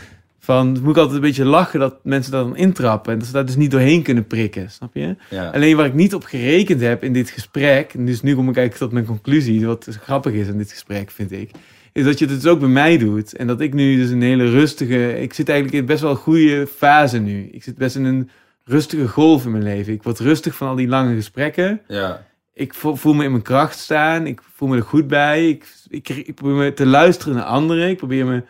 van 0.49 0.69
moet 0.83 0.91
ik 0.91 0.97
altijd 0.97 1.15
een 1.15 1.21
beetje 1.21 1.45
lachen 1.45 1.81
dat 1.81 1.97
mensen 2.03 2.33
daar 2.33 2.43
dan 2.43 2.57
intrappen. 2.57 3.13
En 3.13 3.19
dat 3.19 3.27
ze 3.27 3.33
daar 3.33 3.47
dus 3.47 3.57
niet 3.57 3.71
doorheen 3.71 4.03
kunnen 4.03 4.27
prikken, 4.27 4.71
snap 4.71 4.95
je? 4.95 5.17
Ja. 5.31 5.51
Alleen 5.51 5.77
waar 5.77 5.87
ik 5.87 5.95
niet 5.95 6.15
op 6.15 6.25
gerekend 6.25 6.81
heb 6.81 7.05
in 7.05 7.13
dit 7.13 7.31
gesprek... 7.31 7.95
en 7.95 8.05
dus 8.07 8.23
nu 8.23 8.35
kom 8.35 8.49
ik 8.49 8.57
eigenlijk 8.57 8.85
tot 8.85 8.93
mijn 8.93 9.05
conclusie... 9.05 9.67
wat 9.67 9.89
grappig 10.03 10.33
is 10.33 10.49
in 10.49 10.59
dit 10.59 10.71
gesprek, 10.71 11.11
vind 11.11 11.33
ik... 11.33 11.51
is 11.93 12.05
dat 12.05 12.19
je 12.19 12.27
het 12.27 12.41
dus 12.43 12.51
ook 12.51 12.61
bij 12.61 12.69
mij 12.69 12.99
doet. 12.99 13.37
En 13.37 13.47
dat 13.47 13.61
ik 13.61 13.75
nu 13.75 13.97
dus 13.97 14.11
een 14.11 14.23
hele 14.23 14.51
rustige... 14.51 15.21
Ik 15.21 15.33
zit 15.35 15.49
eigenlijk 15.49 15.79
in 15.81 15.87
best 15.87 16.01
wel 16.01 16.11
een 16.11 16.17
goede 16.17 16.67
fase 16.77 17.19
nu. 17.19 17.49
Ik 17.53 17.63
zit 17.63 17.77
best 17.77 17.97
in 17.97 18.05
een 18.05 18.31
rustige 18.65 19.09
golf 19.09 19.45
in 19.45 19.51
mijn 19.51 19.63
leven. 19.65 19.93
Ik 19.93 20.03
word 20.03 20.19
rustig 20.19 20.55
van 20.55 20.69
al 20.69 20.75
die 20.77 20.89
lange 20.89 21.15
gesprekken 21.15 21.81
Ja. 21.89 22.27
ik 22.55 22.75
vo- 22.75 22.95
voel 22.95 23.15
me 23.15 23.25
in 23.25 23.31
mijn 23.31 23.43
kracht 23.43 23.79
staan. 23.79 24.27
Ik 24.27 24.41
voel 24.55 24.69
me 24.69 24.77
er 24.77 24.83
goed 24.83 25.07
bij. 25.07 25.49
Ik, 25.49 25.65
ik, 25.89 26.09
ik 26.09 26.35
probeer 26.35 26.57
me 26.57 26.73
te 26.73 26.87
luisteren 26.87 27.35
naar 27.35 27.45
anderen. 27.45 27.89
Ik 27.89 27.97
probeer 27.97 28.27
me 28.27 28.43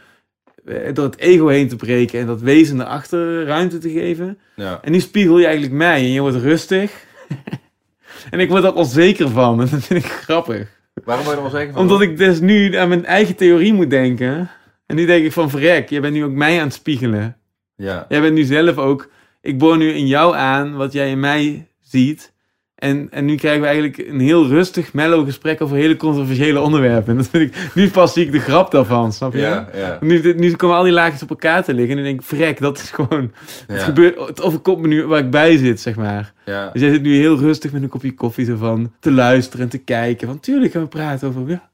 door 0.92 1.04
het 1.04 1.18
ego 1.18 1.46
heen 1.46 1.68
te 1.68 1.76
breken 1.76 2.20
en 2.20 2.26
dat 2.26 2.40
wezen 2.40 2.80
erachter 2.80 3.44
ruimte 3.44 3.78
te 3.78 3.90
geven. 3.90 4.38
Ja. 4.56 4.78
En 4.82 4.92
nu 4.92 5.00
spiegel 5.00 5.38
je 5.38 5.44
eigenlijk 5.44 5.74
mij 5.74 5.96
en 5.96 6.12
je 6.12 6.20
wordt 6.20 6.36
rustig. 6.36 7.06
en 8.30 8.40
ik 8.40 8.48
word 8.48 8.64
er 8.64 8.74
onzeker 8.74 9.28
van. 9.28 9.60
En 9.60 9.68
dat 9.70 9.84
vind 9.84 10.04
ik 10.04 10.10
grappig. 10.10 10.76
Waarom 11.04 11.24
word 11.24 11.36
je 11.36 11.42
er 11.42 11.50
wel 11.50 11.60
zeker 11.60 11.72
van? 11.72 11.82
Omdat 11.82 12.00
ik 12.00 12.18
dus 12.18 12.40
nu 12.40 12.76
aan 12.76 12.88
mijn 12.88 13.04
eigen 13.04 13.36
theorie 13.36 13.72
moet 13.72 13.90
denken. 13.90 14.50
En 14.86 14.96
nu 14.96 15.06
denk 15.06 15.24
ik 15.24 15.32
van 15.32 15.50
verrek, 15.50 15.88
jij 15.88 16.00
bent 16.00 16.14
nu 16.14 16.24
ook 16.24 16.32
mij 16.32 16.58
aan 16.58 16.64
het 16.64 16.74
spiegelen. 16.74 17.36
Ja. 17.76 18.06
Jij 18.08 18.20
bent 18.20 18.34
nu 18.34 18.42
zelf 18.42 18.76
ook. 18.76 19.10
Ik 19.40 19.58
boor 19.58 19.76
nu 19.76 19.92
in 19.92 20.06
jou 20.06 20.36
aan 20.36 20.76
wat 20.76 20.92
jij 20.92 21.10
in 21.10 21.20
mij 21.20 21.68
ziet. 21.80 22.32
En, 22.78 23.08
en 23.10 23.24
nu 23.24 23.34
krijgen 23.34 23.60
we 23.60 23.66
eigenlijk 23.66 23.98
een 24.08 24.20
heel 24.20 24.46
rustig, 24.46 24.92
mellow 24.92 25.24
gesprek 25.24 25.60
over 25.60 25.76
hele 25.76 25.96
controversiële 25.96 26.60
onderwerpen. 26.60 27.10
En 27.10 27.16
dat 27.22 27.28
vind 27.28 27.54
ik. 27.54 27.70
Nu 27.74 27.90
pas 27.90 28.12
zie 28.12 28.24
ik 28.24 28.32
de 28.32 28.38
grap 28.40 28.70
daarvan, 28.70 29.12
snap 29.12 29.32
je? 29.32 29.38
Ja. 29.38 29.68
Ja. 29.74 29.98
Nu, 30.00 30.34
nu 30.34 30.52
komen 30.52 30.76
al 30.76 30.82
die 30.82 30.92
laagjes 30.92 31.22
op 31.22 31.30
elkaar 31.30 31.64
te 31.64 31.74
liggen. 31.74 31.90
En 31.90 31.96
dan 31.96 32.04
denk 32.04 32.20
ik, 32.20 32.26
vrek, 32.26 32.58
dat 32.60 32.78
is 32.78 32.90
gewoon. 32.90 33.32
Het, 33.66 33.82
gebeurt, 33.82 34.26
het 34.26 34.42
overkomt 34.42 34.80
me 34.80 34.88
nu 34.88 35.06
waar 35.06 35.18
ik 35.18 35.30
bij 35.30 35.56
zit, 35.56 35.80
zeg 35.80 35.96
maar. 35.96 36.32
Dus 36.72 36.82
jij 36.82 36.90
zit 36.90 37.02
nu 37.02 37.14
heel 37.16 37.38
rustig 37.38 37.72
met 37.72 37.82
een 37.82 37.88
kopje 37.88 38.14
koffie 38.14 38.44
zo 38.44 38.56
van 38.56 38.92
te 39.00 39.10
luisteren 39.12 39.64
en 39.64 39.70
te 39.70 39.78
kijken. 39.78 40.26
Van 40.28 40.40
tuurlijk 40.40 40.72
gaan 40.72 40.82
we 40.82 40.88
praten 40.88 41.28
over. 41.28 41.48
Ja, 41.48 41.68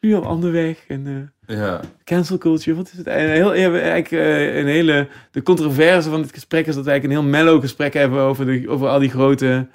nu 0.00 0.14
al 0.14 0.24
ander 0.26 0.52
weg. 0.52 0.84
En. 0.88 1.30
eh, 1.46 1.56
Ja. 1.56 1.80
Cancel 2.04 2.38
culture, 2.38 2.76
wat 2.76 2.90
is 2.92 2.98
het? 2.98 3.06
Een, 3.06 3.28
heel, 3.30 3.52
eigenlijk, 3.52 4.10
eh, 4.10 4.56
een 4.56 4.66
hele. 4.66 5.08
De 5.30 5.42
controverse 5.42 6.10
van 6.10 6.22
dit 6.22 6.32
gesprek 6.32 6.66
is 6.66 6.74
dat 6.74 6.84
we 6.84 6.90
eigenlijk 6.90 7.20
een 7.20 7.24
heel 7.30 7.32
mellow 7.42 7.60
gesprek 7.60 7.94
hebben 7.94 8.20
over, 8.20 8.46
de, 8.46 8.64
over 8.68 8.88
al 8.88 8.98
die 8.98 9.10
grote 9.10 9.66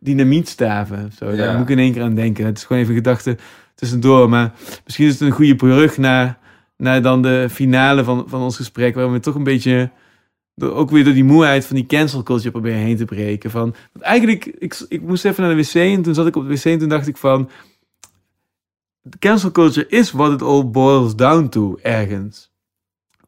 dynamietstaven. 0.00 1.12
Zo. 1.18 1.36
Daar 1.36 1.52
moet 1.52 1.62
ik 1.68 1.76
in 1.76 1.78
één 1.82 1.92
keer 1.92 2.02
aan 2.02 2.14
denken. 2.14 2.46
Het 2.46 2.56
is 2.58 2.64
gewoon 2.64 2.82
even 2.82 2.94
een 2.94 3.02
gedachte 3.02 3.36
tussendoor. 3.74 4.28
Maar 4.28 4.52
misschien 4.84 5.06
is 5.06 5.12
het 5.12 5.20
een 5.20 5.30
goede 5.34 5.56
brug 5.56 5.98
naar, 5.98 6.38
naar 6.76 7.02
dan 7.02 7.22
de 7.22 7.46
finale 7.50 8.04
van, 8.04 8.24
van 8.28 8.40
ons 8.40 8.56
gesprek. 8.56 8.94
Waar 8.94 9.12
we 9.12 9.20
toch 9.20 9.34
een 9.34 9.42
beetje. 9.44 9.90
door- 10.54 10.72
Ook 10.74 10.90
weer 10.90 11.04
door 11.04 11.12
die 11.12 11.24
moeheid 11.24 11.66
van 11.66 11.76
die 11.76 11.86
cancel 11.86 12.22
culture 12.22 12.50
proberen 12.50 12.78
heen 12.78 12.96
te 12.96 13.04
breken. 13.04 13.50
Van, 13.50 13.74
want 13.92 14.04
eigenlijk, 14.04 14.46
ik, 14.46 14.84
ik 14.88 15.02
moest 15.02 15.24
even 15.24 15.42
naar 15.44 15.56
de 15.56 15.62
wc 15.62 15.74
en 15.74 16.02
toen 16.02 16.14
zat 16.14 16.26
ik 16.26 16.36
op 16.36 16.42
de 16.48 16.54
wc 16.54 16.64
en 16.64 16.78
toen 16.78 16.88
dacht 16.88 17.06
ik 17.06 17.16
van 17.16 17.50
cancel 19.18 19.50
culture 19.50 19.86
is 19.88 20.10
what 20.12 20.32
it 20.32 20.42
all 20.42 20.64
boils 20.70 21.16
down 21.16 21.48
to 21.48 21.78
ergens. 21.82 22.50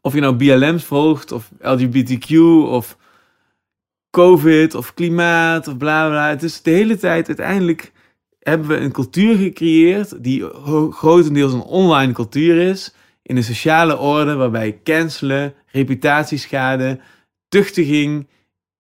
Of 0.01 0.15
je 0.15 0.21
nou 0.21 0.35
BLM's 0.37 0.85
volgt, 0.85 1.33
of 1.33 1.51
LGBTQ, 1.61 2.37
of 2.67 2.97
COVID, 4.11 4.74
of 4.74 4.95
klimaat, 4.95 5.69
of 5.69 5.77
bla 5.77 6.09
bla. 6.09 6.28
Het 6.28 6.43
is 6.43 6.62
de 6.62 6.70
hele 6.70 6.97
tijd 6.97 7.27
uiteindelijk 7.27 7.93
hebben 8.41 8.69
we 8.69 8.77
een 8.77 8.93
cultuur 8.93 9.37
gecreëerd 9.37 10.23
die 10.23 10.45
grotendeels 10.91 11.53
een 11.53 11.62
online 11.62 12.12
cultuur 12.12 12.69
is. 12.69 12.95
In 13.23 13.37
een 13.37 13.45
sociale 13.45 13.99
orde 13.99 14.35
waarbij 14.35 14.81
cancelen, 14.85 15.55
reputatieschade, 15.66 17.01
tuchtiging 17.49 18.28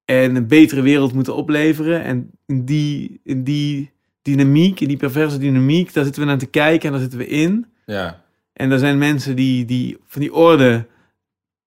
en 0.04 0.36
een 0.36 0.46
betere 0.46 0.82
wereld 0.82 1.12
moeten 1.12 1.34
opleveren. 1.34 2.02
En 2.02 2.30
in 2.46 2.64
die, 2.64 3.20
in 3.24 3.44
die 3.44 3.90
dynamiek, 4.22 4.80
in 4.80 4.88
die 4.88 4.96
perverse 4.96 5.38
dynamiek, 5.38 5.92
daar 5.92 6.04
zitten 6.04 6.22
we 6.22 6.28
naar 6.28 6.38
te 6.38 6.46
kijken 6.46 6.86
en 6.86 6.92
daar 6.92 7.00
zitten 7.00 7.18
we 7.18 7.26
in. 7.26 7.66
Ja. 7.86 8.22
En 8.52 8.70
er 8.70 8.78
zijn 8.78 8.98
mensen 8.98 9.36
die, 9.36 9.64
die 9.64 9.96
van 10.06 10.20
die 10.20 10.34
orde 10.34 10.86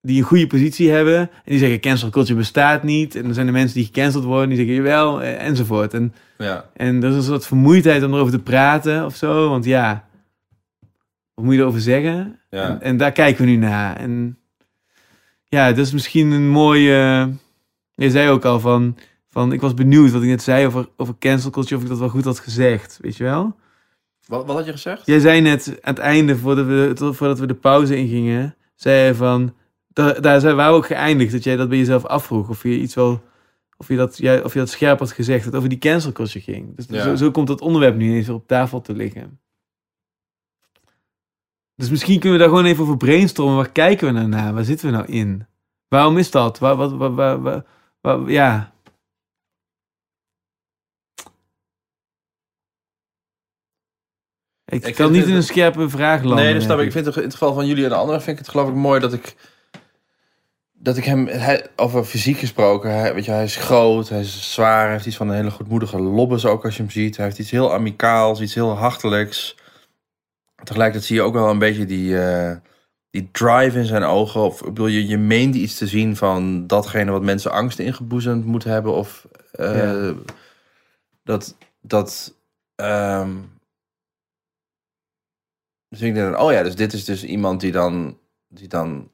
die 0.05 0.17
een 0.17 0.27
goede 0.27 0.47
positie 0.47 0.89
hebben. 0.89 1.17
En 1.19 1.29
die 1.45 1.57
zeggen 1.59 1.79
cancel 1.79 2.09
culture 2.09 2.37
bestaat 2.37 2.83
niet. 2.83 3.15
En 3.15 3.25
er 3.27 3.33
zijn 3.33 3.45
de 3.45 3.51
mensen 3.51 3.75
die 3.77 3.85
gecanceld 3.85 4.23
worden, 4.23 4.47
die 4.49 4.57
zeggen 4.57 4.75
jawel, 4.75 5.21
eh, 5.21 5.45
enzovoort. 5.47 5.93
En, 5.93 6.13
Ja. 6.37 6.69
en 6.73 7.03
er 7.03 7.09
is 7.09 7.15
een 7.15 7.23
soort 7.23 7.45
vermoeidheid 7.47 8.03
om 8.03 8.13
erover 8.13 8.33
te 8.33 8.39
praten 8.39 9.05
of 9.05 9.15
zo. 9.15 9.49
Want 9.49 9.65
ja, 9.65 10.07
wat 11.33 11.45
moet 11.45 11.53
je 11.53 11.59
erover 11.59 11.81
zeggen? 11.81 12.39
Ja. 12.49 12.69
En, 12.69 12.81
en 12.81 12.97
daar 12.97 13.11
kijken 13.11 13.45
we 13.45 13.51
nu 13.51 13.57
naar. 13.57 13.95
En 13.95 14.37
ja, 15.43 15.67
dat 15.67 15.85
is 15.85 15.91
misschien 15.93 16.31
een 16.31 16.49
mooie... 16.49 17.29
Je 17.95 18.09
zei 18.11 18.29
ook 18.29 18.45
al 18.45 18.59
van, 18.59 18.97
van... 19.29 19.53
Ik 19.53 19.61
was 19.61 19.73
benieuwd 19.73 20.11
wat 20.11 20.21
ik 20.21 20.27
net 20.27 20.41
zei 20.43 20.65
over, 20.65 20.87
over 20.97 21.15
cancel 21.19 21.49
culture... 21.49 21.75
of 21.75 21.81
ik 21.83 21.89
dat 21.89 21.99
wel 21.99 22.09
goed 22.09 22.23
had 22.25 22.39
gezegd, 22.39 22.99
weet 23.01 23.17
je 23.17 23.23
wel? 23.23 23.55
Wat, 24.27 24.45
wat 24.45 24.55
had 24.55 24.65
je 24.65 24.71
gezegd? 24.71 25.05
Jij 25.05 25.19
zei 25.19 25.41
net 25.41 25.67
aan 25.81 25.93
het 25.93 26.03
einde, 26.03 26.37
voordat 26.37 26.65
we, 26.65 27.13
voordat 27.13 27.39
we 27.39 27.45
de 27.47 27.53
pauze 27.53 27.95
ingingen, 27.95 28.55
zei 28.75 29.05
je 29.07 29.15
van, 29.15 29.53
daar, 29.93 30.21
daar 30.21 30.39
zijn 30.39 30.55
we 30.55 30.61
ook 30.63 30.85
geëindigd, 30.85 31.31
dat 31.31 31.43
jij 31.43 31.55
dat 31.55 31.69
bij 31.69 31.77
jezelf 31.77 32.05
afvroeg, 32.05 32.49
of 32.49 32.63
je 32.63 32.69
iets 32.79 32.95
wel, 32.95 33.21
of 33.77 33.87
je 33.87 33.95
dat, 33.95 34.17
jij, 34.17 34.43
of 34.43 34.53
je 34.53 34.59
dat 34.59 34.69
scherp 34.69 34.99
had 34.99 35.11
gezegd, 35.11 35.43
dat 35.45 35.55
over 35.55 35.69
die 35.69 35.77
cancel 35.77 36.11
culture 36.11 36.39
ging. 36.39 36.75
Dus 36.75 36.85
Ja. 36.89 37.03
zo, 37.03 37.15
zo 37.15 37.31
komt 37.31 37.47
dat 37.47 37.61
onderwerp 37.61 37.95
nu 37.95 38.05
ineens 38.07 38.29
op 38.29 38.47
tafel 38.47 38.81
te 38.81 38.93
liggen. 38.93 39.39
Dus 41.75 41.89
misschien 41.89 42.19
kunnen 42.19 42.37
we 42.39 42.43
daar 42.45 42.53
gewoon 42.53 42.69
even 42.69 42.83
over 42.83 42.97
brainstormen, 42.97 43.55
waar 43.55 43.71
kijken 43.71 44.07
we 44.07 44.13
nou 44.13 44.27
naar, 44.27 44.53
waar 44.53 44.63
zitten 44.63 44.85
we 44.85 44.91
nou 44.95 45.05
in? 45.07 45.45
Waarom 45.87 46.17
is 46.17 46.31
dat? 46.31 46.59
Waar, 46.59 46.75
wat, 46.75 46.91
waar, 46.91 47.13
waar, 47.15 47.41
waar- 47.41 47.63
waar- 48.01 48.29
ja, 48.29 48.73
ik, 54.65 54.85
Ik 54.85 54.95
kan 54.95 55.11
niet 55.11 55.27
in 55.27 55.33
een 55.35 55.43
scherpe 55.43 55.89
vraag 55.89 56.23
landen. 56.23 56.43
Nee, 56.43 56.53
dat 56.53 56.63
snap 56.63 56.79
ik. 56.79 56.85
Ik 56.85 56.91
vind 56.91 57.05
het 57.05 57.15
in 57.15 57.23
het 57.23 57.31
geval 57.31 57.53
van 57.53 57.65
jullie 57.67 57.83
en 57.83 57.89
de 57.89 57.95
anderen 57.95 58.21
vind 58.21 58.39
ik 58.39 58.45
het 58.45 58.51
geloof 58.53 58.69
ik 58.69 58.75
mooi 58.75 58.99
dat 58.99 59.13
ik 59.13 59.35
dat 60.83 60.97
ik 60.97 61.03
hem 61.03 61.27
hij, 61.27 61.67
over 61.75 62.03
fysiek 62.03 62.37
gesproken, 62.37 62.91
hij, 62.91 63.13
weet 63.13 63.25
je, 63.25 63.31
hij 63.31 63.43
is 63.43 63.55
groot, 63.55 64.09
hij 64.09 64.19
is 64.19 64.53
zwaar, 64.53 64.83
hij 64.83 64.91
heeft 64.91 65.05
iets 65.05 65.15
van 65.15 65.29
een 65.29 65.35
hele 65.35 65.51
goedmoedige 65.51 66.01
lobbes 66.01 66.45
ook 66.45 66.65
als 66.65 66.75
je 66.75 66.81
hem 66.81 66.91
ziet. 66.91 67.15
Hij 67.15 67.25
heeft 67.25 67.39
iets 67.39 67.51
heel 67.51 67.73
amicaals, 67.73 68.41
iets 68.41 68.53
heel 68.53 68.77
hartelijks. 68.77 69.55
Tegelijkertijd 70.63 71.05
zie 71.05 71.15
je 71.15 71.21
ook 71.21 71.33
wel 71.33 71.49
een 71.49 71.59
beetje 71.59 71.85
die, 71.85 72.21
eh, 72.21 72.57
die 73.09 73.29
drive 73.31 73.77
in 73.77 73.85
zijn 73.85 74.03
ogen. 74.03 74.41
Of 74.41 74.59
ik 74.59 74.65
bedoel, 74.65 74.87
je, 74.87 75.07
je 75.07 75.17
meende 75.17 75.57
iets 75.57 75.77
te 75.77 75.87
zien 75.87 76.15
van 76.15 76.67
datgene 76.67 77.11
wat 77.11 77.23
mensen 77.23 77.51
angst 77.51 77.79
ingeboezemd 77.79 78.45
moet 78.45 78.63
hebben. 78.63 78.93
Of 78.93 79.27
eh, 79.51 79.77
Ja. 79.77 80.13
dat, 81.23 81.57
dat 81.81 82.35
ehm, 82.75 83.37
dus 85.89 86.01
ik 86.01 86.13
denk, 86.13 86.39
oh 86.39 86.51
ja, 86.51 86.63
dus 86.63 86.75
dit 86.75 86.93
is 86.93 87.05
dus 87.05 87.23
iemand 87.23 87.61
die 87.61 87.71
dan, 87.71 88.17
die 88.47 88.67
dan 88.67 89.11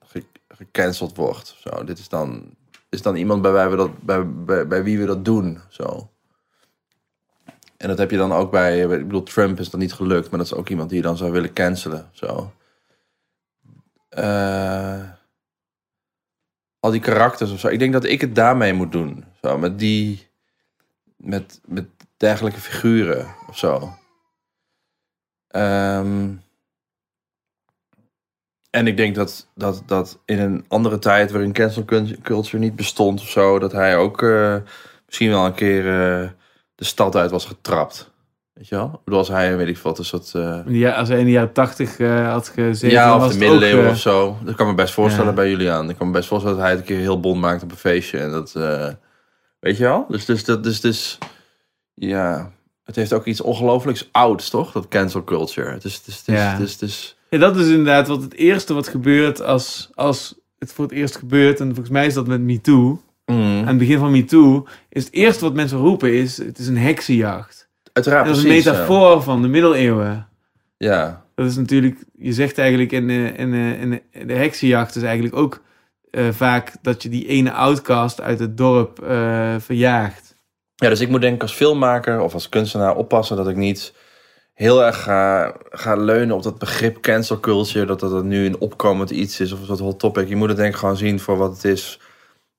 gecanceld 0.60 1.16
wordt. 1.16 1.56
Zo, 1.60 1.84
dit 1.84 2.00
is 2.00 2.10
dan, 2.10 2.56
is 2.90 3.02
dan 3.02 3.16
iemand 3.16 3.42
bij, 3.42 3.70
we 3.70 3.76
dat, 3.76 4.02
bij, 4.02 4.68
bij 4.68 4.84
wie 4.84 5.00
we 5.00 5.06
dat 5.06 5.26
doen. 5.26 5.60
Zo. 5.70 6.10
En 7.78 7.88
dat 7.88 7.98
heb 7.98 8.12
je 8.12 8.18
dan 8.18 8.32
ook 8.32 8.52
bij, 8.52 8.80
ik 8.80 8.88
bedoel, 8.88 9.24
Trump 9.24 9.60
is 9.60 9.70
dan 9.70 9.80
niet 9.80 9.94
gelukt, 9.94 10.30
maar 10.30 10.40
dat 10.40 10.48
is 10.48 10.54
ook 10.54 10.70
iemand 10.70 10.90
die 10.90 10.98
je 10.98 11.04
dan 11.04 11.18
zou 11.18 11.32
willen 11.32 11.54
cancelen. 11.54 12.10
Zo. 12.12 12.54
Eh, 14.10 15.10
al 16.80 16.92
die 16.92 17.02
karakters 17.02 17.52
of 17.52 17.60
zo. 17.60 17.68
Ik 17.68 17.80
denk 17.80 17.94
dat 17.94 18.04
ik 18.04 18.22
het 18.22 18.36
daarmee 18.36 18.74
moet 18.74 18.92
doen. 18.92 19.26
Zo, 19.42 19.58
met 19.58 19.80
die, 19.80 20.28
met, 21.18 21.62
met 21.66 21.86
dergelijke 22.18 22.60
figuren 22.60 23.36
of 23.48 23.58
zo. 23.58 23.94
Ehm, 25.48 26.32
en 28.70 28.88
ik 28.88 28.98
denk 28.98 29.16
dat, 29.16 29.48
dat, 29.56 29.84
dat 29.86 30.20
in 30.26 30.40
een 30.40 30.66
andere 30.68 31.00
tijd 31.00 31.32
waarin 31.32 31.54
cancel 31.54 31.86
culture 32.24 32.58
niet 32.58 32.76
bestond 32.76 33.22
of 33.22 33.30
zo, 33.30 33.60
dat 33.60 33.72
hij 33.72 33.98
ook 33.98 34.22
eh, 34.22 34.56
misschien 35.06 35.30
wel 35.30 35.46
een 35.46 35.54
keer 35.54 35.80
eh, 35.80 36.30
de 36.76 36.86
stad 36.86 37.16
uit 37.16 37.32
was 37.32 37.46
getrapt. 37.46 38.12
Weet 38.54 38.68
je 38.68 38.76
wel? 38.76 39.02
Bedoel, 39.04 39.20
als 39.20 39.28
hij, 39.28 39.58
weet 39.58 39.68
ik 39.68 39.78
wat, 39.78 39.98
een 40.00 40.06
soort... 40.06 40.34
eh, 40.36 40.60
Ja, 40.68 40.92
als 40.96 41.10
hij 41.10 41.20
in 41.20 41.26
de 41.26 41.32
jaren 41.32 41.52
tachtig 41.54 41.98
had 42.32 42.48
gezeten, 42.48 42.90
ja, 42.90 43.16
of 43.16 43.20
was 43.22 43.30
de 43.30 43.34
ook, 43.36 43.40
middeleeuwen 43.52 43.90
of 43.90 43.98
zo. 44.00 44.38
Dat 44.44 44.56
kan 44.56 44.68
me 44.68 44.74
best 44.74 44.94
voorstellen 44.94 45.30
ja. 45.30 45.36
bij 45.36 45.50
Julian. 45.50 45.90
Ik 45.90 45.98
kan 45.98 46.08
me 46.08 46.14
best 46.14 46.28
voorstellen 46.28 46.58
dat 46.58 46.66
hij 46.66 46.76
het 46.76 46.82
een 46.82 46.88
keer 46.96 47.00
heel 47.04 47.20
bond 47.20 47.42
maakt 47.42 47.64
op 47.64 47.72
een 47.72 47.78
feestje. 47.78 48.20
En 48.20 48.32
dat, 48.32 48.52
weet 49.60 49.78
je 49.78 49.84
wel? 49.84 50.06
Dus, 50.10 50.26
dus, 50.26 50.46
dat, 50.46 50.64
dus, 50.64 50.82
dus, 50.82 51.18
ja, 51.94 52.52
het 52.84 52.96
heeft 52.96 53.14
ook 53.14 53.26
iets 53.26 53.42
ongelooflijks 53.42 54.10
ouds, 54.12 54.50
toch? 54.50 54.72
Dat 54.72 54.88
cancel 54.88 55.24
culture. 55.24 55.72
Het 55.72 55.84
is, 55.84 55.96
het 55.96 56.08
is, 56.08 56.18
het 56.18 56.28
is, 56.28 56.34
Ja. 56.36 56.58
het 56.58 56.82
is- 56.82 57.18
Ja, 57.30 57.38
dat 57.38 57.56
is 57.56 57.68
inderdaad 57.68 58.08
wat 58.08 58.22
het 58.22 58.34
eerste 58.34 58.74
wat 58.74 58.88
gebeurt 58.88 59.42
als, 59.42 59.90
als 59.94 60.36
het 60.60 60.74
voor 60.74 60.86
het 60.86 60.94
eerst 60.94 61.16
gebeurt. 61.16 61.60
En 61.60 61.68
volgens 61.68 61.90
mij 61.90 62.06
is 62.06 62.14
dat 62.14 62.28
met 62.28 62.42
MeToo. 62.42 63.02
Mm. 63.26 63.60
Aan 63.60 63.68
het 63.68 63.78
begin 63.78 64.00
van 64.00 64.12
MeToo 64.12 64.68
is 64.90 65.04
het 65.04 65.14
eerste 65.14 65.44
wat 65.44 65.54
mensen 65.54 65.78
roepen 65.78 66.14
is... 66.14 66.38
het 66.38 66.58
is 66.58 66.68
een 66.68 66.78
heksenjacht. 66.78 67.70
Uiteraard, 67.94 68.26
dat 68.26 68.36
is 68.36 68.42
een 68.42 68.48
precies, 68.48 68.66
ja. 68.66 68.72
metafoor 68.72 69.22
van 69.22 69.42
de 69.42 69.48
middeleeuwen. 69.48 70.28
Ja, 70.78 71.26
Dat 71.36 71.46
is 71.46 71.56
natuurlijk... 71.56 72.04
Je 72.18 72.34
zegt 72.34 72.58
eigenlijk 72.58 72.92
in 72.92 73.08
de, 73.08 73.34
in 73.38 73.52
de, 73.52 73.78
in 73.80 73.90
de, 73.90 74.26
de 74.26 74.34
heksenjacht 74.34 74.96
is 74.96 75.04
eigenlijk 75.04 75.36
ook 75.36 75.62
eh, 76.12 76.28
vaak... 76.32 76.74
dat 76.82 77.04
je 77.04 77.10
die 77.10 77.28
ene 77.28 77.52
outcast 77.52 78.22
uit 78.22 78.40
het 78.40 78.58
dorp 78.58 79.00
eh, 79.02 79.56
verjaagt. 79.60 80.36
Ja, 80.76 80.90
dus 80.90 81.00
ik 81.00 81.10
moet 81.10 81.22
denk 81.22 81.36
ik 81.36 81.42
als 81.42 81.54
filmmaker 81.54 82.22
of 82.22 82.34
als 82.34 82.50
kunstenaar 82.50 82.96
oppassen 82.96 83.38
dat 83.38 83.48
ik 83.48 83.56
niet 83.56 83.94
heel 84.60 84.86
erg 84.86 85.04
ga, 85.04 85.54
ga 85.70 85.96
leunen 85.96 86.36
op 86.36 86.44
dat 86.44 86.58
begrip 86.58 87.02
cancel 87.02 87.40
culture. 87.40 87.86
Dat 87.86 88.00
dat 88.00 88.24
nu 88.24 88.46
een 88.46 88.60
opkomend 88.60 89.10
iets 89.10 89.40
is 89.40 89.52
of 89.52 89.60
dat 89.60 89.80
hot 89.80 90.00
topic. 90.00 90.28
Je 90.28 90.36
moet 90.36 90.48
het 90.48 90.58
denk 90.58 90.74
ik 90.74 90.80
gewoon 90.80 90.98
zien 90.98 91.20
voor 91.20 91.38
wat 91.38 91.52
het 91.54 91.64
is. 91.64 92.00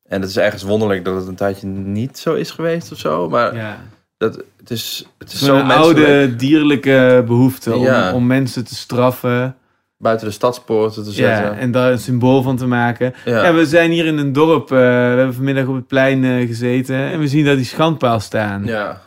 En 0.08 0.20
het 0.20 0.30
is 0.30 0.36
ergens 0.36 0.62
wonderlijk 0.62 1.04
dat 1.04 1.14
het 1.16 1.26
een 1.26 1.34
tijdje 1.34 1.66
niet 1.66 2.18
zo 2.18 2.34
is 2.34 2.50
geweest 2.50 2.92
of 2.92 2.98
zo. 2.98 3.28
Maar 3.28 3.54
Ja. 3.56 3.78
dat, 4.16 4.42
het 4.56 4.70
is, 4.70 5.06
het 5.18 5.32
is 5.32 5.38
Zo'n 5.38 5.58
zo 5.68 5.74
oude 5.74 6.36
dierlijke 6.36 7.24
behoefte 7.26 7.74
om, 7.76 7.82
Ja. 7.84 8.12
om 8.14 8.26
mensen 8.26 8.64
te 8.64 8.74
straffen. 8.74 9.54
buiten 9.96 10.26
de 10.26 10.32
stadspoorten 10.32 11.04
te 11.04 11.10
Ja, 11.10 11.14
zetten. 11.36 11.58
en 11.58 11.70
daar 11.70 11.92
een 11.92 11.98
symbool 11.98 12.42
van 12.42 12.56
te 12.56 12.66
maken. 12.66 13.14
Ja, 13.24 13.44
Ja, 13.44 13.54
we 13.54 13.66
zijn 13.66 13.90
hier 13.90 14.06
in 14.06 14.18
een 14.18 14.32
dorp. 14.32 14.62
eh, 14.72 14.78
we 14.78 14.84
hebben 14.84 15.34
vanmiddag 15.34 15.66
op 15.66 15.74
het 15.74 15.86
plein 15.86 16.24
eh, 16.24 16.46
gezeten. 16.46 16.96
En 16.96 17.18
we 17.18 17.28
zien 17.28 17.44
daar 17.44 17.56
die 17.56 17.64
schandpaal 17.64 18.20
staan. 18.20 18.62
ja, 18.64 19.00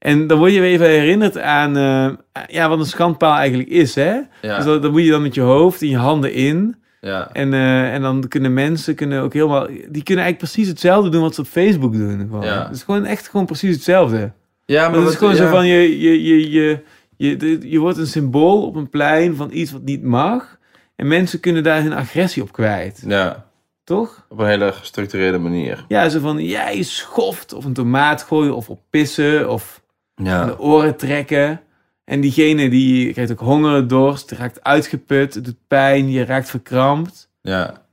En 0.00 0.26
dan 0.26 0.38
word 0.38 0.52
je 0.52 0.60
weer 0.60 0.70
even 0.70 0.86
herinnerd 0.86 1.38
aan 1.38 1.76
eh, 1.76 2.42
ja, 2.48 2.68
wat 2.68 2.78
een 2.78 2.84
schandpaal 2.84 3.36
eigenlijk 3.36 3.68
is. 3.68 3.94
Hè? 3.94 4.12
ja, 4.42 4.56
Dus 4.56 4.64
dat, 4.64 4.82
dat 4.82 4.92
moet 4.92 5.04
je 5.04 5.10
dan 5.10 5.22
met 5.22 5.34
je 5.34 5.40
hoofd 5.40 5.82
en 5.82 5.88
je 5.88 5.96
handen 5.96 6.32
in. 6.32 6.76
ja. 7.00 7.30
En, 7.32 7.52
eh, 7.54 7.94
en 7.94 8.02
dan 8.02 8.28
kunnen 8.28 8.54
mensen 8.54 8.94
kunnen 8.94 9.22
ook 9.22 9.32
helemaal... 9.32 9.66
Die 9.66 10.02
kunnen 10.02 10.24
eigenlijk 10.24 10.38
precies 10.38 10.68
hetzelfde 10.68 11.08
doen 11.10 11.22
wat 11.22 11.34
ze 11.34 11.40
op 11.40 11.46
Facebook 11.46 11.92
doen. 11.92 12.18
Gewoon. 12.18 12.44
Ja. 12.44 12.66
Het 12.66 12.76
is 12.76 12.82
gewoon 12.82 13.04
echt 13.04 13.28
gewoon 13.28 13.46
precies 13.46 13.74
hetzelfde. 13.74 14.32
Ja, 14.66 14.88
Maar 14.88 14.98
het 15.00 15.08
is 15.08 15.14
gewoon 15.16 15.34
ja. 15.34 15.42
zo 15.42 15.48
van, 15.50 15.66
je, 15.66 16.00
je, 16.00 16.22
je, 16.22 16.50
je, 16.50 16.82
je, 17.16 17.58
je 17.70 17.78
wordt 17.78 17.98
een 17.98 18.06
symbool 18.06 18.66
op 18.66 18.76
een 18.76 18.90
plein 18.90 19.36
van 19.36 19.48
iets 19.52 19.72
wat 19.72 19.82
niet 19.82 20.02
mag. 20.02 20.58
En 20.96 21.06
mensen 21.08 21.40
kunnen 21.40 21.62
daar 21.62 21.82
hun 21.82 21.92
agressie 21.92 22.42
op 22.42 22.52
kwijt. 22.52 23.02
Ja, 23.06 23.46
Toch? 23.84 24.26
op 24.28 24.38
een 24.38 24.46
hele 24.46 24.72
gestructureerde 24.72 25.38
manier. 25.38 25.84
Ja, 25.88 26.08
zo 26.08 26.20
van, 26.20 26.44
jij 26.44 26.82
schoft 26.82 27.52
of 27.52 27.64
een 27.64 27.72
tomaat 27.72 28.22
gooien 28.22 28.56
of 28.56 28.68
op 28.70 28.80
pissen 28.90 29.50
of 29.50 29.79
Ja, 30.22 30.44
de 30.44 30.58
oren 30.58 30.96
trekken. 30.96 31.60
En 32.04 32.20
diegene 32.20 32.70
die 32.70 33.12
krijgt 33.12 33.32
ook 33.32 33.40
honger, 33.40 33.88
dorst, 33.88 34.30
raakt 34.30 34.64
uitgeput, 34.64 35.34
het 35.34 35.44
doet 35.44 35.66
pijn, 35.68 36.10
je 36.10 36.24
raakt 36.24 36.50
verkrampt. 36.50 37.28
ja. 37.42 37.88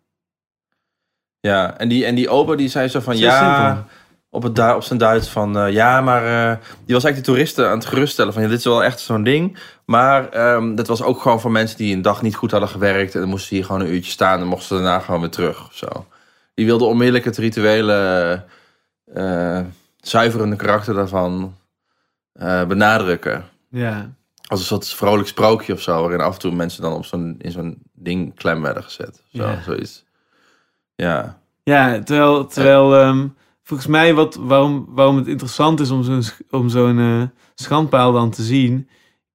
Ja, 1.40 1.78
en 1.78 1.88
die, 1.88 2.06
en 2.06 2.16
die 2.16 2.30
opa 2.30 2.56
die 2.56 2.68
zei 2.68 2.88
zo 2.88 3.00
van 3.00 3.16
Zo 3.16 3.26
ja, 3.26 3.66
simpel. 3.66 3.84
op, 4.30 4.44
het, 4.44 4.76
op 4.76 4.84
zijn 4.84 5.00
Duits 5.00 5.28
van 5.30 5.58
eh, 5.58 5.72
ja, 5.74 6.02
maar 6.02 6.24
eh, 6.26 6.58
die 6.86 6.96
was 6.96 7.04
eigenlijk 7.04 7.16
de 7.16 7.32
toeristen 7.32 7.70
aan 7.70 7.78
het 7.78 7.86
geruststellen 7.86 8.34
van 8.34 8.42
ja, 8.42 8.48
dit 8.48 8.58
is 8.58 8.64
wel 8.64 8.84
echt 8.84 9.00
zo'n 9.00 9.24
ding. 9.24 9.58
Maar 9.86 10.30
ehm, 10.30 10.76
dat 10.76 10.88
was 10.88 11.02
ook 11.02 11.22
gewoon 11.22 11.40
voor 11.42 11.52
mensen 11.52 11.78
die 11.78 11.96
een 11.96 12.02
dag 12.02 12.22
niet 12.22 12.36
goed 12.36 12.52
hadden 12.52 12.70
gewerkt 12.70 13.14
en 13.14 13.20
dan 13.20 13.30
moesten 13.30 13.48
ze 13.50 13.56
hier 13.56 13.66
gewoon 13.66 13.82
een 13.82 13.94
uurtje 13.94 14.12
staan 14.12 14.40
en 14.40 14.48
mochten 14.48 14.68
ze 14.68 14.74
daarna 14.74 15.00
gewoon 15.00 15.20
weer 15.20 15.30
terug 15.30 15.68
of 15.68 15.74
zo. 15.74 16.06
Die 16.54 16.66
wilde 16.66 16.86
onmiddellijk 16.86 17.26
het 17.26 17.38
rituele 17.38 18.44
eh, 19.14 19.60
zuiverende 20.02 20.56
karakter 20.56 20.94
daarvan 20.94 21.56
eh, 22.38 22.66
benadrukken. 22.66 23.44
Ja. 23.70 24.16
Als 24.48 24.60
een 24.60 24.66
soort 24.66 24.88
vrolijk 24.90 25.28
sprookje 25.28 25.74
of 25.74 25.82
zo, 25.82 26.02
waarin 26.02 26.20
af 26.22 26.34
en 26.34 26.40
toe 26.40 26.52
mensen 26.56 26.82
dan 26.82 26.94
op 26.94 27.06
zo'n, 27.06 27.36
in 27.38 27.52
zo'n 27.52 27.82
ding 27.94 28.36
klem 28.36 28.62
werden 28.62 28.84
gezet. 28.84 29.24
Zo, 29.34 29.44
Ja. 29.44 29.62
zoiets. 29.62 30.06
Ja, 30.96 31.40
Ja, 31.64 32.00
terwijl, 32.04 32.46
terwijl 32.46 32.96
ehm, 32.96 33.28
volgens 33.64 33.88
mij 33.90 34.14
wat, 34.14 34.36
waarom, 34.36 34.86
waarom 34.90 35.16
het 35.18 35.28
interessant 35.28 35.80
is 35.80 35.90
om 35.92 36.04
zo'n, 36.04 36.22
om 36.50 36.70
zo'n 36.70 37.00
eh, 37.00 37.22
schandpaal 37.56 38.12
dan 38.12 38.30
te 38.30 38.44
zien, 38.44 38.88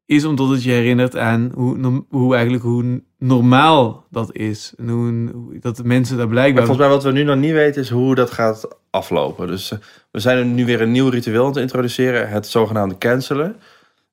is 0.07 0.25
omdat 0.25 0.49
het 0.49 0.63
je 0.63 0.71
herinnert 0.71 1.17
aan 1.17 1.51
hoe, 1.55 2.05
hoe 2.09 2.33
eigenlijk 2.35 2.65
hoe 2.65 3.03
normaal 3.19 4.05
dat 4.11 4.35
is. 4.37 4.73
En 4.77 4.89
hoe, 4.89 5.31
hoe- 5.33 5.59
dat 5.59 5.77
de 5.77 5.85
mensen 5.85 6.17
daar 6.17 6.25
maar 6.27 6.35
blijkbaar... 6.35 6.65
volgens 6.67 6.87
mij 6.87 6.95
wat 6.97 7.05
we 7.05 7.13
nu 7.13 7.23
nog 7.23 7.37
niet 7.37 7.53
weten 7.53 7.83
is 7.83 7.91
hoe 7.91 8.15
dat 8.15 8.31
gaat 8.31 8.69
aflopen. 8.93 9.47
Dus 9.47 9.71
eh, 9.71 9.79
we 10.11 10.21
zijn 10.21 10.39
er 10.39 10.45
nu 10.45 10.65
weer 10.65 10.81
een 10.81 10.93
nieuw 10.93 11.09
ritueel 11.09 11.47
aan 11.47 11.53
te 11.53 11.61
introduceren, 11.61 12.29
het 12.29 12.47
zogenaamde 12.47 12.99
cancelen. 12.99 13.57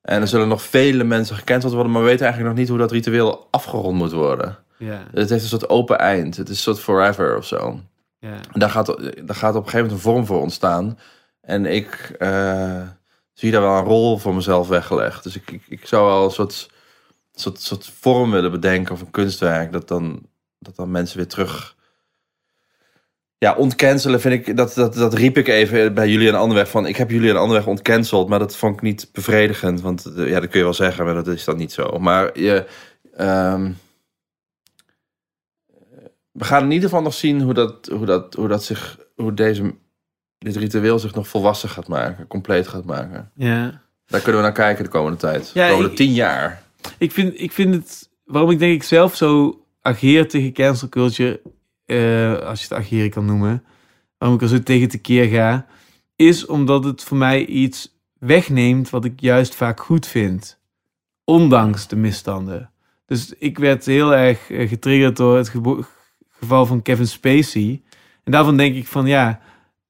En 0.01 0.21
er 0.21 0.27
zullen 0.27 0.47
nog 0.47 0.61
vele 0.61 1.03
mensen 1.03 1.35
gecanceld 1.35 1.73
worden, 1.73 1.91
maar 1.91 2.01
we 2.01 2.07
weten 2.07 2.25
eigenlijk 2.25 2.53
nog 2.55 2.61
niet 2.63 2.69
hoe 2.69 2.81
dat 2.81 2.91
ritueel 2.91 3.47
afgerond 3.51 3.97
moet 3.97 4.11
worden. 4.11 4.57
Ja, 4.77 5.03
Het 5.13 5.29
heeft 5.29 5.43
een 5.43 5.49
soort 5.49 5.69
open 5.69 5.97
eind, 5.99 6.37
het 6.37 6.49
is 6.49 6.55
een 6.55 6.61
soort 6.61 6.79
forever 6.79 7.37
of 7.37 7.45
zo. 7.45 7.79
ja. 8.19 8.33
En 8.51 8.59
daar 8.59 8.69
gaat, 8.69 8.85
daar 9.25 9.35
gaat 9.35 9.55
op 9.55 9.63
een 9.63 9.69
gegeven 9.69 9.77
moment 9.77 9.91
een 9.91 9.99
vorm 9.99 10.25
voor 10.25 10.41
ontstaan. 10.41 10.97
En 11.41 11.65
ik 11.65 12.15
eh, 12.19 12.81
zie 13.33 13.51
daar 13.51 13.61
wel 13.61 13.77
een 13.77 13.83
rol 13.83 14.17
voor 14.17 14.35
mezelf 14.35 14.67
weggelegd. 14.67 15.23
Dus 15.23 15.35
ik, 15.35 15.51
ik, 15.51 15.63
ik 15.67 15.87
zou 15.87 16.05
wel 16.05 16.23
een 16.23 16.31
soort, 16.31 16.69
soort, 17.33 17.61
soort 17.61 17.91
vorm 17.99 18.31
willen 18.31 18.51
bedenken 18.51 18.93
of 18.93 19.01
een 19.01 19.11
kunstwerk. 19.11 19.71
Dat 19.71 19.87
dan, 19.87 20.21
dat 20.59 20.75
dan 20.75 20.91
mensen 20.91 21.17
weer 21.17 21.27
terug... 21.27 21.75
Ja, 23.39 23.55
ontcancelen 23.55 24.21
vind 24.21 24.47
ik... 24.47 24.57
Dat, 24.57 24.73
dat, 24.73 24.93
dat 24.93 25.13
riep 25.13 25.37
ik 25.37 25.47
even 25.47 25.93
bij 25.93 26.09
Julian 26.09 26.35
Anderweg 26.35 26.69
van... 26.69 26.85
Ik 26.85 26.95
heb 26.95 27.09
Julian 27.09 27.37
Anderweg 27.37 27.67
ontcanceld, 27.67 28.29
maar 28.29 28.39
dat 28.39 28.55
vond 28.55 28.75
ik 28.75 28.81
niet 28.81 29.09
bevredigend. 29.13 29.81
Want 29.81 30.05
eh, 30.05 30.27
ja, 30.29 30.39
dat 30.39 30.49
kun 30.49 30.57
je 30.59 30.65
wel 30.65 30.73
zeggen, 30.73 31.05
maar 31.05 31.13
dat 31.13 31.27
is 31.27 31.43
dan 31.43 31.57
niet 31.57 31.71
zo. 31.71 31.99
Maar 31.99 32.39
je... 32.39 32.65
ehm, 33.15 33.71
we 36.31 36.43
gaan 36.43 36.63
in 36.63 36.71
ieder 36.71 36.89
geval 36.89 37.03
nog 37.03 37.13
zien 37.13 37.41
hoe 37.41 37.53
dat, 37.53 37.85
hoe 37.91 38.05
dat, 38.05 38.33
hoe 38.33 38.47
dat 38.47 38.63
zich, 38.63 38.97
hoe 39.15 39.33
deze, 39.33 39.75
dit 40.37 40.55
ritueel 40.55 40.99
zich 40.99 41.13
nog 41.13 41.27
volwassen 41.27 41.69
gaat 41.69 41.87
maken, 41.87 42.27
compleet 42.27 42.67
gaat 42.67 42.85
maken. 42.85 43.31
ja. 43.35 43.81
Daar 44.05 44.21
kunnen 44.21 44.41
we 44.41 44.47
naar 44.47 44.55
kijken 44.55 44.83
de 44.83 44.89
komende 44.89 45.17
tijd. 45.17 45.51
Ja, 45.53 45.65
de 45.65 45.71
komende 45.71 45.91
ik- 45.91 45.97
tien 45.97 46.13
jaar. 46.13 46.63
Ik 46.97 47.11
vind, 47.11 47.39
ik 47.41 47.51
vind 47.51 47.75
het, 47.75 48.09
waarom 48.23 48.51
ik 48.51 48.59
denk 48.59 48.73
ik 48.73 48.83
zelf 48.83 49.15
zo 49.15 49.59
ageer 49.81 50.27
tegen 50.27 50.53
cancel 50.53 50.89
culture, 50.89 51.41
eh, 51.89 52.47
als 52.47 52.59
je 52.59 52.67
het 52.69 52.83
ageren 52.83 53.09
kan 53.09 53.25
noemen, 53.25 53.63
waarom 54.17 54.37
ik 54.37 54.43
er 54.43 54.49
zo 54.49 54.63
tegen 54.63 54.89
tekeer 54.89 55.25
ga, 55.27 55.65
is 56.15 56.45
omdat 56.45 56.83
het 56.83 57.03
voor 57.03 57.17
mij 57.17 57.45
iets 57.45 57.97
wegneemt 58.13 58.89
wat 58.89 59.05
ik 59.05 59.19
juist 59.19 59.55
vaak 59.55 59.79
goed 59.79 60.07
vind, 60.07 60.59
ondanks 61.23 61.87
de 61.87 61.95
misstanden. 61.95 62.71
Dus 63.05 63.33
ik 63.33 63.57
werd 63.57 63.85
heel 63.85 64.15
erg 64.15 64.49
eh, 64.49 64.69
getriggerd 64.69 65.17
door 65.17 65.37
het 65.37 65.51
geval 66.29 66.65
van 66.65 66.81
Kevin 66.81 67.07
Spacey. 67.07 67.81
En 68.23 68.31
daarvan 68.31 68.57
denk 68.57 68.75
ik 68.75 68.87
van 68.87 69.05
ja, 69.05 69.39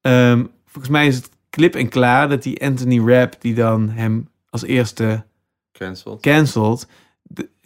ehm, 0.02 0.46
volgens 0.66 0.94
mij 0.94 1.08
is 1.08 1.16
het 1.16 1.30
klip 1.50 1.76
en 1.76 1.90
klaar 1.90 2.30
dat 2.30 2.44
die 2.44 2.64
Anthony 2.64 3.00
Rapp, 3.00 3.42
die 3.42 3.54
dan 3.54 3.90
hem 3.90 4.30
als 4.50 4.64
eerste 4.64 5.26
cancelled. 6.22 6.88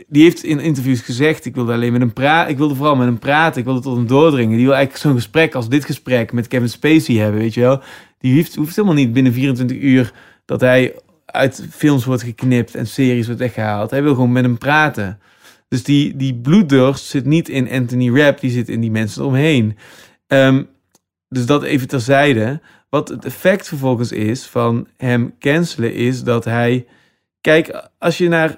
Die 0.07 0.23
heeft 0.23 0.44
in 0.44 0.60
interviews 0.60 1.02
gezegd: 1.02 1.45
ik 1.45 1.56
wilde 1.56 1.73
alleen 1.73 1.91
met 1.91 2.02
hem 2.02 2.14
praten. 2.14 2.52
Ik 2.52 2.57
wilde 2.57 2.76
vooral 2.76 2.95
met 2.95 3.06
hem 3.06 3.19
praten. 3.19 3.60
Ik 3.60 3.65
wilde 3.65 3.81
tot 3.81 3.95
hem 3.95 4.07
doordringen. 4.07 4.57
Die 4.57 4.65
wil 4.65 4.76
eigenlijk 4.76 5.03
zo'n 5.03 5.15
gesprek 5.15 5.56
als 5.56 5.69
dit 5.69 5.85
gesprek 5.85 6.31
met 6.31 6.48
Kevin 6.48 6.69
Spacey 6.69 7.15
hebben, 7.15 7.41
weet 7.41 7.53
je 7.53 7.61
wel. 7.61 7.81
Die 8.18 8.34
heeft, 8.34 8.56
hoeft 8.56 8.76
helemaal 8.76 8.98
niet 8.98 9.14
binnen 9.14 9.34
24 9.34 9.77
uur 9.77 10.14
dat 10.45 10.61
hij 10.61 10.95
uit 11.26 11.68
films 11.72 12.06
wordt 12.06 12.23
geknipt 12.23 12.76
en 12.76 12.88
series 12.88 13.26
wordt 13.26 13.41
weggehaald. 13.41 13.91
Hij 13.91 14.03
wil 14.03 14.14
gewoon 14.14 14.31
met 14.31 14.44
hem 14.44 14.57
praten. 14.57 15.19
Dus 15.68 15.84
die, 15.84 16.15
die 16.15 16.35
bloeddorst 16.35 17.06
zit 17.06 17.26
niet 17.26 17.49
in 17.49 17.72
Anthony 17.72 18.19
Rapp, 18.19 18.40
die 18.40 18.52
zit 18.52 18.69
in 18.69 18.81
die 18.81 18.91
mensen 18.91 19.22
eromheen. 19.22 19.77
Ehm, 20.27 20.64
dus 21.30 21.45
dat 21.45 21.64
even 21.64 21.88
terzijde. 21.88 22.61
Wat 22.90 23.07
het 23.10 23.26
effect 23.26 23.68
vervolgens 23.68 24.11
is 24.11 24.45
van 24.45 24.88
hem 24.98 25.35
cancelen, 25.40 25.94
is 25.94 26.23
dat 26.23 26.45
hij. 26.45 26.85
Kijk, 27.41 27.90
als 27.99 28.18
je 28.18 28.27
naar 28.27 28.57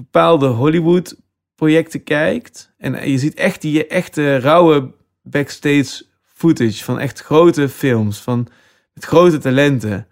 bepaalde 0.00 0.46
Hollywood-projecten 0.46 2.02
kijkt. 2.04 2.72
en 2.78 3.10
je 3.10 3.18
ziet 3.18 3.34
echt 3.34 3.60
die 3.62 3.86
echte 3.86 4.38
rauwe 4.38 4.90
backstage 5.22 6.04
footage 6.34 6.84
van 6.84 6.98
echt 6.98 7.20
grote 7.20 7.68
films. 7.68 8.18
van 8.20 8.46
met 8.94 9.04
grote 9.04 9.38
talenten. 9.38 10.06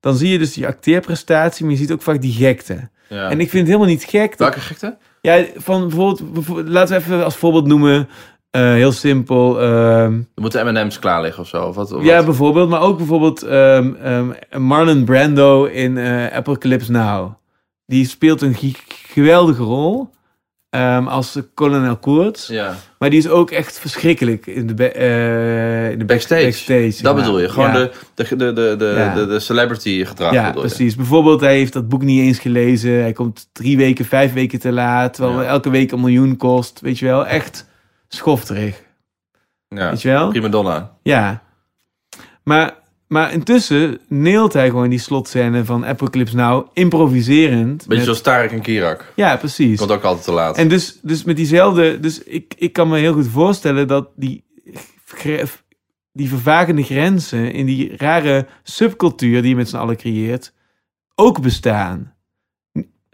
dan 0.00 0.14
zie 0.16 0.28
je 0.28 0.38
dus 0.38 0.52
die 0.52 0.66
acteerprestatie, 0.66 1.64
maar 1.64 1.74
je 1.74 1.78
ziet 1.80 1.92
ook 1.92 2.02
vaak 2.02 2.20
die 2.20 2.32
gekte. 2.32 2.88
Ja. 3.08 3.30
En 3.30 3.40
ik 3.40 3.48
vind 3.50 3.52
het 3.62 3.66
helemaal 3.66 3.86
niet 3.94 4.04
gek. 4.04 4.28
dat- 4.30 4.38
Welke 4.38 4.60
gekte? 4.60 4.96
Ja, 5.20 5.44
van 5.56 5.80
bijvoorbeeld, 5.88 6.32
bijvoorbeeld- 6.32 6.68
laten 6.68 6.94
we 6.96 7.00
even 7.00 7.24
als 7.24 7.36
voorbeeld 7.36 7.66
noemen, 7.66 8.08
eh, 8.50 8.62
heel 8.62 8.92
simpel. 8.92 9.60
Er 9.60 10.12
moeten 10.34 10.66
M&M's 10.74 10.98
klaar 10.98 11.22
liggen 11.22 11.42
of 11.42 11.48
zo. 11.48 11.64
Of 11.64 11.74
wat, 11.74 11.92
of 11.92 12.04
ja, 12.04 12.16
wat? 12.16 12.24
bijvoorbeeld, 12.24 12.68
maar 12.68 12.80
ook 12.80 12.96
bijvoorbeeld 12.96 13.42
ehm, 13.42 13.94
ehm, 13.94 14.32
Marlon 14.66 15.04
Brando 15.04 15.64
in 15.64 15.98
eh, 15.98 16.26
Apocalypse 16.26 16.90
Now. 16.92 17.32
Die 17.88 18.06
speelt 18.06 18.42
een 18.42 18.54
geweldige 18.88 19.62
rol 19.62 20.10
ehm, 20.70 21.06
als 21.06 21.38
kolonel 21.54 21.96
Koorts. 21.96 22.46
ja. 22.46 22.74
Maar 22.98 23.10
die 23.10 23.18
is 23.18 23.28
ook 23.28 23.50
echt 23.50 23.78
verschrikkelijk 23.78 24.46
in 24.46 24.66
de, 24.66 24.90
eh, 24.92 25.90
in 25.90 25.98
de 25.98 26.04
Backstage. 26.04 26.42
backstage 26.44 27.02
Dat 27.02 27.14
maar. 27.14 27.22
bedoel 27.24 27.40
je. 27.40 27.48
Gewoon 27.48 27.68
Ja. 27.68 27.72
de, 27.74 27.90
de, 28.14 28.36
de, 28.36 28.52
de, 28.52 28.74
de, 28.78 28.94
Ja. 28.96 29.14
de, 29.14 29.26
de 29.26 29.40
celebrity 29.40 30.04
gedrag. 30.04 30.32
Ja, 30.32 30.46
je. 30.46 30.52
precies. 30.52 30.94
Bijvoorbeeld, 30.96 31.40
hij 31.40 31.56
heeft 31.56 31.72
dat 31.72 31.88
boek 31.88 32.02
niet 32.02 32.20
eens 32.20 32.38
gelezen. 32.38 32.90
Hij 33.00 33.12
komt 33.12 33.48
drie 33.52 33.76
weken, 33.76 34.04
vijf 34.04 34.32
weken 34.32 34.58
te 34.60 34.72
laat. 34.72 35.14
Terwijl 35.14 35.42
elke 35.42 35.70
week 35.70 35.92
een 35.92 36.00
miljoen 36.00 36.36
kost. 36.36 36.80
Weet 36.80 36.98
je 36.98 37.04
wel, 37.04 37.26
echt 37.26 37.66
schofterig. 38.08 38.82
Ja. 39.68 39.90
Weet 39.90 40.02
je 40.02 40.08
wel? 40.08 40.28
Prima 40.28 40.48
donna. 40.48 40.92
Ja. 41.02 41.42
Maar, 42.44 42.74
maar 43.08 43.32
intussen 43.32 43.98
neelt 44.08 44.52
hij 44.52 44.68
gewoon 44.68 44.88
die 44.90 44.98
slotscène 44.98 45.64
van 45.64 45.86
Apocalypse 45.86 46.36
Now 46.36 46.66
improviserend. 46.72 47.76
Beetje 47.76 47.94
met- 47.94 48.04
zoals 48.04 48.20
Tarek 48.20 48.50
en 48.52 48.60
Kirak. 48.60 49.12
Ja, 49.16 49.36
precies. 49.36 49.78
Komt 49.78 49.90
ook 49.90 50.02
altijd 50.02 50.24
te 50.24 50.32
laat. 50.32 50.56
En 50.56 50.68
dus, 50.68 50.98
dus 51.02 51.24
met 51.24 51.36
diezelfde... 51.36 52.00
Dus 52.00 52.22
ik, 52.22 52.54
ik 52.58 52.72
kan 52.72 52.88
me 52.88 52.98
heel 52.98 53.12
goed 53.12 53.28
voorstellen 53.28 53.88
dat 53.88 54.08
die, 54.16 54.44
die 56.12 56.28
vervagende 56.28 56.82
grenzen... 56.82 57.52
in 57.52 57.66
die 57.66 57.96
rare 57.96 58.46
subcultuur 58.62 59.40
die 59.40 59.50
je 59.50 59.56
met 59.56 59.68
z'n 59.68 59.76
allen 59.76 59.96
creëert... 59.96 60.54
ook 61.14 61.40
bestaan. 61.42 62.16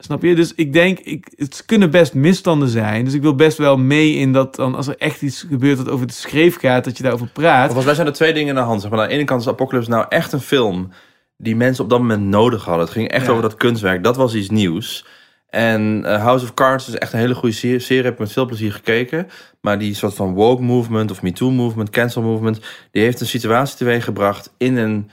Snap 0.05 0.22
je? 0.22 0.35
Dus 0.35 0.55
ik 0.55 0.72
denk, 0.72 0.98
ik, 0.98 1.32
het 1.36 1.62
kunnen 1.66 1.90
best 1.90 2.14
misstanden 2.14 2.68
zijn. 2.68 3.05
Dus 3.05 3.14
ik 3.14 3.22
wil 3.22 3.35
best 3.35 3.59
wel 3.59 3.76
mee 3.76 4.14
in 4.14 4.32
dat 4.32 4.55
dan, 4.55 4.74
als 4.74 4.86
er 4.86 4.97
echt 4.98 5.22
iets 5.22 5.43
gebeurt 5.48 5.76
dat 5.76 5.89
over 5.89 6.06
de 6.06 6.12
schreef 6.12 6.59
gaat, 6.59 6.85
dat 6.85 6.97
je 6.97 7.02
daarover 7.02 7.26
praat. 7.26 7.64
Volgens 7.64 7.85
mij 7.85 7.94
zijn 7.94 8.06
er 8.06 8.12
twee 8.12 8.32
dingen 8.32 8.48
in 8.48 8.55
de 8.55 8.60
hand. 8.60 8.81
Zeg 8.81 8.90
maar. 8.90 9.01
Aan 9.01 9.09
de 9.09 9.14
ene 9.14 9.24
kant 9.24 9.40
is 9.40 9.48
Apocalypse 9.48 9.90
nou 9.90 10.06
echt 10.09 10.32
een 10.32 10.40
film 10.40 10.90
die 11.36 11.56
mensen 11.56 11.85
op 11.85 11.90
dat 11.90 11.98
moment 11.98 12.22
nodig 12.22 12.64
hadden. 12.64 12.85
Het 12.85 12.94
ging 12.94 13.09
echt 13.09 13.24
Ja. 13.24 13.31
over 13.31 13.43
dat 13.43 13.55
kunstwerk. 13.55 14.05
Dat 14.05 14.16
was 14.16 14.35
iets 14.35 14.51
nieuws. 14.51 15.06
En 15.48 16.02
eh, 16.05 16.22
House 16.22 16.44
of 16.44 16.55
Cards 16.55 16.89
is 16.89 16.94
echt 16.94 17.12
een 17.12 17.18
hele 17.18 17.35
goede 17.35 17.55
serie. 17.55 17.78
serie. 17.78 18.02
Heb 18.05 18.12
ik 18.12 18.18
met 18.18 18.32
veel 18.32 18.47
plezier 18.47 18.72
gekeken. 18.72 19.28
Maar 19.60 19.78
die 19.78 19.94
soort 19.94 20.14
van 20.14 20.35
woke 20.35 20.62
movement 20.62 21.10
of 21.10 21.22
MeToo 21.22 21.51
movement, 21.51 21.90
cancel 21.90 22.22
movement, 22.22 22.60
die 22.90 23.02
heeft 23.02 23.20
een 23.20 23.26
situatie 23.26 23.76
teweeggebracht 23.76 24.55
in 24.59 24.76
een, 24.76 25.10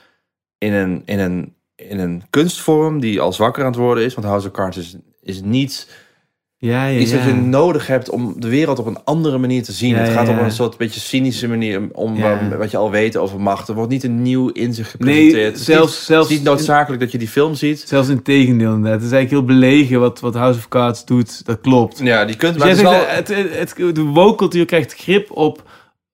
in 0.58 0.74
een, 0.74 1.02
in 1.06 1.20
een, 1.20 1.56
in 1.90 2.00
een 2.00 2.24
kunstvorm 2.30 3.00
die 3.00 3.22
al 3.22 3.34
zwakker 3.34 3.64
aan 3.64 3.72
het 3.72 3.80
worden 3.80 4.04
is. 4.04 4.14
Want 4.14 4.28
House 4.28 4.48
of 4.48 4.54
Cards 4.54 4.78
is, 4.78 4.96
is 5.24 5.42
niet 5.42 5.88
ja, 6.58 6.86
ja, 6.86 7.00
iets 7.00 7.12
dat 7.12 7.24
je 7.24 7.34
nodig 7.34 7.88
hebt 7.88 8.10
om 8.10 8.34
de 8.38 8.50
wereld 8.50 8.80
op 8.80 8.86
een 8.86 9.04
andere 9.04 9.38
manier 9.38 9.64
te 9.64 9.72
zien. 9.72 9.90
Ja, 9.90 9.98
het 9.98 10.10
gaat 10.10 10.28
ja. 10.28 10.40
een 10.40 10.52
soort 10.52 10.78
beetje 10.78 11.00
cynische 11.00 11.48
manier 11.48 11.82
om 11.92 12.24
um, 12.24 12.58
wat 12.58 12.72
je 12.72 12.78
al 12.78 12.92
weet 12.92 13.18
over 13.18 13.40
macht. 13.40 13.68
Er 13.68 13.76
wordt 13.76 13.92
niet 13.92 14.04
een 14.04 14.22
nieuw 14.22 14.50
inzicht 14.50 15.00
Nee, 15.00 15.14
gepresenteerd. 15.14 15.52
het, 15.52 15.60
is 15.60 15.66
zelfs, 15.66 15.92
niet, 15.92 16.06
zelfs, 16.06 16.24
het 16.30 16.32
is 16.32 16.38
niet 16.38 16.48
noodzakelijk 16.48 17.02
dat 17.02 17.12
je 17.12 17.18
die 17.18 17.28
film 17.28 17.56
ziet. 17.56 17.84
zelfs 17.88 18.10
in 18.10 18.22
tegendeel 18.22 18.74
inderdaad. 18.74 19.02
Het 19.02 19.10
is 19.12 19.16
eigenlijk 19.18 19.48
heel 19.48 19.58
belegen 19.58 20.00
wat, 20.00 20.20
wat 20.20 20.34
House 20.34 20.60
of 20.60 20.68
Cards 20.68 21.06
doet. 21.06 21.46
Dat 21.46 21.62
klopt. 21.62 22.00
Ja, 22.04 22.26
die 22.26 22.36
kunst. 22.36 22.54
Dus 22.54 22.62
Maar 22.64 22.70
het 22.70 22.78
is 22.78 22.84
wel, 22.84 23.06
het, 23.08 23.28
het, 23.60 23.78
het- 23.78 23.96
de 23.96 24.04
woke-cultuur 24.04 24.66
krijgt 24.66 24.94
grip 24.96 25.32
op, 25.32 25.64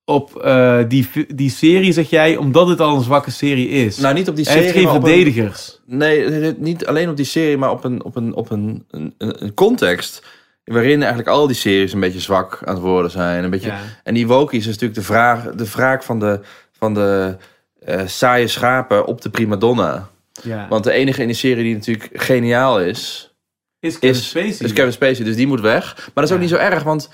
op 0.10 0.36
eh, 0.36 0.80
die, 0.88 1.10
die 1.36 1.50
serie, 1.50 1.92
zeg 1.94 2.10
jij, 2.10 2.38
omdat 2.38 2.68
het 2.68 2.80
al 2.82 2.96
een 2.96 3.04
zwakke 3.04 3.32
serie 3.32 3.68
is. 3.70 3.98
nou, 3.98 4.14
niet 4.14 4.28
op 4.30 4.36
die 4.36 4.46
Hij 4.46 4.54
serie. 4.54 4.70
heeft 4.72 4.86
geen 4.86 4.96
een- 4.96 5.02
verdedigers. 5.02 5.80
nee, 5.86 6.54
niet 6.58 6.86
alleen 6.86 7.10
op 7.10 7.16
die 7.16 7.26
serie, 7.26 7.58
maar 7.58 7.72
op 7.72 7.84
een, 7.84 8.04
op 8.04 8.16
een, 8.16 8.34
op 8.36 8.52
een, 8.52 8.86
een, 9.18 9.54
context. 9.54 10.24
Waarin 10.64 11.00
eigenlijk 11.00 11.30
al 11.30 11.48
die 11.48 11.56
series 11.56 11.94
een 11.94 12.00
beetje 12.00 12.20
zwak 12.20 12.60
aan 12.66 12.74
het 12.74 12.84
worden 12.84 13.12
zijn. 13.12 13.44
Een 13.44 13.50
beetje, 13.50 13.68
Ja. 13.68 13.80
En 14.04 14.14
die 14.14 14.28
wokies 14.28 14.60
is 14.60 14.66
natuurlijk 14.66 14.96
de, 15.00 15.02
vraag, 15.06 15.44
de 15.56 15.70
wraak 15.70 16.04
van 16.04 16.20
de, 16.20 16.40
van 16.72 16.94
de 16.94 17.36
eh, 17.80 18.02
saaie 18.06 18.48
schapen 18.48 19.06
op 19.06 19.22
de 19.22 19.30
primadonna. 19.30 20.10
Ja. 20.44 20.68
Want 20.70 20.84
de 20.84 20.92
enige 20.92 21.22
in 21.22 21.28
die 21.28 21.36
serie 21.36 21.64
die 21.64 21.74
natuurlijk 21.74 22.10
geniaal 22.14 22.82
is, 22.82 23.34
is 23.80 23.94
Kevin 24.00 24.10
is, 24.18 24.30
Spacey. 24.30 24.66
is 24.66 24.74
Kevin 24.74 24.92
Spacey. 24.92 25.26
Dus 25.26 25.36
die 25.36 25.48
moet 25.48 25.62
weg. 25.62 25.94
Maar 25.96 26.12
dat 26.14 26.24
is 26.24 26.32
ook 26.32 26.40
niet 26.40 26.50
zo 26.50 26.56
erg, 26.56 26.84
want 26.84 27.10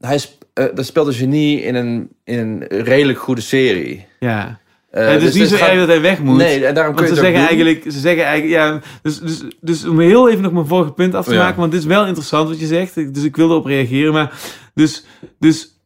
hij 0.00 0.20
eh, 0.58 0.74
dat 0.74 0.86
speelt 0.86 1.06
een 1.06 1.12
genie 1.12 1.62
in 1.62 1.74
een, 1.74 2.08
in 2.24 2.38
een 2.38 2.64
redelijk 2.82 3.18
goede 3.18 3.40
serie. 3.40 4.06
Ja. 4.20 4.58
Eh, 4.90 5.04
Ja, 5.04 5.10
het 5.10 5.22
is 5.22 5.34
niet 5.34 5.48
zo 5.48 5.56
gaat- 5.56 5.68
erg 5.68 5.78
dat 5.78 5.88
hij 5.88 6.00
weg 6.00 6.20
moet. 6.22 6.36
Nee, 6.36 6.66
en 6.66 6.74
daarom 6.74 6.94
kun 6.94 7.04
je 7.06 7.14
ze 7.14 7.20
zeggen, 7.20 7.34
doen. 7.34 7.46
eigenlijk, 7.48 7.82
ze 7.92 7.98
zeggen 7.98 8.24
eigenlijk, 8.24 8.54
ja, 8.62 8.80
dus, 9.02 9.18
dus, 9.20 9.42
dus 9.60 9.84
om 9.86 10.00
heel 10.00 10.28
even 10.30 10.42
nog 10.42 10.52
mijn 10.52 10.66
vorige 10.66 10.92
punt 10.92 11.14
af 11.14 11.24
te 11.26 11.34
Ja. 11.34 11.42
maken, 11.42 11.58
want 11.60 11.72
dit 11.72 11.80
is 11.80 11.86
wel 11.86 12.06
interessant 12.06 12.48
wat 12.48 12.60
je 12.60 12.66
zegt, 12.66 13.14
dus 13.14 13.24
ik 13.24 13.36
wil 13.36 13.50
erop 13.50 13.64
reageren, 13.64 14.12
maar 14.12 14.32
dus, 14.74 15.04
dus 15.38 15.76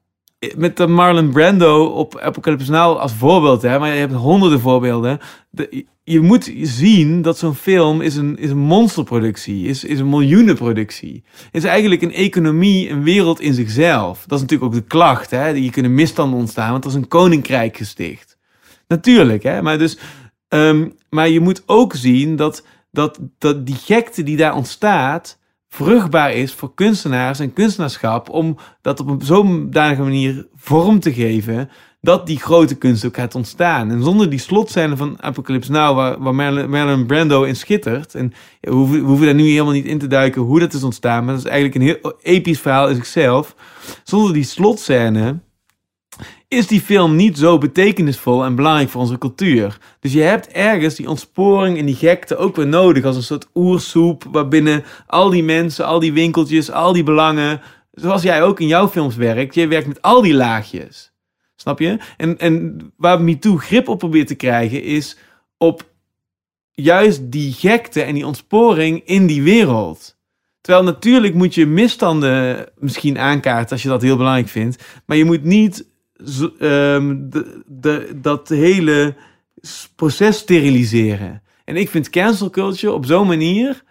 met 0.57 0.77
de 0.77 0.87
Marlon 0.87 1.31
Brando 1.33 1.85
op 1.85 2.19
Apocalypse 2.19 2.71
Now 2.71 2.99
als 2.99 3.13
voorbeeld, 3.13 3.63
hè, 3.63 3.79
maar 3.79 3.93
je 3.93 3.99
hebt 4.01 4.13
honderden 4.13 4.61
voorbeelden, 4.61 5.19
de, 5.51 5.85
je 6.05 6.21
moet 6.21 6.53
zien 6.63 7.23
dat 7.23 7.39
zo'n 7.39 7.55
film 7.55 8.01
is 8.01 8.17
een, 8.17 8.39
is 8.39 8.51
een 8.51 8.59
monsterproductie, 8.59 9.67
is, 9.67 9.85
is 9.85 9.99
een 9.99 10.09
miljoenenproductie. 10.09 11.25
Is 11.51 11.65
eigenlijk 11.65 12.03
een 12.03 12.13
economie, 12.13 12.91
een 12.91 13.03
wereld 13.03 13.41
in 13.41 13.55
zichzelf. 13.55 14.25
Dat 14.27 14.39
is 14.39 14.41
natuurlijk 14.41 14.75
ook 14.75 14.81
de 14.81 14.87
klacht, 14.87 15.31
hè. 15.31 15.47
Je 15.47 15.71
kunnen 15.71 15.95
misstanden 15.95 16.39
ontstaan, 16.39 16.71
want 16.71 16.85
er 16.85 16.91
is 16.91 16.97
een 16.97 17.09
koninkrijk 17.09 17.77
gesticht. 17.77 18.39
Natuurlijk, 18.89 19.43
hè. 19.43 19.63
Maar, 19.63 19.79
dus, 19.79 19.99
ehm, 20.49 20.89
maar 21.11 21.29
je 21.29 21.41
moet 21.41 21.63
ook 21.67 21.95
zien 21.95 22.37
dat, 22.37 22.67
dat, 22.91 23.19
dat 23.39 23.67
die 23.67 23.75
gekte 23.77 24.23
die 24.23 24.37
daar 24.37 24.55
ontstaat... 24.55 25.39
vruchtbaar 25.69 26.33
is 26.33 26.53
voor 26.53 26.75
kunstenaars 26.75 27.39
en 27.39 27.53
kunstenaarschap... 27.53 28.29
om 28.29 28.57
dat 28.81 29.01
op 29.01 29.09
een 29.09 29.23
zodanige 29.23 30.03
manier 30.03 30.47
vorm 30.55 31.01
te 31.01 31.13
geven... 31.13 31.71
dat 32.05 32.27
die 32.27 32.39
grote 32.39 32.75
kunst 32.75 33.05
ook 33.05 33.17
gaat 33.17 33.35
ontstaan. 33.35 33.91
En 33.91 34.03
zonder 34.03 34.31
die 34.31 34.39
slotscène 34.39 34.97
van 34.97 35.17
Apocalypse 35.21 35.71
Now... 35.71 35.97
waar, 35.97 36.19
waar 36.19 36.35
Marlon 36.69 37.07
Brando 37.07 37.43
in 37.43 37.57
schittert... 37.57 38.15
en 38.15 38.33
we 38.61 38.71
hoeven, 38.71 39.01
we 39.01 39.07
hoeven 39.07 39.27
daar 39.27 39.35
nu 39.35 39.49
helemaal 39.49 39.73
niet 39.73 39.85
in 39.85 39.99
te 39.99 40.07
duiken 40.07 40.43
hoe 40.43 40.61
dat 40.61 40.73
is 40.73 40.83
ontstaan... 40.83 41.25
maar 41.25 41.35
dat 41.35 41.45
is 41.45 41.51
eigenlijk 41.51 41.75
een 41.75 42.01
heel 42.03 42.19
episch 42.23 42.61
verhaal 42.61 42.89
in 42.89 42.95
zichzelf. 42.95 43.55
Zonder 44.05 44.33
die 44.33 44.45
slotscène 44.45 45.39
is 46.49 46.67
die 46.67 46.81
film 46.81 47.17
niet 47.17 47.39
zo 47.39 47.59
betekenisvol 47.59 48.45
en 48.45 48.55
belangrijk 48.55 48.89
voor 48.89 49.01
onze 49.01 49.19
cultuur. 49.19 49.79
Dus 50.01 50.13
je 50.13 50.21
hebt 50.21 50.49
ergens 50.49 50.95
die 50.95 51.09
ontsporing 51.09 51.79
en 51.79 51.87
die 51.87 51.95
gekte 51.95 52.37
ook 52.37 52.57
weer 52.57 52.67
nodig 52.67 53.05
als 53.05 53.17
een 53.17 53.23
soort 53.23 53.49
oersoep 53.55 54.25
waarbinnen 54.33 54.85
al 55.07 55.31
die 55.31 55.45
mensen, 55.45 55.87
al 55.87 56.01
die 56.01 56.13
winkeltjes, 56.13 56.71
al 56.71 56.93
die 56.93 57.03
belangen, 57.03 57.61
zoals 57.93 58.23
jij 58.23 58.43
ook 58.43 58.61
in 58.61 58.67
jouw 58.67 58.89
films 58.89 59.17
werkt, 59.17 59.55
je 59.55 59.67
werkt 59.67 59.87
met 59.87 60.03
al 60.03 60.23
die 60.23 60.35
laagjes. 60.35 61.12
Snap 61.63 61.79
je? 61.79 61.99
En, 62.17 62.39
en 62.39 62.81
waar 62.97 63.21
MeToo 63.21 63.57
grip 63.57 63.89
op 63.89 63.99
probeert 63.99 64.27
te 64.27 64.35
krijgen 64.35 64.83
is 64.83 65.17
op 65.59 65.91
juist 66.71 67.33
die 67.33 67.53
gekte 67.53 68.03
en 68.03 68.15
die 68.15 68.27
ontsporing 68.27 69.03
in 69.05 69.27
die 69.27 69.43
wereld. 69.43 70.17
Terwijl 70.61 70.85
natuurlijk 70.85 71.35
moet 71.35 71.55
je 71.55 71.67
misstanden 71.67 72.67
misschien 72.79 73.19
aankaarten 73.19 73.71
als 73.71 73.83
je 73.83 73.89
dat 73.89 74.03
heel 74.03 74.17
belangrijk 74.17 74.49
vindt. 74.49 74.85
Maar 75.07 75.17
je 75.17 75.25
moet 75.25 75.45
niet 75.45 75.87
ehm, 76.59 77.17
de, 77.67 78.11
dat 78.15 78.49
hele 78.49 79.15
proces 79.97 80.37
steriliseren. 80.37 81.43
En 81.65 81.77
ik 81.77 81.89
vind 81.89 82.11
cancel 82.11 82.51
culture 82.51 82.93
op 82.93 83.07
zo'n 83.07 83.27
manier 83.27 83.83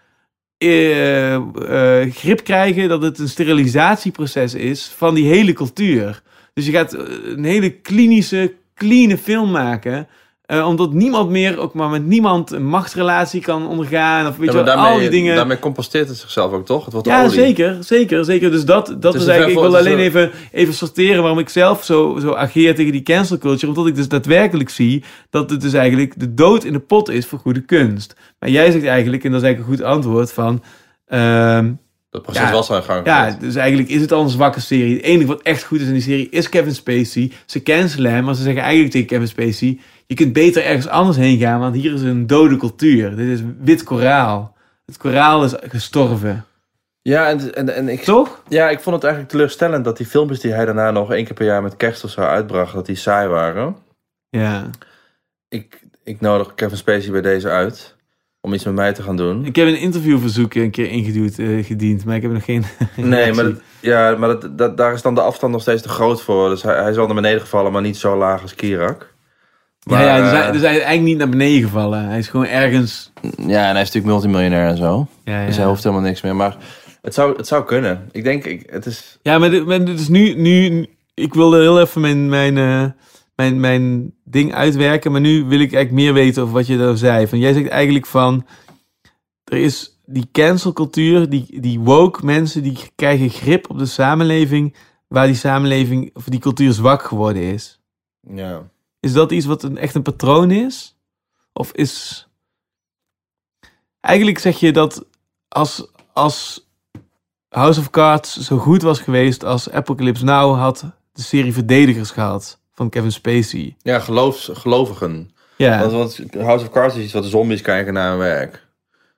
eh, 0.57 1.33
eh, 1.33 2.13
grip 2.13 2.43
krijgen 2.43 2.89
dat 2.89 3.01
het 3.01 3.19
een 3.19 3.29
sterilisatieproces 3.29 4.53
is 4.53 4.87
van 4.95 5.13
die 5.13 5.25
hele 5.25 5.53
cultuur. 5.53 6.21
Dus 6.53 6.65
je 6.65 6.71
gaat 6.71 6.93
eh, 6.93 7.03
een 7.35 7.43
hele 7.43 7.69
klinische, 7.69 8.53
clean 8.75 9.17
film 9.17 9.51
maken. 9.51 10.07
eh, 10.45 10.67
omdat 10.67 10.93
niemand 10.93 11.29
meer, 11.29 11.57
ook 11.59 11.73
maar 11.73 11.89
met 11.89 12.05
niemand, 12.05 12.51
een 12.51 12.65
machtsrelatie 12.65 13.41
kan 13.41 13.67
ondergaan. 13.67 14.27
Of 14.27 14.37
weet 14.37 14.51
Ja, 14.51 14.57
je 14.59 14.63
wel, 14.63 14.75
daarmee, 14.75 14.91
al 14.93 14.99
die 14.99 15.09
dingen. 15.09 15.35
daarmee 15.35 15.59
composteert 15.59 16.07
het 16.07 16.17
zichzelf 16.17 16.51
ook, 16.51 16.65
toch? 16.65 16.83
Het 16.83 16.93
wordt 16.93 17.07
Ja, 17.07 17.19
olie. 17.19 17.31
zeker, 17.31 17.77
zeker, 17.83 18.25
zeker. 18.25 18.51
Dus 18.51 18.65
dat, 18.65 18.95
dat 18.99 19.15
is 19.15 19.25
eigenlijk. 19.27 19.59
Ik 19.59 19.65
wil 19.69 19.77
alleen 19.77 19.93
een- 19.93 19.99
even, 19.99 20.31
even 20.51 20.73
sorteren 20.73 21.19
waarom 21.21 21.39
ik 21.39 21.49
zelf 21.49 21.83
zo, 21.83 22.17
zo 22.21 22.33
ageer 22.33 22.75
tegen 22.75 22.91
die 22.91 23.01
cancel 23.03 23.37
culture. 23.37 23.67
Omdat 23.67 23.87
ik 23.87 23.95
dus 23.95 24.07
daadwerkelijk 24.07 24.69
zie 24.69 25.03
dat 25.29 25.49
het 25.49 25.61
dus 25.61 25.73
eigenlijk 25.73 26.19
de 26.19 26.33
dood 26.33 26.63
in 26.63 26.73
de 26.73 26.79
pot 26.79 27.09
is 27.09 27.25
voor 27.25 27.39
goede 27.39 27.61
kunst. 27.61 28.15
Maar 28.39 28.49
jij 28.49 28.71
zegt 28.71 28.85
eigenlijk, 28.85 29.23
en 29.23 29.31
dat 29.31 29.41
is 29.41 29.45
eigenlijk 29.47 29.79
een 29.79 29.85
goed 29.85 29.93
antwoord 29.95 30.33
van. 30.33 30.63
ehm, 31.05 31.71
Dat 32.11 32.21
proces 32.21 32.41
Ja. 32.41 32.51
was 32.51 32.69
al 32.69 32.75
in 32.75 32.83
gang 32.83 33.05
ja, 33.05 33.31
dus 33.39 33.55
eigenlijk 33.55 33.89
is 33.89 34.01
het 34.01 34.11
al 34.11 34.23
een 34.23 34.29
zwakke 34.29 34.59
serie. 34.61 34.95
Het 34.95 35.03
enige 35.03 35.27
wat 35.27 35.41
echt 35.41 35.63
goed 35.63 35.79
is 35.79 35.87
in 35.87 35.93
die 35.93 36.01
serie 36.01 36.29
is 36.29 36.49
Kevin 36.49 36.75
Spacey. 36.75 37.31
Ze 37.45 37.63
cancelen 37.63 38.11
hem, 38.11 38.23
maar 38.23 38.35
ze 38.35 38.43
zeggen 38.43 38.61
eigenlijk 38.61 38.91
tegen 38.91 39.07
Kevin 39.07 39.27
Spacey... 39.27 39.79
je 40.07 40.15
kunt 40.15 40.33
beter 40.33 40.63
ergens 40.65 40.87
anders 40.87 41.17
heen 41.17 41.39
gaan, 41.39 41.59
want 41.59 41.75
hier 41.75 41.93
is 41.93 42.01
een 42.01 42.27
dode 42.27 42.57
cultuur. 42.57 43.15
Dit 43.15 43.27
is 43.27 43.39
wit 43.59 43.83
koraal. 43.83 44.55
Het 44.85 44.97
koraal 44.97 45.43
is 45.43 45.53
gestorven. 45.61 46.45
Ja, 47.01 47.29
en, 47.29 47.53
en, 47.55 47.75
en 47.75 47.89
ik, 47.89 48.03
Toch? 48.03 48.43
ja, 48.47 48.69
ik 48.69 48.79
vond 48.79 48.95
het 48.95 49.03
eigenlijk 49.03 49.33
teleurstellend 49.33 49.85
dat 49.85 49.97
die 49.97 50.05
filmpjes 50.05 50.39
die 50.39 50.51
hij 50.53 50.65
daarna 50.65 50.91
nog 50.91 51.11
één 51.13 51.25
keer 51.25 51.33
per 51.33 51.45
jaar 51.45 51.61
met 51.61 51.77
kerst 51.77 52.03
of 52.03 52.09
zo 52.11 52.21
uitbracht, 52.21 52.73
dat 52.73 52.85
die 52.85 52.95
saai 52.95 53.27
waren. 53.27 53.75
Ja. 54.29 54.69
Ik, 55.49 55.81
ik 56.03 56.21
nodig 56.21 56.53
Kevin 56.55 56.77
Spacey 56.77 57.11
bij 57.11 57.21
deze 57.21 57.49
uit. 57.49 57.95
Om 58.41 58.53
iets 58.53 58.63
met 58.63 58.73
mij 58.73 58.93
te 58.93 59.03
gaan 59.03 59.17
doen. 59.17 59.45
Ik 59.45 59.55
heb 59.55 59.67
een 59.67 59.79
interviewverzoek 59.79 60.53
een 60.53 60.71
keer 60.71 60.89
ingeduwd, 60.89 61.37
eh, 61.37 61.65
gediend, 61.65 62.05
maar 62.05 62.15
ik 62.15 62.21
heb 62.21 62.31
nog 62.31 62.43
geen. 62.45 62.63
Nee, 62.95 63.33
maar, 63.33 63.43
dat, 63.43 63.53
ja, 63.79 64.15
maar 64.17 64.29
dat, 64.29 64.57
dat, 64.57 64.77
daar 64.77 64.93
is 64.93 65.01
dan 65.01 65.15
de 65.15 65.21
afstand 65.21 65.51
nog 65.53 65.61
steeds 65.61 65.81
te 65.81 65.89
groot 65.89 66.21
voor. 66.21 66.49
Dus 66.49 66.61
hij, 66.63 66.75
hij 66.81 66.89
is 66.89 66.95
wel 66.95 67.05
naar 67.05 67.15
beneden 67.15 67.41
gevallen, 67.41 67.71
maar 67.71 67.81
niet 67.81 67.97
zo 67.97 68.17
laag 68.17 68.41
als 68.41 68.55
Kirak. 68.55 69.13
Maar, 69.83 70.01
ja, 70.03 70.15
ja, 70.17 70.21
dus, 70.21 70.31
hij, 70.31 70.45
eh, 70.47 70.51
dus 70.51 70.61
hij 70.61 70.71
is 70.71 70.77
eigenlijk 70.81 71.07
niet 71.07 71.17
naar 71.17 71.29
beneden 71.29 71.61
gevallen. 71.61 72.05
Hij 72.07 72.17
is 72.17 72.27
gewoon 72.27 72.45
ergens. 72.45 73.11
ja, 73.37 73.67
en 73.67 73.71
hij 73.71 73.81
is 73.81 73.91
natuurlijk 73.91 74.05
multimiljonair 74.05 74.67
en 74.67 74.77
zo. 74.77 75.07
Ja, 75.23 75.39
ja. 75.39 75.45
Dus 75.45 75.57
hij 75.57 75.65
hoeft 75.65 75.83
helemaal 75.83 76.05
niks 76.05 76.21
meer. 76.21 76.35
Maar 76.35 76.57
het 77.01 77.13
zou, 77.13 77.37
het 77.37 77.47
zou 77.47 77.65
kunnen. 77.65 78.09
Ik 78.11 78.23
denk, 78.23 78.45
ik, 78.45 78.63
het 78.69 78.85
is... 78.85 79.17
Ja, 79.21 79.37
maar, 79.39 79.49
dit- 79.49 79.65
maar 79.65 79.85
dus 79.85 80.07
nu, 80.07 80.33
nu, 80.35 80.85
ik 81.13 81.33
wilde 81.33 81.59
heel 81.59 81.79
even 81.81 82.01
mijn, 82.01 82.29
mijn, 82.29 82.57
eh, 82.57 82.83
mijn, 83.41 83.59
mijn 83.59 84.13
ding 84.23 84.53
uitwerken, 84.53 85.11
maar 85.11 85.21
nu 85.21 85.45
wil 85.45 85.59
ik 85.59 85.73
eigenlijk 85.73 86.03
meer 86.03 86.13
weten 86.13 86.41
over 86.41 86.53
wat 86.53 86.67
je 86.67 86.77
daar 86.77 86.97
zei. 86.97 87.27
Van, 87.27 87.39
jij 87.39 87.53
zegt 87.53 87.69
eigenlijk 87.69 88.05
van, 88.05 88.47
er 89.43 89.57
is 89.57 89.99
die 90.05 90.29
cancelcultuur, 90.31 91.29
die, 91.29 91.61
die 91.61 91.79
woke 91.79 92.25
mensen, 92.25 92.63
die 92.63 92.77
krijgen 92.95 93.29
grip 93.29 93.69
op 93.69 93.77
de 93.77 93.85
samenleving, 93.85 94.75
waar 95.07 95.25
die 95.25 95.35
samenleving, 95.35 96.15
of 96.15 96.23
die 96.23 96.39
cultuur 96.39 96.73
zwak 96.73 97.03
geworden 97.03 97.41
is. 97.41 97.79
Ja. 98.35 98.69
Is 98.99 99.13
dat 99.13 99.31
iets 99.31 99.45
wat 99.45 99.63
een, 99.63 99.77
echt 99.77 99.95
een 99.95 100.01
patroon 100.01 100.51
is? 100.51 100.95
Of 101.53 101.71
is... 101.71 102.25
Eigenlijk 103.99 104.39
zeg 104.39 104.59
je 104.59 104.71
dat 104.71 105.05
als, 105.47 105.87
als 106.13 106.67
House 107.49 107.79
of 107.79 107.89
Cards 107.89 108.37
zo 108.37 108.57
goed 108.57 108.81
was 108.81 108.99
geweest 108.99 109.43
als 109.43 109.69
Apocalypse 109.69 110.23
Now 110.23 110.57
had 110.59 110.85
de 111.11 111.21
serie 111.21 111.53
Verdedigers 111.53 112.11
gehad 112.11 112.60
van 112.81 112.89
Kevin 112.89 113.11
Spacey. 113.11 113.75
Ja, 113.81 113.99
geloofs, 113.99 114.49
gelovigen. 114.53 115.31
Ja, 115.55 115.79
Want, 115.79 115.91
want 115.91 116.33
House 116.33 116.65
of 116.65 116.71
Cards 116.71 116.95
is 116.95 117.03
iets 117.03 117.13
wat 117.13 117.23
de 117.23 117.29
zombies 117.29 117.61
kijken 117.61 117.93
naar 117.93 118.09
hun 118.09 118.19
werk. 118.19 118.67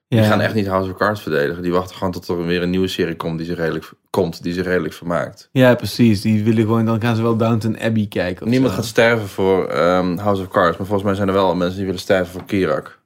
Die 0.08 0.20
ja. 0.20 0.26
gaan 0.26 0.40
echt 0.40 0.54
niet 0.54 0.66
House 0.66 0.90
of 0.90 0.96
Cards 0.96 1.22
verdedigen. 1.22 1.62
Die 1.62 1.72
wachten 1.72 1.96
gewoon 1.96 2.12
tot 2.12 2.28
er 2.28 2.46
weer 2.46 2.62
een 2.62 2.70
nieuwe 2.70 2.88
serie 2.88 3.16
komt 3.16 3.38
die 3.38 3.46
zich 3.46 3.56
redelijk, 3.56 3.92
komt, 4.10 4.42
die 4.42 4.52
zich 4.52 4.64
redelijk 4.64 4.94
vermaakt. 4.94 5.48
Ja, 5.52 5.74
precies. 5.74 6.20
Die 6.20 6.44
willen 6.44 6.62
gewoon, 6.62 6.84
dan 6.84 7.00
gaan 7.00 7.16
ze 7.16 7.22
wel 7.22 7.36
Downton 7.36 7.80
Abbey 7.80 8.06
kijken. 8.08 8.48
Niemand 8.48 8.70
zo. 8.70 8.76
gaat 8.76 8.86
sterven 8.86 9.28
voor 9.28 9.66
ehm, 9.66 10.16
House 10.16 10.42
of 10.42 10.48
Cards. 10.48 10.76
Maar 10.76 10.86
volgens 10.86 11.06
mij 11.06 11.14
zijn 11.14 11.28
er 11.28 11.34
wel 11.34 11.54
mensen 11.54 11.76
die 11.76 11.86
willen 11.86 12.00
sterven 12.00 12.32
voor 12.32 12.44
Kirak. 12.44 12.98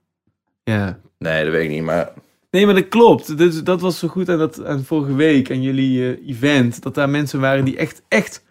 Ja. 0.64 0.98
Nee, 1.18 1.44
dat 1.44 1.52
weet 1.52 1.64
ik 1.64 1.70
niet. 1.70 1.82
Maar 1.82 2.12
Nee, 2.51 2.66
maar 2.66 2.74
dat 2.74 2.89
klopt. 2.89 3.39
Dus 3.39 3.62
dat 3.62 3.80
was 3.80 3.98
zo 3.98 4.09
goed 4.09 4.28
aan, 4.28 4.39
dat, 4.39 4.64
aan 4.64 4.85
vorige 4.85 5.14
week, 5.14 5.51
aan 5.51 5.62
jullie 5.62 6.16
eh, 6.16 6.28
event. 6.28 6.82
Dat 6.82 6.94
daar 6.94 7.09
mensen 7.09 7.40
waren 7.40 7.64
die 7.64 7.76
echt, 7.76 8.02
echt 8.09 8.43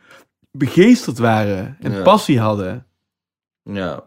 begeesterd 0.52 1.18
waren. 1.18 1.78
En 1.82 1.92
Ja. 1.92 2.02
passie 2.02 2.40
hadden. 2.40 2.86
ja, 3.64 4.04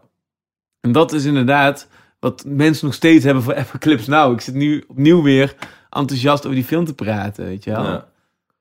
En 0.79 0.91
dat 0.91 1.13
is 1.13 1.25
inderdaad 1.25 1.87
wat 2.19 2.43
mensen 2.47 2.85
nog 2.85 2.93
steeds 2.95 3.23
hebben 3.25 3.43
voor 3.43 3.55
Apocalypse 3.55 4.09
Now. 4.09 4.33
Ik 4.33 4.41
zit 4.41 4.53
nu 4.55 4.83
opnieuw 4.87 5.21
weer 5.21 5.55
enthousiast 5.89 6.43
over 6.45 6.55
die 6.55 6.65
film 6.65 6.85
te 6.85 6.93
praten, 6.95 7.45
weet 7.45 7.63
je 7.63 7.71
wel. 7.71 7.83
ja, 7.83 7.91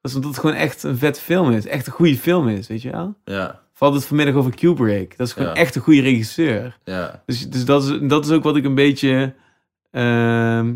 Dat 0.00 0.10
is 0.10 0.14
omdat 0.14 0.30
het 0.30 0.40
gewoon 0.40 0.56
echt 0.56 0.82
een 0.82 0.96
vet 0.98 1.20
film 1.20 1.50
is. 1.50 1.66
Echt 1.66 1.86
een 1.86 1.92
goede 1.92 2.16
film 2.16 2.48
is, 2.48 2.66
weet 2.68 2.82
je 2.82 2.90
wel. 2.90 3.14
ja, 3.24 3.60
Valt 3.72 3.94
het 3.94 4.04
vanmiddag 4.04 4.34
over 4.34 4.54
Kubrick. 4.54 5.16
Dat 5.16 5.26
is 5.26 5.32
gewoon 5.32 5.48
Ja. 5.48 5.54
echt 5.54 5.74
een 5.74 5.82
goede 5.82 6.00
regisseur. 6.00 6.78
ja. 6.84 7.22
Dus, 7.26 7.48
dus 7.50 7.64
dat, 7.64 7.84
is, 7.84 7.98
dat 8.02 8.24
is 8.24 8.30
ook 8.30 8.42
wat 8.42 8.56
ik 8.56 8.64
een 8.64 8.74
beetje... 8.74 9.34
ehm, 9.90 10.74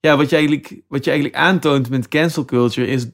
ja, 0.00 0.16
wat 0.16 0.30
je, 0.30 0.36
eigenlijk, 0.36 0.80
wat 0.88 1.04
je 1.04 1.10
eigenlijk 1.10 1.40
aantoont 1.42 1.90
met 1.90 2.08
cancel 2.08 2.44
culture 2.44 2.86
is... 2.86 3.06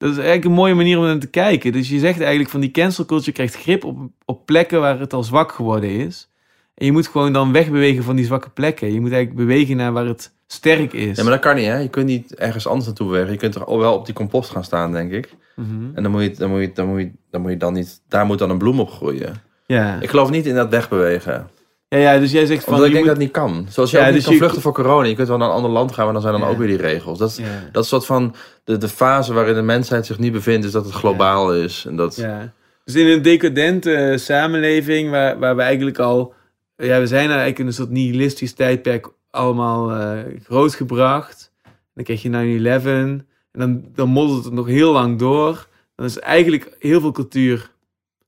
Dat 0.00 0.10
is 0.10 0.16
eigenlijk 0.16 0.46
een 0.46 0.52
mooie 0.52 0.74
manier 0.74 0.98
om 0.98 1.04
naar 1.04 1.18
te 1.18 1.26
kijken. 1.26 1.72
Dus 1.72 1.88
je 1.88 1.98
zegt 1.98 2.20
eigenlijk 2.20 2.50
van 2.50 2.60
die 2.60 2.70
cancel 2.70 3.04
culture 3.04 3.32
krijgt 3.32 3.56
grip 3.56 3.84
op, 3.84 3.98
op 4.24 4.46
plekken 4.46 4.80
waar 4.80 4.98
het 4.98 5.12
al 5.12 5.22
zwak 5.22 5.52
geworden 5.52 5.90
is. 5.90 6.30
En 6.74 6.86
je 6.86 6.92
moet 6.92 7.06
gewoon 7.06 7.32
dan 7.32 7.52
wegbewegen 7.52 8.04
van 8.04 8.16
die 8.16 8.24
zwakke 8.24 8.50
plekken. 8.50 8.92
Je 8.92 9.00
moet 9.00 9.12
eigenlijk 9.12 9.46
bewegen 9.46 9.76
naar 9.76 9.92
waar 9.92 10.06
het 10.06 10.32
sterk 10.46 10.92
is. 10.92 11.16
Ja, 11.16 11.22
maar 11.22 11.32
dat 11.32 11.40
kan 11.40 11.54
niet, 11.56 11.66
hè? 11.66 11.76
Je 11.78 11.88
kunt 11.88 12.06
niet 12.06 12.34
ergens 12.34 12.66
anders 12.66 12.86
naartoe 12.86 13.06
bewegen. 13.06 13.32
Je 13.32 13.38
kunt 13.38 13.54
er 13.54 13.64
al 13.64 13.78
wel 13.78 13.94
op 13.94 14.04
die 14.04 14.14
compost 14.14 14.50
gaan 14.50 14.64
staan, 14.64 14.92
denk 14.92 15.12
ik. 15.12 15.34
Mhm. 15.56 15.68
En 15.94 16.02
dan 16.02 16.12
moet 16.12 16.22
je, 16.22 16.30
dan 16.30 16.50
moet 16.50 16.60
je, 16.60 16.70
dan 16.74 16.88
moet 16.88 17.00
je, 17.00 17.10
dan 17.30 17.40
moet 17.40 17.50
je 17.50 17.56
dan 17.56 17.72
niet... 17.72 18.00
Daar 18.08 18.26
moet 18.26 18.38
dan 18.38 18.50
een 18.50 18.58
bloem 18.58 18.80
op 18.80 18.90
groeien. 18.90 19.42
ja. 19.66 20.00
Ik 20.00 20.10
geloof 20.10 20.30
niet 20.30 20.46
in 20.46 20.54
dat 20.54 20.70
wegbewegen. 20.70 21.48
Ja, 21.90 21.98
ja, 21.98 22.18
dus 22.18 22.30
jij 22.32 22.46
zegt 22.46 22.64
van... 22.64 22.72
Omdat 22.72 22.88
ik 22.88 22.92
denk 22.94 23.06
moet- 23.06 23.14
dat 23.14 23.22
het 23.22 23.34
niet 23.34 23.44
kan. 23.44 23.66
Zoals 23.70 23.90
je 23.90 23.96
Ja, 23.96 24.02
ook 24.02 24.08
niet 24.08 24.16
dus 24.16 24.24
kan 24.24 24.32
je- 24.34 24.38
vluchten 24.40 24.62
voor 24.62 24.72
corona. 24.72 25.06
Je 25.06 25.14
kunt 25.14 25.28
wel 25.28 25.36
naar 25.38 25.48
een 25.48 25.54
ander 25.54 25.70
land 25.70 25.92
gaan, 25.92 26.04
maar 26.04 26.12
dan 26.12 26.22
zijn 26.22 26.34
dan 26.34 26.42
Ja. 26.42 26.48
ook 26.48 26.58
weer 26.58 26.66
die 26.66 26.76
regels. 26.76 27.18
Dat 27.18 27.30
is, 27.30 27.36
Ja. 27.36 27.68
dat 27.72 27.82
is 27.82 27.88
soort 27.88 28.06
van 28.06 28.34
de, 28.64 28.76
de 28.78 28.88
fase 28.88 29.32
waarin 29.32 29.54
de 29.54 29.62
mensheid 29.62 30.06
zich 30.06 30.18
niet 30.18 30.32
bevindt, 30.32 30.66
is 30.66 30.72
dat 30.72 30.84
het 30.84 30.94
globaal 30.94 31.54
is. 31.54 31.84
En 31.88 31.96
dat, 31.96 32.16
Ja. 32.16 32.52
Dus 32.84 32.94
in 32.94 33.06
een 33.06 33.22
decadente 33.22 33.94
eh, 33.94 34.18
samenleving 34.18 35.10
waar, 35.10 35.38
waar 35.38 35.56
we 35.56 35.62
eigenlijk 35.62 35.98
al... 35.98 36.34
Ja, 36.76 36.98
we 37.00 37.06
zijn 37.06 37.26
eigenlijk 37.28 37.58
in 37.58 37.66
een 37.66 37.72
soort 37.72 37.90
nihilistisch 37.90 38.52
tijdperk 38.52 39.08
allemaal 39.30 39.90
eh, 39.92 40.18
grootgebracht. 40.44 41.52
Dan 41.94 42.04
krijg 42.04 42.22
je 42.22 42.28
9-11 42.28 42.86
en 42.86 43.26
dan, 43.52 43.84
dan 43.94 44.08
moddert 44.08 44.44
het 44.44 44.52
nog 44.52 44.66
heel 44.66 44.92
lang 44.92 45.18
door. 45.18 45.66
Dan 45.96 46.06
is 46.06 46.18
eigenlijk 46.18 46.76
heel 46.78 47.00
veel 47.00 47.12
cultuur 47.12 47.70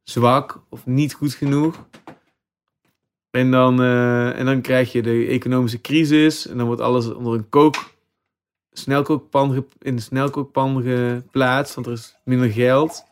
zwak 0.03 0.62
of 0.70 0.87
niet 0.87 1.15
goed 1.15 1.35
genoeg. 1.35 1.85
En 3.33 3.51
dan, 3.51 3.83
eh, 3.83 4.39
en 4.39 4.44
dan 4.44 4.61
krijg 4.61 4.93
je 4.93 5.02
de 5.02 5.27
economische 5.27 5.81
crisis 5.81 6.47
en 6.47 6.57
dan 6.57 6.67
wordt 6.67 6.81
alles 6.81 7.12
onder 7.12 7.35
een 7.35 7.49
kook, 7.49 7.75
snelkookpan 8.73 9.67
in 9.78 9.97
de 9.97 10.02
snelkookpan 10.02 10.83
geplaatst, 10.83 11.75
want 11.75 11.86
er 11.86 11.93
is 11.93 12.17
minder 12.25 12.51
geld. 12.51 13.05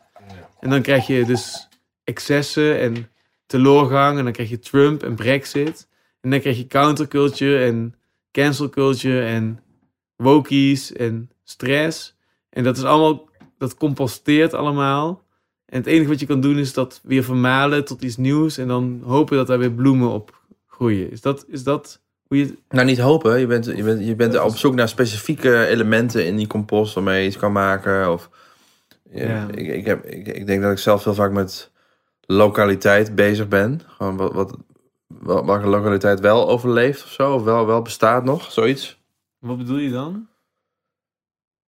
En 0.59 0.69
dan 0.69 0.81
krijg 0.81 1.07
je 1.07 1.25
dus 1.25 1.67
excessen 2.03 2.79
en 2.79 3.09
teleurgang. 3.45 4.17
En 4.17 4.23
dan 4.23 4.33
krijg 4.33 4.49
je 4.49 4.59
Trump 4.59 5.03
en 5.03 5.15
Brexit. 5.15 5.87
En 6.21 6.29
dan 6.29 6.39
krijg 6.39 6.57
je 6.57 6.67
counterculture 6.67 7.65
en 7.65 7.95
cancel 8.31 8.69
culture 8.69 9.25
en 9.25 9.59
wokies 10.15 10.93
en 10.93 11.29
stress. 11.43 12.15
En 12.49 12.63
dat 12.63 12.77
is 12.77 12.83
allemaal, 12.83 13.29
dat 13.57 13.75
composteert 13.75 14.53
allemaal. 14.53 15.23
En 15.71 15.77
het 15.77 15.85
enige 15.85 16.09
wat 16.09 16.19
je 16.19 16.25
kan 16.25 16.41
doen 16.41 16.57
is 16.57 16.73
dat 16.73 16.99
weer 17.03 17.23
vermalen 17.23 17.85
tot 17.85 18.01
iets 18.03 18.17
nieuws. 18.17 18.57
En 18.57 18.67
dan 18.67 19.01
hopen 19.05 19.37
dat 19.37 19.47
daar 19.47 19.59
weer 19.59 19.71
bloemen 19.71 20.09
op 20.09 20.41
groeien. 20.67 21.11
Is 21.11 21.21
dat, 21.21 21.45
is 21.47 21.63
dat 21.63 22.01
hoe 22.27 22.37
je... 22.37 22.57
Nou, 22.69 22.85
niet 22.85 22.99
hopen. 22.99 23.39
Je 23.39 23.47
bent, 23.47 23.65
je 23.65 23.83
bent, 23.83 24.05
je 24.05 24.15
bent 24.15 24.39
op 24.39 24.55
zoek 24.55 24.75
naar 24.75 24.89
specifieke 24.89 25.65
elementen 25.65 26.25
in 26.25 26.35
die 26.35 26.47
compost 26.47 26.93
waarmee 26.93 27.21
je 27.21 27.27
iets 27.27 27.37
kan 27.37 27.51
maken. 27.51 28.11
Of, 28.11 28.29
ja, 29.11 29.23
Ja. 29.25 29.47
Ik, 29.51 29.67
ik, 29.67 29.85
heb, 29.85 30.05
ik, 30.05 30.27
ik 30.27 30.45
denk 30.45 30.61
dat 30.61 30.71
ik 30.71 30.77
zelf 30.77 31.03
heel 31.03 31.13
vaak 31.13 31.31
met 31.31 31.71
lokaliteit 32.25 33.15
bezig 33.15 33.47
ben. 33.47 33.81
Gewoon 33.87 34.17
wat, 34.17 34.33
wat, 34.33 34.57
wel- 35.07 35.45
welke 35.45 35.67
lokaliteit 35.67 36.19
wel 36.19 36.49
overleeft 36.49 37.03
of 37.03 37.09
zo. 37.11 37.33
Of 37.33 37.43
wel, 37.43 37.65
wel 37.65 37.81
bestaat 37.81 38.23
nog, 38.23 38.51
zoiets. 38.51 38.99
Wat 39.39 39.57
bedoel 39.57 39.77
je 39.77 39.91
dan? 39.91 40.27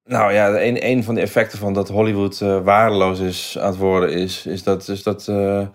Nou 0.06 0.34
ja, 0.34 0.62
een, 0.62 0.86
een 0.86 1.04
van 1.04 1.16
de 1.16 1.22
effecten 1.22 1.60
van 1.60 1.74
dat 1.74 1.90
Hollywood 1.90 2.42
eh, 2.42 2.64
waardeloos 2.64 3.20
is 3.20 3.58
aan 3.60 3.68
het 3.68 3.78
worden 3.78 4.12
is, 4.12 4.46
is, 4.46 4.64
dat, 4.64 4.88
is, 4.88 5.04
dat, 5.04 5.28
eh, 5.28 5.68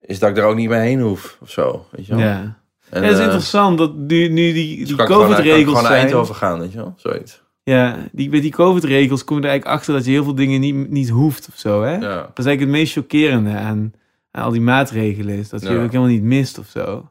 is 0.00 0.18
dat 0.18 0.30
ik 0.30 0.36
er 0.36 0.44
ook 0.44 0.56
niet 0.56 0.68
meer 0.68 0.78
heen 0.80 1.00
hoef 1.00 1.38
of 1.40 1.50
zo. 1.50 1.86
Weet 1.90 2.06
je 2.06 2.14
wel? 2.14 2.24
Ja. 2.24 2.58
En, 2.90 3.02
ja, 3.02 3.08
dat 3.08 3.10
is 3.10 3.18
eh, 3.18 3.24
interessant 3.24 3.78
dat 3.78 3.94
nu, 3.94 4.28
nu 4.28 4.52
die, 4.52 4.78
dus 4.78 4.88
die 4.88 4.96
COVID-regels 4.96 5.64
gewoon 5.64 5.72
naar 5.82 5.84
zijn. 5.92 6.00
Eindhoven 6.00 6.34
gaan, 6.34 6.58
weet 6.60 6.72
je 6.72 6.78
wel? 6.78 6.94
Zoiets. 6.96 7.44
Ja, 7.62 7.96
die, 8.12 8.30
met 8.30 8.42
die 8.42 8.50
COVID-regels 8.50 9.24
kom 9.24 9.36
je 9.36 9.42
er 9.42 9.48
eigenlijk 9.48 9.78
achter 9.78 9.94
dat 9.94 10.04
je 10.04 10.10
heel 10.10 10.24
veel 10.24 10.34
dingen 10.34 10.60
niet, 10.60 10.90
niet 10.90 11.08
hoeft 11.08 11.48
of 11.48 11.54
zo, 11.56 11.82
hè? 11.82 11.92
Ja. 11.92 12.00
Dat 12.00 12.38
is 12.38 12.44
eigenlijk 12.44 12.60
het 12.60 12.68
meest 12.68 12.92
chockerende 12.92 13.50
aan, 13.50 13.92
aan 14.30 14.44
al 14.44 14.50
die 14.50 14.60
maatregelen, 14.60 15.38
is 15.38 15.48
dat 15.48 15.62
je 15.62 15.68
Ja. 15.68 15.74
ook 15.74 15.90
helemaal 15.90 16.08
niet 16.08 16.22
mist 16.22 16.58
of 16.58 16.66
zo. 16.66 17.10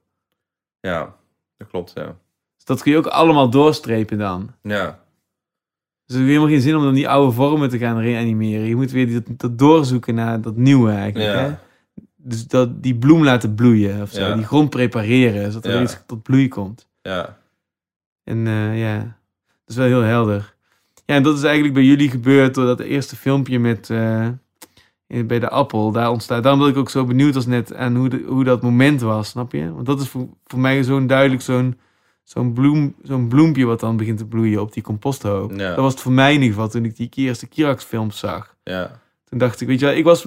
ja, 0.79 1.15
dat 1.57 1.67
klopt, 1.67 1.91
ja. 1.95 2.15
Dus 2.55 2.65
dat 2.65 2.81
kun 2.81 2.91
je 2.91 2.97
ook 2.97 3.07
allemaal 3.07 3.49
doorstrepen 3.49 4.17
dan. 4.17 4.51
Ja, 4.61 4.99
Dus 6.05 6.15
er 6.15 6.21
is 6.21 6.27
helemaal 6.27 6.47
geen 6.47 6.61
zin 6.61 6.75
om 6.75 6.83
dan 6.83 6.93
die 6.93 7.09
oude 7.09 7.31
vormen 7.31 7.69
te 7.69 7.77
gaan 7.77 7.99
reanimeren. 7.99 8.67
Je 8.67 8.75
moet 8.75 8.91
weer 8.91 9.13
dat, 9.13 9.23
dat 9.39 9.57
doorzoeken 9.59 10.15
naar 10.15 10.41
dat 10.41 10.55
nieuwe 10.55 10.91
eigenlijk, 10.91 11.33
Ja. 11.33 11.39
hè? 11.39 11.53
Dus 12.17 12.47
dat, 12.47 12.83
die 12.83 12.95
bloem 12.95 13.23
laten 13.23 13.55
bloeien 13.55 14.01
of 14.01 14.09
zo, 14.11 14.21
Ja. 14.21 14.35
die 14.35 14.45
grond 14.45 14.69
prepareren, 14.69 15.51
zodat 15.51 15.65
er 15.71 15.77
Ja. 15.77 15.81
iets 15.81 15.97
tot 16.05 16.23
bloei 16.23 16.47
komt. 16.47 16.87
ja. 17.01 17.37
En 18.23 18.47
eh, 18.47 18.79
ja, 18.79 18.97
dat 18.97 19.07
is 19.67 19.75
wel 19.75 19.85
heel 19.85 20.01
helder. 20.01 20.53
Ja, 21.05 21.15
en 21.15 21.23
dat 21.23 21.37
is 21.37 21.43
eigenlijk 21.43 21.73
bij 21.73 21.83
jullie 21.83 22.09
gebeurd 22.09 22.53
door 22.55 22.65
dat 22.65 22.79
eerste 22.79 23.15
filmpje 23.15 23.59
met 23.59 23.89
eh, 23.89 24.27
bij 25.07 25.39
de 25.39 25.49
appel. 25.49 25.91
Daar 25.91 26.09
ontstaat. 26.11 26.43
Daarom 26.43 26.61
ben 26.61 26.69
ik 26.69 26.77
ook 26.77 26.89
zo 26.89 27.05
benieuwd 27.05 27.35
als 27.35 27.45
net 27.45 27.73
aan 27.75 27.95
hoe, 27.95 28.09
de, 28.09 28.23
hoe 28.27 28.43
dat 28.43 28.61
moment 28.61 29.01
was, 29.01 29.29
snap 29.29 29.51
je? 29.51 29.73
Want 29.73 29.85
dat 29.85 30.01
is 30.01 30.07
voor, 30.09 30.27
voor 30.45 30.59
mij 30.59 30.83
zo'n 30.83 31.07
duidelijk 31.07 31.41
zo'n 31.41 31.77
zo'n 32.25 32.53
bloem, 32.53 32.95
zo'n 33.03 33.27
bloempje 33.27 33.65
wat 33.65 33.79
dan 33.79 33.97
begint 33.97 34.17
te 34.17 34.25
bloeien 34.25 34.61
op 34.61 34.73
die 34.73 34.83
composthoop. 34.83 35.51
Ja. 35.51 35.67
Dat 35.67 35.77
was 35.77 35.91
het 35.91 36.01
voor 36.01 36.11
mij 36.11 36.33
in 36.33 36.41
ieder 36.41 36.53
geval 36.53 36.69
toen 36.69 36.85
ik 36.85 36.95
die 36.95 37.09
eerste 37.13 37.47
Kirax 37.47 37.83
films 37.83 38.19
zag. 38.19 38.55
ja. 38.63 39.03
Toen 39.29 39.39
dacht 39.39 39.61
ik, 39.61 39.67
weet 39.67 39.79
je 39.79 39.85
wel, 39.85 39.95
ik 39.95 40.03
was, 40.03 40.25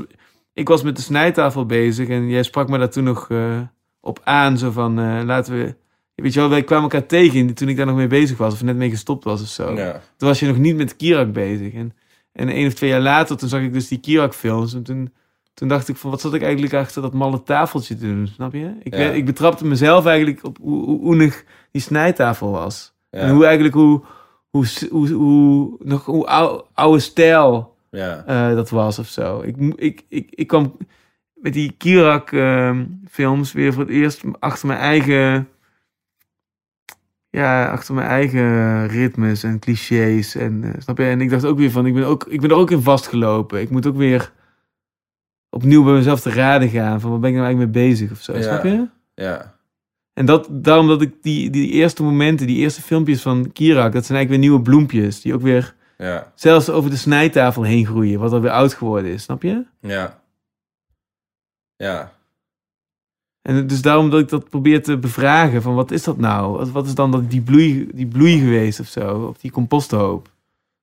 ik 0.53 0.69
was 0.69 0.83
met 0.83 0.97
de 0.97 1.03
snijtafel 1.03 1.67
bezig 1.67 2.09
en 2.09 2.29
jij 2.29 2.43
sprak 2.43 2.69
me 2.69 2.79
daar 2.79 2.91
toen 2.91 3.05
nog 3.05 3.31
eh, 3.31 3.61
op 4.01 4.21
aan. 4.25 4.59
Zo 4.59 4.71
van, 4.71 4.99
eh, 4.99 5.21
laten 5.25 5.59
we... 5.59 5.75
Weet 6.15 6.33
je 6.33 6.41
wel, 6.41 6.49
wij 6.49 6.63
kwamen 6.65 6.91
elkaar 6.91 7.07
tegen 7.07 7.55
toen 7.55 7.69
ik 7.69 7.77
daar 7.77 7.87
nog 7.87 7.97
mee 7.97 8.07
bezig 8.07 8.37
was. 8.39 8.53
Of 8.53 8.63
net 8.63 8.77
mee 8.77 8.91
gestopt 8.91 9.25
was 9.25 9.43
of 9.43 9.49
zo. 9.49 9.73
ja. 9.77 9.93
Toen 10.17 10.29
was 10.29 10.41
je 10.41 10.47
nog 10.47 10.59
niet 10.59 10.77
met 10.77 10.97
Kirak 10.97 11.33
bezig. 11.33 11.73
En, 11.73 11.93
en 12.33 12.49
één 12.49 12.67
of 12.67 12.75
twee 12.75 12.91
jaar 12.91 13.01
later, 13.01 13.37
toen 13.37 13.49
zag 13.49 13.61
ik 13.61 13.73
dus 13.73 13.89
die 13.89 14.01
Kirak 14.01 14.35
films. 14.35 14.75
En 14.75 14.83
toen, 14.83 15.13
toen 15.59 15.69
dacht 15.69 15.89
ik 15.89 15.97
van, 15.97 16.11
wat 16.11 16.21
zat 16.21 16.35
ik 16.35 16.43
eigenlijk 16.43 16.75
achter 16.75 17.03
dat 17.03 17.13
malle 17.13 17.43
tafeltje 17.43 17.97
te 17.97 18.07
doen, 18.07 18.27
snap 18.27 18.53
je? 18.53 18.73
Ik, 18.83 18.95
Ja. 18.95 19.11
ik 19.11 19.25
betrapte 19.25 19.67
mezelf 19.67 20.07
eigenlijk 20.07 20.45
op 20.45 20.59
hoe, 20.61 20.85
hoe 20.85 21.01
oenig 21.03 21.45
die 21.71 21.83
snijtafel 21.83 22.51
was. 22.51 22.95
Ja. 23.11 23.19
En 23.19 23.31
hoe 23.35 23.45
eigenlijk, 23.45 23.75
hoe, 23.75 24.01
hoe, 24.51 24.67
hoe, 24.91 25.09
hoe, 25.09 25.77
nog 25.79 26.05
hoe 26.05 26.27
oude, 26.27 26.65
oude 26.75 26.99
stijl 27.01 27.77
Ja. 27.91 28.25
eh, 28.27 28.55
dat 28.55 28.71
was 28.71 28.99
of 28.99 29.07
zo. 29.07 29.41
Ik, 29.41 29.57
ik, 29.77 30.05
ik, 30.09 30.31
ik 30.31 30.47
kwam 30.47 30.77
met 31.35 31.53
die 31.53 31.73
Kirak 31.79 32.33
ehm, 32.33 32.85
films 33.11 33.53
weer 33.53 33.73
voor 33.73 33.83
het 33.83 33.93
eerst 33.93 34.23
achter 34.39 34.67
mijn 34.67 34.79
eigen... 34.81 35.49
Ja, 37.31 37.71
achter 37.71 37.95
mijn 37.95 38.09
eigen 38.09 38.87
ritmes 38.89 39.43
en 39.43 39.59
clichés. 39.59 40.35
En, 40.35 40.65
eh, 40.65 40.71
snap 40.79 40.99
je? 40.99 41.05
En 41.05 41.21
ik 41.21 41.31
dacht 41.31 41.45
ook 41.45 41.59
weer 41.59 41.71
van, 41.71 41.87
ik 41.87 41.95
ben, 41.95 42.05
ook, 42.07 42.25
ik 42.29 42.41
ben 42.41 42.51
er 42.51 42.57
ook 42.57 42.71
in 42.71 42.83
vastgelopen. 42.83 43.61
Ik 43.61 43.71
moet 43.71 43.87
ook 43.87 43.97
weer 43.97 44.33
opnieuw 45.59 45.85
bij 45.85 45.93
mezelf 45.93 46.21
te 46.21 46.31
raden 46.31 46.69
gaan. 46.69 47.01
Van, 47.01 47.11
waar 47.11 47.19
ben 47.21 47.31
ik 47.31 47.37
nou 47.37 47.47
eigenlijk 47.47 47.75
mee 47.75 47.89
bezig 47.89 48.11
of 48.11 48.21
zo, 48.21 48.37
Ja. 48.37 48.43
snap 48.43 48.65
je? 48.65 48.87
Ja. 49.15 49.57
En 50.13 50.27
dat, 50.27 50.49
daarom 50.51 50.87
dat 50.89 51.03
ik 51.03 51.15
die, 51.23 51.51
die 51.51 51.71
eerste 51.71 52.03
momenten, 52.03 52.47
die 52.47 52.57
eerste 52.57 52.83
filmpjes 52.83 53.23
van 53.23 53.53
Kirak... 53.53 53.93
dat 53.93 54.05
zijn 54.05 54.19
eigenlijk 54.19 54.29
weer 54.29 54.39
nieuwe 54.39 54.63
bloempjes. 54.63 55.21
Die 55.21 55.35
ook 55.35 55.43
weer 55.43 55.75
Ja. 55.99 56.33
zelfs 56.35 56.69
over 56.71 56.91
de 56.91 56.97
snijtafel 56.97 57.63
heen 57.63 57.87
groeien. 57.87 58.21
Wat 58.21 58.33
alweer 58.33 58.51
oud 58.51 58.75
geworden 58.75 59.11
is, 59.13 59.23
snap 59.23 59.43
je? 59.43 59.65
Ja. 59.81 60.21
Ja. 61.77 62.13
En 63.43 63.67
dus 63.67 63.83
daarom 63.83 64.11
dat 64.11 64.21
ik 64.21 64.29
dat 64.29 64.49
probeer 64.49 64.83
te 64.83 64.99
bevragen. 64.99 65.63
Van 65.63 65.75
wat 65.75 65.91
is 65.91 66.05
dat 66.05 66.19
nou? 66.19 66.57
Wat, 66.57 66.71
wat 66.71 66.87
is 66.87 66.95
dan 66.95 67.11
dat, 67.11 67.31
die, 67.31 67.41
bloei, 67.43 67.89
die 67.95 68.07
bloei 68.07 68.39
geweest 68.39 68.81
of 68.81 68.87
zo? 68.87 69.27
Op 69.27 69.41
die 69.41 69.51
composthoop. 69.51 70.29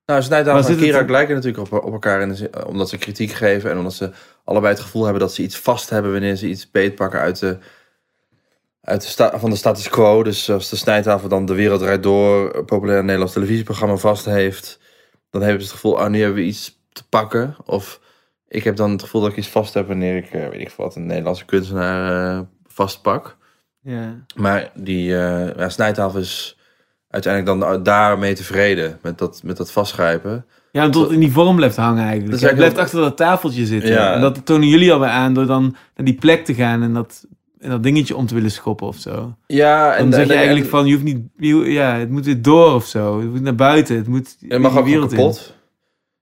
Nou, 0.06 0.22
Snijdaal 0.22 0.54
Maar 0.62 0.70
en 0.70 0.78
Kirak 0.78 1.10
lijken 1.10 1.36
natuurlijk 1.36 1.72
op, 1.72 1.84
op 1.84 1.92
elkaar 1.92 2.22
in 2.22 2.30
de 2.30 2.36
zin- 2.36 2.66
omdat 2.66 2.90
ze 2.90 2.98
kritiek 2.98 3.32
geven 3.32 3.72
en 3.72 3.78
omdat 3.78 3.94
ze 3.94 4.12
allebei 4.44 4.74
het 4.74 4.84
gevoel 4.84 5.04
hebben 5.04 5.22
dat 5.22 5.34
ze 5.34 5.42
iets 5.42 5.58
vast 5.58 5.90
hebben 5.90 6.12
wanneer 6.12 6.36
ze 6.36 6.48
iets 6.48 6.72
beetpakken 6.72 7.20
uit 7.20 7.40
de, 7.40 7.58
uit 8.82 9.02
de 9.02 9.08
sta- 9.08 9.40
van 9.40 9.50
de 9.50 9.56
status 9.56 9.90
quo. 9.90 10.24
Dus 10.24 10.50
als 10.50 10.70
de 10.70 10.76
snijtafel 10.76 11.30
dan 11.30 11.46
de 11.46 11.54
wereld 11.54 11.82
rijdt 11.82 12.04
door, 12.04 12.56
een 12.56 12.66
populair 12.66 13.04
Nederlands 13.04 13.34
televisieprogramma 13.34 13.96
vast 13.96 14.26
heeft, 14.26 14.80
dan 15.30 15.42
hebben 15.42 15.62
ze 15.62 15.68
het 15.68 15.76
gevoel, 15.76 15.94
oh 16.00 16.08
nu 16.08 16.20
hebben 16.20 16.38
we 16.38 16.48
iets 16.48 16.80
te 16.92 17.08
pakken. 17.10 17.56
Of 17.66 18.00
ik 18.48 18.64
heb 18.64 18.76
dan 18.76 18.92
het 18.92 19.02
gevoel 19.04 19.22
dat 19.22 19.32
ik 19.32 19.38
iets 19.38 19.48
vast 19.48 19.74
heb 19.74 19.88
wanneer 19.88 20.18
ik, 20.18 20.32
eh, 20.32 20.48
weet 20.50 20.62
ik 20.62 20.72
veel 20.72 20.86
wat, 20.86 20.96
een 20.96 21.06
Nederlandse 21.06 21.46
kunstenaar 21.46 22.36
eh, 22.36 22.42
vastpak. 22.68 23.38
Ja. 23.82 24.26
Maar 24.36 24.72
die 24.74 25.18
eh 25.18 25.56
ja, 25.58 25.70
snijtafel 25.70 26.20
is 26.20 26.55
uiteindelijk 27.16 27.60
dan 27.62 27.84
daarmee 27.84 28.34
tevreden 28.34 29.00
met 29.02 29.18
dat, 29.18 29.42
met 29.44 29.58
dat 29.58 29.72
vastgrijpen. 29.72 30.46
Ja, 30.72 30.86
omdat 30.86 31.02
het 31.02 31.12
in 31.12 31.20
die 31.20 31.32
vorm 31.32 31.56
blijft 31.56 31.76
hangen 31.76 32.04
eigenlijk. 32.06 32.42
Het 32.42 32.56
blijft 32.56 32.78
achter 32.78 33.00
dat 33.00 33.18
tafeltje 33.18 33.66
zitten. 33.66 33.92
Ja. 33.92 34.14
En 34.14 34.22
dat 34.22 34.46
tonen 34.46 34.68
jullie 34.68 34.94
alweer 34.94 35.10
aan 35.10 35.34
door 35.34 35.46
dan 35.46 35.76
naar 35.96 36.06
die 36.06 36.14
plek 36.16 36.46
te 36.46 36.54
gaan 36.54 36.84
en 36.84 36.94
dat, 36.94 37.26
en 37.60 37.70
dat 37.70 37.84
dingetje 37.84 38.16
om 38.16 38.26
te 38.26 38.34
willen 38.34 38.52
schoppen 38.52 38.88
of 38.88 38.98
zo. 38.98 39.36
Ja, 39.48 39.98
Dan 39.98 40.14
zeg 40.14 40.28
je 40.28 40.34
eigenlijk 40.34 40.68
van, 40.68 40.86
je 40.86 40.92
hoeft 40.94 41.04
niet, 41.04 41.20
je- 41.38 41.72
ja, 41.72 41.96
het 41.98 42.10
moet 42.10 42.26
weer 42.26 42.42
door 42.42 42.74
of 42.74 42.86
zo. 42.86 43.20
Het 43.22 43.30
moet 43.32 43.42
naar 43.42 43.56
buiten, 43.56 43.96
het 43.96 44.08
moet 44.08 44.36
Het 44.48 44.62
mag 44.62 44.78
ook 44.78 44.88
in. 44.88 45.00
kapot. 45.08 45.54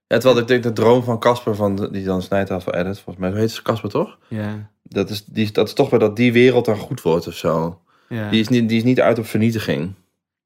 Ja, 0.06 0.18
terwijl 0.18 0.40
ik 0.40 0.48
denk 0.48 0.62
de 0.62 0.72
droom 0.72 1.02
van 1.02 1.18
Casper, 1.18 1.54
van 1.54 1.88
die 1.92 2.04
dan 2.04 2.22
snijtafel 2.22 2.74
edit, 2.74 3.00
volgens 3.00 3.16
mij, 3.30 3.40
heet 3.40 3.50
ze 3.50 3.62
Casper 3.62 3.90
toch? 3.90 4.18
Ja, 4.28 4.70
Dat 4.82 5.10
is, 5.10 5.24
die, 5.24 5.50
dat 5.52 5.66
is 5.66 5.72
toch 5.74 5.90
wel 5.90 6.00
dat 6.00 6.16
die 6.16 6.32
wereld 6.32 6.64
dan 6.64 6.76
goed 6.76 7.02
wordt 7.02 7.26
of 7.26 7.34
zo. 7.34 7.78
ja. 8.08 8.30
Die, 8.30 8.40
is 8.40 8.48
niet, 8.48 8.68
die 8.68 8.78
is 8.78 8.84
niet 8.84 9.00
uit 9.00 9.18
op 9.18 9.26
vernietiging. 9.26 9.92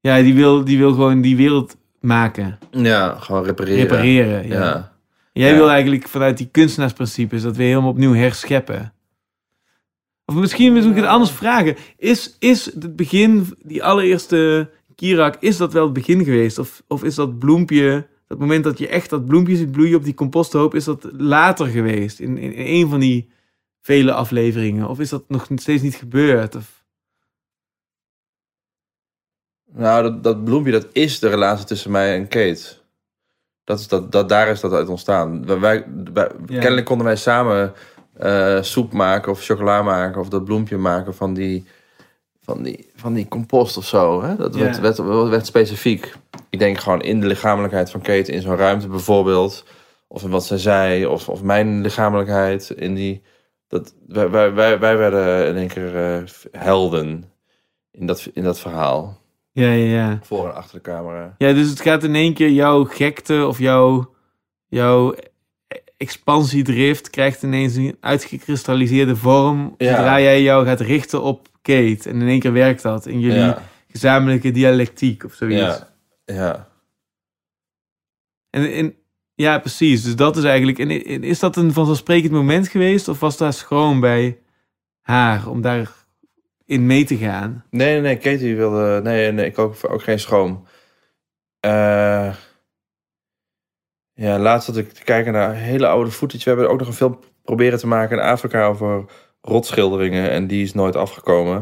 Ja 0.01 0.21
die, 0.21 0.33
wil, 0.33 0.63
die 0.63 0.77
wil 0.77 0.91
gewoon 0.93 1.21
die 1.21 1.35
wereld 1.35 1.75
maken, 1.99 2.59
Ja, 2.71 3.15
gewoon 3.19 3.43
repareren. 3.43 3.79
repareren. 3.79 4.47
Ja. 4.47 4.59
Ja. 4.63 4.91
Jij 5.33 5.49
Ja. 5.49 5.55
wil 5.55 5.69
eigenlijk 5.69 6.07
vanuit 6.07 6.37
die 6.37 6.47
kunstenaarsprincipes 6.51 7.41
dat 7.41 7.55
weer 7.55 7.67
helemaal 7.67 7.89
opnieuw 7.89 8.13
herscheppen. 8.13 8.93
Of 10.25 10.35
misschien 10.35 10.73
moet 10.73 10.85
ik 10.85 10.95
het 10.95 11.05
anders 11.05 11.31
vragen. 11.31 11.75
Is, 11.97 12.35
is 12.39 12.65
het 12.65 12.95
begin, 12.95 13.45
die 13.63 13.83
allereerste 13.83 14.69
Kirak, 14.95 15.35
is 15.39 15.57
dat 15.57 15.73
wel 15.73 15.83
het 15.83 15.93
begin 15.93 16.23
geweest? 16.23 16.57
Of, 16.59 16.83
of 16.87 17.03
is 17.03 17.15
dat 17.15 17.39
bloempje, 17.39 18.07
dat 18.27 18.39
moment 18.39 18.63
dat 18.63 18.77
je 18.77 18.87
echt 18.87 19.09
dat 19.09 19.25
bloempje 19.25 19.55
ziet 19.55 19.71
bloeien 19.71 19.97
op 19.97 20.03
die 20.03 20.13
composthoop, 20.13 20.75
is 20.75 20.83
dat 20.83 21.09
later 21.17 21.67
geweest? 21.67 22.19
In, 22.19 22.37
in, 22.37 22.53
in 22.53 22.81
een 22.81 22.89
van 22.89 22.99
die 22.99 23.29
vele 23.81 24.13
afleveringen? 24.13 24.87
Of 24.89 24.99
is 24.99 25.09
dat 25.09 25.23
nog 25.27 25.47
steeds 25.55 25.81
niet 25.81 25.95
gebeurd? 25.95 26.55
Of, 26.55 26.78
Nou, 29.73 30.03
dat, 30.03 30.23
dat 30.23 30.43
bloempje, 30.43 30.71
dat 30.71 30.87
is 30.91 31.19
de 31.19 31.29
relatie 31.29 31.65
tussen 31.65 31.91
mij 31.91 32.15
en 32.15 32.27
Kate. 32.27 32.77
Dat 33.63 33.79
is 33.79 33.87
dat, 33.87 34.11
dat, 34.11 34.29
daar 34.29 34.47
is 34.47 34.59
dat 34.59 34.73
uit 34.73 34.87
ontstaan. 34.89 35.45
Wij, 35.45 35.59
wij, 35.59 35.85
wij- 36.13 36.31
Ja. 36.47 36.59
Kennelijk 36.59 36.85
konden 36.85 37.05
wij 37.05 37.15
samen 37.15 37.73
eh, 38.17 38.61
soep 38.61 38.93
maken 38.93 39.31
of 39.31 39.43
chocola 39.43 39.81
maken 39.81 40.21
of 40.21 40.29
dat 40.29 40.45
bloempje 40.45 40.77
maken 40.77 41.15
van 41.15 41.33
die, 41.33 41.65
van 42.41 42.63
die, 42.63 42.89
van 42.95 43.13
die 43.13 43.27
compost 43.27 43.77
of 43.77 43.85
zo. 43.85 44.23
Hè? 44.23 44.35
Dat 44.35 44.55
Ja. 44.55 44.61
werd, 44.81 44.97
werd, 44.97 45.29
werd 45.29 45.45
specifiek. 45.45 46.13
Ik 46.49 46.59
denk 46.59 46.77
gewoon 46.79 47.01
in 47.01 47.19
de 47.19 47.27
lichamelijkheid 47.27 47.91
van 47.91 48.01
Kate 48.01 48.31
in 48.31 48.41
zo'n 48.41 48.55
ruimte 48.55 48.87
bijvoorbeeld. 48.87 49.63
Of 50.07 50.23
in 50.23 50.29
wat 50.29 50.45
zij 50.45 50.57
zei, 50.57 51.05
of, 51.05 51.29
of 51.29 51.43
mijn 51.43 51.81
lichamelijkheid 51.81 52.69
in 52.69 52.95
die... 52.95 53.21
Dat, 53.67 53.93
wij, 54.07 54.29
wij, 54.29 54.53
wij, 54.53 54.79
wij 54.79 54.97
werden 54.97 55.47
in 55.47 55.55
één 55.55 55.67
keer 55.67 55.95
eh, 56.15 56.23
helden 56.51 57.31
in 57.91 58.05
dat, 58.05 58.29
in 58.33 58.43
dat 58.43 58.59
verhaal. 58.59 59.17
Ja, 59.51 59.71
ja, 59.71 59.85
ja. 59.97 60.19
Voor 60.21 60.45
en 60.47 60.55
achter 60.55 60.75
de 60.75 60.81
camera. 60.81 61.35
Ja, 61.37 61.53
dus 61.53 61.69
het 61.69 61.81
gaat 61.81 62.03
in 62.03 62.15
één 62.15 62.33
keer 62.33 62.49
jouw 62.49 62.83
gekte 62.83 63.45
of 63.47 63.59
jouw, 63.59 64.13
jouw 64.67 65.15
expansiedrift 65.97 67.09
krijgt 67.09 67.43
ineens 67.43 67.75
een 67.75 67.97
uitgekristalliseerde 67.99 69.15
vorm. 69.15 69.75
Ja. 69.77 69.95
Zodra 69.95 70.19
jij 70.19 70.41
jou 70.41 70.65
gaat 70.65 70.79
richten 70.79 71.21
op 71.21 71.47
Kate. 71.61 72.09
En 72.09 72.21
in 72.21 72.27
één 72.27 72.39
keer 72.39 72.53
werkt 72.53 72.81
dat 72.81 73.05
in 73.05 73.19
jullie 73.19 73.39
Ja, 73.39 73.61
gezamenlijke 73.87 74.51
dialectiek 74.51 75.23
of 75.23 75.33
zoiets. 75.33 75.59
ja, 75.59 75.87
ja. 76.25 76.67
En, 78.49 78.73
en, 78.73 78.95
ja, 79.35 79.59
precies. 79.59 80.03
Dus 80.03 80.15
dat 80.15 80.37
is 80.37 80.43
eigenlijk... 80.43 80.79
En, 80.79 80.89
is 81.23 81.39
dat 81.39 81.55
een 81.55 81.73
vanzelfsprekend 81.73 82.31
moment 82.31 82.67
geweest? 82.67 83.07
Of 83.07 83.19
was 83.19 83.37
daar 83.37 83.53
schroom 83.53 83.99
bij 83.99 84.39
haar 85.01 85.47
om 85.47 85.61
daarin 86.69 86.85
mee 86.85 87.03
te 87.03 87.17
gaan? 87.17 87.65
Nee, 87.69 87.91
nee, 87.91 88.01
nee, 88.01 88.17
Katie 88.17 88.55
wilde... 88.55 88.99
Nee, 89.03 89.31
nee 89.31 89.45
ik 89.45 89.59
ook, 89.59 89.75
ook 89.87 90.03
geen 90.03 90.19
schroom. 90.19 90.63
Eh, 91.59 92.35
ja, 94.13 94.39
laatst 94.39 94.65
zat 94.65 94.77
ik 94.77 94.91
te 94.91 95.03
kijken 95.03 95.33
naar 95.33 95.55
hele 95.55 95.87
oude 95.87 96.11
footage. 96.11 96.43
We 96.43 96.49
hebben 96.49 96.69
ook 96.69 96.79
nog 96.79 96.87
een 96.87 96.93
film 96.93 97.19
proberen 97.43 97.79
te 97.79 97.87
maken 97.87 98.17
in 98.17 98.23
Afrika 98.23 98.67
over 98.67 99.05
rotschilderingen. 99.41 100.29
En 100.29 100.47
die 100.47 100.63
is 100.63 100.73
nooit 100.73 100.95
afgekomen. 100.95 101.57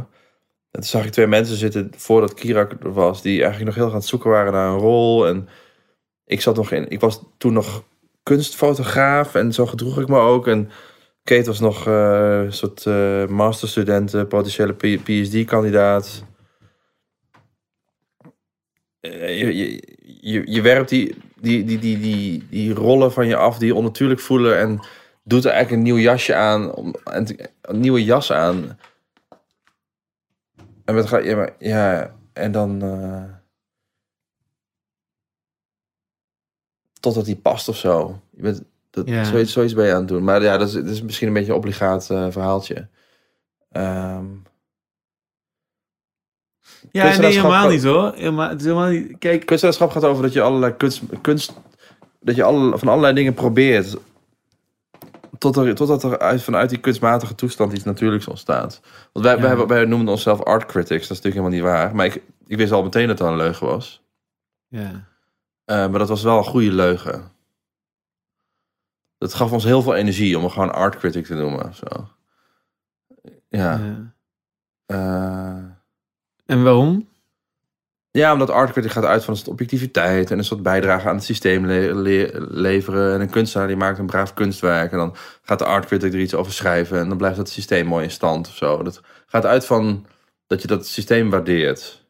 En 0.71 0.83
toen 0.83 0.83
zag 0.83 1.05
ik 1.05 1.11
twee 1.11 1.27
mensen 1.27 1.55
zitten 1.55 1.91
voordat 1.95 2.33
Kirak 2.33 2.71
er 2.71 2.93
was. 2.93 3.21
Die 3.21 3.41
eigenlijk 3.41 3.65
nog 3.65 3.75
heel 3.75 3.83
erg 3.83 3.93
aan 3.93 3.99
het 3.99 4.09
zoeken 4.09 4.29
waren 4.29 4.53
naar 4.53 4.69
een 4.69 4.79
rol. 4.79 5.27
En 5.27 5.47
ik 6.25 6.41
zat 6.41 6.55
nog 6.55 6.71
in... 6.71 6.89
Ik 6.89 6.99
was 6.99 7.23
toen 7.37 7.53
nog 7.53 7.83
kunstfotograaf. 8.23 9.35
En 9.35 9.53
zo 9.53 9.65
gedroeg 9.65 9.99
ik 9.99 10.07
me 10.07 10.19
ook. 10.19 10.47
En 10.47 10.69
Kate 11.27 11.45
was 11.45 11.59
nog 11.59 11.87
eh, 11.87 12.45
soort 12.49 12.85
eh 12.85 13.27
masterstudent, 13.27 14.13
eh, 14.13 14.27
potentiële 14.27 14.73
PhD-kandidaat. 14.73 16.23
Je, 18.99 19.81
je, 20.21 20.51
je, 20.51 20.61
werpt 20.61 20.89
die, 20.89 21.15
die, 21.35 21.63
die, 21.63 21.79
die, 21.79 22.45
die, 22.49 22.73
rollen 22.73 23.11
van 23.11 23.27
je 23.27 23.35
af 23.35 23.57
die 23.57 23.67
je 23.67 23.75
onnatuurlijk 23.75 24.19
voelen 24.19 24.57
en 24.57 24.79
doet 25.23 25.45
er 25.45 25.51
eigenlijk 25.51 25.81
een 25.81 25.93
nieuw 25.93 26.03
jasje 26.03 26.35
aan, 26.35 26.71
een 27.61 27.79
nieuwe 27.79 28.03
jas 28.03 28.31
aan. 28.31 28.79
En 30.85 30.95
wat 30.95 31.09
ja, 31.09 31.35
maar, 31.35 31.55
ja, 31.59 32.15
en 32.33 32.51
dan. 32.51 32.81
totdat 36.99 37.25
die 37.25 37.35
past 37.35 37.67
of 37.67 37.77
zo. 37.77 38.21
Je 38.29 38.41
bent, 38.41 38.63
dat, 39.05 39.07
Ja. 39.15 39.23
zoiets, 39.23 39.51
zoiets 39.53 39.73
ben 39.73 39.85
je 39.85 39.91
aan 39.93 39.99
het 39.99 40.07
doen. 40.07 40.23
Maar 40.23 40.41
ja, 40.43 40.57
dat 40.57 40.67
is, 40.67 40.73
dat 40.73 40.85
is 40.85 41.01
misschien 41.01 41.27
een 41.27 41.33
beetje 41.33 41.51
een 41.51 41.57
obligaat 41.57 42.09
eh, 42.09 42.25
verhaaltje. 42.29 42.87
Ehm, 43.71 44.25
Ja, 46.91 47.17
nee, 47.17 47.35
helemaal 47.35 47.69
niet 47.69 47.83
hoor. 47.83 48.13
Helemaal, 48.15 48.49
het 48.49 48.59
is 48.59 48.65
helemaal 48.65 48.89
niet... 48.89 49.15
Kijk, 49.19 49.45
kunstenaarschap 49.45 49.91
gaat 49.91 50.03
over 50.03 50.23
dat 50.23 50.33
je 50.33 50.41
allerlei 50.41 50.73
kunst, 50.75 51.01
kunst 51.21 51.53
dat 52.19 52.35
je 52.35 52.43
alle, 52.43 52.77
van 52.77 52.87
allerlei 52.87 53.13
dingen 53.13 53.33
probeert. 53.33 53.95
Tot 55.37 55.55
er, 55.55 55.75
totdat 55.75 56.03
er 56.03 56.19
uit, 56.19 56.43
vanuit 56.43 56.69
die 56.69 56.79
kunstmatige 56.79 57.35
toestand 57.35 57.73
iets 57.73 57.83
natuurlijks 57.83 58.27
ontstaat. 58.27 58.81
Want 59.13 59.25
wij, 59.25 59.37
Ja. 59.37 59.65
wij, 59.65 59.85
noemen 59.85 60.07
onszelf 60.07 60.43
art 60.43 60.65
critics. 60.65 61.07
Dat 61.07 61.17
is 61.17 61.23
natuurlijk 61.23 61.35
helemaal 61.35 61.71
niet 61.73 61.81
waar. 61.83 61.95
Maar 61.95 62.05
ik, 62.05 62.21
ik 62.47 62.57
wist 62.57 62.71
al 62.71 62.83
meteen 62.83 63.07
dat 63.07 63.17
dat 63.17 63.27
een 63.27 63.35
leugen 63.35 63.67
was. 63.67 64.01
ja. 64.67 65.05
Eh, 65.65 65.75
maar 65.89 65.99
dat 65.99 66.09
was 66.09 66.23
wel 66.23 66.37
een 66.37 66.43
goede 66.43 66.71
leugen. 66.71 67.31
Dat 69.17 69.33
gaf 69.33 69.51
ons 69.51 69.63
heel 69.63 69.81
veel 69.81 69.95
energie 69.95 70.37
om 70.39 70.49
gewoon 70.49 70.73
art 70.73 70.95
critic 70.97 71.25
te 71.25 71.33
noemen. 71.35 71.73
Zo. 71.75 71.85
Ja. 73.49 73.79
ja. 73.79 74.13
eh, 74.85 75.63
En 76.45 76.63
waarom? 76.63 77.07
Ja, 78.11 78.33
omdat 78.33 78.49
art 78.49 78.71
critic 78.71 78.91
gaat 78.91 79.03
uit 79.05 79.23
van 79.23 79.33
een 79.33 79.39
soort 79.39 79.51
objectiviteit 79.51 80.31
en 80.31 80.37
een 80.37 80.43
soort 80.43 80.63
bijdrage 80.63 81.07
aan 81.09 81.15
het 81.15 81.23
systeem 81.23 81.65
le- 81.65 81.93
le- 81.93 82.31
leveren. 82.49 83.13
En 83.13 83.21
een 83.21 83.29
kunstenaar 83.29 83.67
die 83.67 83.75
maakt 83.75 83.99
een 83.99 84.05
braaf 84.05 84.33
kunstwerk 84.33 84.91
en 84.91 84.97
dan 84.97 85.15
gaat 85.41 85.59
de 85.59 85.65
art 85.65 85.85
critic 85.85 86.13
er 86.13 86.19
iets 86.19 86.33
over 86.33 86.51
schrijven 86.53 86.99
en 86.99 87.07
dan 87.09 87.17
blijft 87.17 87.37
dat 87.37 87.49
systeem 87.49 87.85
mooi 87.85 88.03
in 88.03 88.11
stand 88.11 88.47
of 88.47 88.55
zo. 88.55 88.83
Dat 88.83 89.01
gaat 89.25 89.45
uit 89.45 89.65
van 89.65 90.05
dat 90.47 90.61
je 90.61 90.67
dat 90.67 90.87
systeem 90.87 91.29
waardeert. 91.29 92.05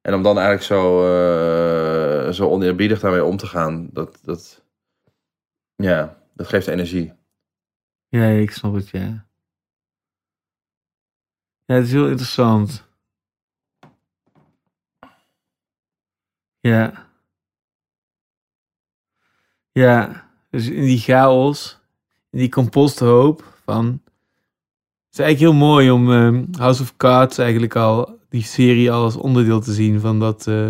En 0.00 0.14
om 0.14 0.22
dan 0.22 0.38
eigenlijk 0.38 0.66
zo, 0.66 1.04
eh, 1.04 2.32
zo 2.32 2.48
oneerbiedig 2.48 3.00
daarmee 3.00 3.24
om 3.24 3.36
te 3.36 3.46
gaan, 3.46 3.88
dat, 3.92 4.18
dat, 4.22 4.62
ja, 5.76 6.17
dat 6.38 6.46
geeft 6.48 6.66
energie. 6.66 7.12
Ja, 8.08 8.24
ik 8.24 8.50
snap 8.50 8.74
het, 8.74 8.88
ja. 8.88 9.26
Ja, 11.64 11.74
het 11.74 11.84
is 11.86 11.92
heel 11.92 12.08
interessant. 12.08 12.86
Ja. 16.60 17.06
Ja, 19.72 20.28
dus 20.50 20.68
in 20.68 20.82
die 20.84 20.98
chaos, 20.98 21.78
in 22.30 22.38
die 22.38 22.48
composthoop 22.48 23.58
van... 23.64 23.84
Het 25.08 25.18
is 25.18 25.24
eigenlijk 25.24 25.38
heel 25.58 25.66
mooi 25.68 25.90
om 25.90 26.12
ehm, 26.12 26.44
House 26.58 26.82
of 26.82 26.96
Cards 26.96 27.38
eigenlijk 27.38 27.76
al, 27.76 28.18
die 28.28 28.42
serie 28.42 28.92
al 28.92 29.02
als 29.02 29.16
onderdeel 29.16 29.60
te 29.60 29.72
zien 29.72 30.00
van 30.00 30.18
dat, 30.20 30.46
eh, 30.46 30.68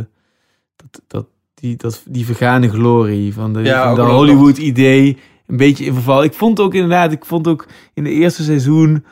dat, 0.77 1.03
dat, 1.07 1.27
die, 1.55 1.77
dat, 1.77 2.03
die 2.09 2.25
vergane 2.27 2.69
glorie, 2.71 3.35
van 3.35 3.53
de, 3.53 3.61
Ja, 3.61 3.95
van 3.95 4.05
nog- 4.05 4.15
Hollywood-idee 4.15 5.19
een 5.49 5.57
beetje 5.57 5.85
in 5.85 5.93
verval. 5.95 6.23
Ik 6.25 6.33
vond 6.33 6.61
ook 6.61 6.75
inderdaad, 6.75 7.13
ik 7.13 7.25
vond 7.25 7.49
ook 7.49 7.67
in 7.95 8.05
de 8.05 8.11
eerste 8.11 8.43
seizoen 8.43 9.05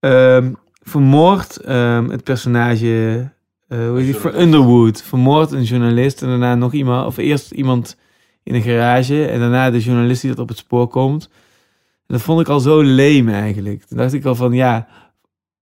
ehm, 0.00 0.52
vermoord 0.82 1.56
ehm, 1.56 2.08
het 2.10 2.24
personage, 2.24 3.30
eh 3.68 3.78
hoe 3.88 3.96
heet 3.98 4.04
die, 4.04 4.12
Journalist. 4.14 4.40
Underwood, 4.44 5.02
vermoord 5.02 5.52
een 5.52 5.62
journalist 5.62 6.22
en 6.22 6.28
daarna 6.28 6.54
nog 6.54 6.72
iemand, 6.72 7.06
of 7.06 7.16
eerst 7.16 7.50
iemand 7.50 7.96
in 8.42 8.54
een 8.54 8.62
garage 8.62 9.26
en 9.26 9.40
daarna 9.40 9.70
de 9.70 9.80
journalist 9.80 10.20
die 10.20 10.30
dat 10.30 10.38
op 10.38 10.48
het 10.48 10.58
spoor 10.58 10.88
komt. 10.88 11.28
En 12.06 12.14
dat 12.14 12.22
vond 12.22 12.40
ik 12.40 12.48
al 12.48 12.60
zo 12.60 12.80
leem 12.82 13.28
eigenlijk. 13.28 13.82
Toen 13.84 13.98
dacht 13.98 14.12
ik 14.12 14.24
al 14.24 14.34
van 14.34 14.52
ja, 14.52 14.86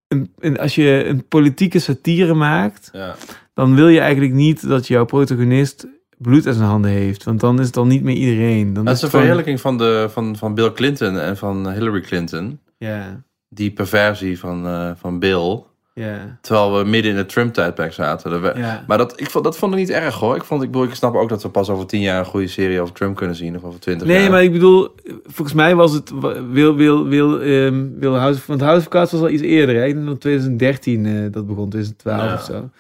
een, 0.09 0.33
een- 0.39 0.59
als 0.59 0.75
je 0.75 1.05
een 1.07 1.29
politieke 1.29 1.79
satire 1.79 2.35
maakt, 2.35 2.89
Ja. 2.93 3.15
dan 3.55 3.75
wil 3.75 3.89
je 3.89 4.01
eigenlijk 4.01 4.33
niet 4.35 4.69
dat 4.69 4.87
jouw 4.87 5.05
protagonist 5.05 5.87
bloed 6.23 6.47
aan 6.47 6.55
zijn 6.55 6.69
handen 6.69 6.91
heeft. 6.91 7.25
Want 7.25 7.41
dan 7.41 7.59
is 7.59 7.65
het 7.67 7.75
dan 7.75 7.89
niet 7.89 8.03
meer 8.03 8.17
iedereen. 8.17 8.73
Dan 8.73 8.85
Dat 8.85 8.95
is 8.95 9.03
een 9.03 9.09
gewoon- 9.09 9.21
verheerlijking 9.25 9.61
van, 9.61 9.79
de, 9.79 10.07
van, 10.13 10.37
van 10.37 10.55
Bill 10.55 10.73
Clinton 10.73 11.19
en 11.19 11.37
van 11.37 11.71
Hillary 11.73 12.01
Clinton. 12.01 12.59
Ja, 12.79 13.23
Die 13.49 13.71
perversie 13.71 14.39
van, 14.39 14.67
eh, 14.67 14.91
van 14.97 15.19
Bill. 15.19 15.63
ja, 15.95 16.39
Terwijl 16.41 16.79
we 16.79 16.85
midden 16.89 17.11
in 17.11 17.17
het 17.17 17.29
Trump-tijdperk 17.29 17.93
zaten. 17.93 18.43
We- 18.43 18.53
ja. 18.57 18.85
Maar 18.87 18.99
dat, 18.99 19.21
ik, 19.21 19.31
vond, 19.31 19.45
dat 19.45 19.59
vond 19.59 19.73
ik 19.73 19.79
niet 19.79 19.91
erg 19.91 20.15
hoor. 20.15 20.37
Ik, 20.37 20.45
vond, 20.45 20.63
ik, 20.63 20.71
bedoel, 20.71 20.87
ik 20.87 20.95
snap 20.95 21.15
ook 21.15 21.29
dat 21.29 21.43
we 21.43 21.49
pas 21.49 21.69
over 21.69 21.87
tien 21.87 22.01
jaar 22.01 22.19
een 22.19 22.25
goede 22.25 22.47
serie 22.49 22.81
over 22.81 22.95
Trump 22.95 23.17
kunnen 23.17 23.37
zien. 23.37 23.57
Of 23.57 23.65
over 23.65 23.81
twintig 23.81 24.09
jaar. 24.09 24.19
Nee, 24.19 24.31
maar 24.31 24.43
ik 24.43 24.53
bedoel, 24.53 24.89
volgens 25.25 25.57
mij 25.57 25.75
was 25.75 25.93
het 25.93 26.13
wil 26.53 26.75
wil 26.77 27.07
wil 27.07 27.41
ehm 27.41 27.85
wil 27.99 28.17
House 28.17 28.41
want 28.47 28.61
House 28.61 28.81
of 28.81 28.89
Cards 28.89 29.13
was 29.13 29.21
al 29.21 29.29
iets 29.29 29.43
eerder. 29.43 29.75
Hè? 29.75 29.85
Ik 29.85 29.95
denk 29.95 30.07
dat 30.07 30.21
2013 30.21 31.07
eh, 31.07 31.13
dat 31.33 31.47
begon, 31.47 31.69
2012 31.69 32.23
Ja. 32.29 32.35
of 32.35 32.43
zo. 32.43 32.71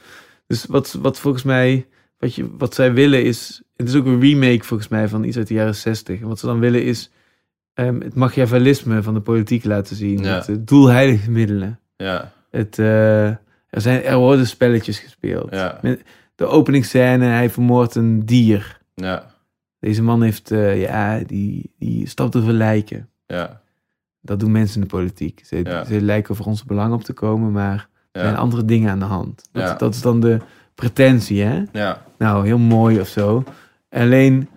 Dus 0.46 0.66
wat 0.68 0.98
wat 1.02 1.18
volgens 1.18 1.42
mij 1.42 1.86
wat 2.22 2.34
je 2.34 2.50
wat 2.58 2.74
zij 2.74 2.92
willen 2.92 3.24
is, 3.24 3.62
het 3.76 3.88
is 3.88 3.94
ook 3.94 4.06
een 4.06 4.20
remake 4.20 4.64
volgens 4.64 4.88
mij 4.88 5.08
van 5.08 5.24
iets 5.24 5.36
uit 5.36 5.46
de 5.48 5.54
jaren 5.54 5.74
60. 5.74 6.20
En 6.20 6.28
wat 6.28 6.38
ze 6.38 6.46
dan 6.46 6.58
willen 6.58 6.84
is 6.84 7.10
ehm, 7.74 8.00
het 8.00 8.14
machiavellisme 8.14 9.02
van 9.02 9.14
de 9.14 9.20
politiek 9.20 9.64
laten 9.64 9.96
zien. 9.96 10.18
Ja. 10.22 10.34
Het 10.34 10.48
eh, 10.48 10.56
doelheilige 10.58 11.30
middelen. 11.30 11.80
Ja, 11.96 12.32
Het 12.50 12.78
eh, 12.78 13.26
er 13.26 13.80
zijn 13.80 14.02
er 14.02 14.16
worden 14.16 14.46
spelletjes 14.46 14.98
gespeeld. 14.98 15.50
ja, 15.50 15.80
De 16.34 16.46
openingsscène, 16.46 17.24
hij 17.24 17.50
vermoordt 17.50 17.94
een 17.94 18.26
dier. 18.26 18.80
ja, 18.94 19.30
Deze 19.78 20.02
man 20.02 20.22
heeft, 20.22 20.50
eh, 20.50 20.80
ja, 20.80 21.18
die, 21.26 21.70
die 21.78 22.06
stapt 22.08 22.36
over 22.36 22.52
lijken. 22.52 23.08
ja. 23.26 23.60
Dat 24.24 24.40
doen 24.40 24.52
mensen 24.52 24.74
in 24.76 24.80
de 24.88 24.94
politiek. 24.94 25.40
Ze, 25.44 25.60
Ja. 25.64 25.84
ze 25.84 26.00
lijken 26.00 26.36
voor 26.36 26.46
onze 26.46 26.66
belang 26.66 26.92
op 26.94 27.04
te 27.04 27.12
komen, 27.12 27.52
maar 27.52 27.88
er 28.12 28.20
zijn 28.20 28.36
andere 28.36 28.64
dingen 28.64 28.90
aan 28.90 28.98
de 28.98 29.04
hand. 29.04 29.48
Dat, 29.52 29.78
dat 29.78 29.94
is 29.94 30.00
dan 30.00 30.20
de 30.20 30.38
pretentie, 30.82 31.42
hè? 31.42 31.62
ja, 31.72 32.02
Nou, 32.18 32.46
heel 32.46 32.58
mooi 32.58 33.00
of 33.00 33.08
zo. 33.08 33.44
Alleen, 33.90 34.48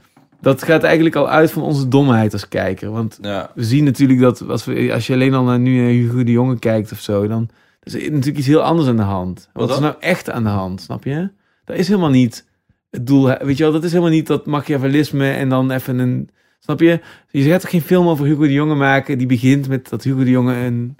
dat 0.41 0.63
gaat 0.63 0.83
eigenlijk 0.83 1.15
al 1.15 1.29
uit 1.29 1.51
van 1.51 1.61
onze 1.61 1.87
domheid 1.87 2.33
als 2.33 2.47
kijker. 2.47 2.91
Want 2.91 3.17
ja. 3.21 3.51
we 3.55 3.63
zien 3.63 3.83
natuurlijk 3.83 4.19
dat, 4.19 4.47
als, 4.49 4.65
we, 4.65 4.93
als 4.93 5.07
je 5.07 5.13
alleen 5.13 5.33
al 5.33 5.43
naar 5.43 5.59
nu 5.59 5.81
naar 5.81 5.89
Hugo 5.89 6.23
de 6.23 6.31
Jonge 6.31 6.59
kijkt 6.59 6.91
of 6.91 6.99
zo, 6.99 7.27
dan 7.27 7.49
is 7.83 7.93
er 7.93 8.01
natuurlijk 8.01 8.37
iets 8.37 8.47
heel 8.47 8.61
anders 8.61 8.87
aan 8.87 8.95
de 8.95 9.01
hand. 9.01 9.49
Wat, 9.53 9.69
is 9.69 9.79
nou 9.79 9.95
echt 9.99 10.29
aan 10.29 10.43
de 10.43 10.49
hand, 10.49 10.81
snap 10.81 11.03
je? 11.03 11.29
Dat 11.65 11.77
is 11.77 11.87
helemaal 11.87 12.09
niet 12.09 12.45
het 12.89 13.07
doel. 13.07 13.37
Weet 13.37 13.57
je 13.57 13.63
wel, 13.63 13.71
dat 13.71 13.83
is 13.83 13.91
helemaal 13.91 14.13
niet 14.13 14.27
dat 14.27 14.45
machiavellisme 14.45 15.31
en 15.31 15.49
dan 15.49 15.71
even 15.71 15.99
een... 15.99 16.29
Snap 16.59 16.79
je? 16.79 16.99
Je 17.31 17.49
gaat 17.49 17.61
toch 17.61 17.69
geen 17.69 17.81
film 17.81 18.07
over 18.07 18.25
Hugo 18.25 18.41
de 18.41 18.53
Jonge 18.53 18.75
maken 18.75 19.17
die 19.17 19.27
begint 19.27 19.67
met 19.67 19.89
dat 19.89 20.03
Hugo 20.03 20.23
de 20.23 20.29
Jonge 20.29 20.55
een, 20.55 20.97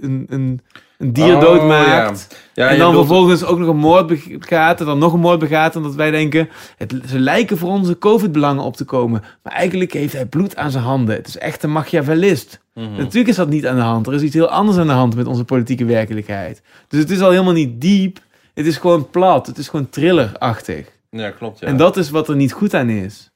een, 0.00 0.26
een, 0.28 0.60
een 0.98 1.12
dier 1.12 1.34
Oh, 1.34 1.40
doodmaakt. 1.40 2.48
Ja, 2.54 2.68
en 2.68 2.78
dan 2.78 2.86
bedoelt- 2.90 3.06
vervolgens 3.06 3.44
ook 3.44 3.58
nog 3.58 3.68
een 3.68 3.76
moord 3.76 4.06
begaat 4.06 4.80
en 4.80 4.86
dan 4.86 4.98
nog 4.98 5.12
een 5.12 5.20
moord 5.20 5.38
begaat. 5.38 5.76
En 5.76 5.82
dat 5.82 5.94
wij 5.94 6.10
denken, 6.10 6.48
het, 6.76 6.94
ze 7.08 7.18
lijken 7.18 7.58
voor 7.58 7.68
onze 7.70 7.98
COVID-belangen 7.98 8.64
op 8.64 8.76
te 8.76 8.84
komen. 8.84 9.22
Maar 9.42 9.52
eigenlijk 9.52 9.92
heeft 9.92 10.12
hij 10.12 10.26
bloed 10.26 10.56
aan 10.56 10.70
zijn 10.70 10.84
handen. 10.84 11.14
Het 11.14 11.26
is 11.26 11.38
echt 11.38 11.62
een 11.62 11.72
machiavellist. 11.72 12.60
Mhm. 12.74 12.90
Natuurlijk 12.96 13.28
is 13.28 13.36
dat 13.36 13.48
niet 13.48 13.66
aan 13.66 13.76
de 13.76 13.82
hand. 13.82 14.06
Er 14.06 14.14
is 14.14 14.22
iets 14.22 14.34
heel 14.34 14.48
anders 14.48 14.78
aan 14.78 14.86
de 14.86 14.92
hand 14.92 15.16
met 15.16 15.26
onze 15.26 15.44
politieke 15.44 15.84
werkelijkheid. 15.84 16.62
Dus 16.88 17.00
het 17.00 17.10
is 17.10 17.20
al 17.20 17.30
helemaal 17.30 17.52
niet 17.52 17.80
diep. 17.80 18.18
Het 18.54 18.66
is 18.66 18.76
gewoon 18.76 19.10
plat. 19.10 19.46
Het 19.46 19.58
is 19.58 19.68
gewoon 19.68 19.88
thrillerachtig. 19.88 20.86
Ja, 21.10 21.30
klopt. 21.30 21.60
Ja. 21.60 21.66
En 21.66 21.76
dat 21.76 21.96
is 21.96 22.10
wat 22.10 22.28
er 22.28 22.36
niet 22.36 22.52
goed 22.52 22.74
aan 22.74 22.88
is. 22.88 23.30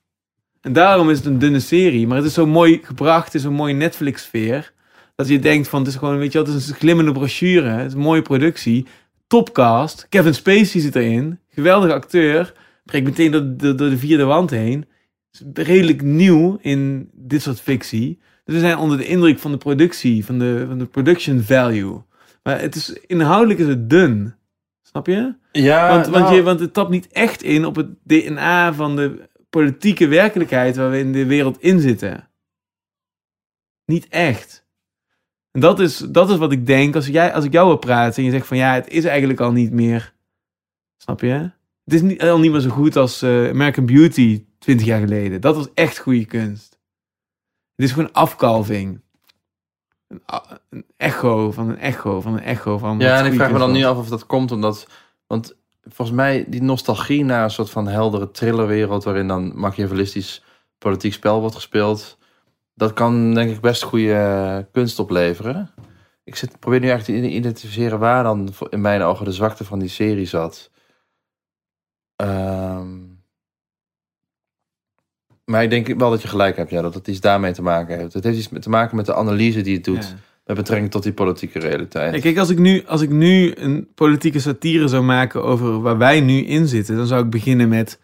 En 0.61 0.73
daarom 0.73 1.11
is 1.11 1.17
het 1.17 1.27
een 1.27 1.39
dunne 1.39 1.61
serie. 1.61 2.07
Maar 2.07 2.17
het 2.17 2.27
is 2.27 2.35
zo 2.35 2.47
mooi 2.47 2.81
gebracht. 2.83 3.25
Het 3.25 3.35
is 3.35 3.45
een 3.45 3.53
mooie 3.53 3.75
Netflix-sfeer. 3.75 4.73
Dat 5.19 5.29
je 5.29 5.39
denkt 5.39 5.69
van, 5.69 5.79
het 5.79 5.89
is 5.89 5.95
gewoon, 5.95 6.19
weet 6.19 6.33
je 6.33 6.39
wat, 6.39 6.47
het 6.47 6.57
is 6.57 6.69
een 6.69 6.75
glimmende 6.75 7.13
brochure. 7.13 7.69
Het 7.69 7.87
is 7.87 7.93
een 7.93 7.99
mooie 7.99 8.23
productie. 8.23 8.87
Topcast. 9.27 10.07
Kevin 10.09 10.35
Spacey 10.35 10.81
zit 10.81 10.95
erin. 10.95 11.41
Geweldige 11.49 11.93
acteur. 11.93 12.55
Breekt 12.85 13.07
meteen 13.07 13.31
door, 13.31 13.57
door, 13.57 13.77
door 13.77 13.91
de 13.91 13.99
vierde 13.99 14.25
wand 14.25 14.51
heen. 14.51 14.87
Is 15.33 15.43
redelijk 15.53 16.03
nieuw 16.03 16.59
in 16.61 17.11
dit 17.13 17.43
soort 17.43 17.61
fictie. 17.61 18.21
Dus 18.45 18.55
we 18.55 18.61
zijn 18.61 18.79
onder 18.79 18.97
de 18.97 19.07
indruk 19.07 19.39
van 19.39 19.51
de 19.51 19.57
productie, 19.57 20.25
van 20.25 20.39
de, 20.39 20.65
van 20.69 20.79
de 20.79 20.87
production 20.87 21.41
value. 21.41 22.03
Maar 22.43 22.61
het 22.61 22.75
is, 22.75 22.93
inhoudelijk 23.07 23.61
is 23.61 23.67
het 23.67 23.91
dun. 23.91 24.35
Snap 24.83 25.07
je? 25.07 25.35
ja, 25.53 25.89
Want, 25.89 26.07
want, 26.07 26.25
nou, 26.25 26.37
je, 26.37 26.43
want 26.43 26.61
het 26.61 26.73
tapt 26.73 26.91
niet 26.91 27.09
echt 27.13 27.43
in 27.43 27.65
op 27.65 27.77
het 27.77 27.89
DNA 28.05 28.73
van 28.73 28.97
de 28.97 29.29
politieke 29.51 30.07
werkelijkheid 30.07 30.77
waar 30.77 30.91
we 30.91 30.99
in 30.99 31.13
de 31.13 31.27
wereld 31.27 31.61
in 31.61 31.81
zitten. 31.81 32.29
Niet 33.85 34.09
echt. 34.09 34.67
En 35.51 35.61
dat 35.61 35.81
is, 35.81 35.99
dat 35.99 36.31
is 36.31 36.37
wat 36.37 36.53
ik 36.53 36.67
denk 36.67 36.95
als, 36.95 37.07
jij, 37.07 37.35
als 37.35 37.45
ik 37.45 37.53
jou 37.53 37.67
wil 37.67 37.77
praten 37.77 38.17
en 38.17 38.25
je 38.25 38.31
zegt 38.31 38.47
van 38.47 38.57
ja, 38.57 38.75
het 38.75 38.89
is 38.89 39.05
eigenlijk 39.05 39.41
al 39.41 39.53
niet 39.53 39.73
meer. 39.73 40.15
Snap 40.97 41.21
je? 41.21 41.51
Het 41.85 41.95
is 41.95 42.03
niet, 42.03 42.23
al 42.23 42.39
niet 42.39 42.51
meer 42.51 42.61
zo 42.61 42.71
goed 42.71 42.97
als 42.97 43.23
eh, 43.23 43.49
American 43.49 43.87
Beauty 43.87 44.45
20 44.59 44.87
jaar 44.87 45.01
geleden. 45.01 45.41
Dat 45.41 45.57
was 45.57 45.69
echt 45.75 45.99
goede 45.99 46.25
kunst. 46.25 46.79
Het 47.75 47.87
is 47.87 47.93
gewoon 47.93 48.13
afkalving. 48.13 49.01
Een, 50.07 50.23
een 50.71 50.85
echo 50.97 51.51
van 51.53 51.69
een 51.69 51.79
echo 51.79 52.21
van 52.21 52.33
een 52.33 52.43
echo 52.43 52.79
van. 52.79 52.99
Ja, 52.99 53.19
en 53.19 53.27
ik 53.27 53.33
vraag 53.33 53.53
me 53.53 53.59
dan 53.59 53.69
was. 53.69 53.79
nu 53.79 53.85
af 53.85 53.97
of 53.97 54.09
dat 54.09 54.27
komt 54.27 54.53
omdat... 54.53 54.87
Want 55.27 55.57
volgens 55.83 56.17
mij 56.17 56.45
die 56.49 56.63
nostalgie 56.63 57.25
naar 57.25 57.45
een 57.45 57.51
soort 57.51 57.71
van 57.71 57.89
heldere 57.89 58.31
thrillerwereld... 58.31 59.05
waarin 59.05 59.29
dan 59.29 59.53
machiavellistisch 59.59 60.43
politiek 60.79 61.13
spel 61.13 61.41
wordt 61.41 61.55
gespeeld... 61.55 62.18
dat 62.79 62.93
kan 62.93 63.35
denk 63.35 63.51
ik 63.51 63.61
best 63.61 63.83
goede 63.83 64.13
eh, 64.13 64.59
kunst 64.73 64.99
opleveren. 64.99 65.71
Ik 66.25 66.37
zit, 66.37 66.59
probeer 66.59 66.81
nu 66.81 66.89
eigenlijk 66.89 67.21
te 67.21 67.31
identificeren 67.31 67.99
waar 67.99 68.23
dan 68.23 68.49
in 68.71 68.81
mijn 68.81 69.03
ogen 69.03 69.25
de 69.25 69.33
zwakte 69.33 69.65
van 69.65 69.79
die 69.79 69.89
serie 69.89 70.27
zat. 70.27 70.71
Ehm, 72.17 72.97
maar 75.45 75.63
ik 75.63 75.71
denk 75.71 75.87
wel 75.99 76.11
dat 76.11 76.23
je 76.23 76.29
gelijk 76.29 76.57
hebt, 76.57 76.71
ja, 76.71 76.83
dat 76.83 76.95
het 76.95 77.09
iets 77.09 77.21
daarmee 77.21 77.53
te 77.53 77.63
maken 77.63 77.99
heeft. 77.99 78.13
Het 78.13 78.25
heeft 78.25 78.39
iets 78.39 78.49
te 78.61 78.71
maken 78.71 78.97
met 78.97 79.07
de 79.07 79.15
analyse 79.15 79.61
die 79.61 79.75
het 79.75 79.85
doet 79.85 80.05
Ja. 80.09 80.15
met 80.45 80.57
betrekking 80.57 80.91
tot 80.91 81.03
die 81.03 81.13
politieke 81.13 81.59
realiteit. 81.59 82.15
Ja, 82.15 82.21
kijk, 82.21 82.39
als 82.39 82.51
ik, 82.51 82.59
nu, 82.59 82.85
als 82.87 83.01
ik 83.01 83.11
nu 83.11 83.53
een 83.57 83.89
politieke 83.95 84.41
satire 84.41 84.89
zou 84.89 85.03
maken 85.03 85.43
over 85.45 85.81
waar 85.81 85.99
wij 85.99 86.21
nu 86.21 86.45
in 86.45 86.67
zitten, 86.67 86.97
dan 86.97 87.07
zou 87.07 87.25
ik 87.25 87.31
beginnen 87.31 87.69
met 87.69 88.01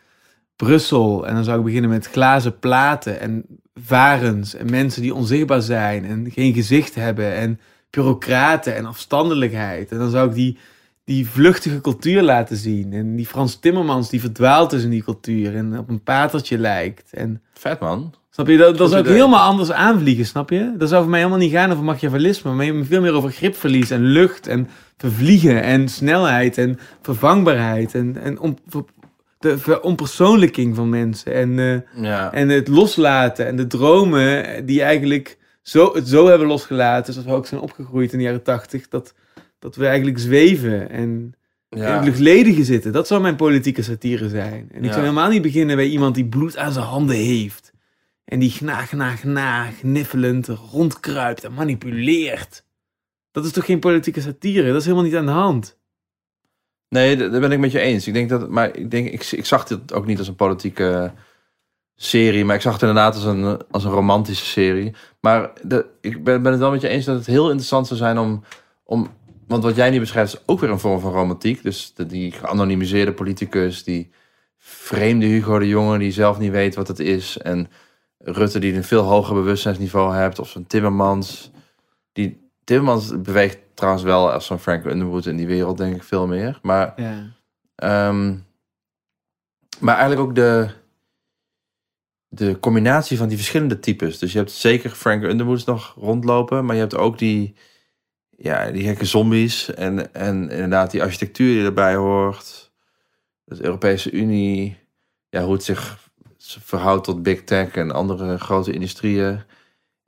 Brussel. 0.56 1.26
En 1.26 1.34
dan 1.34 1.44
zou 1.44 1.58
ik 1.58 1.64
beginnen 1.64 1.90
met 1.90 2.06
glazen 2.06 2.58
platen 2.58 3.20
en 3.20 3.44
varens 3.74 4.54
en 4.54 4.70
mensen 4.70 5.02
die 5.02 5.14
onzichtbaar 5.14 5.62
zijn 5.62 6.04
en 6.04 6.30
geen 6.30 6.54
gezicht 6.54 6.94
hebben 6.94 7.34
en 7.34 7.60
bureaucraten 7.90 8.76
en 8.76 8.86
afstandelijkheid. 8.86 9.90
En 9.90 9.98
dan 9.98 10.10
zou 10.10 10.28
ik 10.28 10.34
die, 10.34 10.58
die 11.04 11.28
vluchtige 11.28 11.80
cultuur 11.80 12.22
laten 12.22 12.56
zien. 12.56 12.92
En 12.92 13.16
die 13.16 13.26
Frans 13.26 13.58
Timmermans 13.58 14.10
die 14.10 14.20
verdwaald 14.20 14.72
is 14.72 14.82
in 14.82 14.90
die 14.90 15.04
cultuur 15.04 15.56
en 15.56 15.78
op 15.78 15.88
een 15.88 16.02
patertje 16.02 16.58
lijkt. 16.58 17.12
En 17.12 17.42
Vet 17.52 17.80
man. 17.80 18.14
Snap 18.30 18.48
je? 18.48 18.56
Dat, 18.56 18.78
dat 18.78 18.90
zou 18.90 19.02
ik 19.02 19.08
helemaal 19.08 19.48
anders 19.48 19.72
aanvliegen, 19.72 20.26
snap 20.26 20.50
je? 20.50 20.74
Dat 20.78 20.88
zou 20.88 21.00
voor 21.00 21.10
mij 21.10 21.18
helemaal 21.18 21.40
niet 21.40 21.52
gaan 21.52 21.70
over 21.70 21.84
machiavellisme, 21.84 22.52
maar 22.52 22.84
veel 22.84 23.00
meer 23.00 23.12
over 23.12 23.30
gripverlies 23.30 23.90
en 23.90 24.02
lucht 24.02 24.46
en 24.46 24.68
vervliegen 24.96 25.62
en 25.62 25.88
snelheid 25.88 26.58
en 26.58 26.78
vervangbaarheid 27.02 27.94
en, 27.94 28.16
en 28.22 28.38
om, 28.38 28.56
de 29.44 29.58
veronpersoonlijking 29.58 30.74
van 30.74 30.88
mensen. 30.88 31.32
En, 31.34 31.58
eh, 31.58 32.02
Ja. 32.02 32.32
en 32.32 32.48
het 32.48 32.68
loslaten 32.68 33.46
en 33.46 33.56
de 33.56 33.66
dromen 33.66 34.66
die 34.66 34.82
eigenlijk 34.82 35.38
zo, 35.62 35.94
het 35.94 36.08
zo 36.08 36.26
hebben 36.26 36.46
losgelaten, 36.48 37.12
zoals 37.12 37.28
we 37.28 37.34
ook 37.34 37.46
zijn 37.46 37.60
opgegroeid 37.60 38.12
in 38.12 38.18
de 38.18 38.24
jaren 38.24 38.42
tachtig, 38.42 38.88
dat, 38.88 39.14
dat 39.58 39.76
we 39.76 39.86
eigenlijk 39.86 40.18
zweven 40.18 40.90
en 40.90 41.34
in 41.68 41.78
ja. 41.80 41.94
het 41.96 42.04
luchtledige 42.04 42.64
zitten. 42.64 42.92
Dat 42.92 43.06
zou 43.06 43.20
mijn 43.20 43.36
politieke 43.36 43.82
satire 43.82 44.28
zijn. 44.28 44.68
En 44.72 44.78
ik 44.78 44.84
Ja. 44.84 44.90
zou 44.92 45.00
helemaal 45.00 45.30
niet 45.30 45.42
beginnen 45.42 45.76
bij 45.76 45.86
iemand 45.88 46.14
die 46.14 46.26
bloed 46.28 46.56
aan 46.56 46.72
zijn 46.72 46.84
handen 46.84 47.16
heeft. 47.16 47.72
En 48.24 48.38
die 48.38 48.50
gnaag, 48.50 48.88
gnaag, 48.88 49.20
gnaag, 49.20 49.82
niffelend 49.82 50.48
rondkruipt 50.48 51.44
en 51.44 51.54
manipuleert. 51.54 52.64
Dat 53.32 53.44
is 53.44 53.52
toch 53.52 53.64
geen 53.64 53.80
politieke 53.80 54.20
satire? 54.20 54.66
Dat 54.68 54.76
is 54.80 54.84
helemaal 54.84 55.04
niet 55.04 55.16
aan 55.16 55.26
de 55.26 55.32
hand. 55.32 55.78
Nee, 56.94 57.16
daar 57.16 57.40
ben 57.40 57.52
ik 57.52 57.58
met 57.58 57.72
je 57.72 57.80
eens. 57.80 58.06
Ik 58.06 58.14
denk 58.14 58.28
dat, 58.28 58.48
maar 58.48 58.76
ik 58.76 58.90
denk, 58.90 59.08
ik, 59.08 59.30
ik 59.30 59.44
zag 59.44 59.64
dit 59.64 59.92
ook 59.92 60.06
niet 60.06 60.18
als 60.18 60.28
een 60.28 60.34
politieke 60.34 61.12
serie, 61.94 62.44
maar 62.44 62.54
ik 62.54 62.60
zag 62.60 62.72
het 62.72 62.82
inderdaad 62.82 63.14
als 63.14 63.24
een, 63.24 63.62
als 63.70 63.84
een 63.84 63.90
romantische 63.90 64.44
serie. 64.44 64.94
Maar 65.20 65.52
de, 65.62 65.86
ik 66.00 66.24
ben, 66.24 66.42
ben 66.42 66.52
het 66.52 66.60
wel 66.60 66.70
met 66.70 66.80
je 66.80 66.88
eens 66.88 67.04
dat 67.04 67.16
het 67.16 67.26
heel 67.26 67.46
interessant 67.46 67.86
zou 67.86 67.98
zijn 67.98 68.18
om, 68.18 68.44
om, 68.84 69.08
want 69.46 69.62
wat 69.62 69.76
jij 69.76 69.90
nu 69.90 69.98
beschrijft 70.00 70.34
is 70.34 70.40
ook 70.46 70.60
weer 70.60 70.70
een 70.70 70.78
vorm 70.78 71.00
van 71.00 71.12
romantiek. 71.12 71.62
Dus 71.62 71.92
die 72.06 72.32
geanonimiseerde 72.32 73.12
politicus, 73.12 73.84
die 73.84 74.10
vreemde 74.58 75.26
Hugo 75.26 75.58
de 75.58 75.68
Jonge 75.68 75.98
die 75.98 76.12
zelf 76.12 76.38
niet 76.38 76.50
weet 76.50 76.74
wat 76.74 76.88
het 76.88 76.98
is. 76.98 77.38
En 77.38 77.68
Rutte 78.18 78.58
die 78.58 78.74
een 78.74 78.84
veel 78.84 79.02
hoger 79.02 79.34
bewustzijnsniveau 79.34 80.14
hebt, 80.14 80.38
of 80.38 80.48
zo'n 80.48 80.66
Timmermans. 80.66 81.50
Die 82.12 82.43
Timmermans 82.64 83.22
beweegt 83.22 83.58
trouwens 83.74 84.04
wel 84.04 84.32
als 84.32 84.46
zo'n 84.46 84.58
Frank 84.58 84.84
Underwood 84.84 85.26
in 85.26 85.36
die 85.36 85.46
wereld, 85.46 85.78
denk 85.78 85.96
ik 85.96 86.02
veel 86.02 86.26
meer. 86.26 86.58
Maar 86.62 86.92
Ja. 86.96 87.32
Ehm, 87.74 88.36
maar 89.80 89.96
eigenlijk 89.96 90.28
ook 90.28 90.34
de, 90.34 90.68
de 92.28 92.60
combinatie 92.60 93.16
van 93.16 93.28
die 93.28 93.36
verschillende 93.36 93.80
types. 93.80 94.18
Dus 94.18 94.32
je 94.32 94.38
hebt 94.38 94.50
zeker 94.50 94.90
Frank 94.90 95.22
Underwoods 95.22 95.64
nog 95.64 95.94
rondlopen, 95.98 96.64
maar 96.64 96.74
je 96.74 96.80
hebt 96.80 96.96
ook 96.96 97.18
die, 97.18 97.54
ja, 98.30 98.70
die 98.70 98.84
gekke 98.84 99.04
zombies 99.04 99.74
en, 99.74 100.14
en 100.14 100.50
inderdaad 100.50 100.90
die 100.90 101.02
architectuur 101.02 101.54
die 101.54 101.64
erbij 101.64 101.94
hoort. 101.94 102.72
De 103.44 103.64
Europese 103.64 104.10
Unie, 104.10 104.78
ja, 105.28 105.42
hoe 105.44 105.52
het 105.52 105.64
zich 105.64 105.98
verhoudt 106.46 107.04
tot 107.04 107.22
big 107.22 107.44
tech 107.44 107.74
en 107.74 107.90
andere 107.90 108.38
grote 108.38 108.72
industrieën. 108.72 109.42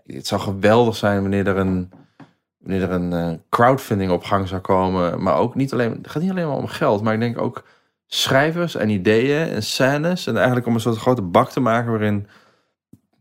Het 0.07 0.27
zou 0.27 0.41
geweldig 0.41 0.97
zijn 0.97 1.21
wanneer 1.21 1.47
er 1.47 1.57
een, 1.57 1.93
wanneer 2.67 2.83
er 2.83 2.91
een 2.91 3.13
eh, 3.13 3.39
crowdfunding 3.49 4.11
op 4.11 4.25
gang 4.25 4.49
zou 4.49 4.61
komen. 4.61 5.23
Maar 5.23 5.37
ook 5.37 5.55
niet 5.55 5.73
alleen, 5.73 5.93
het 5.93 6.11
gaat 6.11 6.23
niet 6.23 6.31
alleen 6.31 6.47
maar 6.47 6.57
om 6.57 6.67
geld, 6.67 7.03
maar 7.03 7.15
ik 7.15 7.21
denk 7.21 7.39
ook 7.39 7.65
schrijvers 8.07 8.75
en 8.75 8.89
ideeën 8.89 9.49
en 9.49 9.63
scènes. 9.63 10.27
En 10.27 10.37
eigenlijk 10.37 10.67
om 10.67 10.75
een 10.75 10.81
soort 10.81 10.97
grote 10.97 11.23
bak 11.23 11.51
te 11.51 11.61
maken 11.61 11.91
waarin 11.91 12.27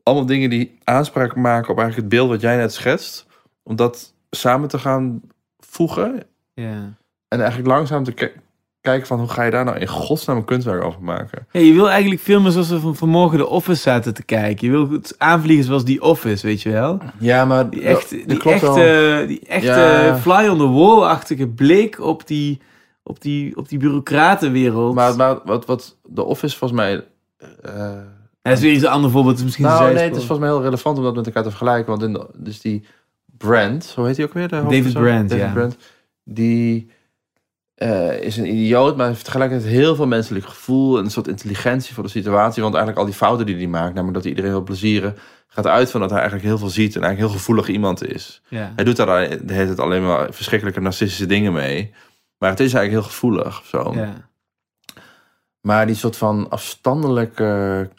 allemaal 0.03 0.25
dingen 0.25 0.49
die 0.49 0.77
aanspraak 0.83 1.35
maken 1.35 1.69
op 1.69 1.77
eigenlijk 1.79 1.95
het 1.95 2.19
beeld 2.19 2.29
wat 2.29 2.41
jij 2.41 2.57
net 2.57 2.73
schetst. 2.73 3.25
Om 3.63 3.75
dat 3.75 4.13
samen 4.29 4.67
te 4.69 4.79
gaan 4.79 5.21
voegen 5.59 6.23
Ja. 6.53 6.93
en 7.27 7.39
eigenlijk 7.39 7.67
langzaam 7.67 8.03
te 8.03 8.31
kijken 8.85 9.07
van 9.07 9.19
hoe 9.19 9.27
ga 9.27 9.43
je 9.43 9.51
daar 9.51 9.65
nou 9.65 9.77
in 9.77 9.87
godsnaam 9.87 10.37
een 10.37 10.45
kunstwerk 10.45 10.83
over 10.83 11.01
maken. 11.01 11.47
Ja, 11.51 11.59
je 11.59 11.73
wil 11.73 11.89
eigenlijk 11.89 12.21
filmen 12.21 12.51
zoals 12.51 12.69
we 12.69 12.79
van 12.79 12.95
vanmorgen 12.95 13.37
de 13.37 13.47
Office 13.47 13.81
zaten 13.81 14.13
te 14.13 14.23
kijken. 14.23 14.65
Je 14.67 14.71
wil 14.73 14.89
het 14.91 15.15
aanvliegen 15.17 15.65
zoals 15.65 15.85
die 15.85 16.01
Office, 16.01 16.45
weet 16.47 16.61
je 16.61 16.69
wel? 16.71 16.99
Ja, 17.19 17.45
maar 17.45 17.69
Die 17.69 17.81
echt, 17.81 18.09
die 18.09 18.37
klopt 18.37 18.61
wel. 18.61 18.77
echte, 18.77 19.25
die 19.27 19.39
echte 19.47 19.67
Ja. 19.67 20.17
fly 20.17 20.47
on 20.47 20.57
the 20.57 20.69
wall-achtige 20.69 21.47
blik 21.47 21.99
op 21.99 22.27
die, 22.27 22.61
op 23.03 23.21
die, 23.21 23.57
op 23.57 23.69
die 23.69 23.79
bureaucratenwereld. 23.79 24.95
Maar, 24.95 25.15
maar 25.15 25.37
wat, 25.45 25.65
wat 25.65 25.97
de 26.03 26.23
Office 26.23 26.57
volgens 26.57 26.79
mij... 26.79 27.03
eh, 27.61 27.91
dat 28.41 28.53
is 28.53 28.59
weer 28.59 28.71
iets 28.73 28.83
een 28.83 28.89
ander 28.89 29.11
voorbeeld. 29.11 29.43
Misschien 29.43 29.65
nou, 29.65 29.93
nee, 29.93 30.03
het 30.03 30.11
is 30.11 30.17
volgens 30.17 30.39
mij 30.39 30.47
heel 30.49 30.61
relevant 30.61 30.97
om 30.97 31.03
dat 31.03 31.15
met 31.15 31.25
elkaar 31.25 31.43
te 31.43 31.49
vergelijken. 31.49 31.89
Want 31.89 32.03
in 32.03 32.13
de, 32.13 32.27
dus 32.35 32.61
die 32.61 32.85
Brand, 33.37 33.93
hoe 33.95 34.05
heet 34.07 34.17
hij 34.17 34.25
ook 34.25 34.33
weer? 34.33 34.47
De 34.47 34.61
David? 34.61 34.93
Brand, 34.93 35.29
David 35.29 35.45
ja. 35.45 35.51
Brand, 35.53 35.77
die 36.23 36.89
eh, 37.75 38.19
is 38.19 38.37
een 38.37 38.45
idioot, 38.45 38.97
maar 38.97 39.07
heeft 39.07 39.25
tegelijkertijd 39.25 39.71
heel 39.71 39.95
veel 39.95 40.07
menselijk 40.07 40.45
gevoel 40.45 40.97
en 40.97 41.03
een 41.03 41.11
soort 41.11 41.27
intelligentie 41.27 41.93
voor 41.93 42.03
de 42.03 42.09
situatie. 42.09 42.61
Want 42.61 42.75
eigenlijk 42.75 43.03
al 43.05 43.11
die 43.11 43.19
fouten 43.19 43.45
die 43.45 43.55
hij 43.55 43.67
maakt, 43.67 43.93
namelijk 43.93 44.13
dat 44.13 44.23
hij 44.23 44.31
iedereen 44.31 44.51
wil 44.51 44.63
plezieren, 44.63 45.17
gaat 45.47 45.67
uit 45.67 45.91
van 45.91 45.99
dat 45.99 46.09
hij 46.09 46.19
eigenlijk 46.19 46.49
heel 46.49 46.57
veel 46.57 46.69
ziet 46.69 46.95
en 46.95 47.01
eigenlijk 47.01 47.31
heel 47.31 47.39
gevoelig 47.39 47.67
iemand 47.67 48.07
is. 48.07 48.41
Ja. 48.47 48.71
Hij 48.75 48.83
doet 48.83 48.95
daar 48.95 49.29
de 49.29 49.53
hele 49.53 49.65
tijd 49.65 49.79
alleen 49.79 50.05
maar 50.05 50.33
verschrikkelijke 50.33 50.81
narcistische 50.81 51.25
dingen 51.25 51.53
mee. 51.53 51.93
Maar 52.37 52.49
het 52.49 52.59
is 52.59 52.73
eigenlijk 52.73 53.03
heel 53.03 53.13
gevoelig 53.13 53.59
of 53.59 53.65
zo. 53.65 53.93
Ja. 53.95 54.29
Maar 55.61 55.85
die 55.85 55.95
soort 55.95 56.17
van 56.17 56.49
afstandelijke. 56.49 57.89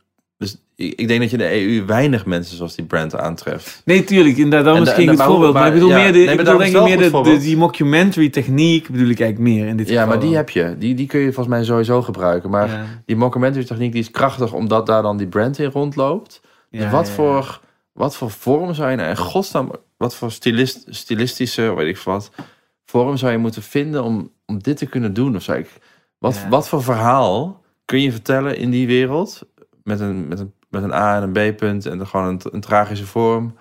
Ik, 0.77 1.09
denk 1.09 1.21
dat 1.21 1.31
je 1.31 1.37
de 1.37 1.53
EU 1.63 1.85
weinig 1.85 2.27
mensen 2.27 2.57
zoals 2.57 2.75
die 2.75 2.85
brand 2.85 3.17
aantreft. 3.17 3.83
Nee, 3.85 4.05
tuurlijk. 4.05 4.37
Inderdaad, 4.37 4.65
dat 4.65 4.77
En 4.77 4.83
is 4.83 4.89
de- 4.89 4.95
geen 4.95 5.09
en 5.09 5.09
goed 5.09 5.17
de- 5.17 5.23
maar- 5.23 5.33
voorbeeld. 5.33 5.53
Maar, 5.53 5.63
maar- 5.63 5.73
ik 5.73 5.79
bedoel 5.79 5.91
ja, 5.97 6.03
meer, 6.03 6.13
de, 6.13 6.19
nee, 6.19 6.29
ik 6.29 6.37
bedoel 6.37 6.59
denk 6.59 6.77
ik 6.77 6.83
meer 6.83 7.23
de, 7.23 7.39
die 7.39 7.57
mockumentary 7.57 8.29
techniek 8.31 8.89
bedoel 8.91 9.09
ik 9.09 9.21
eigenlijk 9.21 9.51
meer 9.55 9.67
in 9.67 9.77
dit 9.77 9.89
Ja, 9.89 9.93
geval. 10.03 10.09
maar 10.19 10.27
die 10.27 10.37
heb 10.37 10.51
je. 10.51 10.75
Die, 10.79 10.95
die 10.95 11.07
kun 11.07 11.19
je 11.21 11.25
volgens 11.33 11.47
mij 11.57 11.65
sowieso 11.65 12.03
gebruiken. 12.03 12.51
Maar 12.51 12.69
Ja. 12.69 12.85
die 13.07 13.17
mockumentary 13.17 13.65
techniek 13.65 13.93
die 13.93 14.01
is 14.01 14.11
krachtig 14.11 14.53
omdat 14.53 14.87
daar 14.87 15.03
dan 15.03 15.17
die 15.17 15.27
brand 15.27 15.59
in 15.59 15.71
rondloopt. 15.71 16.41
Dus 16.71 16.81
Ja, 16.83 16.91
wat, 16.91 17.05
ja, 17.07 17.11
ja. 17.11 17.17
Voor, 17.17 17.61
wat 17.93 18.17
voor 18.17 18.31
vorm 18.31 18.75
zou 18.75 18.91
je 18.91 18.97
nou 18.97 19.09
in 19.09 19.17
godsnaam... 19.17 19.71
Wat 19.97 20.15
voor 20.15 20.31
stilist, 20.33 20.87
stilistische, 20.89 21.75
weet 21.75 21.89
ik 21.89 21.99
wat... 22.03 22.31
vorm 22.85 23.17
zou 23.17 23.33
je 23.33 23.39
moeten 23.39 23.63
vinden 23.63 24.05
om, 24.05 24.31
om 24.47 24.63
dit 24.63 24.77
te 24.77 24.87
kunnen 24.87 25.15
doen? 25.15 25.37
Of 25.37 25.43
zou 25.43 25.59
ik, 25.59 25.69
wat, 26.19 26.35
Ja. 26.35 26.49
wat 26.49 26.69
voor 26.69 26.83
verhaal 26.83 27.63
kun 27.85 28.03
je 28.03 28.11
vertellen 28.13 28.57
in 28.59 28.71
die 28.71 28.87
wereld? 28.87 29.41
Met 29.83 30.01
een, 30.01 30.29
met 30.29 30.39
een, 30.39 30.53
met 30.81 30.91
een 30.91 30.99
A 30.99 31.17
en 31.17 31.23
een 31.23 31.53
B-punt 31.53 31.87
en 31.87 31.99
dan 31.99 32.07
gewoon 32.07 32.27
een, 32.27 32.41
een 32.51 32.61
tragische 32.61 33.07
vorm. 33.07 33.57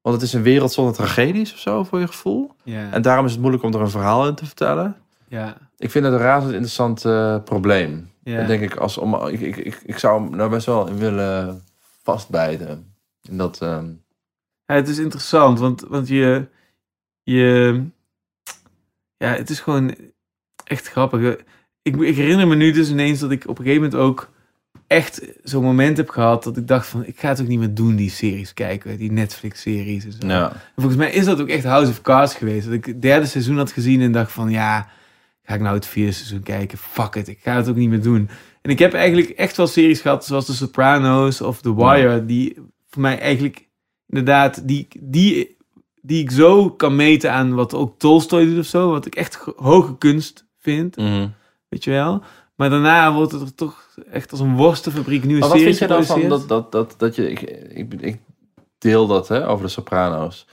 Want 0.00 0.14
het 0.16 0.24
is 0.24 0.32
een 0.32 0.42
wereld 0.42 0.72
zonder 0.72 0.94
tragedies 0.94 1.52
of 1.52 1.58
zo, 1.58 1.84
voor 1.84 2.00
je 2.00 2.06
gevoel. 2.06 2.50
Ja. 2.62 2.90
En 2.90 3.02
daarom 3.02 3.24
is 3.24 3.32
het 3.32 3.40
moeilijk 3.40 3.64
om 3.64 3.74
er 3.74 3.80
een 3.80 3.90
verhaal 3.90 4.26
in 4.26 4.34
te 4.34 4.46
vertellen. 4.46 4.96
ja. 5.28 5.56
Ik 5.76 5.90
vind 5.90 6.04
het 6.04 6.14
een 6.14 6.20
razend 6.20 6.52
interessant 6.52 7.04
eh, 7.04 7.36
probleem. 7.44 8.10
Ja. 8.22 8.38
En 8.38 8.46
denk 8.46 8.62
ik, 8.62 8.76
als 8.76 8.98
om, 8.98 9.14
ik, 9.14 9.40
ik, 9.40 9.56
ik, 9.56 9.80
ik 9.84 9.98
zou 9.98 10.22
hem 10.22 10.36
nou 10.36 10.50
best 10.50 10.66
wel 10.66 10.88
in 10.88 10.96
willen 10.96 11.62
vastbijten. 12.02 12.94
En 13.28 13.36
dat, 13.36 13.60
ehm, 13.62 13.86
Ja, 14.66 14.74
het 14.74 14.88
is 14.88 14.98
interessant, 14.98 15.58
want, 15.58 15.80
want 15.80 16.08
je, 16.08 16.48
je... 17.22 17.82
Ja, 19.16 19.28
het 19.28 19.50
is 19.50 19.60
gewoon 19.60 19.94
echt 20.64 20.88
grappig. 20.88 21.36
Ik, 21.82 21.96
ik 21.96 22.16
herinner 22.16 22.46
me 22.46 22.54
nu 22.54 22.72
dus 22.72 22.90
ineens 22.90 23.18
dat 23.18 23.30
ik 23.30 23.48
op 23.48 23.58
een 23.58 23.64
gegeven 23.64 23.82
moment 23.82 24.00
ook 24.00 24.30
echt 24.86 25.22
zo'n 25.42 25.62
moment 25.62 25.96
heb 25.96 26.08
gehad 26.08 26.44
dat 26.44 26.56
ik 26.56 26.68
dacht 26.68 26.86
van, 26.86 27.04
ik 27.06 27.18
ga 27.18 27.28
het 27.28 27.40
ook 27.40 27.46
niet 27.46 27.58
meer 27.58 27.74
doen, 27.74 27.96
die 27.96 28.10
series 28.10 28.54
kijken, 28.54 28.96
die 28.96 29.12
Netflix-series 29.12 30.04
en 30.04 30.12
zo. 30.12 30.26
ja. 30.26 30.50
En 30.52 30.60
Volgens 30.76 30.96
mij 30.96 31.10
is 31.12 31.24
dat 31.24 31.40
ook 31.40 31.48
echt 31.48 31.64
House 31.64 31.90
of 31.90 32.00
Cards 32.00 32.34
geweest. 32.34 32.64
Dat 32.64 32.74
ik 32.74 32.84
het 32.84 33.02
derde 33.02 33.26
seizoen 33.26 33.56
had 33.56 33.72
gezien 33.72 34.00
en 34.00 34.12
dacht 34.12 34.32
van, 34.32 34.50
ja, 34.50 34.88
ga 35.42 35.54
ik 35.54 35.60
nou 35.60 35.74
het 35.74 35.86
vierde 35.86 36.12
seizoen 36.12 36.42
kijken? 36.42 36.78
Fuck 36.78 37.14
it, 37.14 37.28
ik 37.28 37.38
ga 37.42 37.56
het 37.56 37.68
ook 37.68 37.76
niet 37.76 37.88
meer 37.88 38.02
doen. 38.02 38.28
En 38.62 38.70
ik 38.70 38.78
heb 38.78 38.94
eigenlijk 38.94 39.28
echt 39.28 39.56
wel 39.56 39.66
series 39.66 40.00
gehad, 40.00 40.24
zoals 40.26 40.46
The 40.46 40.54
Sopranos 40.54 41.40
of 41.40 41.60
The 41.60 41.74
Wire, 41.76 42.24
die 42.26 42.56
voor 42.90 43.02
mij 43.02 43.18
eigenlijk 43.18 43.68
inderdaad, 44.08 44.68
die, 44.68 44.88
die, 45.00 45.56
die 46.02 46.22
ik 46.22 46.30
zo 46.30 46.70
kan 46.70 46.96
meten 46.96 47.32
aan 47.32 47.54
wat 47.54 47.74
ook 47.74 47.98
Tolstoy 47.98 48.44
doet 48.44 48.58
of 48.58 48.66
zo, 48.66 48.90
wat 48.90 49.06
ik 49.06 49.14
echt 49.14 49.36
ge- 49.36 49.52
hoge 49.56 49.98
kunst 49.98 50.46
vind, 50.58 50.96
Mhm. 50.96 51.28
weet 51.68 51.84
je 51.84 51.90
wel. 51.90 52.22
Maar 52.56 52.70
daarna 52.70 53.12
wordt 53.14 53.32
het 53.32 53.56
toch 53.56 53.88
echt 54.10 54.30
als 54.30 54.40
een 54.40 54.56
worstenfabriek 54.56 55.24
nieuwe 55.24 55.40
Maar 55.40 55.48
wat 55.48 55.58
series 55.58 55.78
vind 55.78 55.90
je 55.90 55.96
dan 55.96 56.04
van 56.04 56.28
dat, 56.28 56.48
dat, 56.48 56.72
dat, 56.72 56.94
dat 56.98 57.14
je... 57.14 57.30
Ik, 57.30 57.40
ik, 57.70 57.94
ik 58.00 58.20
deel 58.78 59.06
dat 59.06 59.28
hè, 59.28 59.48
over 59.48 59.64
de 59.64 59.70
Soprano's. 59.70 60.46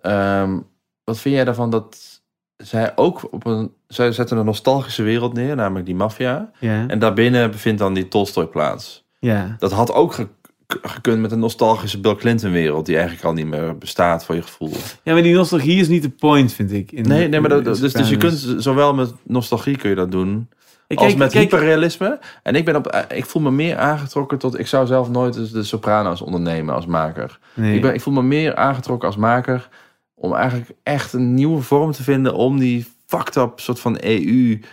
Ehm, 0.00 0.58
wat 1.04 1.18
vind 1.18 1.34
jij 1.34 1.44
daarvan 1.44 1.70
dat 1.70 2.20
zij 2.56 2.92
ook 2.96 3.28
op 3.30 3.46
een... 3.46 3.72
Zij 3.86 4.12
zetten 4.12 4.36
een 4.38 4.44
nostalgische 4.44 5.02
wereld 5.02 5.32
neer, 5.32 5.56
namelijk 5.56 5.86
die 5.86 5.94
maffia. 5.94 6.50
Ja, 6.58 6.84
En 6.88 6.98
daarbinnen 6.98 7.50
bevindt 7.50 7.78
dan 7.78 7.94
die 7.94 8.08
Tolstoy 8.08 8.46
plaats. 8.46 9.04
ja. 9.18 9.56
Dat 9.58 9.72
had 9.72 9.92
ook 9.92 10.14
ge- 10.14 10.28
gekund 10.68 11.20
met 11.20 11.32
een 11.32 11.38
nostalgische 11.38 12.00
Bill 12.00 12.14
Clinton 12.14 12.50
wereld... 12.50 12.86
die 12.86 12.94
eigenlijk 12.96 13.26
al 13.26 13.32
niet 13.32 13.46
meer 13.46 13.78
bestaat 13.78 14.24
voor 14.24 14.34
je 14.34 14.42
gevoel. 14.42 14.72
ja, 15.02 15.12
maar 15.12 15.22
die 15.22 15.34
nostalgie 15.34 15.80
is 15.80 15.88
niet 15.88 16.02
de 16.02 16.10
point, 16.10 16.52
vind 16.52 16.72
ik. 16.72 16.92
In 16.92 17.08
Nee, 17.08 17.28
nee 17.28 17.40
maar 17.40 17.48
dat, 17.50 17.64
dus, 17.64 17.92
dus 17.92 18.08
je 18.08 18.16
kunt 18.16 18.54
zowel 18.58 18.94
met 18.94 19.12
nostalgie 19.24 19.76
kun 19.76 19.90
je 19.90 19.96
dat 19.96 20.10
doen... 20.10 20.48
Ik 20.88 20.98
als 20.98 21.14
met 21.14 21.32
hyperrealisme. 21.32 22.18
En 22.42 22.54
ik, 22.54 22.64
ben 22.64 22.76
op, 22.76 23.04
ik 23.14 23.24
voel 23.24 23.42
me 23.42 23.50
meer 23.50 23.76
aangetrokken 23.76 24.38
tot... 24.38 24.58
Ik 24.58 24.66
zou 24.66 24.86
zelf 24.86 25.10
nooit 25.10 25.34
dus 25.34 25.50
de 25.50 25.62
Soprano's 25.62 26.20
ondernemen 26.20 26.74
als 26.74 26.86
maker. 26.86 27.38
Nee. 27.54 27.74
Ik, 27.74 27.82
ben, 27.82 27.94
ik 27.94 28.00
voel 28.00 28.14
me 28.14 28.22
meer 28.22 28.56
aangetrokken 28.56 29.08
als 29.08 29.16
maker... 29.16 29.68
om 30.14 30.34
eigenlijk 30.34 30.70
echt 30.82 31.12
een 31.12 31.34
nieuwe 31.34 31.62
vorm 31.62 31.92
te 31.92 32.02
vinden... 32.02 32.34
om 32.34 32.58
die 32.58 32.86
fucked 33.06 33.36
up 33.36 33.60
soort 33.60 33.80
van 33.80 33.98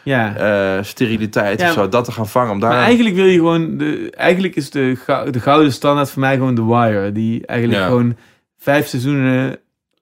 ja. 0.04 0.38
EU-steriliteit 0.38 1.60
Ja, 1.60 1.68
of 1.68 1.74
zo... 1.74 1.90
dat 1.90 2.06
te 2.06 2.12
gaan 2.12 2.28
vangen. 2.28 2.52
Om 2.52 2.60
daar... 2.60 2.70
Maar 2.70 2.84
eigenlijk 2.84 3.16
wil 3.16 3.26
je 3.26 3.38
gewoon... 3.38 3.78
De, 3.78 4.12
eigenlijk 4.12 4.56
is 4.56 4.70
de, 4.70 4.98
de 5.32 5.40
gouden 5.40 5.74
standaard 5.74 6.10
voor 6.10 6.22
mij 6.22 6.36
gewoon 6.36 6.56
The 6.56 6.66
Wire. 6.66 7.12
Die 7.12 7.46
eigenlijk 7.46 7.82
Ja. 7.82 7.88
gewoon 7.88 8.16
vijf 8.58 8.88
seizoenen, 8.88 9.58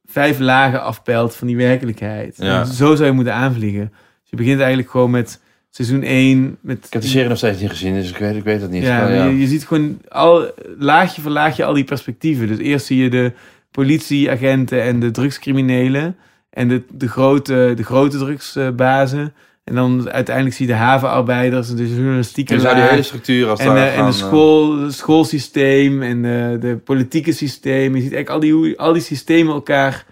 vijf 0.06 0.40
lagen 0.40 0.82
afpelt 0.82 1.36
van 1.36 1.48
die 1.48 1.58
werkelijkheid. 1.58 2.38
Ja. 2.38 2.60
En 2.60 2.68
zo 2.68 2.96
zou 2.96 3.06
je 3.06 3.16
moeten 3.16 3.34
aanvliegen. 3.34 3.90
Dus 3.90 4.30
je 4.30 4.36
begint 4.36 4.60
eigenlijk 4.60 4.90
gewoon 4.90 5.12
met 5.12 5.42
seizoen 5.76 6.04
1 6.04 6.58
met... 6.62 6.86
Ik 6.86 6.94
heb 6.94 7.02
de 7.02 7.08
serie 7.08 7.30
nog 7.30 7.38
steeds 7.38 7.62
niet 7.62 7.70
gezien, 7.70 7.94
dus 7.94 8.10
ik 8.10 8.18
weet, 8.18 8.36
ik 8.36 8.44
weet 8.44 8.62
het 8.62 8.72
niet. 8.72 8.84
Ja, 8.84 9.10
ja. 9.10 9.26
Je, 9.26 9.40
je 9.40 9.48
ziet 9.48 9.66
gewoon 9.66 10.00
al, 10.08 10.52
laagje 10.78 11.22
voor 11.22 11.32
laagje 11.32 11.66
al 11.66 11.74
die 11.74 11.84
perspectieven. 11.84 12.48
Dus 12.48 12.58
eerst 12.58 12.86
zie 12.86 13.04
je 13.04 13.10
de 13.10 13.32
politieagenten 13.72 14.84
en 14.84 15.00
de 15.00 15.12
drugscriminelen 15.12 16.16
en 16.50 16.68
de, 16.68 16.82
de, 16.90 17.08
grote, 17.08 17.74
de 17.76 17.84
grote 17.84 18.18
drugsbazen. 18.18 19.34
En 19.64 19.76
dan 19.76 20.12
uiteindelijk 20.12 20.56
zie 20.56 20.68
je 20.68 20.72
de 20.72 20.78
havenarbeiders 20.78 21.70
en 21.70 21.76
de 21.76 21.96
journalistieke 21.96 22.54
En 22.54 22.62
zou 22.62 22.76
die 22.76 22.84
hele 22.84 23.04
structuur 23.04 23.50
als 23.50 23.60
En, 23.60 23.68
en 23.68 23.76
de 23.76 24.02
eh, 24.02 24.12
school, 24.12 24.80
het 24.80 24.94
schoolsysteem 24.94 26.02
en 26.02 26.18
eh, 26.26 26.62
de 26.62 26.78
politieke 26.84 27.32
systeem. 27.32 27.96
Je 27.96 28.02
ziet 28.02 28.14
eigenlijk 28.14 28.30
al 28.30 28.40
die, 28.40 28.80
al 28.80 28.94
die 28.94 29.02
systemen 29.02 29.54
elkaar 29.54 30.06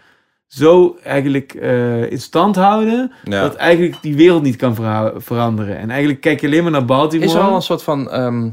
zo 0.54 0.98
eigenlijk 1.04 1.54
eh, 1.54 2.12
in 2.12 2.20
stand 2.20 2.56
houden... 2.56 3.12
ja. 3.24 3.42
dat 3.42 3.56
eigenlijk 3.56 4.02
die 4.02 4.16
wereld 4.16 4.44
niet 4.44 4.56
kan 4.56 4.76
veranderen. 5.18 5.78
En 5.78 5.90
eigenlijk 5.90 6.22
kijk 6.22 6.42
je 6.42 6.48
alleen 6.48 6.64
maar 6.64 6.72
naar 6.72 6.86
Baltimore. 6.86 7.30
Is 7.30 7.34
er 7.34 7.42
al 7.42 7.56
een 7.56 7.62
soort 7.62 7.84
van... 7.84 8.12
ehm 8.12 8.50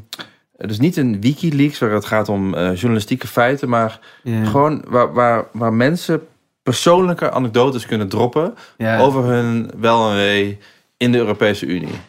dus 0.67 0.79
niet 0.79 0.97
een 0.97 1.21
Wikileaks 1.21 1.79
waar 1.79 1.91
het 1.91 2.05
gaat 2.05 2.29
om 2.29 2.55
eh, 2.55 2.75
journalistieke 2.75 3.27
feiten, 3.27 3.69
maar 3.69 3.99
ja. 4.23 4.45
gewoon 4.45 4.85
waar, 4.89 5.13
waar, 5.13 5.45
waar 5.53 5.73
mensen 5.73 6.27
persoonlijke 6.63 7.31
anekdotes 7.31 7.87
kunnen 7.87 8.09
droppen 8.09 8.55
ja. 8.77 8.99
over 8.99 9.25
hun 9.25 9.71
wel 9.77 10.11
en 10.11 10.17
wee 10.17 10.59
in 10.97 11.13
de 11.13 11.19
Europese 11.19 11.67
Unie. 11.67 12.01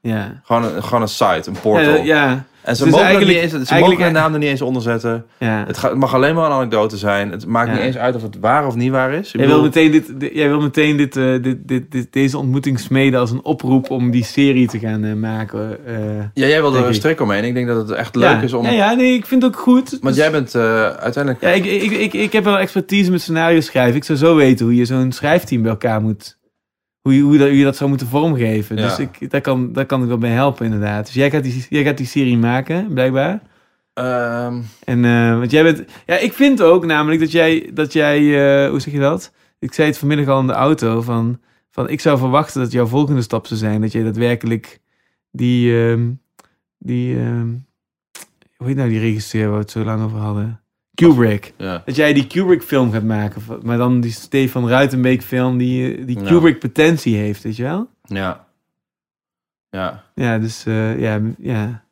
ja. 0.00 0.40
Gewoon 0.44 0.64
een, 0.64 0.82
gewoon 0.82 1.02
een 1.02 1.08
site, 1.08 1.42
een 1.50 1.60
portal. 1.60 1.96
Ja, 1.96 2.44
En 2.66 2.76
ze 2.76 2.82
Dus 2.82 2.92
mogen, 2.92 3.06
eigenlijk- 3.06 3.34
niet 3.34 3.42
eens, 3.42 3.52
ze 3.52 3.56
eigenlijk- 3.56 3.86
mogen 3.88 4.04
hun 4.04 4.12
naam 4.22 4.32
er 4.32 4.38
niet 4.38 4.48
eens 4.48 4.62
onder 4.62 4.82
zetten. 4.82 5.24
ja. 5.38 5.64
Het, 5.66 5.78
gaat, 5.78 5.90
het 5.90 5.98
mag 5.98 6.14
alleen 6.14 6.34
maar 6.34 6.44
een 6.46 6.52
anekdote 6.56 6.96
zijn. 6.96 7.30
Het 7.30 7.46
maakt 7.46 7.68
Ja. 7.68 7.74
niet 7.74 7.82
eens 7.82 7.96
uit 7.96 8.14
of 8.14 8.22
het 8.22 8.36
waar 8.40 8.66
of 8.66 8.74
niet 8.74 8.90
waar 8.90 9.12
is. 9.12 9.32
Ik 9.32 9.40
Jij 9.40 9.46
wil 9.48 9.62
meteen, 9.62 9.90
dit, 9.90 10.20
dit- 10.20 10.34
jij 10.34 10.48
wil 10.48 10.60
meteen 10.60 10.96
dit, 10.96 11.16
eh, 11.16 11.24
dit, 11.42 11.56
dit, 11.68 11.90
dit- 11.90 12.12
deze 12.12 12.38
ontmoeting 12.38 12.80
smeden 12.80 13.20
als 13.20 13.30
een 13.30 13.44
oproep 13.44 13.90
om 13.90 14.10
die 14.10 14.24
serie 14.24 14.68
te 14.68 14.78
gaan 14.78 15.04
eh, 15.04 15.12
maken. 15.14 15.78
eh. 15.86 15.94
ja, 16.34 16.46
jij 16.46 16.60
wilde 16.60 16.76
er 16.78 16.82
een 16.84 16.88
ik. 16.90 16.94
strik 16.96 17.20
omheen. 17.20 17.44
Ik 17.44 17.54
denk 17.54 17.66
dat 17.66 17.76
het 17.88 17.90
echt 17.90 18.14
leuk 18.14 18.30
ja. 18.30 18.40
is 18.42 18.52
om... 18.52 18.64
Ja, 18.64 18.70
ja, 18.70 18.92
nee, 18.94 19.14
ik 19.14 19.26
vind 19.26 19.42
het 19.42 19.54
ook 19.54 19.60
goed. 19.60 19.90
Want 19.90 20.02
Dus- 20.02 20.16
jij 20.16 20.30
bent 20.30 20.54
uiteindelijk... 20.54 21.40
Ja, 21.42 21.48
ik, 21.50 21.64
ik, 21.64 21.90
ik, 21.90 22.12
ik 22.12 22.32
heb 22.32 22.44
wel 22.44 22.58
expertise 22.58 23.10
met 23.10 23.20
scenario 23.20 23.60
schrijven. 23.60 23.96
Ik 23.96 24.04
zou 24.04 24.18
zo 24.18 24.34
weten 24.36 24.64
hoe 24.66 24.74
je 24.74 24.84
zo'n 24.84 25.12
schrijfteam 25.12 25.62
bij 25.62 25.70
elkaar 25.70 26.00
moet... 26.00 26.36
Hoe 27.06 27.14
je, 27.16 27.22
hoe, 27.22 27.38
dat, 27.38 27.48
hoe 27.48 27.58
je 27.58 27.64
dat 27.64 27.76
zou 27.76 27.88
moeten 27.88 28.06
vormgeven. 28.08 28.76
Ja. 28.76 28.82
Dus 28.88 28.98
ik, 28.98 29.30
daar, 29.30 29.40
kan, 29.40 29.72
daar 29.72 29.86
kan 29.86 30.02
ik 30.02 30.08
wel 30.08 30.18
bij 30.18 30.30
helpen, 30.30 30.64
inderdaad. 30.64 31.04
Dus 31.06 31.14
jij 31.14 31.30
gaat 31.30 31.42
die, 31.42 31.66
jij 31.68 31.84
gaat 31.84 31.96
die 31.96 32.06
serie 32.06 32.38
maken, 32.38 32.92
blijkbaar. 32.92 33.42
ehm, 33.92 34.60
En, 34.84 35.04
eh, 35.04 35.38
want 35.38 35.50
jij 35.50 35.62
bent... 35.62 35.84
Ja, 36.06 36.16
ik 36.18 36.32
vind 36.32 36.62
ook 36.62 36.84
namelijk 36.86 37.20
dat 37.20 37.32
jij... 37.32 37.70
Dat 37.74 37.92
jij 37.92 38.18
eh, 38.18 38.70
hoe 38.70 38.80
zeg 38.80 38.92
je 38.92 38.98
dat? 39.00 39.32
Ik 39.58 39.72
zei 39.72 39.88
het 39.88 39.98
vanmiddag 39.98 40.26
al 40.28 40.40
in 40.40 40.46
de 40.46 40.52
auto. 40.52 41.02
Van, 41.02 41.40
van 41.70 41.88
ik 41.88 42.00
zou 42.00 42.18
verwachten 42.18 42.60
dat 42.60 42.72
jouw 42.72 42.86
volgende 42.86 43.22
stap 43.22 43.46
zou 43.46 43.60
zijn. 43.60 43.80
Dat 43.80 43.92
jij 43.92 44.02
daadwerkelijk 44.02 44.80
die... 45.30 45.88
ehm, 45.90 46.10
die 46.78 47.18
ehm, 47.18 47.48
hoe 48.56 48.66
heet 48.66 48.76
nou 48.76 48.88
die 48.88 49.00
regisseur 49.00 49.44
waar 49.44 49.52
we 49.56 49.62
het 49.62 49.70
zo 49.70 49.84
lang 49.84 50.02
over 50.04 50.18
hadden? 50.18 50.60
Kubrick. 50.96 51.52
ja. 51.56 51.82
Dat 51.84 51.96
jij 51.96 52.12
die 52.12 52.26
Kubrick 52.26 52.62
film 52.62 52.92
gaat 52.92 53.02
maken. 53.02 53.42
Maar 53.62 53.76
dan 53.78 54.00
die 54.00 54.10
Stefan 54.12 54.68
Ruitenbeek 54.68 55.22
film 55.22 55.56
die, 55.58 56.04
die 56.04 56.18
Ja. 56.20 56.24
Kubrick 56.28 56.58
potentie 56.58 57.16
heeft, 57.16 57.42
weet 57.42 57.56
je 57.56 57.62
wel? 57.62 57.88
Ja. 58.02 58.46
Ja. 59.70 60.02
Ja, 60.14 60.38
dus 60.38 60.66
eh, 60.66 61.00
ja, 61.00 61.20
ja. 61.38 61.84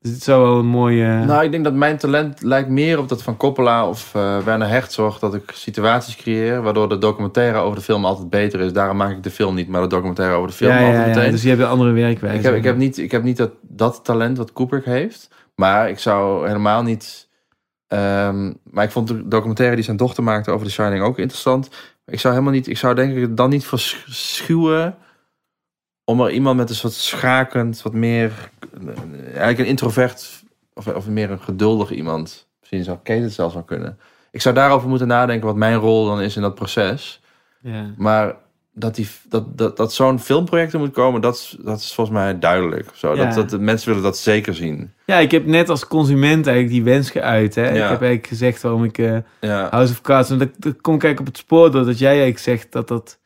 Dus 0.00 0.10
het 0.12 0.22
zou 0.22 0.42
wel 0.42 0.58
een 0.58 0.66
mooie... 0.66 1.24
Nou, 1.24 1.44
ik 1.44 1.50
denk 1.50 1.64
dat 1.64 1.74
mijn 1.74 1.96
talent 1.96 2.42
lijkt 2.42 2.68
meer 2.68 2.98
op 2.98 3.08
dat 3.08 3.22
van 3.22 3.36
Coppola 3.36 3.88
of 3.88 4.14
eh 4.14 4.38
Werner 4.38 4.68
Herzog. 4.68 5.18
Dat 5.18 5.34
ik 5.34 5.50
situaties 5.54 6.16
creëer 6.16 6.62
waardoor 6.62 6.88
de 6.88 6.98
documentaire 6.98 7.58
over 7.58 7.76
de 7.76 7.84
film 7.84 8.04
altijd 8.04 8.30
beter 8.30 8.60
is. 8.60 8.72
Daarom 8.72 8.96
maak 8.96 9.10
ik 9.10 9.22
de 9.22 9.30
film 9.30 9.54
niet, 9.54 9.68
maar 9.68 9.82
de 9.82 9.86
documentaire 9.86 10.34
over 10.34 10.48
de 10.48 10.54
film 10.54 10.70
ja, 10.72 10.78
ja, 10.78 10.86
altijd 10.86 11.06
ja, 11.06 11.14
meteen. 11.14 11.30
dus 11.30 11.42
je 11.42 11.48
hebt 11.48 11.60
een 11.60 11.66
andere 11.66 11.92
werkwijze. 11.92 12.36
ik, 12.38 12.42
heb, 12.42 12.54
ik 12.54 12.64
heb 12.64 12.76
niet, 12.76 12.98
ik 12.98 13.10
heb 13.10 13.22
niet 13.22 13.36
dat, 13.36 13.50
dat 13.60 14.00
talent 14.04 14.36
wat 14.36 14.52
Kubrick 14.52 14.84
heeft. 14.84 15.28
Maar 15.54 15.88
ik 15.88 15.98
zou 15.98 16.46
helemaal 16.46 16.82
niet... 16.82 17.30
ehm, 17.92 18.52
maar 18.70 18.84
ik 18.84 18.90
vond 18.90 19.08
de 19.08 19.28
documentaire 19.28 19.74
die 19.74 19.84
zijn 19.84 19.96
dochter 19.96 20.22
maakte 20.22 20.50
over 20.50 20.66
The 20.66 20.72
Shining 20.72 21.02
ook 21.04 21.18
interessant. 21.18 21.70
Ik 22.06 22.20
zou 22.20 22.34
helemaal 22.34 22.54
niet... 22.54 22.66
Ik 22.66 22.78
zou 22.78 22.94
denk 22.94 23.16
ik 23.16 23.36
dan 23.36 23.50
niet 23.50 23.66
verschuwen 23.66 24.96
om 26.04 26.20
er 26.20 26.30
iemand 26.30 26.56
met 26.56 26.68
een 26.68 26.74
soort 26.74 26.92
schakend, 26.92 27.82
wat 27.82 27.92
meer... 27.92 28.50
Eigenlijk 29.24 29.58
een 29.58 29.66
introvert 29.66 30.42
of, 30.74 30.86
of 30.86 31.08
meer 31.08 31.30
een 31.30 31.40
geduldig 31.40 31.90
iemand. 31.90 32.48
Misschien 32.60 32.84
zou 32.84 32.98
Kate 33.02 33.22
het 33.22 33.32
zelfs 33.32 33.54
wel 33.54 33.62
kunnen. 33.62 33.98
Ik 34.30 34.40
zou 34.40 34.54
daarover 34.54 34.88
moeten 34.88 35.06
nadenken 35.06 35.46
wat 35.46 35.56
mijn 35.56 35.76
rol 35.76 36.06
dan 36.06 36.20
is 36.20 36.36
in 36.36 36.42
dat 36.42 36.54
proces. 36.54 37.20
Ja. 37.60 37.94
Maar 37.96 38.36
dat, 38.74 38.94
die, 38.94 39.08
dat, 39.28 39.58
dat, 39.58 39.76
dat 39.76 39.92
zo'n 39.92 40.18
filmproject 40.20 40.72
er 40.72 40.78
moet 40.78 40.92
komen, 40.92 41.20
dat, 41.20 41.34
is- 41.34 41.56
dat 41.64 41.78
is 41.78 41.92
volgens 41.94 42.16
mij 42.16 42.38
duidelijk. 42.38 42.88
Zo, 42.94 43.14
Ja. 43.14 43.24
dat, 43.24 43.34
dat, 43.34 43.50
de 43.50 43.58
mensen 43.58 43.88
willen 43.88 44.02
dat 44.02 44.18
zeker 44.18 44.54
zien. 44.54 44.92
ja, 45.06 45.18
ik 45.18 45.30
heb 45.30 45.46
net 45.46 45.68
als 45.68 45.86
consument 45.86 46.46
eigenlijk 46.46 46.74
die 46.76 46.92
wens 46.92 47.10
geuit. 47.10 47.54
Hè? 47.54 47.62
Ik 47.62 47.68
heb 47.80 47.88
eigenlijk 47.88 48.26
gezegd 48.26 48.62
waarom 48.62 48.84
ik 48.84 48.96
Ja, 49.40 49.68
House 49.70 49.92
of 49.92 50.00
Cards... 50.00 50.30
En 50.30 50.38
dat, 50.38 50.48
dat 50.58 50.80
kom 50.80 50.94
ik 50.94 51.02
eigenlijk 51.04 51.20
op 51.20 51.26
het 51.26 51.36
spoor 51.36 51.70
doordat 51.70 51.98
jij 51.98 52.08
eigenlijk 52.08 52.38
zegt 52.38 52.72
dat 52.72 52.88
dat... 52.88 53.18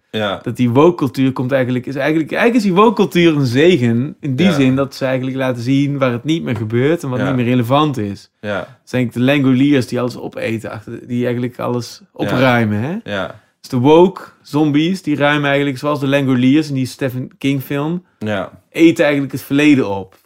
dat 0.42 0.56
die 0.56 0.70
woke-cultuur 0.70 1.32
komt 1.32 1.52
eigenlijk... 1.52 1.86
Is 1.86 1.96
eigenlijk, 1.96 2.30
eigenlijk 2.32 2.64
is 2.64 2.70
die 2.70 2.80
woke-cultuur 2.82 3.36
een 3.36 3.46
zegen. 3.46 4.16
In 4.20 4.36
die 4.36 4.52
zin 4.52 4.76
dat 4.76 4.94
ze 4.94 5.04
eigenlijk 5.04 5.36
laten 5.36 5.62
zien 5.62 5.98
waar 5.98 6.12
het 6.12 6.24
niet 6.24 6.42
meer 6.42 6.56
gebeurt... 6.56 7.02
en 7.02 7.08
wat 7.08 7.22
niet 7.22 7.34
meer 7.34 7.44
relevant 7.44 7.96
is. 7.98 8.30
ja, 8.40 8.58
Dat 8.58 8.66
zijn 8.84 9.10
de 9.12 9.20
Langoliers 9.20 9.86
die 9.86 10.00
alles 10.00 10.16
opeten. 10.18 10.70
Achter, 10.70 11.06
die 11.06 11.24
eigenlijk 11.24 11.58
alles 11.58 12.00
opruimen. 12.12 12.80
Hè? 12.80 13.12
ja, 13.12 13.44
Dus 13.66 13.80
de 13.80 13.86
woke 13.86 14.22
zombies, 14.42 15.02
die 15.02 15.16
ruimen 15.16 15.48
eigenlijk... 15.48 15.78
zoals 15.78 16.00
de 16.00 16.06
Langoliers 16.06 16.68
in 16.68 16.74
die 16.74 16.86
Stephen 16.86 17.30
King 17.38 17.62
film... 17.62 18.04
ja, 18.18 18.62
eten 18.70 19.04
eigenlijk 19.04 19.32
het 19.32 19.42
verleden 19.42 19.88
op. 19.88 20.16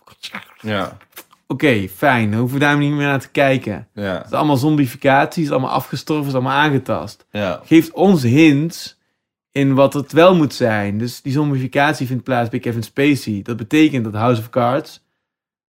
ja, 0.61 0.97
Oké, 1.47 1.89
fijn. 1.89 2.31
Dan 2.31 2.41
hoeven 2.41 2.59
we 2.59 2.65
daar 2.65 2.79
niet 2.79 2.93
meer 2.93 3.07
naar 3.07 3.21
te 3.21 3.31
kijken. 3.31 3.89
ja, 3.95 4.03
Het 4.17 4.27
is 4.27 4.33
allemaal 4.33 4.57
zombificatie, 4.57 5.43
is 5.45 5.51
allemaal 5.51 5.71
afgestorven, 5.71 6.27
is 6.27 6.33
allemaal 6.35 6.59
aangetast. 6.59 7.27
ja, 7.31 7.61
Geeft 7.65 7.93
ons 7.93 8.23
hints 8.23 8.99
in 9.53 9.75
wat 9.75 9.93
het 9.93 10.13
wel 10.13 10.35
moet 10.37 10.55
zijn. 10.55 10.99
Dus 10.99 11.23
die 11.23 11.33
zombificatie 11.33 12.07
vindt 12.07 12.25
plaats 12.25 12.49
bij 12.49 12.59
Kevin 12.59 12.83
Spacey. 12.83 13.41
Dat 13.43 13.57
betekent 13.57 14.05
dat 14.05 14.15
House 14.15 14.41
of 14.41 14.51
Cards 14.51 15.05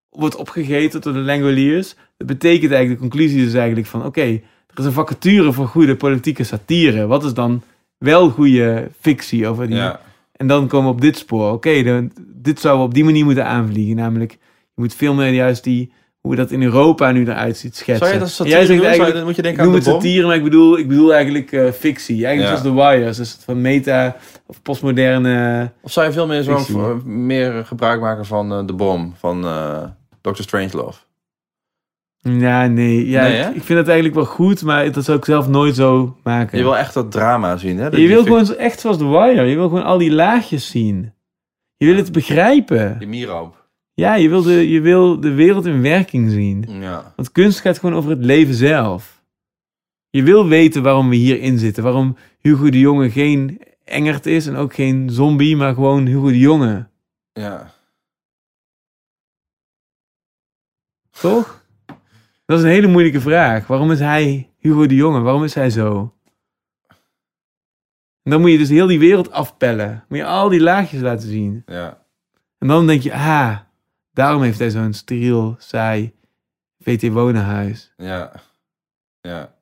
wordt 0.09 0.37
opgegeten 0.37 1.01
door 1.01 1.13
de 1.13 1.19
Langoliers. 1.19 1.95
Dat 2.17 2.27
betekent 2.27 2.73
eigenlijk, 2.73 3.03
de 3.03 3.09
conclusie 3.09 3.47
is 3.47 3.55
eigenlijk 3.55 3.87
van... 3.87 4.05
Oké, 4.05 4.41
is 4.81 4.87
een 4.87 4.93
vacature 4.93 5.53
voor 5.53 5.67
goede 5.67 5.97
politieke 5.97 6.45
satire. 6.45 7.07
Wat 7.07 7.25
is 7.25 7.35
dan 7.35 7.63
wel 7.99 8.31
goede 8.31 8.91
fictie 9.01 9.47
over 9.49 9.67
die... 9.67 9.77
ja, 9.77 10.01
En 10.33 10.47
dan 10.47 10.67
komen 10.67 10.87
we 10.89 10.95
op 10.95 11.01
dit 11.01 11.17
spoor. 11.17 11.53
Oké, 11.53 11.83
dan- 11.83 12.13
dit 12.43 12.61
zouden 12.61 12.83
we 12.83 12.89
op 12.89 12.95
die 12.95 13.05
manier 13.05 13.25
moeten 13.25 13.47
aanvliegen. 13.47 13.97
Namelijk, 13.97 14.33
je 14.75 14.81
moet 14.83 14.95
veel 14.95 15.15
meer 15.15 15.33
juist 15.33 15.65
die... 15.65 15.93
Hoe 16.21 16.37
dat 16.37 16.51
in 16.51 16.63
Europa 16.63 17.13
nu 17.13 17.21
eruit 17.27 17.57
ziet 17.57 17.77
schetsen. 17.77 17.97
Zou 18.07 18.13
je 18.13 18.19
dat 18.19 18.29
satire 18.31 18.57
jij 18.57 18.67
zegt? 18.67 18.69
Zou 18.69 18.81
je- 18.81 18.87
eigenlijk, 18.87 19.17
dan 19.17 19.25
moet 19.27 19.37
je 19.37 19.43
denken 19.43 19.63
noem 19.63 19.71
aan 19.73 19.77
het 19.79 19.85
de 19.87 19.91
bom. 19.91 20.01
satire, 20.01 20.27
maar 20.27 20.37
ik 20.37 20.43
bedoel, 20.43 20.79
ik 20.79 20.89
bedoel 20.89 21.15
eigenlijk 21.15 21.53
eh, 21.53 21.71
fictie. 21.71 22.27
Eigenlijk 22.27 22.57
Ja. 22.57 22.63
zoals 22.63 22.77
The 22.77 22.89
Wires. 22.99 23.17
Dus 23.17 23.33
het 23.33 23.45
van 23.45 23.61
meta 23.61 24.17
of 24.47 24.63
postmoderne... 24.63 25.71
Of 25.81 25.93
zou 25.93 26.07
je 26.07 26.13
veel 26.13 26.27
meer, 26.27 26.43
zo, 26.43 27.01
meer 27.05 27.65
gebruik 27.67 28.01
maken 28.01 28.27
van 28.27 28.53
eh, 28.53 28.67
de 28.67 28.73
bom, 28.73 29.15
van 29.19 29.45
eh 29.45 29.83
Dr. 30.21 30.43
Strangelove? 30.43 30.99
Ja, 32.23 32.67
nee. 32.67 33.09
Ja, 33.09 33.23
Nee, 33.23 33.41
ik, 33.41 33.63
vind 33.63 33.79
het 33.79 33.87
eigenlijk 33.87 34.15
wel 34.15 34.25
goed, 34.25 34.63
maar 34.63 34.93
dat 34.93 35.05
zou 35.05 35.19
ik 35.19 35.25
zelf 35.25 35.49
nooit 35.49 35.75
zo 35.75 36.17
maken. 36.23 36.59
Je 36.59 36.65
wil 36.65 36.77
echt 36.77 36.95
dat 36.95 37.13
drama 37.13 37.57
zien, 37.57 37.79
hè? 37.79 37.91
Dat 37.91 38.01
je 38.01 38.09
wil 38.09 38.23
gewoon 38.23 38.55
echt 38.55 38.81
zoals 38.81 38.97
The 38.97 39.09
Wire. 39.09 39.43
Je 39.45 39.57
wil 39.57 39.69
gewoon 39.69 39.85
al 39.85 39.99
die 39.99 40.13
laagjes 40.13 40.71
zien. 40.71 41.13
Je 41.77 41.87
wil 41.87 41.97
het 41.97 42.13
begrijpen. 42.13 42.99
Die 42.99 43.09
mieroop. 43.09 43.69
Ja, 43.95 44.15
je 44.15 44.29
wil, 44.29 44.43
de, 44.43 44.69
je 44.71 44.81
wil 44.81 45.21
de 45.21 45.33
wereld 45.33 45.67
in 45.67 45.83
werking 45.83 46.31
zien. 46.31 46.67
Ja, 46.69 47.13
Want 47.17 47.33
kunst 47.33 47.61
gaat 47.61 47.79
gewoon 47.79 47.97
over 47.97 48.11
het 48.11 48.25
leven 48.25 48.55
zelf. 48.55 49.23
Je 50.11 50.23
wil 50.23 50.49
weten 50.49 50.83
waarom 50.83 51.09
we 51.09 51.17
hierin 51.17 51.59
zitten. 51.59 51.83
Waarom 51.83 52.17
Hugo 52.39 52.71
de 52.71 52.79
Jonge 52.79 53.11
geen 53.11 53.61
engert 53.85 54.27
is 54.27 54.47
en 54.47 54.57
ook 54.57 54.75
geen 54.75 55.11
zombie, 55.11 55.57
maar 55.57 55.75
gewoon 55.75 56.07
Hugo 56.07 56.27
de 56.29 56.39
Jonge. 56.39 56.87
ja. 57.33 57.71
Toch? 61.21 61.60
Dat 62.51 62.59
is 62.59 62.65
een 62.65 62.71
hele 62.71 62.87
moeilijke 62.87 63.21
vraag. 63.21 63.67
Waarom 63.67 63.91
is 63.91 63.99
hij 63.99 64.51
Hugo 64.59 64.87
de 64.87 64.95
Jonge? 64.95 65.21
Waarom 65.21 65.45
is 65.45 65.55
hij 65.55 65.71
zo? 65.71 66.15
En 68.23 68.31
dan 68.31 68.41
moet 68.41 68.51
je 68.51 68.59
dus 68.59 68.69
heel 68.69 68.87
die 68.87 68.99
wereld 68.99 69.31
afpellen. 69.31 70.05
Moet 70.09 70.19
je 70.19 70.25
al 70.25 70.49
die 70.49 70.61
laagjes 70.61 71.01
laten 71.01 71.29
zien. 71.29 71.63
ja. 71.67 71.99
En 72.59 72.69
dan 72.69 72.87
denk 72.87 73.03
je, 73.03 73.13
ah, 73.13 73.59
daarom 74.13 74.43
heeft 74.43 74.59
hij 74.59 74.71
zo'n 74.71 74.93
steriel, 74.93 75.55
saai 75.59 76.13
VT-wonenhuis. 76.79 77.93
Ja. 77.97 78.33
Ja. 79.21 79.55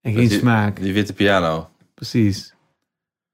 En 0.00 0.12
geen 0.12 0.28
die- 0.28 0.38
smaak. 0.38 0.76
Die 0.80 0.92
witte 0.92 1.12
piano. 1.12 1.70
Precies. 1.94 2.54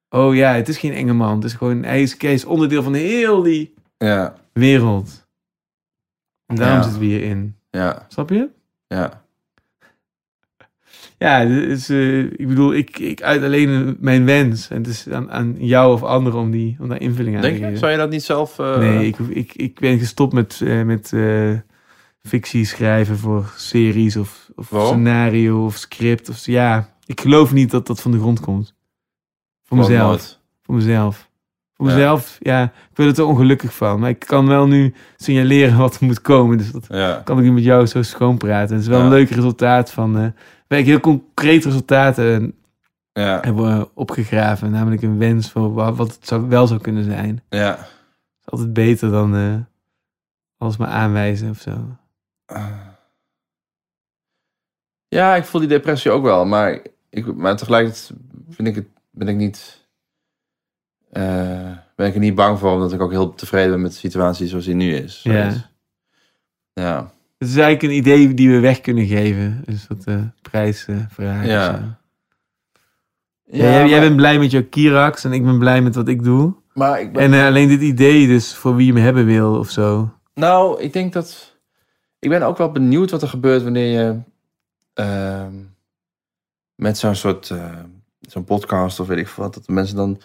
Oh 0.09 0.35
ja, 0.35 0.53
het 0.55 0.69
is 0.69 0.79
geen 0.79 0.93
enge 0.93 1.13
man. 1.13 1.35
Het 1.35 1.45
is 1.45 1.53
gewoon, 1.55 1.83
hij 1.83 2.03
is, 2.03 2.21
hij 2.21 2.33
is 2.33 2.45
onderdeel 2.45 2.83
van 2.83 2.95
heel 2.95 3.43
die 3.43 3.75
Ja. 3.99 4.35
wereld. 4.53 5.27
En 6.47 6.57
daarom 6.57 6.77
Ja. 6.77 6.83
zitten 6.83 7.01
we 7.01 7.07
hierin. 7.07 7.57
Ja. 7.73 8.07
Snap 8.09 8.31
je? 8.31 8.49
Ja. 8.86 9.25
ja, 11.18 11.44
dus, 11.44 11.91
uh, 11.91 12.18
ik 12.25 12.49
bedoel, 12.49 12.75
ik, 12.75 12.99
ik 12.99 13.23
uit 13.23 13.42
alleen 13.42 13.97
mijn 14.01 14.25
wens. 14.25 14.68
En 14.70 14.76
het 14.76 14.86
is 14.86 15.09
aan, 15.09 15.31
aan 15.31 15.55
jou 15.59 15.92
of 15.92 16.02
anderen 16.02 16.41
om, 16.41 16.51
die, 16.51 16.76
om 16.81 16.89
daar 16.89 17.01
invulling 17.01 17.36
aan 17.36 17.42
Denk 17.42 17.55
te 17.55 17.59
je? 17.60 17.65
geven. 17.65 17.78
Zou 17.81 17.92
je 17.92 17.99
dat 17.99 18.10
niet 18.10 18.23
zelf... 18.23 18.59
eh, 18.59 18.78
Nee, 18.78 19.07
ik, 19.07 19.18
ik, 19.18 19.55
ik 19.55 19.81
ben 19.81 19.99
gestopt 19.99 20.33
met, 20.33 20.60
eh, 20.65 20.83
met 20.83 21.12
fictie 22.23 22.65
schrijven 22.65 23.18
voor 23.18 23.52
series 23.57 24.17
of, 24.17 24.51
of 24.55 24.67
scenario 24.67 25.65
of 25.65 25.76
script. 25.76 26.28
Of, 26.28 26.47
ja, 26.47 26.97
ik 27.07 27.20
geloof 27.20 27.52
niet 27.52 27.70
dat 27.70 27.86
dat 27.86 28.01
van 28.01 28.10
de 28.10 28.18
grond 28.18 28.41
komt. 28.41 28.75
Voor 29.62 29.76
mezelf. 29.78 30.39
Voor 30.62 30.75
mezelf. 30.75 31.31
Voor 31.83 31.91
Ja. 31.91 31.97
mezelf, 31.97 32.36
ja, 32.41 32.62
ik 32.65 32.97
word 32.97 33.19
er 33.19 33.25
ongelukkig 33.25 33.75
van. 33.75 34.01
Maar 34.01 34.09
ik 34.11 34.19
kan 34.19 34.47
wel 34.47 34.67
nu 34.67 34.94
signaleren 35.17 35.78
wat 35.78 35.94
er 36.01 36.05
moet 36.07 36.20
komen. 36.20 36.59
Dus 36.59 36.73
dat 36.73 36.86
Ja. 36.89 37.20
kan 37.25 37.39
ik 37.39 37.44
nu 37.44 37.52
met 37.52 37.65
jou 37.65 37.86
zo 37.86 38.02
schoon 38.02 38.36
praten. 38.39 38.75
Het 38.75 38.83
is 38.85 38.91
wel 38.91 39.01
een 39.01 39.09
leuk 39.09 39.31
resultaat 39.31 39.91
van... 39.91 40.19
eh 40.19 40.27
wij 40.69 40.83
heel 40.83 41.01
concreet 41.01 41.65
resultaten 41.65 42.55
Ja. 43.12 43.39
hebben 43.43 43.78
we 43.78 43.89
opgegraven. 43.94 44.70
Namelijk 44.70 45.02
een 45.02 45.19
wens 45.19 45.51
voor 45.51 45.75
wa- 45.75 45.93
wat 45.93 46.15
het 46.15 46.27
zou, 46.27 46.49
wel 46.49 46.67
zou 46.67 46.81
kunnen 46.81 47.05
zijn. 47.05 47.43
Ja. 47.49 47.70
Het 47.70 47.78
is 48.41 48.49
altijd 48.51 48.73
beter 48.73 49.11
dan 49.11 49.36
eh, 49.36 49.55
alles 50.57 50.77
maar 50.77 50.89
aanwijzen 50.89 51.51
of 51.51 51.61
zo. 51.61 51.97
Ja, 55.09 55.35
ik 55.36 55.44
voel 55.44 55.61
die 55.61 55.69
depressie 55.70 56.11
ook 56.11 56.23
wel. 56.23 56.44
Maar, 56.44 56.81
ik, 57.11 57.35
maar 57.35 57.57
tegelijkertijd 57.57 58.12
vind 58.51 58.69
ik 58.69 58.75
het, 58.75 58.86
ben 59.11 59.28
ik 59.28 59.36
niet... 59.36 59.82
eh, 61.12 61.70
ben 61.97 62.07
ik 62.07 62.15
er 62.15 62.20
niet 62.20 62.34
bang 62.34 62.58
voor, 62.58 62.70
omdat 62.73 62.92
ik 62.92 63.00
ook 63.00 63.10
heel 63.10 63.34
tevreden 63.34 63.70
ben 63.70 63.81
met 63.81 63.91
de 63.91 63.99
situatie 63.99 64.47
zoals 64.47 64.65
die 64.65 64.74
nu 64.74 64.94
is. 64.94 65.20
Ja. 65.23 65.32
Zoiets. 65.50 65.68
Ja. 66.73 67.12
Het 67.39 67.49
is 67.49 67.57
eigenlijk 67.57 67.82
een 67.82 67.99
idee 67.99 68.34
die 68.34 68.50
we 68.50 68.60
weg 68.60 68.81
kunnen 68.81 69.07
geven. 69.07 69.62
Een 69.65 69.78
soort 69.78 70.05
eh 70.05 70.16
prijsvraag. 70.42 71.47
Ja. 71.47 71.99
Ja, 73.44 73.66
Ja, 73.66 73.86
jij, 73.86 74.00
bent 74.00 74.16
blij 74.16 74.39
met 74.39 74.50
jouw 74.50 74.65
Kirax 74.70 75.24
en 75.24 75.32
ik 75.32 75.44
ben 75.44 75.58
blij 75.58 75.82
met 75.82 75.94
wat 75.94 76.08
ik 76.08 76.23
doe. 76.23 76.55
Maar 76.74 77.00
ik 77.00 77.12
ben... 77.12 77.23
En 77.23 77.32
eh, 77.34 77.47
alleen 77.47 77.68
dit 77.68 77.81
idee 77.81 78.26
dus 78.26 78.55
voor 78.55 78.76
wie 78.76 78.86
je 78.86 78.92
me 78.92 79.00
hebben 79.00 79.26
wil 79.26 79.58
of 79.58 79.70
zo. 79.70 80.10
Nou, 80.34 80.81
ik 80.81 80.92
denk 80.92 81.12
dat... 81.12 81.57
Ik 82.18 82.28
ben 82.28 82.42
ook 82.42 82.58
wel 82.58 82.73
benieuwd 82.73 83.10
wat 83.10 83.23
er 83.23 83.28
gebeurt 83.28 83.62
wanneer 83.62 84.00
je... 84.00 84.18
ehm, 84.94 85.55
met 86.74 86.99
zo'n 86.99 87.15
soort... 87.15 87.50
eh, 87.50 87.78
zo'n 88.20 88.44
podcast 88.44 89.00
of 89.00 89.07
weet 89.07 89.18
ik 89.18 89.28
wat... 89.28 89.55
Dat 89.55 89.66
de 89.66 89.73
mensen 89.73 89.97
dan... 89.97 90.20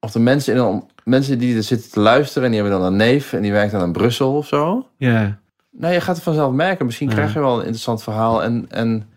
Of 0.00 0.10
de 0.12 0.18
mensen, 0.18 0.54
in 0.54 0.60
een, 0.60 0.84
mensen 1.04 1.38
die 1.38 1.56
er 1.56 1.62
zitten 1.62 1.90
te 1.90 2.00
luisteren... 2.00 2.44
en 2.44 2.50
die 2.50 2.60
hebben 2.60 2.78
dan 2.80 2.88
een 2.88 2.96
neef... 2.96 3.32
en 3.32 3.42
die 3.42 3.52
werkt 3.52 3.72
dan 3.72 3.82
in 3.82 3.92
Brussel 3.92 4.36
of 4.36 4.46
zo... 4.46 4.86
Ja, 4.96 5.38
Nou, 5.70 5.94
je 5.94 6.00
gaat 6.00 6.14
het 6.14 6.24
vanzelf 6.24 6.52
merken. 6.52 6.86
Misschien 6.86 7.08
Ja. 7.08 7.14
krijg 7.14 7.32
je 7.32 7.40
wel 7.40 7.54
een 7.54 7.60
interessant 7.60 8.02
verhaal. 8.02 8.42
En, 8.42 8.66
en 8.70 9.08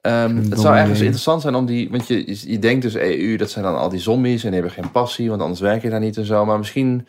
ehm, 0.00 0.36
het 0.36 0.60
zou 0.60 0.76
ergens 0.76 1.00
interessant 1.00 1.42
zijn 1.42 1.54
om 1.54 1.66
die... 1.66 1.90
Want 1.90 2.06
je, 2.06 2.26
je, 2.26 2.50
je 2.50 2.58
denkt 2.58 2.82
dus 2.82 2.94
EU, 2.94 3.36
dat 3.36 3.50
zijn 3.50 3.64
dan 3.64 3.76
al 3.78 3.88
die 3.88 4.00
zombies... 4.00 4.44
en 4.44 4.50
die 4.50 4.60
hebben 4.60 4.82
geen 4.82 4.90
passie, 4.90 5.28
want 5.28 5.42
anders 5.42 5.60
werk 5.60 5.82
je 5.82 5.90
daar 5.90 6.00
niet 6.00 6.16
en 6.16 6.24
zo. 6.26 6.44
Maar 6.44 6.58
misschien 6.58 7.06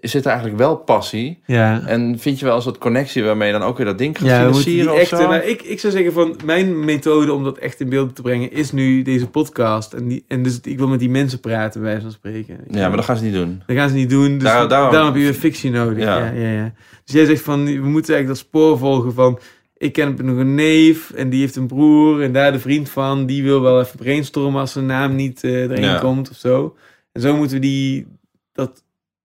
zit 0.00 0.24
er 0.24 0.30
eigenlijk 0.30 0.58
wel 0.58 0.76
passie... 0.76 1.38
ja. 1.46 1.82
En 1.86 2.18
vind 2.18 2.38
je 2.38 2.44
wel 2.44 2.56
een 2.56 2.62
soort 2.62 2.78
connectie 2.78 3.24
waarmee 3.24 3.52
je 3.52 3.58
dan 3.58 3.62
ook 3.68 3.76
weer 3.76 3.86
dat 3.86 3.98
ding 3.98 4.18
gaat 4.18 4.26
Ja, 4.26 4.38
financieren 4.46 4.92
of 4.92 4.98
echte, 4.98 5.16
zo? 5.16 5.28
nou, 5.28 5.42
ik, 5.42 5.62
ik 5.62 5.80
zou 5.80 5.92
zeggen 5.92 6.12
van 6.12 6.36
mijn 6.44 6.84
methode 6.84 7.32
om 7.32 7.44
dat 7.44 7.58
echt 7.58 7.80
in 7.80 7.88
beeld 7.88 8.14
te 8.16 8.22
brengen 8.22 8.52
is 8.52 8.72
nu 8.72 9.02
deze 9.02 9.26
podcast. 9.26 9.92
En, 9.92 10.08
die, 10.08 10.24
en 10.28 10.42
dus 10.42 10.60
ik 10.60 10.78
wil 10.78 10.88
met 10.88 10.98
die 10.98 11.10
mensen 11.10 11.40
praten, 11.40 11.80
bij 11.80 11.88
wijze 11.90 12.04
van 12.04 12.12
spreken. 12.14 12.58
Ja, 12.70 12.88
maar 12.88 12.96
dat 12.96 13.04
gaan 13.04 13.16
ze 13.16 13.24
niet 13.24 13.32
doen. 13.34 13.62
Dat 13.66 13.76
gaan 13.76 13.88
ze 13.88 13.94
niet 13.94 14.10
doen. 14.10 14.32
Dus 14.34 14.42
Daar- 14.42 14.68
daarom- 14.68 14.92
daarom, 14.92 15.12
heb 15.12 15.22
je 15.22 15.28
een 15.28 15.34
fictie 15.34 15.70
nodig. 15.70 15.98
Ja. 16.04 16.18
Ja. 16.18 16.30
Ja, 16.30 16.50
ja, 16.50 16.72
Dus 17.04 17.14
jij 17.14 17.24
zegt 17.24 17.42
van, 17.42 17.64
we 17.64 17.70
moeten 17.88 18.14
eigenlijk 18.14 18.26
dat 18.28 18.36
spoor 18.38 18.78
volgen 18.78 19.12
van... 19.14 19.38
Ik 19.76 19.92
ken 19.92 20.16
nog 20.22 20.36
een 20.36 20.54
neef 20.54 21.10
en 21.10 21.30
die 21.30 21.40
heeft 21.40 21.56
een 21.56 21.66
broer 21.66 22.22
en 22.22 22.32
daar 22.32 22.52
de 22.52 22.58
vriend 22.58 22.88
van. 22.90 23.26
Die 23.26 23.42
wil 23.42 23.60
wel 23.60 23.80
even 23.80 23.98
brainstormen 23.98 24.60
als 24.60 24.72
zijn 24.72 24.86
naam 24.86 25.14
niet 25.14 25.44
eh, 25.44 25.62
erin 25.62 25.98
komt 26.00 26.30
of 26.30 26.36
zo. 26.36 26.76
En 27.12 27.20
zo 27.20 27.36
moeten 27.36 27.56
we 27.56 27.62
die, 27.62 28.06
dat 28.52 28.82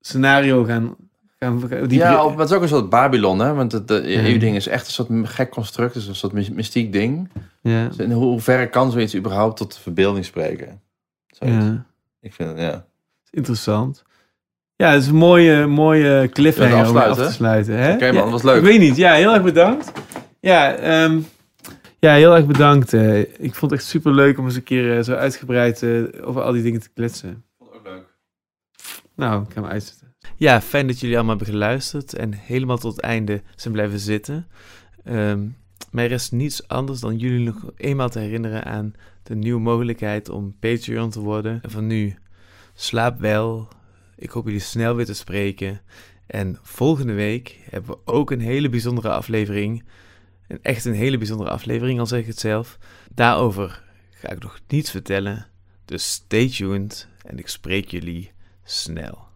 scenario 0.07 0.63
gaan... 0.63 0.95
gaan 1.39 1.59
die 1.87 1.97
ja, 1.97 2.23
maar 2.27 2.37
het 2.37 2.49
is 2.49 2.55
ook 2.55 2.61
een 2.61 2.67
soort 2.67 2.89
Babylon, 2.89 3.39
hè? 3.39 3.53
Want 3.53 3.71
het 3.71 3.89
Ja. 3.89 3.95
EU-ding 4.01 4.55
is 4.55 4.67
echt 4.67 4.85
een 4.85 4.91
soort 4.91 5.09
gek 5.29 5.49
construct. 5.51 5.93
Dus 5.93 6.07
een 6.07 6.15
soort 6.15 6.33
my- 6.33 6.49
mystiek 6.53 6.91
ding. 6.93 7.29
ja, 7.61 7.87
Dus 7.87 7.97
in 7.97 8.11
hoe, 8.11 8.39
ver 8.39 8.69
kan 8.69 8.91
zoiets 8.91 9.15
überhaupt 9.15 9.57
tot 9.57 9.73
de 9.75 9.79
verbeelding 9.81 10.25
spreken? 10.25 10.81
Zoiets. 11.27 11.65
ja. 11.65 11.85
Ik 12.21 12.33
vind 12.33 12.49
het, 12.49 12.59
ja. 12.59 12.85
Interessant. 13.29 14.03
Ja, 14.75 14.91
het 14.91 15.01
is 15.01 15.07
een 15.07 15.15
mooie, 15.15 15.65
mooie 15.67 16.29
cliffhanger 16.29 16.73
om 16.73 16.79
af 16.79 16.87
afsluiten, 16.87 17.25
te 17.27 17.31
sluiten. 17.33 17.73
Oké, 17.93 18.05
man, 18.05 18.13
Ja, 18.15 18.21
dat 18.21 18.29
was 18.31 18.43
leuk. 18.43 18.57
Ik 18.57 18.63
weet 18.63 18.79
niet. 18.79 18.95
Ja, 18.95 19.13
heel 19.13 19.33
erg 19.33 19.43
bedankt. 19.43 19.91
Ja, 20.39 20.73
ehm, 20.75 21.19
ja 21.99 22.13
heel 22.13 22.35
erg 22.35 22.45
bedankt. 22.45 22.93
eh. 22.93 23.19
ik 23.19 23.55
vond 23.55 23.71
het 23.71 23.79
echt 23.79 23.89
super 23.89 24.11
leuk 24.13 24.37
om 24.37 24.45
eens 24.45 24.55
een 24.55 24.63
keer 24.63 24.97
eh, 24.97 25.03
zo 25.03 25.13
uitgebreid 25.13 25.83
eh, 25.83 26.03
over 26.21 26.41
al 26.41 26.51
die 26.51 26.63
dingen 26.63 26.79
te 26.81 26.89
kletsen. 26.93 27.43
vond 27.57 27.69
het 27.69 27.79
ook 27.79 27.85
leuk. 27.87 28.05
Nou, 29.15 29.43
ik 29.43 29.53
ga 29.53 29.61
hem 29.61 29.69
uitzetten. 29.69 30.15
Ja, 30.35 30.61
fijn 30.61 30.87
dat 30.87 30.99
jullie 30.99 31.15
allemaal 31.15 31.35
hebben 31.35 31.53
geluisterd 31.53 32.13
en 32.13 32.33
helemaal 32.33 32.77
tot 32.77 32.95
het 32.95 33.01
einde 33.05 33.41
zijn 33.55 33.73
blijven 33.73 33.99
zitten. 33.99 34.47
Ehm 35.03 35.47
mij 35.93 36.07
rest 36.07 36.31
niets 36.31 36.67
anders 36.67 36.99
dan 36.99 37.17
jullie 37.17 37.45
nog 37.45 37.71
eenmaal 37.75 38.09
te 38.09 38.19
herinneren 38.19 38.63
aan 38.63 38.93
de 39.23 39.35
nieuwe 39.35 39.61
mogelijkheid 39.61 40.29
om 40.29 40.55
Patreon 40.59 41.09
te 41.09 41.19
worden. 41.19 41.61
En 41.61 41.71
van 41.71 41.87
nu, 41.87 42.15
slaap 42.73 43.19
wel. 43.19 43.67
Ik 44.15 44.29
hoop 44.29 44.45
jullie 44.45 44.59
snel 44.59 44.95
weer 44.95 45.05
te 45.05 45.13
spreken. 45.13 45.81
En 46.27 46.57
volgende 46.61 47.13
week 47.13 47.59
hebben 47.69 47.91
we 47.91 48.11
ook 48.11 48.31
een 48.31 48.39
hele 48.39 48.69
bijzondere 48.69 49.09
aflevering. 49.09 49.83
Een 50.47 50.59
echt 50.61 50.85
een 50.85 50.93
hele 50.93 51.17
bijzondere 51.17 51.49
aflevering, 51.49 51.99
al 51.99 52.05
zeg 52.05 52.19
ik 52.19 52.27
het 52.27 52.39
zelf. 52.39 52.77
Daarover 53.13 53.83
ga 54.11 54.29
ik 54.29 54.43
nog 54.43 54.59
niets 54.67 54.91
vertellen. 54.91 55.47
Dus 55.85 56.11
stay 56.11 56.49
tuned 56.49 57.07
en 57.25 57.37
ik 57.37 57.47
spreek 57.47 57.87
jullie 57.87 58.31
snel. 58.65 59.32